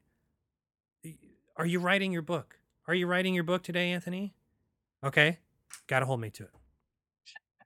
are 1.56 1.66
you 1.66 1.80
writing 1.80 2.12
your 2.12 2.22
book? 2.22 2.60
Are 2.88 2.96
you 2.96 3.08
writing 3.08 3.34
your 3.36 3.44
book 3.44 3.64
today 3.64 3.92
anthony? 3.92 4.34
Okay 5.04 5.38
gotta 5.88 6.06
hold 6.06 6.20
me 6.20 6.30
to 6.30 6.44
it 6.44 6.52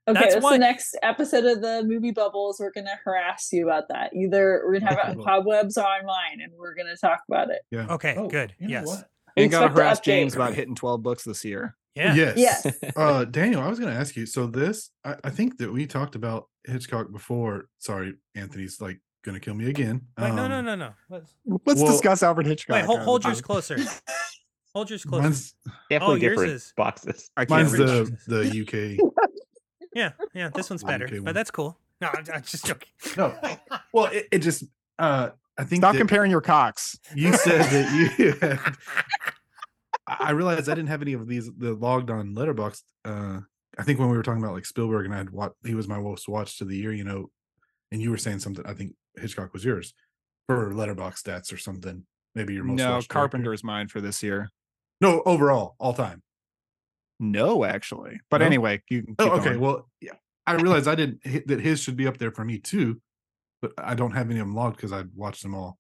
Okay, 0.08 0.20
That's 0.20 0.34
that's, 0.36 0.44
why- 0.44 0.52
the 0.54 0.60
next 0.60 0.96
episode 1.02 1.46
of 1.46 1.62
the 1.62 1.84
movie 1.84 2.12
bubbles. 2.12 2.60
We're 2.60 2.72
gonna 2.72 3.00
harass 3.04 3.50
you 3.52 3.64
about 3.68 3.88
that. 3.90 4.16
Either 4.16 4.62
we're 4.66 4.80
gonna 4.80 4.92
have 4.94 5.00
it 5.00 5.18
on 5.18 5.24
cobwebs 5.24 5.78
or 5.78 5.86
on 5.88 6.06
mine, 6.06 6.42
and 6.44 6.52
we're 6.58 6.76
gonna 6.76 6.96
talk 6.96 7.22
about 7.28 7.50
it. 7.50 7.62
Yeah. 7.72 7.88
okay 7.90 8.16
Oh, 8.18 8.28
good 8.28 8.54
you 8.60 8.70
yes 8.70 8.86
what? 8.86 9.10
And 9.38 9.50
gotta 9.52 9.70
harass. 9.74 10.00
James 10.00 10.36
about 10.36 10.54
hitting 10.54 10.76
12 10.76 11.02
books 11.02 11.24
this 11.24 11.44
year. 11.44 11.76
yeah 11.96 12.14
Yes. 12.14 12.38
Yes. 12.38 12.78
uh 12.96 13.26
Daniel, 13.26 13.62
I 13.62 13.68
was 13.68 13.80
gonna 13.80 13.94
ask 13.96 14.16
you. 14.16 14.26
So 14.28 14.46
this 14.48 14.92
I, 15.04 15.16
I 15.24 15.30
think 15.32 15.58
that 15.58 15.74
we 15.74 15.88
talked 15.88 16.14
about 16.16 16.50
Hitchcock 16.66 17.12
before. 17.12 17.68
Sorry, 17.80 18.14
Anthony's 18.36 18.80
like 18.80 19.00
gonna 19.24 19.40
kill 19.40 19.56
me 19.56 19.70
again. 19.70 20.02
wait 20.20 20.34
no 20.36 20.48
no 20.48 20.60
Um, 20.60 20.66
no 20.66 20.76
no 20.76 20.94
Let's, 21.10 21.34
Let's 21.66 21.82
Well- 21.82 21.92
discuss 21.92 22.22
Alfred 22.22 22.46
Hitchcock. 22.46 22.76
wait 22.76 22.86
hold, 22.86 23.00
uh, 23.00 23.04
hold 23.06 23.24
yours 23.26 23.42
closer 23.42 23.78
hold 24.76 24.90
yours 24.92 25.04
closer 25.04 25.24
Mine's 25.24 25.56
Definitely 25.90 26.22
yours 26.22 26.32
different 26.34 26.52
is- 26.54 26.74
boxes. 26.78 27.32
I 27.36 27.46
can't 27.46 27.50
mine's 27.72 27.74
reach. 27.74 28.12
the 28.28 28.44
the 28.44 28.98
UK. 29.00 29.12
yeah 29.96 30.12
yeah 30.36 30.50
this 30.54 30.70
one's 30.70 30.84
better 30.84 31.10
but 31.22 31.34
that's 31.34 31.50
cool 31.50 31.76
no 32.02 32.10
i'm, 32.14 32.26
I'm 32.34 32.44
just 32.44 32.66
joking 32.66 32.90
No. 33.18 33.36
Well, 33.94 34.06
it, 34.06 34.28
it 34.32 34.40
just 34.40 34.66
uh 35.00 35.30
I 35.58 35.64
think 35.64 35.82
Stop 35.82 35.94
that 35.94 36.00
comparing 36.00 36.30
your 36.30 36.42
cocks. 36.42 37.00
you 37.16 37.32
said 37.34 37.62
that 37.62 38.16
you 38.20 38.34
had 38.42 38.60
I 40.08 40.30
I 40.30 40.32
realized 40.32 40.70
I 40.70 40.76
didn't 40.76 40.90
have 40.90 41.02
any 41.02 41.14
of 41.14 41.28
these 41.28 41.50
the 41.58 41.74
logged 41.74 42.10
on 42.12 42.36
Letterboxd. 42.36 42.84
Uh 43.06 43.40
I 43.78 43.84
think 43.84 44.00
when 44.00 44.10
we 44.10 44.18
were 44.18 44.24
talking 44.24 44.42
about 44.44 44.54
like 44.54 44.66
Spielberg 44.66 45.06
and 45.06 45.14
I 45.14 45.18
had 45.18 45.30
what 45.30 45.54
he 45.66 45.76
was 45.76 45.88
my 45.88 46.00
most 46.00 46.28
watched 46.30 46.62
of 46.62 46.68
the 46.70 46.78
year, 46.78 46.94
you 46.94 47.04
know, 47.04 47.30
and 47.92 48.02
you 48.02 48.12
were 48.12 48.18
saying 48.18 48.40
something. 48.40 48.66
I 48.66 48.74
think 48.74 48.94
Hitchcock 49.18 49.54
was 49.54 49.66
yours 49.66 49.94
for 50.48 50.72
Letterboxd 50.72 51.24
stats 51.24 51.54
or 51.54 51.58
something. 51.58 52.06
Maybe 52.36 52.54
your 52.54 52.64
most 52.66 52.78
No, 52.78 52.92
watched 52.92 53.10
director. 53.10 53.38
Carpenter's 53.38 53.64
mine 53.64 53.88
for 53.88 54.02
this 54.02 54.22
year. 54.22 54.50
No, 55.02 55.22
overall, 55.26 55.76
all 55.80 55.94
time. 55.94 56.22
No, 57.20 57.64
actually. 57.64 58.20
But 58.30 58.40
No? 58.40 58.46
anyway, 58.48 58.82
you 58.90 59.04
can 59.04 59.16
Oh, 59.20 59.32
okay. 59.32 59.46
going. 59.46 59.60
Well, 59.60 59.90
yeah, 60.02 60.14
I 60.46 60.54
realized 60.54 60.88
I 60.88 60.96
didn't 60.96 61.26
hit 61.26 61.48
that 61.48 61.62
his 61.62 61.80
should 61.82 61.96
be 61.96 62.08
up 62.08 62.18
there 62.18 62.32
for 62.32 62.44
me 62.46 62.60
too, 62.60 63.02
but 63.62 63.72
I 63.78 63.96
don't 63.96 64.12
have 64.12 64.30
any 64.30 64.40
of 64.40 64.46
them 64.48 64.56
logged 64.56 64.76
because 64.78 64.92
I 64.92 65.04
watched 65.16 65.44
them 65.44 65.56
all 65.56 65.78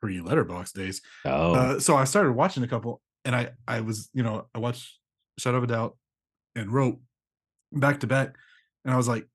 pre 0.00 0.18
Letterboxd 0.20 0.72
days. 0.72 1.02
Oh, 1.24 1.54
Uh, 1.54 1.80
so 1.80 1.96
I 1.96 2.04
started 2.04 2.32
watching 2.32 2.62
a 2.62 2.68
couple, 2.68 3.02
and 3.24 3.34
I 3.36 3.50
I 3.68 3.80
was 3.80 4.08
you 4.14 4.22
know 4.22 4.48
I 4.54 4.58
watched 4.58 4.98
Shadow 5.38 5.58
of 5.58 5.64
a 5.64 5.66
Doubt 5.66 5.96
and 6.54 6.72
Rope 6.72 7.02
back 7.72 8.00
to 8.00 8.06
back, 8.06 8.36
and 8.84 8.92
I 8.94 8.96
was 8.96 9.08
like 9.08 9.26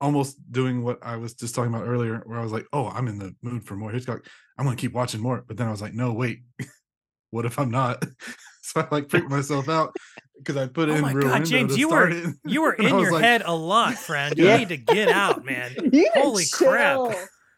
almost 0.00 0.36
doing 0.50 0.82
what 0.84 0.98
I 1.02 1.16
was 1.16 1.34
just 1.34 1.54
talking 1.54 1.74
about 1.74 1.86
earlier, 1.86 2.22
where 2.24 2.38
I 2.38 2.42
was 2.42 2.52
like, 2.52 2.66
oh, 2.72 2.86
I'm 2.86 3.08
in 3.08 3.18
the 3.18 3.34
mood 3.42 3.64
for 3.64 3.74
more 3.76 3.90
Hitchcock. 3.90 4.24
I'm 4.56 4.64
gonna 4.64 4.76
keep 4.76 4.92
watching 4.92 5.20
more, 5.20 5.44
but 5.46 5.56
then 5.56 5.66
I 5.66 5.70
was 5.70 5.82
like, 5.82 5.92
no, 5.94 6.12
wait, 6.12 6.42
what 7.30 7.44
if 7.44 7.58
I'm 7.58 7.70
not? 7.70 8.04
so 8.72 8.80
I 8.80 8.88
like 8.94 9.10
freaked 9.10 9.30
myself 9.30 9.68
out 9.68 9.94
because 10.38 10.56
I 10.56 10.66
put 10.68 10.88
oh 10.88 10.94
in 10.94 11.02
my 11.02 11.12
Rear 11.12 11.28
god 11.28 11.44
james 11.44 11.76
you 11.82 11.88
were 11.88 12.08
it. 12.08 12.34
you 12.44 12.62
were 12.62 12.74
in 12.74 12.98
your 12.98 13.12
like, 13.12 13.24
head 13.24 13.42
a 13.44 13.54
lot 13.54 13.94
friend 13.94 14.36
you 14.38 14.46
Yeah. 14.46 14.56
need 14.58 14.68
to 14.70 14.76
get 14.76 15.08
out 15.08 15.44
man 15.44 15.72
You 15.82 15.90
need 15.90 16.10
to 16.14 16.20
Holy 16.20 16.44
crap. 16.52 17.14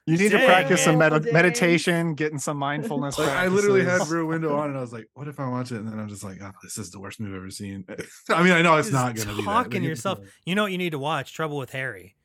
You 0.06 0.16
need 0.16 0.30
Dang, 0.30 0.40
to 0.40 0.46
practice 0.46 0.82
some 0.82 0.98
man. 0.98 1.12
medi- 1.12 1.24
James. 1.26 1.34
meditation, 1.34 2.14
getting 2.14 2.38
some 2.38 2.56
mindfulness. 2.56 3.18
Like 3.18 3.28
I 3.28 3.46
literally 3.48 3.80
had 3.82 3.88
practices. 3.98 4.12
Rear 4.12 4.24
Window 4.24 4.56
on, 4.56 4.70
and 4.70 4.78
I 4.78 4.80
was 4.80 4.92
like, 4.92 5.06
"What 5.14 5.28
if 5.28 5.38
I 5.38 5.46
watch 5.46 5.70
it?" 5.70 5.76
And 5.76 5.86
then 5.92 6.00
I'm 6.00 6.08
just 6.08 6.24
like, 6.24 6.38
"Oh, 6.42 6.50
this 6.64 6.78
is 6.78 6.90
the 6.90 6.98
worst 6.98 7.20
movie 7.20 7.32
I've 7.34 7.42
ever 7.42 7.50
seen." 7.50 7.84
I 8.30 8.42
mean, 8.42 8.52
I 8.52 8.62
know 8.62 8.76
it's 8.76 8.88
Just 8.88 8.94
not 8.94 9.14
going 9.14 9.28
to 9.28 9.36
be 9.36 9.42
talking 9.42 9.70
but 9.70 9.76
to 9.76 9.82
you- 9.82 9.88
yourself 9.90 10.18
you 10.46 10.54
know 10.56 10.62
what 10.62 10.72
you 10.72 10.78
need 10.78 10.90
to 10.92 10.98
watch 10.98 11.32
trouble 11.34 11.58
with 11.58 11.70
harry 11.70 12.16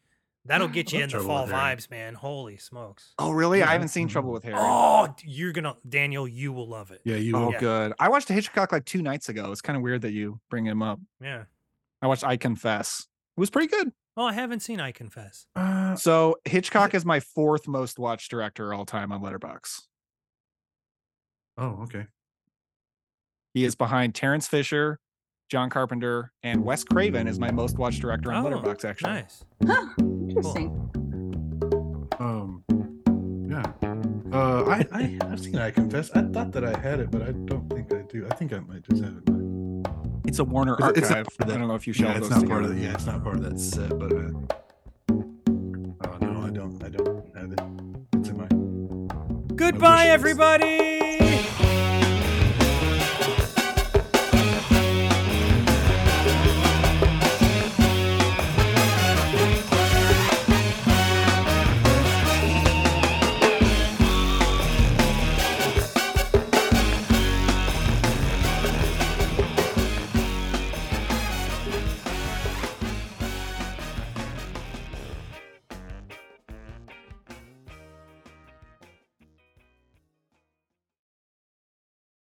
That'll 0.45 0.67
get 0.69 0.91
you 0.93 0.99
love 1.01 1.11
in 1.11 1.17
the 1.19 1.23
fall 1.25 1.47
vibes, 1.47 1.89
man. 1.89 2.13
Holy 2.13 2.57
smokes. 2.57 3.13
Oh, 3.19 3.31
really? 3.31 3.59
Yeah, 3.59 3.69
I 3.69 3.73
haven't 3.73 3.87
seen 3.89 4.07
Trouble 4.07 4.31
with 4.31 4.43
Harry. 4.43 4.55
Oh, 4.57 5.13
you're 5.23 5.51
gonna 5.51 5.75
Daniel, 5.87 6.27
you 6.27 6.53
will 6.53 6.67
love 6.67 6.91
it. 6.91 7.01
Yeah, 7.03 7.15
you 7.15 7.35
Oh, 7.35 7.45
will. 7.47 7.51
Yeah. 7.53 7.59
good. 7.59 7.93
I 7.99 8.09
watched 8.09 8.27
Hitchcock 8.29 8.71
like 8.71 8.85
two 8.85 9.01
nights 9.01 9.29
ago. 9.29 9.51
It's 9.51 9.61
kind 9.61 9.75
of 9.77 9.83
weird 9.83 10.01
that 10.03 10.11
you 10.11 10.39
bring 10.49 10.65
him 10.65 10.81
up. 10.81 10.99
Yeah. 11.21 11.43
I 12.01 12.07
watched 12.07 12.23
I 12.23 12.37
Confess. 12.37 13.07
It 13.35 13.39
was 13.39 13.49
pretty 13.49 13.67
good. 13.67 13.91
Oh, 14.17 14.25
I 14.25 14.33
haven't 14.33 14.61
seen 14.61 14.79
I 14.79 14.91
confess. 14.93 15.45
Uh, 15.57 15.95
So 15.97 16.37
Hitchcock 16.45 16.93
is 16.93 17.03
my 17.03 17.19
fourth 17.19 17.67
most 17.67 17.99
watched 17.99 18.31
director 18.31 18.73
all 18.73 18.85
time 18.85 19.11
on 19.11 19.21
Letterboxd. 19.21 19.81
oh, 21.57 21.79
okay. 21.83 22.05
He 23.53 23.65
is 23.65 23.75
behind 23.75 24.15
Terence 24.15 24.47
Fisher, 24.47 24.99
John 25.49 25.69
Carpenter, 25.69 26.31
and 26.43 26.63
Wes 26.63 26.83
Craven 26.83 27.27
is 27.27 27.39
my 27.39 27.51
most 27.51 27.77
watched 27.77 28.01
director 28.01 28.31
on 28.31 28.45
Oh, 28.45 28.49
Letterboxd. 28.49 28.85
Actually, 28.85 29.11
Nice. 29.11 29.43
Huh. 29.65 29.85
Interesting. 30.29 30.89
Um, 32.19 32.63
yeah. 33.49 33.63
Uh, 34.33 34.63
I, 34.65 34.85
I 34.91 35.17
I've 35.21 35.39
seen. 35.39 35.57
I 35.57 35.71
confess. 35.71 36.11
I 36.11 36.23
thought 36.23 36.51
that 36.53 36.63
I 36.65 36.77
had 36.79 36.99
it, 36.99 37.11
but 37.11 37.21
I 37.21 37.31
don't 37.31 37.69
think 37.69 37.93
I 37.93 38.01
do. 38.03 38.27
I 38.29 38.35
think 38.35 38.53
I 38.53 38.59
might 38.59 38.83
just 38.89 39.03
have 39.03 39.13
it. 39.17 39.23
it's 40.25 40.39
a 40.39 40.43
Warner 40.43 40.73
archive. 40.81 40.97
it's 41.27 41.39
not 41.39 41.49
I 41.51 41.57
don't 41.57 41.67
know 41.67 41.75
if 41.75 41.87
you 41.87 41.93
Yeah, 41.95 42.13
shelved 42.13 42.17
it's 42.17 42.29
those 42.29 42.41
not 42.43 42.49
part 42.49 42.63
of 42.63 42.69
together. 42.71 42.81
the. 42.81 42.87
Yeah, 42.89 42.93
it's 42.95 43.05
not 43.05 43.23
part 43.23 43.35
of 43.37 43.43
that 43.43 43.59
set. 43.59 43.89
But 43.97 44.11
uh, 44.11 44.31
oh 45.09 46.17
no, 46.21 46.45
I 46.45 46.49
don't. 46.49 46.83
I 46.83 46.89
don't 46.89 47.35
have 47.37 47.51
it. 47.51 47.61
It's 48.19 48.29
in 48.29 48.37
my. 48.37 49.55
Goodbye, 49.55 50.05
list. 50.05 50.09
everybody. 50.09 51.04